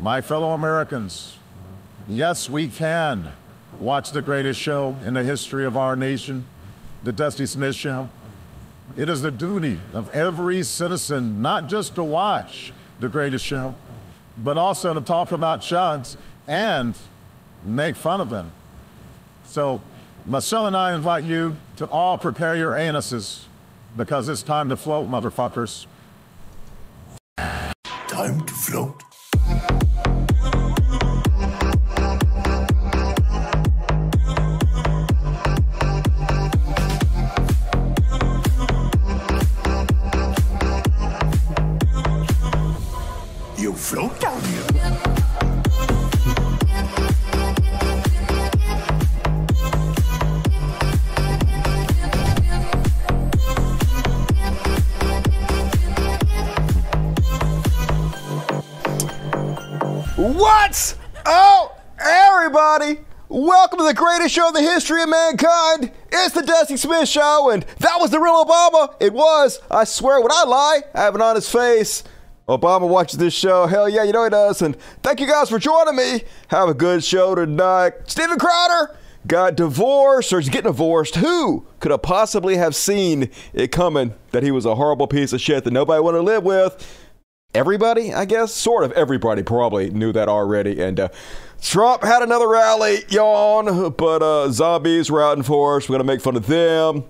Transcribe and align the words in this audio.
My 0.00 0.20
fellow 0.20 0.52
Americans, 0.52 1.36
yes, 2.06 2.48
we 2.48 2.68
can 2.68 3.32
watch 3.80 4.12
the 4.12 4.22
greatest 4.22 4.60
show 4.60 4.94
in 5.04 5.14
the 5.14 5.24
history 5.24 5.64
of 5.64 5.76
our 5.76 5.96
nation, 5.96 6.46
The 7.02 7.12
Dusty 7.12 7.46
Smith 7.46 7.74
Show. 7.74 8.08
It 8.96 9.08
is 9.08 9.22
the 9.22 9.32
duty 9.32 9.80
of 9.92 10.08
every 10.14 10.62
citizen 10.62 11.42
not 11.42 11.68
just 11.68 11.96
to 11.96 12.04
watch 12.04 12.72
the 13.00 13.08
greatest 13.08 13.44
show, 13.44 13.74
but 14.36 14.56
also 14.56 14.94
to 14.94 15.00
talk 15.00 15.32
about 15.32 15.64
shots 15.64 16.16
and 16.46 16.96
make 17.64 17.96
fun 17.96 18.20
of 18.20 18.30
them. 18.30 18.52
So, 19.46 19.80
Marcel 20.26 20.68
and 20.68 20.76
I 20.76 20.94
invite 20.94 21.24
you 21.24 21.56
to 21.76 21.86
all 21.86 22.18
prepare 22.18 22.54
your 22.54 22.72
anuses 22.72 23.46
because 23.96 24.28
it's 24.28 24.42
time 24.42 24.68
to 24.68 24.76
float, 24.76 25.10
motherfuckers. 25.10 25.86
Time 27.36 28.46
to 28.46 28.54
float. 28.54 29.07
Down 43.90 44.42
here. 44.42 44.62
What's 60.16 60.96
oh 61.24 61.74
everybody? 61.98 62.98
Welcome 63.30 63.78
to 63.78 63.84
the 63.84 63.94
greatest 63.94 64.34
show 64.34 64.48
in 64.48 64.54
the 64.54 64.60
history 64.60 65.02
of 65.02 65.08
mankind. 65.08 65.92
It's 66.12 66.34
the 66.34 66.42
Dusty 66.42 66.76
Smith 66.76 67.08
Show, 67.08 67.48
and 67.50 67.64
that 67.78 67.96
was 67.98 68.10
the 68.10 68.20
real 68.20 68.44
Obama. 68.44 68.94
It 69.00 69.14
was. 69.14 69.60
I 69.70 69.84
swear, 69.84 70.20
would 70.20 70.32
I 70.32 70.44
lie? 70.44 70.80
I 70.94 71.04
have 71.04 71.18
on 71.18 71.36
his 71.36 71.48
face. 71.48 72.04
Obama 72.48 72.88
watches 72.88 73.18
this 73.18 73.34
show. 73.34 73.66
Hell 73.66 73.88
yeah, 73.88 74.04
you 74.04 74.12
know 74.12 74.24
he 74.24 74.30
does. 74.30 74.62
And 74.62 74.76
thank 75.02 75.20
you 75.20 75.26
guys 75.26 75.50
for 75.50 75.58
joining 75.58 75.96
me. 75.96 76.22
Have 76.48 76.68
a 76.68 76.74
good 76.74 77.04
show 77.04 77.34
tonight. 77.34 77.92
Steven 78.06 78.38
Crowder 78.38 78.96
got 79.26 79.56
divorced 79.56 80.32
or 80.32 80.38
is 80.38 80.48
getting 80.48 80.70
divorced. 80.70 81.16
Who 81.16 81.66
could 81.80 81.90
have 81.90 82.02
possibly 82.02 82.56
have 82.56 82.74
seen 82.74 83.30
it 83.52 83.70
coming 83.70 84.14
that 84.30 84.42
he 84.42 84.50
was 84.50 84.64
a 84.64 84.74
horrible 84.74 85.06
piece 85.06 85.32
of 85.32 85.40
shit 85.40 85.64
that 85.64 85.72
nobody 85.72 86.00
wanted 86.00 86.18
to 86.18 86.24
live 86.24 86.44
with? 86.44 87.04
everybody, 87.54 88.12
I 88.12 88.24
guess, 88.24 88.52
sort 88.52 88.84
of 88.84 88.92
everybody 88.92 89.42
probably 89.42 89.90
knew 89.90 90.12
that 90.12 90.28
already. 90.28 90.80
And 90.80 91.00
uh, 91.00 91.08
Trump 91.60 92.02
had 92.02 92.22
another 92.22 92.48
rally, 92.48 93.04
yawn, 93.08 93.90
but 93.92 94.22
uh, 94.22 94.50
zombies 94.50 95.10
were 95.10 95.22
out 95.22 95.36
in 95.36 95.42
force. 95.42 95.88
We're 95.88 95.94
gonna 95.94 96.04
make 96.04 96.20
fun 96.20 96.36
of 96.36 96.46
them. 96.46 97.04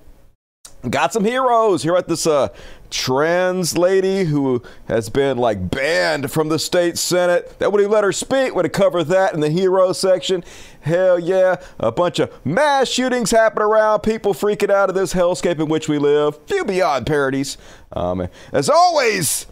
Got 0.89 1.13
some 1.13 1.25
heroes 1.25 1.83
here 1.83 1.97
at 1.97 2.07
this 2.07 2.27
uh, 2.27 2.49
trans 2.91 3.77
lady 3.77 4.25
who 4.25 4.63
has 4.87 5.09
been 5.09 5.39
like 5.39 5.71
banned 5.71 6.31
from 6.31 6.49
the 6.49 6.59
state 6.59 6.99
senate. 6.99 7.59
That 7.59 7.73
would 7.73 7.81
he 7.81 7.87
let 7.87 8.05
her 8.05 8.13
speak? 8.13 8.55
Would 8.55 8.65
have 8.65 8.73
covered 8.73 9.05
that 9.05 9.35
in 9.35 9.41
the 9.41 9.51
hero 9.51 9.93
section. 9.93 10.45
Hell 10.81 11.19
yeah! 11.19 11.57
A 11.79 11.93
bunch 11.93 12.19
of 12.19 12.33
mass 12.45 12.89
shootings 12.89 13.31
happen 13.31 13.63
around. 13.63 14.01
People 14.01 14.35
freaking 14.35 14.71
out 14.71 14.89
of 14.89 14.95
this 14.95 15.15
hellscape 15.15 15.61
in 15.61 15.69
which 15.69 15.89
we 15.89 15.99
live. 15.99 16.39
Few 16.47 16.65
beyond 16.65 17.07
parodies. 17.07 17.59
Um, 17.93 18.29
as 18.53 18.69
always 18.69 19.47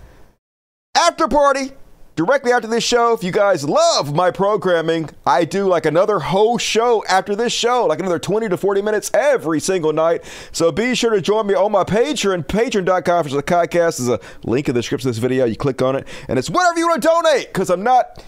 after 0.94 1.28
party 1.28 1.72
directly 2.16 2.50
after 2.50 2.66
this 2.66 2.82
show. 2.82 3.12
If 3.12 3.22
you 3.22 3.30
guys 3.30 3.68
love 3.68 4.14
my 4.14 4.30
programming, 4.30 5.10
I 5.24 5.44
do 5.44 5.68
like 5.68 5.86
another 5.86 6.18
whole 6.18 6.58
show 6.58 7.04
after 7.08 7.36
this 7.36 7.52
show, 7.52 7.86
like 7.86 8.00
another 8.00 8.18
20 8.18 8.48
to 8.48 8.56
40 8.56 8.82
minutes 8.82 9.10
every 9.14 9.60
single 9.60 9.92
night. 9.92 10.24
So 10.50 10.72
be 10.72 10.94
sure 10.94 11.10
to 11.10 11.20
join 11.20 11.46
me 11.46 11.54
on 11.54 11.70
my 11.72 11.84
Patreon, 11.84 12.46
patreon.com 12.46 13.24
for 13.24 13.30
the 13.30 13.42
podcast. 13.42 13.98
There's 13.98 14.08
a 14.08 14.20
link 14.44 14.68
in 14.68 14.74
the 14.74 14.80
description 14.80 15.08
of 15.08 15.14
this 15.14 15.20
video. 15.20 15.44
You 15.44 15.56
click 15.56 15.82
on 15.82 15.94
it, 15.94 16.08
and 16.28 16.38
it's 16.38 16.50
whatever 16.50 16.78
you 16.78 16.88
want 16.88 17.02
to 17.02 17.08
donate 17.08 17.48
because 17.48 17.70
I'm 17.70 17.82
not. 17.82 18.24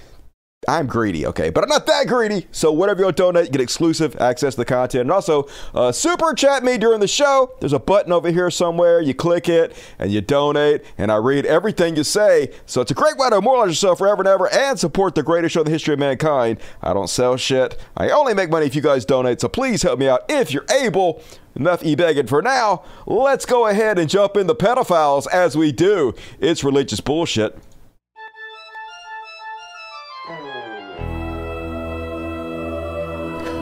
I'm 0.67 0.87
greedy, 0.87 1.25
okay, 1.25 1.51
but 1.51 1.63
I'm 1.63 1.71
not 1.71 1.87
that 1.87 2.09
greedy. 2.09 2.47
So 2.51 2.73
whatever 2.73 3.03
you 3.03 3.13
donate, 3.13 3.47
you 3.47 3.53
get 3.53 3.61
exclusive 3.61 4.21
access 4.21 4.55
to 4.55 4.59
the 4.59 4.65
content, 4.65 5.03
and 5.03 5.11
also 5.11 5.49
uh, 5.73 5.93
super 5.93 6.35
chat 6.35 6.65
me 6.65 6.77
during 6.77 6.99
the 6.99 7.09
show. 7.09 7.55
There's 7.61 7.73
a 7.73 7.79
button 7.79 8.13
over 8.13 8.31
here 8.31 8.51
somewhere. 8.51 9.01
You 9.01 9.15
click 9.15 9.49
it 9.49 9.75
and 9.99 10.11
you 10.11 10.21
donate, 10.21 10.85
and 10.99 11.11
I 11.11 11.17
read 11.17 11.47
everything 11.47 11.97
you 11.97 12.05
say. 12.05 12.53
So 12.67 12.81
it's 12.81 12.91
a 12.91 12.95
great 12.95 13.17
way 13.17 13.31
to 13.31 13.37
immortalize 13.37 13.71
yourself 13.71 13.99
forever 13.99 14.21
and 14.21 14.29
ever, 14.29 14.53
and 14.53 14.79
support 14.79 15.15
the 15.15 15.23
greatest 15.23 15.55
show 15.55 15.61
in 15.61 15.67
the 15.67 15.71
history 15.71 15.95
of 15.95 16.01
mankind. 16.01 16.59
I 16.83 16.93
don't 16.93 17.09
sell 17.09 17.37
shit. 17.37 17.81
I 17.97 18.11
only 18.11 18.35
make 18.35 18.51
money 18.51 18.67
if 18.67 18.75
you 18.75 18.83
guys 18.83 19.05
donate. 19.07 19.41
So 19.41 19.49
please 19.49 19.83
help 19.83 19.99
me 19.99 20.09
out 20.09 20.25
if 20.29 20.53
you're 20.53 20.67
able. 20.71 21.23
Enough 21.55 21.83
e-begging 21.83 22.27
for 22.27 22.43
now. 22.43 22.85
Let's 23.07 23.47
go 23.47 23.67
ahead 23.67 23.99
and 23.99 24.09
jump 24.09 24.37
in 24.37 24.47
the 24.47 24.55
pedophiles 24.55 25.27
as 25.33 25.57
we 25.57 25.73
do. 25.73 26.15
It's 26.41 26.63
religious 26.63 27.01
bullshit. 27.01 27.59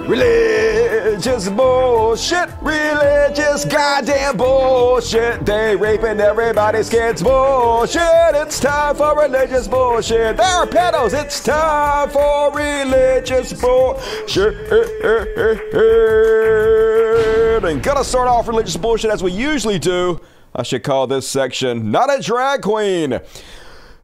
Religious 0.08 1.48
bullshit, 1.48 2.48
religious 2.62 3.64
goddamn 3.64 4.36
bullshit. 4.36 5.44
They 5.44 5.74
raping 5.74 6.20
everybody's 6.20 6.88
kids 6.88 7.20
bullshit. 7.24 8.00
It's 8.36 8.60
time 8.60 8.94
for 8.94 9.20
religious 9.20 9.66
bullshit. 9.66 10.36
There 10.36 10.46
are 10.46 10.64
pedos. 10.64 11.12
It's 11.12 11.42
time 11.42 12.10
for 12.10 12.52
religious 12.52 13.52
bullshit. 13.52 14.54
And 17.64 17.82
gonna 17.82 18.04
start 18.04 18.28
off 18.28 18.46
religious 18.46 18.76
bullshit 18.76 19.10
as 19.10 19.24
we 19.24 19.32
usually 19.32 19.80
do. 19.80 20.20
I 20.54 20.62
should 20.62 20.84
call 20.84 21.08
this 21.08 21.26
section 21.26 21.90
not 21.90 22.16
a 22.16 22.22
drag 22.22 22.62
queen. 22.62 23.18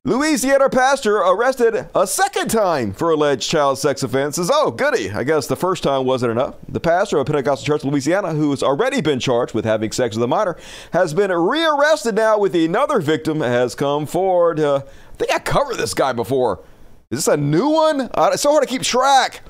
Louisiana 0.04 0.68
pastor 0.68 1.18
arrested 1.18 1.86
a 1.94 2.08
second 2.08 2.48
time 2.48 2.92
for 2.92 3.12
alleged 3.12 3.48
child 3.48 3.78
sex 3.78 4.02
offenses. 4.02 4.50
Oh, 4.52 4.72
goody. 4.72 5.12
I 5.12 5.22
guess 5.22 5.46
the 5.46 5.54
first 5.54 5.84
time 5.84 6.04
wasn't 6.04 6.32
enough. 6.32 6.56
The 6.68 6.80
pastor 6.80 7.18
of 7.18 7.26
Pentecostal 7.26 7.64
Church 7.64 7.84
Louisiana, 7.84 8.34
who 8.34 8.50
has 8.50 8.64
already 8.64 9.00
been 9.00 9.20
charged 9.20 9.54
with 9.54 9.64
having 9.64 9.92
sex 9.92 10.16
with 10.16 10.24
a 10.24 10.26
minor, 10.26 10.56
has 10.92 11.14
been 11.14 11.30
rearrested 11.30 12.16
now 12.16 12.36
with 12.36 12.52
another 12.56 12.98
victim 12.98 13.42
has 13.42 13.76
come 13.76 14.06
forward. 14.06 14.58
Uh, 14.58 14.82
I 15.12 15.16
think 15.18 15.32
I 15.32 15.38
covered 15.38 15.76
this 15.76 15.94
guy 15.94 16.12
before. 16.12 16.64
Is 17.12 17.24
this 17.24 17.28
a 17.28 17.36
new 17.36 17.68
one? 17.68 18.10
Uh, 18.12 18.30
it's 18.32 18.42
so 18.42 18.50
hard 18.50 18.64
to 18.64 18.68
keep 18.68 18.82
track. 18.82 19.42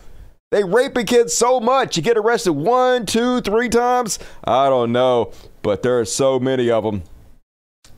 They 0.50 0.64
raping 0.64 1.06
kids 1.06 1.32
so 1.32 1.60
much. 1.60 1.96
You 1.96 2.02
get 2.02 2.18
arrested 2.18 2.52
one, 2.52 3.06
two, 3.06 3.40
three 3.40 3.70
times. 3.70 4.18
I 4.44 4.68
don't 4.68 4.92
know, 4.92 5.32
but 5.62 5.82
there 5.82 5.98
are 5.98 6.04
so 6.04 6.38
many 6.38 6.70
of 6.70 6.84
them. 6.84 7.04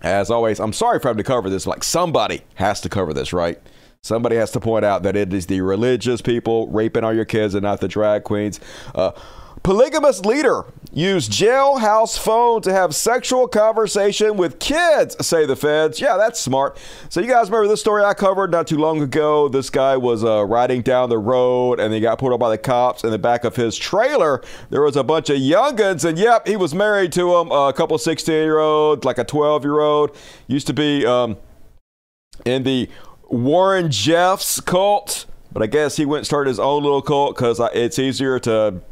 As 0.05 0.31
always, 0.31 0.61
I'm 0.61 0.75
sorry 0.75 1.01
for 1.01 1.09
having 1.09 1.23
to 1.23 1.27
cover 1.27 1.49
this. 1.49 1.67
Like 1.67 1.83
somebody 1.83 2.43
has 2.57 2.79
to 2.83 2.91
cover 2.91 3.15
this, 3.15 3.33
right? 3.33 3.59
Somebody 4.03 4.37
has 4.37 4.51
to 4.51 4.61
point 4.61 4.85
out 4.85 5.03
that 5.05 5.17
it 5.17 5.33
is 5.33 5.47
the 5.47 5.63
religious 5.63 6.21
people 6.21 6.69
raping 6.69 7.05
all 7.05 7.15
your 7.15 7.25
kids 7.25 7.55
and 7.55 7.63
not 7.63 7.81
the 7.81 7.89
drag 7.89 8.23
queens. 8.23 8.61
Uh, 8.95 9.13
polygamous 9.65 10.21
leader 10.21 10.67
used 10.93 11.33
jailhouse 11.33 12.17
phone 12.17 12.61
to 12.61 12.73
have 12.73 12.95
sexual 12.95 13.49
conversation 13.49 14.37
with 14.37 14.61
kids, 14.61 15.17
say 15.27 15.47
the 15.47 15.57
feds. 15.57 16.01
Yeah, 16.01 16.17
that's 16.19 16.39
smart. 16.39 16.79
So 17.09 17.21
you 17.21 17.27
guys 17.27 17.49
remember 17.49 17.67
this 17.67 17.81
story 17.81 18.05
I 18.05 18.13
covered 18.15 18.53
not 18.53 18.69
too 18.69 18.77
long 18.77 19.01
ago? 19.01 19.49
This 19.49 19.71
guy 19.71 19.97
was 19.97 20.23
uh, 20.23 20.45
riding 20.45 20.83
down 20.83 21.09
the 21.09 21.19
road 21.19 21.81
and 21.81 21.93
he 21.93 21.99
got 21.99 22.19
pulled 22.19 22.35
up 22.35 22.39
by 22.39 22.51
the 22.51 22.59
cops. 22.59 23.03
In 23.05 23.11
the 23.11 23.19
back 23.19 23.43
of 23.45 23.57
his 23.57 23.77
trailer, 23.77 24.43
there 24.69 24.83
was 24.83 24.97
a 24.97 25.03
bunch 25.03 25.31
of 25.31 25.39
youngins, 25.39 26.05
and 26.05 26.19
yep, 26.19 26.47
he 26.47 26.57
was 26.57 26.75
married 26.75 27.11
to 27.13 27.33
them. 27.33 27.51
a 27.51 27.73
couple 27.73 27.97
16 27.97 28.33
year 28.35 28.59
olds, 28.59 29.05
like 29.05 29.19
a 29.19 29.25
12 29.25 29.65
year 29.65 29.81
old. 29.81 30.15
Used 30.47 30.67
to 30.67 30.75
be 30.75 31.07
um, 31.07 31.39
in 32.45 32.63
the 32.63 32.89
Warren 33.31 33.91
Jeffs 33.91 34.61
cult, 34.61 35.25
but 35.51 35.63
I 35.63 35.67
guess 35.67 35.97
he 35.97 36.05
went 36.05 36.19
and 36.19 36.27
started 36.27 36.51
his 36.51 36.61
own 36.61 36.83
little 36.83 37.03
cult 37.03 37.35
because 37.35 37.61
it's 37.73 37.99
easier 37.99 38.39
to 38.41 38.83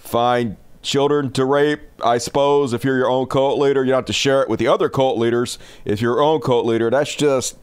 find 0.00 0.56
children 0.82 1.30
to 1.32 1.44
rape, 1.44 1.80
I 2.04 2.18
suppose. 2.18 2.72
If 2.72 2.84
you're 2.84 2.96
your 2.96 3.10
own 3.10 3.26
cult 3.26 3.58
leader, 3.58 3.84
you 3.84 3.90
don't 3.90 3.98
have 3.98 4.06
to 4.06 4.12
share 4.12 4.42
it 4.42 4.48
with 4.48 4.58
the 4.58 4.66
other 4.66 4.88
cult 4.88 5.18
leaders. 5.18 5.58
If 5.84 6.00
you're 6.00 6.14
your 6.14 6.22
own 6.22 6.40
cult 6.40 6.66
leader, 6.66 6.90
that's 6.90 7.14
just 7.14 7.56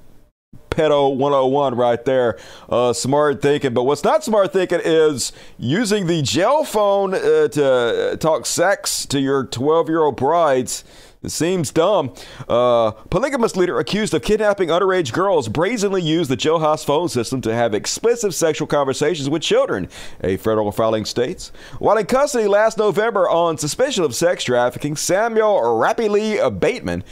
pedo 0.69 1.15
101 1.15 1.75
right 1.75 2.03
there. 2.05 2.37
Uh, 2.69 2.93
smart 2.93 3.41
thinking. 3.41 3.73
But 3.73 3.83
what's 3.83 4.03
not 4.03 4.23
smart 4.23 4.53
thinking 4.53 4.79
is 4.83 5.31
using 5.57 6.07
the 6.07 6.21
jail 6.21 6.63
phone 6.63 7.13
uh, 7.15 7.47
to 7.47 8.17
talk 8.19 8.45
sex 8.45 9.05
to 9.07 9.19
your 9.19 9.45
12 9.45 9.89
year 9.89 10.01
old 10.01 10.17
brides. 10.17 10.83
It 11.27 11.31
seems 11.31 11.71
dumb. 11.71 12.13
Uh, 12.47 12.91
polygamous 12.91 13.57
leader 13.57 13.79
accused 13.79 14.13
of 14.13 14.21
kidnapping 14.21 14.69
underage 14.69 15.11
girls 15.11 15.49
brazenly 15.49 16.01
used 16.01 16.29
the 16.29 16.37
jailhouse 16.37 16.85
phone 16.85 17.09
system 17.09 17.41
to 17.41 17.53
have 17.53 17.73
explicit 17.73 18.33
sexual 18.33 18.65
conversations 18.65 19.29
with 19.29 19.41
children, 19.41 19.89
a 20.23 20.37
federal 20.37 20.71
filing 20.71 21.03
states. 21.03 21.51
While 21.79 21.97
in 21.97 22.05
custody 22.05 22.47
last 22.47 22.77
November 22.77 23.29
on 23.29 23.57
suspicion 23.57 24.05
of 24.05 24.15
sex 24.15 24.45
trafficking, 24.45 24.95
Samuel 24.95 25.59
Rappylee 25.59 26.61
Bateman, 26.61 27.03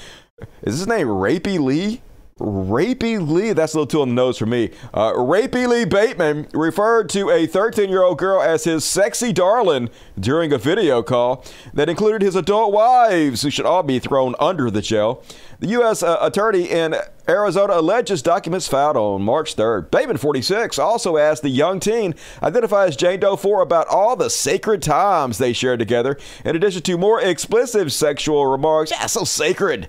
is 0.64 0.80
his 0.80 0.88
name 0.88 1.08
Rapey 1.08 1.60
Lee? 1.60 2.02
Rapey 2.38 3.26
Lee, 3.26 3.54
that's 3.54 3.74
a 3.74 3.78
little 3.78 3.88
too 3.88 4.02
on 4.02 4.10
the 4.10 4.14
nose 4.14 4.38
for 4.38 4.46
me. 4.46 4.70
Uh, 4.94 5.14
Rapey 5.14 5.70
Lee 5.70 5.86
Bateman 5.86 6.48
referred 6.54 7.08
to 7.12 7.30
a 7.30 7.48
13 7.48 7.90
year 7.90 8.04
old 8.04 8.18
girl 8.18 8.42
as 8.42 8.66
his 8.66 8.84
sexy 8.84 9.32
darling 9.32 9.90
during 10.20 10.52
a 10.52 10.58
video 10.58 11.02
call 11.02 11.46
that 11.74 11.88
included 11.88 12.22
his 12.22 12.36
adult 12.36 12.74
wives, 12.74 13.42
who 13.42 13.50
should 13.50 13.66
all 13.66 13.84
be 13.84 14.00
thrown 14.00 14.36
under 14.38 14.70
the 14.70 14.82
jail. 14.82 15.24
The 15.62 15.68
U.S. 15.68 16.04
Uh, 16.04 16.18
attorney 16.20 16.66
in 16.66 16.96
Arizona 17.30 17.80
alleges 17.80 18.22
documents 18.22 18.68
filed 18.68 18.98
on 18.98 19.22
March 19.22 19.56
3rd. 19.56 19.90
Bateman, 19.90 20.18
46, 20.18 20.78
also 20.78 21.16
asked 21.16 21.42
the 21.42 21.48
young 21.48 21.80
teen, 21.80 22.16
identified 22.44 22.90
as 22.90 22.98
Jane 22.98 23.22
Doe 23.22 23.38
4, 23.38 23.62
about 23.62 23.88
all 23.88 24.18
the 24.18 24.30
sacred 24.30 24.82
times 24.82 25.38
they 25.38 25.54
shared 25.54 25.80
together, 25.80 26.20
in 26.44 26.58
addition 26.58 26.82
to 26.82 26.98
more 26.98 27.22
explicit 27.22 27.90
sexual 27.94 28.46
remarks. 28.46 28.92
Yeah, 28.92 29.06
so 29.06 29.24
sacred 29.24 29.88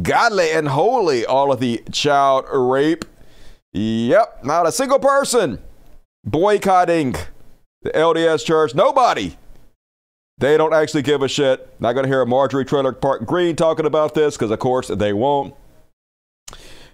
godly 0.00 0.50
and 0.50 0.68
holy, 0.68 1.24
all 1.24 1.52
of 1.52 1.60
the 1.60 1.82
child 1.92 2.46
rape. 2.52 3.04
Yep, 3.72 4.44
not 4.44 4.66
a 4.66 4.72
single 4.72 4.98
person 4.98 5.60
boycotting 6.24 7.14
the 7.82 7.90
LDS 7.90 8.44
church. 8.44 8.74
Nobody. 8.74 9.36
They 10.38 10.56
don't 10.56 10.74
actually 10.74 11.02
give 11.02 11.22
a 11.22 11.28
shit. 11.28 11.74
Not 11.80 11.92
going 11.92 12.04
to 12.04 12.08
hear 12.08 12.24
Marjorie 12.24 12.64
Taylor 12.64 12.92
Park 12.92 13.24
Greene 13.24 13.54
talking 13.54 13.86
about 13.86 14.14
this 14.14 14.36
because, 14.36 14.50
of 14.50 14.58
course, 14.58 14.88
they 14.88 15.12
won't. 15.12 15.54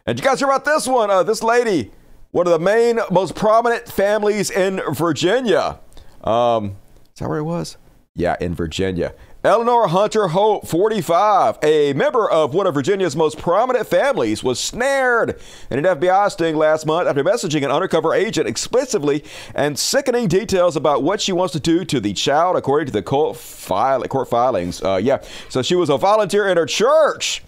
And 0.05 0.19
you 0.19 0.25
guys 0.25 0.41
hear 0.41 0.49
about 0.49 0.65
this 0.65 0.87
one? 0.87 1.11
Uh, 1.11 1.23
this 1.23 1.43
lady, 1.43 1.91
one 2.33 2.47
of 2.47 2.53
the 2.53 2.59
main, 2.59 3.01
most 3.11 3.35
prominent 3.35 3.89
families 3.89 4.51
in 4.51 4.81
Virginia. 4.93 5.79
Um, 6.23 6.77
is 7.15 7.21
that 7.21 7.29
where 7.29 7.39
it 7.39 7.45
was? 7.45 7.79
Yeah, 8.15 8.37
in 8.41 8.55
Virginia. 8.55 9.15
Eleanor 9.43 9.89
Hunter 9.89 10.29
Hope, 10.29 10.67
45, 10.67 11.61
a 11.63 11.95
member 11.95 12.29
of 12.29 12.53
one 12.53 12.67
of 12.67 12.75
Virginia's 12.75 13.17
most 13.17 13.39
prominent 13.39 13.87
families, 13.87 14.45
was 14.45 14.61
snared 14.61 15.41
in 15.71 15.79
an 15.79 15.99
FBI 15.99 16.31
sting 16.31 16.57
last 16.57 16.85
month 16.85 17.09
after 17.09 17.25
messaging 17.25 17.65
an 17.65 17.71
undercover 17.71 18.13
agent 18.13 18.47
explicitly 18.47 19.25
and 19.55 19.79
sickening 19.79 20.29
details 20.29 20.77
about 20.77 21.03
what 21.03 21.23
she 21.23 21.33
wants 21.33 21.55
to 21.55 21.61
do 21.61 21.87
to 21.87 22.01
the 22.01 22.13
child, 22.13 22.55
according 22.55 22.85
to 22.85 22.93
the 22.93 23.01
court, 23.03 23.35
file, 23.39 24.03
court 24.03 24.29
filings. 24.29 24.83
Uh, 24.83 25.01
yeah, 25.03 25.23
so 25.49 25.63
she 25.63 25.75
was 25.75 25.89
a 25.89 25.97
volunteer 25.97 26.47
in 26.47 26.59
her 26.59 26.67
church. 26.67 27.43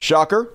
Shocker. 0.00 0.54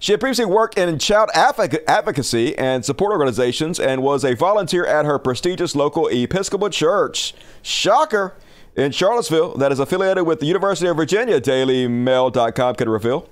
She 0.00 0.10
had 0.10 0.20
previously 0.20 0.46
worked 0.46 0.76
in 0.76 0.98
child 0.98 1.30
advocacy 1.32 2.58
and 2.58 2.84
support 2.84 3.12
organizations 3.12 3.78
and 3.78 4.02
was 4.02 4.24
a 4.24 4.34
volunteer 4.34 4.84
at 4.84 5.04
her 5.04 5.20
prestigious 5.20 5.76
local 5.76 6.08
Episcopal 6.08 6.70
church. 6.70 7.34
Shocker 7.62 8.34
in 8.76 8.92
Charlottesville 8.92 9.54
that 9.54 9.72
is 9.72 9.78
affiliated 9.78 10.26
with 10.26 10.40
the 10.40 10.46
University 10.46 10.88
of 10.88 10.96
Virginia, 10.96 11.40
DailyMail.com 11.40 12.74
can 12.74 12.88
reveal. 12.88 13.28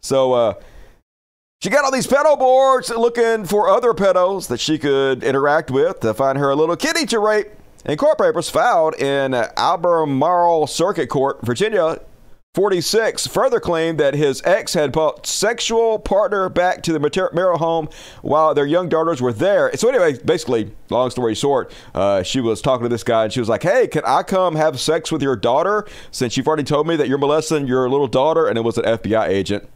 So 0.00 0.32
uh, 0.32 0.54
she 1.60 1.70
got 1.70 1.84
all 1.84 1.90
these 1.90 2.06
pedo 2.06 2.38
boards 2.38 2.90
looking 2.90 3.44
for 3.44 3.68
other 3.68 3.92
pedos 3.94 4.48
that 4.48 4.60
she 4.60 4.78
could 4.78 5.22
interact 5.22 5.70
with 5.70 6.00
to 6.00 6.14
find 6.14 6.38
her 6.38 6.50
a 6.50 6.56
little 6.56 6.76
kitty 6.76 7.06
to 7.06 7.18
rape. 7.18 7.48
And 7.84 7.98
court 7.98 8.18
papers 8.18 8.50
filed 8.50 8.94
in 8.96 9.34
Albemarle 9.34 10.66
Circuit 10.66 11.08
Court, 11.08 11.38
Virginia, 11.42 12.00
46 12.54 13.26
further 13.26 13.60
claimed 13.60 14.00
that 14.00 14.14
his 14.14 14.42
ex 14.44 14.74
had 14.74 14.90
brought 14.90 15.26
sexual 15.26 15.98
partner 15.98 16.48
back 16.48 16.82
to 16.82 16.92
the 16.92 16.98
marital 16.98 17.58
home 17.58 17.88
while 18.22 18.54
their 18.54 18.66
young 18.66 18.88
daughters 18.88 19.20
were 19.20 19.32
there. 19.32 19.70
So 19.76 19.88
anyway, 19.88 20.18
basically, 20.24 20.74
long 20.90 21.10
story 21.10 21.34
short, 21.34 21.72
uh, 21.94 22.22
she 22.22 22.40
was 22.40 22.60
talking 22.62 22.84
to 22.84 22.88
this 22.88 23.04
guy 23.04 23.24
and 23.24 23.32
she 23.32 23.40
was 23.40 23.48
like, 23.48 23.62
"Hey, 23.62 23.86
can 23.86 24.02
I 24.04 24.22
come 24.22 24.56
have 24.56 24.80
sex 24.80 25.12
with 25.12 25.22
your 25.22 25.36
daughter? 25.36 25.86
Since 26.10 26.36
you've 26.36 26.48
already 26.48 26.64
told 26.64 26.88
me 26.88 26.96
that 26.96 27.06
you're 27.06 27.18
molesting 27.18 27.66
your 27.66 27.88
little 27.88 28.08
daughter," 28.08 28.46
and 28.46 28.56
it 28.56 28.62
was 28.62 28.78
an 28.78 28.86
FBI 28.86 29.28
agent. 29.28 29.68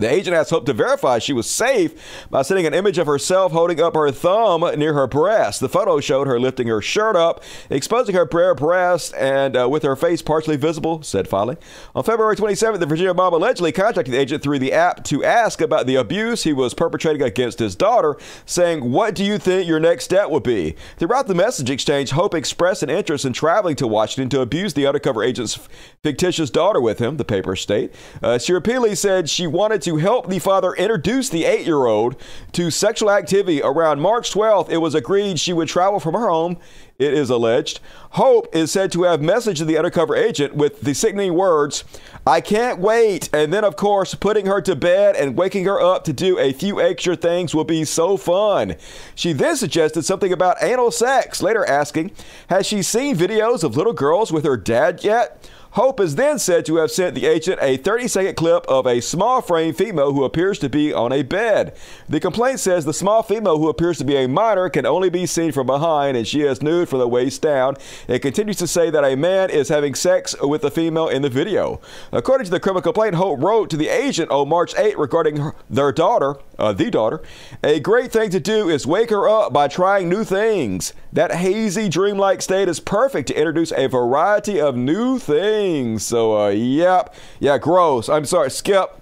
The 0.00 0.10
agent 0.10 0.34
has 0.34 0.48
hoped 0.48 0.64
to 0.66 0.72
verify 0.72 1.18
she 1.18 1.34
was 1.34 1.48
safe 1.48 2.26
by 2.30 2.40
sending 2.40 2.66
an 2.66 2.72
image 2.72 2.96
of 2.96 3.06
herself 3.06 3.52
holding 3.52 3.82
up 3.82 3.94
her 3.94 4.10
thumb 4.10 4.62
near 4.78 4.94
her 4.94 5.06
breast. 5.06 5.60
The 5.60 5.68
photo 5.68 6.00
showed 6.00 6.26
her 6.26 6.40
lifting 6.40 6.68
her 6.68 6.80
shirt 6.80 7.16
up, 7.16 7.44
exposing 7.68 8.14
her 8.14 8.24
bare 8.24 8.54
breast, 8.54 9.12
and 9.14 9.54
uh, 9.54 9.68
with 9.68 9.82
her 9.82 9.96
face 9.96 10.22
partially 10.22 10.56
visible, 10.56 11.02
said 11.02 11.28
filing. 11.28 11.58
On 11.94 12.02
February 12.02 12.34
27th, 12.34 12.80
the 12.80 12.86
Virginia 12.86 13.12
mom 13.12 13.34
allegedly 13.34 13.72
contacted 13.72 14.14
the 14.14 14.18
agent 14.18 14.42
through 14.42 14.58
the 14.58 14.72
app 14.72 15.04
to 15.04 15.22
ask 15.22 15.60
about 15.60 15.86
the 15.86 15.96
abuse 15.96 16.44
he 16.44 16.54
was 16.54 16.72
perpetrating 16.72 17.20
against 17.20 17.58
his 17.58 17.76
daughter, 17.76 18.16
saying, 18.46 18.90
What 18.90 19.14
do 19.14 19.22
you 19.22 19.36
think 19.36 19.68
your 19.68 19.80
next 19.80 20.04
step 20.04 20.30
would 20.30 20.44
be? 20.44 20.76
Throughout 20.96 21.26
the 21.26 21.34
message 21.34 21.68
exchange, 21.68 22.12
Hope 22.12 22.34
expressed 22.34 22.82
an 22.82 22.88
interest 22.88 23.26
in 23.26 23.34
traveling 23.34 23.76
to 23.76 23.86
Washington 23.86 24.30
to 24.30 24.40
abuse 24.40 24.72
the 24.72 24.86
undercover 24.86 25.22
agent's 25.22 25.58
fictitious 26.02 26.48
daughter 26.48 26.80
with 26.80 27.00
him, 27.00 27.18
the 27.18 27.24
papers 27.26 27.60
state. 27.60 27.94
Uh, 28.22 28.38
she 28.38 28.54
repeatedly 28.54 28.94
said 28.94 29.28
she 29.28 29.46
wanted 29.46 29.82
to 29.82 29.89
to 29.90 29.96
help 29.96 30.28
the 30.28 30.38
father 30.38 30.72
introduce 30.74 31.28
the 31.30 31.44
eight 31.44 31.66
year 31.66 31.86
old 31.86 32.14
to 32.52 32.70
sexual 32.70 33.10
activity. 33.10 33.60
Around 33.60 34.00
March 34.00 34.32
12th, 34.32 34.70
it 34.70 34.76
was 34.76 34.94
agreed 34.94 35.40
she 35.40 35.52
would 35.52 35.66
travel 35.66 35.98
from 35.98 36.14
her 36.14 36.28
home, 36.28 36.58
it 37.00 37.12
is 37.12 37.28
alleged. 37.28 37.80
Hope 38.10 38.54
is 38.54 38.70
said 38.70 38.92
to 38.92 39.02
have 39.02 39.18
messaged 39.18 39.66
the 39.66 39.76
undercover 39.76 40.14
agent 40.14 40.54
with 40.54 40.82
the 40.82 40.94
sickening 40.94 41.34
words, 41.34 41.82
I 42.24 42.40
can't 42.40 42.78
wait. 42.78 43.30
And 43.32 43.52
then, 43.52 43.64
of 43.64 43.74
course, 43.74 44.14
putting 44.14 44.46
her 44.46 44.60
to 44.60 44.76
bed 44.76 45.16
and 45.16 45.36
waking 45.36 45.64
her 45.64 45.80
up 45.80 46.04
to 46.04 46.12
do 46.12 46.38
a 46.38 46.52
few 46.52 46.80
extra 46.80 47.16
things 47.16 47.52
will 47.52 47.64
be 47.64 47.84
so 47.84 48.16
fun. 48.16 48.76
She 49.16 49.32
then 49.32 49.56
suggested 49.56 50.04
something 50.04 50.32
about 50.32 50.62
anal 50.62 50.92
sex, 50.92 51.42
later 51.42 51.64
asking, 51.64 52.12
Has 52.48 52.64
she 52.64 52.82
seen 52.82 53.16
videos 53.16 53.64
of 53.64 53.76
little 53.76 53.94
girls 53.94 54.30
with 54.30 54.44
her 54.44 54.56
dad 54.56 55.02
yet? 55.02 55.50
Hope 55.74 56.00
is 56.00 56.16
then 56.16 56.40
said 56.40 56.66
to 56.66 56.76
have 56.76 56.90
sent 56.90 57.14
the 57.14 57.26
agent 57.26 57.60
a 57.62 57.76
30 57.76 58.08
second 58.08 58.34
clip 58.34 58.66
of 58.66 58.88
a 58.88 59.00
small 59.00 59.40
frame 59.40 59.72
female 59.72 60.12
who 60.12 60.24
appears 60.24 60.58
to 60.58 60.68
be 60.68 60.92
on 60.92 61.12
a 61.12 61.22
bed. 61.22 61.76
The 62.08 62.18
complaint 62.18 62.58
says 62.58 62.84
the 62.84 62.92
small 62.92 63.22
female 63.22 63.56
who 63.56 63.68
appears 63.68 63.96
to 63.98 64.04
be 64.04 64.16
a 64.16 64.26
minor 64.26 64.68
can 64.68 64.84
only 64.84 65.10
be 65.10 65.26
seen 65.26 65.52
from 65.52 65.68
behind 65.68 66.16
and 66.16 66.26
she 66.26 66.40
is 66.40 66.60
nude 66.60 66.88
from 66.88 66.98
the 66.98 67.06
waist 67.06 67.40
down. 67.42 67.76
It 68.08 68.18
continues 68.18 68.56
to 68.56 68.66
say 68.66 68.90
that 68.90 69.04
a 69.04 69.14
man 69.14 69.48
is 69.48 69.68
having 69.68 69.94
sex 69.94 70.34
with 70.40 70.62
the 70.62 70.72
female 70.72 71.06
in 71.06 71.22
the 71.22 71.30
video. 71.30 71.80
According 72.10 72.46
to 72.46 72.50
the 72.50 72.58
criminal 72.58 72.82
complaint, 72.82 73.14
Hope 73.14 73.40
wrote 73.40 73.70
to 73.70 73.76
the 73.76 73.88
agent 73.88 74.32
on 74.32 74.48
March 74.48 74.74
8 74.76 74.98
regarding 74.98 75.36
her, 75.36 75.54
their 75.68 75.92
daughter, 75.92 76.34
uh, 76.58 76.72
the 76.72 76.90
daughter. 76.90 77.22
A 77.62 77.78
great 77.78 78.10
thing 78.10 78.30
to 78.30 78.40
do 78.40 78.68
is 78.68 78.88
wake 78.88 79.10
her 79.10 79.28
up 79.28 79.52
by 79.52 79.68
trying 79.68 80.08
new 80.08 80.24
things. 80.24 80.94
That 81.12 81.32
hazy, 81.32 81.88
dreamlike 81.88 82.42
state 82.42 82.68
is 82.68 82.80
perfect 82.80 83.28
to 83.28 83.38
introduce 83.38 83.72
a 83.72 83.86
variety 83.86 84.60
of 84.60 84.76
new 84.76 85.20
things. 85.20 85.59
So, 85.98 86.38
uh, 86.38 86.48
yep. 86.48 87.14
Yeah, 87.38 87.58
gross. 87.58 88.08
I'm 88.08 88.24
sorry, 88.24 88.50
Skip. 88.50 88.96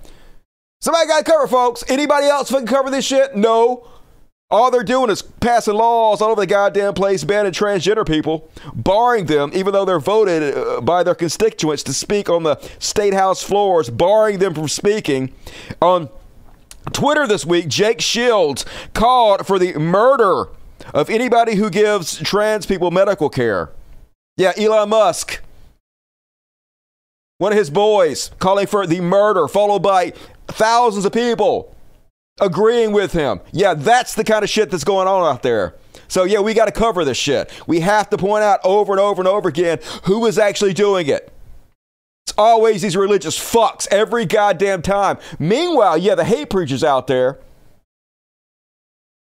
Somebody 0.81 1.09
got 1.09 1.25
to 1.25 1.31
cover, 1.31 1.47
folks. 1.47 1.83
Anybody 1.89 2.27
else 2.27 2.51
can 2.51 2.67
cover 2.67 2.91
this 2.91 3.05
shit? 3.05 3.35
No. 3.35 3.89
All 4.51 4.71
they're 4.71 4.83
doing 4.83 5.11
is 5.11 5.21
passing 5.21 5.75
laws 5.75 6.23
all 6.23 6.31
over 6.31 6.41
the 6.41 6.47
goddamn 6.47 6.95
place, 6.95 7.23
banning 7.23 7.53
transgender 7.53 8.07
people, 8.07 8.51
barring 8.75 9.27
them, 9.27 9.51
even 9.53 9.75
though 9.75 9.85
they're 9.85 10.01
voted 10.01 10.57
uh, 10.57 10.81
by 10.81 11.03
their 11.03 11.15
constituents 11.15 11.83
to 11.83 11.93
speak 11.93 12.31
on 12.31 12.45
the 12.45 12.57
state 12.79 13.13
house 13.13 13.43
floors, 13.43 13.91
barring 13.91 14.39
them 14.39 14.55
from 14.55 14.69
speaking. 14.69 15.35
On 15.83 16.09
Twitter 16.95 17.27
this 17.27 17.45
week, 17.45 17.69
Jake 17.69 18.01
Shields 18.01 18.65
called 18.95 19.47
for 19.47 19.59
the 19.59 19.75
murder 19.75 20.47
of 20.95 21.11
anybody 21.11 21.57
who 21.57 21.69
gives 21.69 22.19
trans 22.21 22.65
people 22.65 22.91
medical 22.91 23.29
care. 23.29 23.71
Yeah, 24.39 24.53
Elon 24.57 24.89
Musk, 24.89 25.43
one 27.39 27.53
of 27.53 27.59
his 27.59 27.71
boys, 27.71 28.31
calling 28.39 28.67
for 28.67 28.87
the 28.87 29.01
murder, 29.01 29.49
followed 29.49 29.81
by 29.81 30.13
thousands 30.47 31.05
of 31.05 31.13
people 31.13 31.75
agreeing 32.41 32.93
with 32.93 33.13
him. 33.13 33.41
Yeah, 33.53 33.75
that's 33.75 34.15
the 34.15 34.25
kind 34.25 34.45
of 34.45 34.51
shit 34.51 34.71
that's 34.71 34.85
going 34.85 35.09
on 35.09 35.25
out 35.25 35.43
there. 35.43 35.75
So, 36.07 36.25
yeah, 36.25 36.41
we 36.41 36.55
got 36.55 36.67
to 36.67 36.73
cover 36.73 37.05
this 37.05 37.19
shit. 37.19 37.51
We 37.67 37.81
have 37.81 38.09
to 38.11 38.17
point 38.17 38.45
out 38.45 38.61
over 38.65 38.93
and 38.93 39.01
over 39.01 39.21
and 39.21 39.29
over 39.29 39.49
again 39.49 39.79
who 40.05 40.25
is 40.27 40.39
actually 40.39 40.73
doing 40.75 41.07
it. 41.09 41.33
It's 42.27 42.35
always 42.39 42.83
these 42.83 42.97
religious 42.97 43.39
fucks 43.39 43.89
every 43.91 44.25
goddamn 44.25 44.83
time. 44.83 45.19
Meanwhile, 45.39 45.99
yeah, 45.99 46.15
the 46.15 46.25
hate 46.25 46.51
preachers 46.51 46.85
out 46.85 47.07
there 47.07 47.39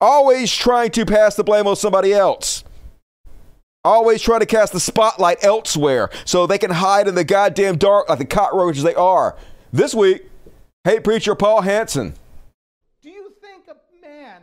Always 0.01 0.51
trying 0.55 0.91
to 0.93 1.05
pass 1.05 1.35
the 1.35 1.45
blame 1.45 1.67
on 1.67 1.77
somebody 1.77 2.15
else. 2.15 2.65
Always 3.83 4.21
trying 4.21 4.41
to 4.41 4.47
cast 4.47 4.75
the 4.75 4.81
spotlight 4.81 5.43
elsewhere 5.43 6.11
so 6.27 6.47
they 6.47 6.59
can 6.59 6.71
hide 6.71 7.09
in 7.09 7.15
the 7.15 7.25
goddamn 7.25 7.79
dark 7.79 8.11
like 8.11 8.19
the 8.19 8.27
cockroaches 8.27 8.83
they 8.83 8.95
are. 8.95 9.39
This 9.73 9.95
week, 9.95 10.29
hate 10.85 11.03
preacher 11.03 11.35
Paul 11.35 11.63
Hanson. 11.63 12.13
Do 13.01 13.09
you 13.09 13.33
think 13.41 13.65
a 13.69 14.07
man 14.07 14.43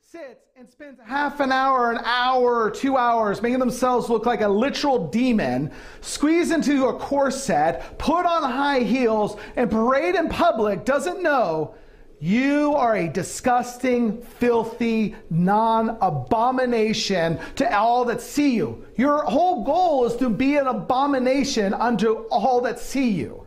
sits 0.00 0.46
and 0.56 0.66
spends 0.66 0.98
half 1.04 1.40
an 1.40 1.52
hour, 1.52 1.90
an 1.90 2.00
hour, 2.06 2.62
or 2.62 2.70
two 2.70 2.96
hours 2.96 3.42
making 3.42 3.58
themselves 3.58 4.08
look 4.08 4.24
like 4.24 4.40
a 4.40 4.48
literal 4.48 5.08
demon, 5.08 5.70
squeeze 6.00 6.50
into 6.50 6.86
a 6.86 6.98
corset, 6.98 7.98
put 7.98 8.24
on 8.24 8.50
high 8.50 8.80
heels, 8.80 9.36
and 9.56 9.70
parade 9.70 10.14
in 10.14 10.30
public 10.30 10.86
doesn't 10.86 11.22
know 11.22 11.74
you 12.20 12.74
are 12.74 12.96
a 12.96 13.08
disgusting, 13.08 14.20
filthy, 14.20 15.16
non 15.30 15.96
abomination 16.02 17.38
to 17.56 17.74
all 17.76 18.04
that 18.04 18.20
see 18.20 18.54
you. 18.54 18.84
Your 18.96 19.24
whole 19.24 19.64
goal 19.64 20.04
is 20.04 20.16
to 20.16 20.28
be 20.28 20.56
an 20.56 20.66
abomination 20.66 21.72
unto 21.72 22.26
all 22.30 22.60
that 22.62 22.78
see 22.78 23.10
you. 23.10 23.46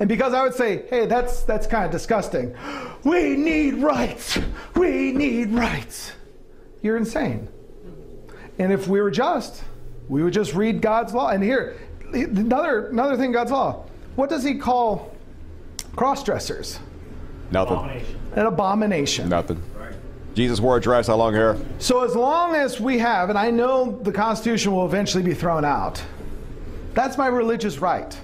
And 0.00 0.06
because 0.06 0.34
I 0.34 0.42
would 0.42 0.54
say, 0.54 0.84
hey, 0.90 1.06
that's 1.06 1.42
that's 1.44 1.66
kind 1.66 1.86
of 1.86 1.90
disgusting. 1.90 2.54
We 3.04 3.36
need 3.36 3.76
rights. 3.76 4.38
We 4.76 5.12
need 5.12 5.50
rights. 5.50 6.12
You're 6.82 6.98
insane. 6.98 7.48
And 8.58 8.70
if 8.70 8.86
we 8.86 9.00
were 9.00 9.10
just, 9.10 9.64
we 10.10 10.22
would 10.22 10.34
just 10.34 10.54
read 10.54 10.82
God's 10.82 11.14
law. 11.14 11.30
And 11.30 11.42
here, 11.42 11.78
another 12.12 12.88
another 12.88 13.16
thing, 13.16 13.32
God's 13.32 13.50
law. 13.50 13.86
What 14.16 14.28
does 14.28 14.44
he 14.44 14.58
call 14.58 15.16
cross 15.96 16.22
dressers? 16.22 16.78
Nothing. 17.50 18.04
An 18.36 18.46
abomination. 18.46 19.28
Nothing. 19.28 19.62
Jesus 20.34 20.60
wore 20.60 20.76
a 20.76 20.80
dress. 20.80 21.08
How 21.08 21.16
long 21.16 21.34
hair? 21.34 21.56
So 21.78 22.04
as 22.04 22.14
long 22.14 22.54
as 22.54 22.80
we 22.80 22.98
have, 22.98 23.30
and 23.30 23.38
I 23.38 23.50
know 23.50 23.98
the 24.02 24.12
Constitution 24.12 24.72
will 24.72 24.86
eventually 24.86 25.24
be 25.24 25.34
thrown 25.34 25.64
out, 25.64 26.02
that's 26.94 27.18
my 27.18 27.26
religious 27.26 27.78
right. 27.78 28.18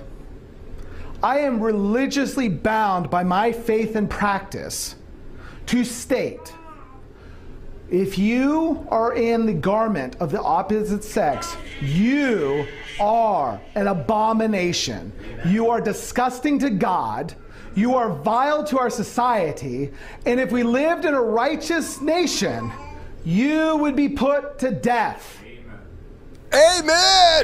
I 1.23 1.41
am 1.41 1.61
religiously 1.61 2.49
bound 2.49 3.11
by 3.11 3.25
my 3.25 3.51
faith 3.51 3.97
and 3.97 4.09
practice 4.09 4.95
to 5.67 5.83
state 5.83 6.53
if 7.91 8.19
you 8.19 8.85
are 8.91 9.15
in 9.15 9.47
the 9.47 9.53
garment 9.53 10.17
of 10.19 10.33
the 10.33 10.43
opposite 10.43 11.05
sex, 11.05 11.57
you 11.81 12.67
are 12.99 13.61
an 13.77 13.87
abomination. 13.87 15.13
You 15.47 15.71
are 15.71 15.81
disgusting 15.81 16.59
to 16.61 16.71
God. 16.71 17.35
You 17.77 17.95
are 17.95 18.11
vile 18.11 18.65
to 18.65 18.79
our 18.79 18.91
society. 18.91 19.93
And 20.25 20.41
if 20.41 20.51
we 20.51 20.63
lived 20.65 21.05
in 21.05 21.15
a 21.15 21.21
righteous 21.23 22.01
nation, 22.01 22.73
you 23.25 23.77
would 23.77 23.95
be 23.95 24.09
put 24.09 24.59
to 24.61 24.71
death. 24.73 25.39
Amen. 26.55 26.91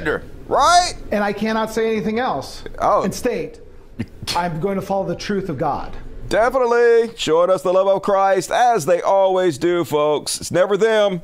Amen. 0.08 0.22
Right? 0.48 0.94
And 1.12 1.22
I 1.22 1.32
cannot 1.32 1.70
say 1.70 1.86
anything 1.94 2.18
else 2.18 2.64
Oh. 2.80 3.02
and 3.02 3.14
state, 3.14 3.60
I'm 4.34 4.58
going 4.58 4.76
to 4.76 4.82
follow 4.82 5.06
the 5.06 5.14
truth 5.16 5.48
of 5.48 5.58
God. 5.58 5.96
Definitely 6.28 7.14
showing 7.16 7.50
us 7.50 7.62
the 7.62 7.72
love 7.72 7.86
of 7.88 8.00
Christ 8.02 8.50
as 8.50 8.86
they 8.86 9.02
always 9.02 9.58
do, 9.58 9.84
folks. 9.84 10.40
It's 10.40 10.50
never 10.50 10.78
them, 10.78 11.20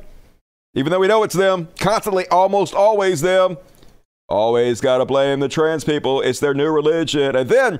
even 0.75 0.91
though 0.91 0.99
we 0.99 1.07
know 1.07 1.23
it's 1.23 1.35
them. 1.35 1.67
Constantly, 1.79 2.27
almost 2.27 2.75
always 2.75 3.21
them. 3.21 3.57
Always 4.27 4.81
got 4.81 4.99
to 4.99 5.05
blame 5.05 5.39
the 5.39 5.49
trans 5.49 5.83
people. 5.83 6.21
It's 6.21 6.39
their 6.39 6.53
new 6.53 6.69
religion. 6.69 7.35
And 7.35 7.49
then 7.49 7.79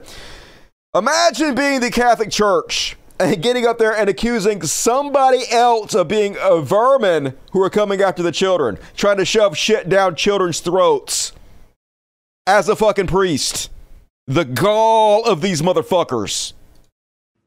imagine 0.95 1.55
being 1.55 1.79
the 1.79 1.91
Catholic 1.91 2.31
Church 2.31 2.97
and 3.19 3.41
getting 3.41 3.65
up 3.65 3.77
there 3.77 3.95
and 3.95 4.09
accusing 4.09 4.61
somebody 4.61 5.43
else 5.51 5.93
of 5.93 6.07
being 6.07 6.37
a 6.41 6.61
vermin 6.61 7.35
who 7.51 7.61
are 7.61 7.69
coming 7.69 8.01
after 8.01 8.23
the 8.23 8.31
children, 8.31 8.77
trying 8.95 9.17
to 9.17 9.25
shove 9.25 9.57
shit 9.57 9.89
down 9.89 10.15
children's 10.15 10.59
throats 10.59 11.33
as 12.47 12.69
a 12.69 12.75
fucking 12.75 13.07
priest. 13.07 13.69
The 14.27 14.45
gall 14.45 15.25
of 15.25 15.41
these 15.41 15.61
motherfuckers. 15.61 16.53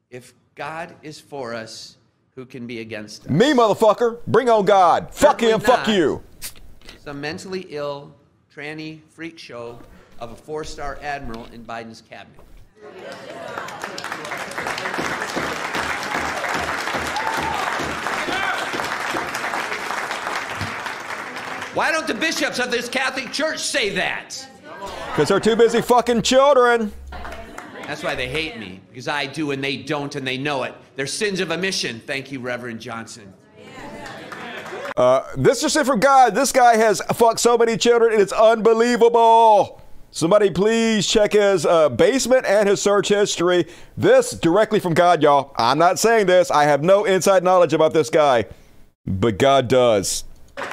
If 0.09 0.33
God 0.53 0.95
is 1.01 1.19
for 1.19 1.53
us, 1.53 1.97
who 2.35 2.45
can 2.45 2.67
be 2.67 2.81
against 2.81 3.25
us? 3.25 3.29
Me, 3.29 3.53
motherfucker. 3.53 4.19
Bring 4.27 4.49
on 4.49 4.65
God. 4.65 5.13
Fuck 5.13 5.39
Certainly 5.39 5.53
him. 5.53 5.59
Fuck 5.61 5.87
you. 5.87 6.23
Some 6.99 7.21
mentally 7.21 7.67
ill, 7.69 8.13
tranny 8.53 8.99
freak 9.09 9.39
show 9.39 9.79
of 10.19 10.31
a 10.31 10.35
four 10.35 10.63
star 10.63 10.99
admiral 11.01 11.45
in 11.47 11.63
Biden's 11.65 12.01
cabinet. 12.01 12.39
Why 21.73 21.91
don't 21.91 22.05
the 22.05 22.13
bishops 22.13 22.59
of 22.59 22.69
this 22.69 22.87
Catholic 22.87 23.31
Church 23.31 23.59
say 23.59 23.89
that? 23.89 24.47
Because 25.07 25.29
they're 25.29 25.39
too 25.39 25.55
busy 25.55 25.81
fucking 25.81 26.21
children. 26.21 26.93
That's 27.87 28.03
why 28.03 28.15
they 28.15 28.29
hate 28.29 28.59
me, 28.59 28.79
because 28.89 29.07
I 29.07 29.25
do 29.25 29.51
and 29.51 29.63
they 29.63 29.77
don't 29.77 30.15
and 30.15 30.25
they 30.25 30.37
know 30.37 30.63
it. 30.63 30.73
They're 30.95 31.07
sins 31.07 31.39
of 31.39 31.51
omission. 31.51 32.01
Thank 32.05 32.31
you, 32.31 32.39
Reverend 32.39 32.79
Johnson. 32.79 33.33
Uh, 34.95 35.23
this 35.35 35.63
is 35.63 35.75
it 35.75 35.85
from 35.85 35.99
God. 35.99 36.35
This 36.35 36.51
guy 36.51 36.77
has 36.77 37.01
fucked 37.15 37.39
so 37.39 37.57
many 37.57 37.75
children, 37.75 38.13
and 38.13 38.21
it's 38.21 38.33
unbelievable. 38.33 39.82
Somebody 40.15 40.51
please 40.51 41.07
check 41.07 41.33
his 41.33 41.65
uh, 41.65 41.89
basement 41.89 42.45
and 42.45 42.69
his 42.69 42.79
search 42.79 43.07
history. 43.07 43.65
This 43.97 44.29
directly 44.29 44.79
from 44.79 44.93
God, 44.93 45.23
y'all. 45.23 45.55
I'm 45.57 45.79
not 45.79 45.97
saying 45.97 46.27
this. 46.27 46.51
I 46.51 46.65
have 46.65 46.83
no 46.83 47.05
inside 47.05 47.43
knowledge 47.43 47.73
about 47.73 47.93
this 47.95 48.11
guy, 48.11 48.45
but 49.07 49.39
God 49.39 49.67
does. 49.67 50.23
If 50.55 50.65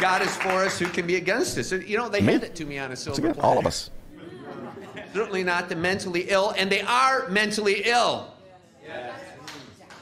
God 0.00 0.22
is 0.22 0.34
for 0.36 0.64
us, 0.64 0.78
who 0.78 0.86
can 0.86 1.06
be 1.06 1.16
against 1.16 1.58
us? 1.58 1.72
You 1.72 1.98
know, 1.98 2.08
they 2.08 2.22
hand 2.22 2.42
it 2.42 2.54
to 2.54 2.64
me 2.64 2.78
on 2.78 2.92
a 2.92 2.96
silver 2.96 3.20
platter. 3.20 3.42
All 3.42 3.58
of 3.58 3.66
us. 3.66 3.90
Certainly 5.12 5.44
not 5.44 5.68
the 5.68 5.76
mentally 5.76 6.30
ill, 6.30 6.54
and 6.56 6.72
they 6.72 6.80
are 6.80 7.28
mentally 7.28 7.82
ill. 7.84 8.32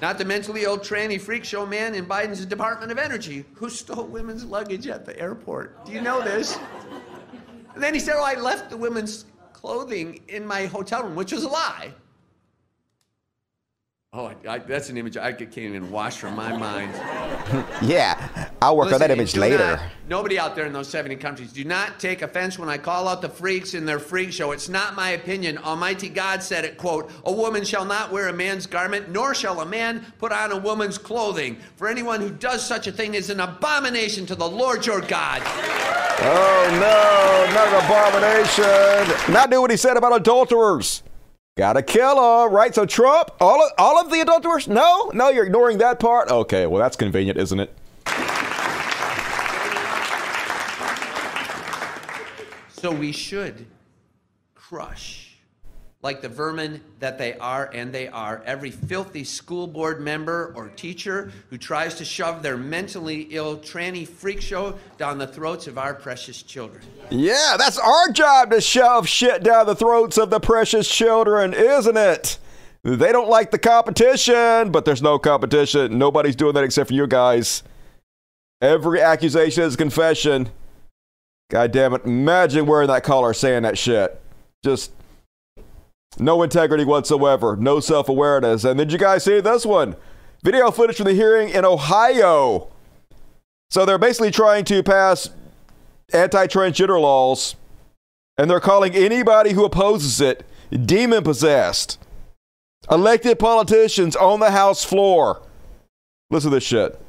Not 0.02 0.18
the 0.18 0.24
mentally 0.24 0.64
ill 0.64 0.78
tranny 0.78 1.18
freak 1.18 1.44
show 1.44 1.64
man 1.64 1.94
in 1.94 2.06
Biden's 2.06 2.44
Department 2.44 2.92
of 2.92 2.98
Energy 2.98 3.46
who 3.54 3.70
stole 3.70 4.04
women's 4.04 4.44
luggage 4.44 4.86
at 4.86 5.06
the 5.06 5.18
airport. 5.18 5.86
Do 5.86 5.92
you 5.92 6.02
know 6.02 6.22
this? 6.22 6.58
And 7.74 7.82
then 7.82 7.94
he 7.94 8.00
said, 8.00 8.14
Oh, 8.16 8.24
I 8.24 8.34
left 8.34 8.68
the 8.68 8.76
women's 8.76 9.24
clothing 9.52 10.20
in 10.28 10.46
my 10.46 10.66
hotel 10.66 11.04
room, 11.04 11.14
which 11.14 11.32
was 11.32 11.44
a 11.44 11.48
lie. 11.48 11.92
Oh, 14.18 14.32
I, 14.48 14.54
I, 14.54 14.58
that's 14.60 14.88
an 14.88 14.96
image 14.96 15.18
I 15.18 15.30
can't 15.34 15.58
even 15.58 15.90
wash 15.90 16.16
from 16.16 16.34
my 16.34 16.56
mind. 16.56 16.94
Yeah, 17.82 18.48
I'll 18.62 18.76
work 18.76 18.90
on 18.90 18.98
that 18.98 19.10
image 19.10 19.36
later. 19.36 19.58
not- 19.58 19.80
nobody 20.08 20.38
out 20.38 20.56
there 20.56 20.64
in 20.64 20.72
those 20.72 20.88
70 20.88 21.16
countries, 21.16 21.52
do 21.52 21.64
not 21.64 22.00
take 22.00 22.22
offense 22.22 22.58
when 22.58 22.68
I 22.68 22.78
call 22.78 23.06
out 23.06 23.20
the 23.20 23.28
freaks 23.28 23.74
in 23.74 23.84
their 23.84 23.98
freak 23.98 24.32
show. 24.32 24.52
It's 24.52 24.68
not 24.70 24.94
my 24.96 25.10
opinion. 25.10 25.58
Almighty 25.58 26.08
God 26.08 26.42
said 26.42 26.64
it, 26.64 26.78
quote, 26.78 27.10
A 27.24 27.32
woman 27.32 27.64
shall 27.64 27.84
not 27.84 28.10
wear 28.10 28.28
a 28.28 28.32
man's 28.32 28.66
garment, 28.66 29.10
nor 29.10 29.34
shall 29.34 29.60
a 29.60 29.66
man 29.66 30.04
put 30.18 30.32
on 30.32 30.50
a 30.52 30.56
woman's 30.56 30.96
clothing. 30.96 31.58
For 31.76 31.86
anyone 31.86 32.20
who 32.20 32.30
does 32.30 32.64
such 32.66 32.86
a 32.86 32.92
thing 32.92 33.14
is 33.14 33.28
an 33.30 33.40
abomination 33.40 34.24
to 34.26 34.34
the 34.34 34.48
Lord 34.48 34.86
your 34.86 35.02
God. 35.02 35.42
Oh 35.44 36.66
no, 36.72 37.54
not 37.54 37.68
an 37.68 37.84
abomination. 37.84 39.32
Not 39.32 39.50
do 39.50 39.60
what 39.60 39.70
he 39.70 39.76
said 39.76 39.96
about 39.98 40.16
adulterers. 40.16 41.02
Gotta 41.56 41.82
kill 41.82 42.16
them, 42.16 42.52
right? 42.52 42.74
So 42.74 42.84
Trump, 42.84 43.30
all 43.40 43.64
of, 43.64 43.72
all 43.78 43.98
of 43.98 44.10
the 44.10 44.20
adulterers? 44.20 44.68
No, 44.68 45.10
no, 45.14 45.30
you're 45.30 45.46
ignoring 45.46 45.78
that 45.78 45.98
part. 45.98 46.28
Okay, 46.30 46.66
well 46.66 46.82
that's 46.82 46.96
convenient, 46.96 47.38
isn't 47.38 47.58
it? 47.58 47.74
So 52.68 52.92
we 52.92 53.10
should 53.10 53.64
crush, 54.54 55.25
like 56.06 56.22
the 56.22 56.28
vermin 56.28 56.80
that 57.00 57.18
they 57.18 57.34
are, 57.38 57.68
and 57.74 57.92
they 57.92 58.06
are, 58.06 58.40
every 58.46 58.70
filthy 58.70 59.24
school 59.24 59.66
board 59.66 60.00
member 60.00 60.52
or 60.54 60.68
teacher 60.68 61.32
who 61.50 61.58
tries 61.58 61.96
to 61.96 62.04
shove 62.04 62.44
their 62.44 62.56
mentally 62.56 63.22
ill 63.30 63.58
tranny 63.58 64.06
freak 64.06 64.40
show 64.40 64.78
down 64.98 65.18
the 65.18 65.26
throats 65.26 65.66
of 65.66 65.78
our 65.78 65.92
precious 65.92 66.42
children. 66.42 66.80
Yeah, 67.10 67.56
that's 67.58 67.76
our 67.76 68.12
job 68.12 68.52
to 68.52 68.60
shove 68.60 69.08
shit 69.08 69.42
down 69.42 69.66
the 69.66 69.74
throats 69.74 70.16
of 70.16 70.30
the 70.30 70.38
precious 70.38 70.88
children, 70.88 71.52
isn't 71.52 71.96
it? 71.96 72.38
They 72.84 73.10
don't 73.10 73.28
like 73.28 73.50
the 73.50 73.58
competition, 73.58 74.70
but 74.70 74.84
there's 74.84 75.02
no 75.02 75.18
competition. 75.18 75.98
Nobody's 75.98 76.36
doing 76.36 76.54
that 76.54 76.62
except 76.62 76.86
for 76.86 76.94
you 76.94 77.08
guys. 77.08 77.64
Every 78.62 79.02
accusation 79.02 79.64
is 79.64 79.74
a 79.74 79.76
confession. 79.76 80.50
God 81.50 81.72
damn 81.72 81.94
it. 81.94 82.04
Imagine 82.04 82.64
wearing 82.64 82.86
that 82.86 83.02
collar 83.02 83.34
saying 83.34 83.64
that 83.64 83.76
shit. 83.76 84.22
Just 84.64 84.92
no 86.18 86.42
integrity 86.42 86.84
whatsoever, 86.84 87.56
no 87.56 87.80
self 87.80 88.08
awareness. 88.08 88.64
And 88.64 88.78
did 88.78 88.92
you 88.92 88.98
guys 88.98 89.24
see 89.24 89.40
this 89.40 89.66
one? 89.66 89.96
Video 90.42 90.70
footage 90.70 90.96
from 90.96 91.06
the 91.06 91.14
hearing 91.14 91.48
in 91.48 91.64
Ohio. 91.64 92.68
So 93.70 93.84
they're 93.84 93.98
basically 93.98 94.30
trying 94.30 94.64
to 94.66 94.82
pass 94.82 95.30
anti 96.12 96.46
transgender 96.46 97.00
laws, 97.00 97.56
and 98.38 98.50
they're 98.50 98.60
calling 98.60 98.94
anybody 98.94 99.52
who 99.52 99.64
opposes 99.64 100.20
it 100.20 100.44
demon 100.84 101.22
possessed. 101.22 101.98
Elected 102.90 103.38
politicians 103.38 104.14
on 104.14 104.40
the 104.40 104.50
House 104.50 104.84
floor. 104.84 105.42
Listen 106.30 106.50
to 106.50 106.56
this 106.56 106.64
shit. 106.64 107.00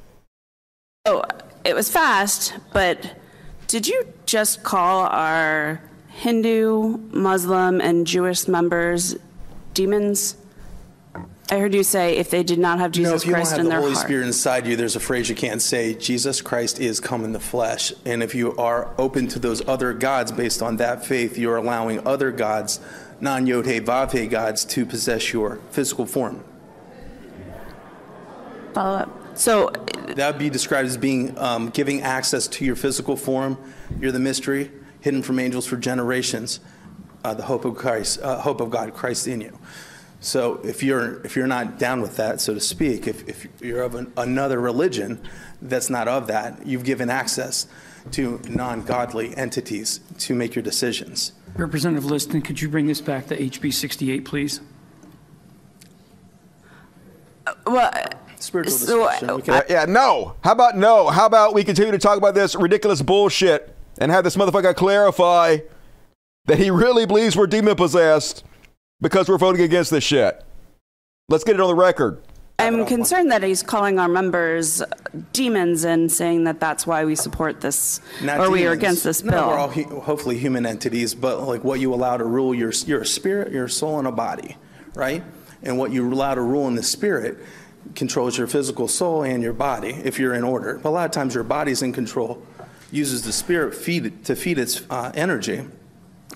Oh, 1.05 1.23
it 1.63 1.75
was 1.75 1.89
fast, 1.89 2.53
but 2.73 3.15
did 3.67 3.87
you 3.87 4.13
just 4.25 4.63
call 4.63 5.05
our 5.07 5.81
Hindu, 6.17 6.97
Muslim, 7.11 7.79
and 7.79 8.07
Jewish 8.07 8.47
members 8.47 9.15
demons? 9.75 10.35
I 11.51 11.59
heard 11.59 11.75
you 11.75 11.83
say 11.83 12.17
if 12.17 12.31
they 12.31 12.41
did 12.41 12.57
not 12.57 12.79
have 12.79 12.91
Jesus 12.91 12.97
You 12.99 13.03
know, 13.03 13.13
Jesus 13.13 13.21
if 13.21 13.27
you 13.27 13.33
don't 13.33 13.37
Christ 13.37 13.51
have 13.51 13.59
in 13.59 13.65
the 13.65 13.69
their 13.69 13.79
Holy 13.81 13.93
heart. 13.93 14.05
Spirit 14.05 14.25
inside 14.25 14.65
you, 14.65 14.75
there's 14.75 14.95
a 14.95 14.99
phrase 14.99 15.29
you 15.29 15.35
can't 15.35 15.61
say 15.61 15.93
Jesus 15.93 16.41
Christ 16.41 16.79
is 16.79 16.99
come 16.99 17.23
in 17.23 17.33
the 17.33 17.39
flesh. 17.39 17.93
And 18.03 18.23
if 18.23 18.33
you 18.33 18.55
are 18.57 18.93
open 18.97 19.27
to 19.27 19.37
those 19.39 19.65
other 19.67 19.93
gods 19.93 20.31
based 20.31 20.63
on 20.63 20.77
that 20.77 21.05
faith, 21.05 21.37
you're 21.37 21.55
allowing 21.55 22.05
other 22.05 22.31
gods, 22.31 22.79
non 23.21 23.45
Yod 23.45 23.67
He 23.67 23.79
Vav 23.79 24.11
He 24.11 24.25
gods, 24.25 24.65
to 24.65 24.87
possess 24.87 25.31
your 25.31 25.59
physical 25.69 26.07
form. 26.07 26.43
Follow 28.73 28.97
up. 28.97 29.37
So, 29.37 29.71
That 30.15 30.31
would 30.31 30.39
be 30.39 30.49
described 30.49 30.87
as 30.89 30.97
being 30.97 31.37
um, 31.37 31.69
giving 31.69 32.01
access 32.01 32.47
to 32.47 32.65
your 32.65 32.75
physical 32.75 33.15
form. 33.15 33.59
You're 33.99 34.11
the 34.11 34.19
mystery. 34.19 34.71
Hidden 35.07 35.23
from 35.23 35.39
angels 35.39 35.65
for 35.65 35.77
generations, 35.77 36.59
uh, 37.23 37.33
the 37.33 37.43
hope 37.43 37.63
of 37.63 37.75
Christ, 37.75 38.19
uh, 38.21 38.41
hope 38.41 38.59
of 38.59 38.69
God, 38.69 38.93
Christ 38.93 39.25
in 39.25 39.39
you. 39.39 39.57
So 40.19 40.59
if 40.65 40.83
you're 40.83 41.21
if 41.25 41.33
you're 41.37 41.47
not 41.47 41.79
down 41.79 42.01
with 42.01 42.17
that, 42.17 42.41
so 42.41 42.53
to 42.53 42.59
speak, 42.59 43.07
if, 43.07 43.25
if 43.29 43.47
you're 43.61 43.83
of 43.83 43.95
an, 43.95 44.11
another 44.17 44.59
religion 44.59 45.21
that's 45.61 45.89
not 45.89 46.09
of 46.09 46.27
that, 46.27 46.65
you've 46.67 46.83
given 46.83 47.09
access 47.09 47.67
to 48.11 48.41
non-godly 48.49 49.37
entities 49.37 50.01
to 50.19 50.35
make 50.35 50.55
your 50.55 50.63
decisions. 50.63 51.31
Representative 51.55 52.03
Liston, 52.03 52.41
could 52.41 52.61
you 52.61 52.67
bring 52.67 52.87
this 52.87 52.99
back 52.99 53.27
to 53.27 53.37
HB 53.37 53.73
68, 53.73 54.25
please? 54.25 54.59
Well, 57.65 57.93
Spiritual 58.39 58.77
So, 58.77 59.07
discussion. 59.07 59.27
we 59.37 59.43
uh, 59.53 59.59
Uh, 59.59 59.61
yeah, 59.69 59.85
no. 59.85 60.35
How 60.43 60.51
about 60.51 60.75
no? 60.77 61.07
How 61.07 61.25
about 61.25 61.53
we 61.53 61.63
continue 61.63 61.93
to 61.93 61.97
talk 61.97 62.17
about 62.17 62.35
this 62.35 62.55
ridiculous 62.55 63.01
bullshit 63.01 63.76
and 63.97 64.11
have 64.11 64.23
this 64.23 64.35
motherfucker 64.35 64.75
clarify 64.75 65.57
that 66.45 66.57
he 66.57 66.71
really 66.71 67.05
believes 67.05 67.35
we're 67.35 67.47
demon 67.47 67.75
possessed 67.75 68.43
because 69.01 69.29
we're 69.29 69.37
voting 69.37 69.61
against 69.61 69.91
this 69.91 70.03
shit. 70.03 70.43
Let's 71.29 71.43
get 71.43 71.55
it 71.55 71.61
on 71.61 71.67
the 71.67 71.75
record. 71.75 72.21
I'm 72.59 72.87
concerned 72.87 73.29
that 73.31 73.43
he's 73.43 73.61
calling 73.61 73.99
our 73.99 74.07
members 74.07 74.81
demons 75.31 75.83
and 75.83 76.11
saying 76.11 76.45
that 76.45 76.59
that's 76.59 76.87
why 76.87 77.05
we 77.05 77.13
support 77.15 77.61
this, 77.61 78.01
not 78.23 78.39
or 78.39 78.49
we 78.49 78.65
are 78.65 78.71
against 78.71 79.03
this 79.03 79.23
No, 79.23 79.31
bill. 79.31 79.47
we're 79.49 79.57
all 79.59 79.69
hu- 79.69 79.99
hopefully 79.99 80.39
human 80.39 80.65
entities, 80.65 81.13
but 81.13 81.43
like 81.43 81.63
what 81.63 81.79
you 81.79 81.93
allow 81.93 82.17
to 82.17 82.23
rule 82.23 82.55
your 82.55 82.71
your 82.87 83.03
spirit, 83.03 83.51
your 83.51 83.67
soul, 83.67 83.99
and 83.99 84.07
a 84.07 84.11
body, 84.11 84.57
right? 84.95 85.23
And 85.61 85.77
what 85.77 85.91
you 85.91 86.11
allow 86.11 86.33
to 86.33 86.41
rule 86.41 86.67
in 86.67 86.73
the 86.73 86.81
spirit 86.81 87.37
controls 87.93 88.37
your 88.39 88.47
physical 88.47 88.87
soul 88.87 89.21
and 89.21 89.43
your 89.43 89.53
body 89.53 89.89
if 89.89 90.17
you're 90.17 90.33
in 90.33 90.43
order. 90.43 90.79
But 90.81 90.89
a 90.89 90.91
lot 90.91 91.05
of 91.05 91.11
times 91.11 91.35
your 91.35 91.43
body's 91.43 91.83
in 91.83 91.93
control, 91.93 92.41
uses 92.91 93.23
the 93.23 93.31
spirit 93.33 93.75
feed 93.75 94.23
to 94.25 94.35
feed 94.35 94.57
its 94.59 94.81
uh, 94.89 95.11
energy. 95.15 95.65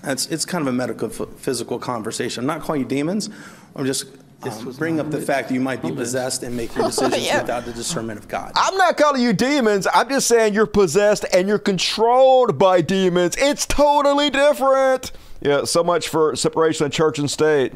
It's 0.04 0.26
it's 0.26 0.44
kind 0.44 0.62
of 0.62 0.68
a 0.68 0.76
medical 0.76 1.08
physical 1.08 1.78
conversation. 1.78 2.42
I'm 2.42 2.46
not 2.46 2.62
calling 2.62 2.82
you 2.82 2.86
demons. 2.88 3.30
I'm 3.76 3.86
just. 3.86 4.06
Um, 4.44 4.72
bring 4.72 4.98
up 4.98 5.08
the 5.12 5.20
fact 5.20 5.46
that 5.50 5.54
you 5.54 5.60
might 5.60 5.80
be 5.82 5.92
possessed 5.92 6.42
and 6.42 6.56
make 6.56 6.74
your 6.74 6.86
decisions 6.86 7.24
Yeah. 7.24 7.42
without 7.42 7.64
the 7.64 7.72
discernment 7.72 8.18
of 8.18 8.26
God. 8.26 8.50
I'm 8.56 8.76
not 8.76 8.96
calling 8.96 9.22
you 9.22 9.32
demons. 9.32 9.86
I'm 9.94 10.08
just 10.08 10.26
saying 10.26 10.52
you're 10.52 10.66
possessed 10.66 11.24
and 11.32 11.46
you're 11.46 11.60
controlled 11.60 12.58
by 12.58 12.80
demons. 12.80 13.36
It's 13.38 13.66
totally 13.66 14.30
different. 14.30 15.12
Yeah, 15.42 15.62
so 15.62 15.84
much 15.84 16.08
for 16.08 16.34
separation 16.34 16.86
of 16.86 16.90
church 16.90 17.20
and 17.20 17.30
state. 17.30 17.72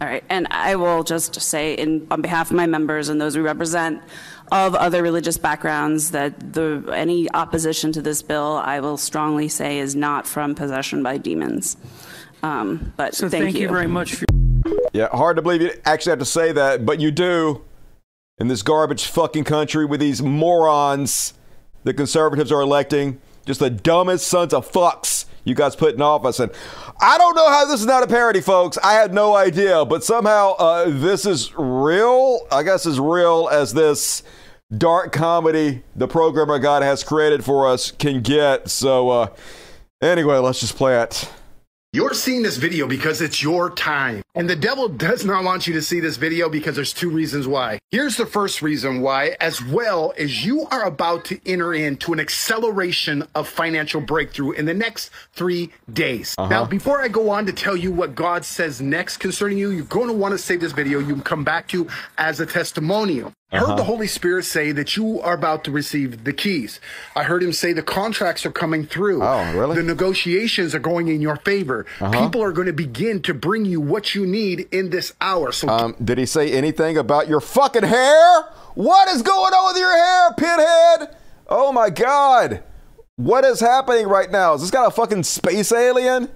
All 0.00 0.08
right, 0.08 0.24
and 0.28 0.46
I 0.50 0.76
will 0.76 1.04
just 1.04 1.40
say, 1.40 1.74
in 1.74 2.06
on 2.10 2.22
behalf 2.22 2.50
of 2.50 2.56
my 2.56 2.66
members 2.66 3.08
and 3.08 3.20
those 3.20 3.36
we 3.36 3.42
represent, 3.42 4.02
of 4.50 4.74
other 4.74 5.02
religious 5.02 5.38
backgrounds, 5.38 6.10
that 6.10 6.52
the 6.52 6.84
any 6.94 7.30
opposition 7.32 7.92
to 7.92 8.02
this 8.02 8.22
bill, 8.22 8.60
I 8.64 8.80
will 8.80 8.96
strongly 8.96 9.48
say, 9.48 9.78
is 9.78 9.94
not 9.94 10.26
from 10.26 10.54
possession 10.54 11.02
by 11.02 11.18
demons. 11.18 11.76
Um, 12.42 12.92
but 12.96 13.14
So 13.14 13.28
thank, 13.28 13.44
thank 13.44 13.56
you 13.56 13.68
very 13.68 13.86
much 13.86 14.14
for 14.14 14.24
Yeah, 14.92 15.08
hard 15.08 15.36
to 15.36 15.42
believe 15.42 15.62
you 15.62 15.72
actually 15.84 16.10
have 16.10 16.18
to 16.18 16.24
say 16.24 16.52
that, 16.52 16.84
but 16.84 17.00
you 17.00 17.10
do. 17.10 17.62
In 18.38 18.48
this 18.48 18.62
garbage 18.62 19.06
fucking 19.06 19.44
country 19.44 19.84
with 19.84 20.00
these 20.00 20.20
morons 20.20 21.34
the 21.84 21.94
conservatives 21.94 22.52
are 22.52 22.60
electing, 22.60 23.20
just 23.44 23.60
the 23.60 23.70
dumbest 23.70 24.26
sons 24.26 24.54
of 24.54 24.70
fucks 24.70 25.26
you 25.44 25.54
guys 25.54 25.74
put 25.74 25.94
in 25.94 26.02
office. 26.02 26.38
And 26.38 26.52
I 27.04 27.18
don't 27.18 27.34
know 27.34 27.50
how 27.50 27.64
this 27.66 27.80
is 27.80 27.86
not 27.86 28.04
a 28.04 28.06
parody, 28.06 28.40
folks. 28.40 28.78
I 28.78 28.92
had 28.92 29.12
no 29.12 29.34
idea, 29.34 29.84
but 29.84 30.04
somehow 30.04 30.52
uh, 30.52 30.84
this 30.88 31.26
is 31.26 31.52
real. 31.56 32.46
I 32.52 32.62
guess 32.62 32.86
as 32.86 33.00
real 33.00 33.48
as 33.50 33.74
this 33.74 34.22
dark 34.78 35.10
comedy 35.10 35.82
the 35.96 36.06
programmer 36.06 36.60
God 36.60 36.84
has 36.84 37.02
created 37.02 37.44
for 37.44 37.66
us 37.66 37.90
can 37.90 38.22
get. 38.22 38.70
So, 38.70 39.10
uh, 39.10 39.26
anyway, 40.00 40.36
let's 40.36 40.60
just 40.60 40.76
play 40.76 41.02
it. 41.02 41.28
You're 41.94 42.14
seeing 42.14 42.42
this 42.42 42.56
video 42.56 42.86
because 42.86 43.20
it's 43.20 43.42
your 43.42 43.68
time. 43.68 44.22
And 44.34 44.48
the 44.48 44.56
devil 44.56 44.88
does 44.88 45.26
not 45.26 45.44
want 45.44 45.66
you 45.66 45.74
to 45.74 45.82
see 45.82 46.00
this 46.00 46.16
video 46.16 46.48
because 46.48 46.74
there's 46.74 46.94
two 46.94 47.10
reasons 47.10 47.46
why. 47.46 47.80
Here's 47.90 48.16
the 48.16 48.24
first 48.24 48.62
reason 48.62 49.02
why, 49.02 49.36
as 49.42 49.62
well 49.62 50.14
as 50.16 50.42
you 50.42 50.66
are 50.70 50.84
about 50.84 51.26
to 51.26 51.38
enter 51.44 51.74
into 51.74 52.14
an 52.14 52.20
acceleration 52.20 53.28
of 53.34 53.46
financial 53.46 54.00
breakthrough 54.00 54.52
in 54.52 54.64
the 54.64 54.72
next 54.72 55.10
three 55.34 55.70
days. 55.92 56.34
Uh-huh. 56.38 56.48
Now, 56.48 56.64
before 56.64 57.02
I 57.02 57.08
go 57.08 57.28
on 57.28 57.44
to 57.44 57.52
tell 57.52 57.76
you 57.76 57.92
what 57.92 58.14
God 58.14 58.46
says 58.46 58.80
next 58.80 59.18
concerning 59.18 59.58
you, 59.58 59.68
you're 59.68 59.84
going 59.84 60.06
to 60.06 60.14
want 60.14 60.32
to 60.32 60.38
save 60.38 60.62
this 60.62 60.72
video. 60.72 60.98
You 60.98 61.12
can 61.12 61.20
come 61.20 61.44
back 61.44 61.68
to 61.68 61.88
as 62.16 62.40
a 62.40 62.46
testimonial. 62.46 63.34
I 63.52 63.58
heard 63.58 63.76
the 63.76 63.84
Holy 63.84 64.06
Spirit 64.06 64.44
say 64.46 64.72
that 64.72 64.96
you 64.96 65.20
are 65.20 65.34
about 65.34 65.64
to 65.64 65.70
receive 65.70 66.24
the 66.24 66.32
keys. 66.32 66.80
I 67.14 67.24
heard 67.24 67.42
him 67.42 67.52
say 67.52 67.74
the 67.74 67.82
contracts 67.82 68.46
are 68.46 68.50
coming 68.50 68.86
through. 68.86 69.22
Oh, 69.22 69.52
really? 69.54 69.76
The 69.76 69.82
negotiations 69.82 70.74
are 70.74 70.78
going 70.78 71.08
in 71.08 71.20
your 71.20 71.36
favor. 71.36 71.84
People 72.12 72.42
are 72.42 72.52
going 72.52 72.66
to 72.68 72.72
begin 72.72 73.20
to 73.22 73.34
bring 73.34 73.66
you 73.66 73.78
what 73.80 74.14
you 74.14 74.26
need 74.26 74.60
in 74.72 74.88
this 74.90 75.12
hour. 75.20 75.52
So 75.52 75.68
Um, 75.68 75.94
did 76.02 76.16
he 76.16 76.24
say 76.24 76.50
anything 76.52 76.96
about 76.96 77.28
your 77.28 77.40
fucking 77.40 77.82
hair? 77.84 78.42
What 78.74 79.08
is 79.08 79.20
going 79.20 79.52
on 79.52 79.72
with 79.74 79.80
your 79.80 79.92
hair, 79.92 80.32
pinhead? 80.38 81.16
Oh 81.48 81.72
my 81.72 81.90
god. 81.90 82.62
What 83.16 83.44
is 83.44 83.60
happening 83.60 84.06
right 84.08 84.30
now? 84.30 84.54
Is 84.54 84.62
this 84.62 84.70
got 84.70 84.86
a 84.86 84.90
fucking 84.90 85.24
space 85.24 85.70
alien? 85.72 86.30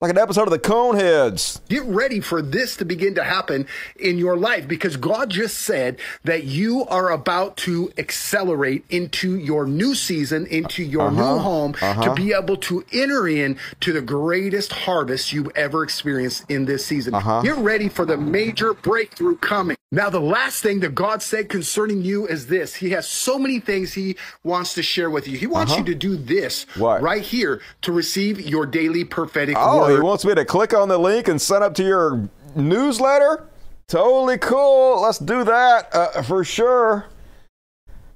Like 0.00 0.12
an 0.12 0.18
episode 0.18 0.44
of 0.44 0.50
the 0.50 0.60
Coneheads. 0.60 1.58
get 1.68 1.82
ready 1.82 2.20
for 2.20 2.40
this 2.40 2.76
to 2.76 2.84
begin 2.84 3.16
to 3.16 3.24
happen 3.24 3.66
in 3.98 4.16
your 4.16 4.36
life 4.36 4.68
because 4.68 4.96
God 4.96 5.28
just 5.28 5.58
said 5.58 5.98
that 6.22 6.44
you 6.44 6.86
are 6.86 7.10
about 7.10 7.56
to 7.56 7.90
accelerate 7.98 8.84
into 8.90 9.36
your 9.36 9.66
new 9.66 9.96
season, 9.96 10.46
into 10.46 10.84
your 10.84 11.10
new 11.10 11.20
uh-huh. 11.20 11.38
home 11.38 11.72
to 11.72 11.84
uh-huh. 11.84 12.14
be 12.14 12.32
able 12.32 12.56
to 12.58 12.84
enter 12.92 13.26
in 13.26 13.58
to 13.80 13.92
the 13.92 14.00
greatest 14.00 14.72
harvest 14.72 15.32
you've 15.32 15.50
ever 15.56 15.82
experienced 15.82 16.48
in 16.48 16.66
this 16.66 16.86
season. 16.86 17.12
Uh-huh. 17.12 17.42
Get 17.42 17.56
ready 17.56 17.88
for 17.88 18.06
the 18.06 18.16
major 18.16 18.74
breakthrough 18.74 19.36
coming. 19.38 19.76
Now, 19.90 20.10
the 20.10 20.20
last 20.20 20.62
thing 20.62 20.80
that 20.80 20.94
God 20.94 21.22
said 21.22 21.48
concerning 21.48 22.02
you 22.02 22.26
is 22.26 22.46
this. 22.48 22.74
He 22.74 22.90
has 22.90 23.08
so 23.08 23.38
many 23.38 23.58
things 23.58 23.94
he 23.94 24.16
wants 24.44 24.74
to 24.74 24.82
share 24.82 25.08
with 25.08 25.26
you. 25.26 25.38
He 25.38 25.46
wants 25.46 25.76
you 25.78 25.84
to 25.84 25.94
do 25.94 26.14
this 26.16 26.66
What? 26.76 27.00
right 27.00 27.22
here 27.22 27.62
to 27.82 27.92
receive 27.92 28.38
your 28.38 28.66
daily 28.66 29.04
prophetic 29.04 29.56
Oh, 29.58 29.78
word. 29.78 29.94
he 29.94 30.00
wants 30.00 30.26
me 30.26 30.34
to 30.34 30.44
click 30.44 30.74
on 30.74 30.88
the 30.88 30.98
link 30.98 31.28
and 31.28 31.40
sign 31.40 31.62
up 31.62 31.72
to 31.76 31.82
your 31.84 32.28
newsletter? 32.54 33.46
Totally 33.86 34.36
cool. 34.36 35.00
Let's 35.00 35.18
do 35.18 35.42
that 35.44 35.88
uh, 35.94 36.22
for 36.22 36.44
sure. 36.44 37.06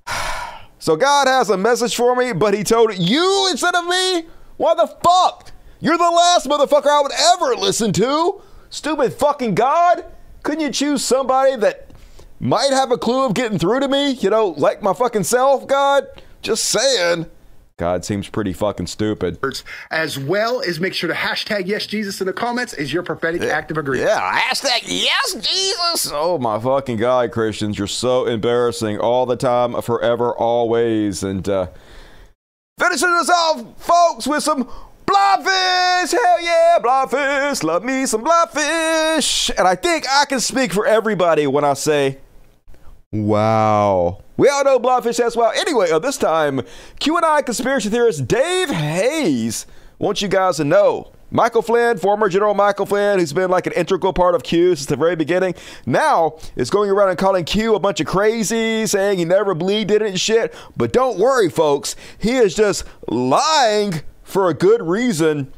So 0.79 0.97
God 0.97 1.29
has 1.29 1.49
a 1.49 1.57
message 1.57 1.95
for 1.95 2.17
me, 2.17 2.33
but 2.33 2.55
he 2.55 2.65
told 2.65 2.99
you 2.99 3.47
instead 3.53 3.77
of 3.77 3.87
me? 3.87 4.25
Why 4.57 4.75
the 4.75 4.89
fuck? 4.89 5.53
You're 5.79 5.97
the 5.97 6.03
last 6.03 6.49
motherfucker 6.49 6.89
I 6.89 7.01
would 7.03 7.13
ever 7.13 7.55
listen 7.55 7.93
to. 7.93 8.43
Stupid 8.69 9.13
fucking 9.15 9.55
God. 9.55 10.05
Couldn't 10.43 10.61
you 10.61 10.71
choose 10.71 11.05
somebody 11.05 11.57
that 11.57 11.89
might 12.41 12.71
have 12.71 12.91
a 12.91 12.99
clue 12.99 13.27
of 13.27 13.35
getting 13.35 13.59
through 13.59 13.81
to 13.81 13.89
me? 13.89 14.11
You 14.11 14.31
know, 14.31 14.49
like 14.49 14.83
my 14.83 14.93
fucking 14.93 15.25
self, 15.25 15.67
God? 15.67 16.07
Just 16.43 16.65
saying. 16.65 17.27
God 17.79 18.05
seems 18.05 18.29
pretty 18.29 18.53
fucking 18.53 18.87
stupid. 18.87 19.39
as 19.91 20.19
well 20.19 20.63
as 20.63 20.79
make 20.79 20.95
sure 20.95 21.09
to 21.09 21.15
hashtag 21.15 21.67
yes 21.67 21.87
Jesus 21.87 22.21
in 22.21 22.27
the 22.27 22.33
comments 22.33 22.75
is 22.75 22.93
your 22.93 23.03
prophetic 23.03 23.43
act 23.43 23.71
of 23.71 23.79
agreement. 23.79 24.09
Yeah, 24.09 24.39
hashtag 24.39 24.83
yes, 24.85 25.35
Jesus. 25.35 26.11
Oh 26.13 26.39
my 26.39 26.61
fucking 26.61 26.99
God, 26.99 27.33
Christians, 27.33 27.79
you're 27.79 27.87
so 27.87 28.27
embarrassing 28.27 28.99
all 28.99 29.27
the 29.27 29.37
time, 29.37 29.81
forever, 29.83 30.33
always. 30.33 31.23
And 31.23 31.49
uh, 31.49 31.69
finishing 32.79 33.09
us 33.09 33.31
off, 33.31 33.65
folks, 33.83 34.27
with 34.27 34.43
some 34.43 34.69
blobfish. 35.13 36.13
Hell 36.13 36.43
yeah, 36.43 36.79
blobfish. 36.81 37.63
Love 37.63 37.85
me 37.85 38.07
some 38.07 38.25
blobfish. 38.25 39.51
And 39.57 39.69
I 39.69 39.75
think 39.75 40.07
I 40.11 40.25
can 40.25 40.41
speak 40.41 40.73
for 40.73 40.87
everybody 40.87 41.47
when 41.47 41.65
I 41.65 41.75
say, 41.75 42.19
wow. 43.13 44.23
We 44.37 44.49
all 44.49 44.65
know 44.65 44.79
blobfish 44.79 45.21
as 45.21 45.37
well. 45.37 45.53
Anyway, 45.55 45.91
uh, 45.91 45.99
this 45.99 46.17
time, 46.17 46.63
QAnon 47.01 47.45
conspiracy 47.45 47.91
theorist 47.91 48.27
Dave 48.27 48.71
Hayes 48.71 49.67
wants 49.99 50.23
you 50.23 50.29
guys 50.29 50.57
to 50.57 50.65
know. 50.65 51.13
Michael 51.31 51.63
Flynn, 51.63 51.97
former 51.97 52.29
General 52.29 52.53
Michael 52.53 52.85
Flynn, 52.85 53.19
who's 53.19 53.33
been 53.33 53.51
like 53.51 53.67
an 53.67 53.73
integral 53.73 54.13
part 54.13 54.35
of 54.35 54.43
Q 54.43 54.77
since 54.77 54.85
the 54.85 54.97
very 54.97 55.17
beginning, 55.17 55.55
now 55.87 56.37
is 56.57 56.69
going 56.69 56.91
around 56.91 57.09
and 57.09 57.17
calling 57.17 57.45
Q 57.45 57.75
a 57.75 57.81
bunch 57.81 58.01
of 58.01 58.07
crazy, 58.07 58.87
saying 58.87 59.19
he 59.19 59.25
never 59.25 59.55
believed 59.55 59.91
in 59.91 60.03
it 60.03 60.09
and 60.09 60.21
shit. 60.21 60.53
But 60.77 60.93
don't 60.93 61.19
worry, 61.19 61.49
folks, 61.49 61.97
he 62.19 62.33
is 62.37 62.55
just 62.55 62.85
lying 63.09 64.03
for 64.33 64.49
a 64.49 64.55
good 64.55 64.83
reason. 64.83 65.53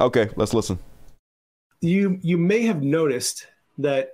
Okay, 0.00 0.30
let's 0.36 0.54
listen. 0.54 0.78
you 1.80 2.18
you 2.22 2.38
may 2.38 2.62
have 2.62 2.82
noticed 2.82 3.46
that 3.78 4.12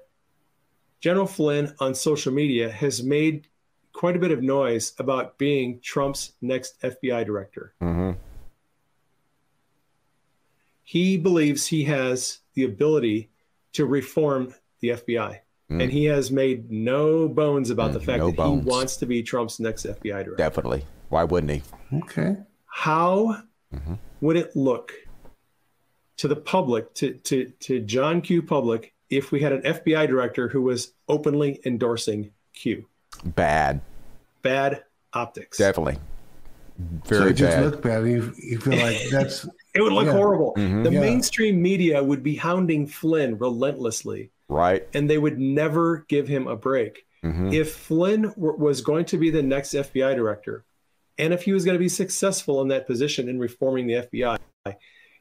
General 1.01 1.27
Flynn 1.27 1.75
on 1.79 1.95
social 1.95 2.33
media 2.33 2.71
has 2.71 3.03
made 3.03 3.47
quite 3.93 4.17
a 4.17 4.19
bit 4.19 4.33
of 4.33 4.43
noise 4.43 4.95
about 4.99 5.39
being 5.39 5.81
Trump's 5.81 6.33
next 6.41 6.81
FBI 6.83 7.25
director. 7.25 7.75
Mm-hmm. 7.81 8.13
He 10.83 11.17
believes 11.17 11.67
he 11.67 11.85
has 11.85 12.39
the 12.55 12.65
ability 12.65 13.31
to 13.75 13.85
reform 13.85 14.55
the 14.81 14.91
FBI. 14.91 15.41
Mm. 15.71 15.83
And 15.83 15.93
he 15.93 16.07
has 16.07 16.31
made 16.31 16.71
no 16.71 17.29
bones 17.29 17.69
about 17.69 17.93
the 17.93 17.99
mm, 17.99 18.05
fact 18.05 18.19
no 18.21 18.27
that 18.29 18.37
bones. 18.37 18.65
he 18.65 18.71
wants 18.71 18.97
to 18.97 19.07
be 19.07 19.23
Trump's 19.23 19.61
next 19.61 19.85
FBI 19.85 20.25
director. 20.25 20.37
Definitely. 20.37 20.85
Why 21.11 21.25
wouldn't 21.25 21.53
he? 21.53 21.63
Okay. 21.99 22.37
How 22.65 23.43
would 24.21 24.37
it 24.37 24.55
look 24.57 24.93
to 26.19 26.29
the 26.29 26.37
public, 26.37 26.95
to, 26.95 27.15
to, 27.15 27.51
to 27.61 27.81
John 27.81 28.21
Q 28.21 28.43
public, 28.43 28.93
if 29.11 29.31
we 29.33 29.41
had 29.41 29.53
an 29.53 29.63
FBI 29.63 30.07
director 30.09 30.49
who 30.49 30.63
was 30.63 30.93
openly 31.09 31.61
endorsing 31.65 32.31
Q? 32.55 32.87
Bad. 33.25 33.81
Bad 34.43 34.85
optics. 35.13 35.59
Definitely. 35.59 35.99
Very 36.79 37.03
so 37.05 37.19
Very 37.19 37.31
it 37.31 37.35
just 37.35 37.57
bad. 37.57 37.65
look 37.65 37.83
bad. 37.83 38.07
You, 38.07 38.33
you 38.37 38.59
feel 38.61 38.79
like 38.79 38.99
that's 39.11 39.47
It 39.75 39.81
would 39.83 39.93
look 39.93 40.07
Yeah. 40.07 40.13
horrible. 40.13 40.55
Mhm. 40.57 40.85
The 40.85 40.93
Yeah. 40.93 41.01
mainstream 41.01 41.61
media 41.61 42.03
would 42.03 42.23
be 42.23 42.37
hounding 42.37 42.87
Flynn 42.87 43.37
relentlessly, 43.39 44.31
right. 44.49 44.87
and 44.95 45.09
they 45.11 45.19
would 45.19 45.39
never 45.39 46.05
give 46.09 46.29
him 46.29 46.47
a 46.47 46.57
break. 46.57 47.05
Mhm. 47.25 47.53
If 47.53 47.73
Flynn 47.75 48.23
w- 48.23 48.57
was 48.57 48.81
going 48.81 49.05
to 49.07 49.19
be 49.19 49.31
the 49.31 49.43
next 49.43 49.75
FBI 49.75 50.15
director, 50.15 50.65
and 51.19 51.35
if 51.35 51.43
he 51.43 51.53
was 51.53 51.65
going 51.65 51.75
to 51.75 51.81
be 51.81 51.89
successful 51.89 52.63
in 52.63 52.69
that 52.69 52.87
position 52.87 53.29
in 53.29 53.39
reforming 53.39 53.87
the 53.87 53.95
FBI, 53.95 54.39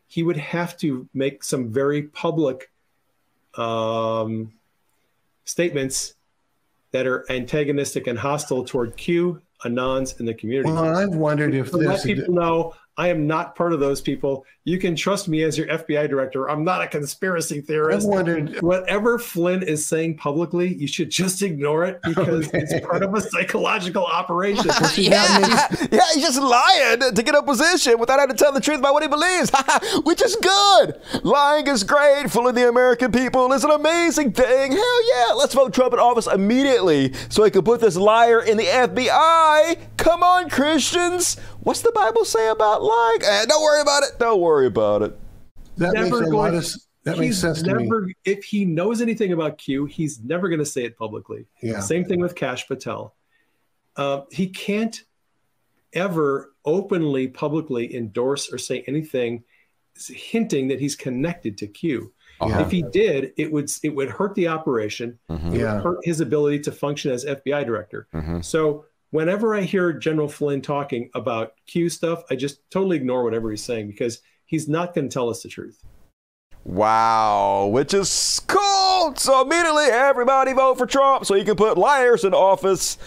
he 0.06 0.24
would 0.24 0.38
have 0.38 0.78
to 0.78 1.10
make 1.14 1.44
some 1.44 1.72
very 1.72 2.04
public 2.04 2.72
um, 3.56 4.54
statements 5.46 6.14
that 6.92 7.08
are 7.08 7.26
antagonistic 7.30 8.08
and 8.08 8.18
hostile 8.18 8.64
toward 8.64 8.96
Q, 8.96 9.42
Anons, 9.66 10.20
and 10.20 10.28
the 10.28 10.34
community. 10.34 10.72
well. 10.72 10.96
I've 10.96 11.16
wondered 11.16 11.54
if 11.54 11.72
to 11.72 11.78
let 11.78 12.04
people 12.04 12.34
know 12.34 12.74
I 12.98 13.10
am 13.10 13.28
not 13.28 13.56
part 13.56 13.74
of 13.74 13.80
those 13.80 14.02
people. 14.02 14.46
You 14.68 14.78
can 14.78 14.98
trust 14.98 15.30
me 15.30 15.44
as 15.44 15.58
your 15.58 15.66
FBI 15.68 16.10
director. 16.10 16.50
I'm 16.50 16.66
not 16.66 16.82
a 16.82 16.88
conspiracy 16.88 17.62
theorist. 17.62 18.06
I've 18.06 18.12
theorist. 18.12 18.28
wondered. 18.44 18.62
Whatever 18.62 19.18
Flynn 19.18 19.64
is 19.64 19.86
saying 19.86 20.18
publicly, 20.18 20.74
you 20.76 20.88
should 20.88 21.10
just 21.10 21.42
ignore 21.42 21.86
it 21.86 22.02
because 22.04 22.50
Okay. 22.50 22.58
it's 22.60 22.86
part 22.86 23.02
of 23.02 23.14
a 23.14 23.22
psychological 23.22 24.06
operation. 24.06 24.66
yeah, 24.98 25.68
yeah, 25.90 26.02
he's 26.14 26.22
just 26.26 26.42
lying 26.42 27.00
to 27.00 27.24
get 27.24 27.34
a 27.34 27.42
position 27.44 27.98
without 27.98 28.20
having 28.20 28.36
to 28.36 28.44
tell 28.44 28.52
the 28.52 28.60
truth 28.60 28.80
about 28.80 28.92
what 28.94 29.04
he 29.04 29.08
believes, 29.08 29.50
which 30.04 30.22
is 30.22 30.36
good. 30.36 31.00
Lying 31.24 31.68
is 31.68 31.86
great. 31.86 32.30
Fooling 32.30 32.56
the 32.56 32.68
American 32.68 33.10
people 33.14 33.54
is 33.54 33.64
an 33.64 33.72
amazing 33.72 34.34
thing. 34.34 34.74
Hell 34.74 35.04
yeah, 35.18 35.34
let's 35.34 35.54
vote 35.54 35.74
Trump 35.74 35.94
in 35.94 36.00
office 36.00 36.28
immediately 36.28 37.14
so 37.30 37.46
he 37.46 37.52
can 37.52 37.62
put 37.64 37.80
this 37.80 37.96
liar 37.96 38.42
in 38.42 38.58
the 38.58 38.66
FBI. 38.66 39.78
Come 39.96 40.24
on, 40.24 40.50
Christians. 40.50 41.38
What's 41.62 41.82
the 41.82 41.92
Bible 41.92 42.24
say 42.24 42.48
about 42.50 42.82
lying? 42.82 43.20
Eh, 43.24 43.46
don't 43.46 43.62
worry 43.62 43.82
about 43.82 44.04
it. 44.04 44.18
Don't 44.20 44.40
worry 44.40 44.57
about 44.65 45.04
it. 45.04 45.17
That 45.78 45.93
makes 45.93 46.10
Never 46.10 46.24
a 46.24 46.36
lot 46.36 46.54
of 46.56 46.65
that 47.04 47.17
makes 47.17 47.36
he's 47.36 47.41
sense 47.41 47.62
to 47.62 47.76
me. 47.76 48.13
If 48.26 48.43
he 48.43 48.65
knows 48.65 49.02
anything 49.02 49.32
about 49.32 49.58
Q, 49.58 49.86
he's 49.86 50.20
never 50.22 50.50
going 50.50 50.60
to 50.60 50.65
say 50.65 50.84
it 50.84 50.98
publicly. 50.98 51.46
Yeah. 51.62 51.80
Same 51.80 52.04
thing 52.04 52.20
with 52.20 52.36
Kash 52.36 52.67
Patel. 52.67 53.15
Uh, 53.96 54.22
he 54.32 54.48
can't 54.48 55.02
ever 55.93 56.54
openly, 56.65 57.28
publicly 57.28 57.96
endorse 57.96 58.52
or 58.52 58.58
say 58.58 58.84
anything 58.88 59.43
hinting 60.08 60.67
that 60.67 60.80
he's 60.80 60.96
connected 60.96 61.58
to 61.60 61.67
Q. 61.67 62.13
Yeah. 62.41 62.62
If 62.62 62.72
he 62.72 62.84
did, 62.84 63.34
it 63.38 63.52
would 63.52 63.72
it 63.84 63.96
would 63.96 64.10
hurt 64.10 64.36
the 64.36 64.48
operation. 64.50 65.17
Mm-hmm. 65.30 65.54
It 65.54 65.60
Yeah. 65.60 65.76
would 65.76 65.84
hurt 65.84 65.98
his 66.04 66.20
ability 66.20 66.60
to 66.62 66.72
function 66.72 67.12
as 67.12 67.26
FBI 67.26 67.65
director. 67.65 68.08
Mm-hmm. 68.13 68.41
So 68.41 68.86
whenever 69.12 69.56
I 69.56 69.62
hear 69.62 69.93
General 69.93 70.28
Flynn 70.28 70.62
talking 70.62 71.10
about 71.15 71.54
Q 71.65 71.89
stuff, 71.89 72.24
I 72.30 72.36
just 72.36 72.70
totally 72.70 72.98
ignore 72.98 73.24
whatever 73.24 73.50
he's 73.50 73.63
saying 73.63 73.88
because 73.88 74.22
he's 74.48 74.68
not 74.68 74.96
going 74.96 75.08
to 75.08 75.14
tell 75.14 75.30
us 75.30 75.44
the 75.44 75.50
truth. 75.50 75.84
Wow, 76.66 77.68
which 77.68 77.94
is 77.94 78.42
cool. 78.48 79.16
So 79.16 79.42
immediately 79.42 79.86
everybody 79.86 80.52
vote 80.52 80.78
for 80.78 80.86
Trump 80.86 81.26
so 81.26 81.36
he 81.36 81.46
can 81.46 81.56
put 81.56 81.78
liars 81.78 82.26
in 82.26 82.34
office. 82.34 82.98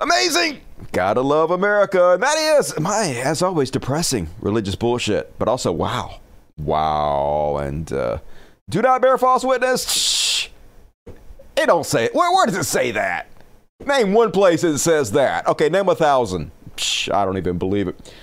Amazing. 0.00 0.60
Gotta 0.92 1.20
love 1.20 1.50
America. 1.50 2.12
And 2.12 2.22
that 2.22 2.38
is, 2.58 2.78
my, 2.80 3.20
as 3.22 3.42
always, 3.42 3.70
depressing 3.70 4.28
religious 4.40 4.76
bullshit, 4.76 5.38
but 5.38 5.46
also 5.46 5.72
wow. 5.72 6.20
Wow. 6.56 7.58
And 7.58 7.92
uh, 7.92 8.18
do 8.70 8.80
not 8.80 9.02
bear 9.02 9.18
false 9.18 9.44
witness. 9.44 9.90
Shh. 9.90 10.48
It 11.56 11.66
don't 11.66 11.84
say 11.84 12.06
it. 12.06 12.14
Where, 12.14 12.32
where 12.32 12.46
does 12.46 12.56
it 12.56 12.64
say 12.64 12.92
that? 12.92 13.28
Name 13.84 14.14
one 14.14 14.30
place 14.30 14.64
it 14.64 14.78
says 14.78 15.12
that. 15.12 15.46
Okay, 15.46 15.68
name 15.68 15.88
a 15.90 15.94
thousand. 15.94 16.50
Psh, 16.76 17.12
I 17.12 17.26
don't 17.26 17.36
even 17.36 17.58
believe 17.58 17.88
it. 17.88 18.14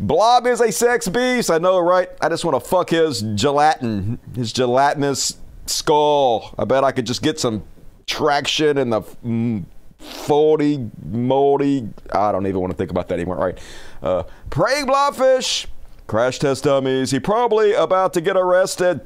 Blob 0.00 0.46
is 0.48 0.60
a 0.60 0.72
sex 0.72 1.08
beast. 1.08 1.50
I 1.50 1.58
know, 1.58 1.78
right? 1.78 2.08
I 2.20 2.28
just 2.28 2.44
want 2.44 2.60
to 2.60 2.68
fuck 2.68 2.90
his 2.90 3.22
gelatin, 3.34 4.18
his 4.34 4.52
gelatinous 4.52 5.38
skull. 5.66 6.52
I 6.58 6.64
bet 6.64 6.82
I 6.82 6.90
could 6.90 7.06
just 7.06 7.22
get 7.22 7.38
some 7.38 7.62
traction 8.06 8.76
in 8.76 8.90
the 8.90 9.02
mm, 9.24 9.64
40, 9.98 10.90
moldy. 11.04 11.88
I 12.12 12.32
don't 12.32 12.46
even 12.46 12.60
want 12.60 12.72
to 12.72 12.76
think 12.76 12.90
about 12.90 13.06
that 13.08 13.14
anymore. 13.14 13.36
Right. 13.36 13.58
Uh, 14.02 14.24
praying 14.50 14.86
blobfish, 14.86 15.66
crash 16.08 16.40
test 16.40 16.64
dummies. 16.64 17.12
He 17.12 17.20
probably 17.20 17.72
about 17.72 18.12
to 18.14 18.20
get 18.20 18.36
arrested. 18.36 19.00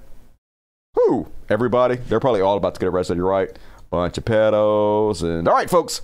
Who? 0.94 1.28
Everybody. 1.50 1.96
They're 1.96 2.18
probably 2.18 2.40
all 2.40 2.56
about 2.56 2.74
to 2.74 2.80
get 2.80 2.86
arrested. 2.86 3.18
You're 3.18 3.28
right. 3.28 3.56
Bunch 3.90 4.16
of 4.16 4.24
pedos. 4.24 5.22
And 5.22 5.46
all 5.46 5.54
right, 5.54 5.68
folks. 5.68 6.00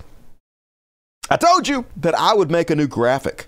I 1.27 1.37
told 1.37 1.67
you 1.67 1.85
that 1.97 2.13
I 2.13 2.35
would 2.35 2.51
make 2.51 2.69
a 2.69 2.75
new 2.75 2.87
graphic 2.87 3.47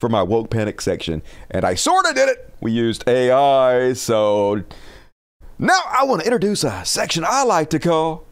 for 0.00 0.08
my 0.08 0.22
woke 0.22 0.50
panic 0.50 0.80
section, 0.80 1.22
and 1.50 1.64
I 1.64 1.74
sort 1.74 2.06
of 2.06 2.14
did 2.14 2.28
it. 2.28 2.52
We 2.60 2.70
used 2.72 3.08
AI, 3.08 3.92
so 3.94 4.62
now 5.58 5.80
I 5.86 6.04
want 6.04 6.20
to 6.20 6.26
introduce 6.26 6.62
a 6.64 6.84
section 6.84 7.24
I 7.26 7.42
like 7.42 7.70
to 7.70 7.78
call. 7.78 8.24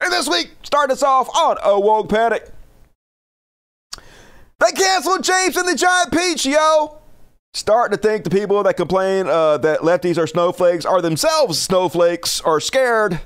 And 0.00 0.12
this 0.12 0.28
week, 0.28 0.50
start 0.62 0.90
us 0.90 1.02
off 1.02 1.28
on 1.34 1.56
a 1.62 1.80
woke 1.80 2.08
panic. 2.08 2.50
They 4.60 4.70
canceled 4.72 5.24
James 5.24 5.56
and 5.56 5.68
the 5.68 5.74
Giant 5.74 6.12
Peach, 6.12 6.46
yo. 6.46 7.00
Starting 7.54 7.96
to 7.96 8.02
think 8.02 8.24
the 8.24 8.30
people 8.30 8.64
that 8.64 8.76
complain 8.76 9.28
uh, 9.28 9.56
that 9.58 9.80
lefties 9.80 10.18
are 10.18 10.26
snowflakes 10.26 10.84
are 10.84 11.00
themselves 11.00 11.56
snowflakes 11.62 12.40
are 12.40 12.58
scared. 12.58 13.20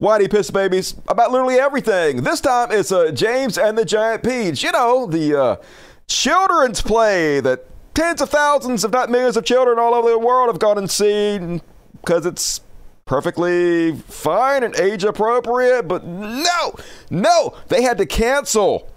Whitey 0.00 0.30
piss 0.30 0.50
babies 0.50 0.94
about 1.08 1.30
literally 1.30 1.54
everything. 1.54 2.22
This 2.22 2.42
time 2.42 2.70
it's 2.70 2.92
uh, 2.92 3.12
James 3.12 3.56
and 3.56 3.78
the 3.78 3.86
Giant 3.86 4.22
Peach. 4.22 4.62
You 4.62 4.72
know, 4.72 5.06
the 5.06 5.40
uh, 5.40 5.56
children's 6.06 6.82
play 6.82 7.40
that 7.40 7.64
tens 7.94 8.20
of 8.20 8.28
thousands, 8.28 8.84
if 8.84 8.90
not 8.90 9.08
millions 9.08 9.38
of 9.38 9.46
children 9.46 9.78
all 9.78 9.94
over 9.94 10.10
the 10.10 10.18
world 10.18 10.48
have 10.48 10.58
gone 10.58 10.76
and 10.76 10.90
seen 10.90 11.62
because 11.92 12.26
it's 12.26 12.60
perfectly 13.06 13.92
fine 13.96 14.62
and 14.62 14.76
age 14.76 15.02
appropriate. 15.02 15.88
But 15.88 16.04
no, 16.04 16.74
no, 17.08 17.56
they 17.68 17.80
had 17.80 17.96
to 17.96 18.04
cancel 18.04 18.92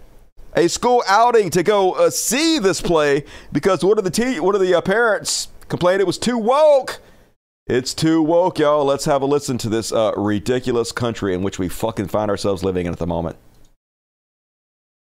a 0.55 0.67
school 0.67 1.03
outing 1.07 1.49
to 1.51 1.63
go 1.63 1.93
uh, 1.93 2.09
see 2.09 2.59
this 2.59 2.81
play 2.81 3.23
because 3.51 3.83
one 3.83 3.97
of 3.97 4.03
the 4.03 4.11
te- 4.11 4.39
one 4.39 4.55
of 4.55 4.61
the 4.61 4.73
uh, 4.73 4.81
parents 4.81 5.49
complained 5.67 6.01
it 6.01 6.07
was 6.07 6.17
too 6.17 6.37
woke. 6.37 6.99
It's 7.67 7.93
too 7.93 8.23
woke, 8.23 8.57
y'all. 8.57 8.83
Let's 8.83 9.05
have 9.05 9.21
a 9.21 9.27
listen 9.27 9.59
to 9.59 9.69
this 9.69 9.91
uh, 9.91 10.13
ridiculous 10.17 10.91
country 10.91 11.35
in 11.35 11.43
which 11.43 11.59
we 11.59 11.69
fucking 11.69 12.07
find 12.07 12.31
ourselves 12.31 12.63
living 12.63 12.87
in 12.87 12.91
at 12.91 12.99
the 12.99 13.07
moment. 13.07 13.37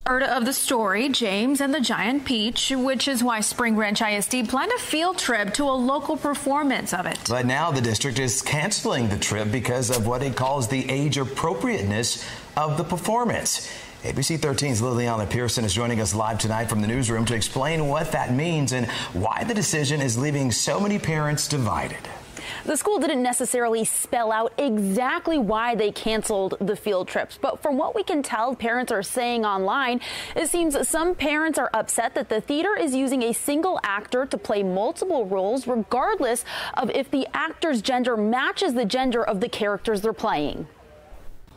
Heard 0.06 0.24
of 0.24 0.46
the 0.46 0.54
story, 0.54 1.10
James 1.10 1.60
and 1.60 1.74
the 1.74 1.82
Giant 1.82 2.24
Peach, 2.24 2.72
which 2.74 3.10
is 3.10 3.22
why 3.22 3.42
Spring 3.42 3.76
Branch 3.76 4.02
ISD 4.02 4.48
planned 4.48 4.72
a 4.72 4.80
field 4.80 5.18
trip 5.18 5.54
to 5.56 5.64
a 5.64 5.72
local 5.72 6.16
performance 6.16 6.94
of 6.94 7.06
it. 7.06 7.20
But 7.28 7.46
now 7.46 7.72
the 7.72 7.82
district 7.82 8.18
is 8.18 8.42
canceling 8.42 9.10
the 9.10 9.18
trip 9.18 9.52
because 9.52 9.90
of 9.90 10.08
what 10.08 10.24
it 10.24 10.38
calls 10.38 10.70
the 10.70 10.90
age 10.90 11.18
appropriateness 11.18 12.26
of 12.56 12.78
the 12.78 12.86
performance. 12.86 13.70
ABC 14.04 14.38
13's 14.38 14.80
Liliana 14.80 15.28
Pearson 15.28 15.66
is 15.66 15.74
joining 15.74 16.00
us 16.00 16.14
live 16.14 16.38
tonight 16.38 16.70
from 16.70 16.82
the 16.82 16.88
newsroom 16.88 17.26
to 17.26 17.34
explain 17.34 17.88
what 17.88 18.12
that 18.12 18.32
means 18.32 18.72
and 18.72 18.86
why 19.14 19.44
the 19.44 19.56
decision 19.56 20.02
is 20.02 20.16
leaving 20.16 20.52
so 20.52 20.80
many 20.80 21.00
parents 21.00 21.48
divided. 21.48 21.98
The 22.66 22.78
school 22.78 23.00
didn't 23.00 23.24
necessarily 23.24 23.84
spell 23.86 24.32
out 24.32 24.54
exactly 24.60 25.40
why 25.40 25.74
they 25.74 25.92
canceled 25.92 26.58
the 26.62 26.76
field 26.76 27.08
trips, 27.08 27.40
but 27.42 27.64
from 27.64 27.76
what 27.76 27.96
we 27.96 28.04
can 28.04 28.22
tell, 28.22 28.54
parents 28.54 28.92
are 28.92 29.02
saying 29.02 29.46
online, 29.46 30.00
it 30.36 30.48
seems 30.48 30.88
some 30.88 31.16
parents 31.16 31.58
are 31.58 31.72
upset 31.74 32.14
that 32.14 32.30
the 32.30 32.40
theater 32.40 32.76
is 32.76 32.94
using 32.94 33.24
a 33.24 33.34
single 33.34 33.80
actor 33.84 34.28
to 34.28 34.38
play 34.38 34.62
multiple 34.62 35.26
roles, 35.26 35.66
regardless 35.66 36.46
of 36.76 36.92
if 36.92 37.10
the 37.10 37.28
actor's 37.34 37.82
gender 37.82 38.16
matches 38.16 38.76
the 38.76 38.86
gender 38.86 39.24
of 39.24 39.40
the 39.40 39.50
characters 39.50 40.02
they're 40.02 40.14
playing. 40.14 40.68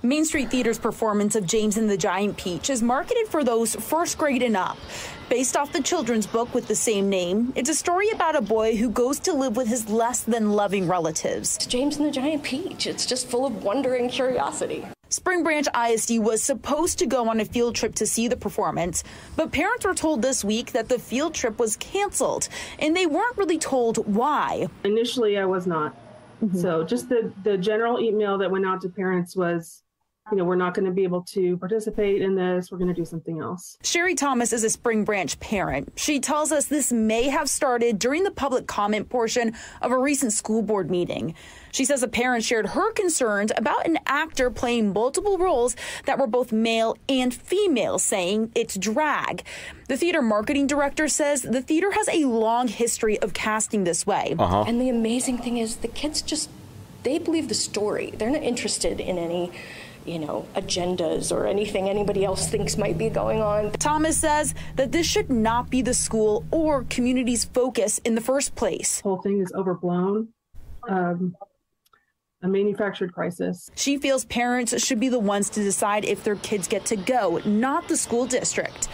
Main 0.02 0.24
Street 0.24 0.50
Theater's 0.50 0.78
performance 0.78 1.36
of 1.36 1.44
James 1.46 1.76
and 1.76 1.88
the 1.88 1.96
Giant 1.96 2.38
Peach 2.38 2.70
is 2.70 2.82
marketed 2.82 3.28
for 3.28 3.44
those 3.44 3.74
first 3.74 4.16
grade 4.16 4.42
and 4.42 4.56
up. 4.56 4.78
Based 5.28 5.58
off 5.58 5.72
the 5.72 5.82
children's 5.82 6.26
book 6.26 6.54
with 6.54 6.66
the 6.66 6.74
same 6.74 7.10
name, 7.10 7.52
it's 7.54 7.68
a 7.68 7.74
story 7.74 8.08
about 8.08 8.34
a 8.34 8.40
boy 8.40 8.76
who 8.76 8.88
goes 8.88 9.20
to 9.20 9.34
live 9.34 9.58
with 9.58 9.68
his 9.68 9.90
less 9.90 10.22
than 10.22 10.52
loving 10.52 10.88
relatives. 10.88 11.58
James 11.66 11.98
and 11.98 12.06
the 12.06 12.10
Giant 12.10 12.42
Peach. 12.42 12.86
It's 12.86 13.04
just 13.04 13.28
full 13.28 13.44
of 13.44 13.62
wonder 13.62 13.94
and 13.94 14.10
curiosity. 14.10 14.86
Spring 15.10 15.42
Branch 15.42 15.66
ISD 15.76 16.18
was 16.18 16.42
supposed 16.42 16.98
to 17.00 17.06
go 17.06 17.28
on 17.28 17.38
a 17.38 17.44
field 17.44 17.74
trip 17.74 17.94
to 17.96 18.06
see 18.06 18.26
the 18.26 18.38
performance, 18.38 19.04
but 19.36 19.52
parents 19.52 19.84
were 19.84 19.94
told 19.94 20.22
this 20.22 20.42
week 20.42 20.72
that 20.72 20.88
the 20.88 20.98
field 20.98 21.34
trip 21.34 21.58
was 21.58 21.76
canceled, 21.76 22.48
and 22.78 22.96
they 22.96 23.04
weren't 23.04 23.36
really 23.36 23.58
told 23.58 23.98
why. 24.06 24.66
Initially, 24.82 25.36
I 25.36 25.44
was 25.44 25.66
not. 25.66 25.94
Mm-hmm. 26.42 26.58
So 26.58 26.84
just 26.84 27.10
the 27.10 27.30
the 27.44 27.58
general 27.58 28.00
email 28.00 28.38
that 28.38 28.50
went 28.50 28.64
out 28.64 28.80
to 28.80 28.88
parents 28.88 29.36
was, 29.36 29.82
you 30.30 30.36
know, 30.36 30.44
we're 30.44 30.56
not 30.56 30.74
going 30.74 30.84
to 30.84 30.90
be 30.90 31.04
able 31.04 31.22
to 31.22 31.56
participate 31.58 32.22
in 32.22 32.34
this. 32.34 32.70
We're 32.70 32.78
going 32.78 32.88
to 32.88 32.94
do 32.94 33.04
something 33.04 33.40
else. 33.40 33.78
Sherry 33.82 34.14
Thomas 34.14 34.52
is 34.52 34.64
a 34.64 34.70
Spring 34.70 35.04
Branch 35.04 35.38
parent. 35.40 35.92
She 35.96 36.20
tells 36.20 36.52
us 36.52 36.66
this 36.66 36.92
may 36.92 37.28
have 37.28 37.48
started 37.48 37.98
during 37.98 38.24
the 38.24 38.30
public 38.30 38.66
comment 38.66 39.08
portion 39.08 39.54
of 39.82 39.90
a 39.90 39.98
recent 39.98 40.32
school 40.32 40.62
board 40.62 40.90
meeting. 40.90 41.34
She 41.72 41.84
says 41.84 42.02
a 42.02 42.08
parent 42.08 42.44
shared 42.44 42.68
her 42.68 42.92
concerns 42.92 43.52
about 43.56 43.86
an 43.86 43.98
actor 44.06 44.50
playing 44.50 44.92
multiple 44.92 45.38
roles 45.38 45.76
that 46.06 46.18
were 46.18 46.26
both 46.26 46.52
male 46.52 46.96
and 47.08 47.32
female, 47.32 47.98
saying 47.98 48.52
it's 48.54 48.76
drag. 48.76 49.44
The 49.88 49.96
theater 49.96 50.22
marketing 50.22 50.66
director 50.66 51.08
says 51.08 51.42
the 51.42 51.62
theater 51.62 51.92
has 51.92 52.08
a 52.08 52.24
long 52.24 52.68
history 52.68 53.18
of 53.20 53.34
casting 53.34 53.84
this 53.84 54.06
way. 54.06 54.34
Uh-huh. 54.38 54.64
And 54.66 54.80
the 54.80 54.88
amazing 54.88 55.38
thing 55.38 55.58
is, 55.58 55.76
the 55.76 55.88
kids 55.88 56.22
just 56.22 56.50
they 57.02 57.18
believe 57.18 57.48
the 57.48 57.54
story. 57.54 58.12
They're 58.16 58.30
not 58.30 58.42
interested 58.42 59.00
in 59.00 59.18
any, 59.18 59.52
you 60.04 60.18
know, 60.18 60.46
agendas 60.54 61.34
or 61.34 61.46
anything 61.46 61.88
anybody 61.88 62.24
else 62.24 62.48
thinks 62.48 62.76
might 62.76 62.98
be 62.98 63.08
going 63.08 63.40
on. 63.40 63.72
Thomas 63.72 64.18
says 64.18 64.54
that 64.76 64.92
this 64.92 65.06
should 65.06 65.30
not 65.30 65.70
be 65.70 65.82
the 65.82 65.94
school 65.94 66.44
or 66.50 66.84
community's 66.84 67.44
focus 67.44 67.98
in 68.04 68.14
the 68.14 68.20
first 68.20 68.54
place. 68.54 69.00
The 69.00 69.08
whole 69.08 69.22
thing 69.22 69.40
is 69.40 69.52
overblown. 69.52 70.28
Um, 70.88 71.36
a 72.42 72.48
manufactured 72.48 73.12
crisis. 73.12 73.70
She 73.74 73.98
feels 73.98 74.24
parents 74.24 74.83
should 74.83 74.98
be 74.98 75.11
the 75.11 75.18
ones 75.18 75.50
to 75.50 75.62
decide 75.62 76.05
if 76.05 76.24
their 76.24 76.37
kids 76.37 76.68
get 76.68 76.87
to 76.87 76.96
go, 76.96 77.40
not 77.44 77.88
the 77.88 77.96
school 77.96 78.26
district. 78.26 78.88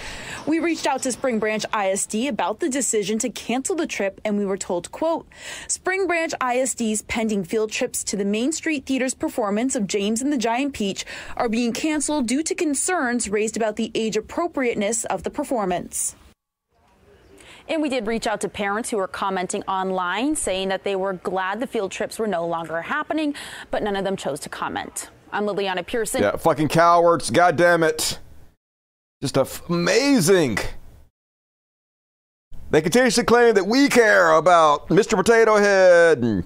We 0.47 0.59
reached 0.59 0.87
out 0.87 1.03
to 1.03 1.13
Spring 1.13 1.39
Branch 1.39 1.65
ISD 1.75 2.27
about 2.27 2.61
the 2.61 2.69
decision 2.69 3.19
to 3.21 3.31
cancel 3.31 3.77
the 3.77 3.87
trip 3.87 4.21
and 4.25 4.37
we 4.37 4.47
were 4.47 4.57
told, 4.57 4.91
quote, 4.91 5.27
Spring 5.69 6.07
Branch 6.07 6.33
ISD's 6.43 7.03
pending 7.03 7.45
field 7.45 7.71
trips 7.71 8.03
to 8.05 8.17
the 8.17 8.25
Main 8.25 8.53
Street 8.53 8.87
Theater's 8.87 9.15
performance 9.15 9.77
of 9.77 9.87
James 9.87 10.23
and 10.23 10.33
the 10.33 10.39
Giant 10.39 10.75
Peach 10.75 11.05
are 11.37 11.49
being 11.49 11.73
canceled 11.73 12.27
due 12.27 12.43
to 12.43 12.55
concerns 12.55 13.29
raised 13.29 13.57
about 13.57 13.77
the 13.77 13.93
age 13.95 14.17
appropriateness 14.17 15.05
of 15.05 15.23
the 15.23 15.31
performance. 15.31 16.17
And 17.69 17.83
we 17.83 17.89
did 17.89 18.07
reach 18.07 18.27
out 18.27 18.41
to 18.43 18.49
parents 18.49 18.91
who 18.91 18.97
were 18.97 19.09
commenting 19.09 19.63
online 19.65 20.37
saying 20.37 20.69
that 20.69 20.85
they 20.85 20.95
were 20.95 21.15
glad 21.15 21.59
the 21.61 21.67
field 21.67 21.91
trips 21.91 22.19
were 22.19 22.29
no 22.29 22.47
longer 22.47 22.83
happening, 22.83 23.35
but 23.71 23.83
none 23.83 23.97
of 23.97 24.05
them 24.05 24.17
chose 24.17 24.39
to 24.41 24.49
comment. 24.49 25.11
I'm 25.33 25.45
Liliana 25.45 25.85
Pearson. 25.85 26.23
Yeah, 26.23 26.37
fucking 26.37 26.69
cowards. 26.69 27.31
God 27.31 27.57
damn 27.57 27.83
it. 27.83 28.19
Just 29.21 29.37
f- 29.37 29.69
amazing. 29.69 30.59
They 32.71 32.83
continuously 32.83 33.25
claim 33.25 33.55
that 33.55 33.67
we 33.67 33.89
care 33.89 34.33
about 34.33 34.89
Mr. 34.89 35.17
Potato 35.17 35.57
Head 35.57 36.19
and 36.19 36.45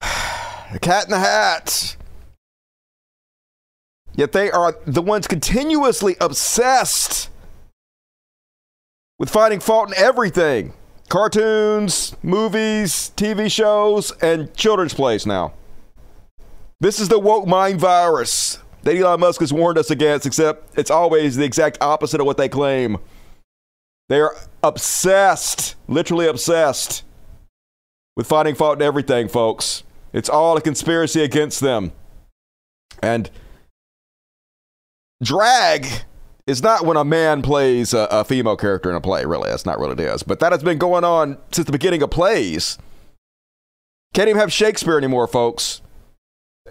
the 0.72 0.78
Cat 0.80 1.04
in 1.06 1.10
the 1.10 1.18
Hat. 1.18 1.96
Yet 4.14 4.30
they 4.30 4.50
are 4.52 4.76
the 4.86 5.02
ones 5.02 5.26
continuously 5.26 6.16
obsessed 6.20 7.30
with 9.24 9.32
finding 9.32 9.58
fault 9.58 9.88
in 9.88 9.94
everything 9.96 10.74
cartoons, 11.08 12.14
movies, 12.22 13.10
TV 13.16 13.50
shows, 13.50 14.10
and 14.20 14.52
children's 14.54 14.92
plays 14.92 15.24
now. 15.24 15.54
This 16.78 17.00
is 17.00 17.08
the 17.08 17.18
woke 17.18 17.46
mind 17.46 17.80
virus 17.80 18.58
that 18.82 18.94
Elon 18.94 19.20
Musk 19.20 19.40
has 19.40 19.50
warned 19.50 19.78
us 19.78 19.90
against, 19.90 20.26
except 20.26 20.78
it's 20.78 20.90
always 20.90 21.36
the 21.36 21.44
exact 21.44 21.78
opposite 21.80 22.20
of 22.20 22.26
what 22.26 22.36
they 22.36 22.50
claim. 22.50 22.98
They 24.10 24.20
are 24.20 24.36
obsessed, 24.62 25.76
literally 25.88 26.26
obsessed, 26.26 27.02
with 28.16 28.26
finding 28.26 28.54
fault 28.54 28.76
in 28.76 28.82
everything, 28.82 29.28
folks. 29.28 29.84
It's 30.12 30.28
all 30.28 30.58
a 30.58 30.60
conspiracy 30.60 31.22
against 31.22 31.60
them. 31.60 31.92
And 33.02 33.30
drag 35.22 35.86
is 36.46 36.62
not 36.62 36.84
when 36.84 36.96
a 36.96 37.04
man 37.04 37.42
plays 37.42 37.94
a, 37.94 38.06
a 38.10 38.24
female 38.24 38.56
character 38.56 38.90
in 38.90 38.96
a 38.96 39.00
play, 39.00 39.24
really. 39.24 39.48
That's 39.48 39.64
not 39.64 39.78
what 39.78 39.90
it 39.90 40.00
is. 40.00 40.22
But 40.22 40.40
that 40.40 40.52
has 40.52 40.62
been 40.62 40.78
going 40.78 41.04
on 41.04 41.38
since 41.52 41.66
the 41.66 41.72
beginning 41.72 42.02
of 42.02 42.10
plays. 42.10 42.78
Can't 44.12 44.28
even 44.28 44.40
have 44.40 44.52
Shakespeare 44.52 44.98
anymore, 44.98 45.26
folks. 45.26 45.80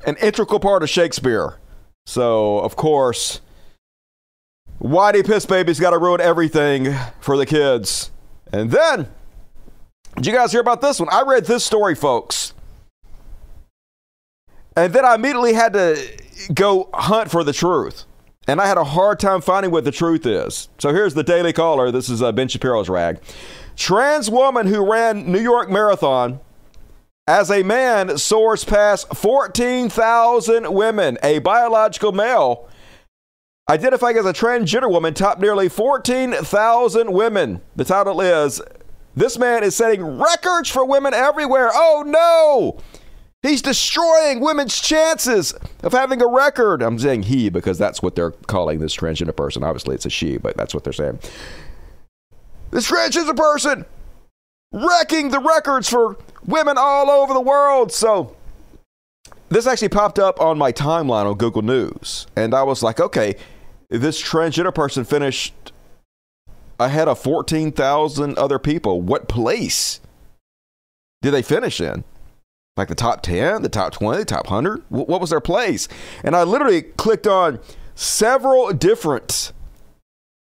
An 0.06 0.16
integral 0.18 0.60
part 0.60 0.84
of 0.84 0.90
Shakespeare. 0.90 1.58
So, 2.06 2.60
of 2.60 2.76
course, 2.76 3.42
Whitey 4.82 5.26
Piss 5.26 5.46
Baby's 5.46 5.80
got 5.80 5.92
to 5.92 5.98
ruin 5.98 6.22
everything 6.22 6.94
for 7.20 7.38
the 7.38 7.46
kids. 7.46 8.12
And 8.52 8.70
then, 8.72 9.10
did 10.16 10.28
you 10.28 10.34
guys 10.34 10.52
hear 10.52 10.62
about 10.62 10.82
this 10.82 11.00
one? 11.00 11.10
I 11.12 11.24
read 11.24 11.46
this 11.46 11.66
story, 11.66 11.96
folks. 11.96 12.54
And 14.76 14.94
then 14.94 15.06
I 15.06 15.16
immediately 15.16 15.54
had 15.54 15.74
to 15.74 16.18
go 16.54 16.90
hunt 16.94 17.32
for 17.32 17.44
the 17.44 17.54
truth. 17.54 18.06
And 18.47 18.60
I 18.60 18.67
had 18.67 18.77
a 18.77 18.84
hard 18.84 19.19
time 19.19 19.41
finding 19.41 19.71
what 19.71 19.86
the 19.86 19.91
truth 19.91 20.25
is. 20.25 20.67
So 20.77 20.93
here's 20.93 21.13
the 21.13 21.23
Daily 21.23 21.53
Caller. 21.53 21.91
This 21.91 22.10
is 22.10 22.21
uh, 22.21 22.32
Ben 22.32 22.47
Shapiro's 22.47 22.89
rag. 22.89 23.19
Trans 23.75 24.29
woman 24.29 24.67
who 24.67 24.89
ran 24.89 25.32
New 25.32 25.39
York 25.39 25.69
Marathon 25.69 26.39
as 27.25 27.49
a 27.49 27.63
man 27.63 28.17
soars 28.17 28.65
past 28.65 29.15
14,000 29.15 30.73
women. 30.73 31.17
A 31.23 31.39
biological 31.39 32.12
male 32.12 32.69
identifying 33.69 34.17
as 34.17 34.25
a 34.25 34.34
transgender 34.34 34.89
woman 34.89 35.13
topped 35.13 35.39
nearly 35.39 35.69
14,000 35.69 37.13
women. 37.13 37.62
The 37.77 37.86
title 37.86 38.19
is 38.19 38.62
This 39.15 39.38
Man 39.38 39.63
is 39.63 39.75
Setting 39.75 40.19
Records 40.19 40.69
for 40.69 40.86
Women 40.86 41.13
Everywhere. 41.13 41.71
Oh 41.73 42.03
no! 42.06 42.84
He's 43.43 43.62
destroying 43.62 44.39
women's 44.39 44.79
chances 44.79 45.53
of 45.84 45.91
having 45.91 46.21
a 46.21 46.27
record. 46.27 46.82
I'm 46.82 46.97
saying 46.97 47.23
he 47.23 47.49
because 47.49 47.77
that's 47.77 48.01
what 48.01 48.15
they're 48.15 48.32
calling 48.32 48.79
this 48.79 48.95
transgender 48.95 49.36
person. 49.36 49.63
Obviously, 49.63 49.95
it's 49.95 50.06
a 50.06 50.10
she, 50.10 50.38
but 50.38 50.56
that's 50.56 50.73
what 50.73 50.86
they're 50.86 50.93
saying. 50.93 51.19
This 52.71 52.89
transgender 52.89 53.36
person 53.36 53.86
wrecking 54.71 55.29
the 55.29 55.39
records 55.39 55.89
for 55.89 56.17
women 56.45 56.77
all 56.79 57.12
over 57.12 57.34
the 57.34 57.41
world. 57.41 57.91
So, 57.91 58.34
this 59.49 59.67
actually 59.67 59.89
popped 59.89 60.19
up 60.19 60.39
on 60.39 60.58
my 60.58 60.71
timeline 60.71 61.25
on 61.25 61.38
Google 61.38 61.62
News. 61.62 62.25
And 62.38 62.56
I 62.56 62.63
was 62.63 62.82
like, 62.82 63.01
okay, 63.01 63.36
this 63.89 64.23
transgender 64.23 64.73
person 64.73 65.03
finished 65.03 65.73
ahead 66.79 67.10
of 67.10 67.19
14,000 67.19 68.38
other 68.38 68.58
people. 68.58 69.01
What 69.01 69.27
place 69.27 69.99
did 71.21 71.32
they 71.32 71.41
finish 71.41 71.82
in? 71.82 72.06
Like 72.76 72.88
the 72.88 72.96
top 72.96 73.22
10, 73.22 73.62
the 73.62 73.70
top 73.70 73.94
20, 73.94 74.20
the 74.20 74.26
top 74.26 74.46
100? 74.50 74.84
What 74.90 75.22
was 75.22 75.30
their 75.30 75.42
place? 75.42 75.88
And 76.24 76.36
I 76.36 76.44
literally 76.44 76.82
clicked 76.82 77.28
on 77.28 77.60
several 77.96 78.74
different 78.74 79.52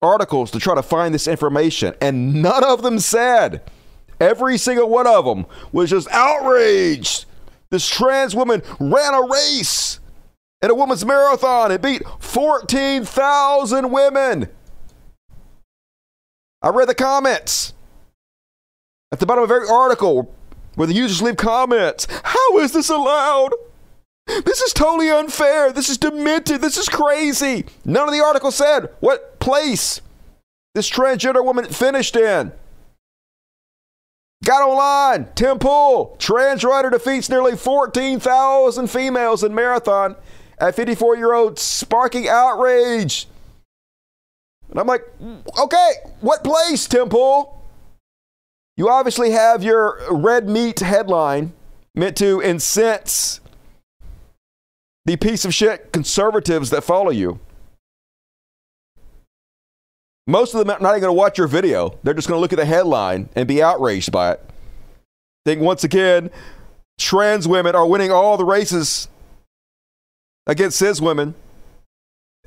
articles 0.02 0.52
to 0.52 0.60
try 0.60 0.76
to 0.76 0.84
find 0.84 1.14
this 1.14 1.28
information, 1.28 1.96
and 2.02 2.42
none 2.42 2.64
of 2.64 2.84
them 2.84 3.00
said. 3.00 3.62
Every 4.20 4.58
single 4.60 4.88
one 4.88 5.08
of 5.08 5.26
them 5.26 5.48
was 5.72 5.90
just 5.90 6.08
outraged. 6.12 7.26
This 7.72 7.88
trans 7.88 8.36
woman 8.36 8.62
ran 8.80 9.16
a 9.16 9.28
race 9.28 10.00
in 10.62 10.70
a 10.70 10.76
woman's 10.76 11.04
marathon 11.04 11.72
and 11.72 11.82
beat 11.82 12.04
14,000 12.20 13.90
women. 13.90 14.48
I 16.62 16.70
read 16.70 16.88
the 16.88 16.94
comments 16.94 17.74
at 19.12 19.20
the 19.20 19.26
bottom 19.26 19.44
of 19.44 19.50
every 19.50 19.68
article 19.68 20.32
where 20.76 20.88
the 20.88 20.94
users 20.94 21.22
leave 21.22 21.38
comments. 21.38 22.08
How 22.24 22.58
is 22.60 22.74
this 22.74 22.90
allowed? 22.90 23.52
This 24.28 24.62
is 24.62 24.74
totally 24.74 25.10
unfair. 25.10 25.72
This 25.72 25.90
is 25.90 25.98
demented. 25.98 26.62
This 26.62 26.78
is 26.78 26.88
crazy. 26.88 27.66
None 27.84 28.08
of 28.08 28.14
the 28.14 28.24
article 28.24 28.52
said 28.52 28.90
what 29.00 29.40
place 29.40 30.02
this 30.74 30.90
transgender 30.90 31.44
woman 31.44 31.66
finished 31.66 32.16
in. 32.16 32.52
Got 34.44 34.68
online. 34.68 35.28
Tim 35.36 35.60
Pool. 35.60 36.16
Trans 36.18 36.64
rider 36.64 36.90
defeats 36.90 37.30
nearly 37.30 37.56
14,000 37.56 38.88
females 38.88 39.44
in 39.44 39.54
marathon 39.54 40.16
at 40.58 40.76
54 40.76 41.18
year 41.18 41.34
old, 41.34 41.60
sparking 41.60 42.28
outrage. 42.28 43.28
And 44.70 44.80
I'm 44.80 44.88
like, 44.88 45.04
okay, 45.62 45.92
what 46.22 46.44
place, 46.44 46.88
Tim 46.88 47.10
Pool? 47.10 47.61
You 48.78 48.90
obviously 48.90 49.32
have 49.32 49.64
your 49.64 50.00
red 50.10 50.48
meat 50.48 50.80
headline 50.80 51.54
meant 51.94 52.18
to 52.18 52.40
incense 52.40 53.42
the 55.06 55.18
piece 55.18 55.46
of 55.46 55.54
shit 55.54 55.92
conservatives 55.92 56.70
that 56.70 56.84
follow 56.84 57.12
you. 57.12 57.40
Most 60.28 60.54
of 60.54 60.60
them 60.60 60.70
are 60.70 60.80
not 60.80 60.92
even 60.92 61.02
going 61.02 61.10
to 61.10 61.14
watch 61.14 61.38
your 61.38 61.48
video. 61.48 61.98
They're 62.04 62.14
just 62.14 62.28
going 62.28 62.38
to 62.38 62.42
look 62.42 62.54
at 62.54 62.60
the 62.60 62.66
headline 62.66 63.30
and 63.36 63.48
be 63.48 63.62
outraged 63.62 64.12
by 64.12 64.34
it. 64.34 64.50
Think 65.46 65.62
once 65.62 65.84
again, 65.84 66.30
trans 67.00 67.48
women 67.48 67.76
are 67.76 67.86
winning 67.86 68.12
all 68.12 68.38
the 68.38 68.46
races 68.46 69.10
against 70.46 70.78
cis 70.78 71.02
women 71.02 71.34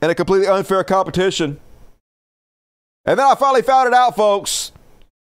in 0.00 0.10
a 0.10 0.14
completely 0.14 0.46
unfair 0.46 0.84
competition. 0.84 1.60
And 3.04 3.18
then 3.18 3.26
I 3.26 3.34
finally 3.34 3.62
found 3.62 3.88
it 3.88 3.94
out, 3.94 4.16
folks. 4.16 4.72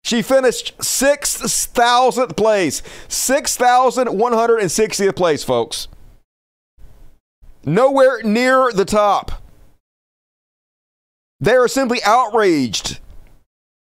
She 0.05 0.23
finished 0.23 0.79
6,000th 0.79 2.37
place. 2.37 2.83
6,160th 3.09 5.17
place, 5.17 5.45
folks. 5.45 5.89
Nowhere 7.65 8.23
near 8.23 8.71
the 8.73 8.85
top. 8.85 9.43
They 11.41 11.55
are 11.55 11.69
simply 11.69 12.03
outraged 12.05 12.99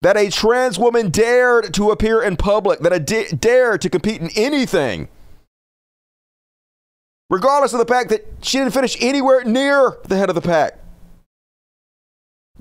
that 0.02 0.16
a 0.16 0.30
trans 0.30 0.78
woman 0.78 1.10
dared 1.10 1.74
to 1.74 1.90
appear 1.90 2.22
in 2.22 2.36
public, 2.36 2.78
that 2.80 2.92
a 2.92 2.98
dared 2.98 3.80
to 3.82 3.88
compete 3.88 4.20
in 4.20 4.30
anything, 4.36 5.08
regardless 7.30 7.72
of 7.72 7.78
the 7.78 7.86
fact 7.86 8.10
that 8.10 8.26
she 8.42 8.58
didn't 8.58 8.74
finish 8.74 8.96
anywhere 9.00 9.44
near 9.44 9.98
the 10.04 10.16
head 10.16 10.28
of 10.28 10.34
the 10.34 10.40
pack. 10.40 10.78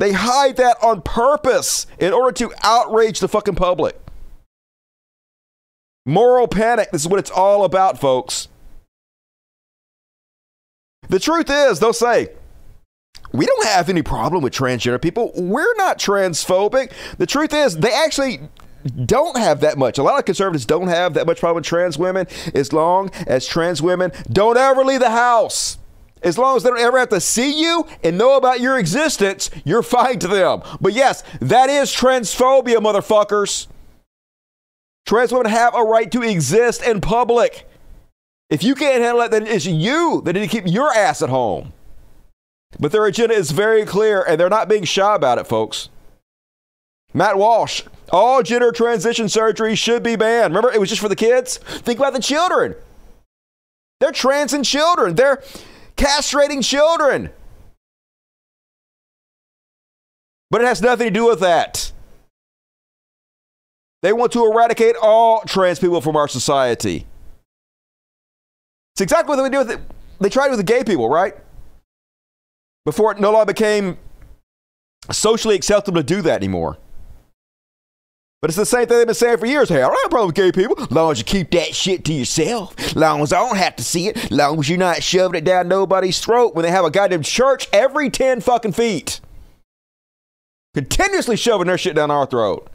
They 0.01 0.13
hide 0.13 0.57
that 0.57 0.77
on 0.81 1.03
purpose 1.03 1.85
in 1.99 2.11
order 2.11 2.31
to 2.31 2.51
outrage 2.63 3.19
the 3.19 3.27
fucking 3.27 3.53
public. 3.53 3.95
Moral 6.07 6.47
panic. 6.47 6.89
This 6.89 7.03
is 7.03 7.07
what 7.07 7.19
it's 7.19 7.29
all 7.29 7.65
about, 7.65 8.01
folks. 8.01 8.47
The 11.09 11.19
truth 11.19 11.51
is, 11.51 11.79
they'll 11.79 11.93
say, 11.93 12.29
we 13.31 13.45
don't 13.45 13.67
have 13.67 13.89
any 13.89 14.01
problem 14.01 14.41
with 14.41 14.53
transgender 14.53 14.99
people. 14.99 15.33
We're 15.35 15.75
not 15.75 15.99
transphobic. 15.99 16.93
The 17.19 17.27
truth 17.27 17.53
is, 17.53 17.77
they 17.77 17.93
actually 17.93 18.39
don't 19.05 19.37
have 19.37 19.59
that 19.59 19.77
much. 19.77 19.99
A 19.99 20.03
lot 20.03 20.17
of 20.17 20.25
conservatives 20.25 20.65
don't 20.65 20.87
have 20.87 21.13
that 21.13 21.27
much 21.27 21.39
problem 21.39 21.57
with 21.57 21.65
trans 21.65 21.99
women 21.99 22.25
as 22.55 22.73
long 22.73 23.11
as 23.27 23.45
trans 23.45 23.83
women 23.83 24.11
don't 24.31 24.57
ever 24.57 24.83
leave 24.83 25.01
the 25.01 25.11
house. 25.11 25.77
As 26.23 26.37
long 26.37 26.55
as 26.55 26.63
they 26.63 26.69
don't 26.69 26.79
ever 26.79 26.99
have 26.99 27.09
to 27.09 27.19
see 27.19 27.61
you 27.61 27.87
and 28.03 28.17
know 28.17 28.37
about 28.37 28.59
your 28.59 28.77
existence, 28.77 29.49
you're 29.65 29.81
fine 29.81 30.19
to 30.19 30.27
them. 30.27 30.61
But 30.79 30.93
yes, 30.93 31.23
that 31.39 31.69
is 31.69 31.91
transphobia, 31.91 32.77
motherfuckers. 32.77 33.67
Trans 35.05 35.31
women 35.31 35.51
have 35.51 35.73
a 35.73 35.83
right 35.83 36.11
to 36.11 36.21
exist 36.21 36.83
in 36.83 37.01
public. 37.01 37.67
If 38.49 38.63
you 38.63 38.75
can't 38.75 39.01
handle 39.01 39.23
it, 39.23 39.31
then 39.31 39.47
it's 39.47 39.65
you 39.65 40.21
that 40.25 40.33
need 40.33 40.41
to 40.41 40.47
keep 40.47 40.67
your 40.67 40.93
ass 40.93 41.21
at 41.21 41.29
home. 41.29 41.73
But 42.79 42.91
their 42.91 43.05
agenda 43.05 43.33
is 43.33 43.51
very 43.51 43.85
clear, 43.85 44.21
and 44.21 44.39
they're 44.39 44.49
not 44.49 44.69
being 44.69 44.83
shy 44.83 45.15
about 45.15 45.39
it, 45.39 45.47
folks. 45.47 45.89
Matt 47.13 47.37
Walsh, 47.37 47.83
all 48.11 48.43
gender 48.43 48.71
transition 48.71 49.27
surgery 49.27 49.75
should 49.75 50.03
be 50.03 50.15
banned. 50.15 50.53
Remember, 50.53 50.71
it 50.71 50.79
was 50.79 50.89
just 50.89 51.01
for 51.01 51.09
the 51.09 51.15
kids? 51.15 51.57
Think 51.57 51.99
about 51.99 52.13
the 52.13 52.21
children. 52.21 52.75
They're 53.99 54.11
trans 54.11 54.53
and 54.53 54.63
children. 54.63 55.15
They're 55.15 55.43
castrating 56.01 56.65
children. 56.65 57.29
But 60.49 60.61
it 60.61 60.67
has 60.67 60.81
nothing 60.81 61.07
to 61.07 61.11
do 61.11 61.27
with 61.27 61.39
that. 61.41 61.91
They 64.01 64.11
want 64.11 64.31
to 64.31 64.45
eradicate 64.45 64.95
all 65.01 65.41
trans 65.41 65.79
people 65.79 66.01
from 66.01 66.15
our 66.15 66.27
society. 66.27 67.05
It's 68.95 69.01
exactly 69.01 69.35
what 69.35 69.43
they 69.43 69.49
do 69.49 69.59
with 69.59 69.71
it. 69.71 69.79
They 70.19 70.29
tried 70.29 70.49
with 70.49 70.57
the 70.57 70.63
gay 70.63 70.83
people, 70.83 71.07
right? 71.07 71.35
Before 72.83 73.11
it 73.11 73.19
no 73.19 73.31
longer 73.31 73.53
became 73.53 73.97
socially 75.11 75.55
acceptable 75.55 76.01
to 76.01 76.03
do 76.03 76.21
that 76.23 76.35
anymore. 76.35 76.77
But 78.41 78.49
it's 78.49 78.57
the 78.57 78.65
same 78.65 78.87
thing 78.87 78.97
they've 78.97 79.05
been 79.05 79.13
saying 79.13 79.37
for 79.37 79.45
years. 79.45 79.69
Hey, 79.69 79.83
I 79.83 79.87
don't 79.87 79.91
have 79.91 80.05
a 80.05 80.09
problem 80.09 80.27
with 80.29 80.35
gay 80.35 80.51
people. 80.51 80.75
Long 80.89 81.11
as 81.11 81.19
you 81.19 81.23
keep 81.23 81.51
that 81.51 81.75
shit 81.75 82.03
to 82.05 82.13
yourself. 82.13 82.95
Long 82.95 83.21
as 83.21 83.31
I 83.31 83.37
don't 83.37 83.57
have 83.57 83.75
to 83.75 83.83
see 83.83 84.07
it. 84.07 84.31
Long 84.31 84.59
as 84.59 84.67
you're 84.67 84.79
not 84.79 85.03
shoving 85.03 85.37
it 85.37 85.43
down 85.43 85.67
nobody's 85.67 86.19
throat 86.19 86.55
when 86.55 86.63
they 86.63 86.71
have 86.71 86.83
a 86.83 86.89
goddamn 86.89 87.21
church 87.21 87.69
every 87.71 88.09
10 88.09 88.41
fucking 88.41 88.71
feet. 88.71 89.21
Continuously 90.73 91.35
shoving 91.35 91.67
their 91.67 91.77
shit 91.77 91.95
down 91.95 92.09
our 92.09 92.25
throat. 92.25 92.67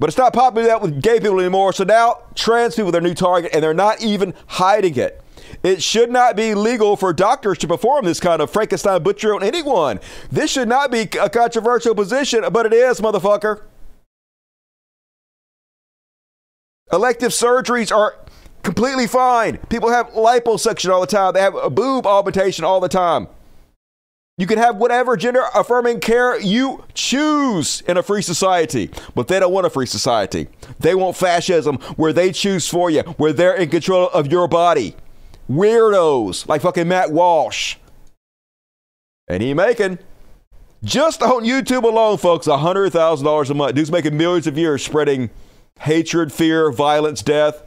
But 0.00 0.08
it's 0.08 0.18
not 0.18 0.32
popular 0.32 0.66
that 0.66 0.82
with 0.82 1.00
gay 1.00 1.20
people 1.20 1.38
anymore. 1.38 1.72
So 1.72 1.84
now 1.84 2.22
trans 2.34 2.74
people 2.74 2.88
are 2.88 2.92
their 2.92 3.00
new 3.00 3.14
target 3.14 3.52
and 3.54 3.62
they're 3.62 3.72
not 3.74 4.02
even 4.02 4.34
hiding 4.48 4.96
it. 4.96 5.22
It 5.62 5.82
should 5.82 6.10
not 6.10 6.36
be 6.36 6.54
legal 6.54 6.96
for 6.96 7.12
doctors 7.12 7.58
to 7.58 7.68
perform 7.68 8.04
this 8.04 8.20
kind 8.20 8.40
of 8.40 8.50
Frankenstein 8.50 9.02
butchery 9.02 9.32
on 9.32 9.42
anyone. 9.42 10.00
This 10.30 10.50
should 10.50 10.68
not 10.68 10.90
be 10.90 11.08
a 11.20 11.28
controversial 11.30 11.94
position, 11.94 12.44
but 12.52 12.66
it 12.66 12.72
is, 12.72 13.00
motherfucker. 13.00 13.62
Elective 16.90 17.32
surgeries 17.32 17.94
are 17.94 18.16
completely 18.62 19.06
fine. 19.06 19.58
People 19.68 19.90
have 19.90 20.08
liposuction 20.10 20.90
all 20.90 21.00
the 21.00 21.06
time. 21.06 21.34
They 21.34 21.40
have 21.40 21.54
a 21.54 21.70
boob 21.70 22.06
augmentation 22.06 22.64
all 22.64 22.80
the 22.80 22.88
time. 22.88 23.28
You 24.38 24.46
can 24.46 24.58
have 24.58 24.76
whatever 24.76 25.16
gender 25.16 25.42
affirming 25.52 25.98
care 25.98 26.40
you 26.40 26.84
choose 26.94 27.80
in 27.82 27.96
a 27.96 28.04
free 28.04 28.22
society, 28.22 28.88
but 29.16 29.26
they 29.26 29.40
don't 29.40 29.52
want 29.52 29.66
a 29.66 29.70
free 29.70 29.86
society. 29.86 30.46
They 30.78 30.94
want 30.94 31.16
fascism 31.16 31.78
where 31.96 32.12
they 32.12 32.30
choose 32.30 32.68
for 32.68 32.88
you, 32.88 33.02
where 33.16 33.32
they're 33.32 33.56
in 33.56 33.68
control 33.68 34.08
of 34.10 34.30
your 34.30 34.46
body. 34.46 34.94
Weirdos 35.48 36.46
like 36.48 36.62
fucking 36.62 36.88
Matt 36.88 37.10
Walsh. 37.10 37.76
And 39.28 39.42
he 39.42 39.54
making 39.54 39.98
just 40.82 41.22
on 41.22 41.44
YouTube 41.44 41.84
alone, 41.84 42.18
folks, 42.18 42.46
$100,000 42.46 43.50
a 43.50 43.54
month. 43.54 43.74
Dude's 43.74 43.90
making 43.90 44.16
millions 44.16 44.46
of 44.46 44.56
years 44.56 44.84
spreading 44.84 45.30
hatred, 45.80 46.32
fear, 46.32 46.70
violence, 46.70 47.22
death. 47.22 47.62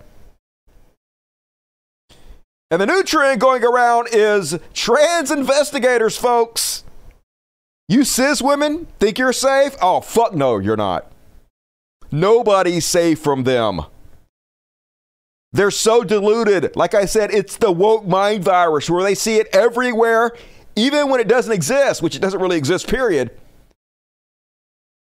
And 2.70 2.82
the 2.82 2.86
new 2.86 3.04
trend 3.04 3.41
going 3.41 3.63
around 3.63 4.10
is 4.12 4.58
trans 4.74 5.30
investigators, 5.30 6.17
folks. 6.17 6.86
You 7.89 8.06
cis 8.06 8.41
women 8.41 8.88
think 9.00 9.20
you're 9.20 9.34
safe? 9.34 9.76
Oh, 9.82 10.00
fuck 10.00 10.34
no, 10.34 10.58
you're 10.58 10.78
not. 10.78 11.12
Nobody's 12.12 12.86
safe 12.86 13.20
from 13.20 13.44
them. 13.44 13.82
They're 15.54 15.72
so 15.72 16.04
deluded. 16.04 16.76
Like 16.76 16.94
I 16.94 17.06
said, 17.06 17.32
it's 17.32 17.58
the 17.58 17.72
woke 17.72 18.06
mind 18.06 18.44
virus 18.44 18.90
where 18.90 19.04
they 19.04 19.16
see 19.16 19.36
it 19.36 19.48
everywhere, 19.54 20.32
even 20.76 21.10
when 21.10 21.20
it 21.20 21.28
doesn't 21.28 21.52
exist, 21.52 22.02
which 22.02 22.16
it 22.16 22.22
doesn't 22.22 22.40
really 22.40 22.58
exist, 22.58 22.88
period. 22.88 23.32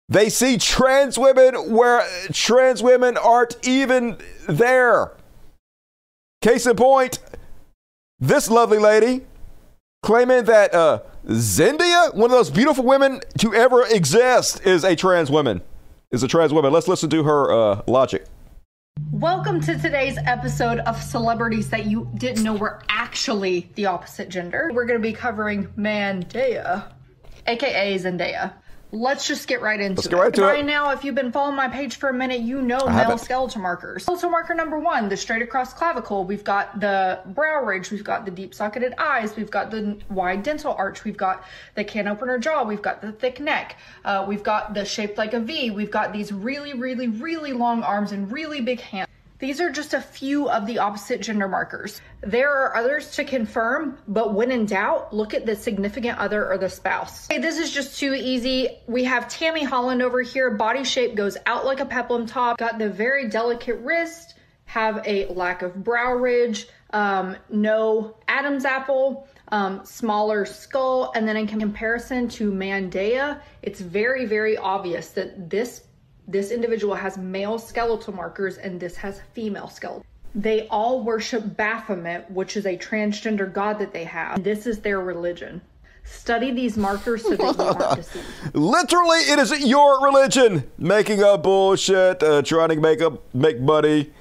They 0.09 0.29
see 0.29 0.57
trans 0.57 1.17
women 1.17 1.71
where 1.71 2.05
trans 2.31 2.83
women 2.83 3.15
aren't 3.17 3.55
even 3.67 4.17
there. 4.47 5.11
Case 6.41 6.65
in 6.65 6.75
point, 6.75 7.19
this 8.19 8.49
lovely 8.49 8.79
lady 8.79 9.21
claiming 10.01 10.43
that 10.45 10.73
uh, 10.73 11.01
Zendaya, 11.27 12.13
one 12.13 12.25
of 12.25 12.31
those 12.31 12.49
beautiful 12.49 12.83
women 12.83 13.21
to 13.37 13.53
ever 13.53 13.85
exist, 13.87 14.65
is 14.65 14.83
a 14.83 14.95
trans 14.95 15.31
woman. 15.31 15.61
Is 16.11 16.21
a 16.21 16.27
trans 16.27 16.53
woman. 16.53 16.71
Let's 16.71 16.87
listen 16.87 17.09
to 17.09 17.23
her 17.23 17.51
uh, 17.51 17.81
logic. 17.87 18.25
Welcome 19.23 19.61
to 19.61 19.77
today's 19.77 20.17
episode 20.25 20.79
of 20.79 21.01
celebrities 21.01 21.69
that 21.69 21.85
you 21.85 22.11
didn't 22.15 22.43
know 22.43 22.53
were 22.53 22.81
actually 22.89 23.71
the 23.75 23.85
opposite 23.87 24.29
gender. 24.29 24.69
We're 24.73 24.85
going 24.85 24.99
to 24.99 25.07
be 25.07 25.13
covering 25.13 25.67
Mandea, 25.77 26.91
aka 27.47 27.97
Zendaya. 27.97 28.53
Let's 28.95 29.25
just 29.27 29.47
get 29.47 29.63
right 29.63 29.79
into 29.79 29.95
Let's 29.95 30.05
it. 30.05 30.09
get 30.11 30.19
right 30.19 30.33
to 30.35 30.41
By 30.41 30.57
it. 30.57 30.65
now, 30.65 30.91
if 30.91 31.03
you've 31.03 31.15
been 31.15 31.31
following 31.31 31.55
my 31.55 31.67
page 31.67 31.95
for 31.95 32.09
a 32.09 32.13
minute, 32.13 32.41
you 32.41 32.61
know 32.61 32.77
I 32.77 33.07
male 33.07 33.17
skeletal 33.17 33.59
markers. 33.59 34.03
Skeletal 34.03 34.29
marker 34.29 34.53
number 34.53 34.77
one, 34.77 35.09
the 35.09 35.17
straight 35.17 35.41
across 35.41 35.73
clavicle. 35.73 36.25
We've 36.25 36.43
got 36.43 36.79
the 36.79 37.19
brow 37.25 37.63
ridge. 37.63 37.89
We've 37.89 38.03
got 38.03 38.23
the 38.23 38.29
deep 38.29 38.53
socketed 38.53 38.93
eyes. 38.99 39.35
We've 39.35 39.49
got 39.49 39.71
the 39.71 39.97
wide 40.11 40.43
dental 40.43 40.75
arch. 40.75 41.03
We've 41.03 41.17
got 41.17 41.43
the 41.73 41.83
can 41.83 42.07
opener 42.07 42.37
jaw. 42.37 42.63
We've 42.65 42.83
got 42.83 43.01
the 43.01 43.11
thick 43.11 43.39
neck. 43.39 43.79
Uh, 44.05 44.25
we've 44.27 44.43
got 44.43 44.75
the 44.75 44.85
shaped 44.85 45.17
like 45.17 45.33
a 45.33 45.39
V. 45.39 45.71
We've 45.71 45.89
got 45.89 46.13
these 46.13 46.31
really, 46.31 46.75
really, 46.75 47.07
really 47.07 47.51
long 47.51 47.81
arms 47.81 48.11
and 48.11 48.31
really 48.31 48.61
big 48.61 48.79
hands. 48.79 49.09
These 49.43 49.59
are 49.59 49.69
just 49.69 49.93
a 49.93 49.99
few 49.99 50.49
of 50.49 50.65
the 50.65 50.77
opposite 50.77 51.21
gender 51.21 51.49
markers. 51.49 51.99
There 52.21 52.49
are 52.49 52.77
others 52.77 53.11
to 53.17 53.25
confirm, 53.25 53.97
but 54.07 54.33
when 54.33 54.51
in 54.51 54.65
doubt, 54.65 55.13
look 55.13 55.33
at 55.33 55.45
the 55.45 55.53
significant 55.53 56.17
other 56.17 56.49
or 56.49 56.57
the 56.57 56.69
spouse. 56.69 57.29
Okay, 57.29 57.41
this 57.41 57.57
is 57.57 57.69
just 57.69 57.99
too 57.99 58.13
easy. 58.13 58.69
We 58.87 59.03
have 59.03 59.27
Tammy 59.27 59.65
Holland 59.65 60.01
over 60.01 60.21
here. 60.21 60.51
Body 60.51 60.85
shape 60.85 61.15
goes 61.15 61.35
out 61.45 61.65
like 61.65 61.81
a 61.81 61.85
peplum 61.85 62.25
top. 62.25 62.57
Got 62.57 62.79
the 62.79 62.87
very 62.87 63.27
delicate 63.27 63.79
wrist. 63.81 64.35
Have 64.63 65.05
a 65.05 65.25
lack 65.25 65.61
of 65.61 65.83
brow 65.83 66.13
ridge. 66.13 66.67
Um, 66.91 67.35
no 67.49 68.15
Adam's 68.29 68.63
apple. 68.63 69.27
Um, 69.49 69.81
smaller 69.83 70.45
skull. 70.45 71.11
And 71.15 71.27
then 71.27 71.35
in 71.35 71.47
comparison 71.47 72.29
to 72.29 72.49
Mandaya, 72.49 73.41
it's 73.61 73.81
very, 73.81 74.25
very 74.25 74.55
obvious 74.55 75.09
that 75.09 75.49
this 75.49 75.83
this 76.27 76.51
individual 76.51 76.95
has 76.95 77.17
male 77.17 77.59
skeletal 77.59 78.13
markers 78.13 78.57
and 78.57 78.79
this 78.79 78.95
has 78.95 79.21
female 79.33 79.67
skeletal. 79.67 80.05
They 80.35 80.67
all 80.69 81.03
worship 81.03 81.55
Baphomet, 81.57 82.29
which 82.31 82.57
is 82.57 82.65
a 82.65 82.77
transgender 82.77 83.51
god 83.51 83.77
that 83.79 83.93
they 83.93 84.03
have. 84.05 84.43
This 84.43 84.65
is 84.65 84.79
their 84.79 84.99
religion. 84.99 85.61
Study 86.05 86.51
these 86.51 86.75
markers 86.75 87.23
so 87.23 87.35
that 87.35 87.55
you 87.55 87.63
aren't 87.63 87.95
deceived. 87.95 88.25
Literally, 88.53 89.19
it 89.19 89.39
is 89.39 89.51
your 89.65 90.03
religion. 90.03 90.69
Making 90.77 91.23
up 91.23 91.43
bullshit, 91.43 92.21
uh, 92.23 92.41
trying 92.41 92.69
to 92.69 92.75
make 92.77 93.01
up, 93.01 93.21
make 93.33 93.59
money. 93.59 94.11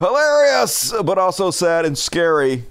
Hilarious, 0.00 0.92
but 1.04 1.18
also 1.18 1.50
sad 1.50 1.84
and 1.84 1.96
scary. 1.96 2.64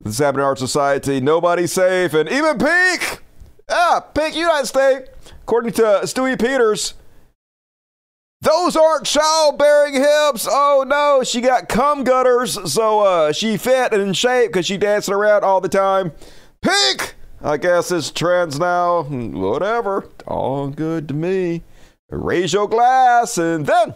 This 0.00 0.18
happened 0.18 0.40
in 0.40 0.46
our 0.46 0.56
society. 0.56 1.20
Nobody's 1.20 1.72
safe, 1.72 2.12
and 2.12 2.28
even 2.28 2.58
Pink, 2.58 3.22
ah, 3.70 4.04
Pink 4.14 4.36
United 4.36 4.66
States, 4.66 5.10
according 5.42 5.72
to 5.74 5.82
Stewie 6.02 6.38
Peters, 6.38 6.94
those 8.46 8.76
aren't 8.76 9.04
childbearing 9.04 9.94
hips. 9.94 10.46
Oh 10.48 10.84
no, 10.86 11.24
she 11.24 11.40
got 11.40 11.68
cum 11.68 12.04
gutters, 12.04 12.72
so 12.72 13.00
uh, 13.00 13.32
she 13.32 13.56
fit 13.56 13.92
and 13.92 14.00
in 14.00 14.12
shape 14.12 14.52
because 14.52 14.66
she 14.66 14.76
dancing 14.76 15.14
around 15.14 15.42
all 15.42 15.60
the 15.60 15.68
time. 15.68 16.12
Pink, 16.62 17.16
I 17.42 17.56
guess 17.56 17.90
is 17.90 18.10
trans 18.12 18.58
now. 18.58 19.02
Whatever, 19.02 20.08
all 20.26 20.68
good 20.68 21.08
to 21.08 21.14
me. 21.14 21.62
Raise 22.08 22.52
your 22.52 22.68
glass, 22.68 23.36
and 23.36 23.66
then. 23.66 23.94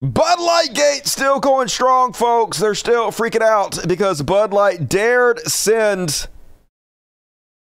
Bud 0.00 0.40
Light 0.40 0.74
Gate 0.74 1.06
still 1.06 1.40
going 1.40 1.68
strong, 1.68 2.12
folks. 2.12 2.58
They're 2.58 2.74
still 2.74 3.10
freaking 3.10 3.42
out 3.42 3.78
because 3.86 4.22
Bud 4.22 4.52
Light 4.52 4.88
dared 4.88 5.40
send 5.40 6.28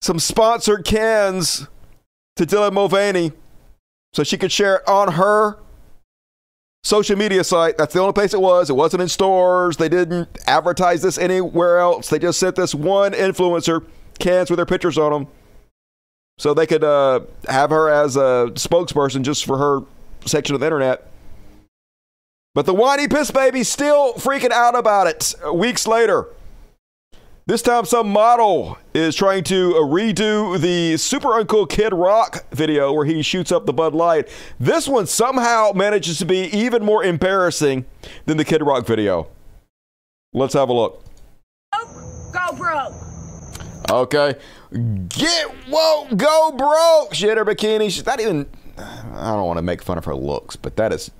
some 0.00 0.18
sponsored 0.18 0.84
cans 0.84 1.66
to 2.36 2.46
Dylan 2.46 2.72
Mulvaney 2.72 3.32
so 4.12 4.24
she 4.24 4.36
could 4.36 4.52
share 4.52 4.76
it 4.76 4.88
on 4.88 5.12
her 5.12 5.58
social 6.82 7.16
media 7.16 7.44
site. 7.44 7.76
That's 7.76 7.94
the 7.94 8.00
only 8.00 8.12
place 8.12 8.34
it 8.34 8.40
was. 8.40 8.70
It 8.70 8.76
wasn't 8.76 9.02
in 9.02 9.08
stores. 9.08 9.76
They 9.76 9.88
didn't 9.88 10.28
advertise 10.46 11.02
this 11.02 11.18
anywhere 11.18 11.78
else. 11.78 12.08
They 12.08 12.18
just 12.18 12.40
sent 12.40 12.56
this 12.56 12.74
one 12.74 13.12
influencer 13.12 13.84
cans 14.18 14.50
with 14.50 14.58
their 14.58 14.66
pictures 14.66 14.98
on 14.98 15.12
them 15.12 15.26
so 16.38 16.54
they 16.54 16.66
could 16.66 16.84
uh, 16.84 17.20
have 17.48 17.70
her 17.70 17.90
as 17.90 18.16
a 18.16 18.50
spokesperson 18.54 19.22
just 19.22 19.44
for 19.44 19.58
her 19.58 19.80
section 20.26 20.54
of 20.54 20.60
the 20.60 20.66
internet. 20.66 21.06
But 22.54 22.66
the 22.66 22.74
whiny 22.74 23.08
piss 23.08 23.30
baby's 23.30 23.68
still 23.68 24.14
freaking 24.14 24.50
out 24.50 24.76
about 24.76 25.06
it 25.06 25.34
weeks 25.52 25.86
later. 25.86 26.26
This 27.50 27.62
time, 27.62 27.84
some 27.84 28.08
model 28.08 28.78
is 28.94 29.16
trying 29.16 29.42
to 29.42 29.74
uh, 29.74 29.80
redo 29.80 30.56
the 30.56 30.96
super 30.96 31.30
uncool 31.30 31.68
Kid 31.68 31.92
Rock 31.92 32.48
video 32.52 32.92
where 32.92 33.04
he 33.04 33.22
shoots 33.22 33.50
up 33.50 33.66
the 33.66 33.72
Bud 33.72 33.92
Light. 33.92 34.28
This 34.60 34.86
one 34.86 35.08
somehow 35.08 35.72
manages 35.74 36.18
to 36.18 36.24
be 36.24 36.42
even 36.56 36.84
more 36.84 37.02
embarrassing 37.02 37.86
than 38.26 38.36
the 38.36 38.44
Kid 38.44 38.62
Rock 38.62 38.86
video. 38.86 39.26
Let's 40.32 40.54
have 40.54 40.68
a 40.68 40.72
look. 40.72 41.02
Go 42.32 42.56
broke. 42.56 42.92
Okay. 43.90 44.36
Get 45.08 45.68
woke, 45.68 46.16
go 46.16 46.52
broke. 46.56 47.14
She 47.14 47.26
had 47.26 47.36
her 47.36 47.44
bikini. 47.44 47.90
She's 47.90 48.06
not 48.06 48.20
even. 48.20 48.48
I 48.78 49.32
don't 49.32 49.48
want 49.48 49.58
to 49.58 49.62
make 49.62 49.82
fun 49.82 49.98
of 49.98 50.04
her 50.04 50.14
looks, 50.14 50.54
but 50.54 50.76
that 50.76 50.92
is 50.92 51.10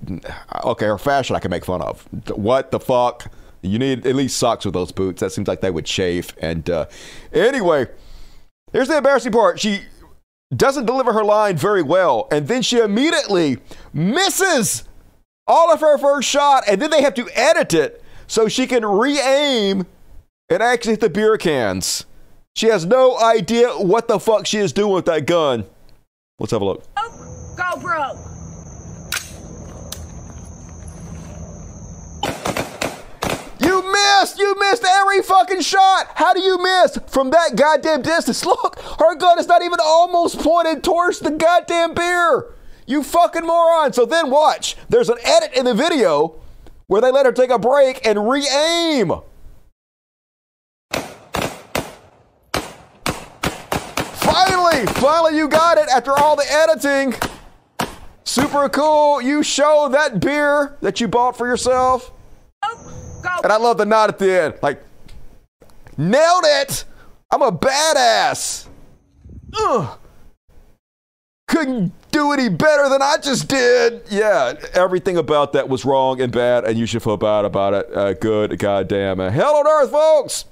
okay. 0.63 0.85
Her 0.85 0.97
fashion 0.97 1.35
I 1.35 1.39
can 1.39 1.51
make 1.51 1.65
fun 1.65 1.81
of. 1.81 2.07
What 2.29 2.71
the 2.71 2.79
fuck? 2.79 3.29
You 3.61 3.77
need 3.77 4.05
at 4.05 4.15
least 4.15 4.37
socks 4.37 4.65
with 4.65 4.73
those 4.73 4.91
boots. 4.91 5.19
That 5.19 5.31
seems 5.31 5.47
like 5.47 5.61
they 5.61 5.71
would 5.71 5.85
chafe. 5.85 6.35
And 6.41 6.69
uh, 6.69 6.87
anyway, 7.31 7.87
here's 8.73 8.87
the 8.87 8.97
embarrassing 8.97 9.31
part. 9.31 9.59
She 9.59 9.81
doesn't 10.55 10.85
deliver 10.85 11.13
her 11.13 11.23
line 11.23 11.57
very 11.57 11.83
well, 11.83 12.27
and 12.31 12.47
then 12.47 12.61
she 12.61 12.79
immediately 12.79 13.59
misses 13.93 14.83
all 15.47 15.71
of 15.71 15.79
her 15.79 15.97
first 15.97 16.27
shot, 16.27 16.63
and 16.67 16.81
then 16.81 16.89
they 16.89 17.01
have 17.01 17.13
to 17.15 17.29
edit 17.33 17.73
it 17.73 18.03
so 18.27 18.47
she 18.47 18.67
can 18.67 18.85
re-aim 18.85 19.85
and 20.49 20.63
actually 20.63 20.93
hit 20.93 21.01
the 21.01 21.09
beer 21.09 21.37
cans. 21.37 22.05
She 22.55 22.67
has 22.67 22.85
no 22.85 23.17
idea 23.19 23.69
what 23.69 24.07
the 24.07 24.19
fuck 24.19 24.45
she 24.45 24.57
is 24.57 24.73
doing 24.73 24.93
with 24.93 25.05
that 25.05 25.25
gun. 25.25 25.65
Let's 26.39 26.51
have 26.51 26.61
a 26.61 26.65
look. 26.65 26.83
Go 27.55 27.77
broke. 27.79 28.17
Missed! 33.91 34.39
You 34.39 34.55
missed 34.59 34.85
every 34.85 35.21
fucking 35.21 35.61
shot! 35.61 36.11
How 36.15 36.33
do 36.33 36.41
you 36.41 36.61
miss 36.61 36.97
from 37.07 37.31
that 37.31 37.55
goddamn 37.55 38.01
distance? 38.01 38.45
Look, 38.45 38.79
her 38.99 39.15
gun 39.15 39.39
is 39.39 39.47
not 39.47 39.61
even 39.61 39.79
almost 39.81 40.39
pointed 40.39 40.83
towards 40.83 41.19
the 41.19 41.31
goddamn 41.31 41.93
beer! 41.93 42.53
You 42.85 43.03
fucking 43.03 43.45
moron! 43.45 43.93
So 43.93 44.05
then 44.05 44.29
watch. 44.29 44.75
There's 44.89 45.09
an 45.09 45.17
edit 45.23 45.53
in 45.53 45.65
the 45.65 45.73
video 45.73 46.41
where 46.87 47.01
they 47.01 47.11
let 47.11 47.25
her 47.25 47.31
take 47.31 47.49
a 47.49 47.59
break 47.59 48.05
and 48.05 48.29
re 48.29 48.47
aim. 48.47 49.13
Finally! 54.13 54.85
Finally, 54.87 55.37
you 55.37 55.47
got 55.47 55.77
it 55.77 55.89
after 55.89 56.11
all 56.11 56.35
the 56.35 56.45
editing. 56.49 57.13
Super 58.23 58.69
cool. 58.69 59.21
You 59.21 59.43
show 59.43 59.89
that 59.91 60.19
beer 60.19 60.77
that 60.81 61.01
you 61.01 61.07
bought 61.07 61.37
for 61.37 61.47
yourself. 61.47 62.11
And 63.43 63.51
I 63.51 63.57
love 63.57 63.77
the 63.77 63.85
nod 63.85 64.09
at 64.09 64.19
the 64.19 64.41
end. 64.41 64.53
Like, 64.61 64.83
nailed 65.97 66.43
it. 66.45 66.85
I'm 67.31 67.41
a 67.41 67.51
badass. 67.51 68.67
Ugh. 69.57 69.97
Couldn't 71.47 71.91
do 72.11 72.31
any 72.31 72.49
better 72.49 72.87
than 72.89 73.01
I 73.01 73.17
just 73.21 73.47
did. 73.47 74.03
Yeah, 74.09 74.53
everything 74.73 75.17
about 75.17 75.53
that 75.53 75.67
was 75.67 75.83
wrong 75.83 76.21
and 76.21 76.31
bad, 76.31 76.65
and 76.65 76.77
you 76.77 76.85
should 76.85 77.03
feel 77.03 77.17
bad 77.17 77.43
about 77.43 77.73
it. 77.73 77.93
Uh, 77.93 78.13
good 78.13 78.57
goddamn. 78.57 79.19
Hell 79.19 79.55
on 79.55 79.67
earth, 79.67 79.91
folks. 79.91 80.45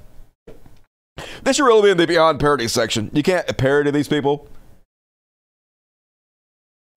This 1.43 1.55
should 1.55 1.65
really 1.65 1.83
be 1.83 1.91
in 1.91 1.97
the 1.97 2.07
Beyond 2.07 2.39
Parody 2.39 2.67
section. 2.67 3.09
You 3.13 3.23
can't 3.23 3.45
parody 3.57 3.91
these 3.91 4.07
people. 4.07 4.47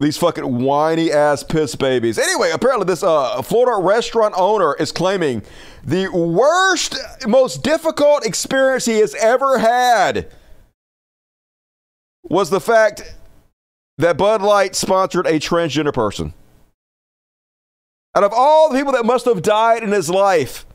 These 0.02 0.16
fucking 0.16 0.64
whiny 0.64 1.12
ass 1.12 1.44
piss 1.44 1.76
babies. 1.76 2.18
Anyway, 2.18 2.50
apparently 2.50 2.86
this 2.86 3.04
uh, 3.04 3.40
Florida 3.40 3.80
restaurant 3.80 4.34
owner 4.36 4.74
is 4.74 4.90
claiming 4.90 5.42
the 5.84 6.08
worst, 6.08 6.98
most 7.24 7.62
difficult 7.62 8.26
experience 8.26 8.84
he 8.84 8.98
has 8.98 9.14
ever 9.14 9.58
had 9.58 10.28
was 12.24 12.50
the 12.50 12.60
fact 12.60 13.14
that 13.98 14.16
Bud 14.16 14.42
Light 14.42 14.74
sponsored 14.74 15.28
a 15.28 15.38
transgender 15.38 15.94
person. 15.94 16.34
Out 18.16 18.24
of 18.24 18.32
all 18.34 18.70
the 18.70 18.78
people 18.78 18.94
that 18.94 19.06
must 19.06 19.24
have 19.26 19.40
died 19.40 19.84
in 19.84 19.92
his 19.92 20.10
life, 20.10 20.66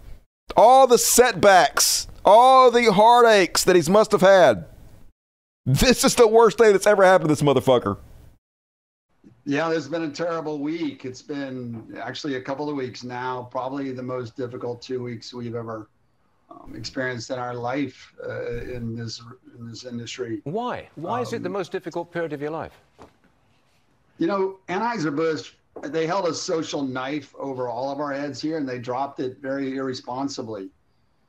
all 0.55 0.88
the 0.88 0.97
setbacks, 0.97 2.07
all 2.23 2.71
the 2.71 2.93
heartaches 2.93 3.65
that 3.65 3.75
he 3.75 3.91
must 3.91 4.13
have 4.13 4.21
had, 4.21 4.67
this 5.65 6.05
is 6.05 6.15
the 6.15 6.30
worst 6.30 6.57
thing 6.57 6.71
that's 6.71 6.88
ever 6.88 7.03
happened 7.03 7.28
to 7.28 7.36
this 7.36 7.43
motherfucker. 7.43 7.97
Yeah, 9.47 9.69
there's 9.69 9.87
been 9.87 10.03
a 10.03 10.11
terrible 10.11 10.59
week. 10.59 11.05
It's 11.05 11.21
been 11.21 11.97
actually 12.01 12.35
a 12.35 12.41
couple 12.41 12.69
of 12.69 12.75
weeks 12.75 13.05
now, 13.05 13.47
probably 13.49 13.93
the 13.93 14.03
most 14.03 14.35
difficult 14.35 14.81
two 14.81 15.01
weeks 15.01 15.33
we've 15.33 15.55
ever 15.55 15.87
um, 16.51 16.73
experienced 16.75 17.29
in 17.29 17.39
our 17.39 17.53
life 17.53 18.13
uh, 18.27 18.63
in 18.63 18.93
this 18.93 19.21
in 19.57 19.69
this 19.69 19.85
industry. 19.85 20.41
Why? 20.43 20.89
Why 20.95 21.21
is 21.21 21.31
it 21.31 21.43
the 21.43 21.49
most 21.49 21.71
difficult 21.71 22.11
period 22.11 22.33
of 22.33 22.41
your 22.41 22.51
life? 22.51 22.73
You 24.17 24.27
know, 24.27 24.57
Anheuser-Busch, 24.67 25.53
they 25.81 26.05
held 26.05 26.27
a 26.27 26.33
social 26.33 26.83
knife 26.83 27.33
over 27.39 27.69
all 27.69 27.89
of 27.89 28.01
our 28.01 28.11
heads 28.11 28.41
here, 28.41 28.57
and 28.57 28.67
they 28.67 28.79
dropped 28.79 29.21
it 29.21 29.37
very 29.37 29.77
irresponsibly. 29.77 30.67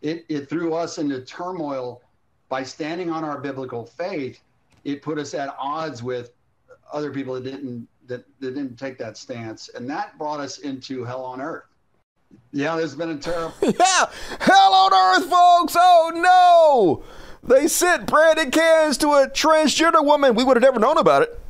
It, 0.02 0.24
it 0.28 0.48
threw 0.48 0.74
us 0.74 0.98
into 0.98 1.20
turmoil 1.20 2.02
by 2.48 2.64
standing 2.64 3.10
on 3.10 3.22
our 3.22 3.38
biblical 3.38 3.86
faith. 3.86 4.40
It 4.82 5.02
put 5.02 5.18
us 5.18 5.34
at 5.34 5.54
odds 5.56 6.02
with 6.02 6.32
other 6.92 7.12
people 7.12 7.34
that 7.34 7.44
didn't 7.44 7.86
that, 8.08 8.24
that 8.40 8.54
didn't 8.54 8.76
take 8.76 8.98
that 8.98 9.16
stance, 9.16 9.68
and 9.70 9.88
that 9.88 10.18
brought 10.18 10.40
us 10.40 10.58
into 10.58 11.04
hell 11.04 11.24
on 11.24 11.40
earth. 11.40 11.64
Yeah, 12.52 12.76
there's 12.76 12.94
been 12.94 13.10
a 13.10 13.16
terrible. 13.16 13.54
yeah, 13.62 14.06
hell 14.40 14.74
on 14.74 14.92
earth, 14.92 15.30
folks. 15.30 15.76
Oh 15.78 16.12
no, 16.14 17.04
they 17.42 17.68
sent 17.68 18.06
branded 18.06 18.52
cans 18.52 18.98
to 18.98 19.08
a 19.08 19.28
transgender 19.28 20.04
woman. 20.04 20.34
We 20.34 20.44
would 20.44 20.56
have 20.56 20.62
never 20.62 20.80
known 20.80 20.98
about 20.98 21.22
it 21.22 21.40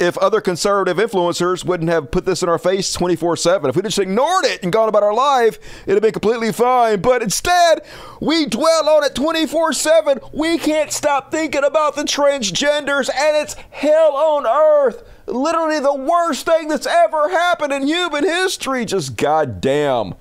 if 0.00 0.16
other 0.18 0.40
conservative 0.40 0.96
influencers 0.96 1.64
wouldn't 1.64 1.90
have 1.90 2.10
put 2.10 2.24
this 2.24 2.42
in 2.42 2.48
our 2.48 2.58
face 2.58 2.92
24 2.92 3.36
7. 3.36 3.68
If 3.68 3.76
we 3.76 3.82
just 3.82 3.98
ignored 3.98 4.44
it 4.46 4.62
and 4.62 4.72
gone 4.72 4.88
about 4.88 5.02
our 5.02 5.14
life, 5.14 5.58
it'd 5.84 5.96
have 5.96 6.02
been 6.02 6.12
completely 6.12 6.52
fine. 6.52 7.00
But 7.02 7.22
instead, 7.22 7.82
we 8.20 8.46
dwell 8.46 8.88
on 8.88 9.04
it 9.04 9.14
24 9.14 9.72
7. 9.74 10.20
We 10.32 10.58
can't 10.58 10.92
stop 10.92 11.30
thinking 11.30 11.64
about 11.64 11.96
the 11.96 12.04
transgenders, 12.04 13.10
and 13.14 13.36
it's 13.36 13.54
hell 13.70 14.16
on 14.16 14.46
earth. 14.46 15.04
Literally 15.26 15.80
the 15.80 15.94
worst 15.94 16.46
thing 16.46 16.68
that's 16.68 16.86
ever 16.86 17.28
happened 17.30 17.72
in 17.72 17.86
human 17.86 18.24
history. 18.24 18.84
Just 18.84 19.16
goddamn. 19.16 20.14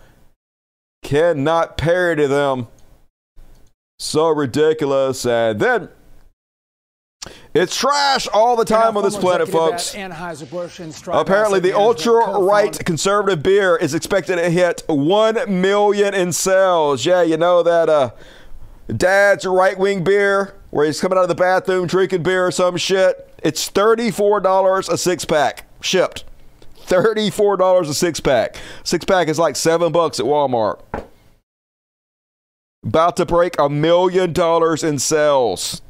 Cannot 1.03 1.77
parody 1.77 2.27
them. 2.27 2.67
So 3.99 4.29
ridiculous. 4.29 5.25
And 5.25 5.59
then 5.59 5.89
it's 7.53 7.75
trash 7.75 8.27
all 8.33 8.55
the 8.55 8.65
time 8.65 8.97
on 8.97 9.03
this 9.03 9.17
planet, 9.17 9.47
folks. 9.49 9.93
Apparently, 11.21 11.59
the 11.59 11.73
ultra 11.77 12.39
right 12.39 12.77
conservative 12.85 13.43
beer 13.43 13.75
is 13.75 13.93
expected 13.93 14.37
to 14.37 14.49
hit 14.49 14.83
1 14.87 15.61
million 15.61 16.13
in 16.15 16.31
sales. 16.31 17.05
Yeah, 17.05 17.21
you 17.21 17.37
know 17.37 17.61
that 17.61 17.89
uh, 17.89 18.11
dad's 18.95 19.45
right 19.45 19.77
wing 19.77 20.03
beer 20.03 20.55
where 20.71 20.85
he's 20.85 20.99
coming 21.01 21.17
out 21.17 21.23
of 21.23 21.27
the 21.29 21.35
bathroom 21.35 21.85
drinking 21.85 22.23
beer 22.23 22.47
or 22.47 22.51
some 22.51 22.77
shit. 22.77 23.30
It's 23.41 23.69
$34 23.69 24.89
a 24.89 24.97
six 24.97 25.25
pack 25.25 25.65
shipped. 25.81 26.23
$34 26.85 27.81
a 27.81 27.93
six 27.93 28.19
pack. 28.19 28.57
Six 28.83 29.05
pack 29.05 29.27
is 29.27 29.39
like 29.39 29.55
seven 29.55 29.91
bucks 29.91 30.19
at 30.19 30.25
Walmart. 30.25 30.81
About 32.83 33.15
to 33.17 33.25
break 33.25 33.55
a 33.59 33.69
million 33.69 34.33
dollars 34.33 34.83
in 34.83 34.99
sales. 34.99 35.81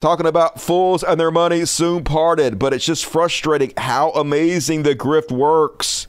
Talking 0.00 0.26
about 0.26 0.60
fools 0.60 1.04
and 1.04 1.20
their 1.20 1.30
money 1.30 1.64
soon 1.64 2.02
parted, 2.02 2.58
but 2.58 2.72
it's 2.72 2.84
just 2.84 3.04
frustrating 3.04 3.72
how 3.76 4.10
amazing 4.10 4.82
the 4.82 4.96
grift 4.96 5.30
works. 5.30 6.08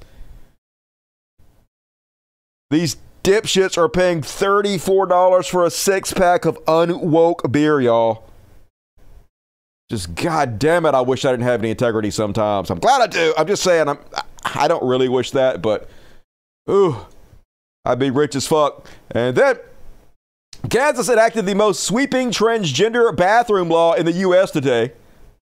These 2.72 2.98
dipshits 3.24 3.78
are 3.78 3.90
paying 3.90 4.22
$34 4.22 5.48
for 5.48 5.64
a 5.64 5.70
six 5.70 6.12
pack 6.12 6.46
of 6.46 6.58
unwoke 6.66 7.52
beer, 7.52 7.80
y'all. 7.80 8.24
Just 9.94 10.16
god 10.16 10.58
damn 10.58 10.88
it, 10.88 10.96
I 10.96 11.02
wish 11.02 11.24
I 11.24 11.30
didn't 11.30 11.44
have 11.44 11.62
any 11.62 11.70
integrity 11.70 12.10
sometimes. 12.10 12.72
I'm 12.72 12.80
glad 12.80 13.00
I 13.00 13.06
do. 13.06 13.32
I'm 13.38 13.46
just 13.46 13.62
saying 13.62 13.88
I'm 13.88 14.00
I 14.44 14.68
don't 14.68 14.84
really 14.84 15.08
wish 15.08 15.30
that, 15.32 15.62
but 15.62 15.88
ooh, 16.68 16.98
I'd 17.86 18.00
be 18.00 18.10
rich 18.10 18.36
as 18.36 18.48
fuck. 18.48 18.88
And 19.12 19.38
then 19.38 19.60
Kansas 20.72 21.10
enacted 21.10 21.46
the 21.46 21.54
most 21.54 21.84
sweeping 21.84 22.32
transgender 22.32 23.16
bathroom 23.16 23.70
law 23.70 23.94
in 23.94 24.08
the 24.08 24.14
U.S. 24.14 24.50
today. 24.50 24.94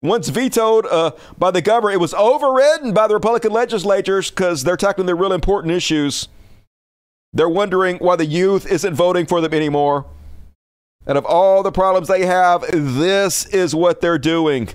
Once 0.02 0.30
vetoed 0.30 0.86
uh, 0.86 1.12
by 1.38 1.52
the 1.52 1.62
governor, 1.62 1.92
it 1.92 2.00
was 2.00 2.14
overridden 2.14 2.94
by 2.94 3.06
the 3.06 3.16
Republican 3.16 3.52
legislatures 3.52 4.30
because 4.30 4.64
they're 4.64 4.78
tackling 4.78 5.08
their 5.08 5.16
real 5.18 5.34
important 5.34 5.74
issues. 5.74 6.30
They're 7.34 7.50
wondering 7.50 7.98
why 7.98 8.16
the 8.16 8.26
youth 8.26 8.66
isn't 8.66 8.94
voting 8.94 9.26
for 9.26 9.42
them 9.42 9.54
anymore. 9.54 10.06
And 11.08 11.18
of 11.18 11.26
all 11.26 11.64
the 11.64 11.72
problems 11.72 12.10
they 12.10 12.26
have, 12.26 12.66
this 12.70 13.46
is 13.48 13.74
what 13.74 14.02
they're 14.02 14.20
doing. 14.20 14.70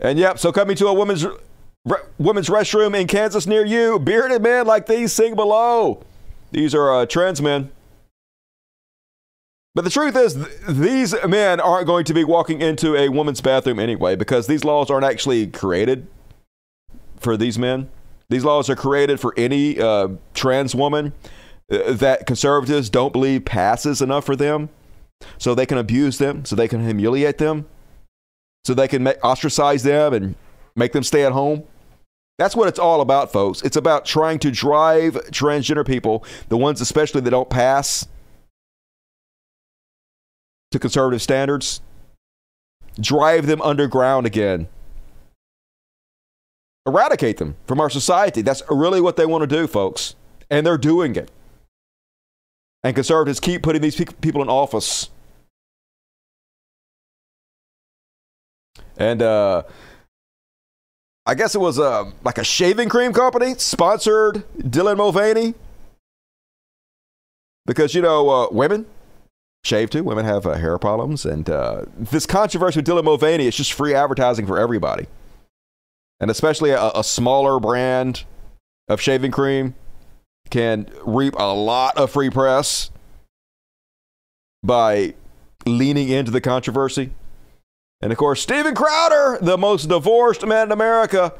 And 0.00 0.18
yep, 0.18 0.38
so 0.38 0.50
coming 0.50 0.76
to 0.76 0.86
a 0.86 0.94
woman's 0.94 1.26
re- 1.84 1.98
women's 2.18 2.48
restroom 2.48 2.98
in 2.98 3.06
Kansas 3.06 3.46
near 3.46 3.64
you, 3.64 3.98
bearded 3.98 4.42
men 4.42 4.66
like 4.66 4.86
these 4.86 5.12
sing 5.12 5.36
below. 5.36 6.02
These 6.50 6.74
are 6.74 6.92
uh, 6.92 7.06
trans 7.06 7.42
men. 7.42 7.70
But 9.74 9.84
the 9.84 9.90
truth 9.90 10.16
is, 10.16 10.34
th- 10.34 10.48
these 10.68 11.14
men 11.26 11.60
aren't 11.60 11.86
going 11.86 12.06
to 12.06 12.14
be 12.14 12.24
walking 12.24 12.62
into 12.62 12.96
a 12.96 13.10
woman's 13.10 13.42
bathroom 13.42 13.78
anyway 13.78 14.16
because 14.16 14.46
these 14.46 14.64
laws 14.64 14.90
aren't 14.90 15.04
actually 15.04 15.46
created 15.48 16.06
for 17.18 17.36
these 17.36 17.58
men. 17.58 17.90
These 18.30 18.44
laws 18.44 18.70
are 18.70 18.76
created 18.76 19.20
for 19.20 19.34
any 19.36 19.78
uh, 19.78 20.08
trans 20.32 20.74
woman 20.74 21.12
that 21.72 22.26
conservatives 22.26 22.90
don't 22.90 23.12
believe 23.12 23.44
passes 23.44 24.02
enough 24.02 24.26
for 24.26 24.36
them. 24.36 24.68
So 25.38 25.54
they 25.54 25.66
can 25.66 25.78
abuse 25.78 26.18
them, 26.18 26.44
so 26.44 26.56
they 26.56 26.66
can 26.66 26.84
humiliate 26.84 27.38
them, 27.38 27.68
so 28.64 28.74
they 28.74 28.88
can 28.88 29.06
ostracize 29.22 29.84
them 29.84 30.12
and 30.12 30.34
make 30.74 30.92
them 30.92 31.04
stay 31.04 31.24
at 31.24 31.30
home. 31.30 31.62
That's 32.38 32.56
what 32.56 32.66
it's 32.66 32.78
all 32.78 33.00
about, 33.00 33.32
folks. 33.32 33.62
It's 33.62 33.76
about 33.76 34.04
trying 34.04 34.40
to 34.40 34.50
drive 34.50 35.14
transgender 35.30 35.86
people, 35.86 36.24
the 36.48 36.56
ones 36.56 36.80
especially 36.80 37.20
that 37.20 37.30
don't 37.30 37.48
pass 37.48 38.08
to 40.72 40.78
conservative 40.80 41.22
standards, 41.22 41.82
drive 42.98 43.46
them 43.46 43.62
underground 43.62 44.26
again. 44.26 44.66
Eradicate 46.84 47.36
them 47.36 47.54
from 47.64 47.78
our 47.78 47.90
society. 47.90 48.42
That's 48.42 48.62
really 48.68 49.00
what 49.00 49.16
they 49.16 49.26
want 49.26 49.42
to 49.42 49.46
do, 49.46 49.68
folks. 49.68 50.16
And 50.50 50.66
they're 50.66 50.78
doing 50.78 51.14
it. 51.14 51.30
And 52.84 52.94
conservatives 52.94 53.38
keep 53.38 53.62
putting 53.62 53.80
these 53.80 53.96
pe- 53.96 54.06
people 54.20 54.42
in 54.42 54.48
office. 54.48 55.08
And 58.96 59.22
uh, 59.22 59.62
I 61.24 61.34
guess 61.34 61.54
it 61.54 61.60
was 61.60 61.78
uh, 61.78 62.10
like 62.24 62.38
a 62.38 62.44
shaving 62.44 62.88
cream 62.88 63.12
company 63.12 63.54
sponsored 63.56 64.44
Dylan 64.58 64.96
Mulvaney. 64.96 65.54
Because, 67.64 67.94
you 67.94 68.02
know, 68.02 68.28
uh, 68.28 68.48
women 68.50 68.86
shave 69.64 69.90
too. 69.90 70.02
Women 70.02 70.24
have 70.24 70.46
uh, 70.46 70.54
hair 70.54 70.76
problems. 70.78 71.24
And 71.24 71.48
uh, 71.48 71.84
this 71.96 72.26
controversy 72.26 72.80
with 72.80 72.86
Dylan 72.86 73.04
Mulvaney 73.04 73.46
is 73.46 73.56
just 73.56 73.72
free 73.72 73.94
advertising 73.94 74.46
for 74.46 74.58
everybody. 74.58 75.06
And 76.18 76.30
especially 76.30 76.70
a, 76.70 76.90
a 76.94 77.04
smaller 77.04 77.60
brand 77.60 78.24
of 78.88 79.00
shaving 79.00 79.30
cream 79.30 79.76
can 80.52 80.86
reap 81.06 81.34
a 81.38 81.54
lot 81.54 81.96
of 81.96 82.10
free 82.10 82.28
press 82.28 82.90
by 84.62 85.14
leaning 85.64 86.10
into 86.10 86.30
the 86.30 86.42
controversy. 86.42 87.10
And 88.02 88.12
of 88.12 88.18
course, 88.18 88.42
Steven 88.42 88.74
Crowder, 88.74 89.38
the 89.40 89.56
most 89.56 89.88
divorced 89.88 90.46
man 90.46 90.68
in 90.68 90.72
America. 90.72 91.32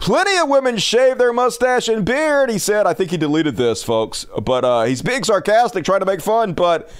Plenty 0.00 0.36
of 0.38 0.48
women 0.48 0.78
shave 0.78 1.18
their 1.18 1.32
mustache 1.32 1.88
and 1.88 2.06
beard, 2.06 2.48
he 2.48 2.58
said. 2.58 2.86
I 2.86 2.94
think 2.94 3.10
he 3.10 3.18
deleted 3.18 3.56
this, 3.56 3.84
folks. 3.84 4.24
But 4.42 4.64
uh, 4.64 4.84
he's 4.84 5.02
being 5.02 5.24
sarcastic, 5.24 5.84
trying 5.84 6.00
to 6.00 6.06
make 6.06 6.22
fun. 6.22 6.54
But 6.54 6.90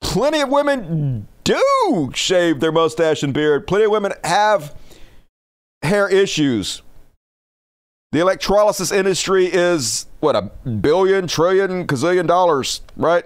plenty 0.00 0.40
of 0.40 0.50
women 0.50 1.26
do 1.42 2.12
shave 2.14 2.60
their 2.60 2.72
mustache 2.72 3.24
and 3.24 3.34
beard. 3.34 3.66
Plenty 3.66 3.86
of 3.86 3.90
women 3.90 4.12
have 4.22 4.74
hair 5.82 6.08
issues. 6.08 6.82
The 8.10 8.20
electrolysis 8.20 8.90
industry 8.90 9.46
is, 9.46 10.06
what, 10.20 10.34
a 10.34 10.42
billion, 10.68 11.26
trillion, 11.26 11.86
gazillion 11.86 12.26
dollars, 12.26 12.80
right? 12.96 13.24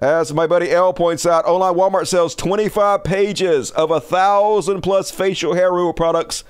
As 0.00 0.32
my 0.32 0.46
buddy 0.46 0.70
L 0.70 0.92
points 0.92 1.26
out, 1.26 1.44
online 1.44 1.74
Walmart 1.74 2.06
sells 2.06 2.36
25 2.36 3.02
pages 3.02 3.72
of 3.72 3.90
a 3.90 4.00
thousand 4.00 4.82
plus 4.82 5.10
facial 5.10 5.54
hair 5.54 5.72
removal 5.72 5.92
products 5.92 6.44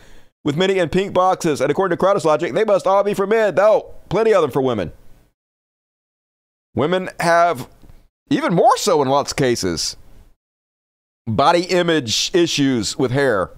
with 0.45 0.57
many 0.57 0.79
in 0.79 0.91
pink 0.91 1.15
boxes. 1.15 1.63
And 1.63 1.71
according 1.71 1.97
to 1.97 1.99
Crowder's 1.99 2.27
logic, 2.27 2.53
they 2.53 2.65
must 2.65 2.87
all 2.87 3.03
be 3.03 3.15
for 3.15 3.27
men, 3.27 3.55
though 3.55 3.95
plenty 4.11 4.35
of 4.35 4.43
them 4.43 4.51
for 4.51 4.61
women. 4.61 4.93
Women 6.75 7.09
have, 7.21 7.69
even 8.29 8.53
more 8.53 8.77
so 8.77 9.01
in 9.01 9.09
lots 9.09 9.33
of 9.33 9.39
cases, 9.39 9.97
body 11.27 11.63
image 11.63 12.31
issues 12.35 12.99
with 12.99 13.11
hair. 13.11 13.51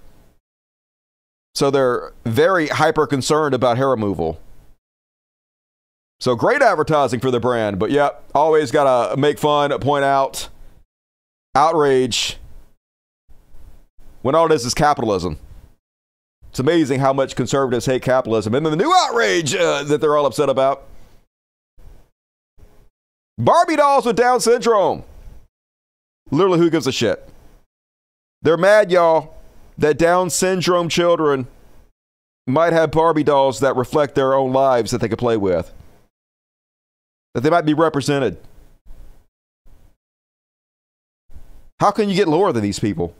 So 1.53 1.69
they're 1.69 2.13
very 2.25 2.67
hyper 2.67 3.05
concerned 3.07 3.53
about 3.53 3.77
hair 3.77 3.89
removal. 3.89 4.39
So 6.19 6.35
great 6.35 6.61
advertising 6.61 7.19
for 7.19 7.31
the 7.31 7.39
brand, 7.39 7.79
but 7.79 7.89
yeah, 7.89 8.09
always 8.35 8.71
got 8.71 9.11
to 9.11 9.17
make 9.17 9.39
fun, 9.39 9.77
point 9.79 10.05
out, 10.05 10.49
outrage 11.55 12.37
when 14.21 14.35
all 14.35 14.47
this 14.47 14.65
is 14.65 14.73
capitalism. 14.73 15.39
It's 16.49 16.59
amazing 16.59 16.99
how 16.99 17.13
much 17.13 17.35
conservatives 17.35 17.85
hate 17.85 18.03
capitalism. 18.03 18.53
And 18.53 18.65
then 18.65 18.77
the 18.77 18.83
new 18.83 18.93
outrage 18.93 19.55
uh, 19.55 19.83
that 19.83 19.99
they're 19.99 20.15
all 20.15 20.25
upset 20.25 20.49
about 20.49 20.83
Barbie 23.37 23.77
dolls 23.77 24.05
with 24.05 24.15
Down 24.15 24.39
syndrome. 24.39 25.03
Literally, 26.29 26.59
who 26.59 26.69
gives 26.69 26.85
a 26.87 26.91
shit? 26.91 27.27
They're 28.41 28.57
mad, 28.57 28.91
y'all, 28.91 29.33
that 29.81 29.97
Down 29.97 30.29
syndrome 30.29 30.89
children 30.89 31.47
might 32.47 32.73
have 32.73 32.91
Barbie 32.91 33.23
dolls 33.23 33.59
that 33.59 33.75
reflect 33.75 34.15
their 34.15 34.33
own 34.33 34.53
lives 34.53 34.91
that 34.91 35.01
they 35.01 35.09
could 35.09 35.19
play 35.19 35.37
with 35.37 35.73
that 37.33 37.41
they 37.41 37.49
might 37.49 37.65
be 37.65 37.73
represented. 37.73 38.37
How 41.79 41.91
can 41.91 42.09
you 42.09 42.15
get 42.15 42.27
lower 42.27 42.51
than 42.51 42.61
these 42.61 42.79
people? 42.79 43.15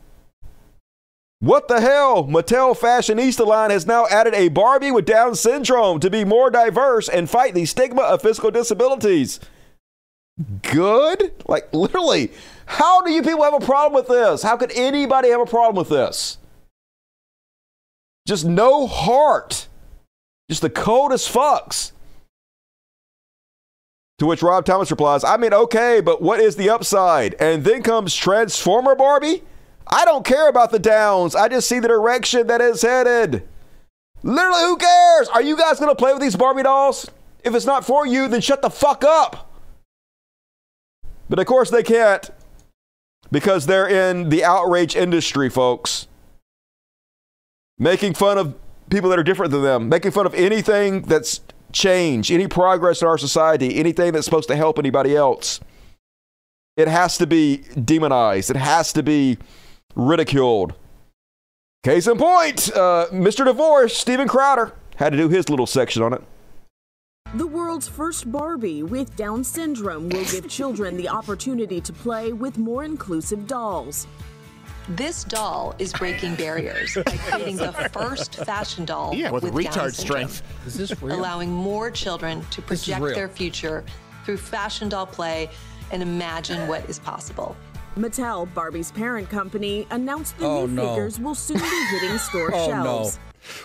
What 1.39 1.67
the 1.67 1.81
hell? 1.81 2.25
Mattel 2.25 2.77
Fashionista 2.77 3.45
line 3.45 3.71
has 3.71 3.87
now 3.87 4.05
added 4.07 4.35
a 4.35 4.49
Barbie 4.49 4.91
with 4.91 5.05
Down 5.05 5.33
syndrome 5.33 5.99
to 5.99 6.09
be 6.09 6.23
more 6.23 6.51
diverse 6.51 7.09
and 7.09 7.29
fight 7.29 7.55
the 7.55 7.65
stigma 7.65 8.03
of 8.03 8.21
physical 8.21 8.51
disabilities. 8.51 9.39
Good? 10.61 11.33
Like, 11.47 11.73
literally, 11.73 12.31
how 12.67 13.01
do 13.01 13.11
you 13.11 13.23
people 13.23 13.43
have 13.43 13.55
a 13.55 13.65
problem 13.65 13.93
with 13.93 14.07
this? 14.07 14.43
How 14.43 14.55
could 14.57 14.71
anybody 14.75 15.29
have 15.29 15.41
a 15.41 15.45
problem 15.45 15.75
with 15.75 15.89
this? 15.89 16.37
Just 18.25 18.45
no 18.45 18.87
heart. 18.87 19.67
Just 20.49 20.61
the 20.61 20.69
coldest 20.69 21.33
fucks. 21.33 21.91
To 24.19 24.25
which 24.27 24.43
Rob 24.43 24.65
Thomas 24.65 24.91
replies, 24.91 25.23
I 25.23 25.37
mean, 25.37 25.53
okay, 25.53 25.99
but 25.99 26.21
what 26.21 26.39
is 26.39 26.55
the 26.55 26.69
upside? 26.69 27.33
And 27.35 27.63
then 27.63 27.81
comes 27.81 28.15
Transformer 28.15 28.93
Barbie. 28.93 29.41
I 29.87 30.05
don't 30.05 30.23
care 30.23 30.47
about 30.47 30.71
the 30.71 30.77
downs. 30.77 31.35
I 31.35 31.47
just 31.47 31.67
see 31.67 31.79
the 31.79 31.87
direction 31.87 32.47
that 32.47 32.61
is 32.61 32.83
headed. 32.83 33.47
Literally, 34.23 34.61
who 34.61 34.77
cares? 34.77 35.27
Are 35.29 35.41
you 35.41 35.57
guys 35.57 35.79
going 35.79 35.89
to 35.89 35.95
play 35.95 36.13
with 36.13 36.21
these 36.21 36.35
Barbie 36.35 36.63
dolls? 36.63 37.09
If 37.43 37.55
it's 37.55 37.65
not 37.65 37.83
for 37.83 38.05
you, 38.05 38.27
then 38.27 38.41
shut 38.41 38.61
the 38.61 38.69
fuck 38.69 39.03
up. 39.03 39.51
But 41.27 41.39
of 41.39 41.47
course, 41.47 41.71
they 41.71 41.81
can't 41.81 42.29
because 43.31 43.65
they're 43.65 43.87
in 43.87 44.29
the 44.29 44.43
outrage 44.43 44.95
industry, 44.95 45.49
folks. 45.49 46.07
Making 47.81 48.13
fun 48.13 48.37
of 48.37 48.53
people 48.91 49.09
that 49.09 49.17
are 49.17 49.23
different 49.23 49.51
than 49.51 49.63
them, 49.63 49.89
making 49.89 50.11
fun 50.11 50.27
of 50.27 50.35
anything 50.35 51.01
that's 51.01 51.41
change, 51.73 52.31
any 52.31 52.47
progress 52.47 53.01
in 53.01 53.07
our 53.07 53.17
society, 53.17 53.75
anything 53.75 54.11
that's 54.13 54.25
supposed 54.25 54.47
to 54.49 54.55
help 54.55 54.77
anybody 54.77 55.15
else, 55.15 55.59
it 56.77 56.87
has 56.87 57.17
to 57.17 57.25
be 57.25 57.63
demonized. 57.83 58.51
It 58.51 58.55
has 58.55 58.93
to 58.93 59.01
be 59.01 59.39
ridiculed. 59.95 60.75
Case 61.83 62.05
in 62.05 62.19
point, 62.19 62.71
uh, 62.75 63.07
Mr. 63.11 63.45
Divorce, 63.45 63.97
Steven 63.97 64.27
Crowder, 64.27 64.73
had 64.97 65.13
to 65.13 65.17
do 65.17 65.27
his 65.27 65.49
little 65.49 65.65
section 65.65 66.03
on 66.03 66.13
it. 66.13 66.21
The 67.33 67.47
world's 67.47 67.87
first 67.87 68.31
Barbie 68.31 68.83
with 68.83 69.15
Down 69.15 69.43
syndrome 69.43 70.07
will 70.09 70.25
give 70.25 70.47
children 70.47 70.97
the 70.97 71.09
opportunity 71.09 71.81
to 71.81 71.91
play 71.91 72.31
with 72.31 72.59
more 72.59 72.83
inclusive 72.83 73.47
dolls. 73.47 74.05
This 74.89 75.23
doll 75.23 75.75
is 75.79 75.93
breaking 75.93 76.35
barriers 76.35 76.95
by 76.95 77.03
creating 77.17 77.57
the 77.57 77.71
first 77.93 78.35
fashion 78.35 78.83
doll 78.83 79.13
Yeah, 79.13 79.31
with 79.31 79.43
Down 79.43 79.53
retard 79.53 79.93
syndrome, 79.93 80.27
strength. 80.27 80.43
Is 80.65 80.75
this 80.75 81.01
real? 81.01 81.15
allowing 81.19 81.51
more 81.51 81.91
children 81.91 82.43
to 82.51 82.61
project 82.61 83.01
their 83.01 83.29
future 83.29 83.83
through 84.25 84.37
fashion 84.37 84.89
doll 84.89 85.05
play 85.05 85.49
and 85.91 86.01
imagine 86.01 86.67
what 86.67 86.89
is 86.89 86.99
possible. 86.99 87.55
Mattel, 87.97 88.51
Barbie's 88.53 88.91
parent 88.91 89.29
company, 89.29 89.85
announced 89.91 90.37
the 90.37 90.45
Oh, 90.45 90.65
new 90.65 90.73
no. 90.75 90.89
figures 90.89 91.19
will 91.19 91.35
soon 91.35 91.57
be 91.59 91.65
hitting 91.99 92.17
store 92.17 92.51
Oh, 92.53 92.67
shelves. 92.67 93.19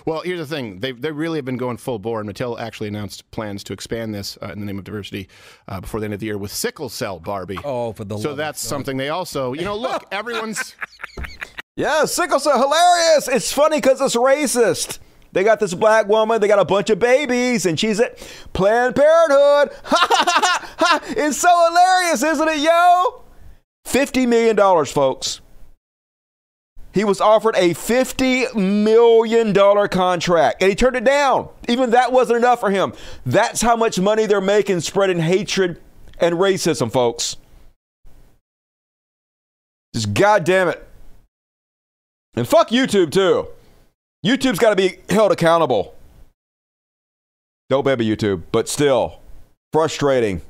Well, 0.04 0.20
here's 0.22 0.38
the 0.38 0.46
thing. 0.46 0.80
They, 0.80 0.92
they 0.92 1.10
really 1.12 1.38
have 1.38 1.44
been 1.44 1.56
going 1.56 1.76
full 1.76 1.98
bore, 1.98 2.20
and 2.20 2.28
Mattel 2.28 2.58
actually 2.58 2.88
announced 2.88 3.30
plans 3.30 3.64
to 3.64 3.72
expand 3.72 4.14
this 4.14 4.38
uh, 4.42 4.46
in 4.52 4.60
the 4.60 4.66
name 4.66 4.78
of 4.78 4.84
diversity 4.84 5.28
uh, 5.68 5.80
before 5.80 6.00
the 6.00 6.04
end 6.04 6.14
of 6.14 6.20
the 6.20 6.26
year 6.26 6.38
with 6.38 6.52
sickle 6.52 6.88
cell 6.88 7.18
Barbie. 7.20 7.58
Oh, 7.64 7.92
for 7.92 8.04
the 8.04 8.14
love. 8.14 8.22
So 8.22 8.34
that's 8.34 8.60
something 8.60 8.96
they 8.96 9.08
also, 9.08 9.52
you 9.52 9.62
know, 9.62 9.76
look, 9.76 10.04
everyone's. 10.12 10.74
Yeah, 11.76 12.04
sickle 12.06 12.40
cell, 12.40 12.58
hilarious. 12.58 13.28
It's 13.28 13.52
funny 13.52 13.78
because 13.78 14.00
it's 14.00 14.16
racist. 14.16 14.98
They 15.32 15.44
got 15.44 15.60
this 15.60 15.74
black 15.74 16.08
woman, 16.08 16.40
they 16.40 16.48
got 16.48 16.58
a 16.58 16.64
bunch 16.64 16.88
of 16.88 16.98
babies, 16.98 17.66
and 17.66 17.78
she's 17.78 18.00
at 18.00 18.16
Planned 18.54 18.96
Parenthood. 18.96 19.70
Ha 19.84 20.06
ha 20.08 20.24
ha 20.26 20.74
ha! 20.78 21.00
It's 21.08 21.36
so 21.36 21.48
hilarious, 21.68 22.22
isn't 22.22 22.48
it, 22.48 22.58
yo? 22.60 23.22
$50 23.86 24.26
million, 24.26 24.86
folks. 24.86 25.40
He 26.96 27.04
was 27.04 27.20
offered 27.20 27.54
a 27.56 27.74
$50 27.74 28.54
million 28.54 29.52
contract, 29.90 30.62
and 30.62 30.70
he 30.70 30.74
turned 30.74 30.96
it 30.96 31.04
down. 31.04 31.50
Even 31.68 31.90
that 31.90 32.10
wasn't 32.10 32.38
enough 32.38 32.58
for 32.58 32.70
him. 32.70 32.94
That's 33.26 33.60
how 33.60 33.76
much 33.76 34.00
money 34.00 34.24
they're 34.24 34.40
making 34.40 34.80
spreading 34.80 35.18
hatred 35.18 35.78
and 36.18 36.36
racism, 36.36 36.90
folks. 36.90 37.36
Just 39.92 40.14
goddamn 40.14 40.68
it. 40.68 40.88
And 42.34 42.48
fuck 42.48 42.70
YouTube 42.70 43.12
too. 43.12 43.48
YouTube's 44.24 44.58
got 44.58 44.70
to 44.70 44.76
be 44.76 44.96
held 45.10 45.32
accountable. 45.32 45.94
Don't 47.68 47.84
baby 47.84 48.06
YouTube, 48.06 48.44
but 48.52 48.70
still 48.70 49.20
frustrating. 49.70 50.40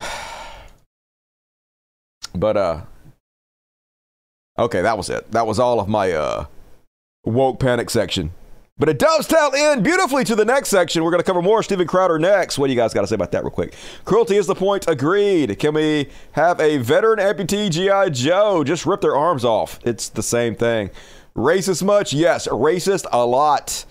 But 2.32 2.56
uh 2.56 2.80
Okay, 4.60 4.82
that 4.82 4.98
was 4.98 5.08
it. 5.08 5.30
That 5.32 5.46
was 5.46 5.58
all 5.58 5.80
of 5.80 5.88
my 5.88 6.12
uh 6.12 6.44
woke 7.24 7.58
panic 7.58 7.88
section. 7.88 8.32
But 8.78 8.88
it 8.88 8.98
does 8.98 9.26
tell 9.26 9.52
in 9.54 9.82
beautifully 9.82 10.22
to 10.24 10.34
the 10.34 10.44
next 10.44 10.68
section. 10.68 11.02
We're 11.02 11.10
going 11.10 11.20
to 11.20 11.26
cover 11.26 11.42
more 11.42 11.62
Steven 11.62 11.86
Crowder 11.86 12.18
next. 12.18 12.58
What 12.58 12.66
do 12.68 12.72
you 12.72 12.78
guys 12.78 12.94
got 12.94 13.02
to 13.02 13.06
say 13.06 13.14
about 13.14 13.30
that, 13.32 13.42
real 13.42 13.50
quick? 13.50 13.74
Cruelty 14.06 14.36
is 14.36 14.46
the 14.46 14.54
point. 14.54 14.88
Agreed. 14.88 15.58
Can 15.58 15.74
we 15.74 16.08
have 16.32 16.60
a 16.60 16.78
veteran 16.78 17.18
amputee 17.18 17.70
GI 17.70 18.10
Joe 18.12 18.64
just 18.64 18.86
rip 18.86 19.02
their 19.02 19.16
arms 19.16 19.44
off? 19.44 19.80
It's 19.84 20.08
the 20.08 20.22
same 20.22 20.54
thing. 20.54 20.90
Racist 21.36 21.82
much? 21.82 22.14
Yes. 22.14 22.48
Racist 22.48 23.06
a 23.12 23.24
lot. 23.24 23.84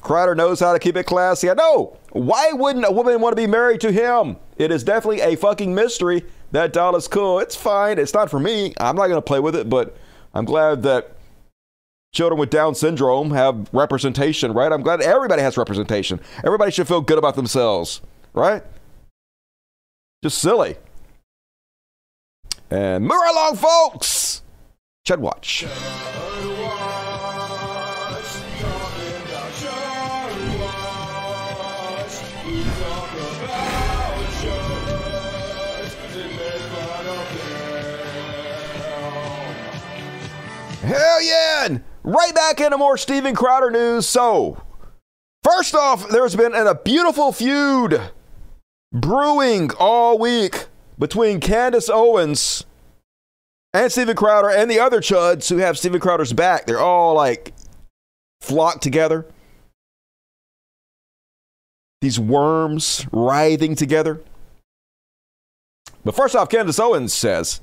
Crowder 0.00 0.36
knows 0.36 0.60
how 0.60 0.72
to 0.72 0.78
keep 0.78 0.96
it 0.96 1.06
classy. 1.06 1.50
I 1.50 1.54
know. 1.54 1.96
Why 2.12 2.52
wouldn't 2.52 2.86
a 2.86 2.92
woman 2.92 3.20
want 3.20 3.36
to 3.36 3.42
be 3.42 3.48
married 3.48 3.80
to 3.80 3.90
him? 3.90 4.36
It 4.56 4.70
is 4.70 4.84
definitely 4.84 5.20
a 5.20 5.36
fucking 5.36 5.74
mystery. 5.74 6.24
That 6.52 6.72
doll 6.72 6.94
is 6.94 7.08
cool. 7.08 7.40
It's 7.40 7.56
fine. 7.56 7.98
It's 7.98 8.14
not 8.14 8.30
for 8.30 8.38
me. 8.38 8.72
I'm 8.78 8.94
not 8.96 9.08
going 9.08 9.18
to 9.18 9.22
play 9.22 9.40
with 9.40 9.56
it, 9.56 9.68
but 9.68 9.96
I'm 10.34 10.44
glad 10.44 10.82
that 10.82 11.16
children 12.12 12.38
with 12.38 12.50
Down 12.50 12.74
syndrome 12.74 13.30
have 13.30 13.68
representation, 13.72 14.52
right? 14.52 14.70
I'm 14.72 14.82
glad 14.82 15.00
everybody 15.00 15.42
has 15.42 15.56
representation. 15.56 16.20
Everybody 16.44 16.70
should 16.70 16.88
feel 16.88 17.00
good 17.00 17.18
about 17.18 17.36
themselves, 17.36 18.00
right? 18.34 18.62
Just 20.22 20.38
silly. 20.38 20.76
And 22.70 23.04
move 23.04 23.20
along, 23.30 23.56
folks. 23.56 24.42
Chud 25.06 25.18
Watch. 25.18 25.64
Hell 40.82 41.22
yeah! 41.22 41.66
And 41.66 41.82
Right 42.08 42.34
back 42.34 42.58
into 42.58 42.78
more 42.78 42.96
Steven 42.96 43.34
Crowder 43.34 43.70
news. 43.70 44.06
So, 44.06 44.62
first 45.44 45.74
off, 45.74 46.08
there's 46.08 46.34
been 46.34 46.54
a 46.54 46.74
beautiful 46.74 47.32
feud 47.32 48.00
brewing 48.94 49.70
all 49.78 50.18
week 50.18 50.68
between 50.98 51.38
Candace 51.38 51.90
Owens 51.90 52.64
and 53.74 53.92
Steven 53.92 54.16
Crowder 54.16 54.48
and 54.48 54.70
the 54.70 54.80
other 54.80 55.02
chuds 55.02 55.50
who 55.50 55.58
have 55.58 55.76
Steven 55.76 56.00
Crowder's 56.00 56.32
back. 56.32 56.64
They're 56.64 56.80
all 56.80 57.14
like 57.14 57.52
flocked 58.40 58.82
together. 58.82 59.26
These 62.00 62.18
worms 62.18 63.06
writhing 63.12 63.74
together. 63.74 64.22
But 66.06 66.16
first 66.16 66.34
off, 66.34 66.48
Candace 66.48 66.78
Owens 66.78 67.12
says, 67.12 67.60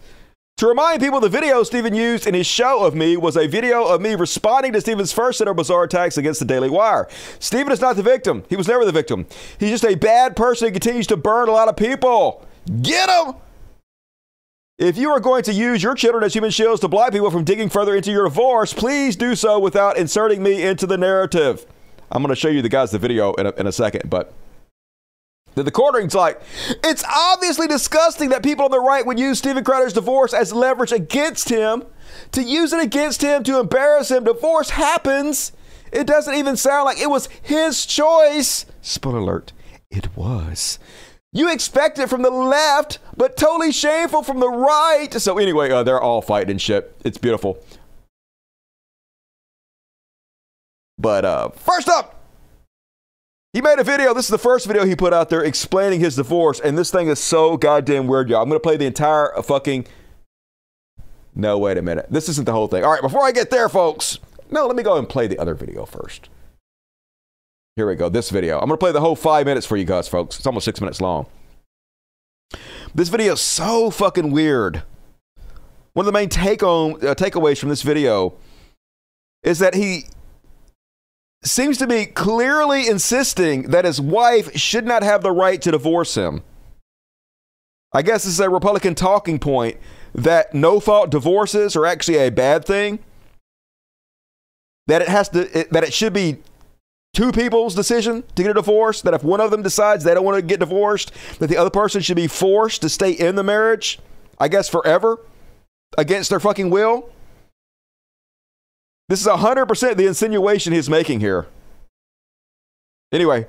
to 0.58 0.68
remind 0.68 1.02
people, 1.02 1.20
the 1.20 1.28
video 1.28 1.64
Steven 1.64 1.94
used 1.94 2.26
in 2.26 2.34
his 2.34 2.48
show 2.48 2.86
of 2.86 2.96
me 2.96 3.18
was 3.18 3.36
a 3.36 3.46
video 3.46 3.86
of 3.86 4.00
me 4.00 4.16
responding 4.16 4.72
to 4.72 4.80
Steven's 4.80 5.12
first 5.12 5.38
set 5.38 5.50
of 5.50 5.58
bizarre 5.58 5.84
attacks 5.84 6.18
against 6.18 6.40
the 6.40 6.46
Daily 6.46 6.70
Wire. 6.70 7.10
Steven 7.40 7.74
is 7.74 7.82
not 7.82 7.98
the 7.98 8.04
victim. 8.04 8.44
He 8.48 8.56
was 8.56 8.68
never 8.68 8.86
the 8.86 8.94
victim. 8.94 9.26
He's 9.60 9.72
just 9.72 9.84
a 9.84 9.96
bad 9.96 10.38
person 10.38 10.70
who 10.70 10.72
continues 10.72 11.08
to 11.08 11.18
burn 11.18 11.50
a 11.50 11.52
lot 11.52 11.68
of 11.68 11.76
people. 11.76 12.46
Get 12.82 13.10
him! 13.10 13.36
If 14.78 14.98
you 14.98 15.10
are 15.10 15.20
going 15.20 15.44
to 15.44 15.54
use 15.54 15.84
your 15.84 15.94
children 15.94 16.24
as 16.24 16.34
human 16.34 16.52
shields 16.52 16.80
to 16.82 16.88
block 16.88 17.12
people 17.12 17.32
from 17.32 17.44
digging 17.44 17.68
further 17.68 17.94
into 17.94 18.12
your 18.12 18.24
divorce, 18.24 18.74
please 18.74 19.18
do 19.18 19.36
so 19.36 19.60
without 19.60 19.98
inserting 19.98 20.42
me 20.42 20.64
into 20.64 20.88
the 20.88 20.98
narrative. 20.98 21.66
I'm 22.10 22.22
going 22.22 22.34
to 22.34 22.40
show 22.40 22.50
you 22.50 22.62
the 22.62 22.70
guys 22.70 22.92
the 22.92 23.00
video 23.00 23.34
in 23.34 23.46
a, 23.46 23.52
in 23.52 23.68
a 23.68 23.72
second, 23.74 24.10
but 24.10 24.34
the, 25.56 25.72
quartering's 25.72 26.14
like, 26.14 26.42
it's 26.84 27.04
obviously 27.04 27.68
disgusting 27.68 28.30
that 28.30 28.44
people 28.44 28.66
on 28.66 28.72
the 28.72 28.80
right 28.80 29.06
would 29.06 29.20
use 29.20 29.40
Steven 29.40 29.64
Crowder's 29.64 29.94
divorce 29.94 30.34
as 30.34 30.54
leverage 30.54 30.92
against 30.92 31.50
him, 31.50 31.84
to 32.32 32.44
use 32.44 32.74
it 32.74 32.84
against 32.84 33.22
him 33.22 33.44
to 33.44 33.60
embarrass 33.60 34.12
him. 34.12 34.24
Divorce 34.24 34.72
happens. 34.72 35.52
It 35.92 36.08
doesn't 36.08 36.36
even 36.36 36.58
sound 36.58 36.86
like 36.86 37.00
it 37.00 37.10
was 37.10 37.30
his 37.42 37.86
choice. 37.86 38.66
Spoiler 38.82 39.20
alert, 39.20 39.54
it 39.90 40.16
was. 40.16 40.80
You 41.32 41.52
expect 41.52 42.00
it 42.00 42.10
from 42.10 42.22
the 42.22 42.30
left, 42.30 43.00
but 43.18 43.36
totally 43.36 43.72
shameful 43.72 44.24
from 44.24 44.40
the 44.40 44.50
right. 44.50 45.14
So 45.14 45.38
anyway, 45.38 45.70
uh, 45.70 45.84
they're 45.84 46.02
all 46.02 46.22
fighting 46.22 46.52
and 46.52 46.62
shit. 46.62 46.96
It's 47.04 47.18
beautiful. 47.18 47.62
But 50.98 51.26
uh, 51.26 51.50
first 51.50 51.90
up, 51.90 52.15
he 53.56 53.62
made 53.62 53.80
a 53.80 53.86
video. 53.86 54.14
This 54.14 54.26
is 54.26 54.32
the 54.32 54.38
first 54.38 54.68
video 54.68 54.84
he 54.84 54.98
put 54.98 55.14
out 55.14 55.30
there 55.30 55.42
explaining 55.42 56.02
his 56.02 56.18
divorce, 56.18 56.60
and 56.60 56.78
this 56.78 56.92
thing 56.92 57.08
is 57.08 57.20
so 57.20 57.56
goddamn 57.56 58.06
weird, 58.06 58.30
y'all. 58.30 58.44
I'm 58.44 58.50
gonna 58.50 58.60
play 58.60 58.76
the 58.76 58.86
entire 58.86 59.32
fucking. 59.42 59.88
No, 61.34 61.58
wait 61.58 61.78
a 61.78 61.82
minute. 61.82 62.08
This 62.10 62.28
isn't 62.28 62.44
the 62.44 62.52
whole 62.52 62.68
thing. 62.68 62.84
All 62.84 62.92
right, 62.92 63.02
before 63.02 63.24
I 63.24 63.32
get 63.32 63.52
there, 63.52 63.70
folks. 63.70 64.20
No, 64.52 64.68
let 64.68 64.76
me 64.76 64.84
go 64.84 64.98
and 64.98 65.08
play 65.08 65.28
the 65.28 65.40
other 65.40 65.54
video 65.56 65.86
first. 65.86 66.28
Here 67.78 67.88
we 67.88 67.96
go. 67.96 68.10
This 68.10 68.30
video. 68.30 68.60
I'm 68.60 68.66
gonna 68.66 68.76
play 68.76 68.92
the 68.92 69.00
whole 69.00 69.16
five 69.16 69.46
minutes 69.46 69.66
for 69.66 69.78
you 69.78 69.86
guys, 69.86 70.10
folks. 70.10 70.38
It's 70.38 70.46
almost 70.46 70.66
six 70.66 70.82
minutes 70.82 71.00
long. 71.00 71.26
This 72.94 73.08
video 73.08 73.34
is 73.34 73.42
so 73.42 73.90
fucking 73.90 74.32
weird. 74.32 74.84
One 75.94 76.06
of 76.06 76.08
the 76.08 76.12
main 76.12 76.28
take 76.28 76.60
home 76.60 76.96
uh, 76.96 77.16
takeaways 77.16 77.60
from 77.60 77.70
this 77.70 77.84
video 77.84 78.34
is 79.44 79.60
that 79.60 79.76
he 79.76 80.08
seems 81.46 81.78
to 81.78 81.88
be 81.88 82.06
clearly 82.06 82.88
insisting 82.88 83.70
that 83.70 83.86
his 83.86 84.02
wife 84.02 84.56
should 84.58 84.86
not 84.86 85.04
have 85.04 85.22
the 85.22 85.32
right 85.32 85.62
to 85.62 85.72
divorce 85.72 86.16
him. 86.16 86.44
I 87.94 88.02
guess 88.02 88.24
this 88.24 88.34
is 88.34 88.40
a 88.40 88.50
Republican 88.50 88.96
talking 88.96 89.40
point 89.40 89.78
that 90.14 90.54
no 90.54 90.80
fault 90.80 91.10
divorces 91.10 91.76
are 91.76 91.86
actually 91.86 92.18
a 92.18 92.30
bad 92.30 92.66
thing. 92.66 93.00
That 94.88 95.02
it 95.02 95.08
has 95.08 95.30
to 95.30 95.60
it, 95.60 95.72
that 95.72 95.84
it 95.84 95.94
should 95.94 96.14
be 96.14 96.38
two 97.14 97.32
people's 97.32 97.74
decision 97.74 98.24
to 98.36 98.44
get 98.44 98.52
a 98.52 98.54
divorce, 98.54 99.02
that 99.02 99.14
if 99.14 99.24
one 99.24 99.40
of 99.40 99.50
them 99.50 99.62
decides 99.62 100.04
they 100.04 100.14
don't 100.14 100.26
want 100.26 100.36
to 100.36 100.42
get 100.42 100.60
divorced, 100.60 101.12
that 101.40 101.48
the 101.48 101.58
other 101.58 101.70
person 101.70 102.02
should 102.02 102.18
be 102.18 102.28
forced 102.28 102.82
to 102.82 102.90
stay 102.90 103.12
in 103.12 103.36
the 103.36 103.44
marriage, 103.44 104.00
I 104.40 104.48
guess 104.48 104.68
forever 104.68 105.20
against 105.98 106.30
their 106.30 106.40
fucking 106.40 106.70
will. 106.70 107.10
This 109.08 109.22
is 109.22 109.28
100% 109.28 109.98
the 109.98 110.08
insinuation 110.08 110.74
he's 110.74 110.90
making 110.90 111.20
here. 111.20 111.46
Anyway, 113.12 113.48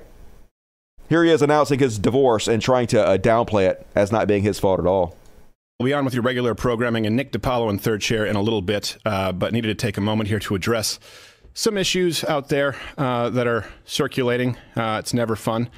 here 1.09 1.23
he 1.23 1.31
is 1.31 1.41
announcing 1.41 1.79
his 1.79 1.97
divorce 1.97 2.47
and 2.47 2.61
trying 2.61 2.85
to 2.87 3.03
uh, 3.03 3.17
downplay 3.17 3.67
it 3.67 3.87
as 3.95 4.11
not 4.11 4.27
being 4.27 4.43
his 4.43 4.59
fault 4.59 4.79
at 4.79 4.85
all. 4.85 5.17
We'll 5.79 5.87
be 5.87 5.93
on 5.93 6.05
with 6.05 6.13
your 6.13 6.23
regular 6.23 6.53
programming 6.53 7.07
and 7.07 7.15
Nick 7.15 7.31
DiPaolo 7.31 7.69
in 7.71 7.79
third 7.79 8.01
chair 8.01 8.25
in 8.25 8.35
a 8.35 8.41
little 8.41 8.61
bit, 8.61 8.97
uh, 9.05 9.31
but 9.31 9.51
needed 9.51 9.67
to 9.67 9.75
take 9.75 9.97
a 9.97 10.01
moment 10.01 10.29
here 10.29 10.39
to 10.39 10.53
address 10.53 10.99
some 11.55 11.75
issues 11.75 12.23
out 12.23 12.49
there 12.49 12.75
uh, 12.97 13.29
that 13.31 13.47
are 13.47 13.65
circulating. 13.85 14.57
Uh, 14.75 14.97
it's 14.99 15.13
never 15.13 15.35
fun, 15.35 15.69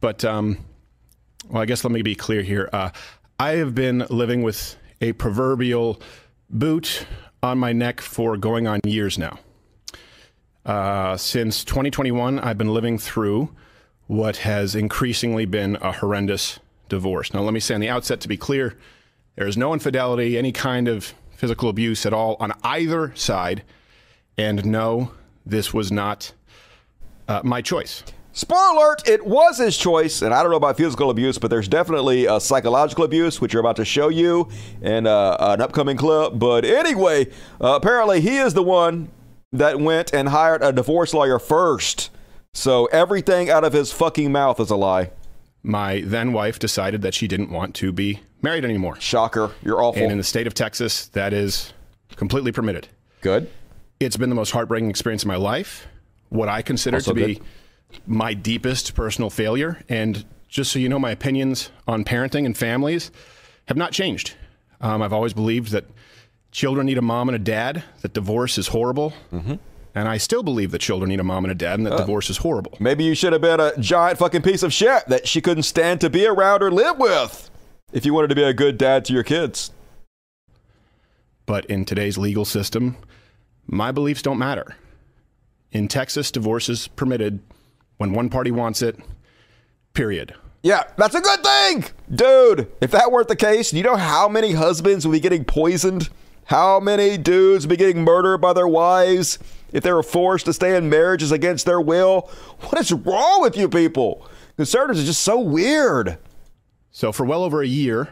but 0.00 0.24
um, 0.24 0.64
well, 1.50 1.62
I 1.62 1.66
guess 1.66 1.84
let 1.84 1.92
me 1.92 2.00
be 2.00 2.14
clear 2.14 2.42
here. 2.42 2.70
Uh, 2.72 2.90
I 3.38 3.52
have 3.52 3.74
been 3.74 4.06
living 4.10 4.42
with 4.42 4.76
a 5.02 5.12
proverbial 5.12 6.00
boot 6.50 7.06
on 7.42 7.58
my 7.58 7.72
neck 7.72 8.00
for 8.00 8.36
going 8.36 8.66
on 8.66 8.80
years 8.84 9.18
now. 9.18 9.38
Uh, 10.64 11.16
since 11.16 11.64
2021, 11.64 12.38
I've 12.38 12.58
been 12.58 12.74
living 12.74 12.98
through 12.98 13.50
what 14.06 14.38
has 14.38 14.74
increasingly 14.74 15.46
been 15.46 15.76
a 15.76 15.92
horrendous 15.92 16.58
divorce. 16.88 17.32
Now, 17.32 17.40
let 17.40 17.54
me 17.54 17.60
say 17.60 17.74
on 17.74 17.80
the 17.80 17.88
outset 17.88 18.20
to 18.20 18.28
be 18.28 18.36
clear 18.36 18.76
there 19.36 19.46
is 19.46 19.56
no 19.56 19.72
infidelity, 19.72 20.36
any 20.36 20.52
kind 20.52 20.88
of 20.88 21.14
physical 21.30 21.68
abuse 21.68 22.04
at 22.04 22.12
all 22.12 22.36
on 22.40 22.52
either 22.64 23.14
side. 23.14 23.62
And 24.36 24.66
no, 24.66 25.12
this 25.46 25.72
was 25.72 25.92
not 25.92 26.32
uh, 27.28 27.42
my 27.44 27.62
choice. 27.62 28.02
Spoiler 28.38 28.76
alert, 28.76 29.08
it 29.08 29.26
was 29.26 29.58
his 29.58 29.76
choice, 29.76 30.22
and 30.22 30.32
I 30.32 30.42
don't 30.44 30.52
know 30.52 30.58
about 30.58 30.76
physical 30.76 31.10
abuse, 31.10 31.38
but 31.38 31.50
there's 31.50 31.66
definitely 31.66 32.28
uh, 32.28 32.38
psychological 32.38 33.02
abuse, 33.02 33.40
which 33.40 33.52
you're 33.52 33.58
about 33.58 33.74
to 33.74 33.84
show 33.84 34.10
you 34.10 34.48
in 34.80 35.08
uh, 35.08 35.36
an 35.40 35.60
upcoming 35.60 35.96
clip. 35.96 36.34
But 36.38 36.64
anyway, 36.64 37.26
uh, 37.60 37.74
apparently 37.74 38.20
he 38.20 38.36
is 38.36 38.54
the 38.54 38.62
one 38.62 39.08
that 39.50 39.80
went 39.80 40.14
and 40.14 40.28
hired 40.28 40.62
a 40.62 40.72
divorce 40.72 41.12
lawyer 41.12 41.40
first. 41.40 42.10
So 42.54 42.86
everything 42.86 43.50
out 43.50 43.64
of 43.64 43.72
his 43.72 43.90
fucking 43.90 44.30
mouth 44.30 44.60
is 44.60 44.70
a 44.70 44.76
lie. 44.76 45.10
My 45.64 46.02
then 46.02 46.32
wife 46.32 46.60
decided 46.60 47.02
that 47.02 47.14
she 47.14 47.26
didn't 47.26 47.50
want 47.50 47.74
to 47.74 47.90
be 47.90 48.20
married 48.40 48.64
anymore. 48.64 49.00
Shocker. 49.00 49.50
You're 49.64 49.82
awful. 49.82 50.00
And 50.00 50.12
in 50.12 50.18
the 50.18 50.22
state 50.22 50.46
of 50.46 50.54
Texas, 50.54 51.08
that 51.08 51.32
is 51.32 51.72
completely 52.14 52.52
permitted. 52.52 52.86
Good. 53.20 53.50
It's 53.98 54.16
been 54.16 54.28
the 54.28 54.36
most 54.36 54.52
heartbreaking 54.52 54.90
experience 54.90 55.24
of 55.24 55.26
my 55.26 55.34
life. 55.34 55.88
What 56.28 56.48
I 56.48 56.62
consider 56.62 56.98
Also 56.98 57.14
to 57.14 57.26
be 57.26 57.34
good. 57.34 57.44
My 58.06 58.34
deepest 58.34 58.94
personal 58.94 59.30
failure. 59.30 59.82
And 59.88 60.24
just 60.48 60.72
so 60.72 60.78
you 60.78 60.88
know, 60.88 60.98
my 60.98 61.10
opinions 61.10 61.70
on 61.86 62.04
parenting 62.04 62.46
and 62.46 62.56
families 62.56 63.10
have 63.66 63.76
not 63.76 63.92
changed. 63.92 64.34
Um, 64.80 65.02
I've 65.02 65.12
always 65.12 65.34
believed 65.34 65.72
that 65.72 65.84
children 66.50 66.86
need 66.86 66.98
a 66.98 67.02
mom 67.02 67.28
and 67.28 67.36
a 67.36 67.38
dad, 67.38 67.82
that 68.02 68.14
divorce 68.14 68.58
is 68.58 68.68
horrible. 68.68 69.12
Mm-hmm. 69.32 69.54
And 69.94 70.08
I 70.08 70.16
still 70.16 70.42
believe 70.42 70.70
that 70.70 70.80
children 70.80 71.08
need 71.08 71.18
a 71.20 71.24
mom 71.24 71.44
and 71.44 71.52
a 71.52 71.54
dad 71.54 71.78
and 71.78 71.86
that 71.86 71.94
Uh, 71.94 71.98
divorce 71.98 72.30
is 72.30 72.38
horrible. 72.38 72.76
Maybe 72.78 73.04
you 73.04 73.14
should 73.14 73.32
have 73.32 73.42
been 73.42 73.58
a 73.58 73.76
giant 73.78 74.18
fucking 74.18 74.42
piece 74.42 74.62
of 74.62 74.72
shit 74.72 75.06
that 75.08 75.26
she 75.26 75.40
couldn't 75.40 75.64
stand 75.64 76.00
to 76.02 76.10
be 76.10 76.26
around 76.26 76.62
or 76.62 76.70
live 76.70 76.98
with 76.98 77.50
if 77.92 78.06
you 78.06 78.14
wanted 78.14 78.28
to 78.28 78.34
be 78.36 78.44
a 78.44 78.54
good 78.54 78.78
dad 78.78 79.04
to 79.06 79.12
your 79.12 79.24
kids. 79.24 79.72
But 81.46 81.64
in 81.66 81.84
today's 81.84 82.16
legal 82.16 82.44
system, 82.44 82.96
my 83.66 83.90
beliefs 83.90 84.22
don't 84.22 84.38
matter. 84.38 84.76
In 85.72 85.88
Texas, 85.88 86.30
divorce 86.30 86.68
is 86.68 86.88
permitted 86.88 87.40
when 87.98 88.12
one 88.12 88.30
party 88.30 88.50
wants 88.50 88.80
it, 88.80 88.98
period. 89.92 90.34
Yeah, 90.62 90.84
that's 90.96 91.14
a 91.14 91.20
good 91.20 91.42
thing. 91.42 91.84
Dude, 92.12 92.68
if 92.80 92.90
that 92.90 93.12
weren't 93.12 93.28
the 93.28 93.36
case, 93.36 93.72
you 93.72 93.82
know 93.82 93.96
how 93.96 94.28
many 94.28 94.52
husbands 94.52 95.06
would 95.06 95.12
be 95.12 95.20
getting 95.20 95.44
poisoned? 95.44 96.08
How 96.46 96.80
many 96.80 97.18
dudes 97.18 97.66
would 97.66 97.70
be 97.70 97.76
getting 97.76 98.02
murdered 98.02 98.38
by 98.38 98.54
their 98.54 98.66
wives 98.66 99.38
if 99.72 99.82
they 99.82 99.92
were 99.92 100.02
forced 100.02 100.46
to 100.46 100.52
stay 100.52 100.76
in 100.76 100.88
marriages 100.88 101.30
against 101.30 101.66
their 101.66 101.80
will? 101.80 102.30
What 102.60 102.80
is 102.80 102.90
wrong 102.92 103.42
with 103.42 103.56
you 103.56 103.68
people? 103.68 104.26
Conservatives 104.56 105.02
are 105.02 105.06
just 105.06 105.22
so 105.22 105.38
weird. 105.38 106.18
So, 106.90 107.12
for 107.12 107.24
well 107.24 107.44
over 107.44 107.62
a 107.62 107.66
year, 107.66 108.08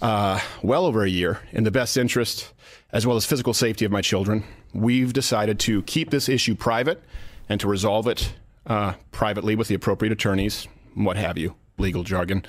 uh, 0.00 0.40
well 0.62 0.86
over 0.86 1.02
a 1.02 1.10
year, 1.10 1.40
in 1.52 1.64
the 1.64 1.70
best 1.70 1.96
interest 1.96 2.52
as 2.92 3.06
well 3.06 3.16
as 3.16 3.26
physical 3.26 3.52
safety 3.52 3.84
of 3.84 3.90
my 3.90 4.00
children, 4.00 4.44
we've 4.72 5.12
decided 5.12 5.58
to 5.58 5.82
keep 5.82 6.10
this 6.10 6.28
issue 6.28 6.54
private 6.54 7.02
and 7.48 7.60
to 7.60 7.68
resolve 7.68 8.06
it 8.06 8.32
uh, 8.66 8.94
privately 9.12 9.56
with 9.56 9.68
the 9.68 9.74
appropriate 9.74 10.12
attorneys, 10.12 10.68
what 10.94 11.16
have 11.16 11.38
you, 11.38 11.54
legal 11.78 12.02
jargon. 12.02 12.44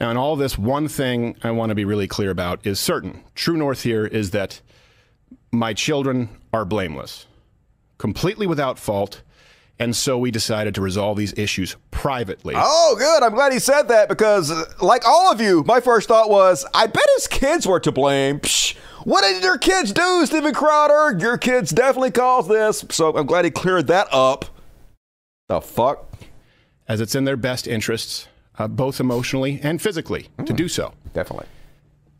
And 0.00 0.18
all 0.18 0.36
this, 0.36 0.58
one 0.58 0.88
thing 0.88 1.36
I 1.42 1.50
want 1.50 1.70
to 1.70 1.74
be 1.74 1.84
really 1.84 2.08
clear 2.08 2.30
about 2.30 2.66
is 2.66 2.80
certain. 2.80 3.22
True 3.34 3.56
north 3.56 3.82
here 3.82 4.04
is 4.04 4.30
that 4.32 4.60
my 5.52 5.74
children 5.74 6.28
are 6.52 6.64
blameless, 6.64 7.26
completely 7.98 8.46
without 8.46 8.78
fault. 8.78 9.22
And 9.78 9.96
so 9.96 10.16
we 10.18 10.30
decided 10.30 10.74
to 10.76 10.80
resolve 10.80 11.16
these 11.16 11.36
issues 11.36 11.76
privately. 11.90 12.54
Oh, 12.56 12.94
good. 12.98 13.22
I'm 13.22 13.34
glad 13.34 13.52
he 13.52 13.58
said 13.58 13.88
that 13.88 14.08
because, 14.08 14.52
like 14.80 15.04
all 15.06 15.32
of 15.32 15.40
you, 15.40 15.64
my 15.66 15.80
first 15.80 16.08
thought 16.08 16.30
was, 16.30 16.64
I 16.72 16.86
bet 16.86 17.04
his 17.16 17.26
kids 17.26 17.66
were 17.66 17.80
to 17.80 17.90
blame. 17.90 18.40
Psh, 18.40 18.76
what 19.04 19.22
did 19.22 19.42
your 19.42 19.58
kids 19.58 19.92
do, 19.92 20.24
Steven 20.26 20.54
Crowder? 20.54 21.18
Your 21.18 21.36
kids 21.36 21.70
definitely 21.70 22.12
caused 22.12 22.48
this. 22.48 22.84
So 22.90 23.16
I'm 23.16 23.26
glad 23.26 23.44
he 23.44 23.50
cleared 23.50 23.88
that 23.88 24.06
up. 24.12 24.44
The 25.48 25.60
fuck? 25.60 26.12
As 26.88 27.00
it's 27.00 27.14
in 27.14 27.24
their 27.24 27.36
best 27.36 27.66
interests, 27.66 28.28
uh, 28.58 28.68
both 28.68 29.00
emotionally 29.00 29.60
and 29.62 29.80
physically, 29.80 30.28
to 30.38 30.52
mm. 30.52 30.56
do 30.56 30.68
so. 30.68 30.92
Definitely. 31.12 31.46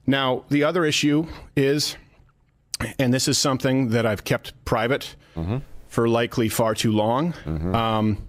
Now, 0.07 0.45
the 0.49 0.65
other 0.65 0.85
issue 0.85 1.27
is, 1.57 1.97
and 2.99 3.13
this 3.13 3.29
is 3.29 3.39
something 3.39 3.91
that 3.91 4.07
I've 4.07 4.25
kept 4.25 4.65
private 4.65 5.15
mm-hmm. 5.37 5.59
for 5.89 6.09
likely 6.09 6.49
far 6.49 6.75
too 6.75 6.93
long. 6.93 7.33
Mm-hmm. 7.45 7.75
Um, 7.75 8.29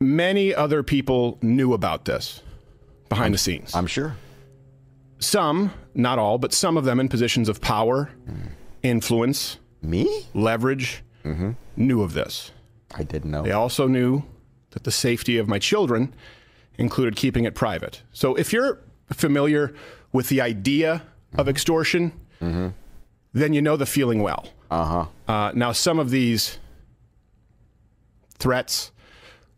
many 0.00 0.54
other 0.54 0.82
people 0.82 1.38
knew 1.40 1.72
about 1.72 2.04
this 2.04 2.42
behind 3.08 3.32
the 3.32 3.38
scenes. 3.38 3.74
I'm 3.74 3.86
sure. 3.86 4.16
Some, 5.18 5.72
not 5.94 6.18
all, 6.18 6.38
but 6.38 6.52
some 6.52 6.76
of 6.76 6.84
them 6.84 6.98
in 6.98 7.08
positions 7.08 7.48
of 7.48 7.60
power, 7.60 8.10
mm. 8.28 8.48
influence, 8.82 9.58
me, 9.80 10.26
leverage, 10.34 11.02
mm-hmm. 11.24 11.52
knew 11.76 12.02
of 12.02 12.12
this. 12.12 12.50
I 12.94 13.02
didn't 13.02 13.30
know. 13.30 13.42
They 13.42 13.52
also 13.52 13.86
knew 13.86 14.22
that 14.70 14.84
the 14.84 14.90
safety 14.90 15.38
of 15.38 15.48
my 15.48 15.58
children 15.58 16.14
included 16.78 17.16
keeping 17.16 17.44
it 17.44 17.54
private. 17.54 18.02
So 18.12 18.34
if 18.34 18.52
you're 18.52 18.78
familiar 19.10 19.74
with 20.12 20.28
the 20.28 20.40
idea 20.40 21.02
of 21.36 21.48
extortion, 21.48 22.12
then 22.40 23.52
you 23.52 23.62
know 23.62 23.76
the 23.76 23.86
feeling 23.86 24.22
well. 24.22 24.48
Uh-huh. 24.70 25.06
Uh, 25.28 25.52
now, 25.54 25.72
some 25.72 25.98
of 25.98 26.10
these 26.10 26.58
threats 28.38 28.90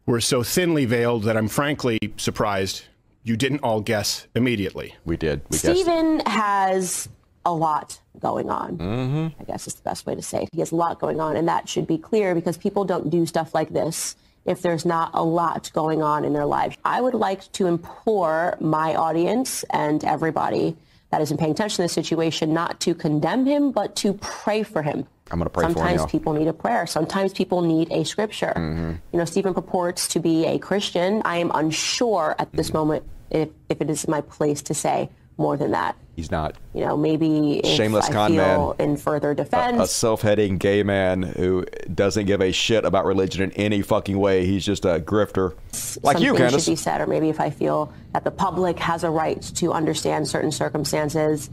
were 0.07 0.21
so 0.21 0.43
thinly 0.43 0.85
veiled 0.85 1.23
that 1.25 1.37
I'm 1.37 1.49
frankly 1.49 1.99
surprised 2.17 2.83
you 3.23 3.37
didn't 3.37 3.61
all 3.61 3.81
guess 3.81 4.27
immediately. 4.35 4.97
We 5.05 5.17
did. 5.17 5.41
We 5.49 5.57
Steven 5.57 6.21
has 6.27 7.09
a 7.45 7.53
lot 7.53 8.01
going 8.19 8.51
on. 8.51 8.79
Mm-hmm. 8.79 9.41
I 9.41 9.45
guess 9.45 9.67
is 9.67 9.75
the 9.75 9.83
best 9.83 10.07
way 10.07 10.15
to 10.15 10.23
say 10.23 10.43
it. 10.45 10.49
He 10.53 10.61
has 10.61 10.73
a 10.73 10.77
lot 10.77 11.01
going 11.01 11.21
on, 11.21 11.37
and 11.37 11.49
that 11.49 11.69
should 11.69 11.87
be 11.87 11.99
clear 11.99 12.35
because 12.35 12.57
people 12.57 12.85
don't 12.85 13.11
do 13.11 13.27
stuff 13.27 13.55
like 13.55 13.71
this 13.71 14.17
if 14.45 14.63
there's 14.63 14.85
not 14.85 15.11
a 15.15 15.25
lot 15.25 15.71
going 15.73 16.03
on 16.03 16.25
in 16.25 16.33
their 16.33 16.47
lives. 16.47 16.77
I 16.85 17.01
would 17.01 17.15
like 17.15 17.51
to 17.53 17.67
implore 17.67 18.57
my 18.61 18.95
audience 18.95 19.65
and 19.71 20.05
everybody 20.05 20.77
that 21.11 21.23
isn't 21.23 21.39
paying 21.39 21.53
attention 21.53 21.77
to 21.77 21.83
this 21.83 21.93
situation 21.93 22.53
not 22.53 22.81
to 22.81 22.95
condemn 22.95 23.47
him, 23.47 23.71
but 23.73 23.97
to 23.97 24.15
pray 24.15 24.63
for 24.63 24.83
him. 24.83 25.07
I'm 25.31 25.39
going 25.39 25.47
to 25.47 25.51
pray 25.51 25.63
for 25.63 25.69
him. 25.69 25.75
Sometimes 25.77 26.11
people 26.11 26.33
need 26.35 26.49
a 26.49 26.53
prayer. 26.53 26.87
Sometimes 26.87 27.33
people 27.33 27.63
need 27.63 27.91
a 27.91 28.05
scripture. 28.05 28.53
Mhm. 28.57 29.01
You 29.13 29.19
know, 29.19 29.25
Steven 29.25 29.55
purports 29.55 30.09
to 30.09 30.21
be 30.21 30.45
a 30.45 30.59
Christian. 30.59 31.23
I 31.25 31.39
am 31.39 31.51
unsure 31.55 32.35
at 32.39 32.53
this 32.53 32.75
moment 32.75 33.05
if, 33.31 33.49
if 33.69 33.81
it 33.81 33.89
is 33.89 34.07
my 34.09 34.21
place 34.21 34.61
to 34.63 34.75
say 34.75 35.09
more 35.39 35.57
than 35.57 35.71
that. 35.71 35.97
He's 36.17 36.31
not. 36.31 36.55
You 36.75 36.85
know, 36.87 36.97
maybe 36.97 37.61
Shameless 37.65 38.09
I 38.09 38.13
con 38.13 38.37
man. 38.37 38.75
in 38.79 38.97
further 38.97 39.35
defense. 39.35 39.81
a 39.81 39.87
self-heading 39.89 40.59
gay 40.59 40.85
man 40.85 41.23
who 41.23 41.65
doesn't 41.93 42.27
give 42.27 42.41
a 42.41 42.53
shit 42.53 42.85
about 42.85 43.05
religion 43.05 43.43
in 43.43 43.51
any 43.53 43.83
fucking 43.83 44.17
way. 44.17 44.47
He's 44.47 44.65
just 44.65 44.85
a 44.85 45.01
grifter. 45.01 45.57
Like 46.05 46.21
you, 46.21 46.29
something 46.29 46.37
Candace. 46.37 46.65
should 46.65 46.71
be 46.71 46.77
said, 46.77 47.01
or 47.01 47.09
maybe 47.09 47.31
if 47.31 47.41
I 47.41 47.51
feel 47.51 47.93
that 48.13 48.23
the 48.23 48.31
public 48.31 48.79
has 48.79 49.03
a 49.03 49.11
right 49.11 49.43
to 49.57 49.73
understand 49.73 50.29
certain 50.29 50.53
circumstances. 50.53 51.51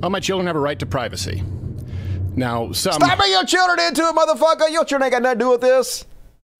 Well, 0.00 0.10
my 0.10 0.20
children 0.20 0.46
have 0.46 0.56
a 0.56 0.60
right 0.60 0.78
to 0.78 0.86
privacy. 0.86 1.42
Now, 2.36 2.72
some. 2.72 2.92
Stop 2.94 3.18
bringing 3.18 3.34
your 3.36 3.44
children 3.44 3.80
into 3.80 4.02
it, 4.02 4.14
motherfucker. 4.14 4.70
Your 4.70 4.84
children 4.84 5.02
ain't 5.04 5.12
got 5.12 5.22
nothing 5.22 5.38
to 5.40 5.44
do 5.44 5.50
with 5.50 5.60
this. 5.60 6.04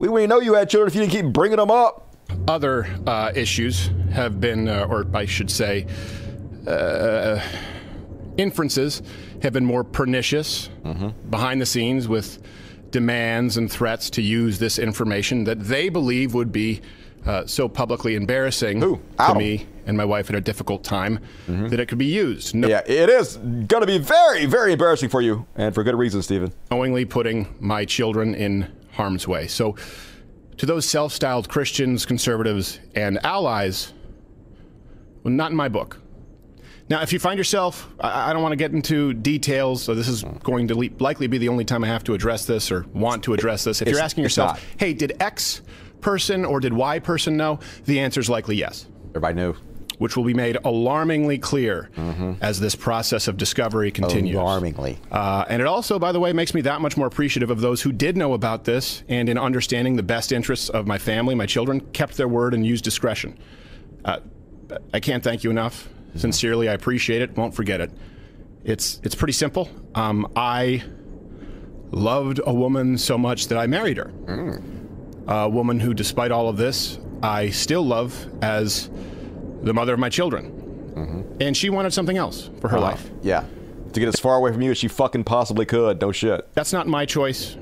We 0.00 0.08
wouldn't 0.08 0.30
know 0.30 0.40
you 0.40 0.54
had 0.54 0.68
children 0.68 0.88
if 0.88 0.94
you 0.96 1.00
didn't 1.02 1.12
keep 1.12 1.32
bringing 1.32 1.58
them 1.58 1.70
up. 1.70 2.11
Other 2.48 2.86
uh, 3.06 3.32
issues 3.34 3.90
have 4.12 4.40
been, 4.40 4.68
uh, 4.68 4.86
or 4.88 5.06
I 5.14 5.26
should 5.26 5.50
say, 5.50 5.86
uh, 6.66 7.40
inferences 8.36 9.02
have 9.42 9.52
been 9.52 9.64
more 9.64 9.84
pernicious 9.84 10.68
behind 11.30 11.60
the 11.60 11.66
scenes 11.66 12.08
with 12.08 12.42
demands 12.90 13.56
and 13.56 13.70
threats 13.70 14.10
to 14.10 14.22
use 14.22 14.58
this 14.58 14.78
information 14.78 15.44
that 15.44 15.60
they 15.60 15.88
believe 15.88 16.34
would 16.34 16.52
be 16.52 16.80
uh, 17.26 17.46
so 17.46 17.68
publicly 17.68 18.14
embarrassing 18.16 18.80
to 18.80 19.34
me 19.38 19.66
and 19.86 19.96
my 19.96 20.04
wife 20.04 20.28
at 20.28 20.36
a 20.36 20.40
difficult 20.40 20.84
time 20.84 21.18
that 21.46 21.80
it 21.80 21.86
could 21.88 21.98
be 21.98 22.06
used. 22.06 22.54
No- 22.54 22.68
Yeah, 22.68 22.82
it 22.86 23.08
is 23.08 23.36
going 23.36 23.80
to 23.80 23.86
be 23.86 23.98
very, 23.98 24.46
very 24.46 24.72
embarrassing 24.72 25.08
for 25.08 25.20
you, 25.20 25.46
and 25.56 25.74
for 25.74 25.82
good 25.84 25.94
reason, 25.96 26.22
Steven. 26.22 26.52
knowingly 26.70 27.04
putting 27.04 27.48
my 27.60 27.84
children 27.84 28.34
in 28.34 28.70
harm's 28.92 29.26
way. 29.26 29.46
So, 29.46 29.74
to 30.62 30.66
those 30.66 30.88
self 30.88 31.12
styled 31.12 31.48
Christians, 31.48 32.06
conservatives, 32.06 32.78
and 32.94 33.18
allies, 33.26 33.92
Well, 35.24 35.34
not 35.34 35.50
in 35.50 35.56
my 35.56 35.68
book. 35.68 36.00
Now, 36.88 37.02
if 37.02 37.12
you 37.12 37.18
find 37.18 37.36
yourself, 37.36 37.88
I, 37.98 38.30
I 38.30 38.32
don't 38.32 38.42
want 38.42 38.52
to 38.52 38.56
get 38.56 38.70
into 38.70 39.12
details, 39.12 39.82
so 39.82 39.92
this 39.92 40.06
is 40.06 40.22
going 40.44 40.68
to 40.68 40.76
le- 40.76 40.90
likely 41.00 41.26
be 41.26 41.38
the 41.38 41.48
only 41.48 41.64
time 41.64 41.82
I 41.82 41.88
have 41.88 42.04
to 42.04 42.14
address 42.14 42.46
this 42.46 42.70
or 42.70 42.86
want 42.94 43.24
to 43.24 43.34
address 43.34 43.64
this. 43.64 43.82
If 43.82 43.88
you're 43.88 43.98
asking 43.98 44.22
yourself, 44.22 44.64
hey, 44.76 44.94
did 44.94 45.20
X 45.20 45.62
person 46.00 46.44
or 46.44 46.60
did 46.60 46.72
Y 46.72 47.00
person 47.00 47.36
know? 47.36 47.58
The 47.86 47.98
answer 47.98 48.20
is 48.20 48.30
likely 48.30 48.54
yes. 48.54 48.86
Everybody 49.08 49.34
knew. 49.34 49.56
Which 49.98 50.16
will 50.16 50.24
be 50.24 50.34
made 50.34 50.56
alarmingly 50.64 51.38
clear 51.38 51.90
as 52.40 52.60
this 52.60 52.74
process 52.74 53.28
of 53.28 53.36
discovery 53.36 53.90
continues. 53.90 54.36
Alarmingly. 54.36 54.98
Uh, 55.10 55.44
and 55.48 55.60
it 55.60 55.66
also, 55.66 55.98
by 55.98 56.12
the 56.12 56.20
way, 56.20 56.32
makes 56.32 56.54
me 56.54 56.60
that 56.62 56.80
much 56.80 56.96
more 56.96 57.06
appreciative 57.06 57.50
of 57.50 57.60
those 57.60 57.82
who 57.82 57.92
did 57.92 58.16
know 58.16 58.32
about 58.32 58.64
this 58.64 59.02
and, 59.08 59.28
in 59.28 59.38
understanding 59.38 59.96
the 59.96 60.02
best 60.02 60.32
interests 60.32 60.68
of 60.68 60.86
my 60.86 60.98
family, 60.98 61.34
my 61.34 61.46
children, 61.46 61.80
kept 61.92 62.16
their 62.16 62.28
word 62.28 62.54
and 62.54 62.66
used 62.66 62.84
discretion. 62.84 63.38
Uh, 64.04 64.18
I 64.92 65.00
can't 65.00 65.22
thank 65.22 65.44
you 65.44 65.50
enough. 65.50 65.88
Sincerely, 66.16 66.68
I 66.68 66.72
appreciate 66.74 67.22
it. 67.22 67.36
Won't 67.36 67.54
forget 67.54 67.80
it. 67.80 67.90
It's 68.64 69.00
it's 69.02 69.14
pretty 69.14 69.32
simple. 69.32 69.68
Um, 69.94 70.30
I 70.36 70.82
loved 71.90 72.40
a 72.44 72.52
woman 72.52 72.98
so 72.98 73.16
much 73.18 73.48
that 73.48 73.58
I 73.58 73.66
married 73.66 73.96
her. 73.96 74.10
A 75.28 75.48
woman 75.48 75.80
who, 75.80 75.94
despite 75.94 76.30
all 76.30 76.48
of 76.48 76.56
this, 76.56 76.98
I 77.22 77.50
still 77.50 77.82
love 77.82 78.26
as 78.42 78.90
the 79.62 79.72
mother 79.74 79.92
of 79.94 79.98
my 79.98 80.08
children. 80.08 80.58
And 81.40 81.56
she 81.56 81.70
wanted 81.70 81.92
something 81.92 82.16
else 82.16 82.50
for 82.60 82.68
her 82.68 82.76
Uh-huh. 82.76 82.86
life. 82.86 83.10
Yeah. 83.22 83.44
To 83.94 84.00
get 84.00 84.08
as 84.08 84.20
far 84.20 84.36
away 84.36 84.52
from 84.52 84.62
you 84.62 84.70
as 84.70 84.78
she 84.78 84.88
fucking 84.88 85.24
possibly 85.24 85.64
could. 85.66 86.00
No 86.00 86.12
shit. 86.12 86.46
That's 86.54 86.72
not 86.72 86.86
my 86.86 87.04
choice. 87.06 87.56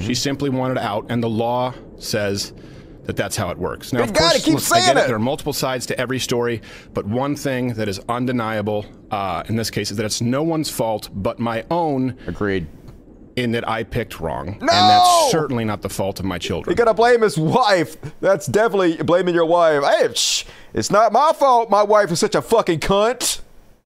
She 0.00 0.14
simply 0.14 0.50
wanted 0.50 0.76
out, 0.78 1.06
and 1.08 1.22
the 1.22 1.28
law 1.30 1.72
says 1.98 2.52
that 3.04 3.16
that's 3.16 3.36
how 3.36 3.50
it 3.50 3.56
works. 3.58 3.92
Now, 3.92 4.00
You 4.00 4.04
of 4.04 4.12
course, 4.12 4.44
keep 4.44 4.54
look, 4.54 4.62
I 4.72 4.76
get 4.76 4.84
saying 4.84 4.98
it. 4.98 5.06
There 5.06 5.16
are 5.16 5.18
multiple 5.18 5.52
sides 5.54 5.86
to 5.86 5.98
every 5.98 6.18
story, 6.18 6.60
but 6.92 7.06
one 7.06 7.34
thing 7.36 7.72
that 7.74 7.88
is 7.88 8.00
undeniable 8.08 8.84
uh, 9.10 9.44
in 9.48 9.56
this 9.56 9.70
case 9.70 9.90
is 9.90 9.96
that 9.96 10.04
it's 10.04 10.20
no 10.20 10.42
one's 10.42 10.68
fault 10.68 11.08
but 11.14 11.38
my 11.38 11.64
own. 11.70 12.16
Agreed. 12.26 12.66
In 13.36 13.52
that 13.52 13.68
I 13.68 13.84
picked 13.84 14.18
wrong, 14.18 14.46
No! 14.46 14.52
and 14.52 14.68
that's 14.70 15.30
certainly 15.30 15.66
not 15.66 15.82
the 15.82 15.90
fault 15.90 16.18
of 16.18 16.24
my 16.24 16.38
children. 16.38 16.72
You 16.72 16.76
gotta 16.76 16.94
blame 16.94 17.20
his 17.20 17.36
wife. 17.36 17.98
That's 18.20 18.46
definitely 18.46 18.96
blaming 19.02 19.34
your 19.34 19.44
wife. 19.44 19.84
Hey, 19.84 20.08
shh, 20.14 20.44
it's 20.72 20.90
not 20.90 21.12
my 21.12 21.32
fault. 21.34 21.68
My 21.68 21.82
wife 21.82 22.10
is 22.10 22.18
such 22.18 22.34
a 22.34 22.40
fucking 22.40 22.80
cunt. 22.80 23.42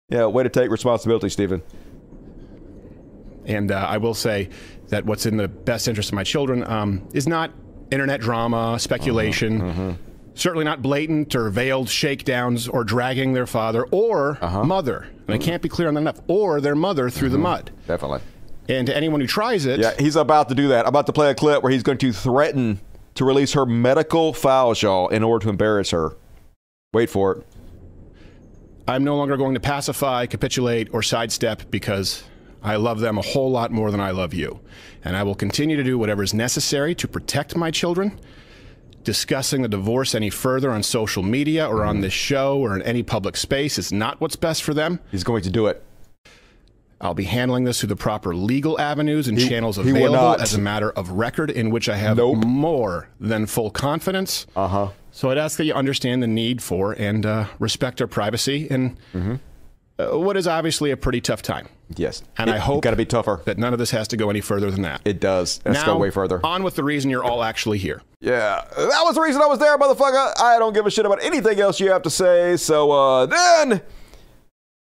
Yeah, 0.08 0.26
way 0.26 0.44
to 0.44 0.48
take 0.48 0.70
responsibility, 0.70 1.28
Steven. 1.30 1.62
And 3.44 3.72
uh, 3.72 3.86
I 3.88 3.96
will 3.96 4.14
say 4.14 4.50
that 4.88 5.04
what's 5.04 5.26
in 5.26 5.36
the 5.36 5.48
best 5.48 5.88
interest 5.88 6.10
of 6.10 6.14
my 6.14 6.24
children 6.24 6.62
um, 6.64 7.08
is 7.12 7.26
not 7.26 7.50
internet 7.90 8.20
drama, 8.20 8.78
speculation, 8.78 9.60
uh-huh, 9.60 9.82
uh-huh. 9.82 9.92
certainly 10.34 10.64
not 10.64 10.80
blatant 10.80 11.34
or 11.34 11.50
veiled 11.50 11.88
shakedowns 11.88 12.68
or 12.68 12.84
dragging 12.84 13.32
their 13.32 13.46
father 13.46 13.84
or 13.90 14.38
uh-huh. 14.40 14.64
mother. 14.64 15.08
And 15.26 15.34
I 15.34 15.38
can't 15.38 15.62
be 15.62 15.68
clear 15.68 15.88
on 15.88 15.94
that 15.94 16.00
enough. 16.00 16.20
Or 16.28 16.60
their 16.60 16.74
mother 16.76 17.10
through 17.10 17.30
the 17.30 17.38
mud. 17.38 17.70
Definitely. 17.86 18.20
And 18.68 18.86
to 18.86 18.96
anyone 18.96 19.20
who 19.20 19.26
tries 19.26 19.66
it, 19.66 19.80
Yeah, 19.80 19.94
he's 19.98 20.16
about 20.16 20.48
to 20.48 20.54
do 20.54 20.68
that. 20.68 20.84
I'm 20.84 20.90
about 20.90 21.06
to 21.06 21.12
play 21.12 21.30
a 21.30 21.34
clip 21.34 21.62
where 21.62 21.72
he's 21.72 21.82
going 21.82 21.98
to 21.98 22.12
threaten 22.12 22.80
to 23.14 23.24
release 23.24 23.52
her 23.54 23.66
medical 23.66 24.32
files, 24.32 24.82
y'all, 24.82 25.08
in 25.08 25.22
order 25.22 25.44
to 25.44 25.50
embarrass 25.50 25.90
her. 25.90 26.16
Wait 26.92 27.10
for 27.10 27.32
it. 27.32 27.46
I'm 28.86 29.04
no 29.04 29.16
longer 29.16 29.36
going 29.36 29.54
to 29.54 29.60
pacify, 29.60 30.26
capitulate, 30.26 30.88
or 30.92 31.02
sidestep 31.02 31.70
because 31.70 32.24
I 32.62 32.76
love 32.76 33.00
them 33.00 33.18
a 33.18 33.22
whole 33.22 33.50
lot 33.50 33.70
more 33.70 33.90
than 33.90 34.00
I 34.00 34.10
love 34.10 34.34
you. 34.34 34.60
And 35.04 35.16
I 35.16 35.22
will 35.22 35.34
continue 35.34 35.76
to 35.76 35.84
do 35.84 35.98
whatever 35.98 36.22
is 36.22 36.34
necessary 36.34 36.94
to 36.96 37.08
protect 37.08 37.56
my 37.56 37.70
children. 37.70 38.18
Discussing 39.02 39.62
the 39.62 39.68
divorce 39.68 40.14
any 40.14 40.28
further 40.28 40.70
on 40.70 40.82
social 40.82 41.22
media 41.22 41.66
or 41.66 41.84
on 41.84 42.00
this 42.00 42.12
show 42.12 42.58
or 42.58 42.76
in 42.76 42.82
any 42.82 43.02
public 43.02 43.36
space 43.36 43.78
is 43.78 43.92
not 43.92 44.20
what's 44.20 44.36
best 44.36 44.62
for 44.62 44.74
them. 44.74 45.00
He's 45.10 45.24
going 45.24 45.42
to 45.42 45.50
do 45.50 45.68
it. 45.68 45.82
I'll 47.00 47.14
be 47.14 47.24
handling 47.24 47.64
this 47.64 47.80
through 47.80 47.88
the 47.88 47.96
proper 47.96 48.34
legal 48.34 48.78
avenues 48.80 49.26
and 49.28 49.38
He- 49.38 49.48
channels 49.48 49.78
available 49.78 50.40
as 50.40 50.54
a 50.54 50.58
matter 50.58 50.90
of 50.90 51.10
record 51.12 51.50
in 51.50 51.70
which 51.70 51.88
I 51.88 51.96
have 51.96 52.18
more 52.18 53.08
than 53.18 53.46
full 53.46 53.70
confidence. 53.70 54.46
Uh 54.54 54.68
huh. 54.68 54.88
So 55.10 55.30
I'd 55.30 55.38
ask 55.38 55.56
that 55.58 55.64
you 55.64 55.72
understand 55.74 56.22
the 56.22 56.26
need 56.26 56.62
for 56.62 56.92
and 56.92 57.24
uh, 57.26 57.46
respect 57.58 58.00
our 58.00 58.06
privacy 58.06 58.66
in 58.66 58.96
uh, 59.98 60.16
what 60.18 60.36
is 60.36 60.46
obviously 60.46 60.90
a 60.90 60.96
pretty 60.96 61.20
tough 61.20 61.42
time. 61.42 61.68
Yes. 61.96 62.22
And 62.38 62.48
It- 62.50 62.54
I 62.54 62.58
hope 62.58 62.82
gotta 62.82 62.96
be 62.96 63.06
tougher. 63.06 63.40
that 63.46 63.58
none 63.58 63.72
of 63.72 63.78
this 63.78 63.90
has 63.92 64.06
to 64.08 64.16
go 64.16 64.28
any 64.30 64.40
further 64.40 64.70
than 64.70 64.82
that. 64.82 65.00
It 65.04 65.20
does. 65.20 65.60
Let's 65.64 65.80
now, 65.80 65.86
go 65.94 65.96
way 65.98 66.10
further. 66.10 66.40
On 66.44 66.62
with 66.62 66.76
the 66.76 66.84
reason 66.84 67.10
you're 67.10 67.24
all 67.24 67.42
actually 67.42 67.78
here. 67.78 68.02
Yeah, 68.20 68.62
that 68.76 69.00
was 69.04 69.14
the 69.14 69.22
reason 69.22 69.40
I 69.42 69.46
was 69.46 69.58
there, 69.58 69.76
motherfucker. 69.78 70.34
I 70.38 70.58
don't 70.58 70.74
give 70.74 70.84
a 70.86 70.90
shit 70.90 71.06
about 71.06 71.22
anything 71.24 71.58
else 71.60 71.80
you 71.80 71.90
have 71.90 72.02
to 72.02 72.10
say. 72.10 72.56
So 72.58 72.92
uh, 72.92 73.26
then 73.26 73.80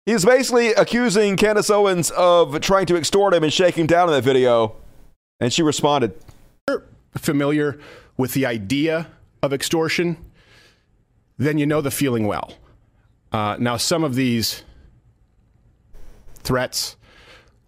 he's 0.05 0.25
basically 0.25 0.73
accusing 0.73 1.37
Candace 1.37 1.69
Owens 1.69 2.11
of 2.11 2.59
trying 2.61 2.85
to 2.87 2.95
extort 2.95 3.33
him 3.33 3.43
and 3.43 3.51
shake 3.51 3.75
him 3.75 3.87
down 3.87 4.09
in 4.09 4.13
that 4.13 4.23
video, 4.23 4.75
and 5.39 5.51
she 5.51 5.63
responded. 5.63 6.13
Familiar 7.17 7.79
with 8.17 8.33
the 8.33 8.45
idea 8.45 9.07
of 9.43 9.51
extortion, 9.51 10.17
then 11.37 11.57
you 11.57 11.65
know 11.65 11.81
the 11.81 11.91
feeling 11.91 12.25
well. 12.25 12.53
Uh, 13.31 13.57
now, 13.59 13.77
some 13.77 14.03
of 14.03 14.15
these 14.15 14.63
threats 16.43 16.95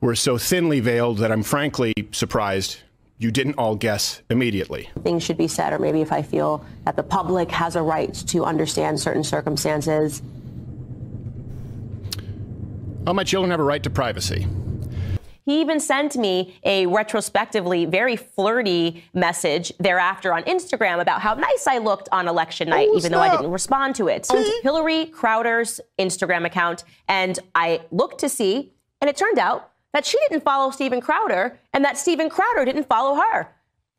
were 0.02 0.16
so 0.16 0.38
thinly 0.38 0.80
veiled 0.80 1.18
that 1.20 1.32
I'm 1.32 1.44
frankly 1.44 1.94
surprised 2.12 2.78
you 3.18 3.32
didn't 3.32 3.56
all 3.56 3.76
guess 3.76 4.22
immediately. 4.30 4.90
Things 5.02 5.24
should 5.24 5.38
be 5.38 5.48
said, 5.48 5.72
or 5.72 5.80
maybe 5.80 6.02
if 6.02 6.12
I 6.12 6.22
feel 6.22 6.66
that 6.86 6.96
the 6.96 7.04
public 7.04 7.50
has 7.52 7.76
a 7.76 7.82
right 7.82 8.14
to 8.14 8.44
understand 8.44 9.00
certain 9.00 9.24
circumstances. 9.24 10.22
Oh, 13.06 13.14
my 13.14 13.24
children 13.24 13.52
have 13.52 13.60
a 13.60 13.64
right 13.64 13.84
to 13.84 13.90
privacy. 13.90 14.48
He 15.46 15.60
even 15.60 15.82
sent 15.82 16.16
me 16.16 16.56
a 16.64 16.86
retrospectively 16.86 17.84
very 17.84 18.16
flirty 18.16 19.04
message 19.14 19.74
thereafter 19.78 20.34
on 20.34 20.44
Instagram 20.44 21.02
about 21.02 21.20
how 21.22 21.34
nice 21.34 21.68
I 21.68 21.80
looked 21.80 22.08
on 22.14 22.30
election 22.30 22.70
night, 22.70 22.88
Oh, 22.90 22.98
even 22.98 23.12
though 23.12 23.20
I 23.20 23.30
didn't 23.36 23.52
respond 23.52 23.96
to 23.96 24.08
it. 24.08 24.26
Hillary 24.62 25.08
Crowder's 25.08 25.82
Instagram 26.00 26.46
account, 26.46 26.86
and 27.10 27.38
I 27.56 27.82
looked 27.92 28.20
to 28.20 28.30
see, 28.30 28.72
and 29.02 29.10
it 29.10 29.18
turned 29.18 29.38
out 29.38 29.70
that 29.92 30.06
she 30.06 30.18
didn't 30.30 30.46
follow 30.46 30.72
Steven 30.72 31.02
Crowder, 31.02 31.60
and 31.74 31.84
that 31.84 31.98
Steven 31.98 32.30
Crowder 32.30 32.64
didn't 32.64 32.88
follow 32.88 33.16
her. 33.16 33.50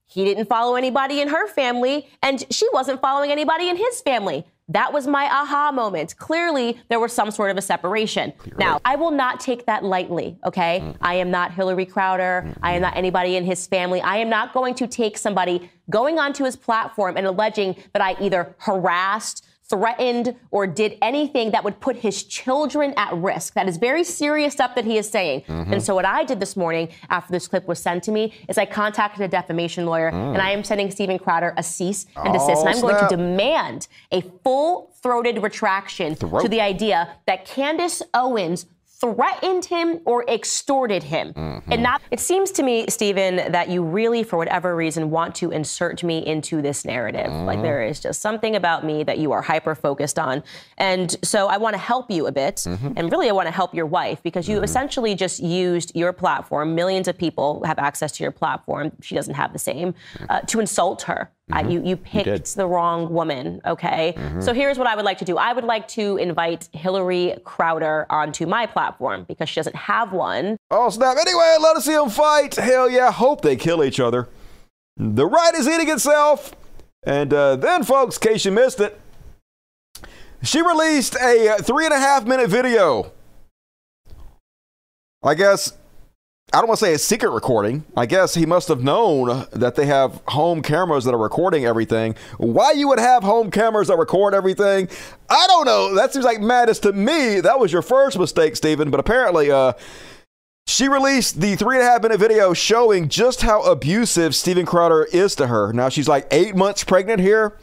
He 0.06 0.24
didn't 0.24 0.46
follow 0.46 0.76
anybody 0.76 1.20
in 1.20 1.28
her 1.28 1.46
family, 1.46 2.08
and 2.22 2.42
she 2.50 2.66
wasn't 2.72 3.02
following 3.02 3.30
anybody 3.30 3.68
in 3.68 3.76
his 3.76 4.00
family. 4.00 4.46
That 4.68 4.94
was 4.94 5.06
my 5.06 5.24
aha 5.26 5.72
moment. 5.72 6.16
Clearly, 6.16 6.80
there 6.88 6.98
was 6.98 7.12
some 7.12 7.30
sort 7.30 7.50
of 7.50 7.58
a 7.58 7.62
separation. 7.62 8.32
Now, 8.58 8.80
I 8.84 8.96
will 8.96 9.10
not 9.10 9.38
take 9.38 9.66
that 9.66 9.84
lightly, 9.84 10.38
okay? 10.44 10.80
Mm. 10.82 10.96
I 11.02 11.14
am 11.14 11.30
not 11.30 11.52
Hillary 11.52 11.84
Crowder. 11.84 12.44
Mm-hmm. 12.46 12.64
I 12.64 12.72
am 12.72 12.80
not 12.80 12.96
anybody 12.96 13.36
in 13.36 13.44
his 13.44 13.66
family. 13.66 14.00
I 14.00 14.16
am 14.16 14.30
not 14.30 14.54
going 14.54 14.74
to 14.76 14.86
take 14.86 15.18
somebody 15.18 15.70
going 15.90 16.18
onto 16.18 16.44
his 16.44 16.56
platform 16.56 17.18
and 17.18 17.26
alleging 17.26 17.76
that 17.92 18.00
I 18.00 18.16
either 18.20 18.54
harassed, 18.58 19.44
threatened, 19.68 20.34
or 20.50 20.66
did 20.66 20.98
anything 21.00 21.50
that 21.52 21.64
would 21.64 21.80
put 21.80 21.96
his 21.96 22.22
children 22.22 22.92
at 22.96 23.14
risk. 23.14 23.54
That 23.54 23.66
is 23.68 23.76
very 23.78 24.04
serious 24.04 24.52
stuff 24.52 24.74
that 24.74 24.84
he 24.84 24.98
is 24.98 25.08
saying. 25.08 25.42
Mhm. 25.48 25.72
And 25.72 25.82
so, 25.82 25.94
what 25.94 26.04
I 26.04 26.22
did 26.24 26.38
this 26.38 26.56
morning 26.56 26.88
after 27.08 27.32
this 27.32 27.48
clip 27.48 27.66
was 27.66 27.78
sent 27.78 28.02
to 28.04 28.12
me 28.12 28.32
is 28.48 28.58
I 28.58 28.66
contacted 28.66 29.22
a 29.22 29.28
defamation 29.28 29.86
lawyer 29.86 30.10
Mm. 30.10 30.34
and 30.34 30.38
I 30.42 30.50
am 30.50 30.64
sending 30.64 30.90
Steven 30.90 31.18
Crowder 31.18 31.54
a 31.56 31.62
cease 31.62 32.06
and 32.16 32.32
desist. 32.34 32.62
Oh, 32.62 32.66
and 32.66 32.76
I'm 32.76 32.80
going 32.82 32.96
to 33.08 33.16
demand 33.16 33.88
a 34.12 34.20
full 34.42 34.90
throated 35.02 35.42
retraction 35.42 36.14
Throat. 36.14 36.42
to 36.42 36.48
the 36.48 36.60
idea 36.60 37.08
that 37.26 37.44
Candace 37.46 38.02
Owens 38.12 38.66
threatened 39.04 39.66
him 39.66 40.00
or 40.06 40.24
extorted 40.28 41.02
him. 41.02 41.32
Mm-hmm. 41.34 41.72
And 41.72 41.82
not 41.82 42.00
it 42.10 42.20
seems 42.20 42.50
to 42.52 42.62
me, 42.62 42.86
Steven, 42.88 43.52
that 43.52 43.68
you 43.68 43.82
really, 43.82 44.22
for 44.22 44.38
whatever 44.38 44.74
reason, 44.74 45.10
want 45.10 45.34
to 45.36 45.50
insert 45.50 46.02
me 46.02 46.24
into 46.24 46.62
this 46.62 46.84
narrative. 46.86 47.30
Like 47.30 47.58
Mhm. 47.58 47.62
there 47.62 47.82
is 47.82 48.00
just 48.00 48.22
something 48.22 48.56
about 48.56 48.82
me 48.84 49.02
that 49.04 49.18
you 49.18 49.32
are 49.32 49.42
hyper 49.42 49.74
focused 49.74 50.18
on. 50.18 50.42
And 50.78 51.14
so 51.22 51.48
I 51.48 51.58
want 51.58 51.74
to 51.74 51.78
help 51.80 52.10
you 52.10 52.26
a 52.26 52.32
bit. 52.32 52.56
Mhm. 52.56 52.94
And 52.96 53.12
really 53.12 53.28
I 53.28 53.32
want 53.32 53.46
to 53.46 53.52
help 53.54 53.74
your 53.74 53.86
wife 53.86 54.22
because 54.22 54.48
you 54.48 54.62
essentially 54.62 55.14
just 55.14 55.38
used 55.42 55.92
your 55.94 56.12
platform. 56.14 56.74
Millions 56.74 57.06
of 57.06 57.18
people 57.18 57.62
have 57.66 57.78
access 57.78 58.10
to 58.12 58.24
your 58.24 58.32
platform. 58.32 58.92
She 59.02 59.14
doesn't 59.14 59.34
have 59.34 59.52
the 59.52 59.58
same, 59.58 59.94
uh, 60.30 60.40
to 60.46 60.60
insult 60.60 61.02
her. 61.02 61.30
Uh, 61.52 61.56
Mhm. 61.58 61.72
you, 61.72 61.82
you 61.84 61.96
picked 61.96 62.24
did. 62.24 62.46
the 62.46 62.66
wrong 62.66 63.12
woman, 63.12 63.60
okay? 63.66 64.14
Mhm. 64.16 64.42
So 64.42 64.54
here's 64.54 64.78
what 64.78 64.86
I 64.86 64.96
would 64.96 65.04
like 65.04 65.18
to 65.18 65.26
do. 65.26 65.36
I 65.36 65.52
would 65.52 65.64
like 65.64 65.86
to 65.88 66.16
invite 66.16 66.70
Hillary 66.72 67.36
Crowder 67.44 68.06
onto 68.08 68.46
my 68.46 68.64
platform 68.64 69.24
because 69.28 69.50
she 69.50 69.56
doesn't 69.56 69.76
have 69.76 70.12
one. 70.14 70.56
Oh, 70.70 70.88
snap. 70.88 71.18
Anyway, 71.18 71.56
let 71.60 71.76
us 71.76 71.84
see 71.84 71.92
them 71.92 72.08
fight. 72.08 72.54
Hell 72.54 72.88
yeah. 72.88 73.12
Hope 73.12 73.42
they 73.42 73.56
kill 73.56 73.84
each 73.84 74.00
other. 74.00 74.28
The 74.96 75.26
right 75.26 75.54
is 75.54 75.68
eating 75.68 75.90
itself. 75.90 76.54
And 77.06 77.34
uh, 77.34 77.56
then, 77.56 77.82
folks, 77.84 78.16
in 78.16 78.22
case 78.32 78.46
you 78.46 78.50
missed 78.52 78.80
it, 78.80 78.98
she 80.42 80.62
released 80.62 81.14
a 81.16 81.56
three 81.60 81.84
and 81.84 81.92
a 81.92 81.98
half 81.98 82.24
minute 82.24 82.48
video. 82.48 83.12
I 85.22 85.34
guess 85.34 85.72
I 86.54 86.58
don't 86.58 86.68
want 86.68 86.78
to 86.78 86.86
say 86.86 86.94
a 86.94 86.98
secret 86.98 87.30
recording. 87.30 87.84
I 87.96 88.06
guess 88.06 88.34
he 88.34 88.46
must 88.46 88.68
have 88.68 88.80
known 88.80 89.44
that 89.54 89.74
they 89.74 89.86
have 89.86 90.22
home 90.28 90.62
cameras 90.62 91.04
that 91.04 91.12
are 91.12 91.18
recording 91.18 91.64
everything. 91.64 92.14
Why 92.38 92.70
you 92.70 92.86
would 92.86 93.00
have 93.00 93.24
home 93.24 93.50
cameras 93.50 93.88
that 93.88 93.98
record 93.98 94.34
everything? 94.34 94.88
I 95.28 95.46
don't 95.48 95.64
know. 95.64 95.96
That 95.96 96.12
seems 96.12 96.24
like 96.24 96.40
madness 96.40 96.78
to 96.80 96.92
me. 96.92 97.40
That 97.40 97.58
was 97.58 97.72
your 97.72 97.82
first 97.82 98.16
mistake, 98.20 98.54
Steven. 98.54 98.92
But 98.92 99.00
apparently, 99.00 99.50
uh, 99.50 99.72
she 100.68 100.86
released 100.86 101.40
the 101.40 101.56
three 101.56 101.76
and 101.78 101.84
a 101.84 101.90
half 101.90 102.02
minute 102.02 102.20
video 102.20 102.54
showing 102.54 103.08
just 103.08 103.42
how 103.42 103.62
abusive 103.62 104.32
Steven 104.32 104.64
Crowder 104.64 105.08
is 105.12 105.34
to 105.34 105.48
her. 105.48 105.72
Now 105.72 105.88
she's 105.88 106.06
like 106.06 106.28
eight 106.30 106.54
months 106.54 106.84
pregnant 106.84 107.20
here. 107.20 107.58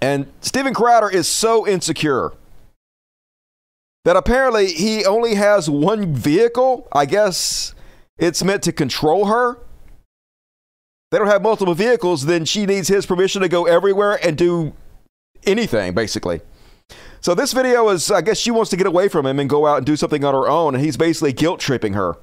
And 0.00 0.32
Steven 0.40 0.72
Crowder 0.72 1.10
is 1.10 1.28
so 1.28 1.66
insecure 1.66 2.32
that 4.06 4.16
apparently 4.16 4.68
he 4.68 5.04
only 5.04 5.34
has 5.34 5.68
one 5.68 6.14
vehicle. 6.14 6.86
I 6.92 7.06
guess 7.06 7.74
it's 8.18 8.40
meant 8.44 8.62
to 8.62 8.72
control 8.72 9.24
her. 9.24 9.58
They 11.10 11.18
don't 11.18 11.26
have 11.26 11.42
multiple 11.42 11.74
vehicles, 11.74 12.26
then 12.26 12.44
she 12.44 12.66
needs 12.66 12.86
his 12.86 13.04
permission 13.04 13.42
to 13.42 13.48
go 13.48 13.66
everywhere 13.66 14.24
and 14.24 14.38
do 14.38 14.74
anything, 15.44 15.92
basically. 15.92 16.40
So 17.20 17.34
this 17.34 17.52
video 17.52 17.88
is, 17.88 18.08
I 18.12 18.20
guess 18.20 18.38
she 18.38 18.52
wants 18.52 18.70
to 18.70 18.76
get 18.76 18.86
away 18.86 19.08
from 19.08 19.26
him 19.26 19.40
and 19.40 19.50
go 19.50 19.66
out 19.66 19.78
and 19.78 19.86
do 19.86 19.96
something 19.96 20.24
on 20.24 20.34
her 20.34 20.48
own, 20.48 20.76
and 20.76 20.84
he's 20.84 20.96
basically 20.96 21.32
guilt 21.32 21.58
tripping 21.58 21.94
her, 21.94 22.16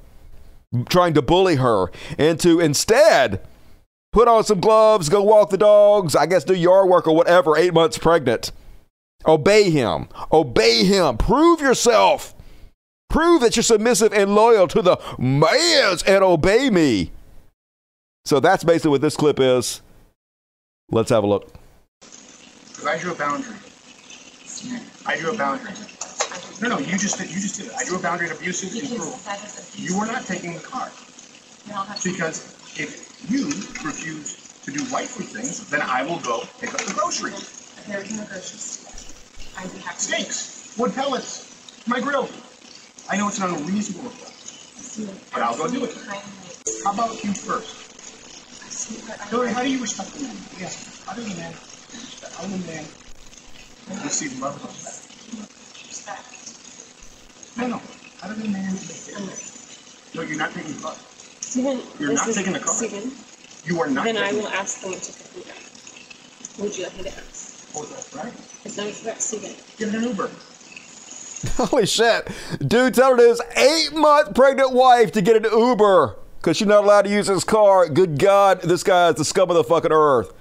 trying 0.88 1.12
to 1.12 1.20
bully 1.20 1.56
her 1.56 1.90
into 2.16 2.60
instead 2.60 3.46
put 4.10 4.26
on 4.26 4.42
some 4.42 4.60
gloves, 4.60 5.10
go 5.10 5.22
walk 5.22 5.50
the 5.50 5.58
dogs, 5.58 6.16
I 6.16 6.24
guess 6.24 6.44
do 6.44 6.54
yard 6.54 6.88
work 6.88 7.06
or 7.06 7.14
whatever, 7.14 7.58
eight 7.58 7.74
months 7.74 7.98
pregnant. 7.98 8.52
Obey 9.26 9.70
him. 9.70 10.08
Obey 10.32 10.84
him. 10.84 11.16
Prove 11.16 11.60
yourself. 11.60 12.34
Prove 13.08 13.40
that 13.42 13.56
you're 13.56 13.62
submissive 13.62 14.12
and 14.12 14.34
loyal 14.34 14.66
to 14.68 14.82
the 14.82 14.96
mans 15.18 16.02
and 16.02 16.24
obey 16.24 16.70
me. 16.70 17.12
So 18.24 18.40
that's 18.40 18.64
basically 18.64 18.90
what 18.90 19.02
this 19.02 19.16
clip 19.16 19.38
is. 19.38 19.82
Let's 20.90 21.10
have 21.10 21.24
a 21.24 21.26
look. 21.26 21.52
I 22.86 22.98
drew 22.98 23.12
a 23.12 23.14
boundary. 23.14 23.56
I 25.06 25.16
drew 25.16 25.32
a 25.32 25.36
boundary. 25.36 25.72
No, 26.60 26.68
no, 26.68 26.78
you 26.78 26.98
just 26.98 27.18
did. 27.18 27.28
You 27.28 27.40
just 27.40 27.56
did 27.56 27.66
it. 27.66 27.72
I 27.78 27.84
drew 27.84 27.98
a 27.98 28.02
boundary 28.02 28.30
of 28.30 28.36
abusive 28.36 28.72
and 28.72 28.98
cruel. 28.98 29.18
You 29.76 29.96
are 29.98 30.06
not 30.06 30.24
taking 30.24 30.54
the 30.54 30.60
car 30.60 30.90
because 32.04 32.54
if 32.78 33.30
you 33.30 33.46
refuse 33.84 34.36
to 34.64 34.70
do 34.70 34.84
wifely 34.92 35.26
things, 35.26 35.68
then 35.70 35.82
I 35.82 36.02
will 36.02 36.20
go 36.20 36.42
pick 36.60 36.74
up 36.74 36.80
the 36.80 36.94
groceries. 36.94 37.72
There's 37.86 38.10
no 38.12 38.24
groceries. 38.24 38.83
I'd 39.56 39.72
be. 39.72 39.78
Steaks, 39.96 40.74
wood 40.78 40.94
pellets, 40.94 41.84
my 41.86 42.00
grill. 42.00 42.28
I 43.08 43.16
know 43.16 43.28
it's 43.28 43.38
an 43.38 43.54
unreasonable 43.54 44.10
request, 44.10 45.00
but 45.32 45.42
I'll 45.42 45.56
go 45.56 45.70
do 45.70 45.84
it. 45.84 45.94
How 46.84 46.92
about 46.92 47.22
you 47.22 47.32
first? 47.32 47.84
Hillary, 49.30 49.52
how 49.52 49.62
do 49.62 49.70
you 49.70 49.80
respect 49.80 50.12
the 50.14 50.22
man? 50.22 50.36
Yes. 50.58 51.02
How 51.06 51.14
do 51.14 51.22
you 51.22 51.36
man? 51.36 51.52
Respect. 51.52 52.34
How 52.34 52.44
do 52.44 52.50
you 52.50 52.64
man? 52.66 52.84
Receive 54.02 54.40
love 54.40 54.58
respect. 54.64 55.04
No, 57.56 57.66
no. 57.68 57.80
How 58.20 58.32
do 58.32 58.40
you 58.40 58.50
man? 58.50 58.76
No, 60.14 60.22
you're 60.22 60.38
not 60.38 60.52
taking 60.54 60.74
the 60.74 60.80
car. 60.82 60.96
Steven, 61.40 61.80
You're 62.00 62.14
not 62.14 62.26
taking 62.32 62.52
the 62.52 62.58
car. 62.58 62.74
Steven, 62.74 63.12
You 63.64 63.80
are 63.80 63.88
not 63.88 64.04
then 64.04 64.16
I 64.16 64.32
will 64.32 64.48
ask 64.48 64.80
them 64.80 64.92
to 64.92 65.12
pick 65.12 65.36
me 65.36 65.42
up. 65.50 65.58
Would 66.58 66.76
you 66.76 66.84
like 66.84 66.96
me 66.96 67.02
to 67.04 67.10
ask? 67.10 67.70
Oh, 67.76 67.84
that's 67.84 68.14
right. 68.14 68.32
It's 68.64 68.76
not 68.76 68.86
a 68.86 68.92
threat, 68.92 69.20
Steven. 69.20 69.54
Get 69.76 69.94
an 69.94 70.02
Uber. 70.02 70.30
Holy 71.56 71.86
shit. 71.86 72.28
Dude 72.66 72.94
telling 72.94 73.18
his 73.18 73.40
eight 73.56 73.92
month 73.94 74.34
pregnant 74.34 74.72
wife 74.72 75.12
to 75.12 75.22
get 75.22 75.36
an 75.36 75.44
Uber 75.44 76.16
because 76.38 76.56
she's 76.56 76.66
not 76.66 76.84
allowed 76.84 77.02
to 77.02 77.10
use 77.10 77.26
his 77.26 77.44
car. 77.44 77.88
Good 77.88 78.18
God, 78.18 78.62
this 78.62 78.82
guy 78.82 79.10
is 79.10 79.16
the 79.16 79.24
scum 79.24 79.50
of 79.50 79.56
the 79.56 79.64
fucking 79.64 79.92
earth. 79.92 80.32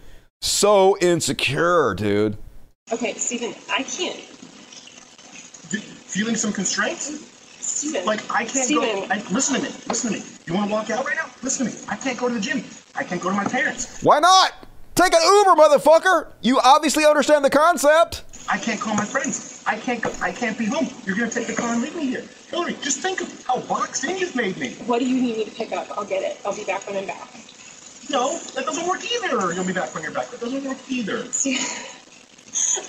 So 0.41 0.97
insecure, 0.99 1.93
dude. 1.93 2.38
Okay, 2.91 3.13
Steven, 3.13 3.53
I 3.69 3.84
can't. 3.84 4.19
Feeling 6.13 6.36
some 6.36 6.53
constraints? 6.53 7.05
Steven. 7.59 8.05
Like 8.05 8.21
I 8.32 8.45
can't 8.45 8.65
Steven. 8.65 8.84
go. 8.84 9.07
I, 9.09 9.24
listen 9.32 9.55
to 9.55 9.61
me. 9.61 9.69
Listen 9.88 10.11
to 10.13 10.19
me. 10.19 10.24
You 10.45 10.53
want 10.53 10.67
to 10.69 10.74
walk 10.74 10.89
out 10.89 11.05
right 11.05 11.15
now? 11.15 11.30
Listen 11.41 11.65
to 11.67 11.74
me. 11.74 11.80
I 11.89 11.95
can't 11.95 12.17
go 12.19 12.28
to 12.28 12.34
the 12.36 12.39
gym. 12.41 12.63
I 12.95 13.03
can't 13.03 13.21
go 13.21 13.30
to 13.30 13.36
my 13.36 13.45
parents. 13.45 14.03
Why 14.03 14.19
not? 14.19 14.67
Take 14.95 15.13
an 15.13 15.21
Uber, 15.23 15.59
motherfucker. 15.59 16.27
You 16.41 16.59
obviously 16.59 17.05
understand 17.05 17.43
the 17.43 17.49
concept. 17.49 18.23
I 18.49 18.57
can't 18.57 18.79
call 18.79 18.93
my 18.95 19.05
friends. 19.05 19.63
I 19.65 19.77
can't 19.77 20.01
go. 20.01 20.11
I 20.21 20.31
can't 20.31 20.57
be 20.57 20.65
home. 20.65 20.87
You're 21.05 21.15
gonna 21.15 21.31
take 21.31 21.47
the 21.47 21.55
car 21.55 21.73
and 21.73 21.81
leave 21.81 21.95
me 21.95 22.07
here. 22.07 22.23
Hillary, 22.49 22.75
just 22.81 22.99
think 22.99 23.21
of 23.21 23.45
how 23.45 23.59
boxed 23.61 24.03
in 24.03 24.17
you've 24.17 24.35
made 24.35 24.57
me. 24.57 24.73
What 24.85 24.99
do 24.99 25.05
you 25.05 25.19
need 25.21 25.37
me 25.37 25.45
to 25.45 25.51
pick 25.51 25.71
up? 25.71 25.87
I'll 25.97 26.05
get 26.05 26.21
it. 26.21 26.39
I'll 26.45 26.55
be 26.55 26.63
back 26.65 26.85
when 26.85 26.97
I'm 26.97 27.07
back. 27.07 27.27
No, 28.09 28.37
that 28.53 28.65
doesn't 28.65 28.87
work 28.87 29.01
either. 29.11 29.53
You'll 29.53 29.65
be 29.65 29.73
back 29.73 29.95
when 29.95 30.03
you're 30.03 30.11
back. 30.11 30.29
That 30.29 30.41
doesn't 30.41 30.63
work 30.63 30.77
either. 30.89 31.17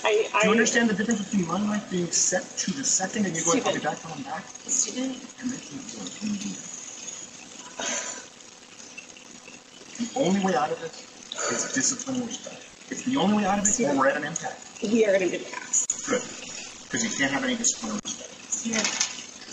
I, 0.03 0.29
I 0.35 0.41
Do 0.41 0.47
you 0.47 0.51
understand 0.51 0.89
the 0.89 0.93
difference 0.93 1.23
between 1.23 1.47
my 1.47 1.59
life 1.69 1.89
being 1.89 2.11
set 2.11 2.43
to 2.43 2.71
the 2.73 2.83
second 2.83 3.25
and 3.25 3.35
you 3.35 3.43
going, 3.43 3.65
I'll 3.65 3.73
be 3.73 3.79
back 3.79 3.97
when 4.03 4.13
I'm 4.13 4.23
back? 4.23 4.43
Steven, 4.67 5.15
You're 5.39 5.49
making 5.49 5.79
it 5.79 5.97
work. 5.97 6.11
Can 6.19 6.29
you 6.29 6.37
do 6.37 6.49
that? 6.49 6.71
The 9.97 10.19
only 10.19 10.45
way 10.45 10.55
out 10.55 10.71
of 10.71 10.79
this 10.81 11.04
is 11.51 11.73
discipline 11.73 12.17
and 12.17 12.27
respect. 12.27 12.61
It's 12.89 13.03
the 13.03 13.17
only 13.17 13.37
way 13.37 13.45
out 13.45 13.59
of 13.59 13.65
it, 13.67 13.79
or 13.81 13.95
we're 13.97 14.07
at 14.07 14.17
an 14.17 14.23
impact. 14.23 14.61
we 14.83 15.05
are 15.05 15.15
at 15.15 15.21
an 15.21 15.33
impasse. 15.33 15.85
Good. 16.07 16.21
Because 16.85 17.03
you 17.03 17.09
can't 17.17 17.31
have 17.31 17.43
any 17.43 17.55
discipline 17.55 17.93
or 17.93 17.99
respect. 18.03 18.31
Steven, 18.51 18.85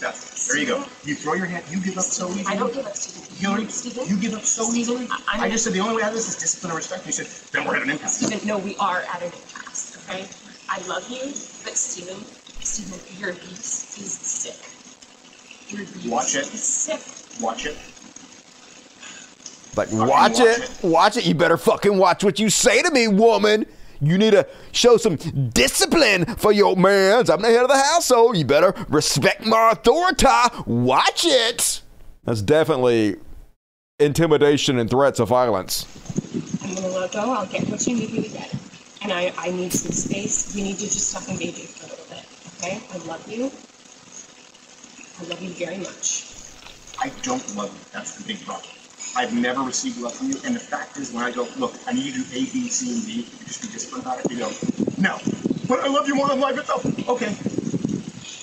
Yeah. 0.03 0.13
There 0.49 0.59
you 0.59 0.67
go. 0.67 0.85
You 1.05 1.15
throw 1.15 1.35
your 1.35 1.47
hand, 1.47 1.65
you 1.71 1.81
give 1.81 1.97
up 1.97 2.05
so 2.05 2.29
easily. 2.31 2.45
I 2.47 2.57
don't 2.57 2.75
give 2.75 2.87
up, 2.87 2.97
Steven. 2.97 3.37
Hillary, 3.37 3.67
Steven? 3.69 4.09
you 4.09 4.17
give 4.19 4.35
up 4.35 4.45
so 4.45 4.73
easily. 4.75 5.07
I'm- 5.09 5.41
I 5.41 5.49
just 5.49 5.65
said 5.65 5.73
the 5.73 5.81
only 5.81 5.97
way 5.97 6.03
out 6.03 6.09
of 6.11 6.15
this 6.15 6.29
is 6.29 6.37
discipline 6.37 6.71
and 6.73 6.77
respect. 6.77 7.07
You 7.07 7.13
said, 7.13 7.29
then 7.53 7.65
we're 7.67 7.77
at 7.77 7.83
an 7.83 7.91
impasse. 7.91 8.17
Steven, 8.19 8.47
no, 8.47 8.59
we 8.59 8.77
are 8.77 9.03
at 9.03 9.23
an 9.23 9.33
impasse, 9.33 9.97
okay? 10.09 10.29
I 10.69 10.79
love 10.87 11.09
you, 11.09 11.23
but 11.65 11.77
Steven, 11.77 12.17
Steven, 12.61 12.99
your 13.19 13.31
abuse 13.31 13.97
is 13.99 14.13
sick. 14.13 14.59
Your 15.69 15.83
abuse 15.83 16.07
Watch 16.07 16.35
it. 16.35 16.53
is 16.53 16.63
sick. 16.63 17.01
Watch 17.41 17.67
it. 17.67 17.77
Like, 19.77 19.89
watch 19.93 20.39
it. 20.39 20.79
Watch 20.83 21.17
it. 21.17 21.27
You 21.27 21.35
better 21.35 21.57
fucking 21.57 21.97
watch 21.97 22.25
what 22.25 22.39
you 22.39 22.51
say 22.51 22.83
to 22.83 22.91
me, 22.91 23.09
woman. 23.09 23.67
You 24.01 24.19
need 24.19 24.33
to 24.33 24.47
show 24.73 24.97
some 24.97 25.15
discipline 25.51 26.25
for 26.37 26.51
your 26.51 26.77
mans. 26.77 27.31
I'm 27.31 27.41
the 27.41 27.49
head 27.49 27.63
of 27.63 27.69
the 27.69 27.79
household. 27.79 28.37
You 28.37 28.45
better 28.45 28.75
respect 28.89 29.47
my 29.47 29.71
authority. 29.71 30.27
Watch 30.67 31.25
it. 31.25 31.83
That's 32.25 32.43
definitely 32.43 33.17
intimidation 34.01 34.79
and 34.79 34.91
threats 34.91 35.21
of 35.21 35.29
violence. 35.29 35.87
I'm 36.65 36.75
gonna 36.75 36.89
let 36.89 37.13
go. 37.13 37.33
I'll 37.33 37.47
get 37.47 37.69
what 37.69 37.87
you 37.87 37.95
need 37.95 38.11
to 38.11 38.29
get. 38.29 38.53
And 39.03 39.13
I, 39.13 39.33
I 39.39 39.51
need 39.51 39.73
some 39.73 39.93
space. 39.93 40.55
We 40.55 40.63
need 40.63 40.81
you 40.81 40.89
to 40.89 41.01
stop 41.01 41.29
engaging 41.29 41.67
for 41.67 41.87
a 41.87 41.91
little 41.91 42.07
bit. 42.11 42.25
Okay? 42.59 42.81
I 42.93 42.97
love 43.07 43.31
you. 43.31 43.51
I 45.21 45.29
love 45.29 45.41
you 45.41 45.51
very 45.51 45.79
much. 45.79 46.25
I 47.01 47.11
don't 47.23 47.57
love 47.57 47.73
you. 47.73 47.85
That's 47.93 48.17
the 48.17 48.27
big 48.27 48.45
problem. 48.45 48.72
I've 49.15 49.35
never 49.35 49.63
received 49.63 49.99
love 49.99 50.15
from 50.15 50.29
you. 50.31 50.37
And 50.45 50.55
the 50.55 50.61
fact 50.61 50.97
is, 50.97 51.13
when 51.13 51.23
I 51.23 51.31
go, 51.31 51.47
look, 51.59 51.75
I 51.87 51.93
need 51.93 52.05
you 52.07 52.13
to 52.13 52.19
do 52.19 52.37
A, 52.37 52.41
B, 52.53 52.69
C, 52.69 52.93
and 52.93 53.05
D, 53.05 53.13
you 53.13 53.47
just 53.47 53.63
be 53.63 53.69
disciplined 53.69 54.05
about 54.05 54.25
it. 54.25 54.31
You 54.31 54.39
go, 54.39 54.51
no. 54.99 55.19
But 55.69 55.81
I 55.81 55.89
love 55.89 56.09
you 56.09 56.15
more 56.15 56.29
than 56.29 56.41
life 56.41 56.59
itself. 56.59 56.85
Okay. 57.09 57.35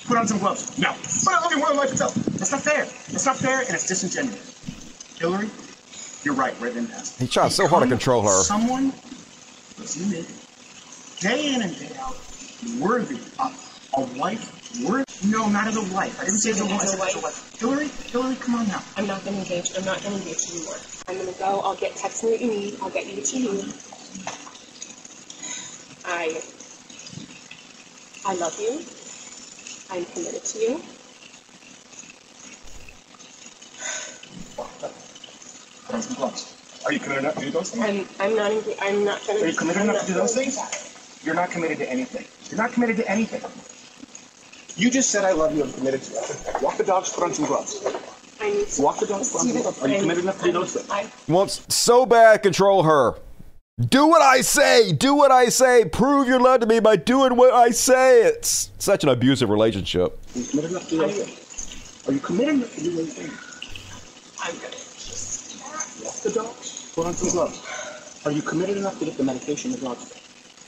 Put 0.06 0.18
on 0.18 0.26
some 0.26 0.38
gloves. 0.38 0.78
No. 0.78 0.94
But 1.24 1.34
I 1.34 1.40
love 1.42 1.52
you 1.52 1.58
more 1.58 1.68
than 1.68 1.76
life 1.76 1.90
itself. 1.92 2.14
That's 2.14 2.52
not 2.52 2.62
fair. 2.62 2.84
That's 2.84 3.26
not 3.26 3.36
fair, 3.36 3.60
and 3.60 3.70
it's 3.70 3.86
disingenuous. 3.86 5.18
Hillary, 5.18 5.50
you're 6.24 6.34
right. 6.34 6.58
We're 6.60 6.68
at 6.68 6.72
an 6.72 6.78
impasse. 6.80 7.18
He 7.18 7.26
tries 7.26 7.54
so 7.54 7.66
hard 7.66 7.82
to 7.82 7.88
control 7.88 8.22
her. 8.22 8.42
Someone, 8.42 8.92
to 9.76 10.00
me, 10.00 10.24
day 11.20 11.54
in 11.54 11.62
and 11.62 11.78
day 11.78 11.90
out, 11.98 12.16
worthy 12.78 13.20
of 13.38 13.90
a 13.94 14.00
wife. 14.18 14.59
Worthy? 14.78 15.04
No, 15.24 15.48
not 15.48 15.66
as 15.66 15.76
a 15.76 15.82
wife. 15.92 16.18
I 16.20 16.24
didn't 16.24 16.38
say 16.38 16.50
as 16.50 16.60
a 16.60 16.64
wife. 16.64 16.82
As 16.82 16.90
said 16.92 17.00
as 17.08 17.16
a 17.16 17.20
wife. 17.20 17.58
Hillary, 17.58 17.88
Hillary, 17.88 18.36
come 18.36 18.54
on 18.54 18.68
now. 18.68 18.82
I'm 18.96 19.06
not 19.06 19.24
gonna 19.24 19.38
engage. 19.38 19.66
I'm 19.76 19.84
not 19.84 20.02
gonna 20.02 20.16
engage 20.16 20.48
anymore. 20.50 20.76
I'm 21.08 21.18
gonna 21.18 21.32
go. 21.32 21.60
I'll 21.60 21.74
get 21.76 21.96
text 21.96 22.22
me 22.24 22.30
what 22.30 22.40
you 22.40 22.48
need. 22.48 22.78
I'll 22.80 22.90
get 22.90 23.06
you 23.06 23.16
what 23.16 23.32
you 23.34 23.52
need. 23.52 23.74
I 26.04 26.42
I 28.24 28.34
love 28.34 28.58
you. 28.60 28.86
I'm 29.90 30.04
committed 30.06 30.44
to 30.44 30.58
you. 30.58 30.82
Put 34.56 36.18
on. 36.18 36.32
Are 36.86 36.92
you 36.92 37.00
committed 37.00 37.24
enough 37.24 37.34
to 37.34 37.40
do 37.40 37.50
those 37.50 37.70
things? 37.70 37.84
I'm 37.84 38.08
I'm 38.20 38.36
not 38.36 38.52
enga- 38.52 38.76
I'm 38.80 39.04
not 39.04 39.26
gonna 39.26 39.40
Are 39.40 39.46
you 39.48 39.56
committed 39.56 39.82
I'm 39.82 39.90
enough 39.90 40.02
not 40.02 40.06
to 40.06 40.12
do 40.12 40.18
those 40.18 40.34
things? 40.34 40.58
You're 41.24 41.34
not 41.34 41.50
committed 41.50 41.78
to 41.78 41.90
anything. 41.90 42.26
You're 42.48 42.58
not 42.58 42.72
committed 42.72 42.96
to 42.98 43.10
anything. 43.10 43.42
You 44.80 44.90
just 44.90 45.10
said 45.10 45.26
I 45.26 45.32
love 45.32 45.54
you. 45.54 45.62
I'm 45.62 45.72
committed 45.74 46.00
to 46.04 46.12
it. 46.14 46.62
Walk 46.62 46.78
the 46.78 46.84
dogs. 46.84 47.12
Put 47.12 47.24
on 47.24 47.34
some 47.34 47.44
gloves. 47.44 47.84
I 48.40 48.50
need 48.50 48.66
to 48.66 48.82
Walk 48.82 48.98
the 48.98 49.06
dogs. 49.06 49.30
Put 49.30 49.42
on 49.42 49.46
some 49.48 49.60
gloves. 49.60 49.82
Are 49.82 49.88
you 49.88 50.00
committed 50.00 50.24
enough 50.24 50.38
to 50.38 50.44
do 50.44 50.52
those 50.52 50.72
things? 50.72 50.90
I 50.90 51.06
Wants 51.30 51.62
so 51.68 52.06
bad 52.06 52.32
to 52.32 52.38
control 52.38 52.84
her. 52.84 53.16
Do 53.78 54.06
what 54.06 54.22
I 54.22 54.40
say. 54.40 54.92
Do 54.92 55.14
what 55.14 55.30
I 55.30 55.50
say. 55.50 55.84
Prove 55.84 56.28
your 56.28 56.40
love 56.40 56.60
to 56.60 56.66
me 56.66 56.80
by 56.80 56.96
doing 56.96 57.36
what 57.36 57.52
I 57.52 57.72
say. 57.72 58.22
It's 58.22 58.70
such 58.78 59.04
an 59.04 59.10
abusive 59.10 59.50
relationship. 59.50 60.18
Are 60.34 60.38
you 60.38 60.46
committed 60.46 60.70
enough 60.70 60.84
to 60.84 60.90
do 60.90 60.96
those 60.96 61.24
things? 61.24 62.08
Are 62.08 62.12
you 62.14 62.20
committed 62.20 62.54
enough 62.54 62.74
to 62.74 62.80
do 62.82 62.96
those 62.96 63.12
things? 63.12 64.38
I'm 64.40 64.54
gonna 64.54 64.70
just. 64.70 65.60
Walk 66.02 66.14
the 66.22 66.30
dogs. 66.30 66.92
Put 66.94 67.06
on 67.06 67.12
some 67.12 67.28
gloves. 67.32 68.22
Are 68.24 68.32
you 68.32 68.40
committed 68.40 68.78
enough 68.78 68.98
to 68.98 69.04
get 69.04 69.18
the 69.18 69.24
medication 69.24 69.72
the 69.72 69.78
dogs? 69.78 70.10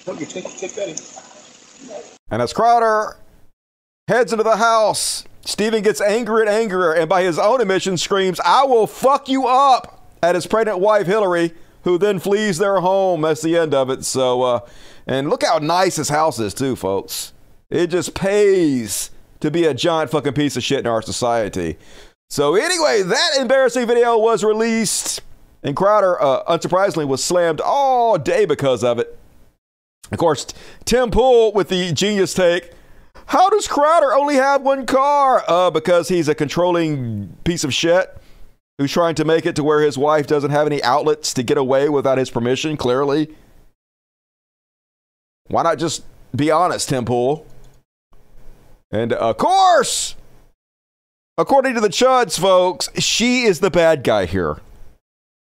No, 0.07 0.13
you 0.13 0.27
take 0.27 0.45
take 0.59 0.75
that 0.75 0.91
in. 0.91 2.13
And 2.31 2.43
as 2.43 2.53
Crowder 2.53 3.17
heads 4.09 4.33
into 4.33 4.45
the 4.45 4.57
house, 4.57 5.25
Steven 5.45 5.83
gets 5.83 6.01
angrier 6.01 6.43
and 6.43 6.51
angrier, 6.51 6.93
and 6.93 7.09
by 7.09 7.23
his 7.23 7.39
own 7.39 7.61
admission, 7.61 7.97
screams, 7.97 8.41
I 8.45 8.65
will 8.65 8.87
fuck 8.87 9.29
you 9.29 9.47
up 9.47 10.09
at 10.23 10.35
his 10.35 10.47
pregnant 10.47 10.79
wife, 10.79 11.07
Hillary, 11.07 11.53
who 11.83 11.99
then 11.99 12.19
flees 12.19 12.59
their 12.59 12.81
home. 12.81 13.23
That's 13.23 13.43
the 13.43 13.57
end 13.57 13.75
of 13.75 13.91
it. 13.91 14.05
So, 14.05 14.43
uh, 14.43 14.61
and 15.07 15.29
look 15.29 15.43
how 15.43 15.59
nice 15.59 15.97
his 15.97 16.09
house 16.09 16.39
is, 16.39 16.55
too, 16.55 16.77
folks. 16.77 17.33
It 17.71 17.89
just 17.89 18.15
pays 18.15 19.11
to 19.41 19.51
be 19.51 19.65
a 19.65 19.75
giant 19.75 20.11
fucking 20.11 20.35
piece 20.35 20.57
of 20.57 20.63
shit 20.63 20.81
in 20.81 20.87
our 20.87 21.03
society. 21.03 21.77
So, 22.31 22.55
anyway, 22.55 23.03
that 23.03 23.31
embarrassing 23.41 23.87
video 23.87 24.17
was 24.17 24.45
released, 24.45 25.21
and 25.65 25.75
Crowder, 25.75 26.23
uh, 26.23 26.45
unsurprisingly, 26.45 27.07
was 27.07 27.23
slammed 27.23 27.61
all 27.61 28.17
day 28.17 28.45
because 28.45 28.85
of 28.85 28.99
it. 28.99 29.19
Of 30.13 30.19
course, 30.19 30.47
Tim 30.85 31.11
Pool 31.11 31.53
with 31.53 31.69
the 31.69 31.93
genius 31.93 32.33
take. 32.33 32.71
How 33.33 33.49
does 33.49 33.67
Crowder 33.67 34.13
only 34.13 34.35
have 34.35 34.61
one 34.61 34.85
car? 34.85 35.43
Uh, 35.49 35.71
because 35.71 36.07
he's 36.09 36.29
a 36.29 36.35
controlling 36.35 37.35
piece 37.45 37.65
of 37.65 37.73
shit 37.73 38.15
who's 38.77 38.93
trying 38.93 39.15
to 39.15 39.25
make 39.25 39.47
it 39.47 39.57
to 39.57 39.65
where 39.65 39.81
his 39.81 39.97
wife 39.97 40.27
doesn't 40.27 40.51
have 40.51 40.67
any 40.67 40.83
outlets 40.83 41.33
to 41.33 41.43
get 41.43 41.57
away 41.57 41.89
without 41.89 42.19
his 42.19 42.29
permission, 42.29 42.77
clearly. 42.77 43.35
Why 45.47 45.63
not 45.63 45.79
just 45.79 46.05
be 46.37 46.51
honest, 46.51 46.91
Tim 46.91 47.07
Pool? 47.07 47.47
And 48.91 49.15
of 49.15 49.39
course, 49.39 50.15
according 51.39 51.73
to 51.73 51.81
the 51.81 51.89
Chuds, 51.89 52.39
folks, 52.39 52.91
she 53.03 53.45
is 53.45 53.61
the 53.61 53.71
bad 53.71 54.05
guy 54.05 54.27
here. 54.27 54.61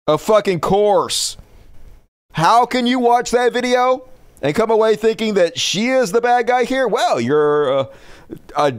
A 0.09 0.19
fucking 0.19 0.59
course. 0.59 1.37
How 2.33 2.67
can 2.67 2.89
you 2.89 2.99
watch 2.99 3.31
that 3.31 3.53
video 3.53 4.09
and 4.43 4.55
come 4.55 4.71
away 4.71 4.97
thinking 4.97 5.35
that 5.35 5.59
she 5.59 5.89
is 5.89 6.13
the 6.13 6.21
bad 6.21 6.47
guy 6.47 6.65
here? 6.65 6.87
Well, 6.87 7.21
you're 7.21 7.79
uh, 7.79 7.87
a 8.57 8.75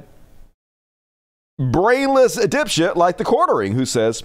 brainless 1.59 2.37
dipshit 2.37 2.95
like 2.95 3.17
the 3.17 3.25
quartering 3.25 3.73
who 3.73 3.85
says, 3.85 4.23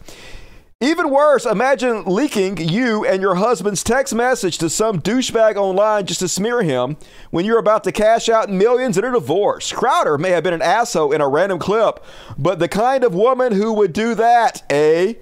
even 0.80 1.09
worse, 1.09 1.47
imagine 1.47 2.05
leaking 2.05 2.59
you 2.59 3.07
and 3.07 3.22
your 3.22 3.37
husband's 3.37 3.82
text 3.82 4.14
message 4.14 4.59
to 4.59 4.68
some 4.68 5.01
douchebag 5.01 5.57
online 5.57 6.05
just 6.05 6.20
to 6.20 6.28
smear 6.28 6.62
him 6.62 6.97
when 7.30 7.45
you're 7.45 7.59
about 7.59 7.85
to 7.85 7.93
cash 7.93 8.28
out 8.28 8.51
millions 8.51 8.99
in 8.99 9.05
a 9.05 9.12
divorce. 9.12 9.72
Crowder 9.72 10.18
may 10.18 10.30
have 10.30 10.45
been 10.45 10.53
an 10.53 10.61
asshole 10.61 11.12
in 11.12 11.20
a 11.20 11.28
random 11.28 11.59
clip, 11.59 12.05
but 12.37 12.59
the 12.59 12.68
kind 12.68 13.03
of 13.03 13.14
woman 13.14 13.53
who 13.53 13.72
would 13.72 13.93
do 13.93 14.14
that, 14.14 14.62
eh? 14.68 15.14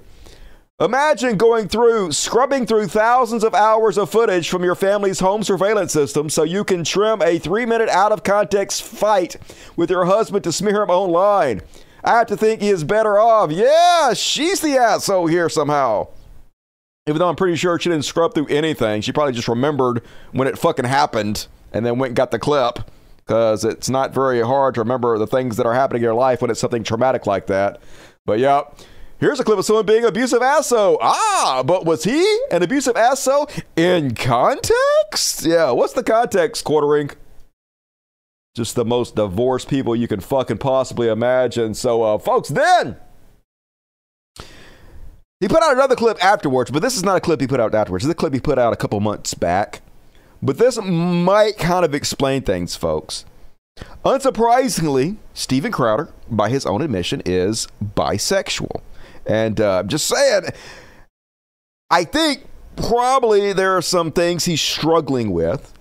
Imagine 0.81 1.37
going 1.37 1.69
through, 1.69 2.13
scrubbing 2.13 2.67
through 2.67 2.89
thousands 2.89 3.45
of 3.45 3.55
hours 3.55 3.99
of 3.99 4.11
footage 4.11 4.49
from 4.49 4.65
your 4.65 4.75
family's 4.75 5.21
home 5.21 5.43
surveillance 5.43 5.93
system 5.93 6.31
so 6.31 6.43
you 6.43 6.65
can 6.65 6.83
trim 6.83 7.21
a 7.23 7.39
three 7.39 7.67
minute 7.67 7.89
out 7.91 8.11
of 8.11 8.25
context 8.25 8.83
fight 8.83 9.37
with 9.77 9.91
your 9.91 10.07
husband 10.07 10.43
to 10.45 10.51
smear 10.51 10.83
him 10.83 10.91
online. 10.91 11.61
I 12.03 12.19
have 12.19 12.27
to 12.29 12.37
think 12.37 12.61
he 12.61 12.71
is 12.71 12.85
better 12.85 13.19
off. 13.19 13.53
Yeah, 13.53 14.15
she's 14.15 14.61
the 14.61 14.77
asshole 14.77 15.27
here 15.27 15.49
somehow. 15.49 16.09
Even 17.07 17.19
though 17.19 17.29
I'm 17.29 17.37
pretty 17.37 17.57
sure 17.57 17.79
she 17.79 17.91
didn't 17.91 18.05
scrub 18.05 18.35
through 18.35 18.49
anything, 18.49 19.03
she 19.03 19.13
probably 19.13 19.35
just 19.35 19.49
remembered 19.49 20.03
when 20.33 20.49
it 20.49 20.59
fucking 20.59 20.87
happened 20.87 21.47
and 21.73 21.85
then 21.85 21.99
went 21.99 22.11
and 22.11 22.17
got 22.17 22.31
the 22.31 22.39
clip. 22.39 22.79
Because 23.19 23.65
it's 23.65 23.89
not 23.89 24.13
very 24.13 24.41
hard 24.41 24.75
to 24.75 24.81
remember 24.81 25.17
the 25.17 25.29
things 25.29 25.57
that 25.59 25.67
are 25.67 25.75
happening 25.75 26.01
in 26.01 26.05
your 26.05 26.15
life 26.15 26.43
when 26.43 26.51
it's 26.51 26.59
something 26.59 26.83
traumatic 26.83 27.25
like 27.25 27.47
that. 27.47 27.81
But 28.27 28.41
yeah, 28.41 28.63
here's 29.23 29.41
a 29.41 29.45
clip 29.45 29.59
of 29.59 29.65
someone 29.65 29.87
being 29.87 30.05
abusive 30.05 30.43
asshole. 30.43 30.99
Ah, 31.01 31.63
but 31.65 31.87
was 31.87 32.05
he 32.05 32.39
an 32.51 32.63
abusive 32.63 32.97
asshole 32.97 33.49
in 33.77 34.15
context? 34.15 35.47
Yeah, 35.47 35.71
what's 35.71 35.95
the 35.95 36.03
context, 36.03 36.65
quartering? 36.65 37.11
just 38.55 38.75
the 38.77 38.85
most 38.85 39.17
divorced 39.17 39.69
people 39.69 39.97
you 39.97 40.07
can 40.07 40.21
fucking 40.21 40.59
possibly 40.59 41.09
imagine. 41.09 41.75
So, 41.75 42.03
uh, 42.03 42.19
folks, 42.19 42.51
then 42.51 42.97
he 45.41 45.49
put 45.49 45.63
out 45.63 45.73
another 45.73 45.97
clip 45.97 46.23
afterwards, 46.23 46.71
but 46.71 46.83
this 46.83 46.97
is 46.97 47.03
not 47.03 47.17
a 47.17 47.21
clip 47.21 47.41
he 47.41 47.47
put 47.47 47.61
out 47.61 47.75
afterwards. 47.75 48.05
This 48.05 48.11
is 48.11 48.13
a 48.13 48.17
clip 48.17 48.35
he 48.35 48.41
put 48.41 48.59
out 48.59 48.73
a 48.73 48.77
couple 48.77 49.01
months 49.01 49.35
back. 49.35 49.81
But 50.43 50.59
this 50.59 50.79
might 50.83 51.57
kind 51.57 51.85
of 51.85 51.95
explain 51.95 52.43
things, 52.43 52.77
folks. 52.77 53.25
Unsurprisingly, 54.05 55.17
Steven 55.33 55.73
Crowder, 55.73 56.11
by 56.29 56.51
his 56.51 56.67
own 56.67 56.83
admission, 56.83 57.23
is 57.25 57.69
bisexual. 57.83 58.83
And 59.27 59.61
uh, 59.61 59.81
I'm 59.81 59.89
just 59.89 60.07
saying, 60.07 60.45
I 61.91 62.05
think 62.05 62.47
probably 62.77 63.53
there 63.53 63.77
are 63.77 63.83
some 63.83 64.13
things 64.13 64.45
he's 64.45 64.61
struggling 64.61 65.31
with. 65.31 65.73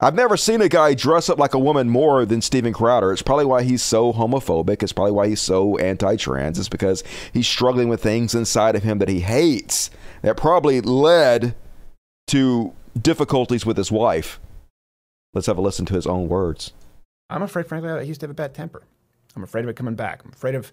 I've 0.00 0.14
never 0.14 0.36
seen 0.36 0.60
a 0.60 0.68
guy 0.68 0.92
dress 0.94 1.30
up 1.30 1.38
like 1.38 1.54
a 1.54 1.58
woman 1.58 1.88
more 1.88 2.26
than 2.26 2.42
Steven 2.42 2.72
Crowder. 2.72 3.12
It's 3.12 3.22
probably 3.22 3.46
why 3.46 3.62
he's 3.62 3.82
so 3.82 4.12
homophobic. 4.12 4.82
It's 4.82 4.92
probably 4.92 5.12
why 5.12 5.28
he's 5.28 5.40
so 5.40 5.78
anti 5.78 6.16
trans. 6.16 6.58
It's 6.58 6.68
because 6.68 7.04
he's 7.32 7.46
struggling 7.46 7.88
with 7.88 8.02
things 8.02 8.34
inside 8.34 8.76
of 8.76 8.82
him 8.82 8.98
that 8.98 9.08
he 9.08 9.20
hates 9.20 9.90
that 10.22 10.36
probably 10.36 10.80
led 10.80 11.54
to 12.26 12.72
difficulties 13.00 13.64
with 13.64 13.76
his 13.76 13.90
wife. 13.90 14.40
Let's 15.32 15.46
have 15.46 15.58
a 15.58 15.62
listen 15.62 15.86
to 15.86 15.94
his 15.94 16.06
own 16.06 16.28
words. 16.28 16.72
I'm 17.30 17.42
afraid, 17.42 17.66
frankly, 17.66 17.90
that 17.90 18.02
he 18.02 18.08
used 18.08 18.20
to 18.20 18.24
have 18.24 18.30
a 18.30 18.34
bad 18.34 18.54
temper. 18.54 18.82
I'm 19.36 19.42
afraid 19.42 19.64
of 19.64 19.70
it 19.70 19.76
coming 19.76 19.94
back. 19.94 20.22
I'm 20.24 20.32
afraid 20.32 20.54
of 20.54 20.72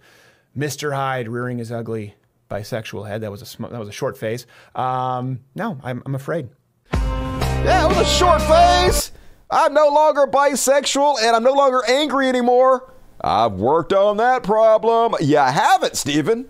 Mr. 0.57 0.93
Hyde 0.93 1.27
rearing 1.27 1.57
his 1.57 1.71
ugly 1.71 2.15
bisexual 2.49 3.07
head. 3.07 3.21
That 3.21 3.31
was 3.31 3.41
a 3.41 3.45
sm- 3.45 3.67
that 3.71 3.79
was 3.79 3.89
a 3.89 3.93
short 3.93 4.17
phase. 4.17 4.45
Um, 4.75 5.39
no, 5.55 5.79
I'm, 5.83 6.03
I'm 6.05 6.15
afraid. 6.15 6.49
Yeah, 6.93 7.85
it 7.85 7.89
was 7.89 7.99
a 7.99 8.05
short 8.05 8.41
phase. 8.41 9.11
I'm 9.49 9.73
no 9.73 9.89
longer 9.89 10.27
bisexual 10.27 11.17
and 11.21 11.35
I'm 11.35 11.43
no 11.43 11.53
longer 11.53 11.81
angry 11.87 12.27
anymore. 12.27 12.93
I've 13.23 13.53
worked 13.53 13.93
on 13.93 14.17
that 14.17 14.43
problem. 14.43 15.15
You 15.21 15.37
haven't, 15.37 15.95
Steven. 15.95 16.49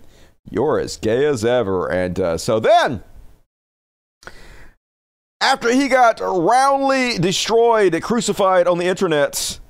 You're 0.50 0.78
as 0.78 0.96
gay 0.96 1.26
as 1.26 1.44
ever. 1.44 1.90
And 1.90 2.18
uh, 2.18 2.38
so 2.38 2.60
then, 2.60 3.02
after 5.40 5.72
he 5.72 5.88
got 5.88 6.20
roundly 6.20 7.18
destroyed, 7.18 8.00
crucified 8.02 8.66
on 8.66 8.78
the 8.78 8.86
internet 8.86 9.60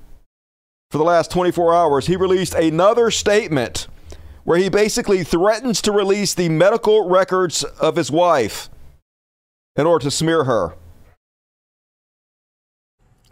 for 0.90 0.98
the 0.98 1.04
last 1.04 1.30
24 1.30 1.74
hours, 1.74 2.06
he 2.06 2.16
released 2.16 2.54
another 2.54 3.10
statement 3.10 3.88
where 4.44 4.58
he 4.58 4.68
basically 4.68 5.24
threatens 5.24 5.80
to 5.82 5.92
release 5.92 6.34
the 6.34 6.48
medical 6.48 7.08
records 7.08 7.64
of 7.64 7.96
his 7.96 8.10
wife 8.10 8.68
in 9.76 9.86
order 9.86 10.04
to 10.04 10.10
smear 10.10 10.44
her. 10.44 10.74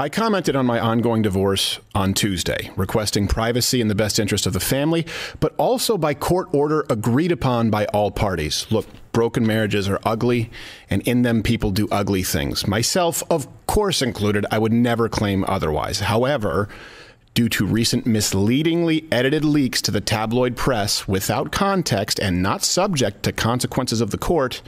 I 0.00 0.08
commented 0.08 0.56
on 0.56 0.64
my 0.64 0.80
ongoing 0.80 1.20
divorce 1.20 1.78
on 1.94 2.14
Tuesday, 2.14 2.70
requesting 2.74 3.28
privacy 3.28 3.82
in 3.82 3.88
the 3.88 3.94
best 3.94 4.18
interest 4.18 4.46
of 4.46 4.54
the 4.54 4.58
family, 4.58 5.04
but 5.40 5.54
also 5.58 5.98
by 5.98 6.14
court 6.14 6.48
order 6.52 6.86
agreed 6.88 7.30
upon 7.30 7.68
by 7.68 7.84
all 7.86 8.10
parties. 8.10 8.66
Look, 8.70 8.86
broken 9.12 9.46
marriages 9.46 9.90
are 9.90 10.00
ugly, 10.02 10.50
and 10.88 11.02
in 11.02 11.20
them 11.20 11.42
people 11.42 11.70
do 11.70 11.86
ugly 11.92 12.22
things. 12.22 12.66
Myself, 12.66 13.22
of 13.28 13.46
course, 13.66 14.00
included, 14.00 14.46
I 14.50 14.58
would 14.58 14.72
never 14.72 15.10
claim 15.10 15.44
otherwise. 15.46 16.00
However, 16.00 16.70
due 17.40 17.48
to 17.48 17.64
recent 17.64 18.04
misleadingly 18.04 19.08
edited 19.10 19.42
leaks 19.42 19.80
to 19.80 19.90
the 19.90 19.98
tabloid 20.02 20.54
press 20.54 21.08
without 21.08 21.50
context 21.50 22.18
and 22.18 22.42
not 22.42 22.62
subject 22.62 23.22
to 23.22 23.32
consequences 23.32 24.02
of 24.02 24.10
the 24.10 24.18
court, 24.18 24.60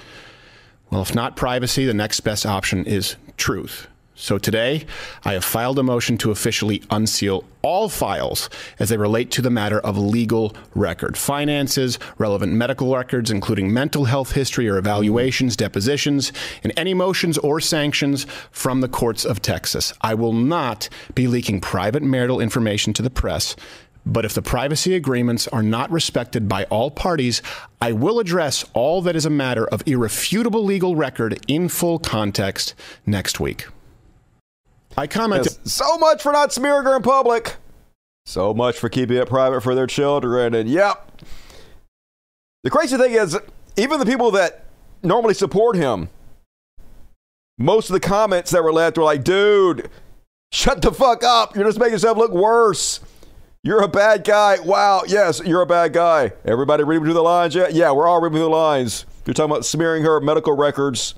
well, 0.90 1.02
if 1.02 1.14
not 1.14 1.36
privacy, 1.36 1.84
the 1.84 1.92
next 1.92 2.20
best 2.20 2.46
option 2.46 2.82
is 2.86 3.16
truth. 3.36 3.88
So 4.14 4.36
today, 4.36 4.84
I 5.24 5.32
have 5.32 5.44
filed 5.44 5.78
a 5.78 5.82
motion 5.82 6.18
to 6.18 6.30
officially 6.30 6.82
unseal 6.90 7.44
all 7.62 7.88
files 7.88 8.50
as 8.78 8.90
they 8.90 8.98
relate 8.98 9.30
to 9.32 9.42
the 9.42 9.48
matter 9.50 9.80
of 9.80 9.96
legal 9.96 10.54
record 10.74 11.16
finances, 11.16 11.98
relevant 12.18 12.52
medical 12.52 12.94
records, 12.94 13.30
including 13.30 13.72
mental 13.72 14.04
health 14.04 14.32
history 14.32 14.68
or 14.68 14.76
evaluations, 14.76 15.56
depositions, 15.56 16.30
and 16.62 16.74
any 16.76 16.92
motions 16.92 17.38
or 17.38 17.58
sanctions 17.58 18.26
from 18.50 18.82
the 18.82 18.88
courts 18.88 19.24
of 19.24 19.40
Texas. 19.40 19.94
I 20.02 20.12
will 20.12 20.34
not 20.34 20.90
be 21.14 21.26
leaking 21.26 21.62
private 21.62 22.02
marital 22.02 22.38
information 22.38 22.92
to 22.94 23.02
the 23.02 23.10
press. 23.10 23.56
But 24.04 24.24
if 24.24 24.34
the 24.34 24.42
privacy 24.42 24.94
agreements 24.94 25.48
are 25.48 25.62
not 25.62 25.90
respected 25.90 26.48
by 26.48 26.64
all 26.64 26.90
parties, 26.90 27.40
I 27.80 27.92
will 27.92 28.18
address 28.18 28.64
all 28.74 29.00
that 29.02 29.16
is 29.16 29.24
a 29.24 29.30
matter 29.30 29.66
of 29.66 29.82
irrefutable 29.86 30.62
legal 30.62 30.96
record 30.96 31.38
in 31.48 31.68
full 31.68 31.98
context 31.98 32.74
next 33.06 33.40
week. 33.40 33.66
I 34.96 35.06
commented. 35.06 35.68
So 35.68 35.98
much 35.98 36.22
for 36.22 36.32
not 36.32 36.52
smearing 36.52 36.84
her 36.84 36.96
in 36.96 37.02
public. 37.02 37.56
So 38.26 38.54
much 38.54 38.78
for 38.78 38.88
keeping 38.88 39.16
it 39.16 39.28
private 39.28 39.62
for 39.62 39.74
their 39.74 39.86
children. 39.86 40.54
And 40.54 40.68
yep. 40.68 41.22
The 42.62 42.70
crazy 42.70 42.96
thing 42.96 43.12
is, 43.12 43.36
even 43.76 43.98
the 43.98 44.06
people 44.06 44.30
that 44.32 44.66
normally 45.02 45.34
support 45.34 45.76
him, 45.76 46.08
most 47.58 47.90
of 47.90 47.94
the 47.94 48.00
comments 48.00 48.50
that 48.52 48.62
were 48.62 48.72
left 48.72 48.96
were 48.96 49.04
like, 49.04 49.24
dude, 49.24 49.90
shut 50.52 50.82
the 50.82 50.92
fuck 50.92 51.24
up. 51.24 51.56
You're 51.56 51.64
just 51.64 51.78
making 51.78 51.94
yourself 51.94 52.18
look 52.18 52.32
worse. 52.32 53.00
You're 53.64 53.82
a 53.82 53.88
bad 53.88 54.24
guy. 54.24 54.58
Wow. 54.60 55.02
Yes, 55.06 55.40
you're 55.44 55.62
a 55.62 55.66
bad 55.66 55.92
guy. 55.92 56.32
Everybody 56.44 56.84
reading 56.84 57.04
through 57.04 57.14
the 57.14 57.22
lines 57.22 57.54
yet? 57.54 57.72
Yeah, 57.74 57.92
we're 57.92 58.06
all 58.06 58.20
reading 58.20 58.36
through 58.36 58.44
the 58.44 58.50
lines. 58.50 59.06
You're 59.24 59.34
talking 59.34 59.52
about 59.52 59.64
smearing 59.64 60.02
her 60.02 60.20
medical 60.20 60.56
records, 60.56 61.14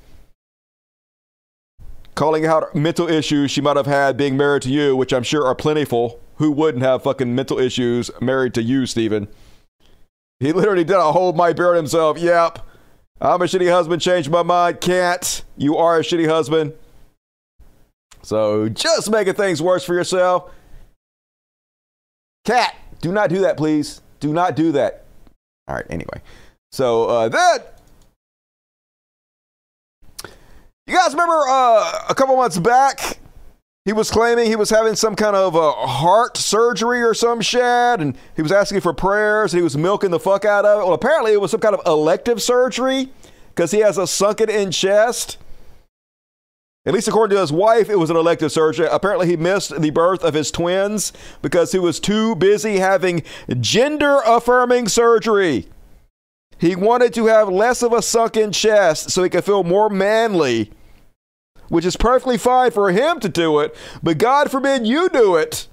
calling 2.15 2.47
out 2.47 2.74
mental 2.74 3.09
issues 3.09 3.51
she 3.51 3.61
might 3.61 3.77
have 3.77 3.86
had 3.86 4.16
being 4.16 4.36
married 4.36 4.62
to 4.62 4.70
you, 4.70 4.97
which 4.97 5.12
I'm 5.12 5.23
sure 5.23 5.47
are 5.47 5.55
plentiful. 5.55 6.20
Who 6.36 6.51
wouldn't 6.51 6.82
have 6.82 7.03
fucking 7.03 7.35
mental 7.35 7.59
issues 7.59 8.11
married 8.20 8.55
to 8.55 8.62
you, 8.62 8.86
Steven? 8.86 9.28
He 10.41 10.53
literally 10.53 10.85
did 10.85 10.97
a 10.97 11.12
whole 11.12 11.32
beard 11.32 11.77
himself. 11.77 12.19
Yep. 12.19 12.59
I'm 13.20 13.41
a 13.41 13.45
shitty 13.45 13.70
husband. 13.70 14.03
Changed 14.03 14.31
my 14.31 14.43
mind. 14.43 14.81
Can't. 14.81 15.45
You 15.57 15.77
are 15.77 15.99
a 15.99 16.03
shitty 16.03 16.28
husband. 16.28 16.74
So 18.23 18.69
just 18.69 19.11
making 19.11 19.35
things 19.35 19.62
worse 19.62 19.85
for 19.85 19.95
yourself. 19.95 20.51
Cat, 22.45 22.74
do 23.01 23.12
not 23.12 23.31
do 23.31 23.41
that, 23.41 23.57
please. 23.57 24.03
Do 24.20 24.32
not 24.32 24.57
do 24.57 24.73
that. 24.73 25.05
All 25.69 25.74
right, 25.74 25.86
anyway. 25.89 26.20
So 26.73 27.05
uh, 27.05 27.28
that. 27.28 27.74
You 30.86 30.94
guys 30.94 31.12
remember 31.12 31.40
uh, 31.48 32.05
a 32.11 32.15
couple 32.15 32.36
months 32.36 32.59
back, 32.59 33.19
he 33.86 33.94
was 33.94 34.11
claiming 34.11 34.47
he 34.47 34.56
was 34.56 34.69
having 34.69 34.94
some 34.97 35.16
kind 35.16 35.35
of 35.35 35.55
a 35.55 35.73
heart 35.73 36.36
surgery 36.36 37.02
or 37.02 37.15
some 37.15 37.40
shit, 37.40 37.62
and 37.62 38.15
he 38.36 38.43
was 38.43 38.52
asking 38.52 38.82
for 38.82 38.93
prayers, 38.93 39.55
and 39.55 39.59
he 39.61 39.65
was 39.65 39.78
milking 39.78 40.11
the 40.11 40.20
fuck 40.20 40.44
out 40.44 40.66
of 40.66 40.81
it. 40.81 40.85
Well, 40.85 40.93
apparently 40.93 41.32
it 41.32 41.40
was 41.40 41.52
some 41.52 41.61
kind 41.61 41.74
of 41.74 41.81
elective 41.86 42.43
surgery 42.43 43.11
because 43.48 43.70
he 43.70 43.78
has 43.78 43.97
a 43.97 44.06
sunken 44.06 44.51
in 44.51 44.70
chest. 44.70 45.39
At 46.85 46.93
least 46.93 47.09
according 47.09 47.35
to 47.36 47.40
his 47.40 47.51
wife, 47.51 47.89
it 47.89 47.98
was 47.98 48.11
an 48.11 48.16
elective 48.16 48.52
surgery. 48.52 48.86
Apparently, 48.90 49.27
he 49.27 49.39
missed 49.39 49.81
the 49.81 49.89
birth 49.89 50.23
of 50.23 50.35
his 50.35 50.51
twins 50.51 51.15
because 51.40 51.73
he 51.73 51.78
was 51.78 51.98
too 51.98 52.35
busy 52.36 52.77
having 52.77 53.23
gender 53.59 54.19
affirming 54.27 54.89
surgery. 54.89 55.66
He 56.59 56.77
wanted 56.77 57.13
to 57.15 57.27
have 57.27 57.49
less 57.49 57.83
of 57.83 57.93
a 57.93 58.03
sunken 58.03 58.53
chest 58.53 59.11
so 59.11 59.23
he 59.23 59.31
could 59.31 59.45
feel 59.45 59.65
more 59.65 59.91
manly, 59.91 60.71
which 61.69 61.85
is 61.85 61.97
perfectly 61.97 62.39
fine 62.39 62.71
for 62.71 62.91
him 62.91 63.21
to 63.21 63.29
do 63.29 63.59
it, 63.61 63.75
but 64.03 64.19
God 64.19 64.51
forbid 64.51 64.87
you 64.87 65.09
do 65.09 65.37
it. 65.37 65.69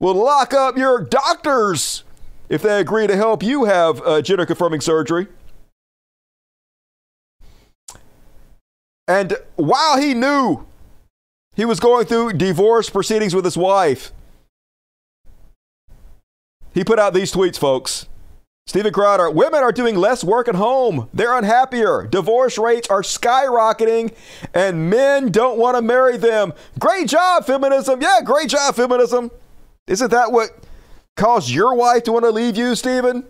We'll 0.00 0.14
lock 0.14 0.52
up 0.52 0.76
your 0.76 1.00
doctors 1.00 2.04
if 2.48 2.62
they 2.62 2.80
agree 2.80 3.06
to 3.06 3.16
help 3.16 3.42
you 3.42 3.64
have 3.64 4.02
uh, 4.02 4.20
gender 4.20 4.44
confirming 4.44 4.80
surgery. 4.80 5.28
And 9.08 9.36
while 9.56 9.98
he 9.98 10.14
knew 10.14 10.66
he 11.54 11.64
was 11.64 11.80
going 11.80 12.06
through 12.06 12.34
divorce 12.34 12.90
proceedings 12.90 13.34
with 13.34 13.44
his 13.44 13.56
wife, 13.56 14.12
he 16.74 16.84
put 16.84 16.98
out 16.98 17.14
these 17.14 17.32
tweets, 17.32 17.58
folks. 17.58 18.08
Steven 18.66 18.92
Crowder, 18.92 19.30
women 19.30 19.62
are 19.62 19.72
doing 19.72 19.96
less 19.96 20.22
work 20.22 20.48
at 20.48 20.54
home. 20.54 21.08
They're 21.12 21.36
unhappier. 21.36 22.06
Divorce 22.06 22.58
rates 22.58 22.88
are 22.88 23.02
skyrocketing, 23.02 24.14
and 24.54 24.88
men 24.88 25.32
don't 25.32 25.58
want 25.58 25.76
to 25.76 25.82
marry 25.82 26.16
them. 26.16 26.52
Great 26.78 27.08
job, 27.08 27.44
feminism. 27.44 28.00
Yeah, 28.00 28.20
great 28.24 28.48
job, 28.48 28.74
feminism. 28.76 29.30
Isn't 29.88 30.12
that 30.12 30.30
what 30.30 30.50
caused 31.16 31.50
your 31.50 31.74
wife 31.74 32.04
to 32.04 32.12
want 32.12 32.24
to 32.24 32.30
leave 32.30 32.56
you, 32.56 32.76
Steven? 32.76 33.24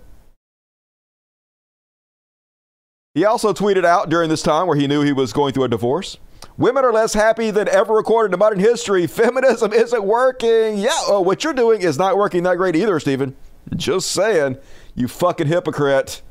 He 3.15 3.25
also 3.25 3.53
tweeted 3.53 3.85
out 3.85 4.11
during 4.11 4.29
this 4.29 4.43
time 4.43 4.67
where 4.67 4.77
he 4.77 4.87
knew 4.87 5.03
he 5.03 5.13
was 5.13 5.33
going 5.33 5.55
through 5.55 5.65
a 5.65 5.69
divorce. 5.69 6.19
Women 6.59 6.85
are 6.85 6.93
less 6.93 7.15
happy 7.15 7.51
than 7.51 7.69
ever 7.69 7.95
recorded 7.95 8.35
in 8.35 8.39
modern 8.39 8.59
history. 8.59 9.07
Feminism 9.09 9.73
isn't 9.73 10.05
working. 10.05 10.79
Yeah, 10.79 10.91
oh, 11.07 11.23
what 11.23 11.43
you're 11.43 11.55
doing 11.55 11.81
is 11.81 11.99
not 11.99 12.19
working 12.19 12.43
that 12.43 12.59
great 12.59 12.77
either, 12.77 13.01
Steven. 13.01 13.35
Just 13.77 14.13
saying. 14.13 14.59
You 14.95 15.09
fucking 15.09 15.47
hypocrite. 15.47 16.23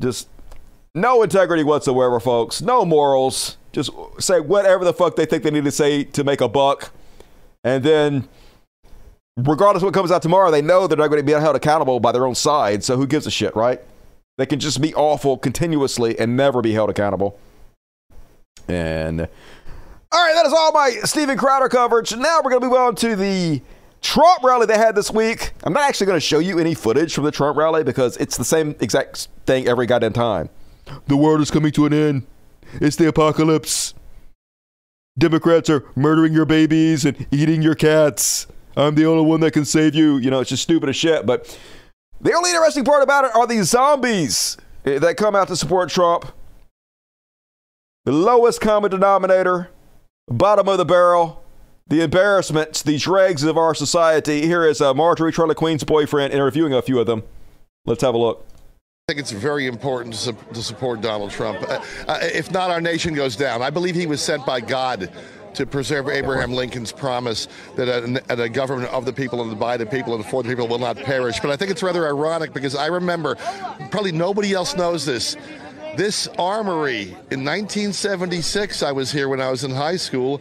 Just 0.00 0.28
no 0.94 1.22
integrity 1.22 1.62
whatsoever, 1.62 2.18
folks. 2.20 2.62
No 2.62 2.84
morals. 2.84 3.58
Just 3.72 3.90
say 4.18 4.40
whatever 4.40 4.84
the 4.84 4.92
fuck 4.92 5.16
they 5.16 5.26
think 5.26 5.42
they 5.42 5.50
need 5.50 5.64
to 5.64 5.70
say 5.70 6.04
to 6.04 6.24
make 6.24 6.40
a 6.40 6.48
buck. 6.48 6.92
And 7.62 7.84
then, 7.84 8.28
regardless 9.36 9.82
of 9.82 9.86
what 9.86 9.94
comes 9.94 10.10
out 10.10 10.22
tomorrow, 10.22 10.50
they 10.50 10.62
know 10.62 10.86
they're 10.86 10.96
not 10.96 11.08
going 11.08 11.20
to 11.20 11.26
be 11.26 11.32
held 11.32 11.56
accountable 11.56 12.00
by 12.00 12.12
their 12.12 12.26
own 12.26 12.34
side. 12.34 12.82
So 12.82 12.96
who 12.96 13.06
gives 13.06 13.26
a 13.26 13.30
shit, 13.30 13.54
right? 13.54 13.80
They 14.38 14.46
can 14.46 14.58
just 14.58 14.80
be 14.80 14.94
awful 14.94 15.36
continuously 15.36 16.18
and 16.18 16.36
never 16.36 16.62
be 16.62 16.72
held 16.72 16.88
accountable. 16.88 17.38
And 18.66 19.28
all 20.12 20.26
right, 20.26 20.34
that 20.34 20.46
is 20.46 20.52
all 20.52 20.72
my 20.72 20.90
Steven 21.04 21.36
Crowder 21.36 21.68
coverage. 21.68 22.16
Now 22.16 22.40
we're 22.42 22.50
going 22.50 22.62
to 22.62 22.68
move 22.68 22.76
on 22.76 22.94
to 22.96 23.14
the 23.14 23.60
Trump 24.02 24.42
rally 24.42 24.66
they 24.66 24.78
had 24.78 24.94
this 24.94 25.10
week. 25.10 25.52
I'm 25.64 25.72
not 25.72 25.88
actually 25.88 26.06
going 26.06 26.16
to 26.16 26.24
show 26.24 26.38
you 26.38 26.58
any 26.58 26.74
footage 26.74 27.14
from 27.14 27.24
the 27.24 27.30
Trump 27.30 27.56
rally 27.56 27.84
because 27.84 28.16
it's 28.16 28.36
the 28.36 28.44
same 28.44 28.74
exact 28.80 29.28
thing 29.46 29.68
every 29.68 29.86
goddamn 29.86 30.12
time. 30.12 30.48
The 31.06 31.16
world 31.16 31.40
is 31.40 31.50
coming 31.50 31.72
to 31.72 31.86
an 31.86 31.92
end. 31.92 32.26
It's 32.74 32.96
the 32.96 33.08
apocalypse. 33.08 33.94
Democrats 35.18 35.68
are 35.68 35.84
murdering 35.94 36.32
your 36.32 36.46
babies 36.46 37.04
and 37.04 37.26
eating 37.30 37.62
your 37.62 37.74
cats. 37.74 38.46
I'm 38.76 38.94
the 38.94 39.06
only 39.06 39.24
one 39.24 39.40
that 39.40 39.52
can 39.52 39.64
save 39.64 39.94
you. 39.94 40.16
You 40.16 40.30
know, 40.30 40.40
it's 40.40 40.50
just 40.50 40.62
stupid 40.62 40.88
as 40.88 40.96
shit. 40.96 41.26
But 41.26 41.58
the 42.20 42.32
only 42.32 42.50
interesting 42.50 42.84
part 42.84 43.02
about 43.02 43.24
it 43.24 43.34
are 43.34 43.46
these 43.46 43.68
zombies 43.68 44.56
eh, 44.84 44.98
that 44.98 45.16
come 45.16 45.34
out 45.34 45.48
to 45.48 45.56
support 45.56 45.90
Trump. 45.90 46.32
The 48.04 48.12
lowest 48.12 48.60
common 48.60 48.90
denominator, 48.90 49.70
bottom 50.28 50.68
of 50.68 50.78
the 50.78 50.84
barrel, 50.86 51.39
the 51.90 52.02
embarrassments, 52.02 52.82
the 52.82 52.96
dregs 52.96 53.42
of 53.42 53.58
our 53.58 53.74
society. 53.74 54.46
Here 54.46 54.64
is 54.64 54.80
uh, 54.80 54.94
Marjorie 54.94 55.32
Taylor 55.32 55.54
Greene's 55.54 55.84
boyfriend 55.84 56.32
interviewing 56.32 56.72
a 56.72 56.80
few 56.80 57.00
of 57.00 57.06
them. 57.06 57.24
Let's 57.84 58.02
have 58.02 58.14
a 58.14 58.18
look. 58.18 58.46
I 59.08 59.12
think 59.12 59.20
it's 59.20 59.32
very 59.32 59.66
important 59.66 60.14
to, 60.14 60.20
su- 60.20 60.36
to 60.54 60.62
support 60.62 61.00
Donald 61.00 61.32
Trump. 61.32 61.60
Uh, 61.68 61.82
uh, 62.06 62.18
if 62.22 62.52
not, 62.52 62.70
our 62.70 62.80
nation 62.80 63.12
goes 63.12 63.34
down. 63.34 63.60
I 63.60 63.70
believe 63.70 63.96
he 63.96 64.06
was 64.06 64.22
sent 64.22 64.46
by 64.46 64.60
God 64.60 65.10
to 65.54 65.66
preserve 65.66 66.08
Abraham 66.08 66.52
Lincoln's 66.52 66.92
promise 66.92 67.48
that 67.74 67.88
a, 67.88 68.40
a, 68.40 68.48
government 68.48 68.92
of 68.92 69.04
the 69.04 69.12
people 69.12 69.42
and 69.42 69.58
by 69.58 69.76
the 69.76 69.84
people 69.84 70.14
and 70.14 70.24
for 70.24 70.44
the 70.44 70.48
people 70.48 70.68
will 70.68 70.78
not 70.78 70.96
perish. 70.96 71.40
But 71.40 71.50
I 71.50 71.56
think 71.56 71.72
it's 71.72 71.82
rather 71.82 72.06
ironic 72.06 72.54
because 72.54 72.76
I 72.76 72.86
remember, 72.86 73.34
probably 73.90 74.12
nobody 74.12 74.52
else 74.52 74.76
knows 74.76 75.04
this. 75.04 75.36
This 75.96 76.28
armory 76.38 77.16
in 77.32 77.44
1976, 77.44 78.84
I 78.84 78.92
was 78.92 79.10
here 79.10 79.28
when 79.28 79.40
I 79.40 79.50
was 79.50 79.64
in 79.64 79.72
high 79.72 79.96
school. 79.96 80.40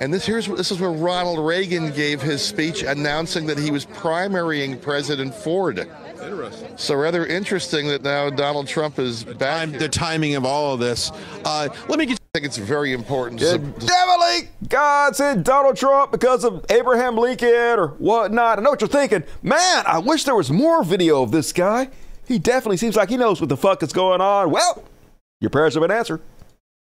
And 0.00 0.12
this 0.12 0.24
here's 0.24 0.46
this 0.46 0.70
is 0.70 0.80
where 0.80 0.90
Ronald 0.90 1.46
Reagan 1.46 1.92
gave 1.92 2.22
his 2.22 2.42
speech 2.42 2.82
announcing 2.82 3.46
that 3.46 3.58
he 3.58 3.70
was 3.70 3.84
primarying 3.84 4.80
President 4.80 5.34
Ford. 5.34 5.86
Interesting. 6.22 6.72
So 6.76 6.94
rather 6.94 7.26
interesting 7.26 7.88
that 7.88 8.02
now 8.02 8.30
Donald 8.30 8.66
Trump 8.66 8.98
is 8.98 9.24
the 9.24 9.34
back. 9.34 9.68
Time, 9.68 9.72
the 9.72 9.88
timing 9.88 10.36
of 10.36 10.46
all 10.46 10.72
of 10.72 10.80
this. 10.80 11.12
Uh, 11.44 11.68
let 11.88 11.98
me 11.98 12.06
get. 12.06 12.18
I 12.34 12.38
think 12.38 12.46
it's 12.46 12.58
very 12.58 12.92
important. 12.92 13.40
Yeah, 13.40 13.52
To, 13.52 13.58
definitely, 13.58 14.50
God 14.68 15.16
said 15.16 15.42
Donald 15.42 15.76
Trump 15.76 16.12
because 16.12 16.44
of 16.44 16.64
Abraham 16.70 17.16
Lincoln 17.16 17.48
or 17.50 17.88
whatnot. 17.98 18.58
I 18.58 18.62
know 18.62 18.70
what 18.70 18.80
you're 18.80 18.88
thinking. 18.88 19.24
Man, 19.42 19.84
I 19.84 19.98
wish 19.98 20.24
there 20.24 20.36
was 20.36 20.50
more 20.50 20.84
video 20.84 21.22
of 21.22 21.32
this 21.32 21.52
guy. 21.52 21.88
He 22.28 22.38
definitely 22.38 22.76
seems 22.76 22.94
like 22.94 23.08
he 23.08 23.16
knows 23.16 23.40
what 23.40 23.48
the 23.48 23.56
fuck 23.56 23.82
is 23.82 23.92
going 23.92 24.20
on. 24.20 24.52
Well, 24.52 24.84
your 25.40 25.50
prayers 25.50 25.74
have 25.74 25.80
been 25.80 25.90
answered. 25.90 26.22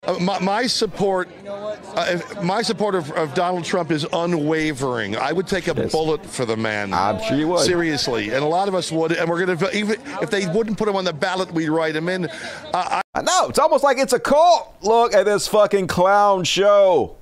Uh, 0.05 0.19
my, 0.19 0.37
my 0.39 0.67
support, 0.67 1.29
uh, 1.47 2.19
my 2.43 2.61
support 2.61 2.93
of, 2.93 3.09
of 3.11 3.33
Donald 3.33 3.63
Trump 3.63 3.89
is 3.89 4.05
unwavering. 4.11 5.15
I 5.15 5.31
would 5.31 5.47
take 5.47 5.67
a 5.67 5.73
bullet 5.73 6.25
for 6.25 6.45
the 6.45 6.57
man. 6.57 6.93
I'm 6.93 7.21
sure 7.23 7.37
you 7.37 7.47
would. 7.47 7.61
Seriously, 7.61 8.31
and 8.31 8.43
a 8.43 8.47
lot 8.47 8.67
of 8.67 8.75
us 8.75 8.91
would. 8.91 9.13
And 9.13 9.29
we're 9.29 9.45
going 9.45 9.57
to 9.57 9.77
even 9.77 10.01
if 10.21 10.29
they 10.29 10.45
wouldn't 10.47 10.77
put 10.77 10.89
him 10.89 10.97
on 10.97 11.05
the 11.05 11.13
ballot, 11.13 11.51
we'd 11.53 11.69
write 11.69 11.95
him 11.95 12.09
in. 12.09 12.25
Uh, 12.25 12.31
I, 12.73 13.01
I 13.15 13.21
know. 13.21 13.47
It's 13.47 13.59
almost 13.59 13.83
like 13.83 13.97
it's 13.97 14.11
a 14.11 14.19
cult. 14.19 14.75
Look 14.81 15.13
at 15.13 15.23
this 15.23 15.47
fucking 15.47 15.87
clown 15.87 16.43
show. 16.43 17.15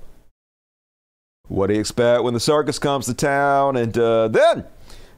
What 1.47 1.67
do 1.67 1.75
you 1.75 1.81
expect 1.81 2.23
when 2.23 2.33
the 2.33 2.39
circus 2.39 2.79
comes 2.79 3.05
to 3.05 3.13
town? 3.13 3.75
And 3.75 3.95
uh, 3.95 4.29
then 4.29 4.65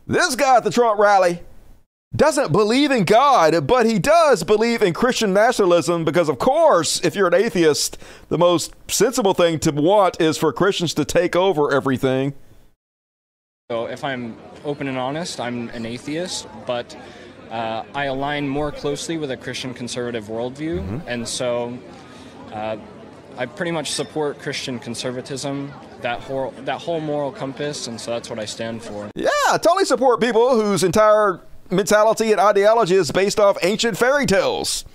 this 0.05 0.35
guy 0.35 0.57
at 0.57 0.65
the 0.65 0.71
Trump 0.71 0.99
rally 0.99 1.39
doesn't 2.15 2.51
believe 2.51 2.91
in 2.91 3.05
God, 3.05 3.65
but 3.65 3.85
he 3.85 3.97
does 3.97 4.43
believe 4.43 4.81
in 4.81 4.93
Christian 4.93 5.33
nationalism 5.33 6.05
because, 6.05 6.29
of 6.29 6.37
course, 6.37 7.01
if 7.03 7.15
you're 7.15 7.27
an 7.27 7.33
atheist, 7.33 7.97
the 8.29 8.37
most 8.37 8.73
sensible 8.87 9.33
thing 9.33 9.59
to 9.59 9.71
want 9.71 10.21
is 10.21 10.37
for 10.37 10.53
Christians 10.53 10.93
to 10.95 11.05
take 11.05 11.35
over 11.35 11.71
everything. 11.71 12.33
So, 13.71 13.85
if 13.87 14.03
I'm 14.03 14.37
open 14.63 14.87
and 14.87 14.97
honest, 14.97 15.39
I'm 15.39 15.69
an 15.69 15.85
atheist, 15.85 16.47
but 16.67 16.95
uh, 17.49 17.83
I 17.95 18.05
align 18.05 18.47
more 18.47 18.71
closely 18.71 19.17
with 19.17 19.31
a 19.31 19.37
Christian 19.37 19.73
conservative 19.73 20.25
worldview, 20.25 21.01
and 21.07 21.27
so 21.27 21.77
uh, 22.51 22.77
I 23.37 23.45
pretty 23.45 23.71
much 23.71 23.91
support 23.91 24.39
Christian 24.39 24.79
conservatism, 24.79 25.71
that 26.01 26.19
whole 26.19 26.51
that 26.65 26.81
whole 26.81 26.99
moral 26.99 27.31
compass, 27.31 27.87
and 27.87 27.99
so 27.99 28.11
that's 28.11 28.29
what 28.29 28.37
I 28.37 28.45
stand 28.45 28.83
for. 28.83 29.09
Yeah, 29.15 29.29
I 29.49 29.57
totally 29.57 29.85
support 29.85 30.19
people 30.19 30.55
whose 30.55 30.83
entire 30.83 31.41
mentality 31.75 32.31
and 32.31 32.39
ideology 32.39 32.95
is 32.95 33.11
based 33.11 33.39
off 33.39 33.57
ancient 33.63 33.97
fairy 33.97 34.25
tales. 34.25 34.85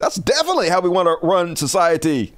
That's 0.00 0.16
definitely 0.16 0.68
how 0.68 0.80
we 0.80 0.88
want 0.88 1.06
to 1.06 1.26
run 1.26 1.56
society. 1.56 2.32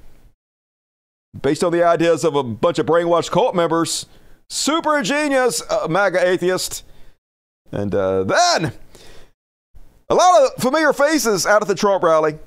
Based 1.41 1.63
on 1.63 1.71
the 1.71 1.83
ideas 1.83 2.23
of 2.23 2.35
a 2.35 2.43
bunch 2.43 2.79
of 2.79 2.85
brainwashed 2.85 3.31
cult 3.31 3.55
members 3.55 4.05
Super 4.51 5.01
genius, 5.01 5.63
uh, 5.69 5.87
MAGA 5.87 6.27
atheist. 6.27 6.83
And 7.71 7.95
uh, 7.95 8.25
then 8.25 8.73
a 10.09 10.13
lot 10.13 10.41
of 10.43 10.61
familiar 10.61 10.91
faces 10.91 11.45
out 11.45 11.61
at 11.61 11.69
the 11.69 11.73
Trump 11.73 12.03
rally. 12.03 12.37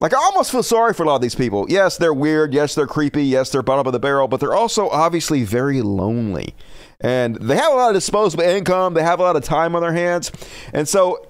Like, 0.00 0.14
I 0.14 0.16
almost 0.16 0.50
feel 0.50 0.62
sorry 0.62 0.94
for 0.94 1.02
a 1.02 1.06
lot 1.06 1.16
of 1.16 1.20
these 1.20 1.34
people. 1.34 1.66
Yes, 1.68 1.98
they're 1.98 2.14
weird. 2.14 2.54
Yes, 2.54 2.74
they're 2.74 2.86
creepy. 2.86 3.24
Yes, 3.24 3.50
they're 3.50 3.62
bottom 3.62 3.86
of 3.86 3.92
the 3.92 3.98
barrel, 3.98 4.28
but 4.28 4.40
they're 4.40 4.54
also 4.54 4.88
obviously 4.88 5.44
very 5.44 5.82
lonely. 5.82 6.54
And 7.00 7.36
they 7.36 7.56
have 7.56 7.72
a 7.72 7.76
lot 7.76 7.90
of 7.90 7.94
disposable 7.94 8.44
income. 8.44 8.94
They 8.94 9.02
have 9.02 9.20
a 9.20 9.22
lot 9.22 9.36
of 9.36 9.44
time 9.44 9.76
on 9.76 9.82
their 9.82 9.92
hands. 9.92 10.32
And 10.72 10.88
so 10.88 11.26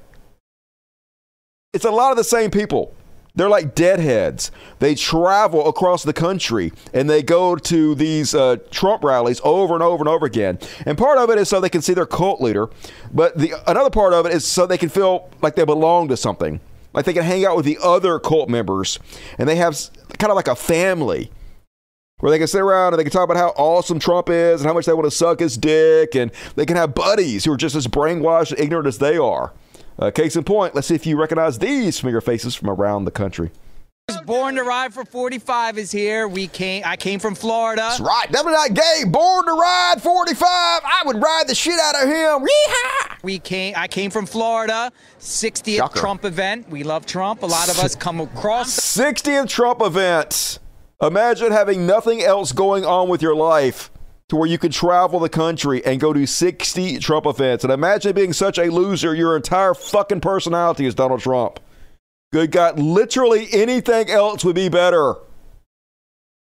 it's 1.73 1.85
a 1.85 1.91
lot 1.91 2.13
of 2.13 2.17
the 2.17 2.25
same 2.25 2.53
people. 2.53 2.95
They're 3.35 3.49
like 3.49 3.75
deadheads. 3.75 4.51
They 4.81 4.95
travel 4.95 5.69
across 5.69 6.03
the 6.03 6.13
country 6.13 6.73
and 6.93 7.09
they 7.09 7.23
go 7.23 7.57
to 7.57 7.95
these 7.95 8.35
uh, 8.35 8.57
Trump 8.71 9.05
rallies 9.05 9.41
over 9.45 9.75
and 9.75 9.83
over 9.83 10.03
and 10.03 10.09
over 10.09 10.27
again. 10.27 10.59
And 10.85 10.99
part 10.99 11.19
of 11.19 11.31
it 11.31 11.39
is 11.39 11.49
so 11.49 11.61
they 11.61 11.69
can 11.69 11.83
see 11.83 11.95
their 11.95 12.07
cult 12.07 12.41
leader, 12.41 12.69
but 13.13 13.39
the 13.39 13.55
another 13.69 13.91
part 13.91 14.13
of 14.13 14.27
it 14.27 14.33
is 14.33 14.45
so 14.45 14.67
they 14.67 14.79
can 14.79 14.89
feel 14.89 15.31
like 15.43 15.55
they 15.55 15.65
belong 15.65 16.09
to 16.09 16.17
something, 16.17 16.61
like 16.93 17.05
they 17.05 17.12
can 17.12 17.23
hang 17.23 17.45
out 17.45 17.57
with 17.57 17.65
the 17.65 17.79
other 17.83 18.19
cult 18.19 18.49
members, 18.49 18.99
and 19.39 19.49
they 19.49 19.57
have 19.57 19.79
kind 20.19 20.31
of 20.31 20.37
like 20.37 20.49
a 20.49 20.57
family 20.57 21.31
where 22.19 22.31
they 22.31 22.39
can 22.39 22.47
sit 22.47 22.61
around 22.61 22.93
and 22.93 23.01
they 23.01 23.05
can 23.05 23.12
talk 23.12 23.25
about 23.25 23.37
how 23.37 23.49
awesome 23.57 23.99
Trump 23.99 24.29
is 24.29 24.61
and 24.61 24.69
how 24.69 24.75
much 24.75 24.85
they 24.87 24.93
want 24.93 25.07
to 25.07 25.11
suck 25.11 25.41
his 25.41 25.57
dick, 25.57 26.15
and 26.15 26.31
they 26.55 26.67
can 26.67 26.77
have 26.77 26.95
buddies 26.95 27.45
who 27.45 27.53
are 27.53 27.57
just 27.57 27.75
as 27.75 27.87
brainwashed 27.87 28.51
and 28.53 28.61
ignorant 28.61 28.87
as 28.87 28.99
they 28.99 29.17
are. 29.17 29.53
Uh, 29.99 30.11
case 30.11 30.37
in 30.37 30.45
point, 30.45 30.75
let's 30.75 30.87
see 30.87 30.95
if 30.95 31.07
you 31.07 31.19
recognize 31.19 31.59
these 31.59 32.01
familiar 32.01 32.21
faces 32.21 32.55
from 32.55 32.71
around 32.71 33.05
the 33.05 33.11
country. 33.11 33.51
Born 34.19 34.55
to 34.57 34.62
Ride 34.62 34.95
for 34.95 35.05
45 35.05 35.78
is 35.78 35.91
here. 35.91 36.28
We 36.28 36.47
came. 36.47 36.82
I 36.85 36.97
came 36.97 37.20
from 37.20 37.35
Florida. 37.35 37.82
That's 37.82 38.01
right. 38.01 38.31
Definitely 38.31 38.53
not 38.53 38.74
gay. 38.74 39.03
Born 39.07 39.47
to 39.47 39.53
Ride 39.53 39.97
45. 40.03 40.47
I 40.49 41.03
would 41.07 41.20
ride 41.23 41.45
the 41.47 41.55
shit 41.55 41.78
out 41.78 41.95
of 41.97 42.09
him. 42.09 42.47
Yeehaw! 42.47 43.23
We 43.23 43.39
came. 43.39 43.74
I 43.77 43.89
came 43.89 44.11
from 44.11 44.27
Florida. 44.27 44.91
60th 45.19 45.77
Shocker. 45.77 45.99
Trump 45.99 46.24
event. 46.24 46.69
We 46.69 46.82
love 46.82 47.07
Trump. 47.07 47.43
A 47.43 47.47
lot 47.47 47.69
of 47.69 47.78
us 47.78 47.95
come 47.95 48.20
across. 48.20 48.78
60th 48.78 49.49
Trump 49.49 49.82
event. 49.82 50.59
Imagine 51.03 51.53
having 51.53 51.87
nothing 51.87 52.23
else 52.23 52.53
going 52.53 52.85
on 52.85 53.09
with 53.09 53.23
your 53.23 53.35
life 53.35 53.91
to 54.28 54.37
where 54.37 54.49
you 54.49 54.59
could 54.59 54.73
travel 54.73 55.19
the 55.19 55.28
country 55.28 55.85
and 55.85 56.01
go 56.01 56.12
to 56.12 56.27
60 56.27 56.99
Trump 56.99 57.27
events. 57.27 57.65
And 57.65 57.73
imagine 57.73 58.15
being 58.15 58.32
such 58.32 58.59
a 58.59 58.70
loser, 58.70 59.15
your 59.15 59.35
entire 59.37 59.74
fucking 59.74 60.20
personality 60.20 60.87
is 60.87 60.95
Donald 60.95 61.20
Trump. 61.20 61.59
Good 62.32 62.52
God, 62.52 62.78
literally 62.78 63.48
anything 63.52 64.09
else 64.09 64.44
would 64.44 64.55
be 64.55 64.69
better. 64.69 65.16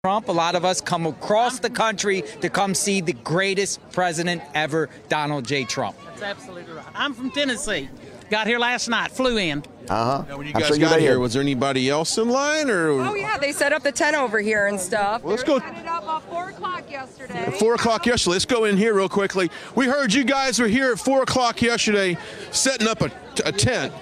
Trump. 0.06 0.30
A 0.30 0.32
lot 0.32 0.56
of 0.56 0.64
us 0.64 0.80
come 0.80 1.06
across 1.06 1.60
the 1.60 1.70
country 1.70 2.22
to 2.40 2.50
come 2.50 2.74
see 2.74 3.02
the 3.02 3.12
greatest 3.12 3.82
president 3.92 4.42
ever, 4.54 4.90
Donald 5.10 5.46
J. 5.46 5.66
Trump. 5.66 5.98
That's 6.06 6.22
absolutely 6.22 6.74
right. 6.74 6.86
I'm 6.94 7.14
from 7.14 7.30
Tennessee. 7.32 7.90
Got 8.30 8.48
here 8.48 8.58
last 8.58 8.88
night. 8.88 9.12
Flew 9.12 9.38
in. 9.38 9.64
Uh 9.90 10.24
huh. 10.24 10.38
When 10.38 10.48
you 10.48 10.54
guys 10.54 10.78
got 10.78 11.00
here, 11.02 11.20
was 11.20 11.34
there 11.34 11.42
anybody 11.42 11.90
else 11.90 12.18
in 12.18 12.30
line, 12.30 12.70
or 12.70 12.92
Oh 12.92 13.16
yeah, 13.16 13.38
they 13.38 13.52
set 13.52 13.74
up 13.74 13.84
the 13.84 13.92
tent 13.92 14.16
over 14.16 14.40
here 14.40 14.68
and 14.68 14.80
stuff. 14.80 15.24
Well, 15.24 15.32
let's 15.32 15.44
go. 15.44 15.60
Set 15.60 15.78
it 15.78 15.86
up 15.88 16.06
at 16.06 16.22
four 16.30 16.50
o'clock 16.50 16.90
yesterday. 16.90 17.52
Four 17.60 17.74
o'clock 17.74 18.06
yesterday. 18.06 18.34
Let's 18.34 18.46
go 18.46 18.64
in 18.64 18.78
here 18.78 18.94
real 18.94 19.10
quickly. 19.10 19.52
We 19.76 19.88
heard 19.88 20.14
you 20.14 20.24
guys 20.24 20.58
were 20.58 20.68
here 20.68 20.94
at 20.94 21.00
four 21.00 21.24
o'clock 21.24 21.62
yesterday, 21.62 22.18
setting 22.52 22.88
up 22.88 23.02
a, 23.02 23.12
a 23.44 23.52
tent. 23.52 23.94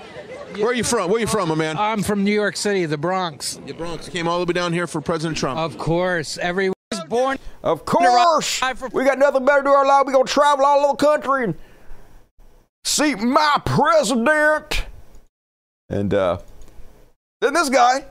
Where 0.57 0.67
are 0.67 0.73
you 0.73 0.83
from? 0.83 1.09
Where 1.09 1.17
are 1.17 1.21
you 1.21 1.27
from, 1.27 1.49
my 1.49 1.55
man? 1.55 1.77
I'm 1.77 2.03
from 2.03 2.23
New 2.23 2.33
York 2.33 2.55
City, 2.55 2.85
the 2.85 2.97
Bronx. 2.97 3.59
The 3.65 3.73
Bronx 3.73 4.09
came 4.09 4.27
all 4.27 4.39
the 4.39 4.45
way 4.45 4.53
down 4.53 4.73
here 4.73 4.87
for 4.87 5.01
President 5.01 5.37
Trump. 5.37 5.59
Of 5.59 5.77
course, 5.77 6.37
everyone 6.37 6.75
was 6.91 7.03
born. 7.05 7.39
Of 7.63 7.85
course. 7.85 8.61
We 8.91 9.03
got 9.05 9.17
nothing 9.17 9.45
better 9.45 9.61
to 9.61 9.69
do 9.69 9.73
our 9.73 9.85
life. 9.85 10.05
We're 10.05 10.13
going 10.13 10.25
to 10.25 10.31
travel 10.31 10.65
all 10.65 10.85
over 10.85 10.97
the 10.97 11.05
country 11.05 11.43
and 11.45 11.55
see 12.83 13.15
my 13.15 13.61
president. 13.65 14.85
And 15.89 16.13
uh, 16.13 16.39
then 17.41 17.53
this 17.53 17.69
guy 17.69 18.05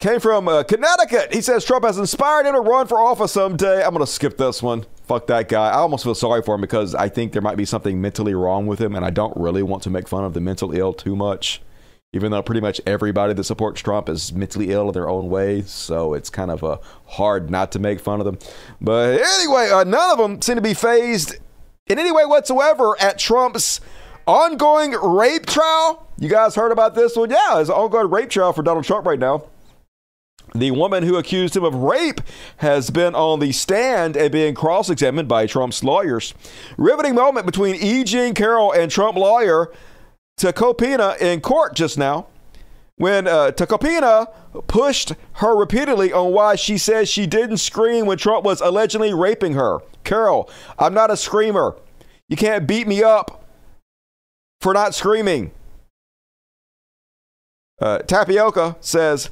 came 0.00 0.20
from 0.20 0.48
uh, 0.48 0.64
Connecticut. 0.64 1.32
He 1.32 1.40
says 1.40 1.64
Trump 1.64 1.84
has 1.84 1.98
inspired 1.98 2.46
him 2.46 2.54
to 2.54 2.60
run 2.60 2.86
for 2.86 2.98
office 2.98 3.32
someday. 3.32 3.84
I'm 3.84 3.94
going 3.94 4.04
to 4.04 4.10
skip 4.10 4.36
this 4.36 4.62
one. 4.62 4.86
Fuck 5.12 5.26
that 5.26 5.50
guy. 5.50 5.68
I 5.68 5.74
almost 5.74 6.04
feel 6.04 6.14
sorry 6.14 6.40
for 6.40 6.54
him 6.54 6.62
because 6.62 6.94
I 6.94 7.10
think 7.10 7.34
there 7.34 7.42
might 7.42 7.58
be 7.58 7.66
something 7.66 8.00
mentally 8.00 8.32
wrong 8.32 8.66
with 8.66 8.80
him, 8.80 8.94
and 8.94 9.04
I 9.04 9.10
don't 9.10 9.36
really 9.36 9.62
want 9.62 9.82
to 9.82 9.90
make 9.90 10.08
fun 10.08 10.24
of 10.24 10.32
the 10.32 10.40
mentally 10.40 10.78
ill 10.78 10.94
too 10.94 11.14
much. 11.14 11.60
Even 12.14 12.32
though 12.32 12.42
pretty 12.42 12.62
much 12.62 12.80
everybody 12.86 13.34
that 13.34 13.44
supports 13.44 13.82
Trump 13.82 14.08
is 14.08 14.32
mentally 14.32 14.70
ill 14.70 14.86
in 14.86 14.94
their 14.94 15.10
own 15.10 15.28
way, 15.28 15.60
so 15.64 16.14
it's 16.14 16.30
kind 16.30 16.50
of 16.50 16.64
uh, 16.64 16.78
hard 17.04 17.50
not 17.50 17.72
to 17.72 17.78
make 17.78 18.00
fun 18.00 18.20
of 18.20 18.24
them. 18.24 18.38
But 18.80 19.20
anyway, 19.20 19.68
uh, 19.68 19.84
none 19.84 20.12
of 20.12 20.16
them 20.16 20.40
seem 20.40 20.56
to 20.56 20.62
be 20.62 20.72
phased 20.72 21.36
in 21.88 21.98
any 21.98 22.10
way 22.10 22.24
whatsoever 22.24 22.96
at 22.98 23.18
Trump's 23.18 23.82
ongoing 24.26 24.92
rape 24.92 25.44
trial. 25.44 26.08
You 26.18 26.30
guys 26.30 26.54
heard 26.54 26.72
about 26.72 26.94
this 26.94 27.16
one? 27.16 27.28
Yeah, 27.28 27.60
it's 27.60 27.68
an 27.68 27.74
ongoing 27.74 28.08
rape 28.08 28.30
trial 28.30 28.54
for 28.54 28.62
Donald 28.62 28.86
Trump 28.86 29.06
right 29.06 29.18
now. 29.18 29.44
The 30.54 30.70
woman 30.70 31.02
who 31.02 31.16
accused 31.16 31.56
him 31.56 31.64
of 31.64 31.74
rape 31.74 32.20
has 32.58 32.90
been 32.90 33.14
on 33.14 33.40
the 33.40 33.52
stand 33.52 34.16
and 34.16 34.30
being 34.30 34.54
cross 34.54 34.90
examined 34.90 35.28
by 35.28 35.46
Trump's 35.46 35.82
lawyers. 35.82 36.34
Riveting 36.76 37.14
moment 37.14 37.46
between 37.46 37.76
E. 37.76 38.04
Jean 38.04 38.34
Carroll 38.34 38.72
and 38.72 38.90
Trump 38.90 39.16
lawyer 39.16 39.72
Tacopina 40.38 41.18
in 41.20 41.40
court 41.40 41.74
just 41.74 41.96
now 41.96 42.26
when 42.96 43.26
uh, 43.26 43.50
Tacopina 43.50 44.28
pushed 44.66 45.12
her 45.34 45.56
repeatedly 45.56 46.12
on 46.12 46.32
why 46.32 46.56
she 46.56 46.78
says 46.78 47.08
she 47.08 47.26
didn't 47.26 47.56
scream 47.56 48.06
when 48.06 48.18
Trump 48.18 48.44
was 48.44 48.60
allegedly 48.60 49.14
raping 49.14 49.54
her. 49.54 49.78
Carroll, 50.04 50.50
I'm 50.78 50.94
not 50.94 51.10
a 51.10 51.16
screamer. 51.16 51.76
You 52.28 52.36
can't 52.36 52.66
beat 52.66 52.86
me 52.86 53.02
up 53.02 53.44
for 54.60 54.72
not 54.74 54.94
screaming. 54.94 55.52
Uh, 57.80 57.98
Tapioca 57.98 58.76
says, 58.80 59.30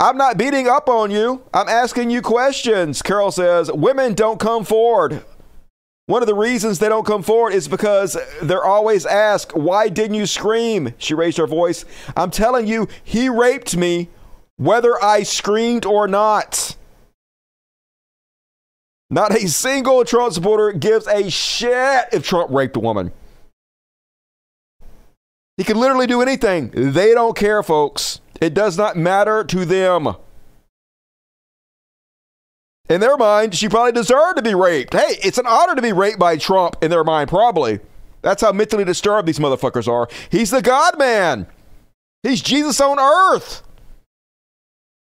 I'm 0.00 0.16
not 0.16 0.38
beating 0.38 0.66
up 0.66 0.88
on 0.88 1.10
you. 1.10 1.42
I'm 1.52 1.68
asking 1.68 2.08
you 2.10 2.22
questions. 2.22 3.02
Carroll 3.02 3.30
says, 3.30 3.70
Women 3.70 4.14
don't 4.14 4.40
come 4.40 4.64
forward. 4.64 5.22
One 6.06 6.22
of 6.22 6.26
the 6.26 6.34
reasons 6.34 6.78
they 6.78 6.88
don't 6.88 7.06
come 7.06 7.22
forward 7.22 7.52
is 7.52 7.68
because 7.68 8.16
they're 8.40 8.64
always 8.64 9.04
asked, 9.04 9.54
Why 9.54 9.90
didn't 9.90 10.16
you 10.16 10.24
scream? 10.24 10.94
She 10.96 11.12
raised 11.12 11.36
her 11.36 11.46
voice. 11.46 11.84
I'm 12.16 12.30
telling 12.30 12.66
you, 12.66 12.88
he 13.04 13.28
raped 13.28 13.76
me, 13.76 14.08
whether 14.56 15.00
I 15.04 15.22
screamed 15.22 15.84
or 15.84 16.08
not. 16.08 16.76
Not 19.10 19.36
a 19.36 19.48
single 19.48 20.02
Trump 20.06 20.32
supporter 20.32 20.72
gives 20.72 21.06
a 21.08 21.30
shit 21.30 22.06
if 22.10 22.26
Trump 22.26 22.50
raped 22.50 22.76
a 22.76 22.80
woman. 22.80 23.12
He 25.58 25.64
can 25.64 25.78
literally 25.78 26.06
do 26.06 26.22
anything. 26.22 26.70
They 26.70 27.12
don't 27.12 27.36
care, 27.36 27.62
folks. 27.62 28.22
It 28.40 28.54
does 28.54 28.78
not 28.78 28.96
matter 28.96 29.44
to 29.44 29.64
them. 29.64 30.14
In 32.88 33.00
their 33.00 33.16
mind, 33.16 33.54
she 33.54 33.68
probably 33.68 33.92
deserved 33.92 34.36
to 34.36 34.42
be 34.42 34.54
raped. 34.54 34.94
Hey, 34.94 35.16
it's 35.22 35.38
an 35.38 35.46
honor 35.46 35.76
to 35.76 35.82
be 35.82 35.92
raped 35.92 36.18
by 36.18 36.36
Trump 36.36 36.76
in 36.82 36.90
their 36.90 37.04
mind, 37.04 37.28
probably. 37.28 37.78
That's 38.22 38.42
how 38.42 38.52
mentally 38.52 38.84
disturbed 38.84 39.28
these 39.28 39.38
motherfuckers 39.38 39.86
are. 39.86 40.08
He's 40.30 40.50
the 40.50 40.60
God 40.60 40.98
man. 40.98 41.46
He's 42.22 42.42
Jesus 42.42 42.80
on 42.80 42.98
earth. 42.98 43.62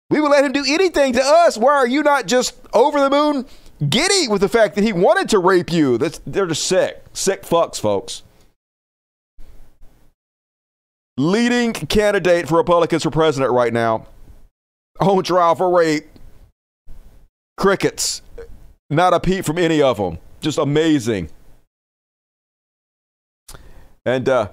We 0.09 0.21
would 0.21 0.31
let 0.31 0.45
him 0.45 0.53
do 0.53 0.65
anything 0.67 1.13
to 1.15 1.23
us. 1.23 1.59
Why 1.59 1.75
are 1.75 1.87
you 1.87 2.03
not 2.03 2.27
just 2.27 2.57
over 2.73 3.01
the 3.01 3.11
moon 3.11 3.45
giddy 3.89 4.29
with 4.29 4.41
the 4.41 4.49
fact 4.49 4.75
that 4.77 4.85
he 4.85 4.93
wanted 4.93 5.29
to 5.31 5.39
rape 5.39 5.71
you? 5.71 5.99
That's, 5.99 6.21
they're 6.27 6.47
just 6.47 6.65
sick. 6.65 7.05
Sick 7.13 7.43
fucks, 7.43 7.79
folks. 7.79 8.23
Leading 11.19 11.73
candidate 11.73 12.47
for 12.47 12.59
Republicans 12.59 13.03
for 13.03 13.11
president 13.11 13.53
right 13.53 13.73
now 13.73 14.07
on 15.01 15.25
trial 15.25 15.55
for 15.55 15.71
rape. 15.71 16.05
Crickets. 17.57 18.21
Not 18.91 19.15
a 19.15 19.21
peep 19.21 19.45
from 19.45 19.59
any 19.59 19.81
of 19.81 19.97
them. 19.97 20.19
Just 20.41 20.59
amazing. 20.59 21.31
And 24.05 24.29
uh, 24.29 24.51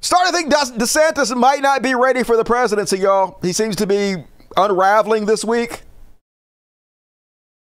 starting 0.00 0.32
to 0.32 0.38
think 0.38 0.52
DeSantis 0.52 1.34
might 1.36 1.62
not 1.62 1.82
be 1.82 1.94
ready 1.94 2.24
for 2.24 2.36
the 2.36 2.44
presidency, 2.44 2.98
y'all. 2.98 3.38
He 3.40 3.52
seems 3.52 3.76
to 3.76 3.86
be 3.86 4.16
unraveling 4.56 5.26
this 5.26 5.44
week. 5.44 5.83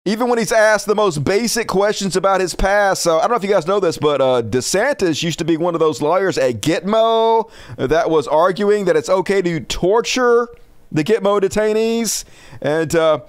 Even 0.05 0.29
when 0.29 0.39
he's 0.39 0.51
asked 0.51 0.87
the 0.87 0.97
most 0.97 1.23
basic 1.23 1.69
questions 1.69 2.17
about 2.17 2.41
his 2.41 2.57
past. 2.57 3.03
So 3.03 3.19
I 3.19 3.23
don't 3.23 3.31
know 3.31 3.37
if 3.37 3.45
you 3.45 3.49
guys 3.49 3.69
know 3.69 3.79
this, 3.79 3.99
but 3.99 4.21
uh, 4.21 4.43
DeSantis 4.43 5.23
used 5.23 5.39
to 5.39 5.45
be 5.45 5.57
one 5.57 5.75
of 5.75 5.81
those 5.81 6.03
lawyers 6.03 6.37
at 6.39 6.61
Gitmo 6.61 7.49
that 7.77 8.11
was 8.11 8.27
arguing 8.27 8.87
that 8.87 8.97
it's 8.97 9.09
okay 9.09 9.41
to 9.43 9.61
torture 9.61 10.49
the 10.91 11.05
Gitmo 11.05 11.41
detainees. 11.41 12.25
And 12.61 12.97
uh, 12.97 13.21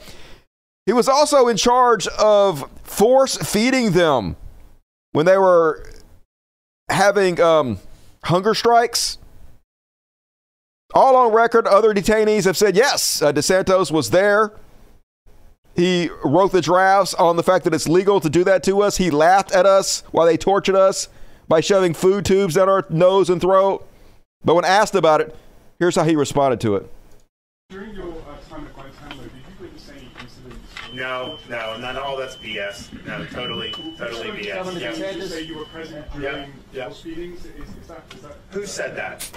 he 0.88 0.94
was 0.94 1.08
also 1.08 1.48
in 1.48 1.58
charge 1.58 2.08
of 2.08 2.68
force 2.82 3.38
feeding 3.38 3.92
them 3.92 4.36
when 5.12 5.28
they 5.28 5.38
were 5.38 5.88
having 6.90 7.40
um, 7.40 7.78
hunger 8.24 8.56
strikes. 8.56 9.20
All 10.96 11.16
on 11.16 11.32
record, 11.34 11.68
other 11.68 11.94
detainees 11.94 12.46
have 12.46 12.58
said 12.58 12.76
yes, 12.76 13.22
uh, 13.22 13.32
DeSantos 13.32 13.92
was 13.92 14.10
there 14.10 14.54
he 15.76 16.10
wrote 16.24 16.52
the 16.52 16.62
drafts 16.62 17.14
on 17.16 17.36
the 17.36 17.44
fact 17.44 17.64
that 17.64 17.74
it's 17.74 17.88
legal 17.88 18.20
to 18.20 18.30
do 18.30 18.44
that 18.44 18.64
to 18.64 18.82
us. 18.82 18.98
He 18.98 19.10
laughed 19.10 19.52
at 19.52 19.66
us 19.66 20.04
while 20.12 20.26
they 20.26 20.38
tortured 20.38 20.76
us 20.76 21.10
by 21.48 21.62
shoving 21.62 21.94
food 21.94 22.26
tubes 22.26 22.56
down 22.56 22.70
our 22.70 22.86
nose 22.90 23.30
and 23.30 23.42
throat. 23.42 23.88
But 24.46 24.56
when 24.56 24.66
asked 24.66 24.96
about 24.96 25.22
it, 25.22 25.36
here's 25.80 25.96
how 25.96 26.04
he 26.04 26.16
responded 26.16 26.60
to 26.62 26.76
it. 26.76 26.92
During 27.70 27.96
your 27.96 28.12
uh, 28.12 28.36
time 28.50 28.68
at 28.68 28.74
Guantanamo, 28.76 29.24
did 29.24 29.32
you 29.34 29.42
witness 29.60 29.90
any 29.90 30.12
incidents? 30.22 30.70
No, 30.94 31.38
no, 31.50 31.78
not 31.78 31.96
All 31.96 32.18
that's 32.18 32.36
BS. 32.36 33.06
No, 33.08 33.26
totally, 33.26 33.72
totally 33.98 34.30
BS. 34.30 34.98
Did 34.98 35.16
you 35.16 35.22
say 35.24 35.42
you 35.42 35.58
were 35.58 35.66
present 35.66 36.06
during 36.14 36.54
yeah. 36.72 36.90
those 36.90 37.04
meetings? 37.04 37.46
Is, 37.46 37.70
is 37.82 37.88
that, 37.88 38.04
is 38.14 38.22
that 38.22 38.38
Who 38.52 38.66
said 38.68 38.96
that? 38.96 39.28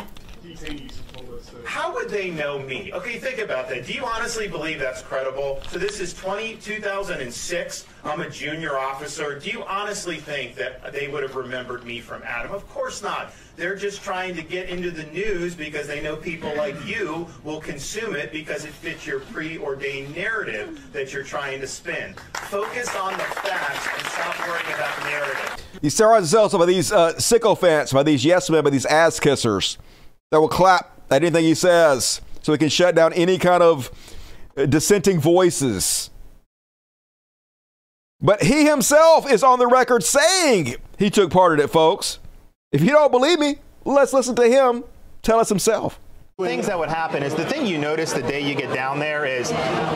How 1.64 1.92
would 1.92 2.08
they 2.08 2.30
know 2.30 2.58
me? 2.58 2.92
Okay, 2.92 3.18
think 3.18 3.38
about 3.38 3.68
that. 3.68 3.86
Do 3.86 3.92
you 3.92 4.04
honestly 4.04 4.48
believe 4.48 4.78
that's 4.78 5.02
credible? 5.02 5.60
So 5.68 5.78
this 5.78 6.00
is 6.00 6.14
20, 6.14 6.56
2006. 6.56 7.86
I'm 8.04 8.20
a 8.20 8.30
junior 8.30 8.78
officer. 8.78 9.38
Do 9.38 9.50
you 9.50 9.64
honestly 9.64 10.16
think 10.16 10.54
that 10.54 10.92
they 10.92 11.08
would 11.08 11.22
have 11.22 11.34
remembered 11.34 11.84
me 11.84 12.00
from 12.00 12.22
Adam? 12.22 12.52
Of 12.52 12.68
course 12.68 13.02
not. 13.02 13.32
They're 13.56 13.74
just 13.74 14.02
trying 14.02 14.36
to 14.36 14.42
get 14.42 14.68
into 14.68 14.90
the 14.90 15.04
news 15.04 15.54
because 15.54 15.86
they 15.86 16.02
know 16.02 16.16
people 16.16 16.54
like 16.56 16.76
you 16.86 17.26
will 17.42 17.60
consume 17.60 18.14
it 18.14 18.30
because 18.30 18.64
it 18.64 18.72
fits 18.72 19.06
your 19.06 19.20
preordained 19.20 20.14
narrative 20.14 20.88
that 20.92 21.12
you're 21.12 21.24
trying 21.24 21.60
to 21.60 21.66
spin. 21.66 22.14
Focus 22.34 22.94
on 22.94 23.12
the 23.14 23.18
facts 23.18 23.88
and 23.92 24.06
stop 24.08 24.48
worrying 24.48 24.74
about 24.74 25.02
narrative. 25.04 25.66
He 25.82 25.90
surrounds 25.90 26.30
himself 26.30 26.52
by 26.52 26.66
these 26.66 26.92
uh, 26.92 27.18
sycophants, 27.18 27.92
by 27.92 28.02
these 28.02 28.24
yes 28.24 28.48
men, 28.50 28.62
by 28.62 28.70
these 28.70 28.86
ass 28.86 29.18
kissers 29.18 29.78
that 30.30 30.40
will 30.40 30.48
clap 30.48 30.90
at 31.10 31.22
anything 31.22 31.44
he 31.44 31.54
says 31.54 32.20
so 32.42 32.52
he 32.52 32.58
can 32.58 32.68
shut 32.68 32.94
down 32.94 33.12
any 33.12 33.38
kind 33.38 33.62
of 33.62 33.90
uh, 34.56 34.66
dissenting 34.66 35.20
voices. 35.20 36.10
But 38.20 38.42
he 38.42 38.64
himself 38.64 39.30
is 39.30 39.42
on 39.42 39.58
the 39.58 39.66
record 39.66 40.02
saying 40.02 40.76
he 40.98 41.10
took 41.10 41.30
part 41.30 41.58
in 41.58 41.64
it, 41.64 41.70
folks. 41.70 42.18
If 42.72 42.80
you 42.80 42.90
don't 42.90 43.12
believe 43.12 43.38
me, 43.38 43.58
let's 43.84 44.12
listen 44.12 44.34
to 44.36 44.48
him 44.48 44.84
tell 45.22 45.40
us 45.40 45.48
himself. 45.48 45.98
Things 46.38 46.66
that 46.66 46.78
would 46.78 46.90
happen 46.90 47.22
is 47.22 47.34
the 47.34 47.46
thing 47.46 47.64
you 47.64 47.78
notice 47.78 48.12
the 48.12 48.20
day 48.20 48.46
you 48.46 48.54
get 48.54 48.70
down 48.74 48.98
there 48.98 49.24
is 49.24 49.48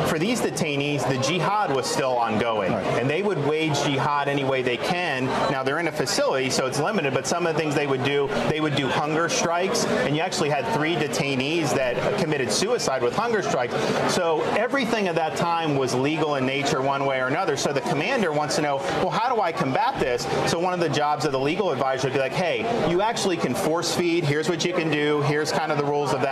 for 0.09 0.19
these 0.19 0.41
detainees, 0.41 1.07
the 1.07 1.19
jihad 1.19 1.71
was 1.71 1.85
still 1.85 2.17
ongoing. 2.17 2.73
And 2.73 3.11
they 3.11 3.21
would 3.21 3.37
wage 3.45 3.79
jihad 3.83 4.27
any 4.27 4.43
way 4.43 4.62
they 4.62 4.79
can. 4.79 5.27
Now 5.53 5.62
they're 5.62 5.81
in 5.81 5.89
a 5.89 5.93
facility, 5.93 6.49
so 6.49 6.65
it's 6.65 6.81
limited, 6.81 7.12
but 7.12 7.27
some 7.27 7.47
of 7.47 7.53
the 7.53 7.61
things 7.61 7.75
they 7.75 7.87
would 7.87 8.05
do, 8.05 8.29
they 8.49 8.62
would 8.62 8.75
do 8.75 8.89
hunger 8.89 9.29
strikes. 9.29 9.85
And 9.85 10.17
you 10.17 10.23
actually 10.23 10.49
had 10.49 10.67
three 10.73 10.95
detainees 10.95 11.75
that 11.75 12.19
committed 12.19 12.51
suicide 12.51 13.03
with 13.03 13.15
hunger 13.15 13.43
strikes. 13.43 13.75
So 14.11 14.41
everything 14.57 15.09
at 15.09 15.17
that 15.17 15.37
time 15.37 15.77
was 15.77 15.95
legal 15.95 16.37
in 16.37 16.47
nature 16.47 16.81
one 16.81 17.05
way 17.05 17.21
or 17.21 17.27
another. 17.27 17.59
So 17.59 17.71
the 17.71 17.83
commander 17.83 18.33
wants 18.33 18.57
to 18.57 18.62
know, 18.62 18.77
well, 18.77 19.11
how 19.11 19.29
do 19.29 19.43
I 19.43 19.53
combat 19.53 20.01
this? 20.01 20.27
So 20.51 20.59
one 20.59 20.73
of 20.73 20.81
the 20.81 20.89
jobs 20.89 21.27
of 21.27 21.33
the 21.33 21.39
legal 21.39 21.71
advisor 21.71 22.09
would 22.09 22.15
be 22.15 22.19
like, 22.19 22.33
hey, 22.33 22.61
you 22.91 23.03
actually 23.03 23.37
can 23.37 23.55
force 23.55 23.95
feed. 23.95 24.25
Here's 24.25 24.49
what 24.49 24.65
you 24.65 24.73
can 24.73 24.91
do. 24.91 25.21
Here's 25.21 25.53
kind 25.53 25.71
of 25.71 25.77
the 25.77 25.85
rules 25.85 26.15
of 26.15 26.23
that. 26.23 26.30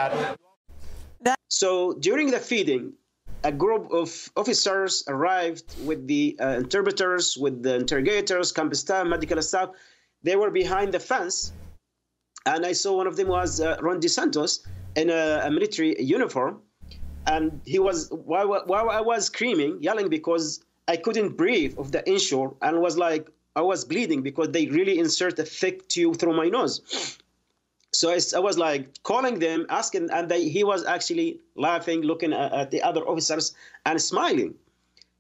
So 1.48 1.94
during 1.94 2.30
the 2.30 2.38
feeding, 2.38 2.92
a 3.44 3.52
group 3.52 3.90
of 3.92 4.30
officers 4.36 5.02
arrived 5.08 5.64
with 5.84 6.06
the 6.06 6.36
uh, 6.40 6.48
interpreters, 6.62 7.36
with 7.36 7.62
the 7.62 7.76
interrogators, 7.76 8.52
campus 8.52 8.80
staff, 8.80 9.06
medical 9.06 9.40
staff. 9.42 9.70
They 10.22 10.36
were 10.36 10.50
behind 10.50 10.92
the 10.92 11.00
fence, 11.00 11.52
and 12.46 12.66
I 12.66 12.72
saw 12.72 12.96
one 12.96 13.06
of 13.06 13.16
them 13.16 13.28
was 13.28 13.60
uh, 13.60 13.76
Ron 13.80 14.00
DeSantos 14.00 14.66
in 14.96 15.10
a, 15.10 15.42
a 15.44 15.50
military 15.50 16.00
uniform, 16.02 16.60
and 17.26 17.60
he 17.64 17.78
was 17.78 18.08
while, 18.10 18.62
while 18.66 18.90
I 18.90 19.00
was 19.00 19.26
screaming, 19.26 19.78
yelling 19.80 20.08
because 20.08 20.64
I 20.88 20.96
couldn't 20.96 21.36
breathe 21.36 21.78
of 21.78 21.92
the 21.92 22.08
inshore, 22.08 22.54
and 22.62 22.80
was 22.80 22.96
like 22.96 23.28
I 23.56 23.62
was 23.62 23.84
bleeding 23.84 24.22
because 24.22 24.50
they 24.50 24.66
really 24.66 24.98
insert 24.98 25.38
a 25.38 25.44
thick 25.44 25.88
tube 25.88 26.18
through 26.18 26.36
my 26.36 26.48
nose. 26.48 27.18
So 27.92 28.10
I, 28.10 28.18
I 28.36 28.38
was 28.40 28.58
like 28.58 29.02
calling 29.02 29.38
them, 29.38 29.66
asking, 29.70 30.10
and 30.10 30.28
they, 30.28 30.48
he 30.48 30.62
was 30.64 30.84
actually 30.84 31.40
laughing, 31.56 32.02
looking 32.02 32.32
at, 32.32 32.52
at 32.52 32.70
the 32.70 32.82
other 32.82 33.00
officers 33.00 33.54
and 33.86 34.00
smiling. 34.00 34.54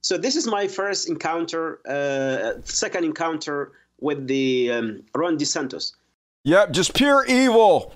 So 0.02 0.16
this 0.16 0.36
is 0.36 0.46
my 0.46 0.68
first 0.68 1.08
encounter, 1.08 1.80
uh, 1.88 2.60
second 2.64 3.04
encounter 3.04 3.72
with 4.00 4.26
the 4.26 4.70
um, 4.70 5.02
Ron 5.14 5.38
DeSantos. 5.38 5.92
Yep, 6.44 6.72
just 6.72 6.94
pure 6.94 7.24
evil. 7.26 7.94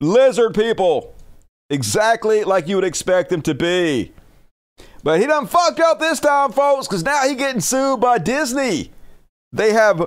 Lizard 0.00 0.54
people. 0.54 1.14
Exactly 1.70 2.44
like 2.44 2.68
you 2.68 2.76
would 2.76 2.84
expect 2.84 3.30
them 3.30 3.42
to 3.42 3.54
be. 3.54 4.12
But 5.02 5.20
he 5.20 5.26
done 5.26 5.46
fucked 5.46 5.80
up 5.80 5.98
this 5.98 6.20
time, 6.20 6.52
folks, 6.52 6.86
because 6.86 7.02
now 7.02 7.26
he 7.26 7.34
getting 7.34 7.60
sued 7.60 8.00
by 8.00 8.18
Disney. 8.18 8.90
They 9.52 9.72
have 9.72 10.06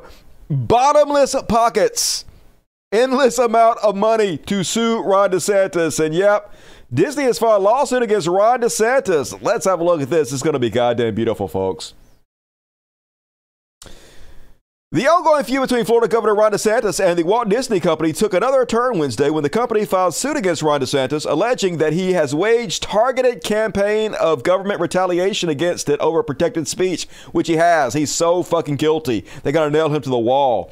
bottomless 0.49 1.35
pockets, 1.47 2.25
endless 2.95 3.37
amount 3.37 3.79
of 3.79 3.95
money 3.95 4.37
to 4.37 4.63
sue 4.63 5.03
Ron 5.03 5.31
DeSantis. 5.31 6.03
And 6.03 6.13
yep, 6.13 6.53
Disney 6.93 7.23
has 7.23 7.39
filed 7.39 7.61
a 7.61 7.63
lawsuit 7.63 8.03
against 8.03 8.27
Ron 8.27 8.61
DeSantis. 8.61 9.41
Let's 9.41 9.65
have 9.65 9.79
a 9.79 9.83
look 9.83 10.01
at 10.01 10.09
this. 10.09 10.31
It's 10.31 10.43
going 10.43 10.53
to 10.53 10.59
be 10.59 10.69
goddamn 10.69 11.15
beautiful, 11.15 11.47
folks. 11.47 11.93
The 14.91 15.07
ongoing 15.07 15.43
feud 15.43 15.61
between 15.61 15.83
Florida 15.83 16.07
Governor 16.07 16.35
Ron 16.35 16.53
DeSantis 16.53 17.05
and 17.05 17.19
the 17.19 17.23
Walt 17.23 17.49
Disney 17.49 17.81
Company 17.81 18.13
took 18.13 18.33
another 18.33 18.65
turn 18.65 18.97
Wednesday 18.97 19.29
when 19.29 19.43
the 19.43 19.49
company 19.49 19.83
filed 19.83 20.13
suit 20.13 20.37
against 20.37 20.61
Ron 20.61 20.79
DeSantis, 20.79 21.29
alleging 21.29 21.79
that 21.79 21.91
he 21.91 22.13
has 22.13 22.33
waged 22.33 22.83
targeted 22.83 23.43
campaign 23.43 24.13
of 24.13 24.43
government 24.43 24.79
retaliation 24.79 25.49
against 25.49 25.89
it 25.89 25.99
over 25.99 26.23
protected 26.23 26.65
speech, 26.69 27.09
which 27.33 27.49
he 27.49 27.57
has. 27.57 27.93
He's 27.93 28.11
so 28.11 28.41
fucking 28.41 28.77
guilty. 28.77 29.25
They 29.43 29.51
got 29.51 29.65
to 29.65 29.69
nail 29.69 29.93
him 29.93 30.01
to 30.01 30.09
the 30.09 30.17
wall. 30.17 30.71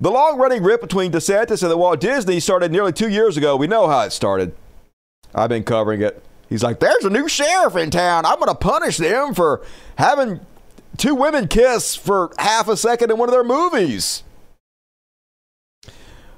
The 0.00 0.10
long 0.10 0.38
running 0.38 0.62
rip 0.62 0.80
between 0.80 1.12
DeSantis 1.12 1.62
and 1.62 1.70
the 1.70 1.76
Walt 1.76 2.00
Disney 2.00 2.40
started 2.40 2.72
nearly 2.72 2.92
two 2.92 3.10
years 3.10 3.36
ago. 3.36 3.54
We 3.54 3.66
know 3.66 3.86
how 3.86 4.00
it 4.00 4.12
started. 4.12 4.54
I've 5.34 5.50
been 5.50 5.62
covering 5.62 6.00
it. 6.00 6.24
He's 6.48 6.62
like, 6.62 6.80
there's 6.80 7.04
a 7.04 7.10
new 7.10 7.28
sheriff 7.28 7.76
in 7.76 7.90
town. 7.90 8.24
I'm 8.24 8.36
going 8.36 8.48
to 8.48 8.54
punish 8.54 8.96
them 8.96 9.34
for 9.34 9.62
having 9.96 10.40
two 10.96 11.14
women 11.14 11.48
kiss 11.48 11.94
for 11.94 12.32
half 12.38 12.66
a 12.66 12.78
second 12.78 13.10
in 13.10 13.18
one 13.18 13.28
of 13.28 13.32
their 13.32 13.44
movies. 13.44 14.24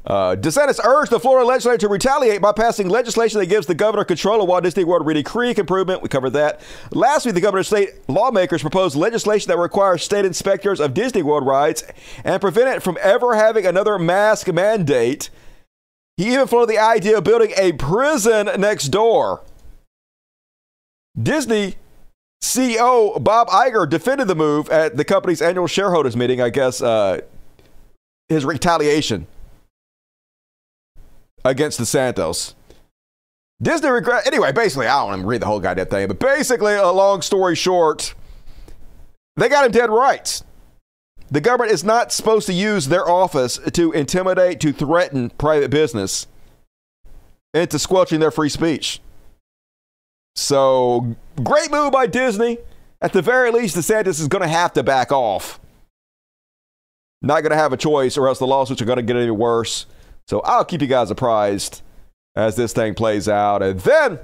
Uh, 0.05 0.35
DeSantis 0.35 0.85
urged 0.85 1.13
the 1.13 1.21
Florida 1.21 1.47
legislature 1.47 1.79
to 1.79 1.89
retaliate 1.89 2.43
by 2.43 2.53
passing 2.53 2.89
legislation 2.89 3.39
that 3.39 3.47
gives 3.47 3.67
the 3.67 3.75
governor 3.75 4.05
control 4.05 4.43
of 4.43 4.49
Walt 4.49 4.65
Disney 4.65 4.83
World 4.85 5.07
Reedy 5.07 5.23
Creek 5.23 5.59
improvement. 5.59 6.03
We 6.03 6.09
covered 6.09 6.31
that. 6.31 6.61
Last 6.91 7.25
week, 7.25 7.35
the 7.35 7.41
governor's 7.41 7.69
state 7.69 7.91
lawmakers 8.09 8.63
proposed 8.63 8.97
legislation 8.97 9.49
that 9.49 9.59
requires 9.59 10.03
state 10.03 10.25
inspectors 10.25 10.81
of 10.81 10.93
Disney 10.93 11.23
World 11.23 11.47
rides 11.47 11.85
and 12.25 12.41
prevent 12.41 12.69
it 12.69 12.83
from 12.83 12.99
ever 13.01 13.37
having 13.37 13.65
another 13.65 13.99
mask 13.99 14.53
mandate. 14.53 15.31
He 16.17 16.33
even 16.33 16.49
floated 16.49 16.71
the 16.75 16.79
idea 16.79 17.19
of 17.19 17.25
building 17.25 17.53
a 17.57 17.73
prison 17.73 18.49
next 18.61 18.89
door. 18.89 19.43
Disney 21.21 21.77
CEO 22.43 23.23
Bob 23.23 23.49
Iger 23.49 23.89
defended 23.89 24.27
the 24.27 24.35
move 24.35 24.69
at 24.69 24.97
the 24.97 25.05
company's 25.05 25.41
annual 25.41 25.69
shareholders 25.69 26.17
meeting. 26.17 26.41
I 26.41 26.51
guess 26.51 26.83
uh, 26.83 27.21
his 28.29 28.45
retaliation 28.45 29.27
against 31.45 31.81
DeSantis. 31.81 32.55
Disney 33.61 33.91
regret. 33.91 34.27
Anyway, 34.27 34.51
basically, 34.53 34.87
I 34.87 34.99
don't 34.99 35.09
want 35.09 35.23
to 35.23 35.27
read 35.27 35.43
the 35.43 35.47
whole 35.47 35.61
goddamn 35.61 35.87
thing, 35.87 36.09
but 36.09 36.19
basically, 36.19 36.75
a 36.75 36.91
long 36.91 37.23
story 37.23 37.55
short, 37.55 38.15
they 39.37 39.49
got 39.49 39.65
him 39.65 39.71
dead 39.71 39.89
right. 39.89 40.43
The 41.31 41.41
government 41.41 41.73
is 41.73 41.85
not 41.85 42.13
supposed 42.13 42.47
to 42.49 42.53
use 42.53 42.89
their 42.89 43.09
office 43.09 43.59
to 43.73 43.93
intimidate, 43.93 44.61
to 44.61 44.73
threaten 44.73 45.31
private 45.31 45.71
business 45.71 46.27
into 47.55 47.79
squelching 47.79 48.21
their 48.21 48.31
free 48.31 48.49
speech. 48.49 49.01
So, 50.35 51.17
great 51.43 51.71
move 51.71 51.93
by 51.93 52.07
Disney. 52.07 52.59
At 53.01 53.13
the 53.13 53.23
very 53.23 53.51
least, 53.51 53.77
DeSantis 53.77 54.21
is 54.21 54.29
going 54.29 54.43
to 54.43 54.49
have 54.49 54.73
to 54.75 54.83
back 54.83 55.11
off. 55.11 55.61
Not 57.21 57.43
going 57.43 57.51
to 57.51 57.57
have 57.57 57.73
a 57.73 57.77
choice, 57.77 58.17
or 58.17 58.29
else 58.29 58.39
the 58.39 58.47
lawsuits 58.47 58.83
are 58.83 58.85
going 58.85 58.97
to 58.97 59.03
get 59.03 59.17
any 59.17 59.31
worse. 59.31 59.87
So, 60.27 60.41
I'll 60.41 60.65
keep 60.65 60.81
you 60.81 60.87
guys 60.89 61.11
apprised 61.11 61.83
as 62.35 62.57
this 62.57 62.73
thing 62.73 62.95
plays 62.95 63.29
out. 63.29 63.63
And 63.63 63.81
then, 63.81 64.19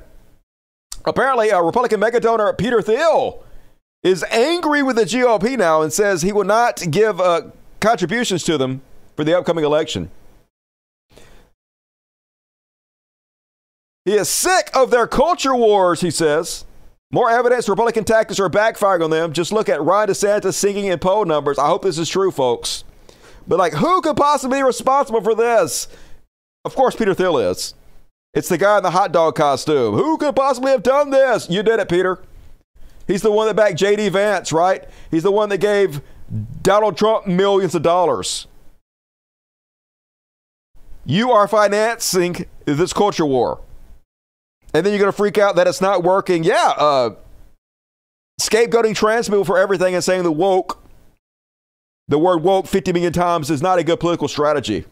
apparently, 1.05 1.51
a 1.51 1.63
Republican 1.63 2.01
mega 2.01 2.21
donor, 2.21 2.53
Peter 2.53 2.81
Thiel, 2.83 3.45
is 4.03 4.25
angry 4.31 4.83
with 4.83 4.97
the 4.97 5.05
GOP 5.05 5.59
now 5.59 5.83
and 5.83 5.93
says 5.93 6.23
he 6.23 6.33
will 6.33 6.45
not 6.45 6.83
give 6.91 7.21
uh, 7.21 7.43
contributions 7.81 8.45
to 8.45 8.57
them 8.57 8.81
for 9.17 9.25
the 9.25 9.37
upcoming 9.37 9.65
election. 9.65 10.11
He 14.05 14.15
is 14.15 14.29
sick 14.29 14.71
of 14.75 14.91
their 14.91 15.07
culture 15.07 15.55
wars, 15.55 16.01
he 16.01 16.11
says. 16.11 16.65
More 17.11 17.31
evidence 17.31 17.69
Republican 17.69 18.05
tactics 18.05 18.41
are 18.41 18.49
backfiring 18.49 19.05
on 19.05 19.11
them. 19.11 19.33
Just 19.33 19.53
look 19.53 19.69
at 19.69 19.83
Ron 19.83 20.09
DeSantis 20.09 20.55
singing 20.55 20.87
in 20.87 20.99
poll 20.99 21.25
numbers. 21.25 21.59
I 21.59 21.67
hope 21.67 21.83
this 21.83 21.99
is 21.99 22.09
true, 22.09 22.31
folks. 22.31 22.85
But, 23.49 23.59
like, 23.59 23.73
who 23.73 24.01
could 24.03 24.17
possibly 24.17 24.59
be 24.59 24.63
responsible 24.63 25.23
for 25.23 25.35
this? 25.35 25.89
Of 26.65 26.75
course, 26.75 26.95
Peter 26.95 27.15
Thiel 27.15 27.39
is. 27.39 27.75
It's 28.35 28.49
the 28.49 28.59
guy 28.59 28.77
in 28.77 28.83
the 28.83 28.91
hot 28.91 29.11
dog 29.11 29.35
costume. 29.35 29.95
Who 29.95 30.19
could 30.19 30.37
possibly 30.37 30.71
have 30.71 30.83
done 30.83 31.11
this? 31.11 31.49
You 31.49 31.63
did 31.63 31.81
it, 31.81 31.89
Peter. 31.89 32.23
He's 33.07 33.23
the 33.23 33.33
one 33.33 33.47
that 33.47 33.57
backed 33.57 33.79
J.D. 33.79 34.11
Vance, 34.11 34.53
right? 34.53 34.87
He's 35.11 35.23
the 35.23 35.33
one 35.33 35.49
that 35.49 35.59
gave 35.59 36.03
Donald 36.63 36.99
Trump 36.99 37.27
millions 37.27 37.75
of 37.75 37.83
dollars. 37.83 38.47
You 41.07 41.33
are 41.33 41.49
financing 41.49 42.45
this 42.67 42.93
culture 42.93 43.25
war. 43.25 43.63
And 44.75 44.85
then 44.85 44.93
you're 44.93 45.01
going 45.01 45.11
to 45.11 45.17
freak 45.17 45.39
out 45.39 45.57
that 45.57 45.67
it's 45.67 45.81
not 45.81 46.03
working. 46.03 46.45
Yeah, 46.45 46.75
uh, 46.77 47.15
scapegoating 48.39 48.95
trans 48.95 49.27
people 49.27 49.47
for 49.47 49.57
everything 49.57 49.95
and 49.95 50.05
saying 50.05 50.25
the 50.25 50.31
woke, 50.33 50.79
the 52.09 52.19
word 52.19 52.43
woke 52.43 52.67
50 52.67 52.93
million 52.93 53.13
times 53.13 53.51
is 53.51 53.63
not 53.63 53.79
a 53.79 53.85
good 53.85 54.01
political 54.01 54.29
strategy. 54.29 54.87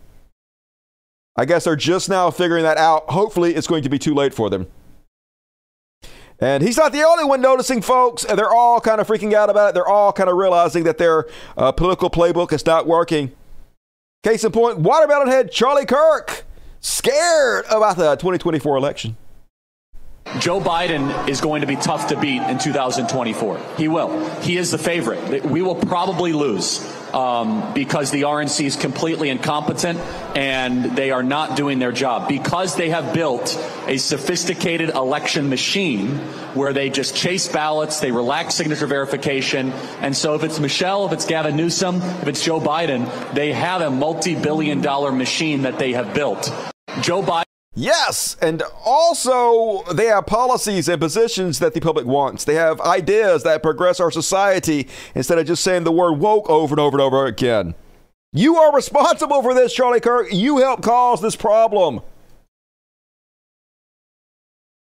I 1.37 1.45
guess 1.45 1.65
they're 1.65 1.77
just 1.77 2.09
now 2.09 2.31
figuring 2.31 2.63
that 2.63 2.79
out. 2.79 3.11
Hopefully, 3.11 3.55
it's 3.55 3.67
going 3.67 3.83
to 3.83 3.89
be 3.89 3.99
too 3.99 4.15
late 4.15 4.33
for 4.33 4.49
them. 4.49 4.67
And 6.39 6.63
he's 6.63 6.77
not 6.77 6.93
the 6.93 7.03
only 7.03 7.25
one 7.25 7.41
noticing, 7.41 7.81
folks. 7.81 8.25
They're 8.25 8.53
all 8.53 8.81
kind 8.81 9.01
of 9.01 9.07
freaking 9.07 9.33
out 9.33 9.49
about 9.49 9.71
it. 9.71 9.75
They're 9.75 9.89
all 9.89 10.13
kind 10.13 10.29
of 10.29 10.37
realizing 10.37 10.85
that 10.85 10.99
their 10.99 11.27
uh, 11.57 11.73
political 11.73 12.11
playbook 12.11 12.53
is 12.53 12.65
not 12.67 12.87
working. 12.87 13.33
Case 14.23 14.45
in 14.45 14.53
point, 14.53 14.79
watermelon 14.79 15.29
head 15.29 15.51
Charlie 15.51 15.87
Kirk 15.87 16.45
scared 16.81 17.65
about 17.71 17.97
the 17.97 18.17
2024 18.17 18.77
election. 18.77 19.17
Joe 20.39 20.61
Biden 20.61 21.29
is 21.29 21.41
going 21.41 21.61
to 21.61 21.67
be 21.67 21.77
tough 21.77 22.09
to 22.09 22.21
beat 22.21 22.43
in 22.43 22.59
2024. 22.59 23.61
He 23.79 23.89
will. 23.89 24.29
He 24.41 24.57
is 24.57 24.71
the 24.71 24.79
favorite. 24.79 25.45
We 25.45 25.63
will 25.63 25.77
probably 25.77 26.33
lose 26.33 26.81
um, 27.17 27.73
because 27.73 28.11
the 28.11 28.23
RNC 28.23 28.67
is 28.67 28.77
completely 28.77 29.31
incompetent 29.31 29.99
and 30.37 30.95
they 30.97 31.11
are 31.11 31.23
not 31.23 31.57
doing 31.57 31.79
their 31.79 31.91
job. 31.91 32.29
Because 32.29 32.77
they 32.77 32.91
have 32.91 33.15
built 33.15 33.57
a 33.87 33.97
sophisticated 33.97 34.91
election 34.91 35.49
machine 35.49 36.19
where 36.53 36.75
they 36.75 36.91
just 36.91 37.17
chase 37.17 37.49
ballots, 37.49 38.01
they 38.01 38.13
relax 38.13 38.55
signature 38.55 38.87
verification. 38.87 39.73
And 40.03 40.15
so 40.15 40.35
if 40.35 40.45
it's 40.45 40.61
Michelle, 40.61 41.07
if 41.07 41.13
it's 41.13 41.25
Gavin 41.25 41.57
Newsom, 41.57 41.97
if 41.97 42.29
it's 42.29 42.45
Joe 42.45 42.61
Biden, 42.61 43.11
they 43.35 43.53
have 43.53 43.81
a 43.81 43.91
multi 43.91 44.35
billion 44.35 44.83
dollar 44.83 45.11
machine 45.11 45.63
that 45.63 45.79
they 45.79 45.95
have 45.95 46.13
built. 46.13 46.53
Joe 47.01 47.23
Biden. 47.23 47.46
Yes, 47.79 48.39
and 48.41 48.63
also 48.87 49.83
they 49.93 50.07
have 50.07 50.25
policies 50.25 50.89
and 50.89 50.99
positions 50.99 51.59
that 51.59 51.75
the 51.75 51.81
public 51.81 52.07
wants. 52.07 52.45
They 52.45 52.55
have 52.55 52.81
ideas 52.81 53.43
that 53.43 53.63
progress 53.63 54.01
our 54.01 54.11
society 54.11 54.89
instead 55.15 55.39
of 55.39 55.47
just 55.47 55.63
saying 55.63 55.85
the 55.85 55.93
word 55.93 56.15
woke 56.15 56.49
over 56.49 56.73
and 56.73 56.81
over 56.81 56.97
and 56.97 57.03
over 57.03 57.27
again. 57.27 57.75
You 58.33 58.57
are 58.57 58.75
responsible 58.75 59.43
for 59.43 59.53
this, 59.53 59.75
Charlie 59.75 60.01
Kirk. 60.01 60.33
You 60.33 60.57
helped 60.57 60.85
cause 60.85 61.21
this 61.21 61.37
problem. 61.37 62.01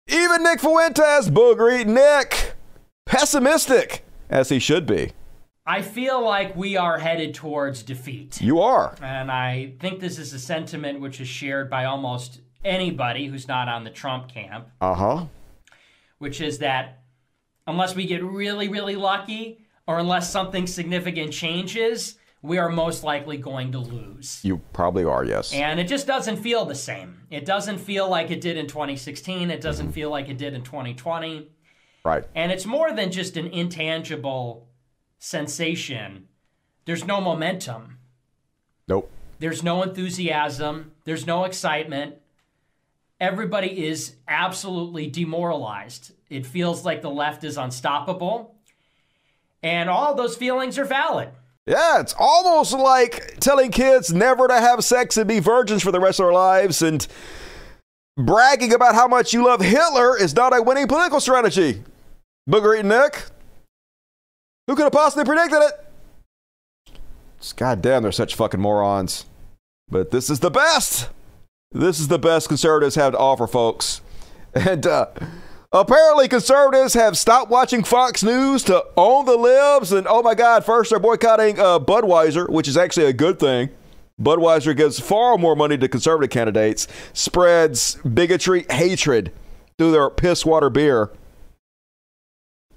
Even 0.09 0.43
Nick 0.43 0.61
Fuentes, 0.61 1.29
boogery 1.29 1.85
Nick, 1.85 2.55
pessimistic 3.05 4.05
as 4.31 4.49
he 4.49 4.59
should 4.59 4.87
be. 4.87 5.13
I 5.67 5.83
feel 5.83 6.25
like 6.25 6.57
we 6.57 6.77
are 6.77 6.99
headed 6.99 7.35
towards 7.35 7.83
defeat. 7.83 8.41
You 8.41 8.61
are. 8.61 8.95
And 9.03 9.31
I 9.31 9.75
think 9.81 10.01
this 10.01 10.19
is 10.19 10.33
a 10.33 10.39
sentiment 10.39 11.01
which 11.01 11.21
is 11.21 11.29
shared 11.29 11.69
by 11.69 11.85
almost 11.85 12.41
anybody 12.67 13.27
who's 13.27 13.49
not 13.49 13.69
on 13.69 13.85
the 13.85 13.91
Trump 13.91 14.29
camp. 14.29 14.69
Uh 14.81 14.95
huh. 14.95 15.25
Which 16.19 16.41
is 16.41 16.59
that 16.59 17.03
unless 17.67 17.95
we 17.95 18.07
get 18.07 18.23
really, 18.23 18.69
really 18.69 18.97
lucky, 18.97 19.67
or 19.87 19.99
unless 19.99 20.31
something 20.31 20.67
significant 20.67 21.33
changes, 21.33 22.17
we 22.43 22.59
are 22.59 22.69
most 22.69 23.05
likely 23.05 23.37
going 23.37 23.73
to 23.73 23.79
lose. 23.79 24.41
You 24.43 24.59
probably 24.73 25.05
are, 25.05 25.25
yes. 25.25 25.53
And 25.53 25.81
it 25.81 25.89
just 25.89 26.07
doesn't 26.07 26.37
feel 26.37 26.65
the 26.65 26.75
same. 26.75 27.23
It 27.31 27.45
doesn't 27.45 27.79
feel 27.79 28.09
like 28.09 28.31
it 28.31 28.41
did 28.41 28.57
in 28.57 28.67
2016. 28.67 29.51
It 29.51 29.61
doesn't 29.61 29.87
mm-hmm. 29.87 29.93
feel 29.93 30.11
like 30.11 30.29
it 30.29 30.39
did 30.39 30.55
in 30.55 30.63
2020. 30.63 31.51
Right. 32.05 32.25
And 32.35 32.53
it's 32.53 32.67
more 32.67 32.93
than 32.93 33.11
just 33.11 33.37
an 33.37 33.49
intangible 33.49 34.69
sensation. 35.19 36.29
There's 36.85 37.05
no 37.05 37.21
momentum. 37.21 37.99
Nope. 38.87 39.11
There's 39.39 39.63
no 39.63 39.83
enthusiasm. 39.83 40.93
There's 41.05 41.27
no 41.27 41.45
excitement 41.45 42.17
everybody 43.21 43.87
is 43.87 44.17
absolutely 44.29 45.07
demoralized. 45.07 46.13
It 46.29 46.47
feels 46.47 46.85
like 46.85 47.03
the 47.03 47.11
left 47.11 47.45
is 47.45 47.57
unstoppable. 47.57 48.55
And 49.63 49.89
all 49.89 50.15
those 50.15 50.37
feelings 50.37 50.79
are 50.79 50.85
valid. 50.85 51.31
Yeah, 51.67 52.01
it's 52.01 52.15
almost 52.19 52.73
like 52.73 53.39
telling 53.41 53.73
kids 53.73 54.13
never 54.13 54.47
to 54.47 54.55
have 54.55 54.85
sex 54.85 55.17
and 55.17 55.27
be 55.27 55.41
virgins 55.41 55.83
for 55.83 55.91
the 55.91 55.99
rest 55.99 56.21
of 56.21 56.27
their 56.27 56.33
lives 56.33 56.81
and 56.81 57.07
bragging 58.17 58.73
about 58.73 58.95
how 58.95 59.09
much 59.09 59.33
you 59.33 59.45
love 59.45 59.61
Hitler 59.61 60.17
is 60.17 60.35
not 60.35 60.57
a 60.57 60.63
winning 60.63 60.87
political 60.87 61.19
strategy. 61.19 61.83
Booger 62.49 62.75
eating 62.75 62.89
Nick? 62.89 63.25
Who 64.69 64.77
could 64.77 64.85
have 64.85 64.93
possibly 64.93 65.25
predicted 65.25 65.63
it? 65.63 65.73
God 67.57 67.83
damn, 67.83 68.03
they're 68.03 68.13
such 68.13 68.35
fucking 68.37 68.61
morons. 68.61 69.27
But 69.89 70.11
this 70.11 70.31
is 70.31 70.41
the 70.41 70.51
best. 70.51 71.11
This 71.73 72.01
is 72.01 72.09
the 72.09 72.19
best 72.19 72.49
conservatives 72.49 72.95
have 72.95 73.13
to 73.13 73.19
offer, 73.19 73.47
folks. 73.47 74.01
And 74.55 74.87
uh, 74.87 75.09
apparently, 75.73 76.29
conservatives 76.29 76.95
have 76.95 77.19
stopped 77.19 77.51
watching 77.51 77.85
Fox 77.85 78.23
News 78.23 78.63
to 78.65 78.85
own 78.97 79.27
the 79.27 79.37
libs. 79.37 79.93
And 79.93 80.07
oh 80.09 80.23
my 80.23 80.35
God, 80.35 80.65
first 80.65 80.91
they're 80.91 80.99
boycotting 80.99 81.59
uh, 81.59 81.79
Budweiser, 81.79 82.49
which 82.49 82.69
is 82.69 82.77
actually 82.77 83.07
a 83.07 83.13
good 83.13 83.39
thing. 83.39 83.69
Budweiser 84.21 84.75
gives 84.75 84.99
far 84.99 85.37
more 85.37 85.55
money 85.55 85.77
to 85.77 85.89
conservative 85.89 86.31
candidates, 86.31 86.89
spreads 87.13 87.97
bigotry, 87.97 88.65
hatred 88.71 89.31
through 89.77 89.93
their 89.93 90.09
piss 90.09 90.47
water 90.47 90.71
beer. 90.71 91.11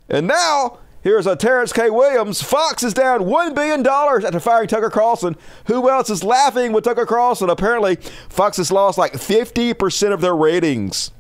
And 0.10 0.28
now 0.28 0.80
Here's 1.02 1.28
a 1.28 1.36
Terrence 1.36 1.72
K. 1.72 1.90
Williams. 1.90 2.42
Fox 2.42 2.84
is 2.84 2.94
down 2.94 3.22
$1 3.22 3.56
billion 3.56 3.86
after 3.88 4.40
firing 4.40 4.68
Tucker 4.68 4.90
Carlson. 4.90 5.38
Who 5.66 5.90
else 5.90 6.10
is 6.10 6.24
laughing 6.24 6.74
with 6.74 6.84
Tucker 6.84 7.06
Carlson? 7.06 7.50
Apparently, 7.50 7.96
Fox 8.28 8.58
has 8.58 8.72
lost 8.72 8.98
like 8.98 9.14
50% 9.14 10.14
of 10.14 10.20
their 10.20 10.36
ratings 10.36 11.12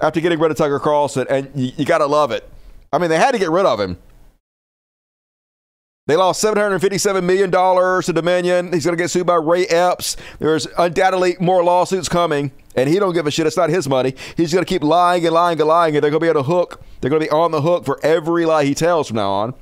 after 0.00 0.20
getting 0.20 0.40
rid 0.40 0.50
of 0.50 0.56
Tucker 0.56 0.80
Carlson. 0.80 1.26
And 1.30 1.50
you, 1.54 1.72
you 1.76 1.84
got 1.84 1.98
to 1.98 2.06
love 2.06 2.32
it. 2.32 2.48
I 2.92 2.98
mean, 2.98 3.10
they 3.10 3.18
had 3.18 3.32
to 3.32 3.38
get 3.38 3.50
rid 3.50 3.66
of 3.66 3.78
him. 3.78 3.96
They 6.06 6.16
lost 6.16 6.42
$757 6.42 7.22
million 7.22 7.50
to 7.50 8.12
Dominion. 8.14 8.72
He's 8.72 8.84
going 8.84 8.96
to 8.96 9.02
get 9.02 9.10
sued 9.10 9.26
by 9.26 9.34
Ray 9.34 9.66
Epps. 9.66 10.16
There's 10.38 10.66
undoubtedly 10.78 11.36
more 11.38 11.62
lawsuits 11.62 12.08
coming, 12.08 12.50
and 12.74 12.88
he 12.88 12.98
don't 12.98 13.12
give 13.12 13.26
a 13.26 13.30
shit. 13.30 13.46
It's 13.46 13.58
not 13.58 13.68
his 13.68 13.86
money. 13.86 14.14
He's 14.34 14.50
going 14.50 14.64
to 14.64 14.68
keep 14.68 14.82
lying 14.82 15.26
and 15.26 15.34
lying 15.34 15.60
and 15.60 15.68
lying, 15.68 15.94
and 15.94 16.02
they're 16.02 16.10
going 16.10 16.20
to 16.20 16.24
be 16.24 16.30
on 16.30 16.36
the 16.36 16.42
hook. 16.44 16.82
They're 17.00 17.10
going 17.10 17.22
to 17.22 17.26
be 17.26 17.30
on 17.30 17.50
the 17.50 17.62
hook 17.62 17.84
for 17.84 17.98
every 18.02 18.44
lie 18.44 18.64
he 18.64 18.74
tells 18.74 19.08
from 19.08 19.16
now 19.16 19.30
on. 19.30 19.54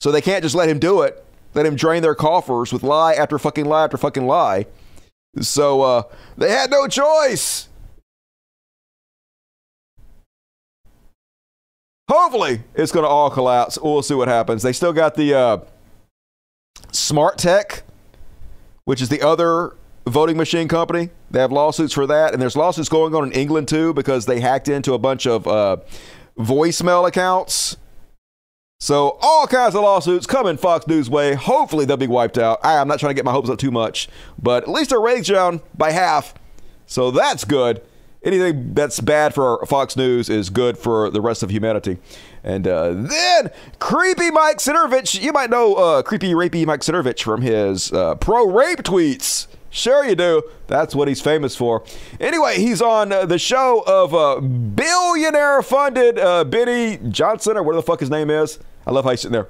So 0.00 0.10
they 0.10 0.20
can't 0.20 0.42
just 0.42 0.54
let 0.54 0.68
him 0.68 0.78
do 0.78 1.02
it. 1.02 1.24
Let 1.54 1.66
him 1.66 1.76
drain 1.76 2.02
their 2.02 2.14
coffers 2.14 2.72
with 2.72 2.82
lie 2.82 3.14
after 3.14 3.38
fucking 3.38 3.66
lie 3.66 3.84
after 3.84 3.96
fucking 3.96 4.26
lie. 4.26 4.66
So 5.40 5.82
uh, 5.82 6.02
they 6.36 6.50
had 6.50 6.70
no 6.70 6.88
choice. 6.88 7.68
Hopefully, 12.10 12.62
it's 12.74 12.92
going 12.92 13.04
to 13.04 13.08
all 13.08 13.30
collapse. 13.30 13.78
We'll 13.80 14.02
see 14.02 14.14
what 14.14 14.28
happens. 14.28 14.62
They 14.62 14.72
still 14.72 14.92
got 14.92 15.14
the 15.14 15.34
uh, 15.34 15.58
Smart 16.90 17.38
Tech, 17.38 17.84
which 18.84 19.00
is 19.00 19.08
the 19.08 19.22
other 19.22 19.76
voting 20.06 20.36
machine 20.36 20.68
company. 20.68 21.10
They 21.30 21.40
have 21.40 21.52
lawsuits 21.52 21.94
for 21.94 22.06
that, 22.06 22.32
and 22.32 22.42
there's 22.42 22.56
lawsuits 22.56 22.88
going 22.88 23.14
on 23.14 23.24
in 23.24 23.32
England 23.32 23.68
too 23.68 23.94
because 23.94 24.26
they 24.26 24.40
hacked 24.40 24.68
into 24.68 24.92
a 24.94 24.98
bunch 24.98 25.26
of 25.26 25.46
uh, 25.46 25.76
voicemail 26.38 27.06
accounts. 27.06 27.76
So 28.80 29.16
all 29.22 29.46
kinds 29.46 29.76
of 29.76 29.82
lawsuits 29.82 30.26
coming 30.26 30.56
Fox 30.56 30.86
News 30.88 31.08
way. 31.08 31.34
Hopefully 31.34 31.84
they'll 31.84 31.96
be 31.96 32.08
wiped 32.08 32.36
out. 32.36 32.58
I, 32.64 32.80
am 32.80 32.88
not 32.88 32.98
trying 32.98 33.10
to 33.10 33.14
get 33.14 33.24
my 33.24 33.30
hopes 33.30 33.48
up 33.48 33.58
too 33.58 33.70
much, 33.70 34.08
but 34.40 34.64
at 34.64 34.68
least 34.68 34.90
they're 34.90 35.00
ratings 35.00 35.28
down 35.28 35.60
by 35.76 35.92
half, 35.92 36.34
so 36.86 37.12
that's 37.12 37.44
good. 37.44 37.80
Anything 38.24 38.74
that's 38.74 39.00
bad 39.00 39.34
for 39.34 39.64
Fox 39.66 39.96
News 39.96 40.28
is 40.28 40.50
good 40.50 40.78
for 40.78 41.10
the 41.10 41.20
rest 41.20 41.42
of 41.42 41.50
humanity. 41.50 41.98
And 42.44 42.66
uh, 42.68 42.92
then 42.92 43.50
creepy 43.78 44.30
Mike 44.30 44.58
Cernovich. 44.58 45.20
You 45.20 45.32
might 45.32 45.50
know 45.50 45.74
uh, 45.74 46.02
creepy 46.02 46.32
rapey 46.32 46.66
Mike 46.66 46.80
Cernovich 46.80 47.22
from 47.22 47.42
his 47.42 47.92
uh, 47.92 48.14
pro 48.16 48.46
rape 48.46 48.80
tweets. 48.84 49.46
Sure, 49.72 50.04
you 50.04 50.14
do. 50.14 50.42
That's 50.66 50.94
what 50.94 51.08
he's 51.08 51.22
famous 51.22 51.56
for. 51.56 51.82
Anyway, 52.20 52.58
he's 52.58 52.82
on 52.82 53.10
uh, 53.10 53.24
the 53.24 53.38
show 53.38 53.82
of 53.86 54.14
uh, 54.14 54.38
billionaire 54.38 55.62
funded 55.62 56.18
uh, 56.18 56.44
Benny 56.44 56.98
Johnson, 57.08 57.56
or 57.56 57.62
whatever 57.62 57.80
the 57.80 57.86
fuck 57.86 58.00
his 58.00 58.10
name 58.10 58.28
is. 58.28 58.58
I 58.86 58.90
love 58.90 59.04
how 59.04 59.12
he's 59.12 59.22
sitting 59.22 59.32
there. 59.32 59.48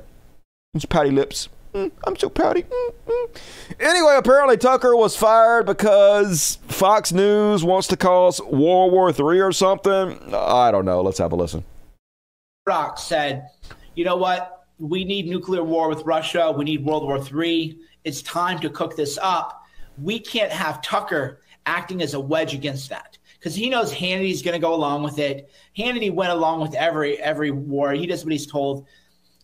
His 0.75 0.87
pouty 0.87 1.11
lips. 1.11 1.49
Mm, 1.75 1.91
I'm 2.05 2.17
so 2.17 2.29
pouty. 2.29 2.63
Mm, 2.63 2.93
mm. 3.09 3.37
Anyway, 3.81 4.15
apparently 4.17 4.57
Tucker 4.57 4.95
was 4.95 5.17
fired 5.17 5.67
because 5.67 6.59
Fox 6.69 7.11
News 7.13 7.65
wants 7.65 7.89
to 7.89 7.97
cause 7.97 8.41
World 8.43 8.93
War 8.93 9.11
III 9.11 9.41
or 9.41 9.51
something. 9.53 10.21
I 10.33 10.71
don't 10.71 10.85
know. 10.85 11.03
Let's 11.03 11.19
have 11.19 11.33
a 11.33 11.37
listen. 11.37 11.65
Rock 12.65 12.97
said, 12.97 13.49
you 13.97 14.05
know 14.05 14.17
what? 14.17 14.67
We 14.79 15.05
need 15.05 15.27
nuclear 15.27 15.65
war 15.65 15.89
with 15.89 16.03
Russia. 16.03 16.53
We 16.57 16.65
need 16.65 16.85
World 16.85 17.03
War 17.03 17.19
III. 17.19 17.77
It's 18.05 18.23
time 18.23 18.61
to 18.61 18.71
cook 18.71 18.95
this 18.95 19.19
up. 19.21 19.62
We 20.03 20.19
can't 20.19 20.53
have 20.53 20.83
Tucker 20.83 21.41
acting 21.67 22.03
as 22.03 22.15
a 22.15 22.21
wedge 22.21 22.55
against 22.55 22.89
that 22.91 23.19
because 23.39 23.55
he 23.55 23.69
knows 23.71 23.93
Hannity's 23.93 24.43
going 24.43 24.55
to 24.55 24.61
go 24.61 24.75
along 24.75 25.03
with 25.03 25.19
it. 25.19 25.51
Hannity 25.77 26.13
went 26.13 26.33
along 26.33 26.61
with 26.61 26.75
every 26.75 27.19
every 27.19 27.51
war. 27.51 27.93
He 27.93 28.07
does 28.07 28.25
what 28.25 28.33
he's 28.33 28.47
told, 28.47 28.87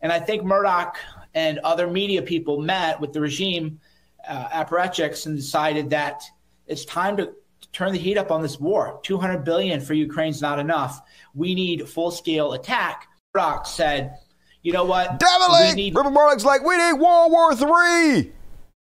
and 0.03 0.13
I 0.13 0.19
think 0.21 0.45
Murdoch 0.45 0.97
and 1.35 1.59
other 1.61 1.87
media 1.87 2.23
people 2.23 2.61
met 2.61 3.01
with 3.01 3.13
the 3.13 3.21
regime 3.21 3.81
uh, 4.29 4.49
apparatchiks 4.49 5.27
and 5.27 5.37
decided 5.37 5.91
that 5.91 6.23
it's 6.67 6.85
time 6.85 7.17
to 7.17 7.33
turn 7.73 7.93
the 7.93 7.99
heat 7.99 8.19
up 8.19 8.31
on 8.31 8.43
this 8.43 8.59
war. 8.59 9.01
200 9.03 9.45
billion 9.45 9.81
for 9.81 9.95
Ukraine's 9.95 10.41
not 10.43 10.59
enough. 10.59 11.01
We 11.35 11.55
need 11.55 11.89
full 11.89 12.11
scale 12.11 12.53
attack. 12.55 13.09
Murdoch 13.35 13.67
said, 13.67 14.19
you 14.63 14.73
know 14.73 14.85
what? 14.85 15.19
Devil 15.19 15.75
need- 15.75 15.95
Rupert 15.95 16.13
Murdoch's 16.13 16.45
like, 16.45 16.65
we 16.65 16.77
need 16.77 16.95
World 16.95 17.31
War 17.31 17.55
Three. 17.55 18.33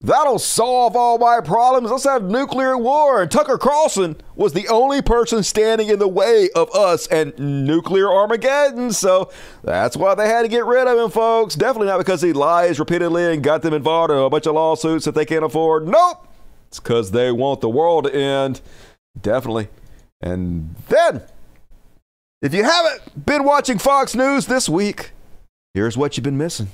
That'll 0.03 0.39
solve 0.39 0.97
all 0.97 1.19
my 1.19 1.41
problems. 1.43 1.91
Let's 1.91 2.05
have 2.05 2.23
nuclear 2.23 2.79
war. 2.79 3.21
And 3.21 3.31
Tucker 3.31 3.59
Carlson 3.59 4.17
was 4.35 4.55
the 4.55 4.67
only 4.69 5.03
person 5.03 5.43
standing 5.43 5.91
in 5.91 5.99
the 5.99 6.09
way 6.09 6.49
of 6.55 6.75
us 6.75 7.07
and 7.09 7.39
nuclear 7.39 8.11
Armageddon. 8.11 8.93
So 8.93 9.31
that's 9.63 9.99
why 9.99 10.15
they 10.15 10.27
had 10.27 10.43
to 10.43 10.49
get 10.49 10.65
rid 10.65 10.89
of 10.89 10.99
him, 10.99 11.11
folks. 11.11 11.55
Definitely 11.55 11.89
not 11.89 11.99
because 11.99 12.23
he 12.23 12.33
lies 12.33 12.79
repeatedly 12.79 13.31
and 13.31 13.43
got 13.43 13.61
them 13.61 13.75
involved 13.75 14.11
in 14.11 14.17
a 14.17 14.31
bunch 14.31 14.47
of 14.47 14.55
lawsuits 14.55 15.05
that 15.05 15.15
they 15.15 15.27
can't 15.27 15.45
afford. 15.45 15.87
Nope. 15.87 16.27
It's 16.69 16.81
because 16.81 17.11
they 17.11 17.31
want 17.31 17.61
the 17.61 17.69
world 17.69 18.05
to 18.05 18.15
end. 18.15 18.63
Definitely. 19.21 19.69
And 20.23 20.77
then, 20.89 21.23
if 22.41 22.55
you 22.55 22.65
haven't 22.65 23.27
been 23.27 23.45
watching 23.45 23.77
Fox 23.77 24.15
News 24.15 24.47
this 24.47 24.67
week, 24.67 25.11
here's 25.75 25.99
what 25.99 26.17
you've 26.17 26.25
been 26.25 26.39
missing. 26.39 26.69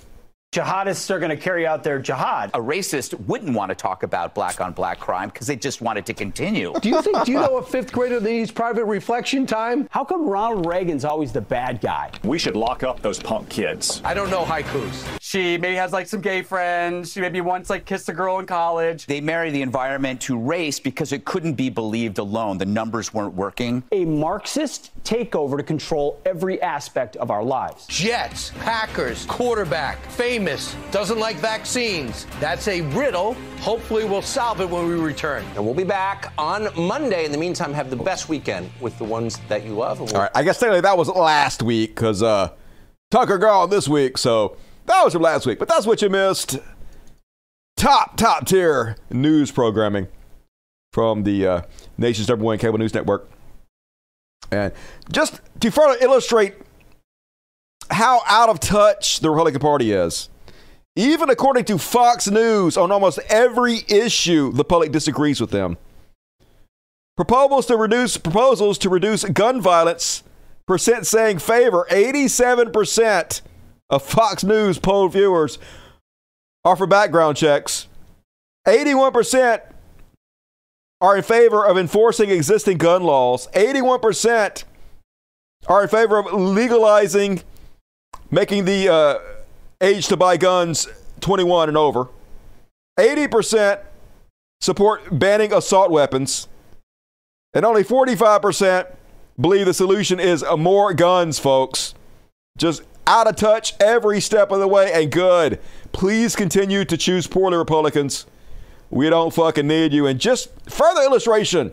Jihadists 0.57 1.11
are 1.11 1.19
going 1.19 1.29
to 1.29 1.37
carry 1.37 1.67
out 1.67 1.85
their 1.85 1.99
jihad. 1.99 2.49
A 2.55 2.59
racist 2.59 3.13
wouldn't 3.27 3.55
want 3.55 3.69
to 3.69 3.75
talk 3.75 4.05
about 4.05 4.35
black 4.35 4.59
on 4.59 4.73
black 4.73 4.99
crime 4.99 5.29
because 5.29 5.47
they 5.47 5.55
just 5.55 5.83
want 5.83 5.99
it 5.99 6.07
to 6.07 6.15
continue. 6.15 6.73
Do 6.81 6.89
you 6.89 7.03
think, 7.03 7.25
do 7.27 7.33
you 7.33 7.39
know 7.39 7.57
a 7.59 7.63
fifth 7.63 7.93
grader 7.93 8.23
needs 8.23 8.51
private 8.51 8.87
reflection 8.87 9.45
time? 9.45 9.87
How 9.91 10.03
come 10.03 10.27
Ronald 10.27 10.65
Reagan's 10.65 11.05
always 11.05 11.31
the 11.31 11.43
bad 11.43 11.83
guy? 11.83 12.11
We 12.25 12.39
should 12.39 12.57
lock 12.57 12.83
up 12.85 13.03
those 13.03 13.19
punk 13.19 13.51
kids. 13.51 14.01
I 14.03 14.15
don't 14.15 14.31
know 14.31 14.45
haikus. 14.47 15.05
She 15.37 15.59
maybe 15.59 15.75
has 15.77 15.93
like 15.93 16.07
some 16.07 16.23
gay 16.23 16.41
friends. 16.41 17.13
She 17.13 17.21
maybe 17.21 17.43
once 17.43 17.69
like 17.69 17.85
kissed 17.85 18.09
a 18.09 18.15
girl 18.15 18.39
in 18.39 18.47
college. 18.47 19.05
They 19.05 19.21
marry 19.21 19.51
the 19.51 19.61
environment 19.61 20.19
to 20.23 20.39
race 20.39 20.81
because 20.81 21.13
it 21.13 21.27
couldn't 21.27 21.57
be 21.57 21.69
believed 21.69 22.17
alone. 22.17 22.57
The 22.57 22.65
numbers 22.65 23.13
weren't 23.13 23.35
working. 23.35 23.83
A 23.93 24.07
Marxist 24.07 24.93
takeover 25.05 25.59
to 25.59 25.63
control 25.63 26.19
every 26.25 26.63
aspect 26.63 27.17
of 27.17 27.31
our 27.31 27.43
lives. 27.45 27.87
Jets, 27.87 28.51
Packers, 28.61 29.27
quarterback, 29.27 29.99
famous 30.13 30.75
doesn't 30.91 31.19
like 31.19 31.37
vaccines. 31.37 32.27
That's 32.41 32.67
a 32.69 32.81
riddle. 32.93 33.35
Hopefully, 33.61 34.05
we'll 34.07 34.23
solve 34.23 34.63
it 34.63 34.71
when 34.71 34.89
we 34.89 34.95
return. 34.95 35.45
And 35.55 35.63
we'll 35.67 35.75
be 35.75 35.85
back 35.85 36.33
on 36.39 36.69
Monday. 36.79 37.27
In 37.27 37.33
the 37.33 37.37
meantime, 37.37 37.75
have 37.75 37.91
the 37.91 37.97
best 37.97 38.31
weekend 38.31 38.71
with 38.81 38.97
the 38.97 39.05
ones 39.05 39.39
that 39.49 39.67
you 39.67 39.75
love. 39.75 40.01
We'll- 40.01 40.15
All 40.15 40.23
right, 40.23 40.31
I 40.35 40.43
guess 40.43 40.59
technically 40.59 40.81
that 40.81 40.97
was 40.97 41.11
last 41.11 41.63
week 41.63 41.91
because 41.95 42.23
uh, 42.23 42.53
Tucker 43.11 43.37
gone 43.37 43.69
this 43.69 43.87
week, 43.87 44.17
so 44.17 44.57
that 44.87 45.05
was 45.05 45.13
from 45.13 45.23
last 45.23 45.47
week. 45.47 45.59
But 45.59 45.69
that's 45.69 45.87
what 45.87 46.03
you 46.03 46.09
missed. 46.09 46.59
Top, 47.77 48.17
top 48.17 48.47
tier 48.47 48.97
news 49.11 49.51
programming 49.51 50.09
from 50.93 51.25
the 51.25 51.47
uh, 51.47 51.63
nation's 51.99 52.29
number 52.29 52.45
one 52.45 52.59
cable 52.59 52.79
news 52.79 52.95
network. 52.95 53.29
And 54.51 54.73
just 55.13 55.41
to 55.61 55.71
further 55.71 56.03
illustrate 56.03 56.55
how 57.91 58.23
out 58.27 58.49
of 58.49 58.61
touch 58.61 59.21
the 59.21 59.31
Republican 59.31 59.61
Party 59.61 59.93
is, 59.93 60.29
even 60.95 61.29
according 61.29 61.65
to 61.67 61.77
Fox 61.77 62.29
News, 62.29 62.77
on 62.77 62.91
almost 62.91 63.19
every 63.29 63.81
issue, 63.89 64.53
the 64.53 64.65
public 64.65 64.93
disagrees 64.93 65.41
with 65.41 65.51
them. 65.51 65.77
Proposals 67.17 67.67
to 67.67 67.77
reduce 67.77 68.17
proposals 68.17 68.79
to 68.79 68.89
reduce 68.89 69.25
gun 69.25 69.61
violence 69.61 70.23
percent 70.67 71.07
saying 71.07 71.39
favor 71.39 71.87
87% 71.91 73.41
of 73.91 74.03
Fox 74.03 74.45
News 74.45 74.79
polled 74.79 75.13
viewers 75.13 75.59
are 76.65 76.77
for 76.77 76.87
background 76.87 77.37
checks. 77.37 77.87
81% 78.67 79.61
are 81.01 81.17
in 81.17 81.23
favor 81.23 81.65
of 81.65 81.79
enforcing 81.79 82.31
existing 82.31 82.79
gun 82.79 83.05
laws. 83.05 83.49
81% 83.49 84.65
are 85.69 85.83
in 85.83 85.89
favor 85.89 86.19
of 86.19 86.33
legalizing 86.33 87.43
making 88.31 88.65
the 88.65 88.89
uh, 88.89 89.19
age 89.81 90.09
to 90.09 90.17
buy 90.17 90.37
guns 90.37 90.89
21 91.21 91.69
and 91.69 91.77
over. 91.77 92.09
80% 92.99 93.81
support 94.61 95.19
banning 95.19 95.53
assault 95.53 95.91
weapons. 95.91 96.49
And 97.55 97.65
only 97.65 97.85
45% 97.85 98.93
believe 99.41 99.67
the 99.67 99.75
solution 99.75 100.19
is 100.19 100.45
more 100.57 100.93
guns, 100.95 101.39
folks. 101.39 101.95
Just 102.59 102.83
out 103.07 103.27
of 103.27 103.37
touch 103.37 103.75
every 103.81 104.21
step 104.21 104.51
of 104.51 104.61
the 104.61 104.69
way 104.69 104.93
and 104.93 105.11
good. 105.11 105.61
Please 105.93 106.37
continue 106.37 106.85
to 106.85 106.97
choose 106.97 107.27
poorly 107.27 107.57
Republicans. 107.57 108.27
We 108.91 109.11
don't 109.11 109.33
fucking 109.33 109.67
need 109.67 109.93
you. 109.93 110.07
And 110.07 110.21
just 110.21 110.49
further 110.69 111.03
illustration 111.03 111.73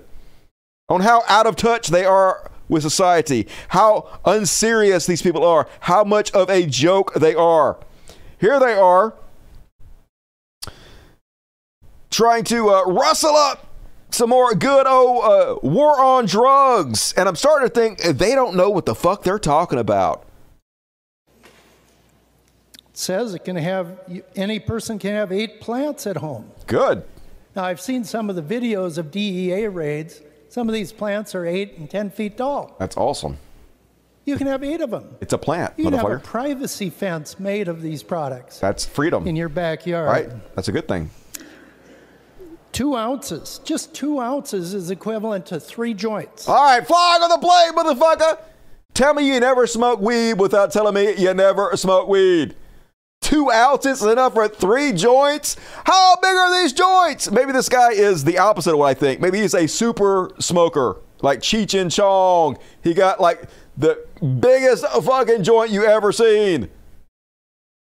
on 0.89 1.01
how 1.01 1.23
out 1.27 1.47
of 1.47 1.55
touch 1.55 1.87
they 1.87 2.05
are 2.05 2.51
with 2.69 2.83
society, 2.83 3.47
how 3.69 4.19
unserious 4.25 5.05
these 5.05 5.21
people 5.21 5.43
are, 5.43 5.67
how 5.81 6.03
much 6.03 6.31
of 6.31 6.49
a 6.49 6.65
joke 6.65 7.13
they 7.15 7.35
are. 7.35 7.77
Here 8.39 8.59
they 8.59 8.73
are 8.73 9.13
trying 12.09 12.43
to 12.45 12.69
uh, 12.69 12.83
rustle 12.85 13.35
up 13.35 13.67
some 14.11 14.29
more 14.29 14.53
good 14.53 14.85
old 14.85 15.23
uh, 15.23 15.55
war 15.63 15.99
on 15.99 16.25
drugs. 16.25 17.13
And 17.17 17.27
I'm 17.27 17.35
starting 17.35 17.67
to 17.67 17.73
think 17.73 17.99
they 17.99 18.35
don't 18.35 18.55
know 18.55 18.69
what 18.69 18.85
the 18.85 18.95
fuck 18.95 19.23
they're 19.23 19.39
talking 19.39 19.79
about. 19.79 20.25
Says 22.93 23.33
it 23.33 23.43
can 23.43 23.55
have 23.55 23.99
any 24.35 24.59
person 24.59 24.99
can 24.99 25.15
have 25.15 25.31
eight 25.31 25.59
plants 25.59 26.05
at 26.05 26.17
home. 26.17 26.51
Good. 26.67 27.03
Now 27.55 27.63
I've 27.65 27.81
seen 27.81 28.03
some 28.03 28.29
of 28.29 28.35
the 28.35 28.41
videos 28.43 28.97
of 28.99 29.09
DEA 29.09 29.67
raids. 29.67 30.21
Some 30.49 30.69
of 30.69 30.73
these 30.73 30.91
plants 30.91 31.33
are 31.33 31.45
eight 31.45 31.77
and 31.77 31.89
ten 31.89 32.11
feet 32.11 32.37
tall. 32.37 32.75
That's 32.79 32.95
awesome. 32.95 33.37
You 34.25 34.37
can 34.37 34.47
have 34.47 34.63
eight 34.63 34.79
of 34.79 34.91
them. 34.91 35.15
It's 35.21 35.33
a 35.33 35.37
plant, 35.37 35.73
You 35.75 35.85
can 35.85 35.93
have 35.93 36.09
a 36.09 36.19
privacy 36.19 36.89
fence 36.89 37.39
made 37.39 37.67
of 37.67 37.81
these 37.81 38.03
products 38.03 38.59
That's 38.59 38.85
freedom. 38.85 39.27
in 39.27 39.35
your 39.35 39.49
backyard. 39.49 40.07
Right? 40.07 40.55
That's 40.55 40.67
a 40.69 40.71
good 40.71 40.87
thing. 40.87 41.09
Two 42.71 42.95
ounces, 42.95 43.59
just 43.65 43.93
two 43.93 44.19
ounces 44.21 44.73
is 44.73 44.89
equivalent 44.91 45.45
to 45.47 45.59
three 45.59 45.93
joints. 45.93 46.47
All 46.47 46.55
right, 46.55 46.85
flag 46.85 47.21
on 47.21 47.29
the 47.29 47.37
play, 47.37 47.69
motherfucker. 47.75 48.39
Tell 48.93 49.13
me 49.13 49.27
you 49.33 49.39
never 49.39 49.67
smoke 49.67 49.99
weed 49.99 50.35
without 50.35 50.71
telling 50.71 50.93
me 50.93 51.15
you 51.17 51.33
never 51.33 51.75
smoke 51.75 52.07
weed. 52.07 52.55
Two 53.23 53.49
ounces 53.49 54.01
is 54.01 54.07
enough 54.07 54.33
for 54.33 54.49
three 54.49 54.91
joints? 54.91 55.55
How 55.85 56.17
big 56.21 56.35
are 56.35 56.61
these 56.61 56.73
joints? 56.73 57.31
Maybe 57.31 57.53
this 57.53 57.69
guy 57.69 57.93
is 57.93 58.25
the 58.25 58.37
opposite 58.37 58.73
of 58.73 58.79
what 58.79 58.87
I 58.87 58.93
think. 58.93 59.21
Maybe 59.21 59.39
he's 59.39 59.53
a 59.53 59.65
super 59.65 60.29
smoker, 60.39 60.97
like 61.21 61.39
Cheech 61.39 61.79
and 61.79 61.89
Chong. 61.89 62.57
He 62.83 62.93
got 62.93 63.21
like 63.21 63.43
the 63.77 64.05
biggest 64.39 64.85
fucking 64.85 65.41
joint 65.41 65.71
you 65.71 65.85
ever 65.85 66.11
seen. 66.11 66.69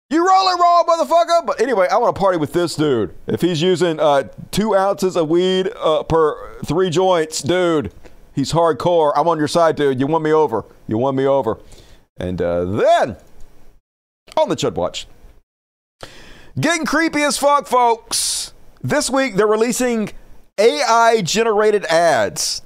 You 0.08 0.26
rolling 0.26 0.58
wrong, 0.58 0.84
motherfucker. 0.88 1.44
But 1.44 1.60
anyway, 1.60 1.88
I 1.92 1.98
want 1.98 2.16
to 2.16 2.18
party 2.18 2.38
with 2.38 2.54
this 2.54 2.74
dude. 2.74 3.14
If 3.26 3.42
he's 3.42 3.60
using 3.60 4.00
uh, 4.00 4.28
two 4.50 4.74
ounces 4.74 5.14
of 5.14 5.28
weed 5.28 5.70
uh, 5.76 6.04
per 6.04 6.58
three 6.64 6.88
joints, 6.88 7.42
dude, 7.42 7.92
he's 8.34 8.52
hardcore. 8.52 9.12
I'm 9.14 9.28
on 9.28 9.36
your 9.36 9.48
side, 9.48 9.76
dude. 9.76 10.00
You 10.00 10.06
won 10.06 10.22
me 10.22 10.32
over. 10.32 10.64
You 10.86 10.96
won 10.96 11.14
me 11.14 11.26
over. 11.26 11.58
And 12.16 12.40
uh, 12.40 12.64
then 12.64 13.16
on 14.38 14.48
the 14.48 14.56
Chud 14.56 14.72
Watch, 14.72 15.06
getting 16.58 16.86
creepy 16.86 17.22
as 17.22 17.38
fuck, 17.38 17.66
folks. 17.66 18.52
This 18.82 19.10
week 19.10 19.34
they're 19.34 19.46
releasing 19.46 20.10
AI 20.58 21.22
generated 21.22 21.84
ads. 21.86 22.62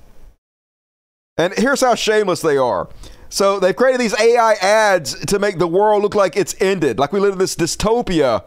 And 1.36 1.54
here's 1.54 1.80
how 1.80 1.94
shameless 1.94 2.40
they 2.42 2.56
are. 2.56 2.88
So 3.28 3.58
they've 3.58 3.74
created 3.74 4.00
these 4.00 4.18
AI 4.20 4.54
ads 4.60 5.18
to 5.26 5.38
make 5.38 5.58
the 5.58 5.66
world 5.66 6.02
look 6.02 6.14
like 6.14 6.36
it's 6.36 6.54
ended, 6.60 6.98
like 6.98 7.12
we 7.12 7.20
live 7.20 7.32
in 7.32 7.38
this 7.38 7.56
dystopia 7.56 8.44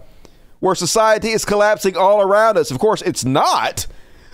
where 0.59 0.75
society 0.75 1.29
is 1.29 1.43
collapsing 1.43 1.97
all 1.97 2.21
around 2.21 2.57
us. 2.57 2.71
Of 2.71 2.79
course, 2.79 3.01
it's 3.01 3.25
not. 3.25 3.87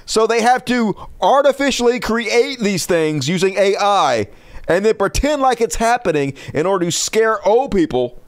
So 0.06 0.28
they 0.28 0.41
have 0.41 0.65
to 0.65 0.95
artificially 1.22 1.99
create 1.99 2.60
these 2.60 2.86
things 2.86 3.30
using 3.30 3.56
AI 3.57 4.28
and 4.68 4.86
then 4.86 4.95
pretend 4.98 5.41
like 5.41 5.61
it's 5.61 5.76
happening 5.76 6.34
in 6.53 6.65
order 6.65 6.86
to 6.86 6.91
scare 6.91 7.45
old 7.48 7.73
people 7.73 8.22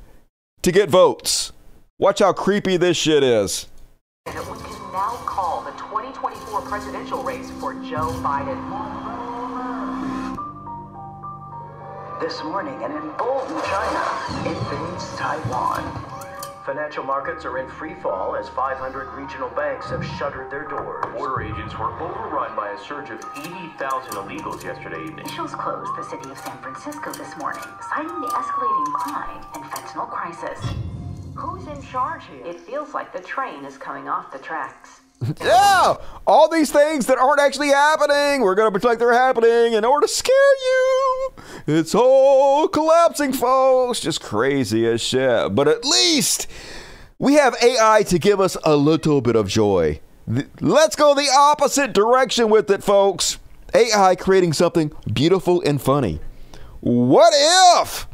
to 0.62 0.72
get 0.72 0.90
votes. 0.90 1.52
Watch 2.04 2.20
how 2.20 2.34
creepy 2.34 2.76
this 2.76 2.98
shit 2.98 3.24
is. 3.24 3.70
We 4.26 4.34
can 4.34 4.44
now 4.92 5.16
call 5.26 5.64
the 5.64 5.72
2024 5.72 6.60
presidential 6.64 7.24
race 7.24 7.50
for 7.62 7.74
Joe 7.76 8.12
Biden. 8.20 8.60
This 12.20 12.44
morning, 12.44 12.76
an 12.84 12.92
emboldened 12.92 13.64
China 13.64 14.50
invades 14.50 15.16
Taiwan. 15.16 15.80
Financial 16.66 17.06
markets 17.06 17.46
are 17.46 17.58
in 17.58 17.70
free 17.70 17.94
fall 17.94 18.36
as 18.36 18.50
500 18.50 19.08
regional 19.16 19.50
banks 19.52 19.90
have 19.90 20.06
shuttered 20.20 20.52
their 20.52 20.68
doors. 20.68 21.06
Border 21.16 21.42
agents 21.42 21.80
were 21.80 21.94
overrun 22.02 22.54
by 22.54 22.72
a 22.72 22.78
surge 22.80 23.12
of 23.12 23.24
80,000 23.38 24.12
illegals 24.12 24.62
yesterday 24.62 25.02
evening. 25.04 25.26
Officials 25.26 25.56
closed 25.56 25.96
the 25.96 26.04
city 26.04 26.30
of 26.30 26.38
San 26.38 26.58
Francisco 26.58 27.14
this 27.14 27.38
morning, 27.38 27.64
citing 27.90 28.20
the 28.20 28.28
escalating 28.28 28.92
crime 28.92 29.46
and 29.56 29.64
fentanyl 29.72 30.10
crisis. 30.10 30.83
Who's 31.44 31.68
in 31.68 31.82
charge 31.82 32.24
here? 32.28 32.46
It 32.46 32.58
feels 32.58 32.94
like 32.94 33.12
the 33.12 33.20
train 33.20 33.66
is 33.66 33.78
coming 33.78 34.08
off 34.08 34.32
the 34.32 34.40
tracks. 34.40 35.02
yeah, 35.42 35.96
all 36.26 36.48
these 36.48 36.72
things 36.72 37.06
that 37.08 37.18
aren't 37.18 37.42
actually 37.42 37.68
happening, 37.68 38.40
we're 38.40 38.56
going 38.56 38.68
to 38.68 38.72
pretend 38.72 38.92
like 38.92 39.00
they're 39.00 39.12
happening 39.12 39.74
in 39.74 39.84
order 39.84 40.08
to 40.08 40.14
scare 40.14 40.56
you. 40.56 41.34
It's 41.68 41.94
all 41.94 42.70
collapsing, 42.70 43.34
folks. 43.34 44.00
Just 44.00 44.22
crazy 44.22 44.88
as 44.88 45.02
shit. 45.02 45.54
But 45.54 45.68
at 45.68 45.84
least 45.84 46.48
we 47.20 47.34
have 47.34 47.58
AI 47.62 48.04
to 48.04 48.18
give 48.18 48.40
us 48.40 48.56
a 48.64 48.78
little 48.78 49.20
bit 49.20 49.36
of 49.36 49.50
joy. 49.50 50.00
Let's 50.62 50.96
go 50.96 51.14
the 51.14 51.30
opposite 51.30 51.92
direction 51.92 52.50
with 52.50 52.72
it, 52.72 52.86
folks. 52.86 53.38
AI 53.74 54.16
creating 54.16 54.54
something 54.54 54.94
beautiful 55.12 55.62
and 55.64 55.82
funny. 55.82 56.22
What 56.80 57.34
if 57.36 58.08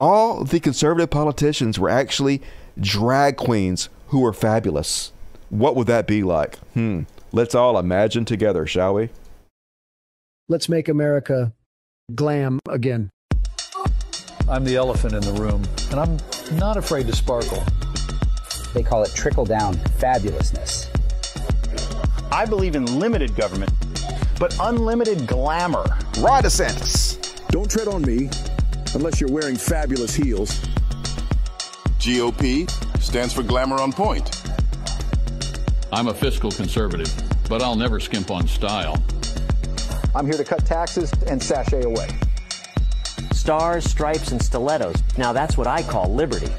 all 0.00 0.44
the 0.44 0.60
conservative 0.60 1.10
politicians 1.10 1.78
were 1.78 1.90
actually 1.90 2.40
drag 2.78 3.36
queens 3.36 3.88
who 4.08 4.20
were 4.20 4.32
fabulous? 4.32 5.12
What 5.50 5.76
would 5.76 5.86
that 5.88 6.06
be 6.06 6.22
like? 6.22 6.56
Hmm. 6.74 7.02
Let's 7.32 7.54
all 7.54 7.78
imagine 7.78 8.24
together, 8.24 8.66
shall 8.66 8.94
we? 8.94 9.10
Let's 10.48 10.68
make 10.68 10.88
America 10.88 11.52
glam 12.14 12.58
again. 12.68 13.10
I'm 14.48 14.64
the 14.64 14.74
elephant 14.76 15.14
in 15.14 15.20
the 15.20 15.40
room, 15.40 15.62
and 15.90 16.00
I'm 16.00 16.58
not 16.58 16.76
afraid 16.76 17.06
to 17.06 17.14
sparkle. 17.14 17.62
They 18.74 18.82
call 18.82 19.04
it 19.04 19.12
trickle 19.14 19.44
down 19.44 19.74
fabulousness. 19.74 20.88
I 22.32 22.46
believe 22.46 22.74
in 22.74 22.98
limited 22.98 23.36
government, 23.36 23.72
but 24.40 24.56
unlimited 24.60 25.26
glamour. 25.26 25.84
Ron 26.18 26.42
DeSantis. 26.42 27.18
Don't 27.48 27.70
tread 27.70 27.88
on 27.88 28.02
me 28.02 28.28
unless 28.94 29.20
you're 29.20 29.30
wearing 29.30 29.56
fabulous 29.56 30.14
heels. 30.14 30.58
GOP 31.98 32.70
stands 33.00 33.32
for 33.32 33.42
Glamour 33.42 33.80
on 33.80 33.92
Point. 33.92 34.42
I'm 35.92 36.08
a 36.08 36.14
fiscal 36.14 36.50
conservative, 36.50 37.12
but 37.48 37.62
I'll 37.62 37.76
never 37.76 38.00
skimp 38.00 38.30
on 38.30 38.46
style. 38.46 39.02
I'm 40.14 40.26
here 40.26 40.36
to 40.36 40.44
cut 40.44 40.64
taxes 40.64 41.12
and 41.26 41.42
sashay 41.42 41.82
away. 41.82 42.08
Stars, 43.32 43.84
stripes, 43.84 44.32
and 44.32 44.42
stilettos. 44.42 44.96
Now 45.18 45.32
that's 45.32 45.56
what 45.56 45.66
I 45.66 45.82
call 45.82 46.12
liberty. 46.14 46.50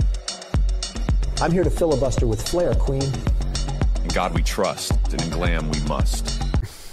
I'm 1.41 1.51
here 1.51 1.63
to 1.63 1.69
filibuster 1.69 2.27
with 2.27 2.47
flair, 2.47 2.75
Queen. 2.75 3.11
In 4.03 4.07
God 4.13 4.33
we 4.33 4.43
trust, 4.43 4.93
and 5.11 5.21
in 5.21 5.29
glam 5.29 5.69
we 5.69 5.79
must. 5.81 6.39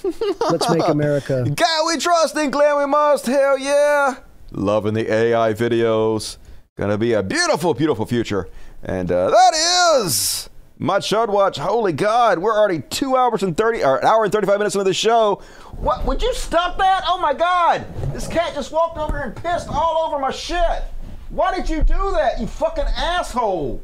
Let's 0.51 0.70
make 0.70 0.89
America. 0.89 1.44
God, 1.55 1.86
we 1.86 1.98
trust 1.98 2.36
in 2.36 2.51
glam 2.51 2.78
we 2.78 2.86
must. 2.86 3.27
Hell 3.27 3.59
yeah. 3.59 4.16
Loving 4.53 4.95
the 4.95 5.12
AI 5.12 5.53
videos. 5.53 6.39
Gonna 6.77 6.99
be 6.99 7.12
a 7.12 7.23
beautiful, 7.23 7.75
beautiful 7.75 8.07
future. 8.07 8.49
And 8.83 9.11
uh, 9.11 9.31
that 9.31 10.01
is 10.05 10.49
my 10.79 10.99
Chud 10.99 11.29
Watch. 11.29 11.59
Holy 11.59 11.93
God, 11.93 12.39
we're 12.39 12.57
already 12.57 12.83
two 12.89 13.16
hours 13.16 13.43
and 13.43 13.57
30, 13.57 13.83
or 13.83 13.99
an 13.99 14.07
hour 14.07 14.25
and 14.25 14.33
35 14.33 14.59
minutes 14.59 14.75
into 14.75 14.85
the 14.85 14.95
show. 14.95 15.43
What? 15.77 16.05
Would 16.07 16.23
you 16.23 16.33
stop 16.35 16.79
that? 16.79 17.03
Oh 17.07 17.19
my 17.19 17.35
God. 17.35 17.85
This 18.12 18.29
cat 18.29 18.55
just 18.55 18.73
walked 18.73 18.97
over 18.97 19.19
here 19.19 19.27
and 19.27 19.37
pissed 19.37 19.69
all 19.69 20.07
over 20.07 20.19
my 20.19 20.31
shit. 20.31 20.85
Why 21.31 21.55
did 21.55 21.69
you 21.69 21.83
do 21.83 22.12
that, 22.12 22.41
you 22.41 22.47
fucking 22.47 22.87
asshole? 22.97 23.83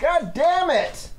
God 0.00 0.32
damn 0.34 0.70
it. 0.70 1.10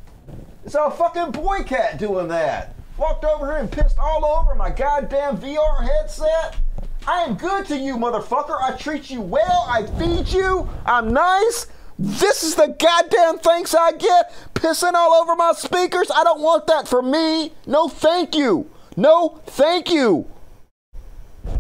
It's 0.66 0.76
a 0.76 0.90
fucking 0.90 1.32
boy 1.32 1.64
cat 1.64 2.00
doing 2.00 2.28
that. 2.30 2.74
Walked 2.98 3.26
over 3.26 3.48
here 3.48 3.58
and 3.58 3.72
pissed 3.72 3.98
all 4.00 4.26
over 4.26 4.56
my 4.56 4.70
goddamn 4.70 5.38
VR 5.38 5.84
headset. 5.84 6.58
I 7.08 7.24
am 7.24 7.36
good 7.36 7.66
to 7.68 7.78
you, 7.78 7.98
motherfucker. 7.98 8.62
I 8.62 8.78
treat 8.78 9.10
you 9.10 9.22
well. 9.22 9.66
I 9.68 9.86
feed 9.98 10.28
you. 10.28 10.70
I'm 10.86 11.12
nice. 11.12 11.68
This 11.98 12.44
is 12.44 12.56
the 12.56 12.76
goddamn 12.80 13.40
thanks 13.40 13.74
I 13.74 13.92
get. 13.94 14.34
Pissing 14.54 14.94
all 14.94 15.14
over 15.14 15.36
my 15.36 15.54
speakers. 15.54 16.12
I 16.14 16.24
don't 16.24 16.42
want 16.42 16.68
that 16.68 16.88
for 16.88 17.02
me. 17.02 17.54
No, 17.66 17.88
thank 17.88 18.36
you. 18.36 18.70
No, 18.96 19.42
thank 19.46 19.90
you. 19.90 20.28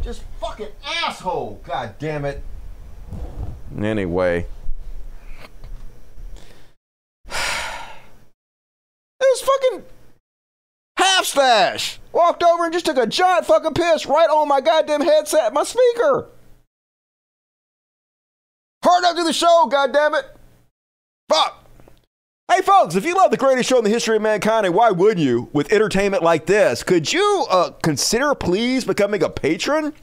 Just 0.01 0.23
fucking 0.39 0.69
asshole. 0.83 1.59
God 1.63 1.95
damn 1.97 2.25
it. 2.25 2.43
Anyway. 3.79 4.45
It 7.27 7.35
was 9.19 9.41
fucking 9.41 9.83
half 11.01 11.25
stash. 11.25 11.99
Walked 12.11 12.43
over 12.43 12.65
and 12.65 12.73
just 12.73 12.85
took 12.85 12.97
a 12.97 13.07
giant 13.07 13.45
fucking 13.45 13.73
piss 13.73 14.05
right 14.05 14.29
on 14.29 14.47
my 14.47 14.61
goddamn 14.61 15.01
headset, 15.01 15.53
my 15.53 15.63
speaker. 15.63 16.29
Hard 18.83 19.03
up 19.05 19.15
to 19.15 19.23
the 19.23 19.33
show, 19.33 19.67
goddamn 19.69 20.15
it. 20.15 20.25
Fuck. 21.29 21.57
Hey, 22.51 22.61
folks, 22.61 22.95
if 22.95 23.05
you 23.05 23.15
love 23.15 23.31
the 23.31 23.37
greatest 23.37 23.69
show 23.69 23.77
in 23.77 23.85
the 23.85 23.89
history 23.89 24.17
of 24.17 24.21
mankind, 24.21 24.65
and 24.65 24.75
why 24.75 24.91
wouldn't 24.91 25.25
you 25.25 25.49
with 25.53 25.71
entertainment 25.71 26.21
like 26.21 26.47
this? 26.47 26.83
Could 26.83 27.13
you 27.13 27.45
uh, 27.49 27.69
consider, 27.81 28.35
please, 28.35 28.83
becoming 28.83 29.23
a 29.23 29.29
patron? 29.29 29.93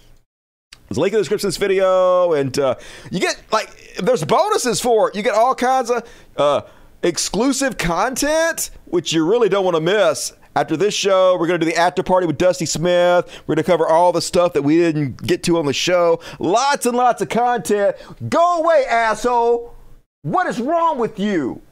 There's 0.88 0.96
a 0.96 1.00
link 1.00 1.12
in 1.12 1.18
the 1.18 1.20
description 1.20 1.48
of 1.48 1.52
this 1.52 1.58
video, 1.58 2.32
and 2.32 2.58
uh, 2.58 2.76
you 3.10 3.20
get, 3.20 3.42
like, 3.52 3.96
there's 3.98 4.24
bonuses 4.24 4.80
for 4.80 5.10
it. 5.10 5.16
You 5.16 5.22
get 5.22 5.34
all 5.34 5.54
kinds 5.54 5.90
of 5.90 6.08
uh, 6.38 6.62
exclusive 7.02 7.76
content, 7.76 8.70
which 8.86 9.12
you 9.12 9.28
really 9.28 9.50
don't 9.50 9.66
want 9.66 9.74
to 9.74 9.82
miss. 9.82 10.32
After 10.56 10.76
this 10.76 10.94
show, 10.94 11.36
we're 11.38 11.46
going 11.46 11.60
to 11.60 11.66
do 11.66 11.70
the 11.70 11.78
after 11.78 12.02
party 12.02 12.26
with 12.26 12.38
Dusty 12.38 12.66
Smith. 12.66 13.42
We're 13.46 13.54
going 13.54 13.64
to 13.64 13.70
cover 13.70 13.86
all 13.86 14.12
the 14.12 14.22
stuff 14.22 14.52
that 14.54 14.62
we 14.62 14.78
didn't 14.78 15.22
get 15.22 15.42
to 15.44 15.58
on 15.58 15.66
the 15.66 15.72
show. 15.72 16.20
Lots 16.38 16.86
and 16.86 16.96
lots 16.96 17.22
of 17.22 17.28
content. 17.28 17.96
Go 18.28 18.62
away, 18.62 18.84
asshole. 18.88 19.74
What 20.22 20.46
is 20.46 20.60
wrong 20.60 20.98
with 20.98 21.18
you? 21.18 21.62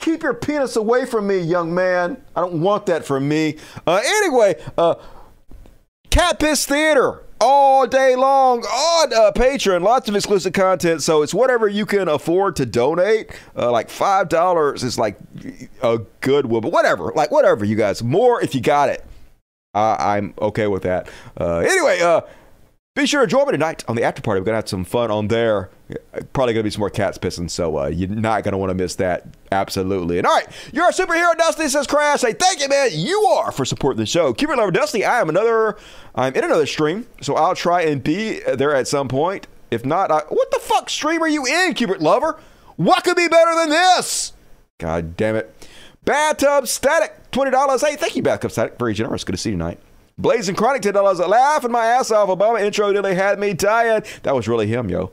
Keep 0.00 0.22
your 0.22 0.34
penis 0.34 0.76
away 0.76 1.06
from 1.06 1.26
me, 1.26 1.38
young 1.38 1.74
man. 1.74 2.22
I 2.36 2.42
don't 2.42 2.60
want 2.60 2.86
that 2.86 3.04
from 3.04 3.26
me. 3.26 3.56
Uh, 3.86 4.02
anyway, 4.04 4.62
uh, 4.76 4.96
Cat 6.10 6.38
Piss 6.38 6.66
Theater 6.66 7.22
all 7.44 7.86
day 7.86 8.16
long 8.16 8.64
on 8.64 9.12
uh, 9.12 9.30
Patreon. 9.32 9.82
Lots 9.82 10.08
of 10.08 10.16
exclusive 10.16 10.54
content. 10.54 11.02
So 11.02 11.22
it's 11.22 11.34
whatever 11.34 11.68
you 11.68 11.84
can 11.84 12.08
afford 12.08 12.56
to 12.56 12.66
donate. 12.66 13.30
Uh, 13.56 13.70
like 13.70 13.90
five 13.90 14.28
dollars 14.30 14.82
is 14.82 14.98
like 14.98 15.18
a 15.82 16.00
good 16.20 16.46
one, 16.46 16.62
but 16.62 16.72
whatever. 16.72 17.12
Like 17.14 17.30
whatever, 17.30 17.64
you 17.64 17.76
guys. 17.76 18.02
More 18.02 18.42
if 18.42 18.54
you 18.54 18.60
got 18.60 18.88
it. 18.88 19.04
I'm 19.74 20.34
okay 20.40 20.68
with 20.68 20.84
that. 20.84 21.08
Uh, 21.38 21.58
anyway, 21.58 22.00
uh, 22.00 22.22
be 22.94 23.06
sure 23.06 23.22
to 23.22 23.26
join 23.26 23.46
me 23.46 23.52
tonight 23.52 23.84
on 23.88 23.96
the 23.96 24.04
after 24.04 24.22
party. 24.22 24.40
We're 24.40 24.46
gonna 24.46 24.58
have 24.58 24.68
some 24.68 24.84
fun 24.84 25.10
on 25.10 25.28
there. 25.28 25.68
Probably 26.32 26.54
gonna 26.54 26.64
be 26.64 26.70
some 26.70 26.80
more 26.80 26.90
cats 26.90 27.18
pissing, 27.18 27.50
so 27.50 27.78
uh, 27.78 27.86
you're 27.86 28.08
not 28.08 28.42
gonna 28.42 28.56
want 28.56 28.70
to 28.70 28.74
miss 28.74 28.94
that. 28.96 29.26
Absolutely. 29.52 30.16
And 30.18 30.26
all 30.26 30.34
right, 30.34 30.46
you're 30.72 30.88
a 30.88 30.92
superhero, 30.92 31.36
Dusty 31.36 31.68
says 31.68 31.86
Crash. 31.86 32.20
Say 32.20 32.32
thank 32.32 32.60
you, 32.60 32.68
man. 32.68 32.88
You 32.92 33.20
are 33.34 33.52
for 33.52 33.64
supporting 33.66 34.00
the 34.00 34.06
show. 34.06 34.32
Keep 34.32 34.48
it 34.50 34.56
lover, 34.56 34.70
Dusty. 34.70 35.04
I 35.04 35.20
am 35.20 35.28
another. 35.28 35.76
I'm 36.14 36.34
in 36.34 36.44
another 36.44 36.66
stream, 36.66 37.06
so 37.20 37.34
I'll 37.34 37.54
try 37.54 37.82
and 37.82 38.02
be 38.02 38.40
there 38.40 38.74
at 38.74 38.88
some 38.88 39.08
point. 39.08 39.46
If 39.70 39.84
not, 39.84 40.10
I, 40.10 40.20
what 40.28 40.50
the 40.52 40.60
fuck 40.60 40.88
stream 40.88 41.22
are 41.22 41.28
you 41.28 41.44
in, 41.46 41.74
Cupid 41.74 42.00
Lover? 42.00 42.38
What 42.76 43.04
could 43.04 43.16
be 43.16 43.28
better 43.28 43.54
than 43.56 43.70
this? 43.70 44.32
God 44.78 45.16
damn 45.16 45.36
it. 45.36 45.54
Bathtub 46.04 46.68
Static, 46.68 47.30
$20. 47.32 47.86
Hey, 47.86 47.96
thank 47.96 48.14
you, 48.14 48.22
Bathtub 48.22 48.52
Static. 48.52 48.78
Very 48.78 48.94
generous. 48.94 49.24
Good 49.24 49.32
to 49.32 49.38
see 49.38 49.50
you 49.50 49.56
tonight. 49.56 49.80
Blazing 50.18 50.54
Chronic, 50.54 50.82
$10. 50.82 51.28
Laughing 51.28 51.72
my 51.72 51.86
ass 51.86 52.10
off. 52.10 52.28
Obama 52.28 52.60
intro 52.60 52.92
nearly 52.92 53.14
had 53.14 53.38
me 53.38 53.52
dying. 53.52 54.02
That 54.22 54.34
was 54.34 54.46
really 54.46 54.66
him, 54.66 54.88
yo. 54.88 55.10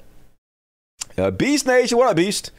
Uh, 1.21 1.29
Beast 1.29 1.67
Nation, 1.67 1.99
what 1.99 2.11
a 2.11 2.15
Beast? 2.15 2.49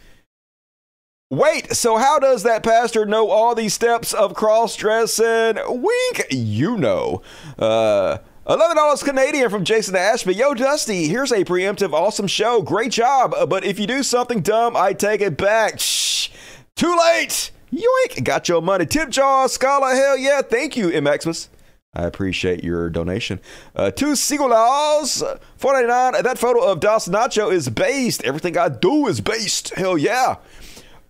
Wait, 1.30 1.72
so 1.72 1.96
how 1.96 2.20
does 2.20 2.44
that 2.44 2.62
pastor 2.62 3.04
know 3.04 3.28
all 3.28 3.56
these 3.56 3.74
steps 3.74 4.12
of 4.12 4.34
cross 4.34 4.76
dressing? 4.76 5.56
Wink, 5.66 6.26
you 6.30 6.76
know. 6.76 7.22
Uh, 7.58 8.18
$11 8.46 9.04
Canadian 9.04 9.50
from 9.50 9.64
Jason 9.64 9.96
Ashby. 9.96 10.34
Yo, 10.34 10.54
Dusty, 10.54 11.08
here's 11.08 11.32
a 11.32 11.44
preemptive 11.44 11.92
awesome 11.92 12.28
show. 12.28 12.62
Great 12.62 12.92
job. 12.92 13.34
Uh, 13.34 13.46
But 13.46 13.64
if 13.64 13.80
you 13.80 13.86
do 13.88 14.04
something 14.04 14.42
dumb, 14.42 14.76
I 14.76 14.92
take 14.92 15.20
it 15.22 15.36
back. 15.36 15.80
Shh. 15.80 16.28
Too 16.76 16.96
late. 16.96 17.50
Yoink. 17.72 18.22
Got 18.22 18.48
your 18.48 18.62
money. 18.62 18.86
Tip 18.86 19.08
Jaw, 19.08 19.48
Scala, 19.48 19.94
hell 19.96 20.16
yeah. 20.16 20.42
Thank 20.42 20.76
you, 20.76 21.00
Maximus. 21.00 21.48
I 21.94 22.04
appreciate 22.04 22.64
your 22.64 22.88
donation. 22.88 23.38
Uh, 23.76 23.90
two 23.90 24.16
Sigulaws, 24.16 25.22
four 25.58 25.74
ninety 25.74 25.88
nine. 25.88 26.22
That 26.22 26.38
photo 26.38 26.64
of 26.64 26.80
Das 26.80 27.06
Nacho 27.06 27.52
is 27.52 27.68
based. 27.68 28.24
Everything 28.24 28.56
I 28.56 28.70
do 28.70 29.06
is 29.08 29.20
based. 29.20 29.74
Hell 29.74 29.98
yeah. 29.98 30.36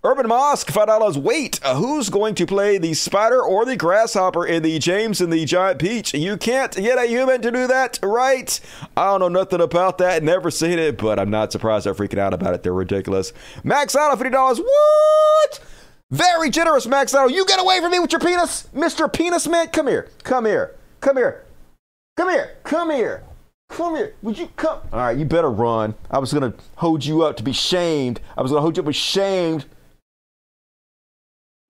Urban 0.02 0.26
Mosque, 0.26 0.68
five 0.72 0.88
dollars. 0.88 1.16
Wait, 1.16 1.60
uh, 1.62 1.76
who's 1.76 2.10
going 2.10 2.34
to 2.34 2.46
play 2.46 2.78
the 2.78 2.94
spider 2.94 3.40
or 3.40 3.64
the 3.64 3.76
grasshopper 3.76 4.44
in 4.44 4.64
the 4.64 4.80
James 4.80 5.20
and 5.20 5.32
the 5.32 5.44
Giant 5.44 5.78
Peach? 5.78 6.14
You 6.14 6.36
can't 6.36 6.74
get 6.74 6.98
a 6.98 7.06
human 7.06 7.40
to 7.42 7.52
do 7.52 7.68
that, 7.68 8.00
right? 8.02 8.58
I 8.96 9.06
don't 9.06 9.20
know 9.20 9.28
nothing 9.28 9.60
about 9.60 9.98
that. 9.98 10.24
Never 10.24 10.50
seen 10.50 10.80
it, 10.80 10.98
but 10.98 11.20
I'm 11.20 11.30
not 11.30 11.52
surprised 11.52 11.86
they're 11.86 11.94
freaking 11.94 12.18
out 12.18 12.34
about 12.34 12.54
it. 12.54 12.64
They're 12.64 12.74
ridiculous. 12.74 13.32
Max 13.62 13.94
out 13.94 14.10
of 14.10 14.18
fifty 14.18 14.32
dollars. 14.32 14.58
What? 14.58 15.60
Very 16.12 16.50
generous, 16.50 16.86
Max 16.86 17.14
out. 17.14 17.32
You 17.32 17.46
get 17.46 17.58
away 17.58 17.80
from 17.80 17.90
me 17.90 17.98
with 17.98 18.12
your 18.12 18.20
penis, 18.20 18.68
Mister 18.74 19.08
Penis 19.08 19.48
Man. 19.48 19.68
Come 19.68 19.86
here. 19.86 20.10
Come 20.22 20.44
here. 20.44 20.76
Come 21.00 21.16
here. 21.16 21.44
Come 22.16 22.28
here. 22.28 22.56
Come 22.64 22.90
here. 22.90 23.22
Come 23.70 23.96
here. 23.96 24.14
Would 24.20 24.36
you 24.36 24.48
come? 24.54 24.80
All 24.92 24.98
right, 24.98 25.16
you 25.16 25.24
better 25.24 25.48
run. 25.48 25.94
I 26.10 26.18
was 26.18 26.30
gonna 26.30 26.52
hold 26.76 27.02
you 27.02 27.22
up 27.22 27.38
to 27.38 27.42
be 27.42 27.54
shamed. 27.54 28.20
I 28.36 28.42
was 28.42 28.50
gonna 28.50 28.60
hold 28.60 28.76
you 28.76 28.82
up 28.82 28.84
to 28.84 28.90
be 28.90 28.92
shamed. 28.92 29.64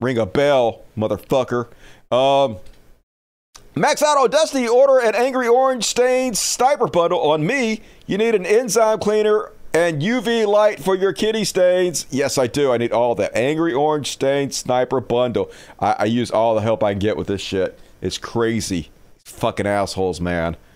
Ring 0.00 0.18
a 0.18 0.26
bell, 0.26 0.82
motherfucker. 0.98 1.68
Um, 2.10 2.56
Max 3.76 4.02
out 4.02 4.18
on 4.18 4.28
Destiny, 4.28 4.66
order 4.66 4.98
an 4.98 5.14
Angry 5.14 5.46
Orange 5.46 5.84
Stained 5.84 6.36
Sniper 6.36 6.88
Bundle 6.88 7.20
on 7.20 7.46
me. 7.46 7.80
You 8.08 8.18
need 8.18 8.34
an 8.34 8.44
enzyme 8.44 8.98
cleaner 8.98 9.52
and 9.74 10.02
UV 10.02 10.46
light 10.46 10.80
for 10.80 10.94
your 10.94 11.12
kitty 11.12 11.44
stains. 11.44 12.06
Yes, 12.10 12.38
I 12.38 12.46
do. 12.46 12.72
I 12.72 12.76
need 12.76 12.92
all 12.92 13.14
that. 13.16 13.34
Angry 13.36 13.72
Orange 13.72 14.12
Stain 14.12 14.50
Sniper 14.50 15.00
Bundle. 15.00 15.50
I, 15.80 15.96
I 16.00 16.04
use 16.04 16.30
all 16.30 16.54
the 16.54 16.60
help 16.60 16.82
I 16.84 16.92
can 16.92 16.98
get 16.98 17.16
with 17.16 17.26
this 17.26 17.40
shit. 17.40 17.78
It's 18.00 18.18
crazy. 18.18 18.90
Fucking 19.24 19.66
assholes, 19.66 20.20
man. 20.20 20.56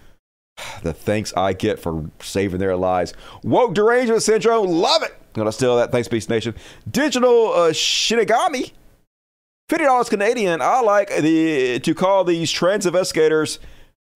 The 0.82 0.94
thanks 0.94 1.36
I 1.36 1.52
get 1.52 1.78
for 1.78 2.10
saving 2.20 2.60
their 2.60 2.76
lives. 2.76 3.12
Woke 3.42 3.74
derangement 3.74 4.22
syndrome. 4.22 4.68
Love 4.68 5.02
it. 5.02 5.14
Gonna 5.34 5.52
steal 5.52 5.76
that. 5.76 5.92
Thanks, 5.92 6.08
Beast 6.08 6.30
Nation. 6.30 6.54
Digital 6.90 7.52
uh, 7.52 7.70
Shinigami. 7.72 8.72
$50 9.68 10.08
Canadian. 10.08 10.62
I 10.62 10.80
like 10.80 11.14
the 11.14 11.80
to 11.80 11.94
call 11.94 12.24
these 12.24 12.50
trans 12.50 12.86
investigators 12.86 13.58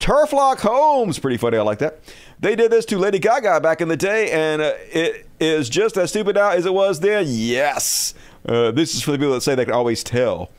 Turflock 0.00 0.60
Homes. 0.60 1.18
Pretty 1.18 1.36
funny. 1.36 1.58
I 1.58 1.62
like 1.62 1.78
that. 1.78 2.00
They 2.40 2.56
did 2.56 2.70
this 2.72 2.86
to 2.86 2.98
Lady 2.98 3.18
Gaga 3.18 3.60
back 3.60 3.82
in 3.82 3.88
the 3.88 3.98
day, 3.98 4.30
and 4.30 4.62
uh, 4.62 4.72
it 4.90 5.26
is 5.38 5.68
just 5.68 5.98
as 5.98 6.08
stupid 6.08 6.36
now 6.36 6.50
as 6.50 6.64
it 6.64 6.72
was 6.72 7.00
then. 7.00 7.26
Yes. 7.28 8.14
Uh, 8.48 8.70
this 8.70 8.94
is 8.94 9.02
for 9.02 9.12
the 9.12 9.18
people 9.18 9.34
that 9.34 9.42
say 9.42 9.54
they 9.54 9.66
can 9.66 9.74
always 9.74 10.02
tell. 10.02 10.50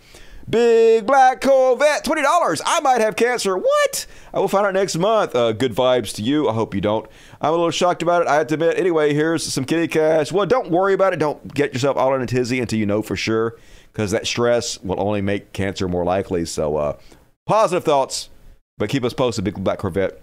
Big 0.47 1.05
Black 1.05 1.41
Corvette, 1.41 2.03
$20. 2.03 2.61
I 2.65 2.80
might 2.81 3.01
have 3.01 3.15
cancer. 3.15 3.57
What? 3.57 4.05
I 4.34 4.39
will 4.39 4.47
find 4.47 4.65
out 4.65 4.73
next 4.73 4.97
month. 4.97 5.35
Uh, 5.35 5.53
good 5.53 5.73
vibes 5.73 6.13
to 6.15 6.22
you. 6.22 6.49
I 6.49 6.53
hope 6.53 6.76
you 6.76 6.81
don't. 6.81 7.07
I'm 7.39 7.49
a 7.49 7.51
little 7.51 7.72
shocked 7.72 8.03
about 8.03 8.23
it. 8.23 8.27
I 8.27 8.35
have 8.35 8.47
to 8.47 8.55
admit. 8.55 8.77
Anyway, 8.77 9.13
here's 9.13 9.43
some 9.43 9.65
kitty 9.65 9.88
cash. 9.88 10.31
Well, 10.31 10.45
don't 10.45 10.69
worry 10.69 10.93
about 10.93 11.13
it. 11.13 11.19
Don't 11.19 11.53
get 11.53 11.73
yourself 11.73 11.97
all 11.97 12.13
in 12.13 12.22
a 12.22 12.27
tizzy 12.27 12.59
until 12.59 12.80
you 12.80 12.85
know 12.85 13.01
for 13.01 13.15
sure, 13.15 13.55
because 13.91 14.11
that 14.11 14.27
stress 14.27 14.80
will 14.81 14.99
only 14.99 15.22
make 15.22 15.53
cancer 15.53 15.88
more 15.88 16.03
likely. 16.03 16.45
So, 16.45 16.76
uh, 16.77 16.97
positive 17.45 17.84
thoughts, 17.84 18.30
but 18.82 18.90
keep 18.90 19.03
us 19.03 19.14
posted. 19.14 19.45
Big 19.45 19.64
Black 19.64 19.78
Corvette. 19.78 20.20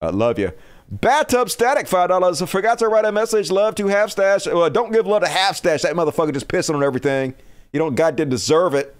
I 0.00 0.08
love 0.08 0.38
you. 0.38 0.52
Bathtub 0.90 1.50
Static, 1.50 1.86
$5. 1.86 2.48
Forgot 2.48 2.78
to 2.78 2.88
write 2.88 3.04
a 3.04 3.12
message. 3.12 3.50
Love 3.50 3.74
to 3.74 3.88
half 3.88 4.10
stash. 4.10 4.46
Well, 4.46 4.70
don't 4.70 4.90
give 4.90 5.06
love 5.06 5.20
to 5.20 5.28
half 5.28 5.56
stash. 5.56 5.82
That 5.82 5.94
motherfucker 5.94 6.32
just 6.32 6.48
pissing 6.48 6.74
on 6.74 6.82
everything. 6.82 7.34
You 7.74 7.78
don't 7.78 7.94
goddamn 7.94 8.30
deserve 8.30 8.72
it. 8.72 8.96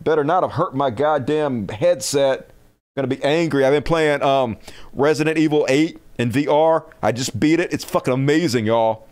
Better 0.00 0.22
not 0.22 0.44
have 0.44 0.52
hurt 0.52 0.76
my 0.76 0.90
goddamn 0.90 1.66
headset. 1.66 2.50
Gonna 2.96 3.08
be 3.08 3.22
angry. 3.24 3.64
I've 3.64 3.72
been 3.72 3.82
playing 3.82 4.22
um, 4.22 4.58
Resident 4.92 5.38
Evil 5.38 5.66
8 5.68 6.00
in 6.18 6.30
VR. 6.30 6.84
I 7.02 7.10
just 7.10 7.40
beat 7.40 7.58
it. 7.58 7.72
It's 7.72 7.82
fucking 7.82 8.14
amazing, 8.14 8.64
y'all. 8.64 9.08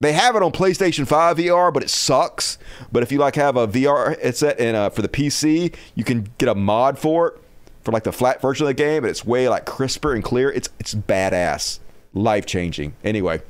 They 0.00 0.14
have 0.14 0.34
it 0.34 0.42
on 0.42 0.50
PlayStation 0.50 1.06
5 1.06 1.36
VR, 1.36 1.72
but 1.72 1.84
it 1.84 1.90
sucks. 1.90 2.58
But 2.90 3.04
if 3.04 3.12
you 3.12 3.18
like 3.18 3.36
have 3.36 3.56
a 3.56 3.68
VR 3.68 4.20
headset 4.20 4.58
and 4.58 4.76
uh, 4.76 4.90
for 4.90 5.00
the 5.00 5.08
PC, 5.08 5.72
you 5.94 6.02
can 6.02 6.28
get 6.38 6.48
a 6.48 6.56
mod 6.56 6.98
for 6.98 7.28
it 7.28 7.41
for 7.82 7.92
like 7.92 8.04
the 8.04 8.12
flat 8.12 8.40
version 8.40 8.64
of 8.64 8.68
the 8.68 8.74
game, 8.74 9.02
but 9.02 9.10
it's 9.10 9.24
way 9.24 9.48
like 9.48 9.66
crisper 9.66 10.14
and 10.14 10.22
clear. 10.24 10.50
It's 10.50 10.68
it's 10.78 10.94
badass, 10.94 11.78
life 12.14 12.46
changing. 12.46 12.94
Anyway, 13.04 13.42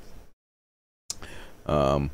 um, 1.67 2.11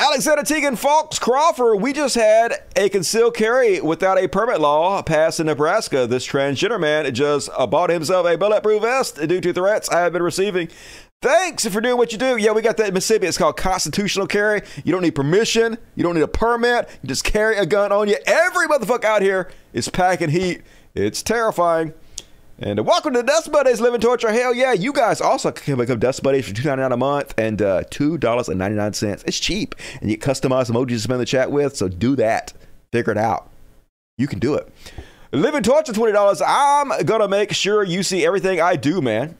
Alexander 0.00 0.44
Tegan 0.44 0.76
Fox 0.76 1.18
Crawford, 1.18 1.80
we 1.80 1.92
just 1.92 2.14
had 2.14 2.54
a 2.76 2.88
concealed 2.88 3.34
carry 3.34 3.80
without 3.80 4.16
a 4.16 4.28
permit 4.28 4.60
law 4.60 5.02
passed 5.02 5.40
in 5.40 5.46
Nebraska. 5.46 6.06
This 6.06 6.24
transgender 6.24 6.78
man 6.78 7.12
just 7.12 7.50
bought 7.68 7.90
himself 7.90 8.24
a 8.26 8.36
bulletproof 8.36 8.82
vest 8.82 9.16
due 9.16 9.40
to 9.40 9.52
threats 9.52 9.88
I 9.90 10.00
have 10.00 10.12
been 10.12 10.22
receiving. 10.22 10.68
Thanks 11.20 11.66
for 11.66 11.80
doing 11.80 11.96
what 11.96 12.12
you 12.12 12.18
do. 12.18 12.36
Yeah, 12.36 12.52
we 12.52 12.62
got 12.62 12.76
that 12.76 12.88
in 12.88 12.94
Mississippi. 12.94 13.26
It's 13.26 13.36
called 13.36 13.56
constitutional 13.56 14.28
carry. 14.28 14.62
You 14.84 14.92
don't 14.92 15.02
need 15.02 15.16
permission. 15.16 15.76
You 15.96 16.04
don't 16.04 16.14
need 16.14 16.22
a 16.22 16.28
permit. 16.28 16.88
You 17.02 17.08
just 17.08 17.24
carry 17.24 17.56
a 17.56 17.66
gun 17.66 17.90
on 17.90 18.06
you. 18.08 18.16
Every 18.24 18.68
motherfucker 18.68 19.02
out 19.02 19.20
here 19.20 19.50
is 19.72 19.88
packing 19.88 20.30
heat. 20.30 20.62
It's 20.94 21.20
terrifying. 21.24 21.92
And 22.60 22.78
uh, 22.78 22.84
welcome 22.84 23.14
to 23.14 23.24
Dust 23.24 23.50
Buddies 23.50 23.80
Living 23.80 24.00
Torture. 24.00 24.30
Hell 24.30 24.54
yeah, 24.54 24.72
you 24.74 24.92
guys 24.92 25.20
also 25.20 25.50
can 25.50 25.76
become 25.76 25.98
Dust 25.98 26.22
Buddies 26.22 26.46
for 26.46 26.54
$2.99 26.54 26.92
a 26.92 26.96
month 26.96 27.34
and 27.36 27.60
uh, 27.62 27.82
$2.99. 27.90 29.24
It's 29.26 29.40
cheap. 29.40 29.74
And 30.00 30.08
you 30.08 30.16
get 30.16 30.24
customized 30.24 30.70
emojis 30.70 30.88
to 30.90 30.98
spend 31.00 31.20
the 31.20 31.26
chat 31.26 31.50
with, 31.50 31.76
so 31.76 31.88
do 31.88 32.14
that. 32.14 32.52
Figure 32.92 33.10
it 33.10 33.18
out. 33.18 33.50
You 34.18 34.28
can 34.28 34.38
do 34.38 34.54
it. 34.54 34.72
Living 35.32 35.64
Torture, 35.64 35.92
$20. 35.92 36.42
I'm 36.46 37.04
going 37.04 37.22
to 37.22 37.28
make 37.28 37.52
sure 37.54 37.82
you 37.82 38.04
see 38.04 38.24
everything 38.24 38.60
I 38.60 38.76
do, 38.76 39.00
man. 39.00 39.36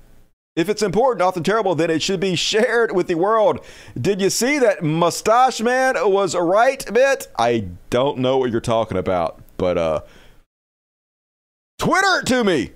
If 0.59 0.69
it's 0.69 0.83
important, 0.83 1.23
often 1.23 1.45
terrible, 1.45 1.77
then 1.77 1.89
it 1.89 2.03
should 2.03 2.19
be 2.19 2.35
shared 2.35 2.91
with 2.91 3.07
the 3.07 3.15
world. 3.15 3.65
Did 3.99 4.21
you 4.21 4.29
see 4.29 4.59
that 4.59 4.83
Mustache 4.83 5.61
Man 5.61 5.95
was 6.11 6.35
right 6.35 6.85
bit? 6.93 7.29
I 7.39 7.69
don't 7.91 8.19
know 8.19 8.39
what 8.39 8.51
you're 8.51 8.61
talking 8.61 8.99
about, 8.99 9.41
but 9.57 9.79
uh 9.79 10.01
Twitter 11.79 12.19
it 12.19 12.27
to 12.27 12.43
me. 12.43 12.73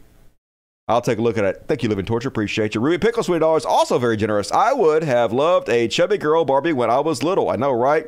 I'll 0.87 1.01
take 1.01 1.19
a 1.19 1.23
look 1.23 1.37
at 1.37 1.45
it. 1.45 1.65
Thank 1.67 1.83
you, 1.83 1.89
Living 1.89 2.05
Torture. 2.05 2.29
Appreciate 2.29 2.77
you. 2.77 2.81
Ruby 2.81 2.99
Pickles, 2.99 3.27
$20. 3.27 3.67
Also 3.67 3.99
very 3.99 4.17
generous. 4.17 4.53
I 4.53 4.73
would 4.73 5.03
have 5.03 5.33
loved 5.33 5.69
a 5.69 5.89
chubby 5.89 6.19
girl 6.19 6.45
Barbie 6.45 6.73
when 6.73 6.89
I 6.89 7.01
was 7.01 7.25
little. 7.25 7.51
I 7.51 7.57
know, 7.57 7.73
right? 7.73 8.07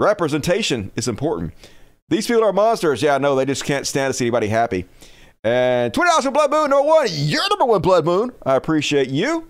Representation 0.00 0.90
is 0.96 1.06
important. 1.06 1.54
These 2.08 2.26
people 2.26 2.42
are 2.42 2.52
monsters. 2.52 3.00
Yeah, 3.00 3.14
I 3.14 3.18
know. 3.18 3.36
They 3.36 3.44
just 3.44 3.64
can't 3.64 3.86
stand 3.86 4.12
to 4.12 4.18
see 4.18 4.24
anybody 4.24 4.48
happy. 4.48 4.86
And 5.44 5.92
twenty 5.92 6.08
dollars 6.08 6.24
for 6.24 6.30
Blood 6.30 6.50
Moon 6.50 6.70
number 6.70 6.86
one. 6.86 7.08
You're 7.10 7.48
number 7.48 7.64
one 7.64 7.82
Blood 7.82 8.04
Moon. 8.04 8.32
I 8.44 8.54
appreciate 8.54 9.08
you. 9.08 9.48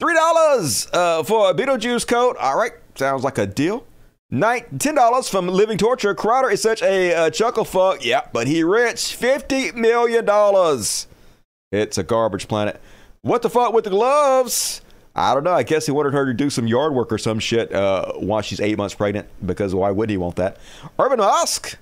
Three 0.00 0.14
dollars 0.14 0.88
uh, 0.92 1.22
for 1.22 1.50
a 1.50 1.54
Beetlejuice 1.54 2.06
coat. 2.06 2.36
All 2.38 2.56
right, 2.56 2.72
sounds 2.94 3.22
like 3.22 3.38
a 3.38 3.46
deal. 3.46 3.86
Ten 4.30 4.94
dollars 4.94 5.28
from 5.28 5.46
Living 5.46 5.78
Torture. 5.78 6.14
Crowder 6.14 6.50
is 6.50 6.60
such 6.62 6.82
a 6.82 7.14
uh, 7.14 7.30
chuckle 7.30 7.64
fuck. 7.64 8.04
Yeah, 8.04 8.22
but 8.32 8.46
he 8.46 8.64
rich. 8.64 9.14
Fifty 9.14 9.70
million 9.72 10.24
dollars. 10.24 11.06
It's 11.70 11.98
a 11.98 12.02
garbage 12.02 12.48
planet. 12.48 12.80
What 13.22 13.42
the 13.42 13.50
fuck 13.50 13.72
with 13.72 13.84
the 13.84 13.90
gloves? 13.90 14.80
I 15.14 15.34
don't 15.34 15.44
know. 15.44 15.52
I 15.52 15.62
guess 15.62 15.86
he 15.86 15.92
wanted 15.92 16.12
her 16.14 16.26
to 16.26 16.34
do 16.34 16.50
some 16.50 16.66
yard 16.66 16.94
work 16.94 17.12
or 17.12 17.18
some 17.18 17.38
shit 17.38 17.72
uh, 17.72 18.12
while 18.14 18.40
she's 18.40 18.60
eight 18.60 18.76
months 18.76 18.94
pregnant. 18.94 19.28
Because 19.44 19.74
why 19.74 19.90
would 19.90 20.10
he 20.10 20.16
want 20.16 20.36
that? 20.36 20.56
Urban 20.98 21.18
Musk. 21.18 21.78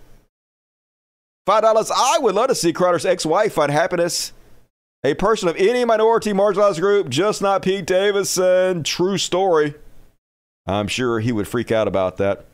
Five 1.47 1.63
dollars. 1.63 1.91
I 1.95 2.19
would 2.21 2.35
love 2.35 2.49
to 2.49 2.55
see 2.55 2.73
Crowder's 2.73 3.05
ex-wife 3.05 3.55
find 3.55 3.73
happiness. 3.73 4.33
A 5.05 5.15
person 5.15 5.49
of 5.49 5.57
any 5.57 5.85
minority 5.85 6.33
marginalized 6.33 6.79
group, 6.79 7.09
just 7.09 7.43
not 7.43 7.63
Pete 7.63 7.87
Davidson. 7.87 8.85
True 8.85 9.19
story. 9.19 9.75
I'm 10.67 10.87
sure 10.87 11.19
he 11.19 11.33
would 11.33 11.49
freak 11.49 11.73
out 11.73 11.89
about 11.89 12.19
that. 12.19 12.47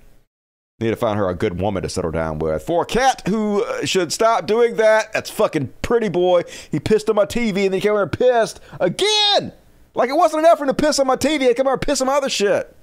Need 0.81 0.91
to 0.91 0.97
find 0.97 1.19
her 1.19 1.29
a 1.29 1.35
good 1.35 1.61
woman 1.61 1.83
to 1.83 1.89
settle 1.89 2.13
down 2.13 2.39
with. 2.39 2.63
For 2.63 2.85
a 2.85 2.87
cat 2.87 3.23
who 3.27 3.65
uh, 3.65 3.85
should 3.85 4.13
stop 4.13 4.47
doing 4.47 4.77
that, 4.77 5.13
that's 5.13 5.29
fucking 5.29 5.75
pretty 5.83 6.09
boy. 6.09 6.45
He 6.71 6.79
pissed 6.81 7.11
on 7.11 7.17
my 7.17 7.27
TV 7.27 7.49
and 7.49 7.57
then 7.57 7.73
he 7.75 7.81
came 7.81 7.93
over 7.93 8.05
and 8.05 8.13
pissed 8.13 8.61
again. 8.81 9.53
Like 9.95 10.09
it 10.09 10.17
wasn't 10.17 10.41
enough 10.47 10.59
for 10.59 10.65
him 10.65 10.69
to 10.69 10.75
piss 10.75 10.99
on 11.01 11.09
my 11.09 11.17
TV. 11.17 11.49
He 11.49 11.55
came 11.55 11.67
over 11.67 11.75
and 11.75 11.83
pissed 11.83 12.01
on 12.01 12.07
my 12.07 12.15
other 12.15 12.31
shit. 12.31 12.75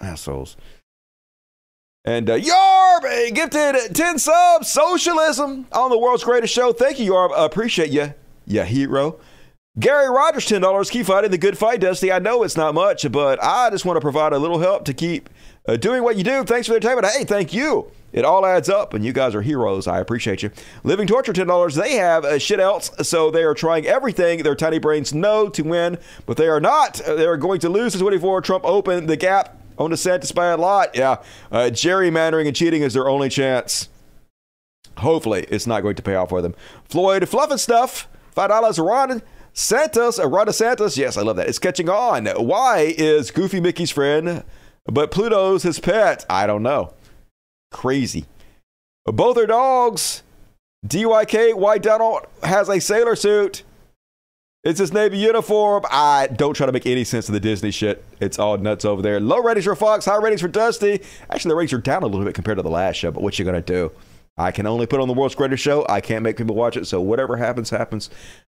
Assholes. 0.00 0.56
And 2.04 2.28
uh, 2.28 2.36
Yarb 2.36 3.34
gifted 3.34 3.94
10 3.94 4.18
subs, 4.18 4.68
socialism 4.68 5.66
on 5.70 5.90
the 5.90 5.98
world's 5.98 6.24
greatest 6.24 6.52
show. 6.52 6.72
Thank 6.72 6.98
you, 6.98 7.12
Yarb. 7.12 7.32
I 7.32 7.44
appreciate 7.44 7.90
you, 7.90 8.12
you 8.44 8.62
hero. 8.62 9.20
Gary 9.78 10.10
Rogers, 10.10 10.44
$10. 10.46 10.90
Keep 10.90 11.06
fighting 11.06 11.30
the 11.30 11.38
good 11.38 11.56
fight, 11.56 11.80
Dusty. 11.80 12.12
I 12.12 12.18
know 12.18 12.42
it's 12.42 12.56
not 12.56 12.74
much, 12.74 13.10
but 13.10 13.42
I 13.42 13.70
just 13.70 13.84
want 13.84 13.96
to 13.96 14.00
provide 14.00 14.32
a 14.32 14.38
little 14.38 14.58
help 14.58 14.84
to 14.86 14.92
keep 14.92 15.30
uh, 15.66 15.76
doing 15.76 16.02
what 16.02 16.16
you 16.16 16.24
do. 16.24 16.44
Thanks 16.44 16.66
for 16.66 16.74
the 16.74 16.80
time. 16.80 17.02
Hey, 17.04 17.24
thank 17.24 17.54
you. 17.54 17.90
It 18.12 18.24
all 18.26 18.44
adds 18.44 18.68
up, 18.68 18.92
and 18.92 19.02
you 19.04 19.12
guys 19.14 19.34
are 19.34 19.40
heroes. 19.40 19.86
I 19.86 20.00
appreciate 20.00 20.42
you. 20.42 20.50
Living 20.84 21.06
Torture, 21.06 21.32
$10. 21.32 21.80
They 21.80 21.94
have 21.94 22.24
uh, 22.24 22.38
shit 22.38 22.60
else, 22.60 22.90
so 23.08 23.30
they 23.30 23.44
are 23.44 23.54
trying 23.54 23.86
everything 23.86 24.42
their 24.42 24.56
tiny 24.56 24.78
brains 24.78 25.14
know 25.14 25.48
to 25.48 25.62
win, 25.62 25.96
but 26.26 26.36
they 26.36 26.48
are 26.48 26.60
not. 26.60 27.00
They 27.06 27.24
are 27.24 27.38
going 27.38 27.60
to 27.60 27.70
lose 27.70 27.92
to 27.92 27.98
24. 28.00 28.42
Trump 28.42 28.64
opened 28.66 29.08
the 29.08 29.16
gap 29.16 29.56
on 29.78 29.90
DeSantis 29.90 30.34
by 30.34 30.46
a 30.46 30.56
lot. 30.56 30.94
Yeah. 30.94 31.22
Uh, 31.50 31.70
gerrymandering 31.70 32.46
and 32.46 32.56
cheating 32.56 32.82
is 32.82 32.94
their 32.94 33.08
only 33.08 33.28
chance. 33.28 33.88
Hopefully, 34.98 35.46
it's 35.48 35.66
not 35.66 35.82
going 35.82 35.96
to 35.96 36.02
pay 36.02 36.14
off 36.14 36.28
for 36.28 36.42
them. 36.42 36.54
Floyd 36.84 37.28
Fluff 37.28 37.50
and 37.50 37.60
Stuff, 37.60 38.08
$5. 38.36 38.86
Ron 38.86 39.22
Santos, 39.54 40.18
uh, 40.18 40.26
Ron 40.28 40.46
DeSantis, 40.46 40.96
yes, 40.96 41.16
I 41.16 41.22
love 41.22 41.36
that. 41.36 41.48
It's 41.48 41.58
catching 41.58 41.88
on. 41.88 42.26
Why 42.26 42.94
is 42.96 43.30
Goofy 43.30 43.60
Mickey's 43.60 43.90
friend, 43.90 44.44
but 44.86 45.10
Pluto's 45.10 45.62
his 45.62 45.78
pet? 45.78 46.24
I 46.28 46.46
don't 46.46 46.62
know. 46.62 46.94
Crazy. 47.70 48.26
Both 49.04 49.36
are 49.38 49.46
dogs. 49.46 50.22
DYK, 50.86 51.54
why 51.54 51.78
Donald 51.78 52.26
has 52.42 52.68
a 52.68 52.80
sailor 52.80 53.14
suit. 53.14 53.62
It's 54.64 54.78
his 54.78 54.92
Navy 54.92 55.18
uniform. 55.18 55.84
I 55.90 56.28
don't 56.28 56.54
try 56.54 56.66
to 56.66 56.72
make 56.72 56.86
any 56.86 57.02
sense 57.02 57.28
of 57.28 57.32
the 57.32 57.40
Disney 57.40 57.72
shit. 57.72 58.04
It's 58.20 58.38
all 58.38 58.56
nuts 58.58 58.84
over 58.84 59.02
there. 59.02 59.18
Low 59.18 59.38
ratings 59.40 59.64
for 59.64 59.74
Fox, 59.74 60.04
high 60.04 60.18
ratings 60.18 60.40
for 60.40 60.48
Dusty. 60.48 61.02
Actually, 61.30 61.48
the 61.48 61.56
ratings 61.56 61.72
are 61.72 61.78
down 61.78 62.04
a 62.04 62.06
little 62.06 62.24
bit 62.24 62.34
compared 62.34 62.58
to 62.58 62.62
the 62.62 62.70
last 62.70 62.96
show, 62.96 63.10
but 63.10 63.22
what 63.24 63.38
you 63.38 63.44
gonna 63.44 63.60
do? 63.60 63.90
I 64.38 64.52
can 64.52 64.66
only 64.66 64.86
put 64.86 65.00
on 65.00 65.08
the 65.08 65.14
world's 65.14 65.34
greatest 65.34 65.62
show. 65.62 65.84
I 65.88 66.00
can't 66.00 66.22
make 66.22 66.36
people 66.36 66.54
watch 66.54 66.76
it, 66.76 66.86
so 66.86 67.00
whatever 67.00 67.36
happens, 67.36 67.70
happens. 67.70 68.08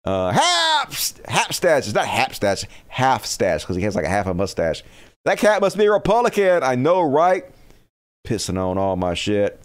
Uh, 0.03 0.31
half 0.31 1.17
half 1.25 1.49
stats. 1.51 1.79
It's 1.79 1.93
not 1.93 2.05
half 2.05 2.37
stats, 2.37 2.65
half 2.89 3.23
because 3.23 3.75
he 3.77 3.81
has 3.83 3.95
like 3.95 4.05
a 4.05 4.09
half 4.09 4.27
a 4.27 4.33
mustache. 4.33 4.83
That 5.23 5.37
cat 5.37 5.61
must 5.61 5.77
be 5.77 5.85
a 5.85 5.91
Republican. 5.91 6.63
I 6.63 6.75
know, 6.75 7.01
right? 7.01 7.45
Pissing 8.27 8.57
on 8.57 8.77
all 8.77 8.97
my 8.97 9.13
shit. 9.13 9.61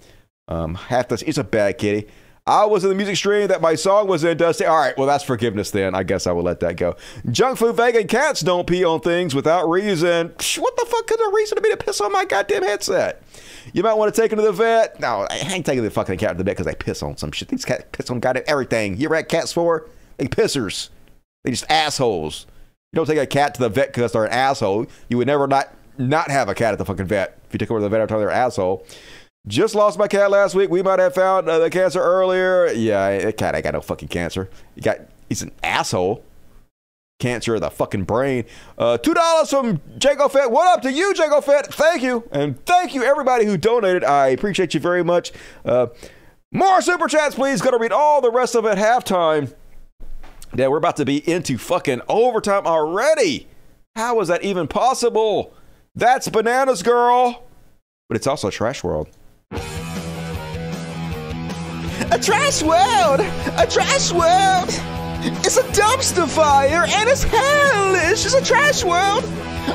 Um, 0.46 0.76
half 0.76 1.08
the. 1.08 1.22
It's 1.26 1.38
a 1.38 1.44
bad 1.44 1.78
kitty. 1.78 2.06
I 2.48 2.64
was 2.64 2.82
in 2.82 2.88
the 2.88 2.96
music 2.96 3.16
stream 3.16 3.48
that 3.48 3.60
my 3.60 3.74
song 3.74 4.08
was 4.08 4.24
in 4.24 4.38
Dusty. 4.38 4.64
All 4.64 4.78
right, 4.78 4.96
well, 4.96 5.06
that's 5.06 5.22
forgiveness 5.22 5.70
then. 5.70 5.94
I 5.94 6.02
guess 6.02 6.26
I 6.26 6.32
will 6.32 6.44
let 6.44 6.60
that 6.60 6.78
go. 6.78 6.96
Junk 7.30 7.58
food 7.58 7.76
vegan 7.76 8.06
cats 8.06 8.40
don't 8.40 8.66
pee 8.66 8.86
on 8.86 9.00
things 9.00 9.34
without 9.34 9.68
reason. 9.68 10.28
What 10.56 10.76
the 10.76 10.86
fuck 10.88 11.06
could 11.06 11.20
a 11.20 11.30
reason 11.34 11.56
to 11.56 11.60
be 11.60 11.68
to 11.68 11.76
piss 11.76 12.00
on 12.00 12.10
my 12.10 12.24
goddamn 12.24 12.62
headset? 12.62 13.22
You 13.74 13.82
might 13.82 13.92
want 13.92 14.14
to 14.14 14.18
take 14.18 14.32
him 14.32 14.38
to 14.38 14.44
the 14.44 14.52
vet. 14.52 14.98
No, 14.98 15.26
I 15.28 15.36
ain't 15.52 15.66
taking 15.66 15.84
the 15.84 15.90
fucking 15.90 16.16
cat 16.16 16.30
to 16.30 16.38
the 16.38 16.44
vet 16.44 16.56
because 16.56 16.64
they 16.64 16.74
piss 16.74 17.02
on 17.02 17.18
some 17.18 17.32
shit. 17.32 17.48
These 17.48 17.66
cats 17.66 17.84
piss 17.92 18.08
on 18.08 18.18
goddamn 18.18 18.44
everything. 18.46 18.96
You 18.96 19.08
ever 19.08 19.16
had 19.16 19.28
cats 19.28 19.52
for? 19.52 19.86
They 20.16 20.26
pissers. 20.26 20.88
They 21.44 21.50
just 21.50 21.70
assholes. 21.70 22.46
You 22.92 22.96
don't 22.96 23.06
take 23.06 23.18
a 23.18 23.26
cat 23.26 23.56
to 23.56 23.60
the 23.60 23.68
vet 23.68 23.88
because 23.88 24.12
they're 24.12 24.24
an 24.24 24.32
asshole. 24.32 24.86
You 25.10 25.18
would 25.18 25.26
never 25.26 25.46
not 25.46 25.74
not 25.98 26.30
have 26.30 26.48
a 26.48 26.54
cat 26.54 26.72
at 26.72 26.78
the 26.78 26.86
fucking 26.86 27.06
vet 27.06 27.38
if 27.46 27.52
you 27.52 27.58
took 27.58 27.68
her 27.68 27.76
to 27.76 27.82
the 27.82 27.88
vet 27.90 28.00
every 28.00 28.08
time 28.08 28.20
they're 28.20 28.30
an 28.30 28.36
asshole. 28.36 28.86
Just 29.48 29.74
lost 29.74 29.98
my 29.98 30.06
cat 30.08 30.30
last 30.30 30.54
week. 30.54 30.68
We 30.68 30.82
might 30.82 30.98
have 30.98 31.14
found 31.14 31.48
uh, 31.48 31.58
the 31.58 31.70
cancer 31.70 32.00
earlier. 32.00 32.66
Yeah, 32.68 33.18
that 33.18 33.36
cat 33.38 33.54
ain't 33.54 33.64
got 33.64 33.72
no 33.72 33.80
fucking 33.80 34.08
cancer. 34.08 34.48
He 34.74 34.82
got 34.82 34.98
he's 35.28 35.42
an 35.42 35.52
asshole. 35.62 36.22
Cancer 37.18 37.56
of 37.56 37.62
the 37.62 37.70
fucking 37.70 38.04
brain. 38.04 38.44
Uh, 38.76 38.96
Two 38.98 39.14
dollars 39.14 39.50
from 39.50 39.80
Jago 40.00 40.28
Fett. 40.28 40.50
What 40.52 40.68
up 40.72 40.82
to 40.82 40.92
you, 40.92 41.14
Jago 41.16 41.40
Fett? 41.40 41.72
Thank 41.74 42.02
you, 42.02 42.28
and 42.30 42.64
thank 42.64 42.94
you 42.94 43.02
everybody 43.02 43.44
who 43.44 43.56
donated. 43.56 44.04
I 44.04 44.28
appreciate 44.28 44.74
you 44.74 44.80
very 44.80 45.02
much. 45.02 45.32
Uh, 45.64 45.88
more 46.52 46.80
super 46.80 47.08
chats, 47.08 47.34
please. 47.34 47.60
Gonna 47.60 47.78
read 47.78 47.90
all 47.90 48.20
the 48.20 48.30
rest 48.30 48.54
of 48.54 48.66
it 48.66 48.78
halftime. 48.78 49.52
Yeah, 50.54 50.68
we're 50.68 50.78
about 50.78 50.96
to 50.96 51.04
be 51.04 51.28
into 51.28 51.58
fucking 51.58 52.02
overtime 52.08 52.66
already. 52.66 53.48
How 53.96 54.20
is 54.20 54.28
that 54.28 54.44
even 54.44 54.68
possible? 54.68 55.54
That's 55.94 56.28
bananas, 56.28 56.82
girl. 56.82 57.44
But 58.08 58.16
it's 58.16 58.26
also 58.26 58.50
trash 58.50 58.84
world. 58.84 59.08
A 62.10 62.18
trash 62.18 62.62
world! 62.62 63.20
A 63.58 63.66
trash 63.66 64.12
world! 64.12 64.70
It's 65.44 65.58
a 65.58 65.62
dumpster 65.64 66.26
fire 66.26 66.86
and 66.88 67.06
it's 67.06 67.22
hellish! 67.22 68.24
It's 68.24 68.34
a 68.34 68.42
trash 68.42 68.82
world! 68.82 69.24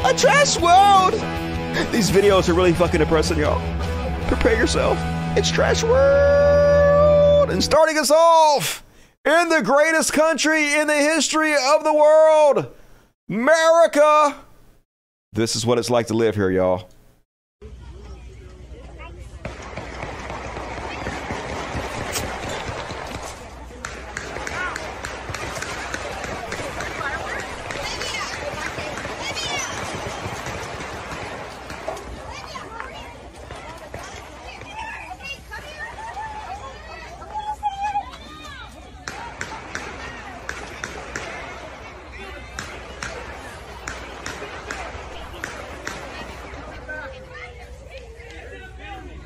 A 0.03 0.13
trash 0.17 0.59
world! 0.59 1.13
These 1.91 2.09
videos 2.09 2.49
are 2.49 2.55
really 2.55 2.73
fucking 2.73 3.01
depressing, 3.01 3.37
y'all. 3.37 3.61
Prepare 4.27 4.57
yourself. 4.57 4.97
It's 5.37 5.51
trash 5.51 5.83
world! 5.83 7.51
And 7.51 7.63
starting 7.63 7.99
us 7.99 8.09
off 8.09 8.83
in 9.25 9.49
the 9.49 9.61
greatest 9.61 10.11
country 10.11 10.73
in 10.73 10.87
the 10.87 10.97
history 10.97 11.53
of 11.53 11.83
the 11.83 11.93
world, 11.93 12.73
America! 13.29 14.35
This 15.33 15.55
is 15.55 15.67
what 15.67 15.77
it's 15.77 15.91
like 15.91 16.07
to 16.07 16.15
live 16.15 16.33
here, 16.33 16.49
y'all. 16.49 16.89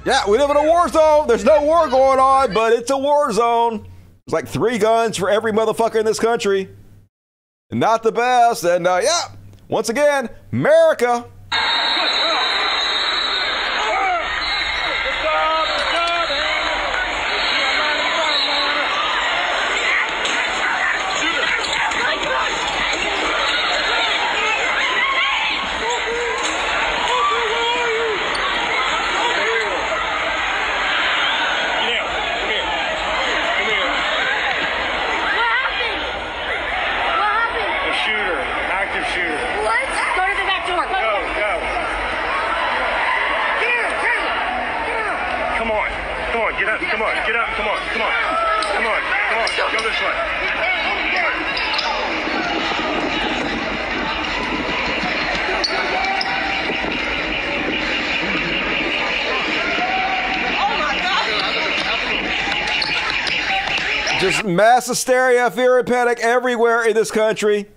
Yeah, 0.08 0.22
we 0.26 0.38
live 0.38 0.50
in 0.50 0.56
a 0.56 0.64
war 0.64 0.88
zone. 0.88 1.28
There's 1.28 1.44
no 1.44 1.64
war 1.64 1.90
going 1.90 2.18
on, 2.18 2.54
but 2.54 2.72
it's 2.72 2.90
a 2.92 2.98
war 2.98 3.30
zone. 3.34 3.80
There's 4.26 4.32
like 4.32 4.48
three 4.48 4.78
guns 4.78 5.18
for 5.18 5.30
every 5.30 5.52
motherfucker 5.52 5.96
in 6.00 6.06
this 6.06 6.18
country. 6.18 6.70
Not 7.72 8.04
the 8.04 8.14
best. 8.14 8.64
And 8.64 8.88
uh, 8.88 9.02
yeah, 9.04 9.36
once 9.68 9.90
again, 9.90 10.30
America. 10.54 11.26
A 36.68 37.94
shooter, 38.04 38.40
active 38.68 39.06
shooter. 39.16 39.40
What? 39.64 39.88
Go 40.16 40.24
to 40.28 40.36
the 40.36 40.44
back 40.44 40.68
door. 40.68 40.84
Go, 40.84 40.92
Go, 40.92 41.12
go. 41.40 41.52
Come 45.56 45.72
on, 45.72 45.88
come 46.32 46.42
on, 46.42 46.52
get 46.60 46.68
up, 46.68 46.80
come 46.84 47.02
on, 47.02 47.16
get 47.26 47.36
up, 47.36 47.48
come 47.56 47.68
on, 47.68 47.80
come 47.96 48.02
on, 48.04 48.12
come 48.76 48.86
on, 48.88 49.00
come 49.32 49.40
on, 49.40 49.48
go 49.72 49.80
this 49.80 49.86
way. 49.86 49.87
Just 64.20 64.44
mass 64.46 64.88
hysteria, 64.88 65.50
fear, 65.50 65.78
and 65.78 65.88
panic 65.88 66.20
everywhere 66.20 66.88
in 66.88 66.96
this 66.96 67.10
country. 67.10 67.68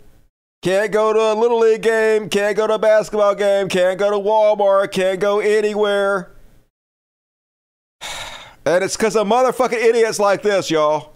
Can't 0.63 0.93
go 0.93 1.13
to 1.13 1.19
a 1.19 1.35
little 1.35 1.61
league 1.61 1.83
game, 1.83 2.29
can't 2.29 2.57
go 2.57 2.67
to 2.67 2.75
a 2.75 2.79
basketball 2.79 3.35
game, 3.35 3.69
can't 3.69 3.99
go 3.99 4.11
to 4.11 4.17
Walmart, 4.17 4.91
can't 4.91 5.21
go 5.21 5.41
anywhere. 5.41 6.33
And 8.67 8.85
it's 8.85 8.95
because 8.95 9.17
of 9.17 9.27
motherfucking 9.27 9.83
idiots 9.83 10.19
like 10.19 10.43
this, 10.43 10.71
y'all. 10.71 11.10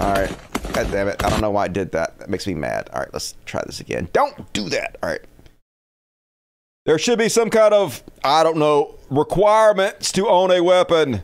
All 0.00 0.12
right. 0.12 0.36
God 0.72 0.90
damn 0.90 1.08
it. 1.08 1.24
I 1.24 1.30
don't 1.30 1.40
know 1.40 1.50
why 1.50 1.64
I 1.64 1.68
did 1.68 1.92
that. 1.92 2.18
That 2.18 2.28
makes 2.28 2.46
me 2.46 2.54
mad. 2.54 2.90
All 2.92 3.00
right, 3.00 3.08
let's 3.12 3.36
try 3.46 3.62
this 3.64 3.80
again. 3.80 4.08
Don't 4.12 4.52
do 4.52 4.68
that. 4.70 4.96
All 5.02 5.08
right. 5.08 5.20
There 6.84 6.98
should 6.98 7.18
be 7.18 7.28
some 7.28 7.48
kind 7.48 7.72
of, 7.72 8.02
I 8.22 8.42
don't 8.42 8.58
know, 8.58 8.96
requirements 9.08 10.12
to 10.12 10.28
own 10.28 10.50
a 10.50 10.60
weapon. 10.62 11.22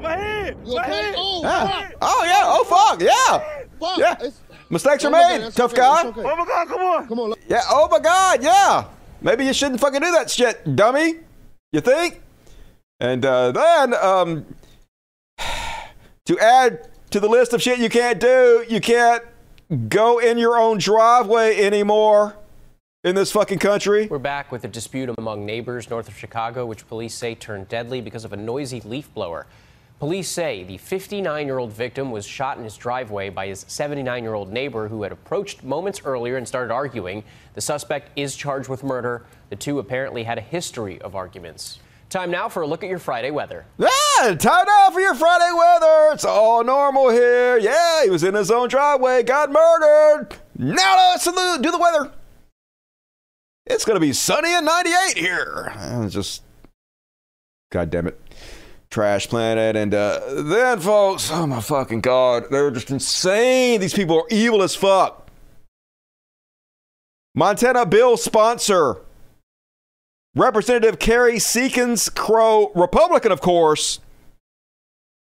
My 0.00 0.16
head! 0.16 0.56
My 0.64 0.86
head! 0.86 1.14
Yeah. 1.16 1.90
Oh, 2.02 2.24
yeah. 2.24 2.42
Oh, 2.44 2.64
fuck. 2.64 3.00
Yeah. 3.00 3.62
Yeah. 3.98 4.30
Mistakes 4.70 5.04
are 5.04 5.10
made, 5.10 5.52
tough 5.54 5.74
guy. 5.74 6.04
Oh 6.04 6.12
my 6.36 6.44
god, 6.46 6.68
come 6.68 6.80
on! 6.80 7.08
Come 7.08 7.18
on. 7.18 7.34
Yeah. 7.48 7.62
Oh, 7.68 7.88
my 7.90 7.98
God. 7.98 8.42
Yeah. 8.44 8.84
Maybe 9.20 9.44
you 9.44 9.52
shouldn't 9.52 9.80
fucking 9.80 10.00
do 10.00 10.12
that 10.12 10.30
shit, 10.30 10.76
dummy. 10.76 11.16
You 11.72 11.80
think? 11.80 12.20
And 13.00 13.24
uh, 13.24 13.50
then, 13.52 13.94
um, 13.94 14.44
to 16.26 16.38
add 16.38 16.88
to 17.10 17.18
the 17.18 17.28
list 17.28 17.54
of 17.54 17.62
shit 17.62 17.78
you 17.78 17.88
can't 17.88 18.20
do, 18.20 18.64
you 18.68 18.78
can't 18.78 19.22
go 19.88 20.18
in 20.18 20.36
your 20.36 20.58
own 20.58 20.76
driveway 20.76 21.58
anymore 21.58 22.36
in 23.04 23.14
this 23.14 23.32
fucking 23.32 23.58
country. 23.58 24.06
We're 24.06 24.18
back 24.18 24.52
with 24.52 24.64
a 24.64 24.68
dispute 24.68 25.08
among 25.16 25.46
neighbors 25.46 25.88
north 25.88 26.08
of 26.08 26.16
Chicago, 26.16 26.66
which 26.66 26.86
police 26.86 27.14
say 27.14 27.34
turned 27.34 27.70
deadly 27.70 28.02
because 28.02 28.26
of 28.26 28.34
a 28.34 28.36
noisy 28.36 28.82
leaf 28.82 29.12
blower. 29.14 29.46
Police 30.02 30.28
say 30.28 30.64
the 30.64 30.78
59 30.78 31.46
year 31.46 31.58
old 31.58 31.72
victim 31.72 32.10
was 32.10 32.26
shot 32.26 32.58
in 32.58 32.64
his 32.64 32.76
driveway 32.76 33.28
by 33.28 33.46
his 33.46 33.64
79 33.68 34.24
year 34.24 34.34
old 34.34 34.52
neighbor 34.52 34.88
who 34.88 35.04
had 35.04 35.12
approached 35.12 35.62
moments 35.62 36.02
earlier 36.04 36.38
and 36.38 36.48
started 36.48 36.74
arguing. 36.74 37.22
The 37.54 37.60
suspect 37.60 38.10
is 38.16 38.34
charged 38.34 38.68
with 38.68 38.82
murder. 38.82 39.24
The 39.50 39.54
two 39.54 39.78
apparently 39.78 40.24
had 40.24 40.38
a 40.38 40.40
history 40.40 41.00
of 41.02 41.14
arguments. 41.14 41.78
Time 42.10 42.32
now 42.32 42.48
for 42.48 42.62
a 42.62 42.66
look 42.66 42.82
at 42.82 42.90
your 42.90 42.98
Friday 42.98 43.30
weather. 43.30 43.64
Yeah, 43.78 44.34
time 44.34 44.64
now 44.66 44.90
for 44.90 44.98
your 44.98 45.14
Friday 45.14 45.52
weather. 45.56 46.10
It's 46.14 46.24
all 46.24 46.64
normal 46.64 47.10
here. 47.10 47.58
Yeah, 47.58 48.02
he 48.02 48.10
was 48.10 48.24
in 48.24 48.34
his 48.34 48.50
own 48.50 48.70
driveway, 48.70 49.22
got 49.22 49.52
murdered. 49.52 50.34
Now 50.58 51.10
let's 51.12 51.26
do 51.26 51.70
the 51.70 51.78
weather. 51.78 52.10
It's 53.66 53.84
going 53.84 53.94
to 53.94 54.00
be 54.00 54.12
sunny 54.12 54.52
and 54.52 54.66
98 54.66 55.16
here. 55.16 55.72
Uh, 55.76 56.08
just, 56.08 56.42
God 57.70 57.88
damn 57.88 58.08
it. 58.08 58.20
Trash 58.92 59.28
Planet. 59.28 59.74
And 59.74 59.94
uh, 59.94 60.20
then, 60.42 60.78
folks, 60.78 61.30
oh 61.32 61.46
my 61.46 61.60
fucking 61.60 62.02
God, 62.02 62.44
they're 62.50 62.70
just 62.70 62.90
insane. 62.90 63.80
These 63.80 63.94
people 63.94 64.18
are 64.18 64.26
evil 64.30 64.62
as 64.62 64.76
fuck. 64.76 65.28
Montana 67.34 67.86
bill 67.86 68.18
sponsor, 68.18 68.98
Representative 70.36 70.98
Kerri 70.98 71.36
Seekins-Crowe, 71.36 72.72
Republican, 72.74 73.32
of 73.32 73.40
course, 73.40 74.00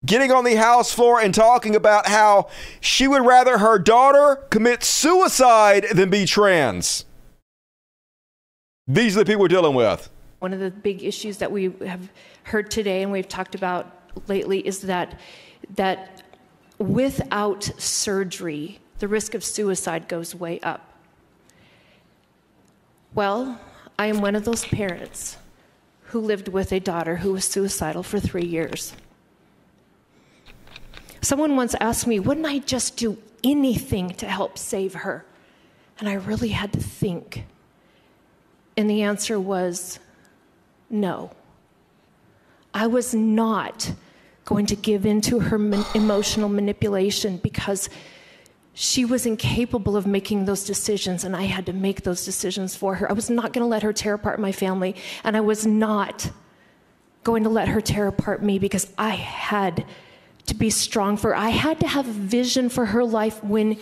getting 0.06 0.32
on 0.32 0.44
the 0.44 0.56
House 0.56 0.91
floor 0.91 1.22
and 1.22 1.34
talking 1.34 1.76
about 1.76 2.07
how 2.07 2.49
she 2.82 3.07
would 3.07 3.26
rather 3.26 3.60
her 3.60 3.80
daughter 3.80 4.44
commit 4.49 4.84
suicide 4.84 5.86
than 5.94 6.10
be 6.10 6.26
trans. 6.26 7.06
These 8.88 9.15
are 9.15 9.22
the 9.22 9.26
people 9.26 9.41
we're 9.41 9.48
dealing 9.48 9.73
with. 9.73 10.10
One 10.40 10.53
of 10.53 10.60
the 10.60 10.69
big 10.69 11.02
issues 11.02 11.38
that 11.38 11.52
we 11.52 11.73
have 11.86 12.10
heard 12.45 12.69
today 12.69 13.01
and 13.01 13.11
we've 13.11 13.27
talked 13.27 13.55
about 13.55 13.91
lately 14.27 14.65
is 14.65 14.81
that 14.81 15.19
that 15.76 16.22
without 16.77 17.63
surgery, 17.77 18.80
the 18.99 19.07
risk 19.07 19.34
of 19.34 19.43
suicide 19.43 20.07
goes 20.07 20.35
way 20.35 20.59
up. 20.61 20.93
Well, 23.13 23.59
I 23.97 24.07
am 24.07 24.22
one 24.22 24.35
of 24.35 24.45
those 24.45 24.65
parents 24.65 25.38
who 26.03 26.19
lived 26.19 26.49
with 26.49 26.72
a 26.72 26.80
daughter 26.80 27.17
who 27.17 27.34
was 27.34 27.45
suicidal 27.45 28.03
for 28.03 28.19
three 28.19 28.45
years. 28.45 28.93
Someone 31.22 31.55
once 31.55 31.76
asked 31.80 32.05
me, 32.05 32.19
wouldn't 32.19 32.45
I 32.45 32.59
just 32.59 32.97
do 32.97 33.17
anything 33.43 34.09
to 34.11 34.27
help 34.27 34.57
save 34.57 34.93
her? 34.93 35.26
And 35.97 36.07
I 36.07 36.13
really 36.13 36.49
had 36.49 36.73
to 36.73 36.80
think. 36.80 37.45
And 38.77 38.89
the 38.89 39.01
answer 39.01 39.39
was 39.39 39.99
no. 40.89 41.31
I 42.76 42.88
was 42.88 43.15
not 43.15 43.93
going 44.43 44.65
to 44.68 44.76
give 44.76 45.06
in 45.06 45.22
to 45.22 45.39
her 45.39 45.57
man- 45.57 45.85
emotional 45.95 46.49
manipulation 46.49 47.38
because 47.38 47.89
she 48.73 49.06
was 49.06 49.26
incapable 49.26 49.95
of 49.95 50.06
making 50.06 50.43
those 50.43 50.65
decisions, 50.65 51.23
and 51.23 51.38
I 51.38 51.43
had 51.43 51.65
to 51.68 51.73
make 51.73 52.02
those 52.03 52.26
decisions 52.26 52.76
for 52.76 52.95
her. 52.95 53.10
I 53.10 53.14
was 53.14 53.30
not 53.30 53.53
going 53.53 53.64
to 53.64 53.68
let 53.68 53.84
her 53.84 53.93
tear 53.93 54.15
apart 54.15 54.38
my 54.41 54.52
family, 54.52 54.97
and 55.23 55.38
I 55.38 55.39
was 55.39 55.65
not 55.65 56.30
going 57.23 57.43
to 57.43 57.49
let 57.49 57.69
her 57.69 57.80
tear 57.80 58.07
apart 58.07 58.43
me 58.43 58.60
because 58.60 58.91
I 58.97 59.11
had 59.11 59.85
to 60.47 60.53
be 60.53 60.69
strong 60.69 61.15
for 61.15 61.30
her. 61.30 61.35
I 61.38 61.49
had 61.49 61.80
to 61.80 61.88
have 61.88 62.07
a 62.10 62.11
vision 62.11 62.68
for 62.68 62.88
her 62.88 63.06
life 63.06 63.41
when 63.41 63.77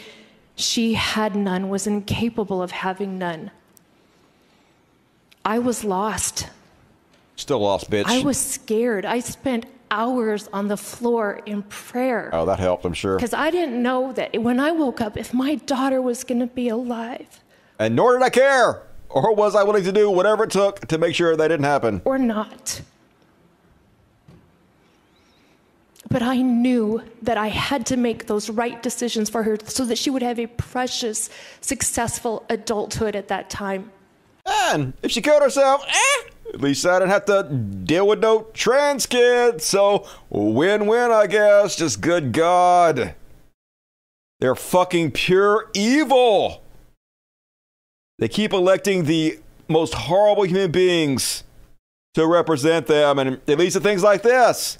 she 0.56 0.94
had 0.94 1.36
none, 1.36 1.70
was 1.70 1.88
incapable 1.88 2.62
of 2.62 2.70
having 2.70 3.18
none. 3.18 3.50
I 5.44 5.58
was 5.58 5.84
lost. 5.84 6.48
Still 7.36 7.60
lost, 7.60 7.90
bitch. 7.90 8.06
I 8.06 8.22
was 8.22 8.38
scared. 8.38 9.06
I 9.06 9.20
spent 9.20 9.66
hours 9.90 10.50
on 10.54 10.68
the 10.68 10.78
floor 10.78 11.42
in 11.46 11.64
prayer. 11.64 12.30
Oh, 12.34 12.46
that 12.46 12.60
helped, 12.60 12.86
I'm 12.86 12.94
sure. 12.94 13.16
Because 13.16 13.34
I 13.34 13.52
didn't 13.52 13.82
know 13.82 14.12
that 14.14 14.42
when 14.42 14.60
I 14.60 14.72
woke 14.72 15.02
up, 15.02 15.18
if 15.18 15.34
my 15.34 15.56
daughter 15.56 16.02
was 16.02 16.24
going 16.24 16.40
to 16.40 16.48
be 16.48 16.70
alive. 16.70 17.42
And 17.80 17.96
nor 17.96 18.14
did 18.14 18.24
I 18.24 18.30
care. 18.30 18.84
Or 19.10 19.36
was 19.36 19.56
I 19.56 19.64
willing 19.64 19.84
to 19.84 19.92
do 19.92 20.10
whatever 20.10 20.46
it 20.46 20.50
took 20.50 20.88
to 20.88 20.98
make 20.98 21.14
sure 21.14 21.36
that 21.36 21.48
didn't 21.48 21.66
happen? 21.66 22.02
Or 22.06 22.18
not. 22.18 22.82
But 26.10 26.22
I 26.22 26.38
knew 26.38 27.02
that 27.22 27.38
I 27.38 27.48
had 27.48 27.86
to 27.88 27.98
make 27.98 28.28
those 28.28 28.50
right 28.50 28.82
decisions 28.82 29.30
for 29.30 29.44
her 29.44 29.58
so 29.66 29.86
that 29.86 29.98
she 29.98 30.10
would 30.10 30.22
have 30.22 30.40
a 30.40 30.48
precious, 30.48 31.30
successful 31.62 32.46
adulthood 32.50 33.16
at 33.16 33.28
that 33.30 33.50
time. 33.50 33.92
And 34.46 34.94
if 35.02 35.12
she 35.12 35.22
killed 35.22 35.42
herself, 35.42 35.84
eh, 35.88 36.30
at 36.54 36.62
least 36.62 36.86
I 36.86 37.00
didn't 37.00 37.12
have 37.12 37.26
to 37.26 37.44
deal 37.44 38.08
with 38.08 38.20
no 38.20 38.48
trans 38.54 39.06
kids. 39.06 39.66
So 39.66 40.08
win 40.30 40.86
win, 40.86 41.12
I 41.12 41.28
guess. 41.28 41.76
Just 41.76 42.02
good 42.02 42.32
God. 42.32 43.16
They're 44.40 44.56
fucking 44.56 45.12
pure 45.12 45.70
evil. 45.74 46.64
They 48.20 48.28
keep 48.28 48.54
electing 48.54 49.06
the 49.06 49.40
most 49.68 49.94
horrible 49.94 50.44
human 50.44 50.72
beings 50.72 51.44
to 52.14 52.28
represent 52.28 52.88
them. 52.88 53.18
And 53.18 53.42
it 53.48 53.58
leads 53.58 53.74
to 53.74 53.80
things 53.80 54.04
like 54.04 54.22
this 54.22 54.78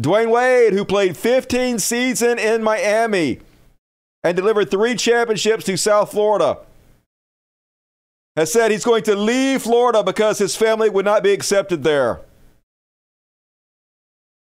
Dwyane 0.00 0.30
Wade, 0.30 0.72
who 0.72 0.84
played 0.84 1.16
15 1.16 1.80
seasons 1.80 2.40
in 2.40 2.62
Miami 2.62 3.40
and 4.22 4.36
delivered 4.36 4.70
three 4.70 4.94
championships 4.94 5.64
to 5.64 5.76
South 5.76 6.12
Florida 6.12 6.58
has 8.38 8.52
said 8.52 8.70
he's 8.70 8.84
going 8.84 9.02
to 9.02 9.16
leave 9.16 9.62
Florida 9.62 10.04
because 10.04 10.38
his 10.38 10.54
family 10.54 10.88
would 10.88 11.04
not 11.04 11.24
be 11.24 11.32
accepted 11.32 11.82
there. 11.82 12.20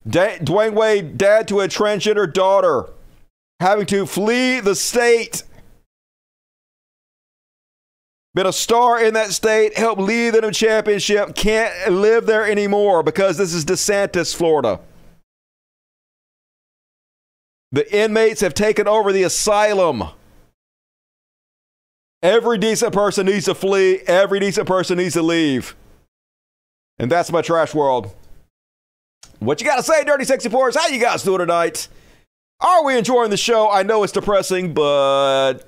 Dwyane 0.07 0.75
Wade, 0.75 1.19
dad 1.19 1.49
to 1.49 1.59
a 1.59 1.67
transgender 1.67 2.33
daughter, 2.33 2.89
having 3.59 3.87
to 3.87 4.07
flee 4.07 4.61
the 4.61 4.77
state. 4.77 5.43
Been 8.33 8.47
a 8.47 8.53
star 8.53 9.03
in 9.03 9.15
that 9.15 9.33
state, 9.33 9.77
helped 9.77 10.01
lead 10.01 10.35
them 10.35 10.43
to 10.43 10.53
championship, 10.53 11.35
can't 11.35 11.91
live 11.91 12.27
there 12.27 12.49
anymore 12.49 13.03
because 13.03 13.39
this 13.39 13.53
is 13.53 13.65
DeSantis, 13.65 14.33
Florida. 14.33 14.79
The 17.73 17.93
inmates 17.93 18.41
have 18.41 18.55
taken 18.55 18.87
over 18.87 19.13
the 19.13 19.25
asylum. 19.25 20.05
Every 22.23 22.59
decent 22.59 22.93
person 22.93 23.27
needs 23.27 23.47
to 23.47 23.55
flee. 23.55 24.01
Every 24.07 24.41
decent 24.41 24.67
person 24.69 24.99
needs 24.99 25.15
to 25.15 25.23
leave. 25.23 25.75
And 26.99 27.11
that's 27.11 27.33
my 27.33 27.41
trash 27.41 27.75
world. 27.75 28.15
What 29.39 29.61
you 29.61 29.67
got 29.67 29.77
to 29.77 29.83
say, 29.83 30.05
Dirty 30.05 30.25
Sexy 30.25 30.51
Pores? 30.51 30.77
How 30.77 30.89
you 30.89 31.01
guys 31.01 31.23
doing 31.23 31.39
tonight? 31.39 31.89
Are 32.61 32.85
we 32.85 32.99
enjoying 32.99 33.31
the 33.31 33.39
show? 33.39 33.71
I 33.71 33.83
know 33.83 34.03
it's 34.03 34.13
depressing, 34.13 34.75
but 34.75 35.61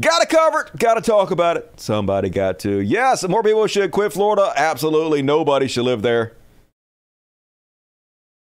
got 0.00 0.20
to 0.20 0.26
cover 0.26 0.60
it. 0.60 0.78
Got 0.78 0.94
to 0.94 1.00
talk 1.00 1.32
about 1.32 1.56
it. 1.56 1.80
Somebody 1.80 2.30
got 2.30 2.60
to. 2.60 2.78
Yes, 2.78 3.26
more 3.26 3.42
people 3.42 3.66
should 3.66 3.90
quit 3.90 4.12
Florida. 4.12 4.52
Absolutely. 4.54 5.20
Nobody 5.20 5.66
should 5.66 5.84
live 5.84 6.02
there. 6.02 6.34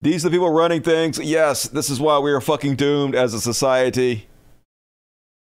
These 0.02 0.26
are 0.26 0.28
the 0.28 0.34
people 0.34 0.50
running 0.50 0.82
things. 0.82 1.18
Yes, 1.18 1.62
this 1.68 1.88
is 1.88 2.00
why 2.00 2.18
we 2.18 2.32
are 2.32 2.40
fucking 2.40 2.76
doomed 2.76 3.14
as 3.14 3.32
a 3.32 3.40
society. 3.40 4.26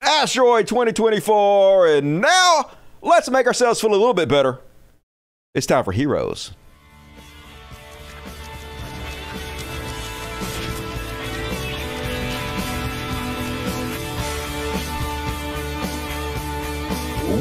Asteroid 0.02 0.66
2024. 0.66 1.86
And 1.88 2.20
now 2.20 2.70
let's 3.02 3.30
make 3.30 3.46
ourselves 3.46 3.80
feel 3.80 3.90
a 3.90 3.92
little 3.92 4.14
bit 4.14 4.28
better. 4.28 4.58
It's 5.54 5.66
time 5.66 5.84
for 5.84 5.92
heroes. 5.92 6.52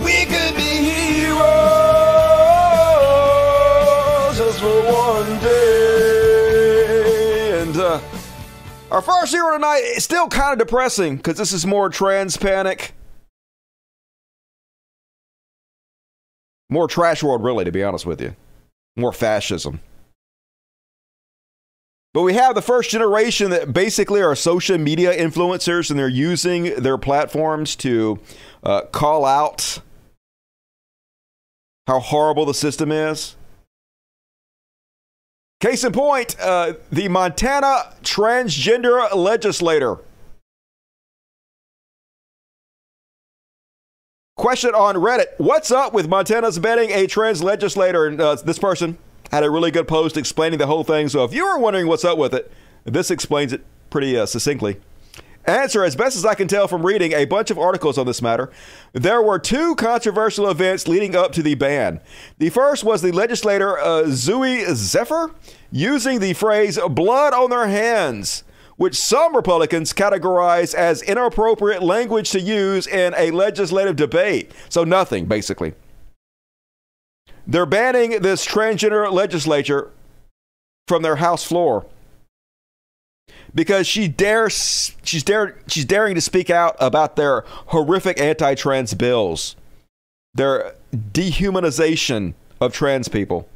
We 0.04 0.26
could 0.26 0.56
be 0.56 0.62
heroes 0.62 2.09
our 8.92 9.02
first 9.02 9.34
hero 9.34 9.54
tonight 9.54 9.80
is 9.80 10.04
still 10.04 10.28
kind 10.28 10.54
of 10.54 10.60
depressing 10.60 11.18
because 11.18 11.38
this 11.38 11.54
is 11.54 11.66
more 11.66 11.90
trans 11.90 12.38
panic. 12.38 12.94
More 16.70 16.88
trash 16.88 17.24
world, 17.24 17.44
really, 17.44 17.66
to 17.66 17.72
be 17.72 17.84
honest 17.84 18.06
with 18.06 18.22
you. 18.22 18.36
More 18.96 19.14
fascism. 19.14 19.80
But 22.14 22.24
we 22.24 22.34
have 22.34 22.56
the 22.56 22.62
first 22.62 22.90
generation 22.90 23.52
that 23.52 23.72
basically 23.72 24.22
are 24.22 24.36
social 24.36 24.78
media 24.78 25.16
influencers 25.16 25.92
and 25.92 26.00
they're 26.00 26.08
using 26.08 26.76
their 26.76 26.98
platforms 26.98 27.76
to 27.78 28.20
uh, 28.64 28.82
call 28.92 29.26
out 29.26 29.80
how 31.86 32.00
horrible 32.00 32.46
the 32.46 32.54
system 32.54 32.92
is. 32.92 33.36
Case 35.60 35.84
in 35.84 35.92
point, 35.92 36.38
uh, 36.40 36.74
the 36.90 37.10
Montana 37.10 37.94
transgender 38.02 39.14
legislator. 39.14 39.98
Question 44.38 44.74
on 44.74 44.96
Reddit 44.96 45.26
What's 45.38 45.70
up 45.70 45.94
with 45.94 46.08
Montana's 46.08 46.60
banning 46.60 46.92
a 46.92 47.08
trans 47.08 47.44
legislator? 47.44 48.10
Uh, 48.22 48.36
this 48.36 48.58
person 48.58 48.98
had 49.32 49.44
a 49.44 49.52
really 49.52 49.70
good 49.70 49.86
post 49.86 50.16
explaining 50.16 50.60
the 50.60 50.68
whole 50.68 50.86
thing. 50.86 51.10
So 51.10 51.26
if 51.26 51.34
you 51.34 51.46
were 51.46 51.60
wondering 51.60 51.88
what's 51.88 52.06
up 52.06 52.18
with 52.18 52.34
it, 52.34 52.50
this 52.86 53.12
explains 53.12 53.52
it 53.52 53.66
pretty 53.90 54.18
uh, 54.18 54.26
succinctly. 54.26 54.80
Answer, 55.50 55.84
as 55.84 55.96
best 55.96 56.16
as 56.16 56.26
I 56.26 56.36
can 56.36 56.48
tell 56.48 56.68
from 56.68 56.86
reading 56.86 57.12
a 57.14 57.26
bunch 57.26 57.50
of 57.50 57.58
articles 57.58 57.98
on 57.98 58.06
this 58.06 58.22
matter, 58.22 58.52
there 58.94 59.20
were 59.20 59.40
two 59.40 59.74
controversial 59.74 60.48
events 60.48 60.88
leading 60.88 61.16
up 61.16 61.32
to 61.32 61.42
the 61.42 61.56
ban. 61.56 62.02
The 62.38 62.52
first 62.52 62.84
was 62.84 63.02
the 63.02 63.12
legislator 63.12 63.80
uh, 63.80 64.04
Zephyr 64.10 65.32
using 65.72 66.20
the 66.20 66.34
phrase 66.34 66.78
blood 66.92 67.34
on 67.34 67.50
their 67.50 67.68
hands, 67.68 68.44
which 68.78 68.94
some 68.94 69.36
Republicans 69.36 69.92
categorize 69.92 70.76
as 70.76 71.02
inappropriate 71.02 71.82
language 71.82 72.30
to 72.30 72.40
use 72.40 72.86
in 72.86 73.16
a 73.18 73.32
legislative 73.32 73.96
debate. 73.96 74.52
So, 74.70 74.84
nothing, 74.84 75.26
basically. 75.26 75.74
They're 77.48 77.66
banning 77.66 78.22
this 78.22 78.46
transgender 78.46 79.12
legislature 79.12 79.90
from 80.88 81.02
their 81.02 81.16
House 81.16 81.44
floor 81.44 81.88
because 83.60 83.86
she 83.86 84.08
dares 84.08 84.96
she's 85.04 85.22
dare 85.22 85.58
she's 85.68 85.84
daring 85.84 86.16
to 86.16 86.22
speak 86.22 86.50
out 86.50 86.78
about 86.80 87.18
their 87.18 87.44
horrific 87.68 88.18
anti-trans 88.18 88.94
bills, 88.94 89.58
their 90.34 90.76
dehumanization 90.96 92.36
of 92.62 92.72
trans 92.72 93.10
people. 93.10 93.50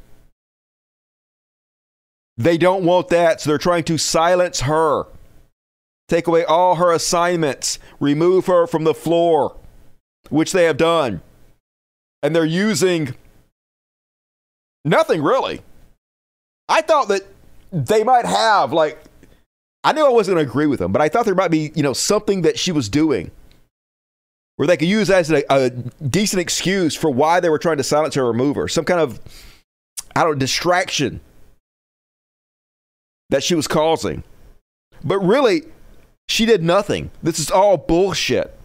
They 2.36 2.58
don't 2.58 2.84
want 2.84 3.08
that, 3.08 3.40
so 3.40 3.48
they're 3.48 3.56
trying 3.56 3.84
to 3.84 3.96
silence 3.96 4.60
her. 4.60 5.06
Take 6.06 6.26
away 6.26 6.44
all 6.44 6.74
her 6.74 6.92
assignments, 6.92 7.78
remove 7.98 8.44
her 8.44 8.66
from 8.66 8.84
the 8.84 8.92
floor, 8.92 9.56
which 10.28 10.52
they 10.52 10.64
have 10.64 10.76
done. 10.76 11.22
And 12.22 12.36
they're 12.36 12.44
using 12.44 13.14
nothing 14.84 15.22
really. 15.22 15.62
I 16.68 16.82
thought 16.82 17.08
that 17.08 17.22
they 17.72 18.04
might 18.04 18.26
have 18.26 18.70
like 18.70 19.02
I 19.84 19.92
knew 19.92 20.04
I 20.04 20.08
wasn't 20.08 20.36
going 20.36 20.46
to 20.46 20.50
agree 20.50 20.66
with 20.66 20.80
them, 20.80 20.92
but 20.92 21.02
I 21.02 21.10
thought 21.10 21.26
there 21.26 21.34
might 21.34 21.50
be, 21.50 21.70
you 21.74 21.82
know, 21.82 21.92
something 21.92 22.42
that 22.42 22.58
she 22.58 22.72
was 22.72 22.88
doing 22.88 23.30
where 24.56 24.66
they 24.66 24.78
could 24.78 24.88
use 24.88 25.10
as 25.10 25.30
a, 25.30 25.44
a 25.50 25.70
decent 25.70 26.40
excuse 26.40 26.94
for 26.94 27.10
why 27.10 27.40
they 27.40 27.50
were 27.50 27.58
trying 27.58 27.76
to 27.76 27.82
silence 27.82 28.14
her 28.14 28.22
or 28.22 28.28
remove 28.28 28.56
her. 28.56 28.66
Some 28.66 28.84
kind 28.84 29.00
of, 29.00 29.20
I 30.16 30.22
don't 30.22 30.32
know, 30.32 30.38
distraction 30.38 31.20
that 33.28 33.42
she 33.42 33.54
was 33.54 33.68
causing. 33.68 34.24
But 35.02 35.18
really, 35.18 35.64
she 36.28 36.46
did 36.46 36.62
nothing. 36.62 37.10
This 37.22 37.38
is 37.38 37.50
all 37.50 37.76
bullshit. 37.76 38.56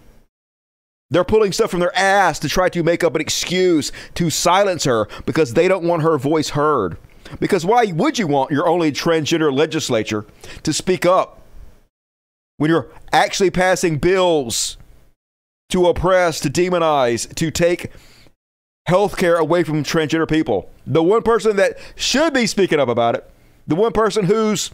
They're 1.10 1.24
pulling 1.24 1.52
stuff 1.52 1.72
from 1.72 1.80
their 1.80 1.96
ass 1.98 2.40
to 2.40 2.50
try 2.50 2.70
to 2.70 2.84
make 2.84 3.04
up 3.04 3.16
an 3.16 3.22
excuse 3.22 3.92
to 4.14 4.30
silence 4.30 4.84
her 4.84 5.08
because 5.26 5.54
they 5.54 5.68
don't 5.68 5.84
want 5.84 6.04
her 6.04 6.18
voice 6.18 6.50
heard. 6.50 6.98
Because 7.40 7.66
why 7.66 7.86
would 7.86 8.18
you 8.18 8.28
want 8.28 8.52
your 8.52 8.68
only 8.68 8.92
transgender 8.92 9.54
legislature 9.56 10.26
to 10.64 10.74
speak 10.74 11.06
up 11.06 11.42
when 12.58 12.70
you're 12.70 12.90
actually 13.12 13.52
passing 13.52 13.98
bills 13.98 14.78
to 15.70 15.88
oppress, 15.88 16.40
to 16.40 16.50
demonize, 16.50 17.34
to 17.36 17.52
take 17.52 17.92
health 18.88 19.18
care 19.18 19.36
away 19.36 19.64
from 19.64 19.84
transgender 19.84 20.28
people? 20.28 20.72
The 20.88 21.04
one 21.04 21.22
person 21.22 21.56
that 21.58 21.78
should 21.96 22.34
be 22.34 22.48
speaking 22.48 22.80
up 22.80 22.90
about 22.90 23.16
it, 23.16 23.30
the 23.68 23.76
one 23.76 23.92
person 23.92 24.26
whose 24.26 24.72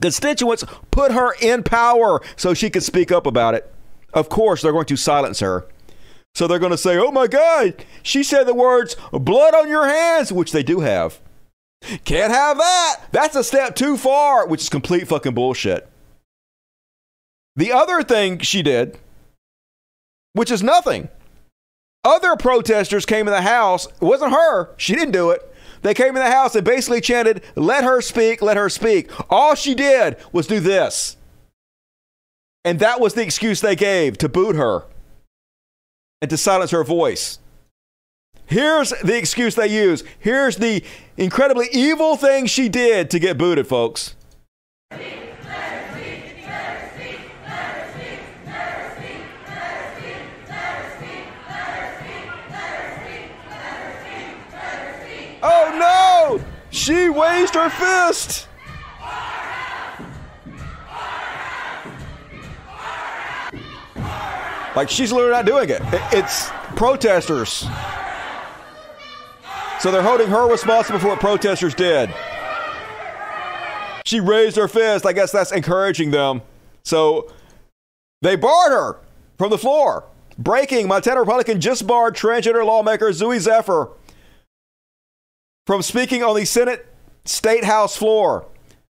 constituents 0.00 0.64
put 0.90 1.12
her 1.12 1.34
in 1.40 1.62
power 1.62 2.20
so 2.36 2.52
she 2.52 2.68
could 2.68 2.82
speak 2.82 3.10
up 3.10 3.26
about 3.26 3.54
it, 3.54 3.72
of 4.12 4.28
course, 4.28 4.62
they're 4.62 4.72
going 4.72 4.86
to 4.86 4.96
silence 4.96 5.40
her. 5.40 5.66
So 6.34 6.46
they're 6.48 6.58
going 6.58 6.72
to 6.72 6.78
say, 6.78 6.98
oh 6.98 7.12
my 7.12 7.28
God, 7.28 7.84
she 8.02 8.22
said 8.24 8.44
the 8.44 8.54
words, 8.54 8.96
blood 9.12 9.54
on 9.54 9.68
your 9.68 9.86
hands, 9.86 10.32
which 10.32 10.50
they 10.52 10.64
do 10.64 10.80
have. 10.80 11.20
Can't 12.04 12.32
have 12.32 12.58
that. 12.58 13.00
That's 13.12 13.36
a 13.36 13.44
step 13.44 13.74
too 13.74 13.96
far, 13.96 14.46
which 14.46 14.62
is 14.62 14.68
complete 14.68 15.08
fucking 15.08 15.34
bullshit. 15.34 15.88
The 17.56 17.72
other 17.72 18.02
thing 18.02 18.40
she 18.40 18.62
did, 18.62 18.98
which 20.32 20.50
is 20.50 20.62
nothing, 20.62 21.08
other 22.04 22.36
protesters 22.36 23.06
came 23.06 23.26
in 23.28 23.32
the 23.32 23.42
house. 23.42 23.86
It 23.86 24.02
wasn't 24.02 24.32
her. 24.32 24.70
She 24.76 24.94
didn't 24.94 25.12
do 25.12 25.30
it. 25.30 25.50
They 25.82 25.94
came 25.94 26.08
in 26.08 26.22
the 26.22 26.30
house 26.30 26.54
and 26.54 26.64
basically 26.64 27.00
chanted, 27.00 27.42
Let 27.56 27.84
her 27.84 28.00
speak, 28.00 28.42
let 28.42 28.56
her 28.56 28.68
speak. 28.68 29.10
All 29.30 29.54
she 29.54 29.74
did 29.74 30.16
was 30.32 30.46
do 30.46 30.60
this. 30.60 31.16
And 32.64 32.78
that 32.78 33.00
was 33.00 33.14
the 33.14 33.22
excuse 33.22 33.60
they 33.60 33.76
gave 33.76 34.16
to 34.18 34.28
boot 34.28 34.56
her 34.56 34.84
and 36.22 36.30
to 36.30 36.38
silence 36.38 36.70
her 36.70 36.82
voice. 36.82 37.38
Here's 38.46 38.90
the 39.02 39.16
excuse 39.16 39.54
they 39.54 39.68
use. 39.68 40.04
Here's 40.18 40.56
the 40.56 40.84
incredibly 41.16 41.68
evil 41.72 42.16
thing 42.16 42.46
she 42.46 42.68
did 42.68 43.10
to 43.10 43.18
get 43.18 43.38
booted, 43.38 43.66
folks. 43.66 44.14
Oh 55.46 56.38
no! 56.38 56.44
She 56.70 57.08
raised 57.08 57.54
her 57.54 57.68
fist! 57.68 58.48
Like 64.74 64.90
she's 64.90 65.12
literally 65.12 65.32
not 65.32 65.46
doing 65.46 65.68
it. 65.70 65.80
It's 66.12 66.50
protesters. 66.74 67.66
So 69.84 69.90
they're 69.90 70.02
holding 70.02 70.28
her 70.28 70.50
responsible 70.50 70.98
for 70.98 71.08
what 71.08 71.20
protesters 71.20 71.74
did. 71.74 72.08
She 74.06 74.18
raised 74.18 74.56
her 74.56 74.66
fist. 74.66 75.04
I 75.04 75.12
guess 75.12 75.30
that's 75.30 75.52
encouraging 75.52 76.10
them. 76.10 76.40
So 76.84 77.30
they 78.22 78.34
barred 78.34 78.72
her 78.72 79.00
from 79.36 79.50
the 79.50 79.58
floor. 79.58 80.04
Breaking, 80.38 80.88
Montana 80.88 81.20
Republican 81.20 81.60
just 81.60 81.86
barred 81.86 82.16
transgender 82.16 82.64
lawmaker 82.64 83.10
Zooey 83.10 83.38
Zephyr 83.40 83.90
from 85.66 85.82
speaking 85.82 86.22
on 86.22 86.34
the 86.34 86.46
Senate 86.46 86.86
State 87.26 87.64
House 87.64 87.94
floor. 87.94 88.46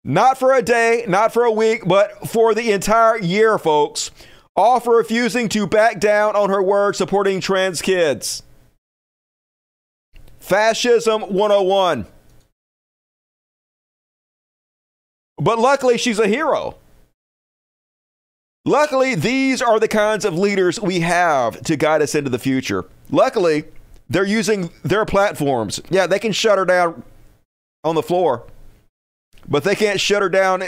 Not 0.05 0.39
for 0.39 0.55
a 0.55 0.63
day, 0.63 1.05
not 1.09 1.33
for 1.33 1.43
a 1.43 1.51
week, 1.51 1.83
but 1.85 2.29
for 2.29 2.55
the 2.55 2.71
entire 2.71 3.19
year, 3.19 3.59
folks. 3.59 4.13
All 4.55 4.79
for 4.79 4.97
refusing 4.97 5.49
to 5.49 5.67
back 5.67 5.99
down 5.99 6.37
on 6.37 6.49
her 6.49 6.63
word 6.63 6.95
supporting 6.95 7.41
trans 7.41 7.83
kids. 7.83 8.45
Fascism 10.47 11.23
101. 11.23 12.07
But 15.39 15.59
luckily, 15.59 15.99
she's 15.99 16.21
a 16.21 16.29
hero. 16.29 16.77
Luckily, 18.65 19.17
these 19.17 19.61
are 19.61 19.81
the 19.81 19.89
kinds 19.89 20.25
of 20.25 20.39
leaders 20.39 20.81
we 20.81 21.01
have 21.01 21.61
to 21.63 21.77
guide 21.77 22.01
us 22.01 22.15
into 22.15 22.31
the 22.31 22.39
future. 22.39 22.85
Luckily, 23.11 23.65
they're 24.09 24.25
using 24.25 24.71
their 24.85 25.05
platforms. 25.05 25.81
Yeah, 25.91 26.07
they 26.07 26.21
can 26.21 26.31
shut 26.31 26.59
her 26.59 26.65
down 26.65 27.03
on 27.83 27.97
the 27.97 28.03
floor, 28.03 28.47
but 29.49 29.65
they 29.65 29.75
can't 29.75 30.01
shut 30.01 30.23
her 30.23 30.29
down 30.29 30.63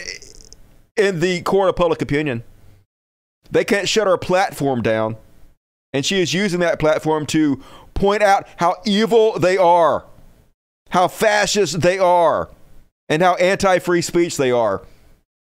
in 0.97 1.21
the 1.21 1.43
court 1.43 1.69
of 1.69 1.77
public 1.77 2.03
opinion. 2.03 2.43
They 3.49 3.65
can't 3.65 3.89
shut 3.89 4.09
her 4.09 4.19
platform 4.19 4.83
down. 4.83 5.19
And 5.99 6.07
she 6.07 6.21
is 6.21 6.33
using 6.33 6.61
that 6.61 6.79
platform 6.79 7.27
to 7.27 7.61
point 7.93 8.23
out 8.23 8.47
how 8.59 8.77
evil 8.87 9.37
they 9.37 9.57
are, 9.57 10.07
how 10.91 11.09
fascist 11.09 11.81
they 11.81 11.99
are, 11.99 12.49
and 13.09 13.21
how 13.21 13.35
anti 13.35 13.81
free 13.81 14.01
speech 14.01 14.37
they 14.37 14.53
are. 14.53 14.87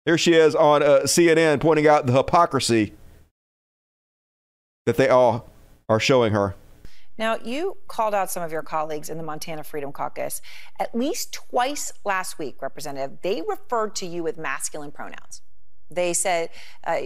Here 0.05 0.17
she 0.17 0.33
is 0.33 0.55
on 0.55 0.81
uh, 0.81 1.01
CNN 1.03 1.59
pointing 1.59 1.87
out 1.87 2.07
the 2.07 2.13
hypocrisy 2.13 2.93
that 4.87 4.97
they 4.97 5.07
all 5.07 5.47
are 5.87 5.99
showing 5.99 6.33
her. 6.33 6.55
Now, 7.15 7.35
you 7.35 7.77
called 7.87 8.15
out 8.15 8.31
some 8.31 8.41
of 8.41 8.51
your 8.51 8.63
colleagues 8.63 9.07
in 9.07 9.19
the 9.19 9.23
Montana 9.23 9.63
Freedom 9.63 9.91
Caucus. 9.91 10.41
At 10.79 10.95
least 10.95 11.31
twice 11.31 11.93
last 12.03 12.39
week, 12.39 12.59
Representative, 12.59 13.19
they 13.21 13.43
referred 13.47 13.93
to 13.97 14.07
you 14.07 14.23
with 14.23 14.39
masculine 14.39 14.91
pronouns. 14.91 15.43
They 15.91 16.13
said, 16.13 16.49
uh, 16.85 16.97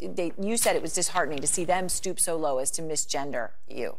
they, 0.00 0.32
you 0.40 0.56
said 0.56 0.76
it 0.76 0.82
was 0.82 0.92
disheartening 0.92 1.38
to 1.40 1.46
see 1.46 1.64
them 1.64 1.88
stoop 1.88 2.20
so 2.20 2.36
low 2.36 2.58
as 2.58 2.70
to 2.72 2.82
misgender 2.82 3.50
you. 3.68 3.96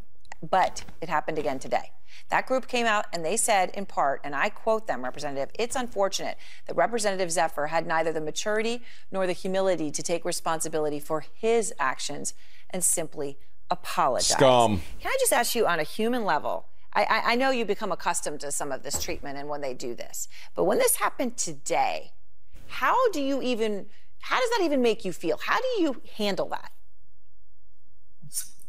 But 0.48 0.84
it 1.02 1.10
happened 1.10 1.40
again 1.40 1.60
today. 1.60 1.92
That 2.30 2.46
group 2.48 2.68
came 2.68 2.86
out 2.86 3.06
and 3.14 3.26
they 3.26 3.38
said, 3.38 3.72
in 3.72 3.86
part, 3.86 4.22
and 4.24 4.36
I 4.36 4.50
quote 4.50 4.88
them, 4.88 5.04
Representative, 5.04 5.50
it's 5.58 5.76
unfortunate 5.76 6.38
that 6.68 6.76
Representative 6.76 7.32
Zephyr 7.32 7.68
had 7.68 7.86
neither 7.86 8.12
the 8.12 8.22
maturity 8.22 8.84
nor 9.12 9.28
the 9.28 9.34
humility 9.34 9.92
to 9.92 10.04
take 10.04 10.26
responsibility 10.26 11.00
for 11.00 11.26
his 11.34 11.74
actions 11.80 12.34
and 12.70 12.84
simply 12.84 13.38
apologize. 13.70 14.28
Scum. 14.28 14.82
Can 15.00 15.12
I 15.12 15.18
just 15.20 15.34
ask 15.34 15.56
you 15.56 15.68
on 15.68 15.80
a 15.80 15.84
human 15.84 16.26
level? 16.26 16.68
I, 16.98 17.24
I, 17.26 17.36
know 17.36 17.50
you 17.50 17.66
become 17.66 17.92
accustomed 17.92 18.40
to 18.40 18.54
some 18.54 18.72
of 18.72 18.84
this 18.84 19.04
treatment 19.04 19.38
and 19.38 19.50
when 19.50 19.60
they 19.60 19.74
do 19.74 19.96
this, 19.96 20.30
but 20.56 20.64
when 20.64 20.78
this 20.78 20.96
happened 20.96 21.36
today, 21.36 22.14
how 22.68 23.12
do 23.12 23.22
you 23.22 23.42
even, 23.42 23.88
how 24.20 24.40
does 24.40 24.50
that 24.52 24.62
even 24.64 24.82
make 24.82 25.06
you 25.06 25.14
feel? 25.14 25.38
How 25.38 25.60
do 25.60 25.82
you 25.82 26.02
handle 26.18 26.50
that? 26.50 26.72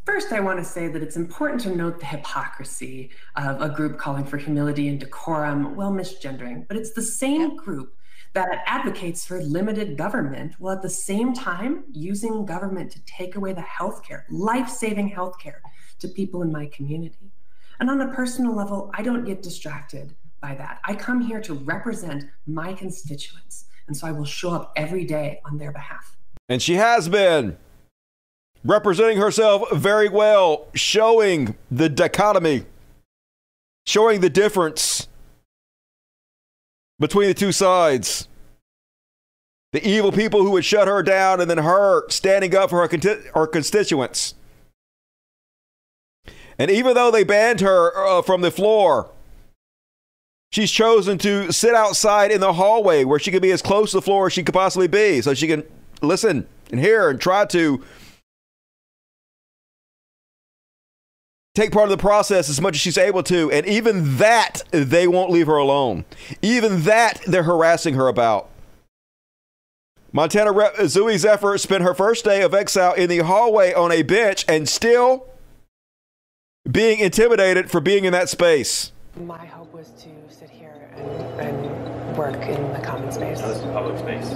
first, 0.07 0.33
I 0.33 0.41
want 0.41 0.59
to 0.61 0.65
say 0.65 0.87
that 0.89 1.03
it's 1.03 1.17
important 1.17 1.61
to 1.63 1.75
note 1.75 1.99
the 1.99 2.07
hypocrisy 2.07 3.11
of 3.35 3.61
a 3.61 3.69
group 3.69 3.99
calling 3.99 4.25
for 4.25 4.39
humility 4.39 4.89
and 4.89 5.01
decorum 5.01 5.75
while 5.77 5.93
misgendering, 5.93 6.67
but 6.69 6.77
it's 6.77 6.93
the 6.93 7.03
same 7.03 7.57
group 7.57 7.93
that 8.33 8.63
advocates 8.67 9.27
for 9.27 9.43
limited 9.43 9.99
government 9.99 10.55
while 10.59 10.77
at 10.77 10.83
the 10.83 10.89
same 10.89 11.35
time 11.35 11.85
using 11.93 12.47
government 12.47 12.93
to 12.93 13.01
take 13.05 13.35
away 13.35 13.53
the 13.53 13.63
healthcare, 13.63 14.23
life 14.31 14.69
saving 14.69 15.11
healthcare 15.11 15.59
to 15.99 16.09
people 16.09 16.43
in 16.43 16.53
my 16.53 16.67
community. 16.67 17.33
And 17.81 17.91
on 17.91 18.01
a 18.01 18.15
personal 18.15 18.55
level, 18.55 18.91
I 18.95 19.03
don't 19.03 19.25
get 19.25 19.43
distracted 19.43 20.15
by 20.41 20.55
that. 20.55 20.81
I 20.85 20.95
come 20.95 21.21
here 21.21 21.41
to 21.43 21.55
represent 21.55 22.25
my 22.47 22.73
constituents. 22.73 23.66
And 23.89 23.97
so 23.97 24.07
I 24.07 24.13
will 24.13 24.25
show 24.25 24.51
up 24.51 24.73
every 24.77 25.05
day 25.05 25.41
on 25.45 25.59
their 25.59 25.73
behalf. 25.73 26.17
And 26.49 26.61
she 26.61 26.75
has 26.75 27.09
been 27.09 27.57
representing 28.65 29.19
herself 29.19 29.71
very 29.73 30.09
well, 30.09 30.67
showing 30.75 31.57
the 31.71 31.89
dichotomy, 31.89 32.67
showing 33.87 34.21
the 34.21 34.31
difference 34.31 35.09
between 36.99 37.29
the 37.29 37.35
two 37.35 37.53
sides. 37.53 38.29
The 39.73 39.87
evil 39.87 40.11
people 40.11 40.43
who 40.43 40.53
would 40.53 40.65
shut 40.65 40.89
her 40.89 41.03
down, 41.03 41.41
and 41.41 41.51
then 41.51 41.59
her 41.59 42.09
standing 42.09 42.55
up 42.55 42.71
for 42.71 42.81
her, 42.81 42.89
con- 42.89 43.23
her 43.35 43.47
constituents. 43.47 44.35
And 46.59 46.71
even 46.71 46.95
though 46.95 47.11
they 47.11 47.25
banned 47.25 47.61
her 47.61 47.93
uh, 47.97 48.23
from 48.23 48.41
the 48.41 48.51
floor, 48.51 49.11
she's 50.53 50.71
chosen 50.71 51.19
to 51.19 51.53
sit 51.53 51.75
outside 51.75 52.31
in 52.31 52.41
the 52.41 52.53
hallway 52.53 53.05
where 53.05 53.19
she 53.19 53.31
can 53.31 53.41
be 53.41 53.51
as 53.51 53.63
close 53.63 53.91
to 53.91 53.99
the 53.99 54.03
floor 54.03 54.27
as 54.27 54.33
she 54.33 54.43
could 54.43 54.55
possibly 54.55 54.89
be 54.89 55.21
so 55.21 55.35
she 55.35 55.47
can 55.47 55.65
listen 56.03 56.47
and 56.71 56.81
hear 56.81 57.11
and 57.11 57.21
try 57.21 57.45
to 57.45 57.83
take 61.55 61.73
part 61.73 61.85
of 61.85 61.91
the 61.91 61.97
process 61.97 62.51
as 62.51 62.61
much 62.61 62.75
as 62.75 62.81
she's 62.81 62.99
able 62.99 63.23
to. 63.25 63.51
And 63.51 63.67
even 63.67 64.19
that, 64.19 64.63
they 64.71 65.09
won't 65.09 65.31
leave 65.31 65.47
her 65.47 65.57
alone. 65.57 66.05
Even 66.43 66.83
that, 66.83 67.23
they're 67.27 67.45
harassing 67.45 67.95
her 67.95 68.09
about. 68.09 68.51
Montana 70.13 70.53
Rep 70.53 70.77
Zooey 70.77 71.19
Zephyr 71.19 71.59
spent 71.59 71.83
her 71.83 71.95
first 71.95 72.25
day 72.25 72.43
of 72.43 72.55
exile 72.55 72.95
in 72.95 73.09
the 73.09 73.19
hallway 73.19 73.75
on 73.75 73.91
a 73.91 74.03
bench 74.03 74.45
and 74.49 74.69
still 74.69 75.27
being 76.71 77.01
intimidated 77.01 77.71
for 77.71 77.81
being 77.81 78.05
in 78.05 78.13
that 78.13 78.29
space. 78.29 78.93
My 79.17 79.45
hope 79.47 79.73
was 79.73 79.91
to 80.03 80.16
and, 81.39 81.41
and 81.41 82.17
work 82.17 82.41
in 82.43 82.73
the 82.73 82.81
common 82.81 83.13
space. 83.13 83.41
No, 83.41 83.49
this 83.49 83.59
is 83.59 83.65
public 83.65 83.99
space. 83.99 84.31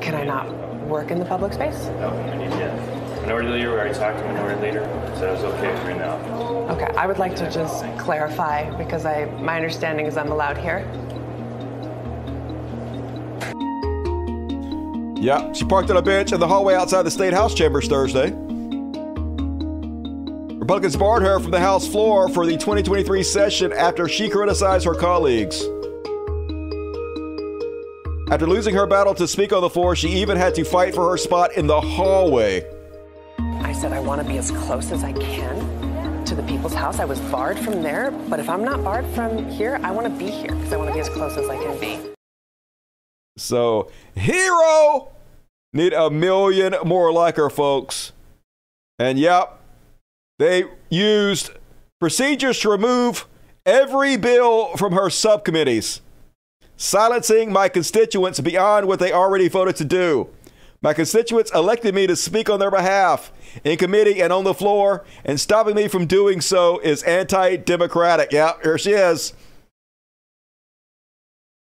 Can 0.00 0.14
I 0.14 0.24
not 0.24 0.52
work 0.86 1.10
in 1.10 1.18
the 1.18 1.24
public 1.24 1.52
space? 1.52 1.86
No, 2.00 2.08
I 2.08 2.36
need 2.36 2.52
you. 2.52 3.20
Minority 3.22 3.48
leader, 3.48 3.70
we 3.70 3.76
already 3.76 3.94
talked 3.94 4.18
to 4.18 4.24
minority 4.24 4.60
leader, 4.60 4.84
so 5.16 5.28
it 5.28 5.32
was 5.32 5.44
okay 5.44 5.74
for 5.82 5.90
you 5.90 5.96
now. 5.96 6.16
Okay, 6.70 6.94
I 6.96 7.06
would 7.06 7.18
like 7.18 7.34
to 7.36 7.50
just 7.50 7.84
clarify 7.98 8.70
because 8.76 9.06
I 9.06 9.24
my 9.40 9.56
understanding 9.56 10.06
is 10.06 10.16
I'm 10.16 10.30
allowed 10.30 10.58
here. 10.58 10.80
Yeah, 15.18 15.52
she 15.54 15.64
parked 15.64 15.90
on 15.90 15.96
a 15.96 16.02
bench 16.02 16.32
in 16.32 16.40
the 16.40 16.46
hallway 16.46 16.74
outside 16.74 17.02
the 17.02 17.10
state 17.10 17.32
house 17.32 17.54
chambers 17.54 17.88
Thursday. 17.88 18.30
Republicans 20.64 20.96
barred 20.96 21.22
her 21.22 21.38
from 21.40 21.50
the 21.50 21.60
House 21.60 21.86
floor 21.86 22.26
for 22.28 22.46
the 22.46 22.52
2023 22.52 23.22
session 23.22 23.70
after 23.72 24.08
she 24.08 24.30
criticized 24.30 24.86
her 24.86 24.94
colleagues. 24.94 25.62
After 28.34 28.48
losing 28.48 28.74
her 28.74 28.84
battle 28.84 29.14
to 29.14 29.28
speak 29.28 29.52
on 29.52 29.60
the 29.60 29.70
floor, 29.70 29.94
she 29.94 30.08
even 30.08 30.36
had 30.36 30.56
to 30.56 30.64
fight 30.64 30.92
for 30.92 31.08
her 31.08 31.16
spot 31.16 31.52
in 31.56 31.68
the 31.68 31.80
hallway. 31.80 32.66
I 33.38 33.72
said 33.72 33.92
I 33.92 34.00
want 34.00 34.20
to 34.20 34.26
be 34.26 34.38
as 34.38 34.50
close 34.50 34.90
as 34.90 35.04
I 35.04 35.12
can 35.12 36.24
to 36.24 36.34
the 36.34 36.42
people's 36.42 36.74
house. 36.74 36.98
I 36.98 37.04
was 37.04 37.20
barred 37.20 37.60
from 37.60 37.80
there, 37.80 38.10
but 38.10 38.40
if 38.40 38.48
I'm 38.48 38.64
not 38.64 38.82
barred 38.82 39.06
from 39.14 39.48
here, 39.50 39.78
I 39.84 39.92
want 39.92 40.08
to 40.08 40.12
be 40.18 40.32
here 40.32 40.52
because 40.52 40.72
I 40.72 40.76
want 40.76 40.88
to 40.88 40.94
be 40.94 40.98
as 40.98 41.08
close 41.08 41.36
as 41.36 41.48
I 41.48 41.56
can 41.58 41.78
be. 41.78 41.96
So, 43.36 43.88
hero 44.16 45.12
need 45.72 45.92
a 45.92 46.10
million 46.10 46.74
more 46.84 47.12
like 47.12 47.36
her, 47.36 47.48
folks. 47.48 48.10
And 48.98 49.16
yep, 49.16 49.60
they 50.40 50.64
used 50.90 51.52
procedures 52.00 52.58
to 52.62 52.70
remove 52.70 53.28
every 53.64 54.16
bill 54.16 54.76
from 54.76 54.94
her 54.94 55.08
subcommittees, 55.08 56.00
silencing 56.76 57.52
my 57.52 57.68
constituents 57.68 58.40
beyond 58.40 58.86
what 58.86 58.98
they 58.98 59.12
already 59.12 59.48
voted 59.48 59.76
to 59.76 59.84
do. 59.84 60.28
My 60.82 60.92
constituents 60.92 61.50
elected 61.54 61.94
me 61.94 62.06
to 62.06 62.14
speak 62.14 62.50
on 62.50 62.60
their 62.60 62.70
behalf 62.70 63.32
in 63.64 63.78
committee 63.78 64.20
and 64.20 64.32
on 64.32 64.44
the 64.44 64.52
floor, 64.52 65.04
and 65.24 65.40
stopping 65.40 65.74
me 65.74 65.88
from 65.88 66.06
doing 66.06 66.40
so 66.40 66.78
is 66.80 67.02
anti 67.04 67.56
democratic. 67.56 68.32
Yeah, 68.32 68.52
here 68.62 68.76
she 68.76 68.92
is. 68.92 69.32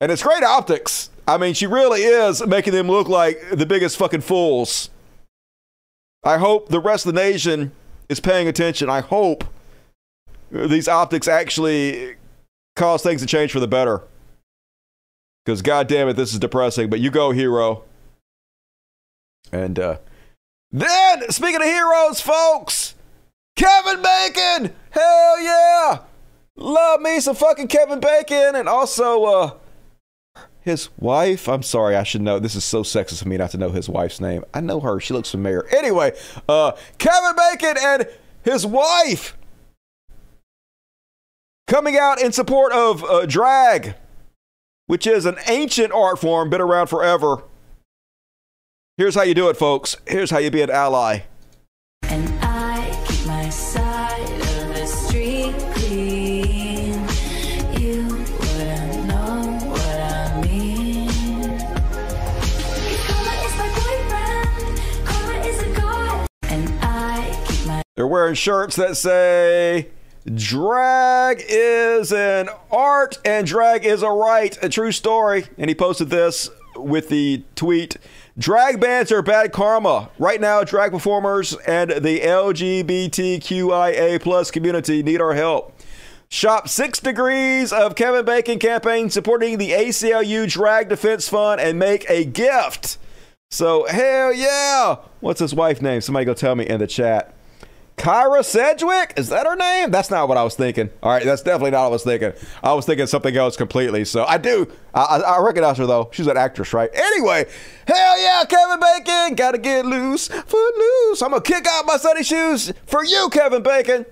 And 0.01 0.10
it's 0.10 0.23
great 0.23 0.43
optics. 0.43 1.10
I 1.28 1.39
mean, 1.39 1.55
she 1.55 1.66
really 1.66 2.02
is 2.02 2.44
making 2.47 2.73
them 2.73 2.89
look 2.89 3.09
like 3.09 3.39
the 3.51 3.66
biggest 3.66 3.97
fucking 3.97 4.20
fools. 4.23 4.90
I 6.24 6.39
hope 6.39 6.68
the 6.68 6.81
rest 6.81 7.06
of 7.06 7.14
the 7.14 7.20
nation 7.20 7.73
is 8.09 8.20
paying 8.20 8.48
attention. 8.48 8.90
I 8.90 9.01
hope 9.01 9.44
these 10.51 10.89
optics 10.89 11.28
actually 11.28 12.16
cause 12.74 13.02
things 13.02 13.20
to 13.20 13.27
change 13.27 13.52
for 13.52 13.60
the 13.60 13.68
better. 13.68 14.02
Because, 15.47 15.62
God 15.62 15.86
damn 15.86 16.09
it, 16.09 16.14
this 16.14 16.32
is 16.32 16.40
depressing. 16.40 16.90
But 16.90 16.98
you 16.98 17.12
go, 17.12 17.31
hero. 17.31 17.85
And 19.52 19.78
uh, 19.78 19.98
then, 20.73 21.31
speaking 21.31 21.60
of 21.60 21.68
heroes, 21.68 22.20
folks, 22.20 22.97
Kevin 23.55 24.02
Bacon! 24.02 24.74
Hell 24.90 25.40
yeah! 25.40 26.01
Love 26.56 27.01
me 27.01 27.20
some 27.20 27.36
fucking 27.36 27.68
Kevin 27.68 28.01
Bacon. 28.01 28.56
And 28.56 28.68
also, 28.68 29.24
uh, 29.24 29.51
his 30.62 30.89
wife. 30.98 31.48
I'm 31.48 31.62
sorry, 31.62 31.94
I 31.94 32.02
should 32.02 32.23
know. 32.23 32.40
This 32.40 32.56
is 32.56 32.64
so 32.64 32.82
sexist 32.82 33.20
of 33.20 33.28
me 33.28 33.36
not 33.36 33.52
to 33.52 33.56
know 33.56 33.70
his 33.70 33.89
wife's 33.89 34.20
name. 34.20 34.44
I 34.52 34.60
know 34.60 34.81
her. 34.81 34.98
She 34.98 35.14
looks 35.14 35.31
familiar. 35.31 35.64
Anyway, 35.68 36.12
uh, 36.48 36.73
Kevin 36.98 37.36
Bacon 37.36 37.77
and 37.81 38.09
his 38.43 38.66
wife 38.66 39.39
coming 41.68 41.97
out 41.97 42.20
in 42.20 42.32
support 42.32 42.73
of 42.73 43.05
uh, 43.05 43.27
drag, 43.27 43.94
which 44.86 45.06
is 45.06 45.26
an 45.26 45.36
ancient 45.46 45.92
art 45.92 46.18
form, 46.18 46.50
been 46.50 46.60
around 46.60 46.86
forever. 46.86 47.42
Here's 48.96 49.14
how 49.14 49.22
you 49.22 49.34
do 49.34 49.48
it, 49.48 49.56
folks. 49.56 49.96
Here's 50.06 50.30
how 50.30 50.38
you 50.38 50.50
be 50.50 50.62
an 50.62 50.70
ally. 50.70 51.20
And 52.02 52.32
I 52.40 53.04
keep 53.06 53.26
my 53.26 53.48
side 53.50 54.22
of 54.22 54.74
the 54.74 54.86
street 54.86 55.54
clean. 55.74 56.92
You 57.78 58.06
wouldn't 58.08 59.04
know 59.06 59.58
what 59.68 60.00
I 60.00 60.40
mean. 60.42 61.58
Karma 63.06 63.34
is 63.44 63.54
my 63.58 63.68
boyfriend. 63.76 64.80
Karma 65.04 65.38
is 65.44 65.60
a 65.62 65.80
god. 65.80 66.26
And 66.44 66.72
I 66.80 67.44
keep 67.46 67.66
my 67.66 67.82
They're 67.96 68.06
wearing 68.06 68.34
shirts 68.34 68.76
that 68.76 68.96
say, 68.96 69.88
Drag 70.35 71.43
is 71.48 72.12
an 72.12 72.48
art 72.70 73.19
and 73.24 73.47
drag 73.47 73.85
is 73.85 74.03
a 74.03 74.11
right. 74.11 74.59
A 74.62 74.69
true 74.69 74.93
story. 74.93 75.47
And 75.57 75.70
he 75.70 75.74
posted 75.74 76.11
this 76.11 76.51
with 76.74 77.09
the 77.09 77.44
tweet 77.55 77.97
Drag 78.39 78.81
bans 78.81 79.11
are 79.12 79.23
bad 79.23 79.53
karma. 79.53 80.11
Right 80.19 80.39
now, 80.39 80.62
drag 80.62 80.90
performers 80.90 81.55
and 81.66 81.90
the 81.90 82.20
LGBTQIA 82.20 84.20
plus 84.20 84.51
community 84.51 85.03
need 85.03 85.23
our 85.23 85.32
help. 85.32 85.73
Shop 86.28 86.69
six 86.69 87.01
degrees 87.01 87.73
of 87.73 87.94
Kevin 87.94 88.27
Bacon 88.27 88.59
campaign 88.59 89.09
supporting 89.09 89.57
the 89.57 89.70
ACLU 89.70 90.47
Drag 90.51 90.90
Defense 90.90 91.31
Fund 91.31 91.62
and 91.62 91.78
make 91.78 92.05
a 92.11 92.27
gift. 92.27 92.98
So, 93.51 93.86
hell 93.86 94.35
yeah. 94.35 94.97
What's 95.20 95.40
his 95.40 95.55
wife 95.55 95.81
name? 95.81 96.03
Somebody 96.03 96.27
go 96.27 96.35
tell 96.35 96.57
me 96.57 96.66
in 96.66 96.81
the 96.81 96.86
chat. 96.86 97.35
Kyra 97.97 98.44
Sedgwick? 98.44 99.14
Is 99.16 99.28
that 99.31 99.47
her 99.47 99.56
name? 99.56 99.90
That's 99.90 100.10
not 100.10 100.28
what 100.28 100.36
I 100.36 100.44
was 100.44 100.55
thinking. 100.55 100.90
All 101.02 101.10
right, 101.10 101.24
that's 101.24 101.43
definitely 101.43 101.70
not 101.70 101.85
what 101.85 101.86
I 101.86 101.90
was 101.90 102.05
thinking. 102.05 102.32
I 102.62 102.74
was 102.74 102.85
thinking 102.85 103.06
something 103.06 103.35
else 103.36 103.56
completely. 103.56 104.05
So 104.05 104.24
I 104.24 104.36
do. 104.36 104.70
I, 104.94 105.23
I 105.27 105.40
recognize 105.40 105.78
her 105.78 105.86
though. 105.86 106.10
She's 106.12 106.27
an 106.27 106.36
actress, 106.36 106.73
right? 106.73 106.90
Anyway, 106.93 107.47
hell 107.86 108.20
yeah, 108.20 108.44
Kevin 108.48 108.81
Bacon. 108.81 109.35
Gotta 109.35 109.59
get 109.59 109.86
loose, 109.86 110.28
foot 110.28 110.77
loose. 110.77 111.23
I'm 111.23 111.31
gonna 111.31 111.40
kick 111.40 111.66
out 111.66 111.86
my 111.86 111.97
sunny 111.97 112.23
shoes 112.23 112.73
for 112.86 113.05
you, 113.05 113.28
Kevin 113.31 113.62
Bacon. 113.62 114.05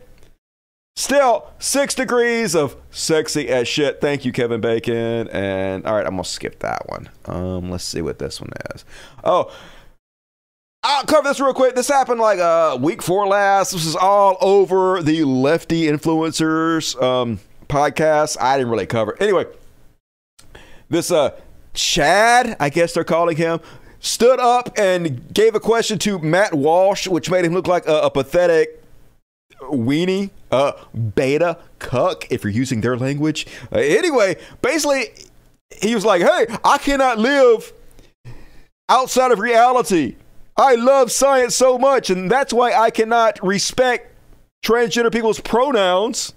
Still, 0.97 1.51
six 1.59 1.93
degrees 1.95 2.55
of 2.55 2.77
sexy 2.91 3.49
as 3.49 3.67
shit. 3.67 4.01
Thank 4.01 4.25
you, 4.25 4.31
Kevin 4.33 4.61
Bacon. 4.61 5.29
And 5.29 5.85
all 5.85 5.95
right, 5.95 6.07
I'm 6.07 6.13
gonna 6.13 6.25
skip 6.25 6.61
that 6.61 6.89
one. 6.89 7.11
Um, 7.27 7.71
let's 7.71 7.85
see 7.85 8.01
what 8.01 8.19
this 8.19 8.41
one 8.41 8.51
is. 8.75 8.85
Oh, 9.25 9.53
I'll 10.87 11.05
cover 11.05 11.27
this 11.27 11.41
real 11.41 11.55
quick. 11.55 11.75
This 11.75 11.89
happened 11.89 12.21
like 12.21 12.39
uh, 12.39 12.77
week 12.79 13.01
four 13.01 13.27
last. 13.27 13.73
This 13.73 13.87
is 13.87 13.97
all 13.97 14.37
over 14.43 15.01
the 15.01 15.25
lefty 15.25 15.85
influencers 15.85 17.01
um, 17.03 17.41
podcast. 17.69 18.37
I 18.39 18.59
didn't 18.59 18.71
really 18.71 18.85
cover. 18.85 19.17
Anyway, 19.19 19.47
this 20.91 21.11
uh, 21.11 21.31
Chad, 21.73 22.59
I 22.61 22.69
guess 22.69 22.93
they're 22.93 23.03
calling 23.03 23.39
him, 23.39 23.61
stood 24.01 24.39
up 24.39 24.79
and 24.79 25.33
gave 25.33 25.55
a 25.55 25.61
question 25.61 25.99
to 26.01 26.19
Matt 26.19 26.53
Walsh, 26.53 27.09
which 27.09 27.31
made 27.31 27.47
him 27.47 27.55
look 27.55 27.67
like 27.67 27.89
a, 27.89 28.01
a 28.01 28.11
pathetic 28.11 28.83
weenie, 29.63 30.29
uh, 30.51 30.73
beta, 31.15 31.57
cuck, 31.79 32.31
if 32.31 32.45
you're 32.45 32.53
using 32.53 32.83
their 32.83 32.99
language. 32.99 33.47
Uh, 33.73 33.79
anyway, 33.79 34.37
basically, 34.61 35.07
he 35.81 35.95
was 35.95 36.05
like, 36.05 36.21
hey, 36.21 36.47
I 36.63 36.77
cannot 36.77 37.19
live 37.19 37.73
outside 38.91 39.33
of 39.33 39.39
reality. 39.39 40.17
I 40.57 40.77
love 40.77 41.11
science 41.11 41.57
so 41.57 41.79
much, 41.79 42.11
and 42.11 42.31
that's 42.31 42.53
why 42.53 42.73
I 42.73 42.91
cannot 42.91 43.45
respect 43.45 44.13
transgender 44.65 45.13
people's 45.13 45.41
pronouns 45.41 46.33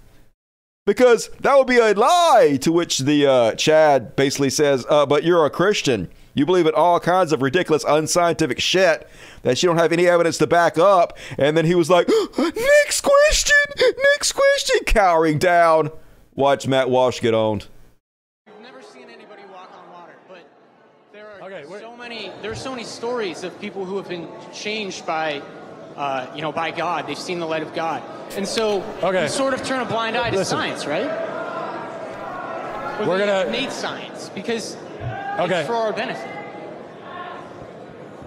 because 0.86 1.28
that 1.40 1.56
would 1.56 1.66
be 1.66 1.78
a 1.78 1.92
lie. 1.94 2.58
To 2.62 2.72
which 2.72 2.98
the 3.00 3.26
uh, 3.26 3.54
Chad 3.54 4.16
basically 4.16 4.50
says, 4.50 4.84
uh, 4.88 5.06
"But 5.06 5.22
you're 5.22 5.46
a 5.46 5.50
Christian. 5.50 6.08
You 6.34 6.46
believe 6.46 6.66
in 6.66 6.74
all 6.74 6.98
kinds 6.98 7.32
of 7.32 7.42
ridiculous, 7.42 7.84
unscientific 7.84 8.60
shit 8.60 9.08
that 9.42 9.62
you 9.62 9.68
don't 9.68 9.78
have 9.78 9.92
any 9.92 10.08
evidence 10.08 10.38
to 10.38 10.46
back 10.48 10.78
up." 10.78 11.16
And 11.36 11.56
then 11.56 11.66
he 11.66 11.76
was 11.76 11.88
like, 11.88 12.08
"Next 12.38 13.02
question, 13.02 13.56
next 14.14 14.32
question," 14.32 14.78
cowering 14.84 15.38
down. 15.38 15.90
Watch 16.34 16.66
Matt 16.66 16.90
Walsh 16.90 17.20
get 17.20 17.34
owned. 17.34 17.66
So 21.80 21.96
many 21.96 22.30
there's 22.42 22.60
so 22.60 22.70
many 22.70 22.84
stories 22.84 23.44
of 23.44 23.58
people 23.60 23.84
who 23.84 23.96
have 23.96 24.08
been 24.08 24.28
changed 24.52 25.04
by 25.06 25.42
uh, 25.96 26.26
you 26.34 26.42
know 26.42 26.50
by 26.52 26.70
god 26.70 27.06
they've 27.06 27.18
seen 27.18 27.38
the 27.38 27.46
light 27.46 27.62
of 27.62 27.72
god 27.74 28.02
and 28.36 28.46
so 28.46 28.82
Okay. 29.02 29.24
you 29.24 29.28
sort 29.28 29.54
of 29.54 29.62
turn 29.64 29.80
a 29.80 29.84
blind 29.84 30.16
eye 30.16 30.30
to 30.30 30.36
Listen. 30.36 30.58
science 30.58 30.86
right 30.86 31.06
Or 33.00 33.06
We're 33.06 33.18
gonna- 33.18 33.46
innate 33.48 33.70
science 33.72 34.28
because 34.34 34.76
Okay. 35.38 35.60
it's 35.60 35.68
for 35.68 35.74
our 35.76 35.92
benefit 35.92 36.28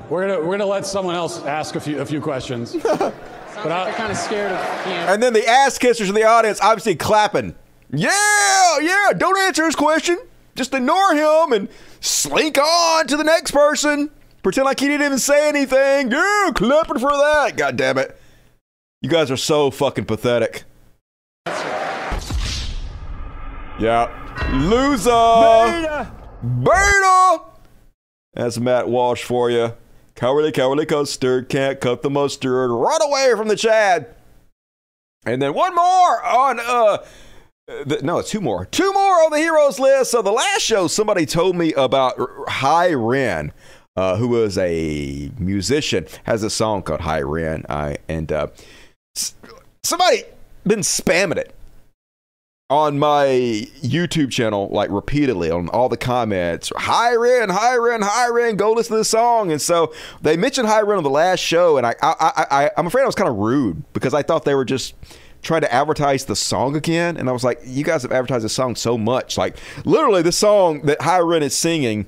We're 0.10 0.28
gonna 0.28 0.40
we're 0.46 0.58
gonna 0.58 0.66
let 0.66 0.86
someone 0.86 1.16
else 1.16 1.44
ask 1.46 1.76
a 1.76 1.80
few 1.80 2.00
a 2.02 2.06
few 2.06 2.22
questions. 2.22 2.72
Sounds 2.82 2.94
like 2.94 3.64
they're 3.64 3.94
kind 3.96 4.12
of 4.12 4.18
scared 4.18 4.52
of 4.52 4.86
being 4.86 4.96
And 4.98 5.22
then 5.22 5.34
the 5.34 5.46
ass 5.48 5.78
kissers 5.78 6.08
in 6.10 6.16
the 6.16 6.24
audience 6.24 6.60
obviously 6.62 6.96
clapping. 6.96 7.56
Yeah, 7.94 8.78
yeah, 8.80 9.12
don't 9.18 9.38
answer 9.40 9.66
his 9.66 9.76
question. 9.76 10.18
Just 10.56 10.74
ignore 10.74 11.14
him 11.16 11.52
and 11.54 11.68
slink 12.02 12.58
on 12.58 13.08
to 13.08 13.16
the 13.16 13.24
next 13.24 13.52
person. 13.52 14.12
Pretend 14.44 14.66
like 14.66 14.80
he 14.80 14.88
didn't 14.88 15.06
even 15.06 15.20
say 15.20 15.48
anything. 15.48 16.12
Yeah, 16.12 16.52
clapping 16.54 17.00
for 17.00 17.12
that. 17.12 17.56
God 17.56 17.78
damn 17.78 17.98
it. 17.98 18.20
You 19.02 19.10
guys 19.10 19.32
are 19.32 19.38
so 19.38 19.72
fucking 19.72 20.06
pathetic. 20.06 20.64
Yeah. 23.80 24.10
Loser. 24.52 26.12
Beta. 26.64 27.42
That's 28.34 28.60
Matt 28.60 28.90
Walsh 28.90 29.24
for 29.24 29.50
you. 29.50 29.74
Cowardly, 30.16 30.52
cowardly 30.52 30.86
custard. 30.86 31.50
Can't 31.50 31.80
cut 31.80 32.04
the 32.04 32.10
mustard. 32.10 32.70
Run 32.70 33.02
away 33.02 33.34
from 33.36 33.48
the 33.48 33.56
Chad. 33.56 34.14
And 35.26 35.42
then 35.42 35.54
one 35.54 35.74
more 35.76 36.24
on 36.24 36.60
uh 36.60 36.98
no, 38.02 38.22
two 38.22 38.42
more. 38.42 38.66
Two 38.66 38.92
more 38.94 39.24
on 39.24 39.32
the 39.32 39.38
heroes 39.38 39.80
list. 39.80 40.12
So 40.12 40.22
the 40.22 40.32
last 40.32 40.62
show, 40.62 40.88
somebody 40.88 41.26
told 41.26 41.56
me 41.56 41.74
about 41.74 42.16
High 42.48 42.94
Ren, 42.94 43.52
uh, 43.96 44.18
who 44.18 44.30
was 44.30 44.58
a 44.58 45.32
musician, 45.38 46.08
has 46.24 46.44
a 46.44 46.50
song 46.50 46.84
called 46.84 47.02
High 47.02 47.22
Ren. 47.22 47.66
I 47.70 47.98
and 48.08 48.32
uh, 48.32 48.48
somebody 49.84 50.24
been 50.66 50.80
spamming 50.80 51.38
it 51.38 51.56
on 52.70 52.98
my 52.98 53.28
YouTube 53.82 54.32
channel 54.32 54.70
like 54.72 54.90
repeatedly 54.90 55.52
on 55.52 55.68
all 55.70 55.90
the 55.90 55.98
comments. 55.98 56.72
High 56.78 57.16
Ren, 57.16 57.50
High 57.50 57.76
Ren, 57.76 58.02
High 58.02 58.30
Ren, 58.30 58.56
go 58.56 58.72
listen 58.72 58.94
to 58.94 59.00
the 59.00 59.06
song. 59.06 59.52
And 59.52 59.62
so 59.62 59.94
they 60.22 60.38
mentioned 60.38 60.70
High 60.70 60.80
Ren 60.82 60.98
on 60.98 61.04
the 61.04 61.10
last 61.10 61.42
show, 61.42 61.78
and 61.78 61.86
I, 61.86 61.96
I, 62.02 62.16
I, 62.20 62.46
I 62.50 62.72
I'm 62.78 62.88
afraid 62.88 63.04
I 63.04 63.08
was 63.08 63.16
kind 63.16 63.30
of 63.30 63.36
rude 63.36 63.84
because 63.92 64.14
I 64.14 64.24
thought 64.24 64.46
they 64.46 64.56
were 64.56 64.64
just 64.64 64.96
trying 65.42 65.62
to 65.62 65.74
advertise 65.74 66.26
the 66.26 66.36
song 66.36 66.76
again, 66.76 67.18
and 67.18 67.30
I 67.30 67.32
was 67.32 67.44
like, 67.44 67.60
you 67.66 67.84
guys 67.84 68.04
have 68.04 68.12
advertised 68.12 68.46
the 68.46 68.50
song 68.50 68.76
so 68.76 68.98
much, 68.98 69.38
like 69.38 69.58
literally 69.86 70.22
the 70.22 70.32
song 70.32 70.82
that 70.84 71.02
High 71.02 71.20
Ren 71.20 71.44
is 71.44 71.56
singing. 71.56 72.06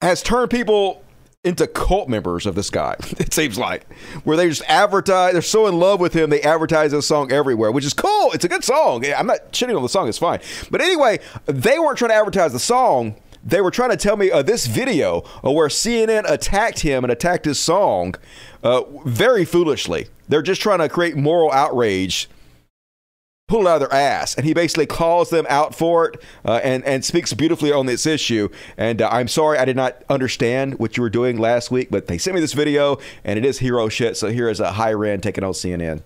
Has 0.00 0.22
turned 0.22 0.50
people 0.50 1.02
into 1.44 1.66
cult 1.66 2.08
members 2.08 2.46
of 2.46 2.54
this 2.54 2.70
guy. 2.70 2.96
It 3.18 3.34
seems 3.34 3.58
like 3.58 3.90
where 4.24 4.36
they 4.36 4.48
just 4.48 4.62
advertise. 4.68 5.32
They're 5.32 5.42
so 5.42 5.66
in 5.66 5.78
love 5.78 6.00
with 6.00 6.12
him, 6.14 6.30
they 6.30 6.42
advertise 6.42 6.92
this 6.92 7.06
song 7.06 7.32
everywhere, 7.32 7.72
which 7.72 7.84
is 7.84 7.94
cool. 7.94 8.32
It's 8.32 8.44
a 8.44 8.48
good 8.48 8.64
song. 8.64 9.04
I'm 9.04 9.26
not 9.26 9.52
shitting 9.52 9.76
on 9.76 9.82
the 9.82 9.88
song. 9.88 10.08
It's 10.08 10.18
fine. 10.18 10.40
But 10.70 10.80
anyway, 10.80 11.20
they 11.46 11.78
weren't 11.78 11.98
trying 11.98 12.10
to 12.10 12.14
advertise 12.14 12.52
the 12.52 12.58
song. 12.58 13.16
They 13.44 13.60
were 13.60 13.70
trying 13.70 13.90
to 13.90 13.96
tell 13.96 14.16
me 14.16 14.30
uh, 14.30 14.42
this 14.42 14.66
video 14.66 15.24
uh, 15.44 15.50
where 15.50 15.68
CNN 15.68 16.28
attacked 16.28 16.80
him 16.80 17.04
and 17.04 17.12
attacked 17.12 17.44
his 17.44 17.58
song 17.58 18.14
uh, 18.62 18.82
very 19.04 19.44
foolishly. 19.44 20.08
They're 20.28 20.42
just 20.42 20.60
trying 20.60 20.80
to 20.80 20.88
create 20.88 21.16
moral 21.16 21.50
outrage 21.52 22.28
pull 23.48 23.62
it 23.62 23.66
out 23.66 23.82
of 23.82 23.88
their 23.88 23.98
ass. 23.98 24.34
And 24.34 24.46
he 24.46 24.54
basically 24.54 24.86
calls 24.86 25.30
them 25.30 25.46
out 25.48 25.74
for 25.74 26.10
it 26.10 26.22
uh, 26.44 26.60
and, 26.62 26.84
and 26.84 27.04
speaks 27.04 27.32
beautifully 27.32 27.72
on 27.72 27.86
this 27.86 28.06
issue. 28.06 28.50
And 28.76 29.02
uh, 29.02 29.08
I'm 29.10 29.26
sorry 29.26 29.58
I 29.58 29.64
did 29.64 29.76
not 29.76 30.04
understand 30.08 30.78
what 30.78 30.96
you 30.96 31.02
were 31.02 31.10
doing 31.10 31.38
last 31.38 31.70
week, 31.70 31.88
but 31.90 32.06
they 32.06 32.18
sent 32.18 32.34
me 32.34 32.40
this 32.40 32.52
video 32.52 32.98
and 33.24 33.38
it 33.38 33.44
is 33.44 33.58
hero 33.58 33.88
shit. 33.88 34.16
So 34.16 34.30
here 34.30 34.48
is 34.48 34.60
a 34.60 34.72
high 34.72 34.92
rand 34.92 35.22
taking 35.22 35.42
on 35.42 35.52
CNN. 35.52 36.02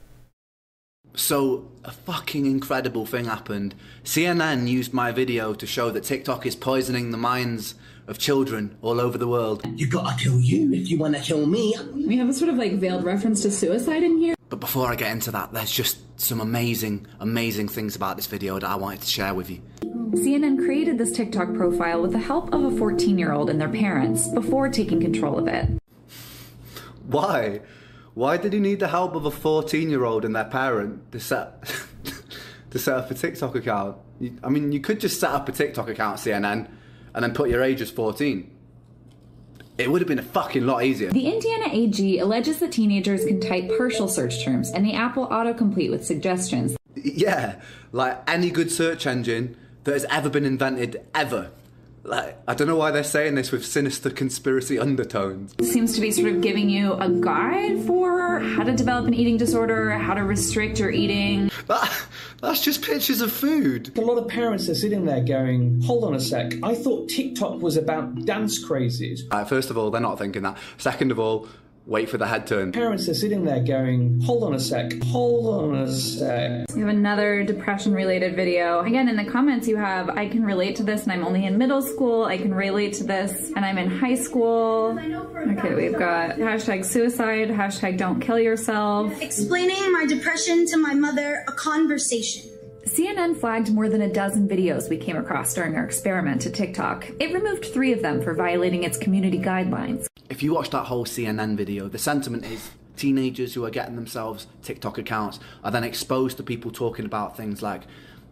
So, 1.14 1.68
a 1.84 1.90
fucking 1.90 2.46
incredible 2.46 3.04
thing 3.04 3.26
happened. 3.26 3.74
CNN 4.02 4.66
used 4.66 4.94
my 4.94 5.12
video 5.12 5.52
to 5.52 5.66
show 5.66 5.90
that 5.90 6.04
TikTok 6.04 6.46
is 6.46 6.56
poisoning 6.56 7.10
the 7.10 7.18
minds 7.18 7.74
of 8.06 8.18
children 8.18 8.76
all 8.80 8.98
over 8.98 9.18
the 9.18 9.28
world. 9.28 9.62
You 9.76 9.88
gotta 9.88 10.16
kill 10.16 10.40
you 10.40 10.72
if 10.72 10.88
you 10.88 10.96
wanna 10.96 11.20
kill 11.20 11.46
me. 11.46 11.74
We 11.94 12.16
have 12.16 12.30
a 12.30 12.32
sort 12.32 12.48
of 12.48 12.56
like 12.56 12.72
veiled 12.74 13.04
reference 13.04 13.42
to 13.42 13.50
suicide 13.50 14.02
in 14.02 14.18
here. 14.18 14.34
But 14.48 14.60
before 14.60 14.90
I 14.90 14.96
get 14.96 15.12
into 15.12 15.30
that, 15.32 15.52
there's 15.52 15.70
just 15.70 15.98
some 16.18 16.40
amazing, 16.40 17.06
amazing 17.20 17.68
things 17.68 17.94
about 17.94 18.16
this 18.16 18.26
video 18.26 18.58
that 18.58 18.68
I 18.68 18.76
wanted 18.76 19.02
to 19.02 19.06
share 19.06 19.34
with 19.34 19.50
you. 19.50 19.60
CNN 20.14 20.64
created 20.64 20.96
this 20.96 21.12
TikTok 21.12 21.54
profile 21.54 22.00
with 22.00 22.12
the 22.12 22.18
help 22.18 22.52
of 22.54 22.64
a 22.64 22.70
14 22.78 23.18
year 23.18 23.32
old 23.32 23.50
and 23.50 23.60
their 23.60 23.68
parents 23.68 24.28
before 24.28 24.70
taking 24.70 25.00
control 25.00 25.38
of 25.38 25.46
it. 25.46 25.68
Why? 27.06 27.60
Why 28.14 28.36
did 28.36 28.52
he 28.52 28.60
need 28.60 28.80
the 28.80 28.88
help 28.88 29.14
of 29.14 29.24
a 29.24 29.30
14 29.30 29.88
year 29.88 30.04
old 30.04 30.24
and 30.24 30.36
their 30.36 30.44
parent 30.44 31.10
to 31.12 31.20
set 31.20 31.64
to 32.70 32.78
set 32.78 32.96
up 32.96 33.10
a 33.10 33.14
TikTok 33.14 33.54
account? 33.54 33.96
I 34.42 34.48
mean, 34.48 34.72
you 34.72 34.80
could 34.80 35.00
just 35.00 35.18
set 35.18 35.30
up 35.30 35.48
a 35.48 35.52
TikTok 35.52 35.88
account, 35.88 36.18
CNN, 36.18 36.68
and 37.14 37.24
then 37.24 37.32
put 37.34 37.48
your 37.50 37.62
age 37.62 37.80
as 37.80 37.90
14. 37.90 38.48
It 39.78 39.90
would 39.90 40.00
have 40.02 40.08
been 40.08 40.18
a 40.18 40.22
fucking 40.22 40.66
lot 40.66 40.84
easier. 40.84 41.10
The 41.10 41.32
Indiana 41.32 41.68
AG 41.72 42.18
alleges 42.18 42.58
that 42.58 42.72
teenagers 42.72 43.24
can 43.24 43.40
type 43.40 43.70
partial 43.76 44.06
search 44.06 44.44
terms 44.44 44.70
and 44.70 44.84
the 44.84 44.92
app 44.92 45.16
will 45.16 45.28
autocomplete 45.28 45.90
with 45.90 46.04
suggestions. 46.04 46.76
Yeah, 46.94 47.60
like 47.90 48.22
any 48.28 48.50
good 48.50 48.70
search 48.70 49.06
engine 49.06 49.56
that 49.84 49.92
has 49.92 50.04
ever 50.10 50.28
been 50.28 50.44
invented 50.44 51.04
ever. 51.14 51.50
Like, 52.04 52.36
I 52.48 52.54
don't 52.54 52.66
know 52.66 52.76
why 52.76 52.90
they're 52.90 53.04
saying 53.04 53.36
this 53.36 53.52
with 53.52 53.64
sinister 53.64 54.10
conspiracy 54.10 54.78
undertones. 54.78 55.54
It 55.58 55.66
seems 55.66 55.94
to 55.94 56.00
be 56.00 56.10
sort 56.10 56.28
of 56.28 56.40
giving 56.40 56.68
you 56.68 56.94
a 56.94 57.08
guide 57.08 57.84
for 57.86 58.40
how 58.40 58.64
to 58.64 58.74
develop 58.74 59.06
an 59.06 59.14
eating 59.14 59.36
disorder, 59.36 59.92
how 59.92 60.14
to 60.14 60.24
restrict 60.24 60.80
your 60.80 60.90
eating. 60.90 61.50
That, 61.68 61.92
that's 62.40 62.62
just 62.64 62.82
pictures 62.82 63.20
of 63.20 63.32
food. 63.32 63.96
A 63.96 64.00
lot 64.00 64.18
of 64.18 64.26
parents 64.26 64.68
are 64.68 64.74
sitting 64.74 65.04
there 65.04 65.22
going, 65.22 65.80
hold 65.82 66.02
on 66.02 66.14
a 66.14 66.20
sec, 66.20 66.54
I 66.62 66.74
thought 66.74 67.08
TikTok 67.08 67.62
was 67.62 67.76
about 67.76 68.24
dance 68.24 68.64
crazies. 68.64 69.20
Right, 69.32 69.46
first 69.46 69.70
of 69.70 69.78
all, 69.78 69.90
they're 69.92 70.00
not 70.00 70.18
thinking 70.18 70.42
that. 70.42 70.58
Second 70.78 71.12
of 71.12 71.20
all, 71.20 71.46
wait 71.86 72.08
for 72.08 72.18
the 72.18 72.26
head 72.26 72.46
turn. 72.46 72.72
Parents 72.72 73.08
are 73.08 73.14
sitting 73.14 73.44
there 73.44 73.60
going, 73.60 74.20
hold 74.20 74.44
on 74.44 74.54
a 74.54 74.60
sec, 74.60 74.92
hold 75.02 75.72
on 75.72 75.74
a 75.74 75.90
sec. 75.90 76.66
We 76.74 76.80
have 76.80 76.88
another 76.88 77.44
depression 77.44 77.92
related 77.92 78.36
video. 78.36 78.80
Again, 78.80 79.08
in 79.08 79.16
the 79.16 79.24
comments, 79.24 79.66
you 79.68 79.76
have 79.76 80.10
I 80.10 80.28
can 80.28 80.44
relate 80.44 80.76
to 80.76 80.82
this 80.82 81.02
and 81.04 81.12
I'm 81.12 81.24
only 81.24 81.44
in 81.46 81.58
middle 81.58 81.82
school. 81.82 82.24
I 82.24 82.38
can 82.38 82.54
relate 82.54 82.94
to 82.94 83.04
this 83.04 83.50
and 83.54 83.64
I'm 83.64 83.78
in 83.78 83.90
high 83.90 84.14
school. 84.14 84.98
Okay, 85.58 85.74
we've 85.74 85.98
got 85.98 86.36
hashtag 86.36 86.84
suicide, 86.84 87.48
hashtag 87.48 87.98
don't 87.98 88.20
kill 88.20 88.38
yourself. 88.38 89.20
Explaining 89.20 89.92
my 89.92 90.06
depression 90.06 90.66
to 90.66 90.76
my 90.76 90.94
mother, 90.94 91.44
a 91.48 91.52
conversation. 91.52 92.48
CNN 92.84 93.38
flagged 93.38 93.72
more 93.72 93.88
than 93.88 94.02
a 94.02 94.12
dozen 94.12 94.48
videos 94.48 94.90
we 94.90 94.96
came 94.96 95.16
across 95.16 95.54
during 95.54 95.76
our 95.76 95.84
experiment 95.84 96.42
to 96.42 96.50
TikTok. 96.50 97.08
It 97.20 97.32
removed 97.32 97.66
three 97.66 97.92
of 97.92 98.02
them 98.02 98.20
for 98.20 98.34
violating 98.34 98.82
its 98.82 98.98
community 98.98 99.38
guidelines. 99.38 100.08
If 100.32 100.42
you 100.42 100.54
watch 100.54 100.70
that 100.70 100.84
whole 100.84 101.04
CNN 101.04 101.58
video, 101.58 101.88
the 101.88 101.98
sentiment 101.98 102.46
is 102.46 102.70
teenagers 102.96 103.52
who 103.52 103.66
are 103.66 103.70
getting 103.70 103.96
themselves 103.96 104.46
TikTok 104.62 104.96
accounts 104.96 105.38
are 105.62 105.70
then 105.70 105.84
exposed 105.84 106.38
to 106.38 106.42
people 106.42 106.70
talking 106.70 107.04
about 107.04 107.36
things 107.36 107.60
like 107.60 107.82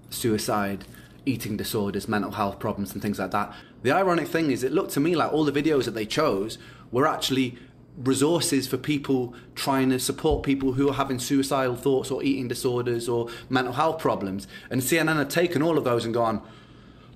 suicide, 0.09 0.87
eating 1.27 1.59
disorders, 1.59 2.09
mental 2.09 2.31
health 2.31 2.59
problems, 2.59 2.95
and 2.95 3.03
things 3.03 3.19
like 3.19 3.33
that. 3.33 3.55
The 3.83 3.93
ironic 3.93 4.29
thing 4.29 4.51
is, 4.51 4.65
it 4.65 4.73
looked 4.73 4.93
to 4.93 5.01
me 5.01 5.15
like 5.15 5.31
all 5.31 5.45
the 5.45 5.53
videos 5.53 5.85
that 5.85 5.91
they 5.91 6.07
chose 6.07 6.57
were 6.91 7.07
actually 7.07 7.59
resources 7.99 8.67
for 8.67 8.79
people 8.79 9.35
trying 9.55 9.91
to 9.91 9.99
support 9.99 10.43
people 10.43 10.73
who 10.73 10.89
are 10.89 10.95
having 10.95 11.19
suicidal 11.19 11.77
thoughts 11.77 12.11
or 12.11 12.23
eating 12.23 12.49
disorders 12.49 13.11
or 13.11 13.29
mental 13.51 13.75
health 13.75 13.99
problems. 13.99 14.49
And 14.71 14.81
CNN 14.81 15.17
had 15.17 15.29
taken 15.29 15.61
all 15.61 15.77
of 15.77 15.85
those 15.85 16.07
and 16.07 16.15
gone, 16.15 16.41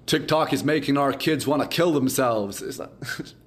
TikTok 0.05 0.53
is 0.53 0.63
making 0.63 0.99
our 0.99 1.15
kids 1.15 1.47
want 1.47 1.63
to 1.63 1.69
kill 1.69 1.93
themselves. 1.93 2.61
It's 2.61 2.79
like, 2.79 2.91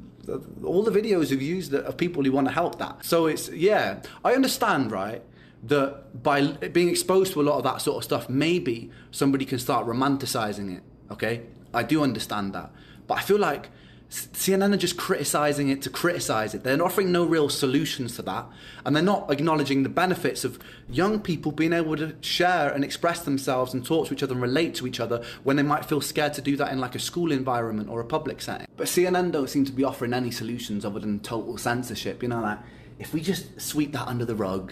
all 0.63 0.83
the 0.83 0.91
videos 0.91 1.29
have 1.29 1.41
used 1.41 1.73
of 1.73 1.97
people 1.97 2.23
who 2.23 2.31
want 2.31 2.47
to 2.47 2.53
help 2.53 2.79
that. 2.79 3.05
So 3.05 3.27
it's 3.27 3.49
yeah, 3.49 4.01
I 4.23 4.33
understand, 4.33 4.91
right? 4.91 5.21
That 5.63 6.21
by 6.23 6.47
being 6.47 6.89
exposed 6.89 7.33
to 7.33 7.41
a 7.41 7.43
lot 7.43 7.57
of 7.57 7.63
that 7.63 7.81
sort 7.81 7.97
of 7.97 8.03
stuff, 8.03 8.29
maybe 8.29 8.91
somebody 9.11 9.45
can 9.45 9.59
start 9.59 9.85
romanticizing 9.87 10.75
it. 10.77 10.83
Okay, 11.11 11.43
I 11.73 11.83
do 11.83 12.03
understand 12.03 12.53
that, 12.53 12.71
but 13.07 13.17
I 13.17 13.21
feel 13.21 13.39
like 13.39 13.69
CNN 14.09 14.73
are 14.73 14.77
just 14.77 14.95
criticizing 14.95 15.67
it 15.67 15.81
to 15.81 15.89
criticize 15.89 16.53
it. 16.53 16.63
They're 16.63 16.81
offering 16.81 17.11
no 17.11 17.25
real 17.25 17.49
solutions 17.49 18.15
to 18.15 18.21
that. 18.23 18.45
And 18.85 18.95
they're 18.95 19.03
not 19.03 19.29
acknowledging 19.31 19.83
the 19.83 19.89
benefits 19.89 20.45
of 20.45 20.59
young 20.89 21.19
people 21.19 21.51
being 21.51 21.73
able 21.73 21.97
to 21.97 22.15
share 22.21 22.69
and 22.69 22.85
express 22.85 23.21
themselves 23.21 23.73
and 23.73 23.85
talk 23.85 24.07
to 24.07 24.13
each 24.13 24.23
other 24.23 24.33
and 24.33 24.41
relate 24.41 24.75
to 24.75 24.87
each 24.87 25.01
other 25.01 25.23
when 25.43 25.57
they 25.57 25.63
might 25.63 25.83
feel 25.83 25.99
scared 25.99 26.33
to 26.35 26.41
do 26.41 26.55
that 26.55 26.71
in 26.71 26.79
like 26.79 26.95
a 26.95 26.99
school 26.99 27.33
environment 27.33 27.89
or 27.89 27.99
a 27.99 28.05
public 28.05 28.41
setting. 28.41 28.67
But 28.77 28.87
CNN 28.87 29.33
don't 29.33 29.49
seem 29.49 29.65
to 29.65 29.73
be 29.73 29.83
offering 29.83 30.13
any 30.13 30.31
solutions 30.31 30.85
other 30.85 30.99
than 30.99 31.19
total 31.19 31.57
censorship. 31.57 32.23
You 32.23 32.29
know, 32.29 32.41
like 32.41 32.59
if 32.99 33.13
we 33.13 33.19
just 33.19 33.59
sweep 33.59 33.91
that 33.91 34.07
under 34.07 34.23
the 34.23 34.35
rug, 34.35 34.71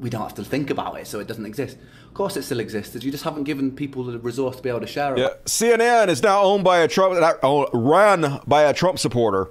we 0.00 0.10
don't 0.10 0.22
have 0.22 0.34
to 0.34 0.44
think 0.44 0.70
about 0.70 0.98
it 0.98 1.06
so 1.06 1.20
it 1.20 1.28
doesn't 1.28 1.46
exist. 1.46 1.78
Of 2.12 2.16
course, 2.16 2.36
it 2.36 2.42
still 2.42 2.60
exists. 2.60 3.02
You 3.02 3.10
just 3.10 3.24
haven't 3.24 3.44
given 3.44 3.70
people 3.70 4.04
the 4.04 4.18
resource 4.18 4.56
to 4.56 4.62
be 4.62 4.68
able 4.68 4.80
to 4.80 4.86
share 4.86 5.14
it. 5.14 5.18
Yeah, 5.18 5.30
CNN 5.46 6.08
is 6.08 6.22
now 6.22 6.42
owned 6.42 6.62
by 6.62 6.80
a 6.80 6.86
Trump, 6.86 7.18
uh, 7.18 7.64
run 7.72 8.38
by 8.46 8.64
a 8.64 8.74
Trump 8.74 8.98
supporter, 8.98 9.48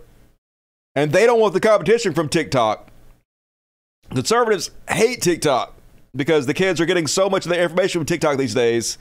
and 0.93 1.11
they 1.11 1.25
don't 1.25 1.39
want 1.39 1.55
the 1.55 1.59
competition 1.59 2.13
from 2.13 2.29
TikTok. 2.29 2.88
Conservatives 4.11 4.69
hate 4.88 5.23
TikTok 5.23 5.73
because 6.15 6.45
the 6.45 6.53
kids 6.53 6.79
are 6.79 6.85
getting 6.85 7.07
so 7.07 7.31
much 7.31 7.47
of 7.47 7.49
their 7.49 7.63
information 7.63 7.99
from 7.99 8.05
TikTok 8.05 8.38
these 8.38 8.53
days, 8.53 8.99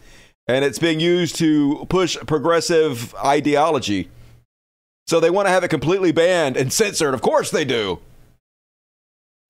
and 0.49 0.65
it's 0.65 0.79
being 0.79 0.99
used 0.99 1.37
to 1.37 1.85
push 1.91 2.17
progressive 2.27 3.15
ideology. 3.17 4.09
So 5.07 5.21
they 5.21 5.29
want 5.29 5.49
to 5.49 5.51
have 5.51 5.65
it 5.65 5.69
completely 5.69 6.13
banned 6.13 6.57
and 6.57 6.73
censored. 6.73 7.13
Of 7.13 7.21
course, 7.21 7.51
they 7.51 7.67
do 7.67 8.01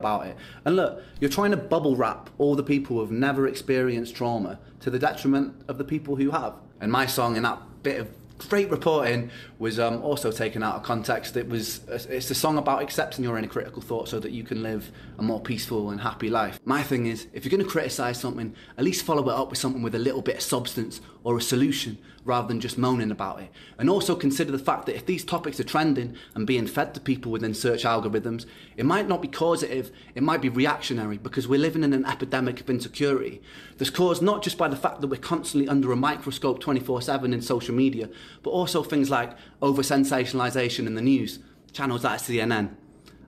about 0.01 0.27
it. 0.27 0.37
And 0.65 0.77
look, 0.77 1.03
you're 1.21 1.31
trying 1.31 1.53
to 1.53 1.57
bubble 1.57 1.95
wrap 1.95 2.31
all 2.39 2.57
the 2.57 2.63
people 2.63 2.97
who 2.97 3.03
have 3.03 3.13
never 3.13 3.47
experienced 3.47 4.17
trauma 4.17 4.59
to 4.81 4.91
the 4.91 4.99
detriment 4.99 5.55
of 5.69 5.79
the 5.79 5.85
people 5.85 6.17
who 6.17 6.31
have. 6.31 6.55
And 6.81 6.91
my 6.91 7.07
song 7.07 7.37
in 7.37 7.43
that 7.45 7.61
bit 7.83 8.01
of 8.01 8.09
great 8.49 8.71
reporting 8.71 9.31
was 9.59 9.79
um, 9.79 10.03
also 10.03 10.33
taken 10.33 10.63
out 10.63 10.77
of 10.77 10.83
context. 10.83 11.37
It 11.37 11.47
was 11.47 11.83
it's 11.89 12.31
a 12.31 12.35
song 12.35 12.57
about 12.57 12.83
accepting 12.83 13.23
your 13.23 13.37
inner 13.37 13.49
critical 13.49 13.83
thought 13.83 14.09
so 14.09 14.19
that 14.21 14.33
you 14.33 14.43
can 14.43 14.63
live 14.63 14.91
a 15.19 15.23
more 15.23 15.41
peaceful 15.41 15.91
and 15.91 16.01
happy 16.01 16.31
life. 16.31 16.59
My 16.65 16.83
thing 16.83 17.07
is, 17.07 17.27
if 17.35 17.45
you're 17.45 17.51
going 17.51 17.63
to 17.63 17.69
criticize 17.71 18.19
something, 18.19 18.55
at 18.79 18.85
least 18.85 19.05
follow 19.05 19.29
it 19.29 19.35
up 19.35 19.51
with 19.51 19.59
something 19.59 19.83
with 19.83 19.95
a 19.95 19.99
little 19.99 20.23
bit 20.23 20.37
of 20.37 20.41
substance 20.41 21.03
or 21.23 21.37
a 21.37 21.43
solution 21.43 21.99
rather 22.25 22.49
than 22.49 22.61
just 22.61 22.79
moaning 22.79 23.11
about 23.11 23.41
it. 23.41 23.51
And 23.79 23.89
also 23.89 24.15
consider 24.15 24.53
the 24.53 24.59
fact 24.59 24.87
that 24.87 24.97
if 24.97 25.07
these 25.07 25.25
topics 25.25 25.59
are 25.59 25.65
trending 25.65 26.15
and 26.35 26.47
being 26.47 26.67
fed 26.67 26.95
to 26.95 27.01
people 27.01 27.33
within 27.33 27.55
search 27.55 27.85
algorithms, 27.85 28.47
it 28.77 28.85
might 28.85 29.09
not 29.09 29.23
be 29.23 29.29
causative, 29.29 29.91
it 30.15 30.23
might 30.23 30.43
be 30.43 30.49
reactionary 30.49 31.19
because 31.19 31.49
we're 31.49 31.59
living 31.59 31.83
in 31.83 31.93
an 31.93 32.05
epidemic 32.05 32.61
of 32.61 32.69
insecurity 32.69 33.41
that's 33.79 33.91
caused 33.91 34.23
not 34.23 34.43
just 34.43 34.59
by 34.59 34.69
the 34.69 34.77
fact 34.77 35.01
that 35.01 35.07
we're 35.07 35.17
constantly 35.17 35.69
under 35.69 35.91
a 35.93 35.97
microscope 35.97 36.61
24 36.61 37.03
7 37.03 37.33
in 37.33 37.41
social 37.41 37.75
media, 37.75 38.09
but 38.43 38.51
also 38.51 38.83
things 38.83 39.11
like 39.11 39.33
over 39.63 39.83
sensationalization 39.83 40.87
in 40.87 40.95
the 40.95 41.03
news, 41.03 41.39
channels 41.73 42.05
like 42.05 42.21
CNN. 42.21 42.75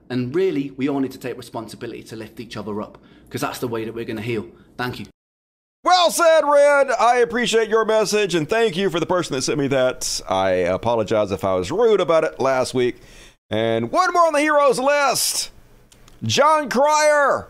And 0.09 0.35
really, 0.35 0.71
we 0.71 0.87
all 0.87 0.99
need 0.99 1.11
to 1.13 1.17
take 1.17 1.37
responsibility 1.37 2.03
to 2.03 2.15
lift 2.15 2.39
each 2.39 2.57
other 2.57 2.81
up 2.81 2.99
because 3.25 3.41
that's 3.41 3.59
the 3.59 3.67
way 3.67 3.83
that 3.85 3.95
we're 3.95 4.05
going 4.05 4.17
to 4.17 4.21
heal. 4.21 4.47
Thank 4.77 4.99
you. 4.99 5.05
Well 5.83 6.11
said, 6.11 6.41
Red. 6.45 6.91
I 6.91 7.17
appreciate 7.17 7.67
your 7.67 7.83
message 7.83 8.35
and 8.35 8.47
thank 8.47 8.77
you 8.77 8.89
for 8.89 9.01
the 9.01 9.05
person 9.05 9.35
that 9.35 9.41
sent 9.41 9.59
me 9.59 9.67
that. 9.67 10.21
I 10.29 10.51
apologize 10.51 11.29
if 11.31 11.43
I 11.43 11.55
was 11.55 11.71
rude 11.71 11.99
about 11.99 12.23
it 12.23 12.39
last 12.39 12.73
week. 12.73 13.01
And 13.49 13.91
one 13.91 14.13
more 14.13 14.27
on 14.27 14.33
the 14.33 14.39
heroes 14.39 14.79
list 14.79 15.51
Jon 16.23 16.69
Cryer, 16.69 17.49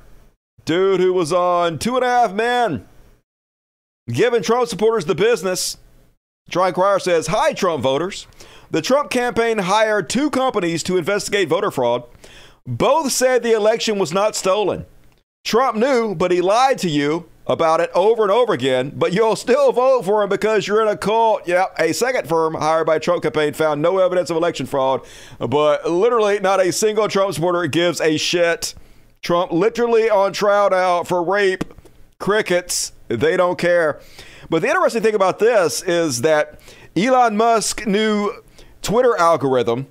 dude 0.65 0.99
who 0.99 1.13
was 1.13 1.31
on 1.31 1.77
Two 1.77 1.95
and 1.95 2.03
a 2.03 2.07
Half 2.07 2.33
Men, 2.33 2.87
giving 4.11 4.41
Trump 4.41 4.67
supporters 4.67 5.05
the 5.05 5.13
business. 5.13 5.77
Jon 6.49 6.73
Cryer 6.73 6.97
says, 6.97 7.27
Hi, 7.27 7.53
Trump 7.53 7.83
voters. 7.83 8.25
The 8.71 8.81
Trump 8.81 9.11
campaign 9.11 9.59
hired 9.59 10.09
two 10.09 10.31
companies 10.31 10.81
to 10.83 10.97
investigate 10.97 11.49
voter 11.49 11.69
fraud. 11.69 12.03
Both 12.65 13.11
said 13.11 13.43
the 13.43 13.53
election 13.53 13.99
was 13.99 14.11
not 14.11 14.35
stolen. 14.35 14.87
Trump 15.45 15.77
knew, 15.77 16.15
but 16.15 16.31
he 16.31 16.41
lied 16.41 16.79
to 16.79 16.89
you 16.89 17.29
about 17.45 17.81
it 17.81 17.91
over 17.93 18.23
and 18.23 18.31
over 18.31 18.53
again, 18.53 18.91
but 18.95 19.13
you'll 19.13 19.35
still 19.35 19.71
vote 19.71 20.05
for 20.05 20.23
him 20.23 20.29
because 20.29 20.67
you're 20.67 20.81
in 20.81 20.87
a 20.87 20.97
cult. 20.97 21.47
Yeah, 21.47 21.65
a 21.77 21.93
second 21.93 22.27
firm 22.27 22.53
hired 22.53 22.87
by 22.87 22.99
Trump 22.99 23.23
campaign 23.23 23.53
found 23.53 23.81
no 23.81 23.99
evidence 23.99 24.29
of 24.29 24.37
election 24.37 24.65
fraud, 24.65 25.05
but 25.39 25.89
literally 25.89 26.39
not 26.39 26.61
a 26.61 26.71
single 26.71 27.07
Trump 27.07 27.33
supporter 27.33 27.67
gives 27.67 27.99
a 27.99 28.17
shit. 28.17 28.73
Trump 29.21 29.51
literally 29.51 30.09
on 30.09 30.33
trial 30.33 30.69
now 30.69 31.03
for 31.03 31.23
rape. 31.23 31.63
Crickets, 32.19 32.93
they 33.09 33.35
don't 33.35 33.59
care. 33.59 33.99
But 34.49 34.61
the 34.61 34.69
interesting 34.69 35.01
thing 35.01 35.15
about 35.15 35.39
this 35.39 35.81
is 35.81 36.21
that 36.21 36.59
Elon 36.95 37.35
Musk 37.35 37.85
new 37.85 38.43
Twitter 38.81 39.17
algorithm 39.17 39.87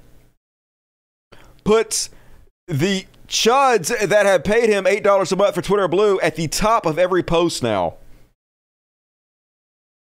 puts 1.65 2.11
the 2.67 3.07
chuds 3.33 3.89
that 4.09 4.27
have 4.27 4.45
paid 4.45 4.69
him 4.69 4.85
$8 4.85 5.33
a 5.33 5.37
month 5.37 5.55
for 5.55 5.63
Twitter 5.63 5.89
Blue 5.89 6.21
at 6.21 6.37
the 6.37 6.47
top 6.47 6.85
of 6.85 6.99
every 6.99 7.23
post 7.23 7.63
now. 7.63 7.95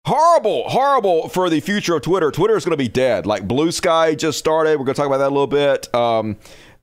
Horrible, 0.07 0.69
horrible 0.69 1.29
for 1.29 1.49
the 1.49 1.61
future 1.61 1.95
of 1.95 2.03
Twitter. 2.03 2.31
Twitter 2.31 2.57
is 2.57 2.65
going 2.65 2.73
to 2.73 2.77
be 2.77 2.89
dead. 2.89 3.27
Like 3.27 3.47
Bluesky 3.47 4.19
just 4.19 4.39
started. 4.39 4.79
We're 4.79 4.85
going 4.85 4.95
to 4.95 5.01
talk 5.01 5.07
about 5.07 5.19
that 5.19 5.29
a 5.29 5.35
little 5.35 5.47
bit. 5.47 5.95
Um, 5.95 6.39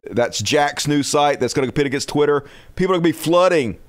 that's 0.09 0.39
Jack's 0.39 0.87
new 0.87 1.03
site 1.03 1.39
that's 1.39 1.53
going 1.53 1.67
to 1.67 1.71
compete 1.71 1.87
against 1.87 2.09
Twitter. 2.09 2.45
People 2.75 2.95
are 2.95 2.99
going 2.99 3.11
to 3.11 3.17
be 3.17 3.23
flooding 3.23 3.79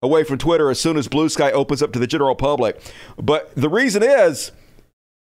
away 0.00 0.24
from 0.24 0.38
Twitter 0.38 0.70
as 0.70 0.80
soon 0.80 0.96
as 0.96 1.08
Bluesky 1.08 1.52
opens 1.52 1.82
up 1.82 1.92
to 1.92 1.98
the 1.98 2.06
general 2.06 2.34
public. 2.34 2.80
But 3.20 3.54
the 3.54 3.68
reason 3.68 4.02
is 4.02 4.52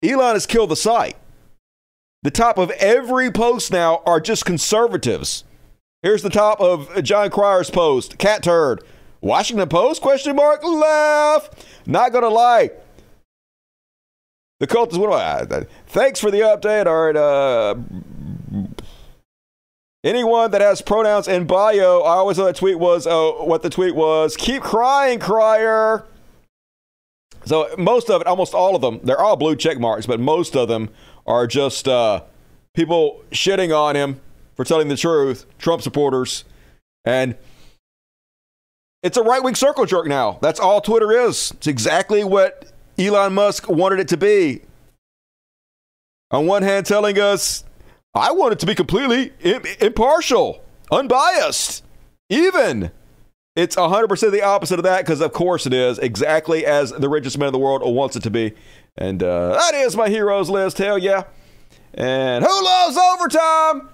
Elon 0.01 0.35
has 0.35 0.45
killed 0.45 0.69
the 0.69 0.76
site. 0.76 1.18
The 2.23 2.31
top 2.31 2.57
of 2.57 2.72
every 2.72 3.30
post 3.31 3.72
now 3.72 4.01
are 4.05 4.22
just 4.22 4.45
conservatives. 4.45 5.43
Here's 6.03 6.21
the 6.21 6.29
top 6.29 6.61
of 6.61 7.03
Jon 7.03 7.29
Cryer's 7.29 7.69
post. 7.69 8.17
Catturd. 8.17 8.81
Washington 9.19 9.67
Post? 9.67 10.01
Question 10.01 10.35
mark. 10.35 10.63
Laugh. 10.63 11.49
Not 11.85 12.13
gonna 12.13 12.29
lie. 12.29 12.69
The 14.59 14.67
cult 14.67 14.91
is 14.91 14.97
what 14.97 15.07
do 15.07 15.13
I, 15.13 15.65
thanks 15.87 16.19
for 16.19 16.31
the 16.31 16.39
update. 16.39 16.87
All 16.87 17.05
right. 17.05 17.15
Uh, 17.15 17.75
anyone 20.03 20.51
that 20.51 20.61
has 20.61 20.81
pronouns 20.81 21.27
in 21.27 21.45
bio, 21.45 22.01
I 22.01 22.15
always 22.15 22.37
know 22.37 22.45
that 22.45 22.55
tweet 22.55 22.79
was 22.79 23.05
uh, 23.05 23.31
what 23.33 23.61
the 23.61 23.69
tweet 23.69 23.95
was. 23.95 24.35
Keep 24.35 24.63
crying, 24.63 25.19
crier. 25.19 26.05
So 27.45 27.69
most 27.77 28.09
of 28.09 28.21
it, 28.21 28.27
almost 28.27 28.53
all 28.53 28.75
of 28.75 28.81
them, 28.81 28.99
they're 29.03 29.21
all 29.21 29.35
blue 29.35 29.55
check 29.55 29.79
marks, 29.79 30.05
but 30.05 30.19
most 30.19 30.55
of 30.55 30.67
them 30.67 30.89
are 31.25 31.45
just 31.45 31.87
uh, 31.87 32.23
people 32.73 33.23
shitting 33.31 33.77
on 33.77 33.95
him 33.95 34.19
for 34.57 34.65
telling 34.65 34.89
the 34.89 34.97
truth, 34.97 35.45
Trump 35.59 35.81
supporters. 35.81 36.43
And 37.05 37.38
it's 39.03 39.15
a 39.15 39.23
right 39.23 39.41
wing 39.41 39.55
circle 39.55 39.85
jerk 39.85 40.07
now. 40.07 40.39
That's 40.41 40.59
all 40.59 40.81
Twitter 40.81 41.11
is. 41.11 41.51
It's 41.51 41.67
exactly 41.67 42.23
what 42.23 42.73
Elon 42.97 43.34
Musk 43.34 43.69
wanted 43.69 43.99
it 43.99 44.09
to 44.09 44.17
be. 44.17 44.63
On 46.31 46.45
one 46.45 46.63
hand, 46.63 46.85
telling 46.85 47.17
us, 47.17 47.63
I 48.13 48.31
want 48.31 48.51
it 48.51 48.59
to 48.59 48.65
be 48.65 48.75
completely 48.75 49.31
impartial, 49.79 50.61
unbiased, 50.91 51.85
even. 52.29 52.91
It's 53.55 53.75
100% 53.75 54.31
the 54.31 54.43
opposite 54.43 54.79
of 54.79 54.84
that 54.84 55.05
because, 55.05 55.21
of 55.21 55.31
course, 55.34 55.65
it 55.65 55.73
is 55.73 55.97
exactly 55.99 56.65
as 56.65 56.91
the 56.91 57.09
richest 57.09 57.38
man 57.38 57.47
in 57.47 57.53
the 57.53 57.59
world 57.59 57.81
wants 57.84 58.15
it 58.15 58.23
to 58.23 58.29
be. 58.29 58.53
And 58.97 59.23
uh, 59.23 59.53
that 59.53 59.73
is 59.73 59.95
my 59.95 60.09
heroes 60.09 60.49
list. 60.49 60.79
Hell 60.79 60.97
yeah. 60.97 61.23
And 61.93 62.43
who 62.43 62.63
loves 62.63 62.97
overtime? 62.97 63.89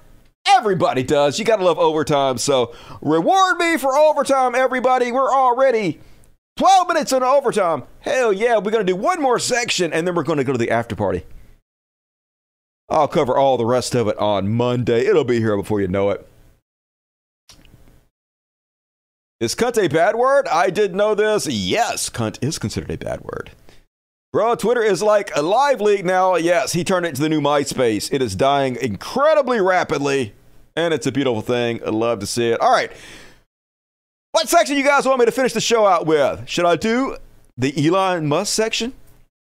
Everybody 0.47 1.03
does. 1.03 1.39
You 1.39 1.45
got 1.45 1.57
to 1.57 1.65
love 1.65 1.79
overtime. 1.79 2.37
So 2.37 2.75
reward 3.01 3.57
me 3.57 3.77
for 3.77 3.95
overtime, 3.95 4.55
everybody. 4.55 5.11
We're 5.11 5.31
already 5.31 5.99
12 6.57 6.87
minutes 6.87 7.11
in 7.13 7.23
overtime. 7.23 7.83
Hell 8.01 8.31
yeah. 8.31 8.57
We're 8.57 8.71
going 8.71 8.85
to 8.85 8.91
do 8.93 8.97
one 8.97 9.21
more 9.21 9.39
section 9.39 9.93
and 9.93 10.07
then 10.07 10.15
we're 10.15 10.23
going 10.23 10.37
to 10.37 10.43
go 10.43 10.51
to 10.51 10.57
the 10.57 10.71
after 10.71 10.95
party. 10.95 11.25
I'll 12.89 13.07
cover 13.07 13.37
all 13.37 13.57
the 13.57 13.65
rest 13.65 13.95
of 13.95 14.07
it 14.07 14.17
on 14.17 14.53
Monday. 14.53 15.05
It'll 15.05 15.23
be 15.23 15.39
here 15.39 15.57
before 15.57 15.81
you 15.81 15.87
know 15.87 16.11
it. 16.11 16.27
Is 19.39 19.55
cunt 19.55 19.83
a 19.83 19.89
bad 19.89 20.15
word? 20.15 20.47
I 20.47 20.69
didn't 20.69 20.95
know 20.95 21.15
this. 21.15 21.47
Yes, 21.47 22.09
cunt 22.09 22.37
is 22.41 22.59
considered 22.59 22.91
a 22.91 22.97
bad 22.97 23.21
word. 23.21 23.51
Bro, 24.33 24.55
Twitter 24.55 24.81
is 24.81 25.03
like 25.03 25.29
a 25.35 25.43
live 25.43 25.79
leak 25.79 26.03
now. 26.03 26.37
Yes, 26.37 26.73
he 26.73 26.83
turned 26.83 27.05
it 27.05 27.09
into 27.09 27.21
the 27.21 27.29
new 27.29 27.39
MySpace. 27.39 28.11
It 28.11 28.19
is 28.19 28.35
dying 28.35 28.75
incredibly 28.81 29.61
rapidly, 29.61 30.33
and 30.75 30.91
it's 30.91 31.05
a 31.05 31.11
beautiful 31.11 31.43
thing. 31.43 31.79
I 31.85 31.91
love 31.91 32.17
to 32.17 32.25
see 32.25 32.49
it. 32.49 32.59
All 32.59 32.71
right. 32.71 32.91
What 34.31 34.49
section 34.49 34.75
you 34.75 34.83
guys 34.83 35.05
want 35.05 35.19
me 35.19 35.27
to 35.27 35.31
finish 35.31 35.53
the 35.53 35.61
show 35.61 35.85
out 35.85 36.07
with? 36.07 36.49
Should 36.49 36.65
I 36.65 36.77
do 36.77 37.17
the 37.55 37.87
Elon 37.87 38.25
Musk 38.25 38.51
section? 38.55 38.93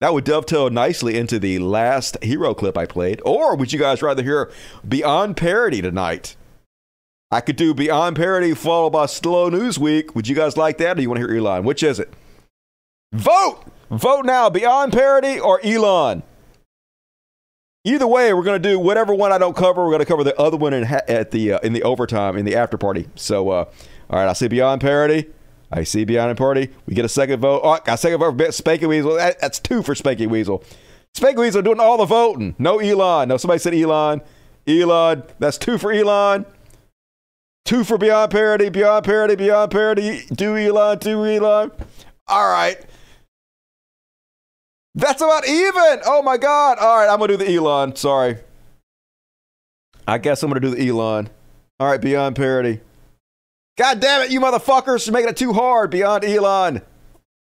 That 0.02 0.14
would 0.14 0.26
dovetail 0.26 0.70
nicely 0.70 1.18
into 1.18 1.40
the 1.40 1.60
last 1.60 2.22
hero 2.22 2.54
clip 2.54 2.78
I 2.78 2.86
played. 2.86 3.22
Or 3.24 3.56
would 3.56 3.72
you 3.72 3.80
guys 3.80 4.02
rather 4.02 4.24
hear 4.24 4.52
Beyond 4.86 5.38
Parody 5.38 5.82
tonight? 5.82 6.36
I 7.32 7.40
could 7.40 7.56
do 7.56 7.74
Beyond 7.74 8.18
Parody 8.18 8.54
followed 8.54 8.90
by 8.90 9.06
Slow 9.06 9.48
News 9.48 9.80
Week. 9.80 10.14
Would 10.16 10.28
you 10.28 10.36
guys 10.36 10.58
like 10.58 10.80
that, 10.80 10.92
or 10.92 10.96
do 10.96 11.02
you 11.04 11.10
want 11.10 11.22
to 11.22 11.28
hear 11.28 11.38
Elon? 11.38 11.64
Which 11.64 11.82
is 11.82 11.98
it? 11.98 12.14
Vote! 13.14 13.64
Vote 13.92 14.26
now, 14.26 14.50
Beyond 14.50 14.94
Parody 14.94 15.38
or 15.38 15.60
Elon. 15.66 16.24
Either 17.84 18.08
way, 18.08 18.34
we're 18.34 18.44
going 18.44 18.62
to 18.62 18.70
do 18.70 18.80
whatever 18.80 19.14
one 19.14 19.34
I 19.34 19.38
don't 19.38 19.56
cover. 19.56 19.84
We're 19.84 19.90
going 19.90 20.00
to 20.00 20.06
cover 20.06 20.24
the 20.24 20.40
other 20.40 20.56
one 20.56 20.74
in 20.74 20.84
ha- 20.84 21.02
at 21.08 21.32
the 21.32 21.54
uh, 21.54 21.60
in 21.60 21.74
the 21.74 21.84
overtime 21.84 22.38
in 22.38 22.46
the 22.46 22.56
after 22.56 22.78
party. 22.78 23.10
So, 23.16 23.50
uh, 23.50 23.66
all 24.10 24.20
right, 24.20 24.30
I 24.30 24.34
see 24.34 24.48
Beyond 24.48 24.82
Parody. 24.82 25.26
I 25.72 25.84
see 25.84 26.06
Beyond 26.06 26.38
Party. 26.38 26.70
We 26.86 26.94
get 26.94 27.06
a 27.06 27.10
second 27.10 27.40
vote. 27.42 27.62
Oh, 27.64 27.72
I 27.72 27.80
got 27.80 27.96
a 27.96 27.98
second 27.98 28.20
vote 28.20 28.38
for 28.38 28.46
Spanky 28.46 28.88
Weasel. 28.88 29.16
That, 29.16 29.42
that's 29.42 29.60
two 29.60 29.82
for 29.82 29.94
Spanky 29.94 30.28
Weasel. 30.28 30.64
Spanky 31.16 31.38
Weasel 31.38 31.62
doing 31.62 31.80
all 31.80 31.98
the 31.98 32.06
voting. 32.06 32.56
No 32.60 32.80
Elon. 32.80 33.28
No, 33.28 33.38
somebody 33.38 33.60
said 33.60 33.74
Elon. 33.74 34.22
Elon. 34.68 35.24
That's 35.40 35.58
two 35.58 35.78
for 35.78 35.92
Elon. 35.92 36.46
Two 37.66 37.84
for 37.84 37.98
Beyond 37.98 38.32
Parody. 38.32 38.70
Beyond 38.70 39.06
Parody. 39.06 39.36
Beyond 39.36 39.72
Parody. 39.72 40.26
Do 40.34 40.56
Elon. 40.56 41.00
Do 41.00 41.26
Elon. 41.26 41.72
All 42.28 42.50
right. 42.50 42.80
That's 44.96 45.22
about 45.22 45.48
even. 45.48 46.02
Oh 46.06 46.22
my 46.24 46.38
God. 46.38 46.78
All 46.80 46.98
right, 46.98 47.10
I'm 47.10 47.20
gonna 47.20 47.38
do 47.38 47.38
the 47.38 47.54
Elon. 47.54 47.96
Sorry. 47.96 48.38
I 50.08 50.18
guess 50.18 50.44
I'm 50.44 50.50
gonna 50.50 50.60
do 50.60 50.76
the 50.76 50.88
Elon. 50.88 51.30
All 51.80 51.90
right, 51.90 52.02
Beyond 52.02 52.36
Parody. 52.36 52.82
God 53.78 54.00
damn 54.00 54.22
it, 54.22 54.32
you 54.32 54.42
motherfuckers! 54.42 55.08
You're 55.08 55.14
making 55.14 55.30
it 55.30 55.38
too 55.38 55.54
hard. 55.54 55.90
Beyond 55.90 56.26
Elon. 56.26 56.82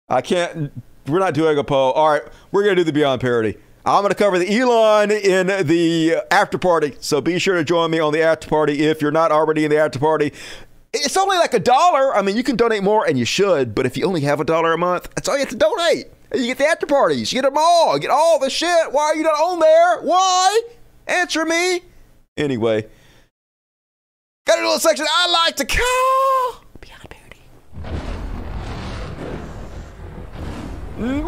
I 0.10 0.22
can't. 0.22 0.72
We're 1.08 1.20
not 1.20 1.34
doing 1.34 1.58
a 1.58 1.64
poll. 1.64 1.94
All 1.94 2.10
right, 2.10 2.24
we're 2.52 2.64
gonna 2.64 2.76
do 2.76 2.84
the 2.84 2.94
Beyond 2.94 3.22
Parody. 3.22 3.58
I'm 3.86 4.04
gonna 4.04 4.14
cover 4.14 4.38
the 4.38 4.60
Elon 4.60 5.10
in 5.10 5.48
the 5.66 6.18
after 6.30 6.58
party. 6.58 6.96
So 7.00 7.22
be 7.22 7.40
sure 7.40 7.56
to 7.56 7.64
join 7.64 7.90
me 7.90 8.00
on 8.00 8.14
the 8.14 8.22
after 8.22 8.48
party 8.48 8.84
if 8.84 9.02
you're 9.02 9.12
not 9.12 9.32
already 9.32 9.64
in 9.64 9.72
the 9.72 9.78
after 9.78 9.98
party. 9.98 10.34
It's 10.94 11.16
only 11.16 11.38
like 11.38 11.54
a 11.54 11.60
dollar. 11.60 12.16
I 12.16 12.22
mean, 12.22 12.36
you 12.36 12.44
can 12.44 12.58
donate 12.58 12.84
more, 12.84 13.08
and 13.08 13.18
you 13.18 13.26
should. 13.26 13.74
But 13.74 13.86
if 13.86 13.96
you 13.96 14.06
only 14.06 14.22
have 14.22 14.42
a 14.42 14.44
dollar 14.44 14.74
a 14.74 14.78
month, 14.78 15.10
that's 15.16 15.30
all 15.30 15.36
you 15.36 15.40
have 15.40 15.50
to 15.50 15.56
donate. 15.56 16.08
You 16.34 16.46
get 16.48 16.58
the 16.60 16.66
after 16.66 16.86
parties. 16.86 17.32
You 17.34 17.42
get 17.42 17.48
them 17.48 17.58
all. 17.58 17.96
You 17.96 18.00
get 18.00 18.10
all 18.10 18.40
the 18.40 18.50
shit. 18.50 18.92
Why 18.92 19.04
are 19.04 19.16
you 19.16 19.24
not 19.24 19.34
on 19.34 19.60
there? 19.60 20.02
Why? 20.02 20.62
Answer 21.08 21.46
me. 21.46 21.82
Anyway, 22.38 22.88
got 24.48 24.58
a 24.58 24.62
little 24.62 24.80
section 24.80 25.06
I 25.10 25.30
like 25.30 25.58
to 25.58 25.66
call 25.66 26.64
Beyond 26.80 27.10
Parody. 27.10 27.42
Beyond 30.98 31.28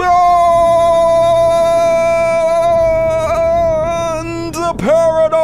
Parody. 4.79 5.35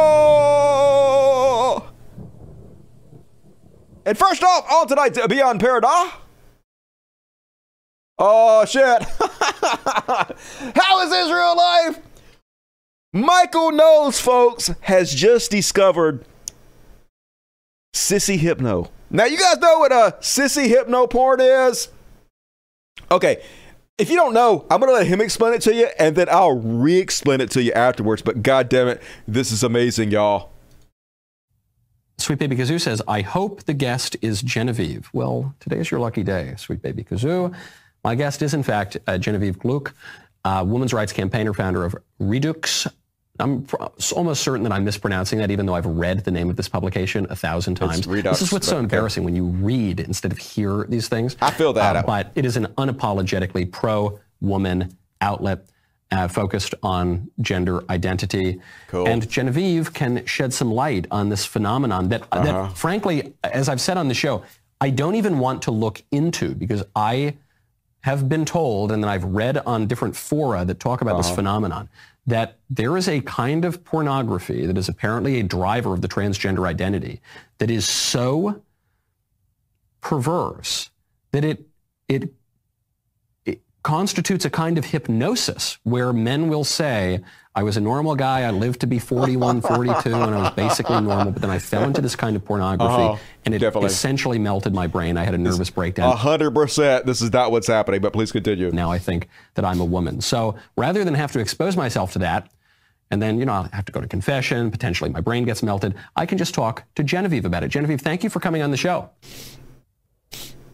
And 4.06 4.16
first 4.16 4.42
off, 4.42 4.72
on 4.72 4.88
tonight's 4.88 5.18
Beyond 5.26 5.60
Parody. 5.60 5.86
Oh 8.18 8.64
shit. 8.64 9.04
How 10.76 11.00
is 11.02 11.12
Israel 11.12 11.54
alive? 11.54 12.00
Michael 13.12 13.72
Knowles, 13.72 14.20
folks, 14.20 14.68
has 14.82 15.12
just 15.12 15.50
discovered 15.50 16.24
sissy 17.94 18.38
hypno. 18.38 18.90
Now 19.10 19.24
you 19.24 19.38
guys 19.38 19.58
know 19.58 19.78
what 19.78 19.92
a 19.92 20.16
sissy 20.20 20.68
hypno 20.68 21.06
porn 21.06 21.40
is? 21.40 21.88
Okay. 23.10 23.42
If 23.98 24.08
you 24.08 24.16
don't 24.16 24.32
know, 24.32 24.64
I'm 24.70 24.80
gonna 24.80 24.92
let 24.92 25.06
him 25.06 25.20
explain 25.20 25.52
it 25.52 25.60
to 25.62 25.74
you, 25.74 25.88
and 25.98 26.16
then 26.16 26.28
I'll 26.30 26.56
re-explain 26.58 27.42
it 27.42 27.50
to 27.50 27.62
you 27.62 27.72
afterwards. 27.72 28.22
But 28.22 28.42
god 28.42 28.68
damn 28.70 28.88
it, 28.88 29.02
this 29.28 29.52
is 29.52 29.62
amazing, 29.62 30.10
y'all. 30.10 30.52
Sweet 32.16 32.38
Baby 32.38 32.56
Kazoo 32.56 32.80
says, 32.80 33.02
I 33.08 33.22
hope 33.22 33.64
the 33.64 33.74
guest 33.74 34.16
is 34.22 34.42
Genevieve. 34.42 35.08
Well, 35.12 35.54
today 35.58 35.78
is 35.78 35.90
your 35.90 36.00
lucky 36.00 36.22
day, 36.22 36.54
Sweet 36.56 36.82
Baby 36.82 37.02
Kazoo. 37.02 37.54
My 38.04 38.14
guest 38.14 38.42
is, 38.42 38.54
in 38.54 38.62
fact, 38.62 38.96
uh, 39.06 39.18
Genevieve 39.18 39.58
Gluck, 39.58 39.94
uh, 40.44 40.64
women's 40.66 40.92
rights 40.94 41.12
campaigner, 41.12 41.52
founder 41.52 41.84
of 41.84 41.94
Reduxx. 42.20 42.90
I'm 43.38 43.62
pr- 43.64 43.76
almost 44.14 44.42
certain 44.42 44.62
that 44.64 44.72
I'm 44.72 44.84
mispronouncing 44.84 45.38
that, 45.38 45.50
even 45.50 45.64
though 45.66 45.74
I've 45.74 45.86
read 45.86 46.24
the 46.24 46.30
name 46.30 46.50
of 46.50 46.56
this 46.56 46.68
publication 46.68 47.26
a 47.30 47.36
thousand 47.36 47.76
times. 47.76 48.06
Reduxx, 48.06 48.30
this 48.30 48.42
is 48.42 48.52
what's 48.52 48.66
so 48.68 48.78
embarrassing 48.78 49.24
when 49.24 49.34
you 49.34 49.44
read 49.46 50.00
instead 50.00 50.32
of 50.32 50.38
hear 50.38 50.84
these 50.88 51.08
things. 51.08 51.36
I 51.40 51.50
feel 51.50 51.72
that. 51.74 51.96
Uh, 51.96 52.02
but 52.06 52.32
it 52.34 52.44
is 52.44 52.56
an 52.56 52.66
unapologetically 52.78 53.70
pro-woman 53.70 54.96
outlet 55.20 55.66
uh, 56.10 56.26
focused 56.28 56.74
on 56.82 57.30
gender 57.40 57.82
identity. 57.90 58.60
Cool. 58.88 59.06
And 59.08 59.26
Genevieve 59.28 59.92
can 59.94 60.24
shed 60.26 60.52
some 60.52 60.70
light 60.72 61.06
on 61.10 61.28
this 61.28 61.46
phenomenon 61.46 62.08
that, 62.08 62.22
Uh-huh. 62.32 62.44
that, 62.44 62.76
frankly, 62.76 63.32
as 63.44 63.68
I've 63.68 63.80
said 63.80 63.96
on 63.96 64.08
the 64.08 64.14
show, 64.14 64.42
I 64.80 64.90
don't 64.90 65.14
even 65.14 65.38
want 65.38 65.62
to 65.62 65.70
look 65.70 66.02
into 66.10 66.54
because 66.54 66.82
I 66.96 67.36
have 68.02 68.28
been 68.28 68.44
told, 68.44 68.92
and 68.92 69.02
then 69.02 69.10
I've 69.10 69.24
read 69.24 69.58
on 69.58 69.86
different 69.86 70.16
fora 70.16 70.64
that 70.64 70.80
talk 70.80 71.00
about 71.02 71.16
this 71.18 71.26
Uh-huh. 71.26 71.36
phenomenon, 71.36 71.88
that 72.26 72.58
there 72.68 72.96
is 72.96 73.08
a 73.08 73.20
kind 73.22 73.64
of 73.64 73.84
pornography 73.84 74.66
that 74.66 74.78
is 74.78 74.88
apparently 74.88 75.40
a 75.40 75.42
driver 75.42 75.92
of 75.92 76.00
the 76.00 76.08
transgender 76.08 76.66
identity 76.66 77.20
that 77.58 77.70
is 77.70 77.86
so 77.88 78.62
perverse 80.00 80.90
that 81.32 81.44
it 81.44 81.66
it 82.08 82.32
it 83.44 83.60
constitutes 83.82 84.44
a 84.44 84.50
kind 84.50 84.78
of 84.78 84.86
hypnosis 84.86 85.78
where 85.84 86.12
men 86.12 86.48
will 86.48 86.64
say, 86.64 87.20
I 87.54 87.64
was 87.64 87.76
a 87.76 87.80
normal 87.80 88.14
guy, 88.14 88.42
I 88.42 88.50
lived 88.50 88.80
to 88.82 88.86
be 88.86 88.98
41, 89.00 89.60
42, 89.62 90.14
and 90.14 90.34
I 90.34 90.42
was 90.42 90.50
basically 90.52 91.00
normal, 91.00 91.32
but 91.32 91.42
then 91.42 91.50
I 91.50 91.58
fell 91.58 91.82
into 91.84 92.00
this 92.00 92.14
kind 92.14 92.36
of 92.36 92.44
pornography 92.44 92.92
Uh-huh. 92.92 93.16
and 93.44 93.54
it 93.54 93.58
Definitely. 93.58 93.88
essentially 93.88 94.38
melted 94.38 94.72
my 94.72 94.86
brain. 94.86 95.16
I 95.16 95.24
had 95.24 95.34
a 95.34 95.38
nervous 95.38 95.68
breakdown. 95.68 96.12
A 96.12 96.16
hundred 96.16 96.52
percent. 96.54 97.06
This 97.06 97.20
is 97.20 97.32
not 97.32 97.50
what's 97.50 97.66
happening, 97.66 98.00
but 98.00 98.12
please 98.12 98.30
continue. 98.30 98.70
Now 98.70 98.92
I 98.92 98.98
think 98.98 99.28
that 99.54 99.64
I'm 99.64 99.80
a 99.80 99.84
woman. 99.84 100.20
So 100.20 100.54
rather 100.76 101.04
than 101.04 101.14
have 101.14 101.32
to 101.32 101.40
expose 101.40 101.76
myself 101.76 102.12
to 102.12 102.20
that, 102.20 102.50
and 103.10 103.20
then, 103.20 103.40
you 103.40 103.44
know, 103.46 103.52
I'll 103.54 103.68
have 103.72 103.84
to 103.86 103.92
go 103.92 104.00
to 104.00 104.06
confession, 104.06 104.70
potentially 104.70 105.10
my 105.10 105.20
brain 105.20 105.44
gets 105.44 105.64
melted, 105.64 105.96
I 106.14 106.26
can 106.26 106.38
just 106.38 106.54
talk 106.54 106.84
to 106.94 107.02
Genevieve 107.02 107.44
about 107.44 107.64
it. 107.64 107.68
Genevieve, 107.68 108.00
thank 108.00 108.22
you 108.22 108.30
for 108.30 108.38
coming 108.38 108.62
on 108.62 108.70
the 108.70 108.76
show. 108.76 109.10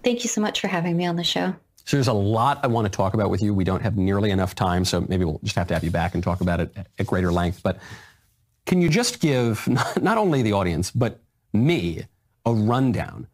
Thank 0.05 0.23
you 0.23 0.29
so 0.29 0.43
much 0.43 0.61
for 0.61 0.69
having 0.69 0.95
me 0.99 1.07
on 1.07 1.17
the 1.17 1.25
show. 1.25 1.57
So 1.87 1.97
there's 1.97 2.09
a 2.09 2.13
lot 2.13 2.61
I 2.65 2.67
want 2.67 2.85
to 2.85 2.91
talk 2.91 3.15
about 3.15 3.31
with 3.31 3.41
you. 3.41 3.55
We 3.55 3.63
don't 3.63 3.83
have 3.83 3.97
nearly 3.97 4.31
enough 4.33 4.57
time, 4.57 4.85
so 4.85 5.03
maybe 5.09 5.25
we'll 5.25 5.41
just 5.45 5.55
have 5.55 5.69
to 5.69 5.75
have 5.75 5.85
you 5.85 5.91
back 5.93 6.15
and 6.15 6.23
talk 6.23 6.41
about 6.41 6.59
it 6.61 6.73
at- 6.77 6.89
at 6.99 7.07
greater 7.07 7.33
length. 7.33 7.63
But 7.63 7.79
can 8.67 8.83
you 8.83 8.89
just 8.89 9.21
give 9.21 9.67
not 10.03 10.19
only 10.19 10.43
the 10.43 10.53
audience, 10.53 10.91
but 10.91 11.21
me 11.53 12.03
a 12.45 12.53
rundown? 12.53 13.29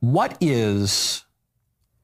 What 0.00 0.36
is, 0.40 1.24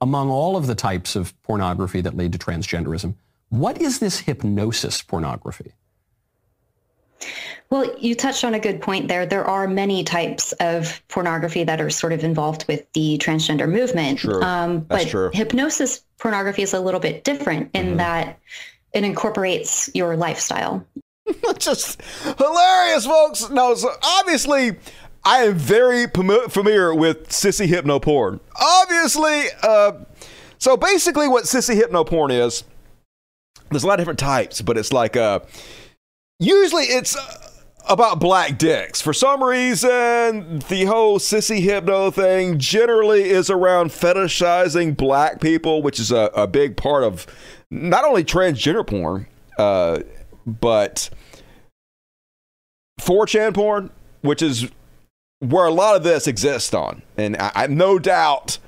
among 0.01 0.31
all 0.31 0.57
of 0.57 0.69
the 0.69 0.77
types 0.77 1.17
of 1.17 1.41
pornography 1.43 2.01
that 2.03 2.17
lead 2.17 2.33
to 2.33 2.39
transgenderism, 2.39 3.15
what 3.49 3.81
is 3.81 3.99
this 3.99 4.21
hypnosis 4.21 5.03
pornography? 5.03 5.73
Well, 7.71 7.93
you 7.99 8.15
touched 8.15 8.45
on 8.45 8.55
a 8.55 8.61
good 8.61 8.81
point 8.81 9.09
there. 9.09 9.27
There 9.27 9.45
are 9.45 9.67
many 9.67 10.05
types 10.05 10.53
of 10.61 11.03
pornography 11.09 11.65
that 11.65 11.81
are 11.81 11.91
sort 11.91 12.13
of 12.13 12.23
involved 12.23 12.65
with 12.69 12.91
the 12.93 13.19
transgender 13.19 13.69
movement. 13.69 14.21
True. 14.21 14.41
Um, 14.43 14.87
That's 14.89 15.05
but 15.05 15.11
true. 15.11 15.31
hypnosis 15.33 16.03
pornography 16.19 16.63
is 16.63 16.73
a 16.75 16.81
little 16.81 17.01
bit 17.01 17.25
different 17.25 17.71
in 17.75 17.87
Mm-hmm. 17.87 17.97
that 17.97 18.39
it 18.93 19.03
incorporates 19.05 19.91
your 19.95 20.17
lifestyle. 20.17 20.87
just 21.59 22.01
hilarious, 22.39 23.05
folks. 23.05 23.51
No, 23.51 23.75
so 23.75 23.91
obviously, 24.03 24.77
I 25.25 25.39
am 25.41 25.55
very 25.57 26.07
familiar 26.07 26.95
with 26.95 27.29
sissy 27.31 27.67
hypno 27.67 27.99
porn. 27.99 28.39
Obviously, 28.61 29.43
uh, 29.65 29.93
so 30.59 30.77
basically, 30.77 31.27
what 31.27 31.45
sissy 31.45 31.75
hypno 31.75 32.05
porn 32.05 32.31
is, 32.31 32.63
there's 33.71 33.83
a 33.83 33.87
lot 33.89 33.95
of 33.95 33.99
different 34.03 34.21
types, 34.21 34.63
but 34.63 34.79
it's 34.79 34.93
like, 34.93 35.17
uh, 35.17 35.41
usually 36.39 36.85
it's 36.85 37.17
uh, 37.17 37.51
about 37.89 38.19
black 38.19 38.59
dicks. 38.59 39.01
For 39.01 39.13
some 39.13 39.43
reason, 39.43 40.59
the 40.69 40.85
whole 40.87 41.19
sissy 41.19 41.61
hypno 41.61 42.11
thing 42.11 42.59
generally 42.59 43.25
is 43.25 43.51
around 43.51 43.91
fetishizing 43.91 44.97
black 44.97 45.41
people, 45.41 45.83
which 45.83 46.01
is 46.01 46.11
a, 46.11 46.31
a 46.35 46.47
big 46.47 46.77
part 46.77 47.05
of 47.05 47.27
not 47.71 48.05
only 48.05 48.25
transgender 48.25 48.87
porn, 48.87 49.27
uh, 49.59 50.01
but 50.47 51.11
4chan 53.01 53.55
porn, 53.55 53.91
which 54.23 54.43
is 54.43 54.71
where 55.41 55.67
a 55.67 55.71
lot 55.71 55.97
of 55.97 56.03
this 56.03 56.27
exists 56.27 56.75
on. 56.75 57.03
And 57.17 57.37
I, 57.37 57.53
I 57.55 57.67
no 57.67 57.99
doubt 57.99 58.59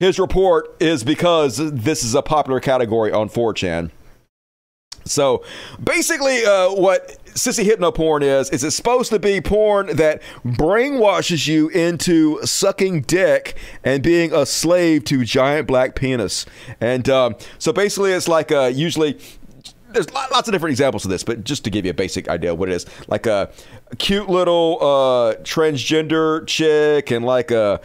his 0.00 0.18
report 0.18 0.76
is 0.80 1.04
because 1.04 1.56
this 1.58 2.02
is 2.02 2.14
a 2.14 2.22
popular 2.22 2.60
category 2.60 3.12
on 3.12 3.28
4chan. 3.28 3.90
So 5.04 5.44
basically, 5.82 6.44
uh, 6.44 6.72
what 6.72 7.18
sissy 7.34 7.64
hypno 7.64 7.90
porn 7.90 8.22
is, 8.22 8.50
is 8.50 8.64
it's 8.64 8.76
supposed 8.76 9.10
to 9.10 9.18
be 9.18 9.40
porn 9.40 9.94
that 9.96 10.22
brainwashes 10.44 11.46
you 11.46 11.68
into 11.70 12.44
sucking 12.44 13.02
dick 13.02 13.56
and 13.82 14.02
being 14.02 14.32
a 14.32 14.46
slave 14.46 15.04
to 15.04 15.24
giant 15.24 15.66
black 15.66 15.94
penis. 15.94 16.46
And 16.80 17.08
um, 17.08 17.36
so 17.58 17.72
basically, 17.72 18.12
it's 18.12 18.28
like 18.28 18.52
uh, 18.52 18.70
usually 18.74 19.18
there's 19.90 20.12
lots 20.12 20.48
of 20.48 20.52
different 20.52 20.72
examples 20.72 21.04
of 21.04 21.10
this, 21.10 21.22
but 21.22 21.44
just 21.44 21.62
to 21.64 21.70
give 21.70 21.84
you 21.84 21.92
a 21.92 21.94
basic 21.94 22.28
idea 22.28 22.52
of 22.52 22.58
what 22.58 22.68
it 22.68 22.74
is, 22.74 22.86
like 23.06 23.26
a, 23.26 23.50
cute 23.98 24.28
little 24.28 24.78
uh, 24.80 25.34
transgender 25.42 26.46
chick 26.46 27.10
and 27.10 27.24
like 27.24 27.50
a 27.50 27.80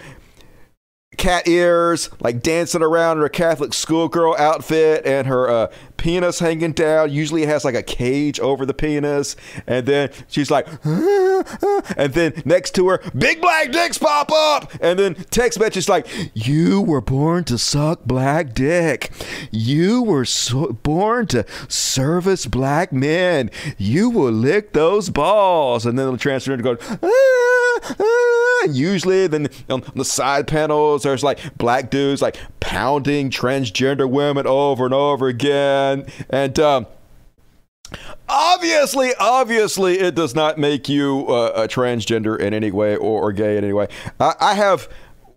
cat 1.19 1.48
ears, 1.48 2.09
like 2.22 2.41
dancing 2.41 2.81
around 2.81 3.17
in 3.17 3.22
her 3.22 3.30
Catholic 3.30 3.73
schoolgirl 3.73 4.35
outfit 4.38 5.06
and 5.06 5.27
her 5.27 5.49
uh, 5.49 5.72
penis 5.98 6.39
hanging 6.39 6.72
down. 6.72 7.11
Usually 7.11 7.43
it 7.43 7.49
has 7.49 7.65
like 7.65 7.75
a 7.75 7.83
cage 7.83 8.39
over 8.39 8.65
the 8.65 8.73
penis. 8.73 9.35
And 9.67 9.85
then 9.85 10.11
she's 10.27 10.49
like, 10.49 10.67
and 10.83 12.14
then 12.14 12.41
next 12.45 12.73
to 12.75 12.88
her, 12.88 13.01
big 13.15 13.41
black 13.41 13.72
dicks 13.72 13.98
pop 13.98 14.31
up. 14.31 14.72
And 14.81 14.98
then 14.98 15.15
text 15.30 15.59
message 15.59 15.89
like, 15.89 16.07
you 16.33 16.81
were 16.81 17.01
born 17.01 17.43
to 17.45 17.57
suck 17.57 18.06
black 18.06 18.53
dick. 18.53 19.11
You 19.51 20.01
were 20.01 20.25
so 20.25 20.72
born 20.72 21.27
to 21.27 21.45
service 21.67 22.45
black 22.45 22.93
men. 22.93 23.51
You 23.77 24.09
will 24.09 24.31
lick 24.31 24.72
those 24.72 25.09
balls. 25.09 25.85
And 25.85 25.99
then 25.99 26.17
transfer 26.17 26.53
into 26.53 26.64
going, 26.64 26.77
"Ah, 27.03 27.95
ah." 27.99 28.39
usually 28.67 29.27
then 29.27 29.49
on 29.69 29.83
the 29.95 30.06
side 30.06 30.48
panels 30.48 31.06
there's 31.09 31.23
like 31.23 31.57
black 31.57 31.89
dudes 31.89 32.21
like 32.21 32.38
pounding 32.59 33.29
transgender 33.29 34.09
women 34.09 34.45
over 34.47 34.85
and 34.85 34.93
over 34.93 35.27
again 35.27 36.05
and 36.29 36.59
um 36.59 36.85
Obviously, 38.27 39.13
obviously, 39.19 39.99
it 39.99 40.13
does 40.13 40.35
not 40.35 40.59
make 40.59 40.88
you 40.88 41.25
uh, 41.27 41.63
a 41.63 41.67
transgender 41.67 42.39
in 42.39 42.53
any 42.53 42.69
way 42.69 42.95
or, 42.95 43.23
or 43.23 43.31
gay 43.31 43.57
in 43.57 43.63
any 43.63 43.73
way. 43.73 43.88
I, 44.19 44.35
I 44.39 44.53
have 44.53 44.88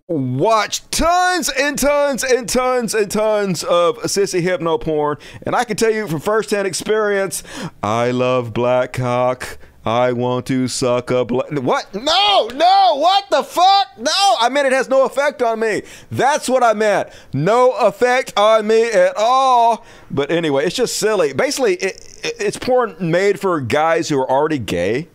watched 0.07 0.91
tons 0.91 1.49
and 1.49 1.77
tons 1.77 2.23
and 2.23 2.47
tons 2.47 2.93
and 2.93 3.09
tons 3.09 3.63
of 3.63 3.97
sissy 4.03 4.41
hypno 4.41 4.77
porn, 4.77 5.17
and 5.45 5.55
I 5.55 5.63
can 5.63 5.77
tell 5.77 5.91
you 5.91 6.07
from 6.07 6.19
firsthand 6.19 6.67
experience, 6.67 7.43
I 7.81 8.11
love 8.11 8.53
black 8.53 8.93
cock. 8.93 9.57
I 9.85 10.13
want 10.13 10.45
to 10.47 10.67
suck 10.67 11.11
a 11.11 11.25
black. 11.25 11.51
What? 11.51 11.93
No, 11.93 12.49
no. 12.53 12.95
What 12.95 13.29
the 13.29 13.43
fuck? 13.43 13.87
No. 13.97 14.35
I 14.39 14.49
meant 14.49 14.67
it 14.67 14.73
has 14.73 14.87
no 14.87 15.05
effect 15.05 15.41
on 15.41 15.59
me. 15.59 15.83
That's 16.09 16.47
what 16.47 16.63
I 16.63 16.73
meant. 16.73 17.09
No 17.33 17.73
effect 17.73 18.33
on 18.37 18.67
me 18.67 18.91
at 18.91 19.15
all. 19.17 19.85
But 20.09 20.31
anyway, 20.31 20.65
it's 20.65 20.75
just 20.75 20.97
silly. 20.97 21.33
Basically, 21.33 21.75
it, 21.75 22.19
it, 22.23 22.35
it's 22.39 22.57
porn 22.57 22.95
made 22.99 23.39
for 23.39 23.59
guys 23.59 24.07
who 24.09 24.19
are 24.19 24.29
already 24.29 24.59
gay. 24.59 25.09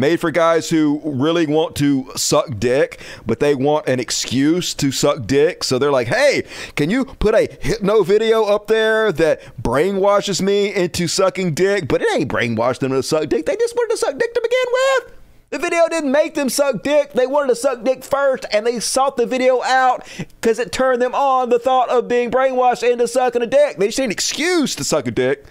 Made 0.00 0.18
for 0.18 0.30
guys 0.30 0.70
who 0.70 0.98
really 1.04 1.46
want 1.46 1.76
to 1.76 2.10
suck 2.16 2.58
dick, 2.58 3.02
but 3.26 3.38
they 3.38 3.54
want 3.54 3.86
an 3.86 4.00
excuse 4.00 4.72
to 4.72 4.90
suck 4.90 5.26
dick. 5.26 5.62
So 5.62 5.78
they're 5.78 5.92
like, 5.92 6.08
hey, 6.08 6.44
can 6.74 6.88
you 6.88 7.04
put 7.04 7.34
a 7.34 7.46
hypno 7.60 8.02
video 8.02 8.44
up 8.44 8.66
there 8.66 9.12
that 9.12 9.62
brainwashes 9.62 10.40
me 10.40 10.74
into 10.74 11.06
sucking 11.06 11.52
dick? 11.52 11.86
But 11.86 12.00
it 12.00 12.08
ain't 12.14 12.32
brainwashed 12.32 12.78
them 12.78 12.92
to 12.92 13.02
suck 13.02 13.28
dick. 13.28 13.44
They 13.44 13.56
just 13.56 13.76
wanted 13.76 13.90
to 13.90 13.98
suck 13.98 14.18
dick 14.18 14.32
to 14.32 14.40
begin 14.40 14.72
with. 14.72 15.12
The 15.50 15.58
video 15.58 15.86
didn't 15.90 16.12
make 16.12 16.34
them 16.34 16.48
suck 16.48 16.82
dick. 16.82 17.12
They 17.12 17.26
wanted 17.26 17.48
to 17.48 17.56
suck 17.56 17.84
dick 17.84 18.02
first, 18.02 18.46
and 18.54 18.66
they 18.66 18.80
sought 18.80 19.18
the 19.18 19.26
video 19.26 19.62
out 19.62 20.08
because 20.16 20.58
it 20.58 20.72
turned 20.72 21.02
them 21.02 21.14
on 21.14 21.50
the 21.50 21.58
thought 21.58 21.90
of 21.90 22.08
being 22.08 22.30
brainwashed 22.30 22.90
into 22.90 23.06
sucking 23.06 23.42
a 23.42 23.46
dick. 23.46 23.76
They 23.76 23.88
just 23.88 23.98
need 23.98 24.06
an 24.06 24.12
excuse 24.12 24.74
to 24.76 24.84
suck 24.84 25.06
a 25.06 25.10
dick. 25.10 25.44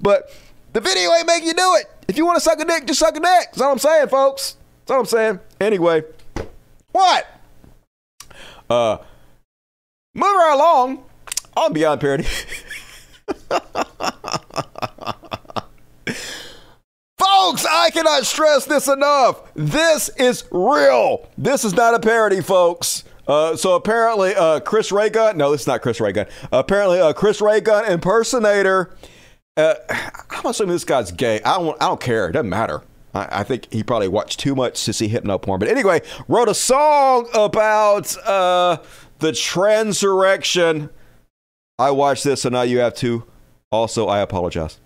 But 0.00 0.28
the 0.72 0.80
video 0.80 1.12
ain't 1.14 1.26
making 1.26 1.48
you 1.48 1.54
do 1.54 1.74
it. 1.76 1.86
If 2.08 2.16
you 2.16 2.24
want 2.26 2.36
to 2.36 2.40
suck 2.40 2.60
a 2.60 2.64
dick, 2.64 2.86
just 2.86 3.00
suck 3.00 3.16
a 3.16 3.20
dick. 3.20 3.48
That's 3.52 3.60
all 3.60 3.72
I'm 3.72 3.78
saying, 3.78 4.08
folks. 4.08 4.56
That's 4.80 4.90
all 4.90 5.00
I'm 5.00 5.06
saying. 5.06 5.40
Anyway, 5.60 6.02
what? 6.92 7.26
Uh, 8.68 8.98
moving 10.14 10.36
right 10.36 10.54
along 10.54 11.04
on 11.56 11.72
Beyond 11.72 12.00
Parody. 12.00 12.24
Folks, 17.18 17.64
I 17.64 17.90
cannot 17.90 18.24
stress 18.26 18.66
this 18.66 18.88
enough. 18.88 19.52
This 19.54 20.08
is 20.10 20.44
real. 20.50 21.28
This 21.38 21.64
is 21.64 21.74
not 21.74 21.94
a 21.94 22.00
parody, 22.00 22.40
folks. 22.40 23.04
Uh, 23.26 23.56
so 23.56 23.74
apparently, 23.74 24.34
uh, 24.34 24.60
Chris 24.60 24.90
Raygun. 24.90 25.36
No, 25.36 25.52
this 25.52 25.62
is 25.62 25.66
not 25.66 25.82
Chris 25.82 26.00
Raygun. 26.00 26.26
apparently, 26.50 27.00
uh, 27.00 27.12
Chris 27.12 27.40
Raygun 27.40 27.84
impersonator. 27.84 28.96
Uh, 29.56 29.74
I'm 30.30 30.46
assuming 30.46 30.74
this 30.74 30.84
guy's 30.84 31.12
gay. 31.12 31.40
I 31.42 31.58
don't. 31.58 31.80
I 31.82 31.86
don't 31.86 32.00
care. 32.00 32.28
It 32.28 32.32
doesn't 32.32 32.48
matter. 32.48 32.82
I, 33.14 33.40
I 33.40 33.42
think 33.44 33.72
he 33.72 33.82
probably 33.82 34.08
watched 34.08 34.40
too 34.40 34.54
much 34.54 34.74
sissy 34.74 35.08
hypno 35.08 35.38
porn. 35.38 35.58
But 35.58 35.68
anyway, 35.68 36.00
wrote 36.28 36.48
a 36.48 36.54
song 36.54 37.28
about 37.34 38.16
uh, 38.26 38.78
the 39.18 39.32
transurrection. 39.32 40.90
I 41.78 41.90
watched 41.90 42.24
this, 42.24 42.42
so 42.42 42.48
now 42.48 42.62
you 42.62 42.78
have 42.78 42.94
to. 42.96 43.24
Also, 43.70 44.06
I 44.06 44.20
apologize. 44.20 44.78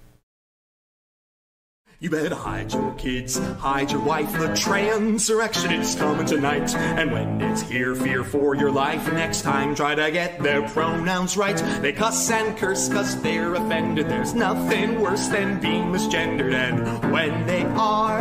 You 2.07 2.11
better 2.11 2.37
hide 2.37 2.73
your 2.73 2.95
kids, 2.95 3.37
hide 3.37 3.91
your 3.91 4.01
wife. 4.01 4.31
The 4.31 4.55
transurrection 4.55 5.73
is 5.73 5.97
coming 5.97 6.25
tonight. 6.25 6.73
And 6.73 7.11
when 7.11 7.41
it's 7.41 7.63
here, 7.63 7.97
fear 7.97 8.23
for 8.23 8.55
your 8.55 8.71
life. 8.71 9.13
Next 9.13 9.43
time, 9.43 9.75
try 9.75 9.97
to 9.97 10.13
get 10.13 10.41
their 10.41 10.63
pronouns 10.69 11.37
right. 11.37 11.57
They 11.83 11.93
cuss 11.93 12.31
and 12.31 12.57
curse 12.57 12.89
cause 12.89 13.21
they're 13.23 13.57
offended. 13.57 14.09
There's 14.09 14.35
nothing 14.35 15.01
worse 15.01 15.27
than 15.27 15.59
being 15.59 15.87
misgendered. 15.87 16.55
And 16.55 17.11
when 17.13 17.45
they 17.45 17.65
are, 17.65 18.21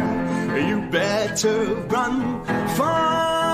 you 0.57 0.81
better 0.89 1.75
run 1.75 2.43
far. 2.75 3.44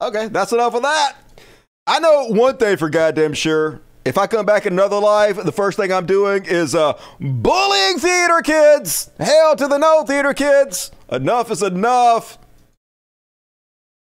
Okay, 0.00 0.28
that's 0.28 0.52
enough 0.52 0.74
of 0.74 0.82
that. 0.82 1.16
I 1.86 1.98
know 1.98 2.26
one 2.26 2.56
thing 2.56 2.76
for 2.76 2.88
goddamn 2.88 3.34
sure. 3.34 3.80
If 4.04 4.16
I 4.16 4.26
come 4.26 4.46
back 4.46 4.64
in 4.64 4.72
another 4.72 4.98
life, 4.98 5.36
the 5.42 5.52
first 5.52 5.76
thing 5.76 5.92
I'm 5.92 6.06
doing 6.06 6.44
is 6.44 6.74
uh, 6.74 6.98
bullying 7.20 7.98
theater 7.98 8.40
kids. 8.42 9.10
Hell 9.18 9.56
to 9.56 9.66
the 9.66 9.76
no, 9.76 10.04
theater 10.04 10.32
kids. 10.32 10.90
Enough 11.10 11.50
is 11.50 11.62
enough. 11.62 12.38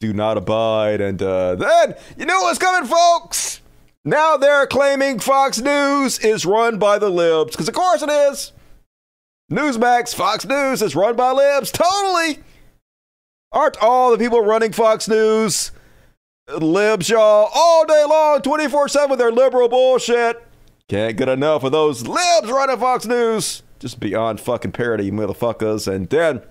Do 0.01 0.13
not 0.13 0.37
abide. 0.37 1.01
And 1.01 1.23
uh, 1.23 1.55
then, 1.55 1.95
you 2.19 2.27
know 2.27 2.43
what's 2.43 2.59
coming, 2.59 2.89
folks? 2.89 3.61
Now 4.05 4.37
they're 4.37 4.67
claiming 4.67 5.19
Fox 5.19 5.61
News 5.61 6.19
is 6.19 6.45
run 6.45 6.79
by 6.79 6.99
the 6.99 7.09
libs. 7.09 7.53
Because, 7.53 7.69
of 7.69 7.75
course, 7.75 8.03
it 8.03 8.11
is. 8.11 8.53
Newsmax, 9.51 10.15
Fox 10.15 10.45
News 10.45 10.83
is 10.83 10.97
run 10.97 11.17
by 11.17 11.31
libs. 11.31 11.71
Totally. 11.71 12.43
Aren't 13.57 13.83
all 13.83 14.11
the 14.11 14.19
people 14.19 14.43
running 14.43 14.73
Fox 14.73 15.09
News 15.09 15.71
libs, 16.59 17.09
y'all? 17.09 17.49
All 17.55 17.87
day 17.87 18.05
long, 18.05 18.43
24 18.43 18.87
7, 18.87 19.17
they're 19.17 19.33
liberal 19.33 19.71
bullshit. 19.71 20.47
Can't 20.91 21.17
get 21.17 21.31
enough 21.31 21.65
of 21.65 21.73
those 21.73 22.07
libs 22.07 22.51
running 22.51 22.77
Fox 22.77 23.07
News. 23.07 23.63
Just 23.79 23.99
beyond 23.99 24.41
fucking 24.43 24.73
parody, 24.73 25.11
motherfuckers. 25.11 25.91
And 25.91 26.07
then 26.11 26.43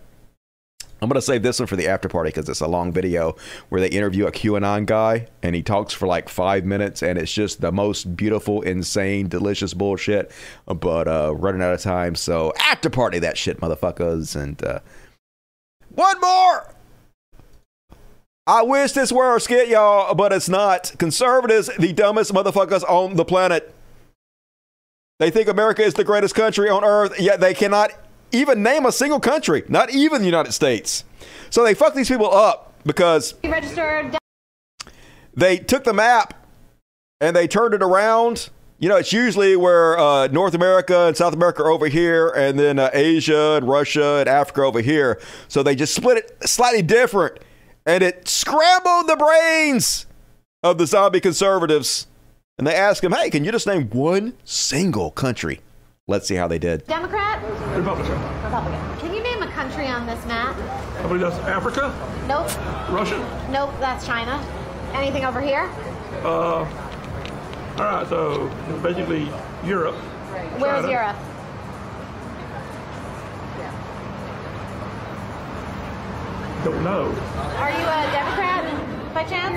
I'm 1.00 1.08
going 1.08 1.14
to 1.14 1.22
save 1.22 1.44
this 1.44 1.60
one 1.60 1.68
for 1.68 1.76
the 1.76 1.88
after 1.88 2.10
party 2.10 2.30
because 2.30 2.50
it's 2.50 2.60
a 2.60 2.68
long 2.68 2.92
video 2.92 3.36
where 3.70 3.80
they 3.80 3.90
interview 3.90 4.26
a 4.26 4.32
QAnon 4.32 4.88
guy 4.88 5.28
and 5.44 5.54
he 5.54 5.62
talks 5.62 5.94
for 5.94 6.08
like 6.08 6.28
five 6.28 6.66
minutes 6.66 7.04
and 7.04 7.20
it's 7.20 7.32
just 7.32 7.62
the 7.62 7.72
most 7.72 8.16
beautiful, 8.16 8.64
insane, 8.64 9.28
delicious 9.28 9.76
bullshit. 9.76 10.32
But 10.66 11.08
uh, 11.08 11.36
running 11.36 11.62
out 11.62 11.72
of 11.72 11.82
time. 11.82 12.16
So 12.16 12.52
after 12.60 12.90
party 12.90 13.20
that 13.20 13.38
shit, 13.38 13.60
motherfuckers. 13.62 14.36
And 14.36 14.64
uh, 14.66 14.80
one 15.90 16.20
more. 16.20 16.75
I 18.48 18.62
wish 18.62 18.92
this 18.92 19.12
were 19.12 19.36
a 19.36 19.40
skit, 19.40 19.70
y'all, 19.70 20.14
but 20.14 20.32
it's 20.32 20.48
not. 20.48 20.94
Conservatives, 21.00 21.68
the 21.80 21.92
dumbest 21.94 22.32
motherfuckers 22.32 22.84
on 22.84 23.16
the 23.16 23.26
planet. 23.26 23.74
They 25.18 25.32
think 25.32 25.48
America 25.48 25.82
is 25.82 25.96
the 25.96 26.04
greatest 26.04 26.36
country 26.36 26.70
on 26.70 26.84
earth, 26.84 27.20
yet 27.20 27.40
they 27.40 27.56
cannot 27.56 27.92
even 28.32 28.62
name 28.62 28.86
a 28.86 28.92
single 28.92 29.20
country, 29.20 29.64
not 29.68 29.90
even 29.90 30.22
the 30.22 30.28
United 30.28 30.52
States. 30.52 31.06
So 31.50 31.64
they 31.64 31.74
fuck 31.74 31.96
these 31.96 32.08
people 32.08 32.32
up 32.32 32.74
because 32.84 33.34
they 35.34 35.58
took 35.58 35.84
the 35.84 35.94
map 35.94 36.46
and 37.20 37.36
they 37.36 37.48
turned 37.48 37.74
it 37.74 37.82
around. 37.82 38.50
You 38.78 38.90
know, 38.90 38.98
it's 38.98 39.14
usually 39.14 39.56
where 39.56 39.98
uh, 39.98 40.28
North 40.28 40.54
America 40.54 41.08
and 41.08 41.18
South 41.18 41.34
America 41.34 41.64
are 41.64 41.72
over 41.72 41.88
here, 41.88 42.28
and 42.30 42.60
then 42.60 42.78
uh, 42.78 42.92
Asia 42.94 43.56
and 43.56 43.68
Russia 43.68 44.18
and 44.20 44.30
Africa 44.30 44.62
over 44.62 44.82
here. 44.82 45.20
So 45.48 45.64
they 45.64 45.76
just 45.76 45.96
split 45.96 46.18
it 46.18 46.48
slightly 46.48 46.82
different, 46.84 47.40
and 47.86 48.04
it 48.04 48.28
scrambled 48.28 49.08
the 49.08 49.16
brains 49.16 50.06
of 50.64 50.78
the 50.78 50.88
zombie 50.88 51.20
conservatives. 51.20 52.08
And 52.58 52.66
they 52.66 52.76
asked 52.76 53.04
him, 53.04 53.12
"Hey, 53.12 53.30
can 53.30 53.44
you 53.44 53.52
just 53.52 53.68
name 53.68 53.90
one 53.90 54.34
single 54.44 55.12
country?" 55.12 55.60
Let's 56.08 56.28
see 56.28 56.36
how 56.36 56.48
they 56.48 56.60
did. 56.60 56.86
Democrat? 56.88 57.42
Republican. 57.76 58.14
Republican. 58.44 58.98
Can 59.00 59.14
you 59.14 59.24
name 59.24 59.42
a 59.42 59.48
country 59.52 59.88
on 59.88 60.06
this 60.06 60.24
map? 60.28 60.56
I 61.00 61.02
believe 61.08 61.22
that's 61.22 61.36
Africa, 61.48 61.92
Nope. 62.28 62.46
Russia. 62.92 63.18
Nope, 63.52 63.72
that's 63.80 64.06
China. 64.06 64.40
Anything 64.94 65.26
over 65.26 65.42
here? 65.42 65.70
Uh, 66.24 66.64
all 67.78 67.78
right, 67.78 68.08
so 68.08 68.48
basically 68.84 69.28
Europe. 69.66 69.96
Where's 70.60 70.88
Europe? 70.88 71.18
Don't 76.66 76.84
know. 76.84 77.06
Are 77.62 77.70
you 77.70 77.86
a 77.86 78.12
Democrat 78.12 79.14
by 79.14 79.24
chance? 79.26 79.56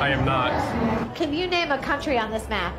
I 0.00 0.10
am 0.10 0.24
not. 0.24 1.16
Can 1.16 1.34
you 1.34 1.48
name 1.48 1.72
a 1.72 1.78
country 1.78 2.16
on 2.16 2.30
this 2.30 2.48
map? 2.48 2.72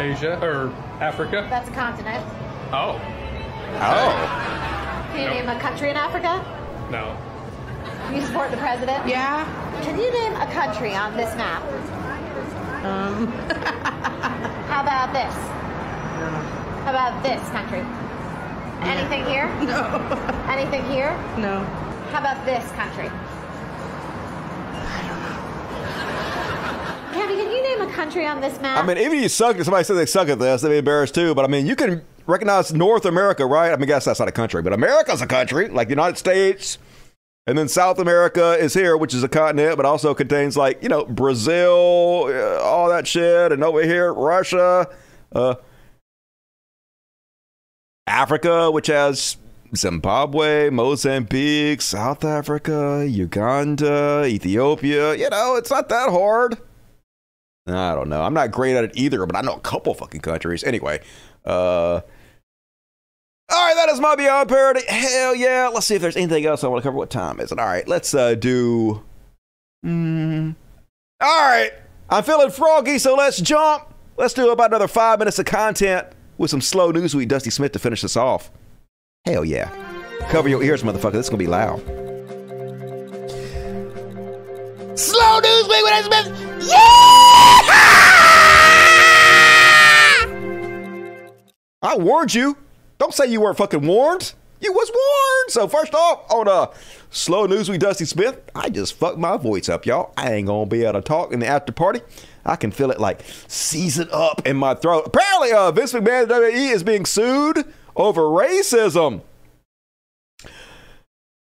Asia 0.00 0.40
or 0.42 0.70
Africa? 1.00 1.46
That's 1.48 1.68
a 1.68 1.72
continent. 1.72 2.24
Oh. 2.72 3.00
Oh. 3.78 5.08
Can 5.12 5.20
you 5.20 5.26
Nope. 5.26 5.34
name 5.36 5.48
a 5.56 5.60
country 5.60 5.90
in 5.90 5.96
Africa? 5.96 6.44
No. 6.90 7.16
You 8.12 8.26
support 8.26 8.50
the 8.50 8.56
president? 8.56 9.06
Yeah. 9.06 9.44
Can 9.82 9.96
you 9.96 10.10
name 10.10 10.32
a 10.32 10.46
country 10.52 10.96
on 10.96 11.16
this 11.16 11.32
map? 11.36 11.62
Um. 12.84 13.26
How 14.66 14.82
about 14.82 15.12
this? 15.12 15.34
How 16.82 16.90
about 16.90 17.22
this 17.22 17.40
country? 17.50 17.84
Anything 18.82 19.24
here? 19.26 19.46
No. 19.64 20.02
Anything 20.50 20.84
here? 20.90 21.12
No. 21.38 21.64
How 22.10 22.20
about 22.20 22.44
this 22.44 22.70
country? 22.72 23.10
Can 27.12 27.52
you 27.52 27.62
name 27.62 27.80
a 27.80 27.92
country 27.92 28.26
on 28.26 28.40
this 28.40 28.60
map? 28.60 28.82
I 28.82 28.86
mean, 28.86 28.98
even 28.98 29.18
if 29.18 29.22
you 29.22 29.28
suck, 29.28 29.56
if 29.56 29.64
somebody 29.64 29.84
says 29.84 29.96
they 29.96 30.06
suck 30.06 30.28
at 30.28 30.38
this, 30.38 30.62
they'd 30.62 30.70
be 30.70 30.78
embarrassed 30.78 31.14
too. 31.14 31.34
But 31.34 31.44
I 31.44 31.48
mean, 31.48 31.66
you 31.66 31.76
can 31.76 32.02
recognize 32.26 32.72
North 32.72 33.04
America, 33.04 33.44
right? 33.46 33.72
I 33.72 33.76
mean, 33.76 33.84
I 33.84 33.86
guess 33.86 34.04
that's 34.04 34.18
not 34.18 34.28
a 34.28 34.32
country, 34.32 34.62
but 34.62 34.72
America's 34.72 35.20
a 35.20 35.26
country, 35.26 35.68
like 35.68 35.88
the 35.88 35.92
United 35.92 36.16
States. 36.16 36.78
And 37.46 37.56
then 37.56 37.68
South 37.68 37.98
America 37.98 38.56
is 38.58 38.74
here, 38.74 38.96
which 38.96 39.14
is 39.14 39.22
a 39.22 39.28
continent, 39.28 39.76
but 39.76 39.86
also 39.86 40.14
contains 40.14 40.56
like, 40.56 40.82
you 40.82 40.88
know, 40.88 41.06
Brazil, 41.06 42.26
uh, 42.28 42.60
all 42.62 42.88
that 42.90 43.06
shit. 43.06 43.52
And 43.52 43.64
over 43.64 43.82
here, 43.82 44.12
Russia, 44.12 44.88
uh, 45.34 45.54
Africa, 48.06 48.70
which 48.70 48.88
has 48.88 49.38
Zimbabwe, 49.76 50.70
Mozambique, 50.70 51.82
South 51.82 52.24
Africa, 52.24 53.06
Uganda, 53.08 54.24
Ethiopia. 54.26 55.14
You 55.14 55.30
know, 55.30 55.56
it's 55.56 55.70
not 55.70 55.88
that 55.88 56.10
hard. 56.10 56.58
I 57.66 57.94
don't 57.94 58.08
know. 58.08 58.22
I'm 58.22 58.34
not 58.34 58.50
great 58.50 58.76
at 58.76 58.84
it 58.84 58.92
either, 58.94 59.24
but 59.26 59.36
I 59.36 59.42
know 59.42 59.54
a 59.54 59.60
couple 59.60 59.92
fucking 59.94 60.22
countries. 60.22 60.64
Anyway, 60.64 61.00
uh, 61.44 62.00
all 63.50 63.66
right, 63.66 63.74
that 63.74 63.88
is 63.90 64.00
my 64.00 64.14
Beyond 64.16 64.48
Parody. 64.48 64.82
Hell 64.88 65.34
yeah. 65.34 65.70
Let's 65.72 65.86
see 65.86 65.94
if 65.94 66.02
there's 66.02 66.16
anything 66.16 66.46
else 66.46 66.64
I 66.64 66.68
want 66.68 66.82
to 66.82 66.88
cover. 66.88 66.96
What 66.96 67.10
time 67.10 67.40
is 67.40 67.52
it? 67.52 67.58
All 67.58 67.66
right, 67.66 67.86
let's 67.86 68.14
uh, 68.14 68.34
do. 68.34 69.02
Mm, 69.84 70.56
all 71.20 71.42
right, 71.42 71.70
I'm 72.10 72.24
feeling 72.24 72.50
froggy, 72.50 72.98
so 72.98 73.14
let's 73.14 73.40
jump. 73.40 73.94
Let's 74.16 74.34
do 74.34 74.50
about 74.50 74.70
another 74.70 74.88
five 74.88 75.18
minutes 75.18 75.38
of 75.38 75.46
content 75.46 76.08
with 76.36 76.50
some 76.50 76.60
slow 76.60 76.90
news 76.90 77.14
with 77.14 77.28
Dusty 77.28 77.50
Smith 77.50 77.72
to 77.72 77.78
finish 77.78 78.02
this 78.02 78.16
off. 78.16 78.50
Hell 79.24 79.44
yeah. 79.44 79.70
Cover 80.30 80.48
your 80.48 80.62
ears, 80.62 80.82
motherfucker. 80.82 81.12
This 81.12 81.26
is 81.26 81.30
going 81.30 81.38
to 81.38 81.44
be 81.44 81.46
loud. 81.46 81.78
Slow 84.98 85.38
news 85.40 85.68
week 85.68 85.84
with 85.84 86.04
Smith. 86.04 86.68
Yeah! 86.68 86.78
I 91.80 91.96
warned 91.96 92.34
you. 92.34 92.56
Don't 92.98 93.14
say 93.14 93.26
you 93.26 93.40
weren't 93.40 93.56
fucking 93.56 93.86
warned. 93.86 94.34
You 94.60 94.72
was 94.72 94.90
warned. 94.90 95.50
So 95.50 95.68
first 95.68 95.94
off, 95.94 96.30
on 96.32 96.48
uh, 96.48 96.66
slow 97.10 97.46
news 97.46 97.68
with 97.68 97.80
Dusty 97.80 98.04
Smith, 98.04 98.40
I 98.56 98.68
just 98.70 98.94
fucked 98.94 99.18
my 99.18 99.36
voice 99.36 99.68
up, 99.68 99.86
y'all. 99.86 100.12
I 100.16 100.32
ain't 100.32 100.48
gonna 100.48 100.66
be 100.66 100.82
able 100.82 100.94
to 100.94 101.02
talk 101.02 101.32
in 101.32 101.38
the 101.38 101.46
after 101.46 101.70
party. 101.70 102.00
I 102.44 102.56
can 102.56 102.72
feel 102.72 102.90
it 102.90 102.98
like 102.98 103.20
season 103.46 104.08
up 104.10 104.44
in 104.46 104.56
my 104.56 104.74
throat. 104.74 105.04
Apparently, 105.06 105.52
uh, 105.52 105.70
Vince 105.70 105.92
McMahon 105.92 106.26
WWE 106.26 106.72
is 106.74 106.82
being 106.82 107.04
sued 107.06 107.64
over 107.98 108.22
racism. 108.22 109.22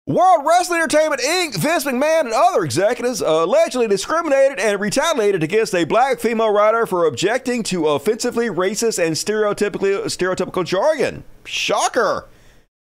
World 0.07 0.45
Wrestling 0.45 0.81
Entertainment 0.81 1.21
Inc., 1.21 1.55
Vince 1.55 1.85
McMahon, 1.85 2.21
and 2.21 2.33
other 2.33 2.65
executives 2.65 3.21
allegedly 3.21 3.87
discriminated 3.87 4.59
and 4.59 4.81
retaliated 4.81 5.43
against 5.43 5.75
a 5.75 5.85
black 5.85 6.19
female 6.19 6.51
writer 6.51 6.87
for 6.87 7.05
objecting 7.05 7.61
to 7.63 7.87
offensively 7.87 8.47
racist 8.47 9.01
and 9.01 9.15
stereotypically 9.15 10.03
stereotypical 10.05 10.65
jargon. 10.65 11.23
Shocker! 11.45 12.27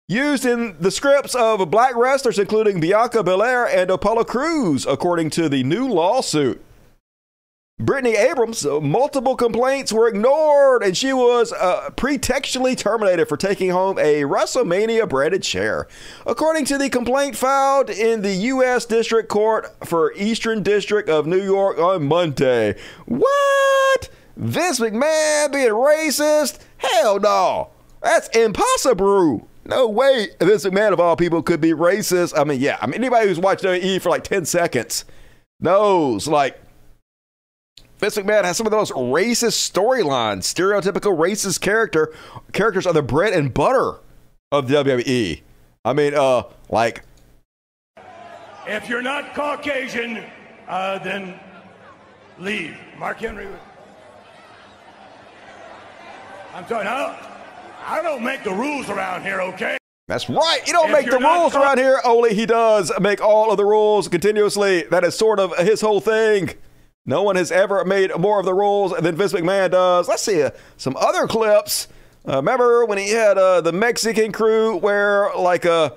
Used 0.08 0.44
in 0.44 0.76
the 0.78 0.91
scripts 0.91 1.34
of 1.34 1.70
black 1.70 1.94
wrestlers, 1.97 2.39
including 2.39 2.81
Bianca 2.81 3.23
Belair 3.23 3.66
and 3.66 3.91
Apollo 3.91 4.25
Crews, 4.25 4.84
according 4.84 5.31
to 5.31 5.49
the 5.49 5.62
new 5.62 5.89
lawsuit. 5.89 6.62
Britney 7.78 8.16
Abrahams, 8.16 8.64
uh, 8.64 8.80
multiple 8.80 9.36
complaints 9.36 9.92
were 9.92 10.08
ignored, 10.08 10.82
and 10.82 10.96
she 10.96 11.12
was 11.12 11.52
uh, 11.52 11.90
pretextually 11.90 12.74
terminated 12.74 13.28
for 13.28 13.36
taking 13.36 13.68
home 13.68 13.98
a 13.98 14.22
WrestleMania 14.22 15.06
branded 15.06 15.42
chair. 15.42 15.86
According 16.24 16.64
to 16.66 16.78
the 16.78 16.88
complaint 16.88 17.36
filed 17.36 17.90
in 17.90 18.22
the 18.22 18.32
U.S. 18.32 18.86
District 18.86 19.28
Court 19.28 19.66
for 19.84 20.14
Eastern 20.14 20.62
District 20.62 21.10
of 21.10 21.26
New 21.26 21.42
York 21.42 21.78
on 21.78 22.06
Monday. 22.06 22.76
What? 23.05 24.08
Vince 24.38 24.80
McMahon 24.80 25.52
being 25.52 25.68
racist? 25.68 26.60
Hell 26.78 27.20
no. 27.20 27.68
That's 28.00 28.28
impossible. 28.28 29.46
No 29.66 29.86
way 29.86 30.28
Vince 30.40 30.64
McMahon, 30.64 30.94
of 30.94 31.00
all 31.00 31.14
people, 31.14 31.42
could 31.42 31.60
be 31.60 31.72
racist. 31.72 32.32
I 32.38 32.44
mean, 32.44 32.58
yeah. 32.58 32.78
I 32.80 32.86
mean, 32.86 32.94
anybody 32.94 33.28
who's 33.28 33.38
watched 33.38 33.64
WWE 33.64 34.00
for 34.00 34.08
like 34.08 34.24
10 34.24 34.46
seconds 34.46 35.05
knows, 35.60 36.26
like, 36.26 36.58
Vince 37.99 38.16
McMahon 38.16 38.44
has 38.44 38.57
some 38.57 38.66
of 38.66 38.70
the 38.70 38.76
most 38.76 38.92
racist 38.92 39.70
storylines. 39.70 40.42
Stereotypical 40.42 41.16
racist 41.16 41.60
character 41.60 42.12
characters 42.52 42.86
are 42.86 42.92
the 42.92 43.02
bread 43.02 43.33
and 43.33 43.52
butter 43.52 43.94
of 44.52 44.66
WWE. 44.66 45.41
I 45.84 45.92
mean, 45.92 46.15
uh, 46.15 46.42
like 46.68 47.05
If 48.66 48.89
you're 48.89 49.02
not 49.02 49.34
Caucasian, 49.34 50.23
uh, 50.68 50.99
then 50.99 51.39
leave. 52.39 52.76
Mark 52.99 53.18
Henry. 53.18 53.47
I'm 56.55 56.65
talking. 56.65 56.89
I 56.89 57.33
I 57.86 58.02
don't 58.02 58.25
make 58.25 58.42
the 58.42 58.52
rules 58.52 58.91
around 58.91 59.23
here, 59.23 59.41
okay? 59.41 59.78
That's 60.08 60.28
right. 60.28 60.60
You 60.66 60.73
don't 60.73 60.91
If 60.91 60.92
make 60.92 61.10
the 61.10 61.18
rules 61.18 61.55
around 61.55 61.78
here. 61.78 62.00
Only 62.05 62.34
he 62.34 62.47
does 62.47 62.92
make 63.00 63.20
all 63.20 63.50
of 63.50 63.57
the 63.57 63.65
rules 63.65 64.08
continuously. 64.08 64.83
That 64.84 65.05
is 65.05 65.16
sort 65.16 65.39
of 65.39 65.57
his 65.58 65.81
whole 65.81 66.00
thing. 66.00 66.50
No 67.07 67.23
one 67.23 67.36
has 67.36 67.52
ever 67.52 67.85
made 67.85 68.10
more 68.18 68.41
of 68.41 68.44
the 68.44 68.55
rules 68.55 68.93
than 68.93 69.15
Vince 69.15 69.33
McMahon 69.33 69.70
does. 69.70 70.09
Let's 70.09 70.23
see 70.23 70.43
uh, 70.43 70.51
some 70.76 70.97
other 70.97 71.28
clips. 71.28 71.86
Uh, 72.28 72.36
remember 72.36 72.85
when 72.85 72.99
he 72.99 73.10
had 73.10 73.39
uh, 73.39 73.60
the 73.60 73.73
Mexican 73.73 74.33
crew 74.33 74.76
wear 74.76 75.31
like 75.36 75.65
a 75.65 75.93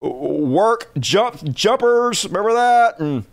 work 0.00 0.92
jump 1.00 1.42
jumpers? 1.52 2.24
Remember 2.24 2.52
that? 2.52 3.00
And 3.00 3.24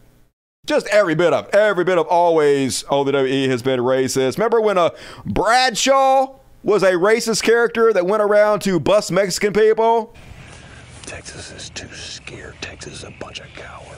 just 0.65 0.87
every 0.87 1.13
bit 1.13 1.33
of 1.33 1.49
every 1.49 1.83
bit 1.83 1.97
of 1.97 2.07
always 2.07 2.83
oh 2.89 3.03
the 3.03 3.11
WWE 3.11 3.47
has 3.49 3.61
been 3.61 3.79
racist. 3.79 4.37
Remember 4.37 4.59
when 4.59 4.79
uh, 4.79 4.89
Bradshaw 5.25 6.33
was 6.63 6.81
a 6.81 6.93
racist 6.93 7.43
character 7.43 7.93
that 7.93 8.07
went 8.07 8.23
around 8.23 8.61
to 8.61 8.79
bust 8.79 9.11
Mexican 9.11 9.53
people? 9.53 10.15
Texas 11.05 11.51
is 11.51 11.69
too 11.69 11.93
scared. 11.93 12.55
Texas 12.61 12.93
is 12.93 13.03
a 13.03 13.13
bunch 13.19 13.39
of 13.39 13.47
cowards. 13.53 13.92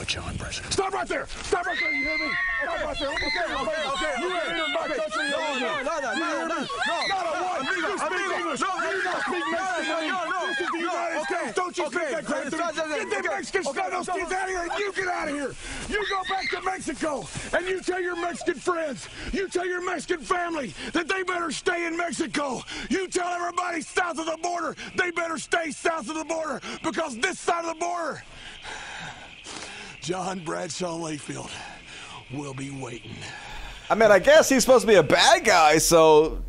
But 0.00 0.08
John 0.08 0.34
Bradshaw. 0.36 0.64
Stop 0.70 0.94
right 0.94 1.06
there! 1.06 1.26
Stop 1.44 1.66
right 1.66 1.76
there! 1.78 1.92
You 1.92 2.04
hear 2.08 2.16
me? 2.16 2.32
Stop 2.64 2.84
right 2.88 2.96
there! 2.98 3.08
Okay, 3.12 3.52
okay, 3.52 3.84
okay. 3.84 4.12
You 4.16 4.28
ain't 4.32 4.56
in 4.56 4.72
my 4.72 4.88
country. 4.88 5.28
No, 5.28 5.60
no, 5.60 5.82
no, 5.84 6.00
no, 6.00 6.12
You 6.16 6.24
hear 6.24 6.48
no, 6.48 6.56
me? 6.56 6.68
no. 6.88 6.96
Not 7.04 7.20
a 7.20 7.44
one. 7.44 7.60
Amigo, 7.60 7.88
You 7.92 7.98
speak 8.00 8.08
amigo. 8.08 8.36
English. 8.40 8.60
No, 8.60 8.66
You 8.80 8.96
no, 8.96 9.12
don't 9.12 9.20
speak 9.20 9.44
no, 9.44 9.60
Mexican. 9.60 10.08
no, 10.08 10.24
no, 10.24 10.40
This 10.48 10.60
is 10.60 10.66
the 10.72 10.72
no. 10.72 10.88
United 10.88 11.16
Okay, 11.20 11.36
States. 11.36 11.52
Don't 11.52 11.76
you 11.76 11.84
okay. 11.84 11.96
speak 12.00 12.10
that 12.16 12.24
crap 12.24 12.44
to 12.48 12.50
me. 12.50 12.56
Get 12.56 12.80
them 12.80 13.18
Okay. 13.20 13.28
Mexican 13.28 13.66
Okay, 13.68 13.80
son 13.80 13.92
of 13.92 14.04
stop. 14.04 14.16
skins 14.16 14.32
out 14.32 14.42
of 14.44 14.48
here 14.48 14.62
and 14.64 14.78
you 14.80 14.92
get 14.96 15.08
out 15.08 15.28
of 15.28 15.34
here. 15.34 15.52
You 15.90 16.06
go 16.08 16.20
back 16.32 16.48
to 16.48 16.60
Mexico 16.62 17.28
and 17.52 17.68
you 17.68 17.80
tell 17.82 18.00
your 18.00 18.16
Mexican 18.16 18.54
friends, 18.54 19.06
you 19.34 19.48
tell 19.50 19.66
your 19.66 19.84
Mexican 19.84 20.24
family 20.24 20.72
that 20.94 21.08
they 21.08 21.22
better 21.24 21.50
stay 21.50 21.84
in 21.86 21.94
Mexico. 21.94 22.62
You 22.88 23.06
tell 23.06 23.28
everybody 23.28 23.82
south 23.82 24.18
of 24.18 24.24
the 24.24 24.38
border 24.42 24.76
they 24.96 25.10
better 25.10 25.36
stay 25.36 25.70
south 25.72 26.08
of 26.08 26.14
the 26.16 26.24
border 26.24 26.62
because 26.82 27.18
this 27.18 27.38
side 27.38 27.66
of 27.66 27.74
the 27.74 27.80
border, 27.84 28.22
John 30.00 30.40
Bradshaw 30.40 30.96
Layfield 30.96 31.50
will 32.32 32.54
be 32.54 32.70
waiting. 32.70 33.16
I 33.90 33.94
mean, 33.94 34.10
I 34.10 34.18
guess 34.18 34.48
he's 34.48 34.62
supposed 34.62 34.82
to 34.82 34.86
be 34.86 34.94
a 34.94 35.02
bad 35.02 35.44
guy, 35.44 35.78
so 35.78 36.42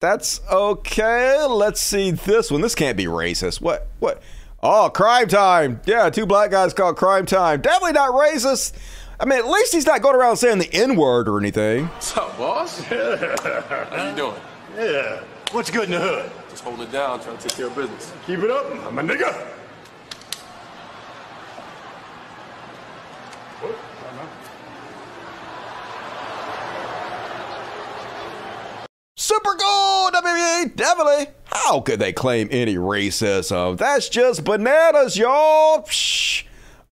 that's 0.00 0.40
okay. 0.50 1.44
Let's 1.44 1.80
see 1.80 2.12
this 2.12 2.50
one. 2.50 2.62
This 2.62 2.74
can't 2.74 2.96
be 2.96 3.04
racist. 3.04 3.60
What? 3.60 3.88
What? 3.98 4.22
Oh, 4.62 4.90
Cryme 4.92 5.28
Tyme. 5.28 5.80
Yeah, 5.84 6.08
two 6.08 6.24
black 6.24 6.50
guys 6.50 6.72
called 6.72 6.96
Cryme 6.96 7.26
Tyme. 7.26 7.60
Definitely 7.60 7.92
not 7.92 8.12
racist. 8.12 8.72
I 9.20 9.26
mean, 9.26 9.38
at 9.38 9.46
least 9.46 9.74
he's 9.74 9.86
not 9.86 10.00
going 10.00 10.16
around 10.16 10.38
saying 10.38 10.58
the 10.58 10.72
N 10.72 10.96
word 10.96 11.28
or 11.28 11.38
anything. 11.38 11.86
What's 11.86 12.16
up, 12.16 12.36
boss? 12.38 12.78
How 12.84 14.08
you 14.08 14.16
doing? 14.16 14.40
Yeah. 14.76 15.22
What's 15.52 15.70
good 15.70 15.84
in 15.84 15.90
the 15.90 16.00
hood? 16.00 16.32
Just 16.48 16.64
holding 16.64 16.86
it 16.86 16.92
down, 16.92 17.20
trying 17.20 17.36
to 17.36 17.48
take 17.48 17.56
care 17.56 17.66
of 17.66 17.76
business. 17.76 18.12
Keep 18.26 18.40
it 18.40 18.50
up, 18.50 18.70
I'm 18.86 18.98
a 18.98 19.02
nigga. 19.02 19.46
Super 29.24 29.54
cool, 29.54 30.10
WWE, 30.10 30.76
definitely. 30.76 31.28
How 31.46 31.80
could 31.80 31.98
they 31.98 32.12
claim 32.12 32.46
any 32.50 32.74
racism? 32.74 33.78
That's 33.78 34.10
just 34.10 34.44
bananas, 34.44 35.16
y'all. 35.16 35.82
Psh. 35.84 36.44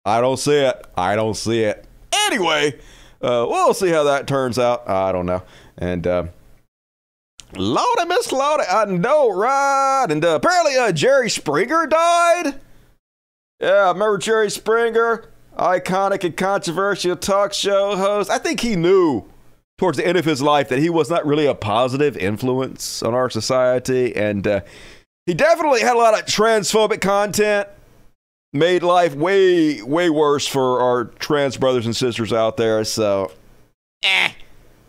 I 0.05 0.21
don't 0.21 0.37
see 0.37 0.59
it. 0.59 0.85
I 0.95 1.17
don't 1.17 1.33
see 1.33 1.63
it. 1.63 1.83
Anyway, 2.27 2.79
uh, 3.21 3.45
we'll 3.49 3.73
see 3.73 3.89
how 3.89 4.05
that 4.05 4.27
turns 4.27 4.57
out. 4.57 4.87
I 4.87 5.11
don't 5.11 5.25
know. 5.25 5.43
And 5.77 6.07
uh, 6.07 6.27
Lordy, 7.53 8.05
Miss 8.07 8.31
Lordy, 8.31 8.63
I 8.63 8.85
know, 8.85 9.29
right? 9.35 10.07
And 10.09 10.23
uh, 10.23 10.35
apparently, 10.35 10.77
uh, 10.77 10.93
Jerry 10.93 11.29
Springer 11.29 11.85
died. 11.85 12.61
Yeah, 13.59 13.89
remember 13.89 14.17
Jerry 14.17 14.49
Springer, 14.49 15.25
iconic 15.59 16.23
and 16.23 16.37
controversial 16.37 17.17
talk 17.17 17.51
show 17.51 17.97
host. 17.97 18.29
I 18.29 18.37
think 18.37 18.61
he 18.61 18.77
knew 18.77 19.25
towards 19.81 19.97
the 19.97 20.05
end 20.05 20.15
of 20.15 20.25
his 20.25 20.43
life 20.43 20.69
that 20.69 20.77
he 20.77 20.91
was 20.91 21.09
not 21.09 21.25
really 21.25 21.47
a 21.47 21.55
positive 21.55 22.15
influence 22.15 23.01
on 23.01 23.15
our 23.15 23.31
society, 23.31 24.15
and 24.15 24.45
uh, 24.45 24.61
he 25.25 25.33
definitely 25.33 25.81
had 25.81 25.95
a 25.95 25.97
lot 25.97 26.13
of 26.13 26.23
transphobic 26.27 27.01
content. 27.01 27.67
Made 28.53 28.83
life 28.83 29.15
way, 29.15 29.81
way 29.81 30.11
worse 30.11 30.45
for 30.45 30.81
our 30.81 31.05
trans 31.05 31.57
brothers 31.57 31.87
and 31.87 31.95
sisters 31.95 32.31
out 32.31 32.57
there. 32.57 32.83
So, 32.83 33.31
eh. 34.03 34.33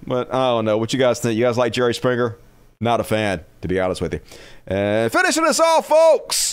But 0.07 0.29
I 0.35 0.49
don't 0.49 0.67
know. 0.67 0.77
What 0.77 0.93
you 0.93 0.99
guys 0.99 1.21
think? 1.21 1.39
You 1.39 1.45
guys 1.45 1.57
like 1.57 1.73
Jerry 1.73 1.95
Springer? 1.95 2.37
Not 2.79 3.01
a 3.01 3.05
fan, 3.05 3.41
to 3.63 3.69
be 3.69 3.81
honest 3.81 4.03
with 4.03 4.13
you. 4.13 4.21
And 4.67 5.11
finishing 5.11 5.47
us 5.47 5.59
off, 5.59 5.87
folks. 5.87 6.52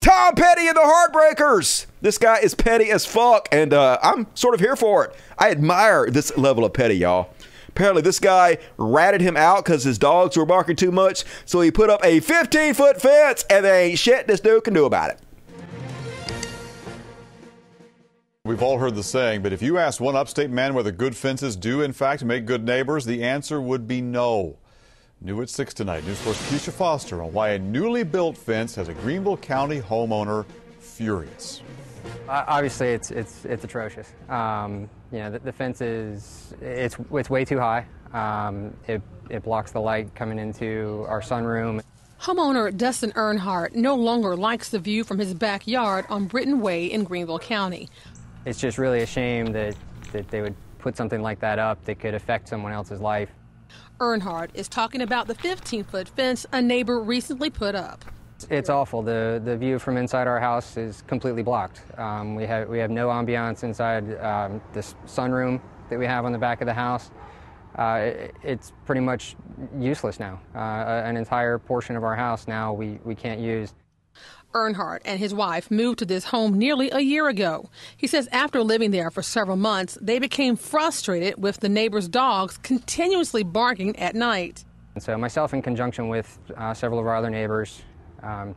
Tom 0.00 0.34
Petty 0.36 0.68
and 0.68 0.76
the 0.76 0.80
Heartbreakers. 0.80 1.86
This 2.00 2.18
guy 2.18 2.38
is 2.38 2.54
petty 2.54 2.90
as 2.90 3.04
fuck, 3.04 3.48
and 3.50 3.74
uh, 3.74 3.98
I'm 4.00 4.28
sort 4.34 4.54
of 4.54 4.60
here 4.60 4.76
for 4.76 5.04
it. 5.04 5.16
I 5.36 5.50
admire 5.50 6.08
this 6.08 6.36
level 6.36 6.64
of 6.64 6.72
petty, 6.72 6.94
y'all. 6.94 7.30
Apparently, 7.68 8.02
this 8.02 8.20
guy 8.20 8.58
ratted 8.76 9.20
him 9.20 9.36
out 9.36 9.64
because 9.64 9.82
his 9.82 9.98
dogs 9.98 10.36
were 10.36 10.46
barking 10.46 10.76
too 10.76 10.92
much, 10.92 11.24
so 11.44 11.60
he 11.60 11.70
put 11.70 11.90
up 11.90 12.00
a 12.04 12.20
15 12.20 12.74
foot 12.74 13.02
fence, 13.02 13.44
and 13.50 13.64
there 13.64 13.80
ain't 13.80 13.98
shit 13.98 14.28
this 14.28 14.40
dude 14.40 14.64
can 14.64 14.74
do 14.74 14.84
about 14.84 15.10
it. 15.10 15.20
We've 18.44 18.62
all 18.62 18.78
heard 18.78 18.94
the 18.94 19.02
saying, 19.02 19.42
but 19.42 19.52
if 19.52 19.60
you 19.60 19.78
asked 19.78 20.00
one 20.00 20.16
upstate 20.16 20.48
man 20.48 20.74
whether 20.74 20.92
good 20.92 21.16
fences 21.16 21.56
do, 21.56 21.82
in 21.82 21.92
fact, 21.92 22.24
make 22.24 22.46
good 22.46 22.64
neighbors, 22.64 23.04
the 23.04 23.22
answer 23.22 23.60
would 23.60 23.86
be 23.88 24.00
no. 24.00 24.58
New 25.20 25.42
at 25.42 25.50
6 25.50 25.74
tonight, 25.74 26.06
News 26.06 26.20
Force 26.20 26.40
Keisha 26.48 26.72
Foster 26.72 27.22
on 27.24 27.32
why 27.32 27.50
a 27.50 27.58
newly 27.58 28.04
built 28.04 28.36
fence 28.36 28.76
has 28.76 28.88
a 28.88 28.94
Greenville 28.94 29.36
County 29.36 29.80
homeowner 29.80 30.46
furious. 30.78 31.60
Uh, 32.28 32.44
obviously, 32.46 32.90
it's 32.90 33.10
it's 33.10 33.44
it's 33.44 33.64
atrocious. 33.64 34.12
Um, 34.28 34.88
you 35.10 35.18
know, 35.18 35.32
the, 35.32 35.40
the 35.40 35.52
fence 35.52 35.80
is 35.80 36.54
it's 36.60 36.96
it's 37.12 37.28
way 37.28 37.44
too 37.44 37.58
high. 37.58 37.84
Um, 38.12 38.72
it 38.86 39.02
it 39.28 39.42
blocks 39.42 39.72
the 39.72 39.80
light 39.80 40.14
coming 40.14 40.38
into 40.38 41.04
our 41.08 41.20
sunroom. 41.20 41.82
Homeowner 42.20 42.74
Dustin 42.76 43.10
Earnhardt 43.12 43.74
no 43.74 43.96
longer 43.96 44.36
likes 44.36 44.68
the 44.68 44.78
view 44.78 45.02
from 45.02 45.18
his 45.18 45.34
backyard 45.34 46.06
on 46.08 46.26
Britton 46.26 46.60
Way 46.60 46.86
in 46.86 47.02
Greenville 47.02 47.40
County. 47.40 47.88
It's 48.46 48.60
just 48.60 48.78
really 48.78 49.02
a 49.02 49.06
shame 49.06 49.46
that 49.46 49.74
that 50.12 50.28
they 50.28 50.42
would 50.42 50.54
put 50.78 50.96
something 50.96 51.22
like 51.22 51.40
that 51.40 51.58
up 51.58 51.84
that 51.86 51.98
could 51.98 52.14
affect 52.14 52.48
someone 52.48 52.72
else's 52.72 53.00
life. 53.00 53.30
Earnhardt 54.00 54.50
is 54.54 54.68
talking 54.68 55.00
about 55.02 55.26
the 55.26 55.34
15 55.34 55.84
foot 55.84 56.08
fence 56.08 56.46
a 56.52 56.62
neighbor 56.62 57.00
recently 57.00 57.50
put 57.50 57.74
up. 57.74 58.04
It's 58.50 58.70
awful. 58.70 59.02
The 59.02 59.42
the 59.44 59.56
view 59.56 59.80
from 59.80 59.96
inside 59.96 60.28
our 60.28 60.38
house 60.38 60.76
is 60.76 61.02
completely 61.08 61.42
blocked. 61.42 61.82
Um, 61.98 62.36
we 62.36 62.46
have 62.46 62.68
we 62.68 62.78
have 62.78 62.90
no 62.90 63.08
ambiance 63.08 63.64
inside 63.64 64.16
um, 64.20 64.60
this 64.72 64.94
sunroom 65.06 65.60
that 65.90 65.98
we 65.98 66.06
have 66.06 66.24
on 66.24 66.30
the 66.30 66.38
back 66.38 66.60
of 66.60 66.66
the 66.66 66.74
house. 66.74 67.10
Uh, 67.76 68.00
it, 68.02 68.34
it's 68.42 68.72
pretty 68.86 69.00
much 69.00 69.34
useless 69.78 70.20
now. 70.20 70.40
Uh, 70.54 71.02
an 71.04 71.16
entire 71.16 71.58
portion 71.58 71.96
of 71.96 72.04
our 72.04 72.14
house 72.14 72.46
now 72.46 72.72
we, 72.72 72.98
we 73.04 73.14
can't 73.14 73.40
use. 73.40 73.74
Earnhardt 74.54 75.00
and 75.04 75.18
his 75.18 75.34
wife 75.34 75.70
moved 75.70 75.98
to 76.00 76.04
this 76.04 76.24
home 76.24 76.58
nearly 76.58 76.90
a 76.90 77.00
year 77.00 77.28
ago. 77.28 77.70
He 77.96 78.06
says 78.06 78.28
after 78.32 78.62
living 78.62 78.90
there 78.90 79.10
for 79.10 79.22
several 79.22 79.56
months, 79.56 79.98
they 80.00 80.18
became 80.18 80.56
frustrated 80.56 81.40
with 81.42 81.60
the 81.60 81.68
neighbors' 81.68 82.08
dogs 82.08 82.58
continuously 82.58 83.42
barking 83.42 83.96
at 83.96 84.14
night. 84.14 84.64
And 84.94 85.02
so 85.02 85.16
myself, 85.16 85.54
in 85.54 85.62
conjunction 85.62 86.08
with 86.08 86.38
uh, 86.56 86.74
several 86.74 86.98
of 86.98 87.06
our 87.06 87.14
other 87.14 87.30
neighbors, 87.30 87.82
um, 88.22 88.54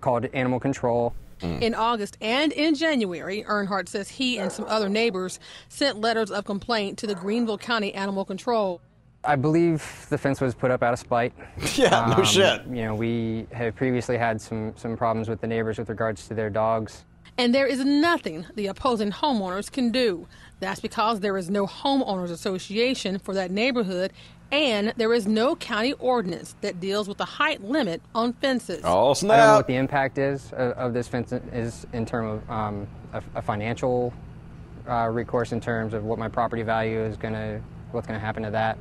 called 0.00 0.26
animal 0.32 0.60
control. 0.60 1.14
In 1.40 1.72
August 1.72 2.18
and 2.20 2.52
in 2.52 2.74
January, 2.74 3.44
Earnhardt 3.44 3.88
says 3.88 4.08
he 4.08 4.38
and 4.38 4.50
some 4.50 4.64
other 4.66 4.88
neighbors 4.88 5.38
sent 5.68 6.00
letters 6.00 6.32
of 6.32 6.44
complaint 6.44 6.98
to 6.98 7.06
the 7.06 7.14
Greenville 7.14 7.58
County 7.58 7.94
Animal 7.94 8.24
Control. 8.24 8.80
I 9.28 9.36
believe 9.36 10.06
the 10.08 10.16
fence 10.16 10.40
was 10.40 10.54
put 10.54 10.70
up 10.70 10.82
out 10.82 10.94
of 10.94 10.98
spite. 10.98 11.34
Yeah, 11.74 12.14
no 12.16 12.24
shit. 12.24 12.64
You 12.66 12.84
know, 12.84 12.94
we 12.94 13.46
have 13.52 13.76
previously 13.76 14.16
had 14.16 14.40
some, 14.40 14.72
some 14.76 14.96
problems 14.96 15.28
with 15.28 15.40
the 15.42 15.46
neighbors 15.46 15.78
with 15.78 15.90
regards 15.90 16.26
to 16.28 16.34
their 16.34 16.48
dogs. 16.48 17.04
And 17.36 17.54
there 17.54 17.66
is 17.66 17.84
nothing 17.84 18.46
the 18.54 18.66
opposing 18.66 19.12
homeowners 19.12 19.70
can 19.70 19.92
do. 19.92 20.26
That's 20.60 20.80
because 20.80 21.20
there 21.20 21.36
is 21.36 21.50
no 21.50 21.66
homeowners 21.66 22.30
association 22.30 23.18
for 23.18 23.34
that 23.34 23.50
neighborhood, 23.50 24.12
and 24.50 24.94
there 24.96 25.12
is 25.12 25.26
no 25.26 25.54
county 25.54 25.92
ordinance 25.92 26.56
that 26.62 26.80
deals 26.80 27.06
with 27.06 27.18
the 27.18 27.26
height 27.26 27.62
limit 27.62 28.00
on 28.14 28.32
fences. 28.32 28.80
Oh, 28.82 29.10
I 29.10 29.14
don't 29.14 29.28
know 29.28 29.56
what 29.56 29.66
the 29.66 29.76
impact 29.76 30.16
is 30.18 30.52
of, 30.52 30.72
of 30.72 30.94
this 30.94 31.06
fence 31.06 31.32
is 31.52 31.86
in 31.92 32.06
terms 32.06 32.42
of 32.42 32.50
um, 32.50 32.88
a, 33.12 33.22
a 33.36 33.42
financial 33.42 34.12
uh, 34.88 35.08
recourse 35.12 35.52
in 35.52 35.60
terms 35.60 35.92
of 35.92 36.04
what 36.04 36.18
my 36.18 36.28
property 36.28 36.62
value 36.62 36.98
is 37.00 37.16
going 37.16 37.34
to, 37.34 37.60
what's 37.92 38.06
going 38.06 38.18
to 38.18 38.24
happen 38.24 38.42
to 38.42 38.50
that. 38.50 38.78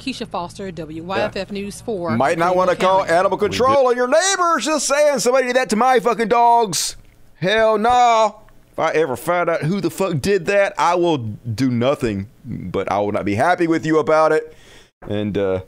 Keisha 0.00 0.26
Foster, 0.26 0.72
WYFF 0.72 1.50
News 1.50 1.80
4. 1.82 2.16
Might 2.16 2.38
not 2.38 2.56
want 2.56 2.70
to 2.70 2.76
call 2.76 3.04
animal 3.04 3.36
control 3.36 3.88
on 3.88 3.96
your 3.96 4.08
neighbors. 4.08 4.64
Just 4.64 4.86
saying, 4.86 5.18
somebody 5.18 5.48
did 5.48 5.56
that 5.56 5.70
to 5.70 5.76
my 5.76 6.00
fucking 6.00 6.28
dogs. 6.28 6.96
Hell 7.34 7.76
no. 7.78 8.40
If 8.72 8.78
I 8.78 8.92
ever 8.92 9.16
find 9.16 9.50
out 9.50 9.62
who 9.62 9.80
the 9.80 9.90
fuck 9.90 10.20
did 10.20 10.46
that, 10.46 10.74
I 10.78 10.94
will 10.94 11.18
do 11.18 11.70
nothing. 11.70 12.30
But 12.44 12.90
I 12.90 12.98
will 13.00 13.12
not 13.12 13.24
be 13.26 13.34
happy 13.34 13.66
with 13.66 13.84
you 13.84 13.98
about 13.98 14.32
it. 14.32 14.54
And 15.02 15.36
uh 15.36 15.62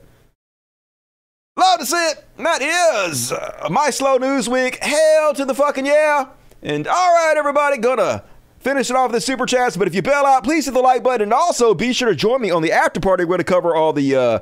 love 1.55 1.79
to 1.79 1.85
see 1.85 2.07
it. 2.09 2.25
And 2.37 2.45
that 2.45 2.61
is 2.61 3.31
uh, 3.31 3.67
my 3.69 3.91
slow 3.91 4.17
news 4.17 4.49
week. 4.49 4.83
Hell 4.83 5.33
to 5.35 5.45
the 5.45 5.53
fucking 5.53 5.85
yeah. 5.85 6.29
And 6.63 6.87
all 6.87 7.13
right, 7.13 7.35
everybody, 7.37 7.77
gonna 7.77 8.23
finish 8.63 8.89
it 8.89 8.95
off 8.95 9.11
the 9.11 9.21
super 9.21 9.45
chats. 9.45 9.77
But 9.77 9.87
if 9.87 9.95
you 9.95 10.01
bail 10.01 10.25
out, 10.25 10.43
please 10.43 10.65
hit 10.65 10.73
the 10.73 10.79
like 10.81 11.03
button. 11.03 11.23
And 11.23 11.33
also 11.33 11.73
be 11.73 11.93
sure 11.93 12.09
to 12.09 12.15
join 12.15 12.41
me 12.41 12.51
on 12.51 12.61
the 12.61 12.71
after 12.71 12.99
party. 12.99 13.23
We're 13.23 13.29
going 13.29 13.39
to 13.39 13.43
cover 13.43 13.75
all 13.75 13.93
the 13.93 14.15
uh, 14.15 14.39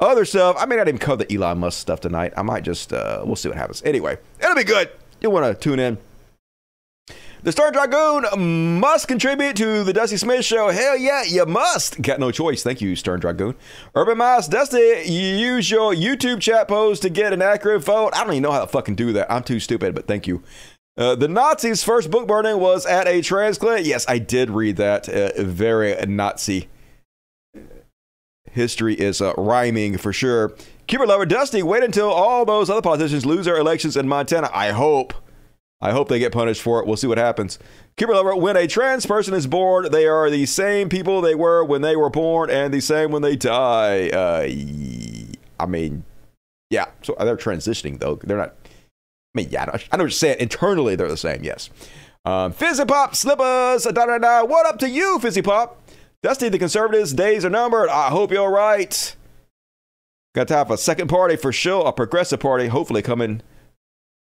other 0.00 0.24
stuff. 0.24 0.56
I 0.58 0.66
may 0.66 0.76
not 0.76 0.88
even 0.88 0.98
cover 0.98 1.24
the 1.24 1.34
Elon 1.34 1.58
Musk 1.58 1.78
stuff 1.78 2.00
tonight. 2.00 2.32
I 2.36 2.42
might 2.42 2.64
just, 2.64 2.92
uh, 2.92 3.22
we'll 3.24 3.36
see 3.36 3.48
what 3.48 3.58
happens. 3.58 3.82
Anyway, 3.84 4.18
it'll 4.40 4.54
be 4.54 4.64
good. 4.64 4.90
You'll 5.20 5.32
want 5.32 5.46
to 5.46 5.54
tune 5.54 5.78
in. 5.78 5.98
The 7.40 7.52
Star 7.52 7.70
Dragoon 7.70 8.80
must 8.80 9.06
contribute 9.06 9.54
to 9.56 9.84
the 9.84 9.92
Dusty 9.92 10.16
Smith 10.16 10.44
Show. 10.44 10.70
Hell 10.70 10.96
yeah, 10.96 11.22
you 11.22 11.46
must. 11.46 12.02
Got 12.02 12.18
no 12.18 12.32
choice. 12.32 12.64
Thank 12.64 12.80
you, 12.80 12.96
Stern 12.96 13.20
Dragoon. 13.20 13.54
Urban 13.94 14.18
Mouse, 14.18 14.48
Dusty, 14.48 15.04
you 15.06 15.36
use 15.36 15.70
your 15.70 15.94
YouTube 15.94 16.40
chat 16.40 16.66
post 16.66 17.02
to 17.02 17.10
get 17.10 17.32
an 17.32 17.40
accurate 17.40 17.84
vote. 17.84 18.10
I 18.14 18.24
don't 18.24 18.32
even 18.32 18.42
know 18.42 18.50
how 18.50 18.62
to 18.62 18.66
fucking 18.66 18.96
do 18.96 19.12
that. 19.12 19.30
I'm 19.30 19.44
too 19.44 19.60
stupid, 19.60 19.94
but 19.94 20.08
thank 20.08 20.26
you. 20.26 20.42
Uh, 20.98 21.14
the 21.14 21.28
Nazis' 21.28 21.84
first 21.84 22.10
book 22.10 22.26
burning 22.26 22.58
was 22.58 22.84
at 22.84 23.06
a 23.06 23.22
trans 23.22 23.56
clinic. 23.56 23.86
Yes, 23.86 24.04
I 24.08 24.18
did 24.18 24.50
read 24.50 24.76
that. 24.76 25.08
Uh, 25.08 25.30
very 25.44 25.94
Nazi. 26.06 26.68
History 28.50 28.94
is 28.94 29.20
uh, 29.20 29.32
rhyming 29.38 29.96
for 29.96 30.12
sure. 30.12 30.56
Keeper 30.88 31.06
lover 31.06 31.24
Dusty, 31.24 31.62
wait 31.62 31.84
until 31.84 32.10
all 32.10 32.44
those 32.44 32.68
other 32.68 32.82
politicians 32.82 33.24
lose 33.24 33.44
their 33.44 33.58
elections 33.58 33.96
in 33.96 34.08
Montana. 34.08 34.50
I 34.52 34.70
hope. 34.70 35.14
I 35.80 35.92
hope 35.92 36.08
they 36.08 36.18
get 36.18 36.32
punished 36.32 36.60
for 36.60 36.80
it. 36.80 36.86
We'll 36.88 36.96
see 36.96 37.06
what 37.06 37.18
happens. 37.18 37.60
Keeper 37.96 38.14
lover, 38.14 38.34
when 38.34 38.56
a 38.56 38.66
trans 38.66 39.06
person 39.06 39.34
is 39.34 39.46
born, 39.46 39.92
they 39.92 40.08
are 40.08 40.28
the 40.28 40.46
same 40.46 40.88
people 40.88 41.20
they 41.20 41.36
were 41.36 41.62
when 41.62 41.82
they 41.82 41.94
were 41.94 42.10
born 42.10 42.50
and 42.50 42.74
the 42.74 42.80
same 42.80 43.12
when 43.12 43.22
they 43.22 43.36
die. 43.36 44.08
Uh, 44.08 44.48
I 45.60 45.66
mean, 45.66 46.02
yeah. 46.70 46.86
So 47.02 47.14
they're 47.20 47.36
transitioning 47.36 48.00
though. 48.00 48.16
They're 48.16 48.38
not. 48.38 48.56
I 49.34 49.40
mean, 49.40 49.48
yeah, 49.50 49.66
I 49.92 49.96
know, 49.96 50.04
you're 50.04 50.10
saying. 50.10 50.38
Internally, 50.40 50.96
they're 50.96 51.08
the 51.08 51.16
same, 51.16 51.44
yes. 51.44 51.70
Um, 52.24 52.52
Fizzy 52.52 52.84
Pop 52.84 53.14
Slippers, 53.14 53.84
da, 53.84 53.92
da, 53.92 54.18
da. 54.18 54.44
what 54.44 54.66
up 54.66 54.78
to 54.80 54.88
you, 54.88 55.18
Fizzy 55.18 55.42
Pop? 55.42 55.80
Dusty, 56.22 56.48
the 56.48 56.58
conservatives' 56.58 57.12
days 57.12 57.44
are 57.44 57.50
numbered. 57.50 57.88
I 57.88 58.08
hope 58.08 58.32
you're 58.32 58.50
right. 58.50 59.14
Got 60.34 60.48
to 60.48 60.56
have 60.56 60.70
a 60.70 60.76
second 60.78 61.08
party 61.08 61.36
for 61.36 61.52
sure, 61.52 61.86
a 61.86 61.92
progressive 61.92 62.40
party, 62.40 62.66
hopefully 62.66 63.02
coming 63.02 63.42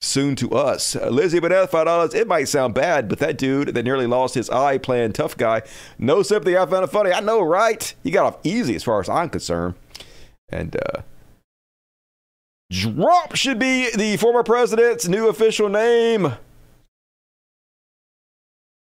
soon 0.02 0.36
to 0.38 0.52
us. 0.52 0.96
Lizzie 0.96 1.40
Bennett, 1.40 1.70
$5. 1.70 2.16
It 2.16 2.28
might 2.28 2.48
sound 2.48 2.74
bad, 2.74 3.08
but 3.08 3.20
that 3.20 3.38
dude 3.38 3.70
that 3.70 3.84
nearly 3.84 4.08
lost 4.08 4.36
his 4.36 4.50
eye 4.50 4.78
playing 4.78 5.14
tough 5.14 5.38
guy, 5.38 5.62
no 6.00 6.24
sympathy. 6.24 6.58
I 6.58 6.66
found 6.66 6.86
it 6.86 6.92
funny. 6.92 7.12
I 7.12 7.20
know, 7.20 7.42
right? 7.42 7.94
He 8.04 8.12
got 8.12 8.26
off 8.26 8.38
easy 8.44 8.76
as 8.76 8.84
far 8.84 9.00
as 9.00 9.10
I'm 9.10 9.30
concerned. 9.30 9.76
And, 10.50 10.76
uh, 10.76 11.02
Trump 12.72 13.36
should 13.36 13.60
be 13.60 13.92
the 13.92 14.16
former 14.18 14.44
president's 14.44 15.08
new 15.08 15.28
official 15.28 15.68
name. 15.68 16.34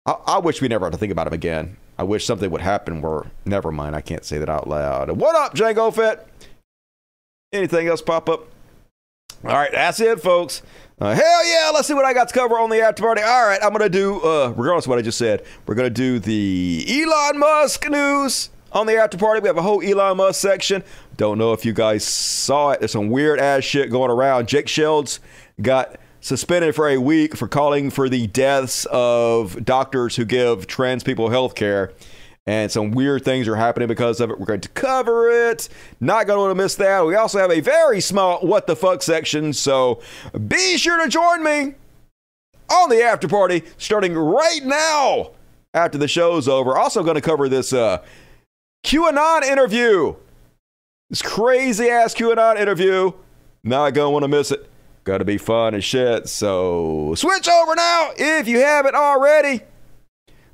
I, 0.04 0.16
I, 0.26 0.38
wish 0.38 0.60
we 0.60 0.68
never 0.68 0.86
had 0.86 0.92
to 0.92 0.98
think 0.98 1.12
about 1.12 1.26
him 1.26 1.32
again. 1.32 1.76
I 1.98 2.02
wish 2.02 2.26
something 2.26 2.50
would 2.50 2.60
happen 2.60 3.00
where, 3.00 3.30
never 3.44 3.72
mind, 3.72 3.96
I 3.96 4.00
can't 4.00 4.24
say 4.24 4.38
that 4.38 4.48
out 4.48 4.68
loud. 4.68 5.10
What 5.12 5.36
up, 5.36 5.54
Django 5.54 5.94
Fett? 5.94 6.28
Anything 7.52 7.86
else 7.86 8.02
pop 8.02 8.28
up? 8.28 8.48
All 9.44 9.52
right, 9.52 9.72
that's 9.72 10.00
it, 10.00 10.20
folks. 10.20 10.62
Uh, 11.00 11.14
hell 11.14 11.46
yeah, 11.46 11.70
let's 11.72 11.88
see 11.88 11.94
what 11.94 12.04
I 12.04 12.12
got 12.12 12.28
to 12.28 12.34
cover 12.34 12.58
on 12.58 12.70
the 12.70 12.80
after 12.80 13.02
party. 13.02 13.22
All 13.22 13.46
right, 13.46 13.58
I'm 13.62 13.70
going 13.70 13.80
to 13.82 13.88
do, 13.88 14.20
uh, 14.20 14.48
regardless 14.50 14.84
of 14.84 14.90
what 14.90 14.98
I 14.98 15.02
just 15.02 15.18
said, 15.18 15.44
we're 15.66 15.74
going 15.74 15.88
to 15.88 15.90
do 15.90 16.18
the 16.18 16.84
Elon 16.88 17.38
Musk 17.38 17.88
news 17.88 18.50
on 18.72 18.86
the 18.86 18.96
after 18.96 19.18
party. 19.18 19.40
We 19.40 19.48
have 19.48 19.56
a 19.56 19.62
whole 19.62 19.82
Elon 19.82 20.16
Musk 20.18 20.40
section. 20.40 20.84
Don't 21.16 21.38
know 21.38 21.52
if 21.52 21.64
you 21.64 21.72
guys 21.72 22.04
saw 22.04 22.70
it. 22.70 22.80
There's 22.80 22.92
some 22.92 23.10
weird 23.10 23.38
ass 23.38 23.64
shit 23.64 23.90
going 23.90 24.10
around. 24.10 24.48
Jake 24.48 24.68
Shields 24.68 25.20
got 25.60 25.96
suspended 26.20 26.74
for 26.74 26.88
a 26.88 26.98
week 26.98 27.36
for 27.36 27.48
calling 27.48 27.90
for 27.90 28.08
the 28.08 28.26
deaths 28.28 28.86
of 28.90 29.64
doctors 29.64 30.16
who 30.16 30.24
give 30.24 30.66
trans 30.66 31.02
people 31.02 31.28
health 31.30 31.54
care. 31.54 31.92
And 32.46 32.72
some 32.72 32.90
weird 32.90 33.24
things 33.24 33.46
are 33.46 33.54
happening 33.54 33.86
because 33.86 34.20
of 34.20 34.30
it. 34.30 34.40
We're 34.40 34.46
going 34.46 34.62
to 34.62 34.68
cover 34.70 35.30
it. 35.50 35.68
Not 36.00 36.26
going 36.26 36.38
to 36.38 36.40
want 36.40 36.50
to 36.50 36.62
miss 36.62 36.74
that. 36.76 37.06
We 37.06 37.14
also 37.14 37.38
have 37.38 37.52
a 37.52 37.60
very 37.60 38.00
small 38.00 38.40
what 38.40 38.66
the 38.66 38.74
fuck 38.74 39.02
section. 39.02 39.52
So 39.52 40.00
be 40.48 40.76
sure 40.76 41.00
to 41.02 41.08
join 41.08 41.44
me 41.44 41.74
on 42.68 42.88
the 42.88 43.02
after 43.02 43.28
party 43.28 43.62
starting 43.78 44.14
right 44.14 44.64
now 44.64 45.32
after 45.74 45.98
the 45.98 46.08
show's 46.08 46.48
over. 46.48 46.76
Also 46.76 47.04
going 47.04 47.14
to 47.14 47.20
cover 47.20 47.48
this 47.48 47.72
uh, 47.72 48.02
QAnon 48.84 49.42
interview. 49.42 50.16
This 51.12 51.20
crazy 51.20 51.90
ass 51.90 52.14
QAnon 52.14 52.58
interview. 52.58 53.12
Not 53.62 53.94
want 53.94 54.22
to 54.22 54.28
miss 54.28 54.50
it. 54.50 54.66
Got 55.04 55.18
to 55.18 55.26
be 55.26 55.36
fun 55.36 55.74
and 55.74 55.84
shit. 55.84 56.26
So 56.26 57.12
switch 57.18 57.46
over 57.50 57.74
now 57.74 58.12
if 58.16 58.48
you 58.48 58.60
haven't 58.60 58.94
already. 58.94 59.60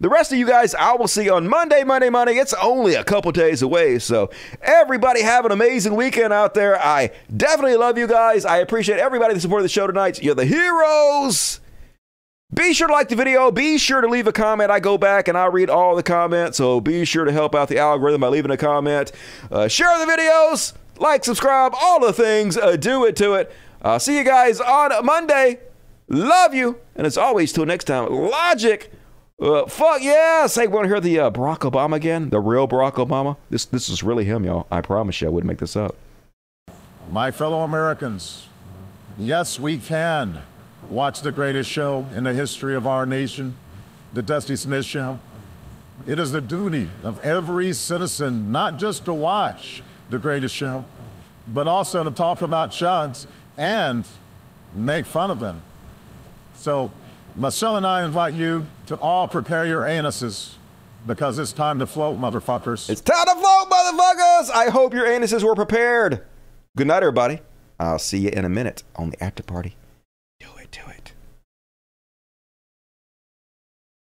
The 0.00 0.08
rest 0.08 0.32
of 0.32 0.38
you 0.38 0.48
guys, 0.48 0.74
I 0.74 0.94
will 0.94 1.06
see 1.06 1.30
on 1.30 1.46
Monday, 1.46 1.84
Monday, 1.84 2.10
Monday. 2.10 2.34
It's 2.38 2.54
only 2.54 2.96
a 2.96 3.04
couple 3.04 3.30
days 3.30 3.62
away. 3.62 4.00
So, 4.00 4.30
everybody 4.60 5.22
have 5.22 5.44
an 5.44 5.50
amazing 5.50 5.96
weekend 5.96 6.32
out 6.32 6.54
there. 6.54 6.80
I 6.80 7.10
definitely 7.36 7.76
love 7.76 7.98
you 7.98 8.06
guys. 8.06 8.44
I 8.44 8.58
appreciate 8.58 9.00
everybody 9.00 9.34
that 9.34 9.40
supported 9.40 9.64
the 9.64 9.68
show 9.68 9.88
tonight. 9.88 10.22
You're 10.22 10.36
the 10.36 10.44
heroes. 10.44 11.58
Be 12.54 12.72
sure 12.72 12.88
to 12.88 12.92
like 12.94 13.10
the 13.10 13.16
video. 13.16 13.50
Be 13.50 13.76
sure 13.76 14.00
to 14.00 14.08
leave 14.08 14.26
a 14.26 14.32
comment. 14.32 14.70
I 14.70 14.80
go 14.80 14.96
back 14.96 15.28
and 15.28 15.36
I 15.36 15.46
read 15.46 15.68
all 15.68 15.94
the 15.94 16.02
comments. 16.02 16.56
So, 16.56 16.80
be 16.80 17.04
sure 17.04 17.26
to 17.26 17.32
help 17.32 17.54
out 17.54 17.68
the 17.68 17.78
algorithm 17.78 18.22
by 18.22 18.28
leaving 18.28 18.50
a 18.50 18.56
comment. 18.56 19.12
Uh, 19.50 19.68
share 19.68 19.98
the 19.98 20.10
videos. 20.10 20.72
Like, 20.96 21.24
subscribe, 21.24 21.72
all 21.78 22.00
the 22.00 22.12
things. 22.12 22.56
Uh, 22.56 22.76
do 22.76 23.04
it 23.04 23.16
to 23.16 23.34
it. 23.34 23.52
I'll 23.82 24.00
see 24.00 24.16
you 24.16 24.24
guys 24.24 24.60
on 24.60 25.04
Monday. 25.04 25.60
Love 26.08 26.54
you. 26.54 26.78
And 26.96 27.06
as 27.06 27.18
always, 27.18 27.52
till 27.52 27.66
next 27.66 27.84
time, 27.84 28.10
logic. 28.10 28.90
Uh, 29.40 29.66
fuck 29.66 30.02
yeah! 30.02 30.48
Say, 30.48 30.66
want 30.66 30.84
to 30.84 30.88
hear 30.88 31.00
the 31.00 31.20
uh, 31.20 31.30
Barack 31.30 31.58
Obama 31.58 31.94
again? 31.94 32.30
The 32.30 32.40
real 32.40 32.66
Barack 32.66 32.94
Obama? 32.94 33.36
This 33.50 33.66
this 33.66 33.88
is 33.88 34.02
really 34.02 34.24
him, 34.24 34.44
y'all. 34.44 34.66
I 34.68 34.80
promise 34.80 35.20
you, 35.20 35.28
I 35.28 35.30
wouldn't 35.30 35.46
make 35.46 35.58
this 35.58 35.76
up. 35.76 35.94
My 37.12 37.30
fellow 37.30 37.60
Americans, 37.60 38.48
yes, 39.16 39.60
we 39.60 39.78
can 39.78 40.42
watch 40.88 41.20
the 41.22 41.32
greatest 41.32 41.68
show 41.70 42.06
in 42.14 42.24
the 42.24 42.32
history 42.32 42.74
of 42.74 42.86
our 42.86 43.06
nation, 43.06 43.56
the 44.12 44.22
Dusty 44.22 44.56
Smith 44.56 44.84
Show. 44.84 45.18
It 46.06 46.18
is 46.18 46.32
the 46.32 46.40
duty 46.40 46.88
of 47.02 47.22
every 47.24 47.72
citizen 47.72 48.52
not 48.52 48.78
just 48.78 49.04
to 49.04 49.12
watch 49.12 49.82
the 50.10 50.18
greatest 50.18 50.54
show, 50.54 50.84
but 51.46 51.66
also 51.66 52.04
to 52.04 52.10
talk 52.10 52.42
about 52.42 52.72
shots 52.72 53.26
and 53.56 54.06
make 54.74 55.06
fun 55.06 55.30
of 55.30 55.40
them. 55.40 55.62
So, 56.54 56.90
Marcel 57.36 57.76
and 57.76 57.86
I 57.86 58.04
invite 58.04 58.34
you 58.34 58.66
to 58.86 58.96
all 58.96 59.28
prepare 59.28 59.66
your 59.66 59.82
anuses 59.82 60.54
because 61.06 61.38
it's 61.38 61.52
time 61.52 61.78
to 61.78 61.86
float, 61.86 62.18
motherfuckers. 62.18 62.88
It's 62.90 63.00
time 63.00 63.26
to 63.26 63.34
float, 63.34 63.70
motherfuckers! 63.70 64.50
I 64.50 64.70
hope 64.70 64.92
your 64.92 65.06
anuses 65.06 65.42
were 65.42 65.54
prepared. 65.54 66.22
Good 66.76 66.86
night, 66.86 67.02
everybody. 67.02 67.40
I'll 67.78 67.98
see 67.98 68.18
you 68.18 68.30
in 68.30 68.44
a 68.44 68.48
minute 68.48 68.82
on 68.96 69.10
the 69.10 69.22
after 69.22 69.42
party. 69.42 69.76
Do 70.40 70.48
it, 70.60 70.70
do 70.70 70.80
it. 70.90 71.12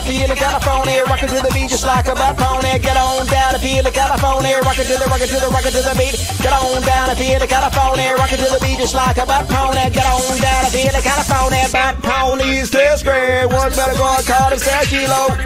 down 0.00 0.08
feel 0.08 0.28
the 0.28 0.34
California, 0.34 1.04
rockin' 1.04 1.28
to 1.28 1.40
the 1.42 1.50
beat 1.52 1.68
just 1.68 1.84
like 1.84 2.06
a 2.08 2.14
bad 2.14 2.36
pony. 2.36 2.78
Get 2.78 2.96
on 2.96 3.26
down 3.26 3.58
feel 3.60 3.82
the 3.82 3.90
California, 3.90 4.56
rockin' 4.64 4.86
to 4.86 4.96
the 4.96 5.06
rockin' 5.06 5.28
to 5.28 5.38
the 5.40 5.48
rockin' 5.52 5.72
to 5.72 5.82
the 5.82 5.94
beat. 5.96 6.16
Get 6.40 6.52
on 6.52 6.82
down 6.82 7.16
feel 7.16 7.38
the 7.38 7.46
California, 7.46 8.14
rockin' 8.16 8.38
to 8.38 8.48
the 8.48 8.60
beat 8.60 8.78
just 8.78 8.94
like 8.94 9.18
a 9.18 9.26
bad 9.26 9.48
pony. 9.48 9.90
Get 9.92 10.06
on 10.06 10.36
down 10.40 10.64
feel 10.72 10.92
the 10.92 11.02
California, 11.02 11.64
bad 11.72 12.00
ponies 12.02 12.70
test 12.70 13.04
grade. 13.04 13.50
One 13.52 13.70
better 13.76 13.96
go 13.96 14.08
and 14.08 14.24
call 14.24 14.48
himself 14.50 14.88
Kilo. 14.88 15.36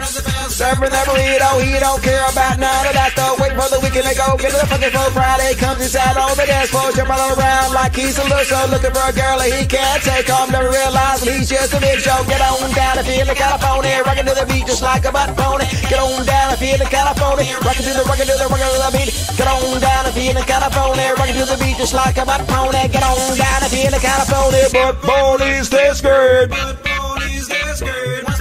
Serving 0.55 0.87
the 0.87 1.03
burrito, 1.03 1.51
he 1.59 1.75
don't 1.83 1.99
care 1.99 2.23
about 2.31 2.55
none 2.55 2.87
of 2.87 2.95
that 2.95 3.11
though. 3.11 3.35
Wait 3.43 3.51
for 3.59 3.67
the 3.67 3.79
weekend 3.83 4.07
to 4.07 4.15
go, 4.15 4.39
get 4.39 4.55
to 4.55 4.59
the 4.63 4.67
fucking 4.71 4.93
floor. 4.95 5.11
Friday 5.11 5.51
comes 5.59 5.83
inside 5.83 6.15
on 6.15 6.31
the 6.39 6.47
dance 6.47 6.71
floor, 6.71 6.95
jumping 6.95 7.19
around 7.19 7.75
like 7.75 7.91
he's 7.91 8.15
a 8.15 8.23
loser, 8.23 8.63
looking 8.71 8.95
for 8.95 9.03
a 9.03 9.11
girl 9.11 9.35
that 9.35 9.51
he 9.51 9.67
can't 9.67 9.99
take 9.99 10.31
home. 10.31 10.47
Never 10.55 10.71
realize 10.71 11.19
that 11.19 11.35
he's 11.35 11.51
just 11.51 11.75
a 11.75 11.79
big 11.83 11.99
show. 11.99 12.23
Get 12.31 12.39
on 12.39 12.71
down 12.71 13.03
feel 13.03 13.27
the 13.27 13.35
California, 13.35 13.99
rockin' 14.07 14.31
to 14.31 14.33
the 14.33 14.44
beat 14.45 14.65
just 14.65 14.81
like 14.81 15.05
a 15.05 15.11
butt 15.11 15.35
pony. 15.37 15.65
Get 15.89 15.99
on 15.99 16.25
down 16.25 16.51
to 16.51 16.57
feel 16.57 16.77
the 16.77 16.85
California, 16.85 17.55
rockin' 17.65 17.85
to 17.85 17.93
the 17.93 18.03
rockin' 18.05 18.27
to 18.27 18.35
the 18.37 18.47
rockin' 18.49 18.69
to 18.69 18.79
the 18.81 18.91
beat. 18.95 19.11
Get 19.37 19.47
on 19.47 19.81
down 19.81 20.05
to 20.05 20.11
feel 20.11 20.33
the 20.33 20.45
California, 20.45 21.13
rockin' 21.17 21.35
to 21.35 21.45
the 21.45 21.57
beat 21.57 21.77
just 21.77 21.93
like 21.93 22.17
a 22.17 22.25
butt 22.25 22.47
pony. 22.47 22.87
Get 22.89 23.03
on 23.03 23.37
down 23.37 23.59
to 23.63 23.69
feel 23.69 23.91
the 23.91 24.01
California, 24.01 24.65
but 24.71 25.01
ponies 25.01 25.69
taste 25.69 26.03
good. 26.03 26.49
But 26.49 26.83
ponies 26.83 27.47
taste 27.47 27.83
good. 27.83 28.34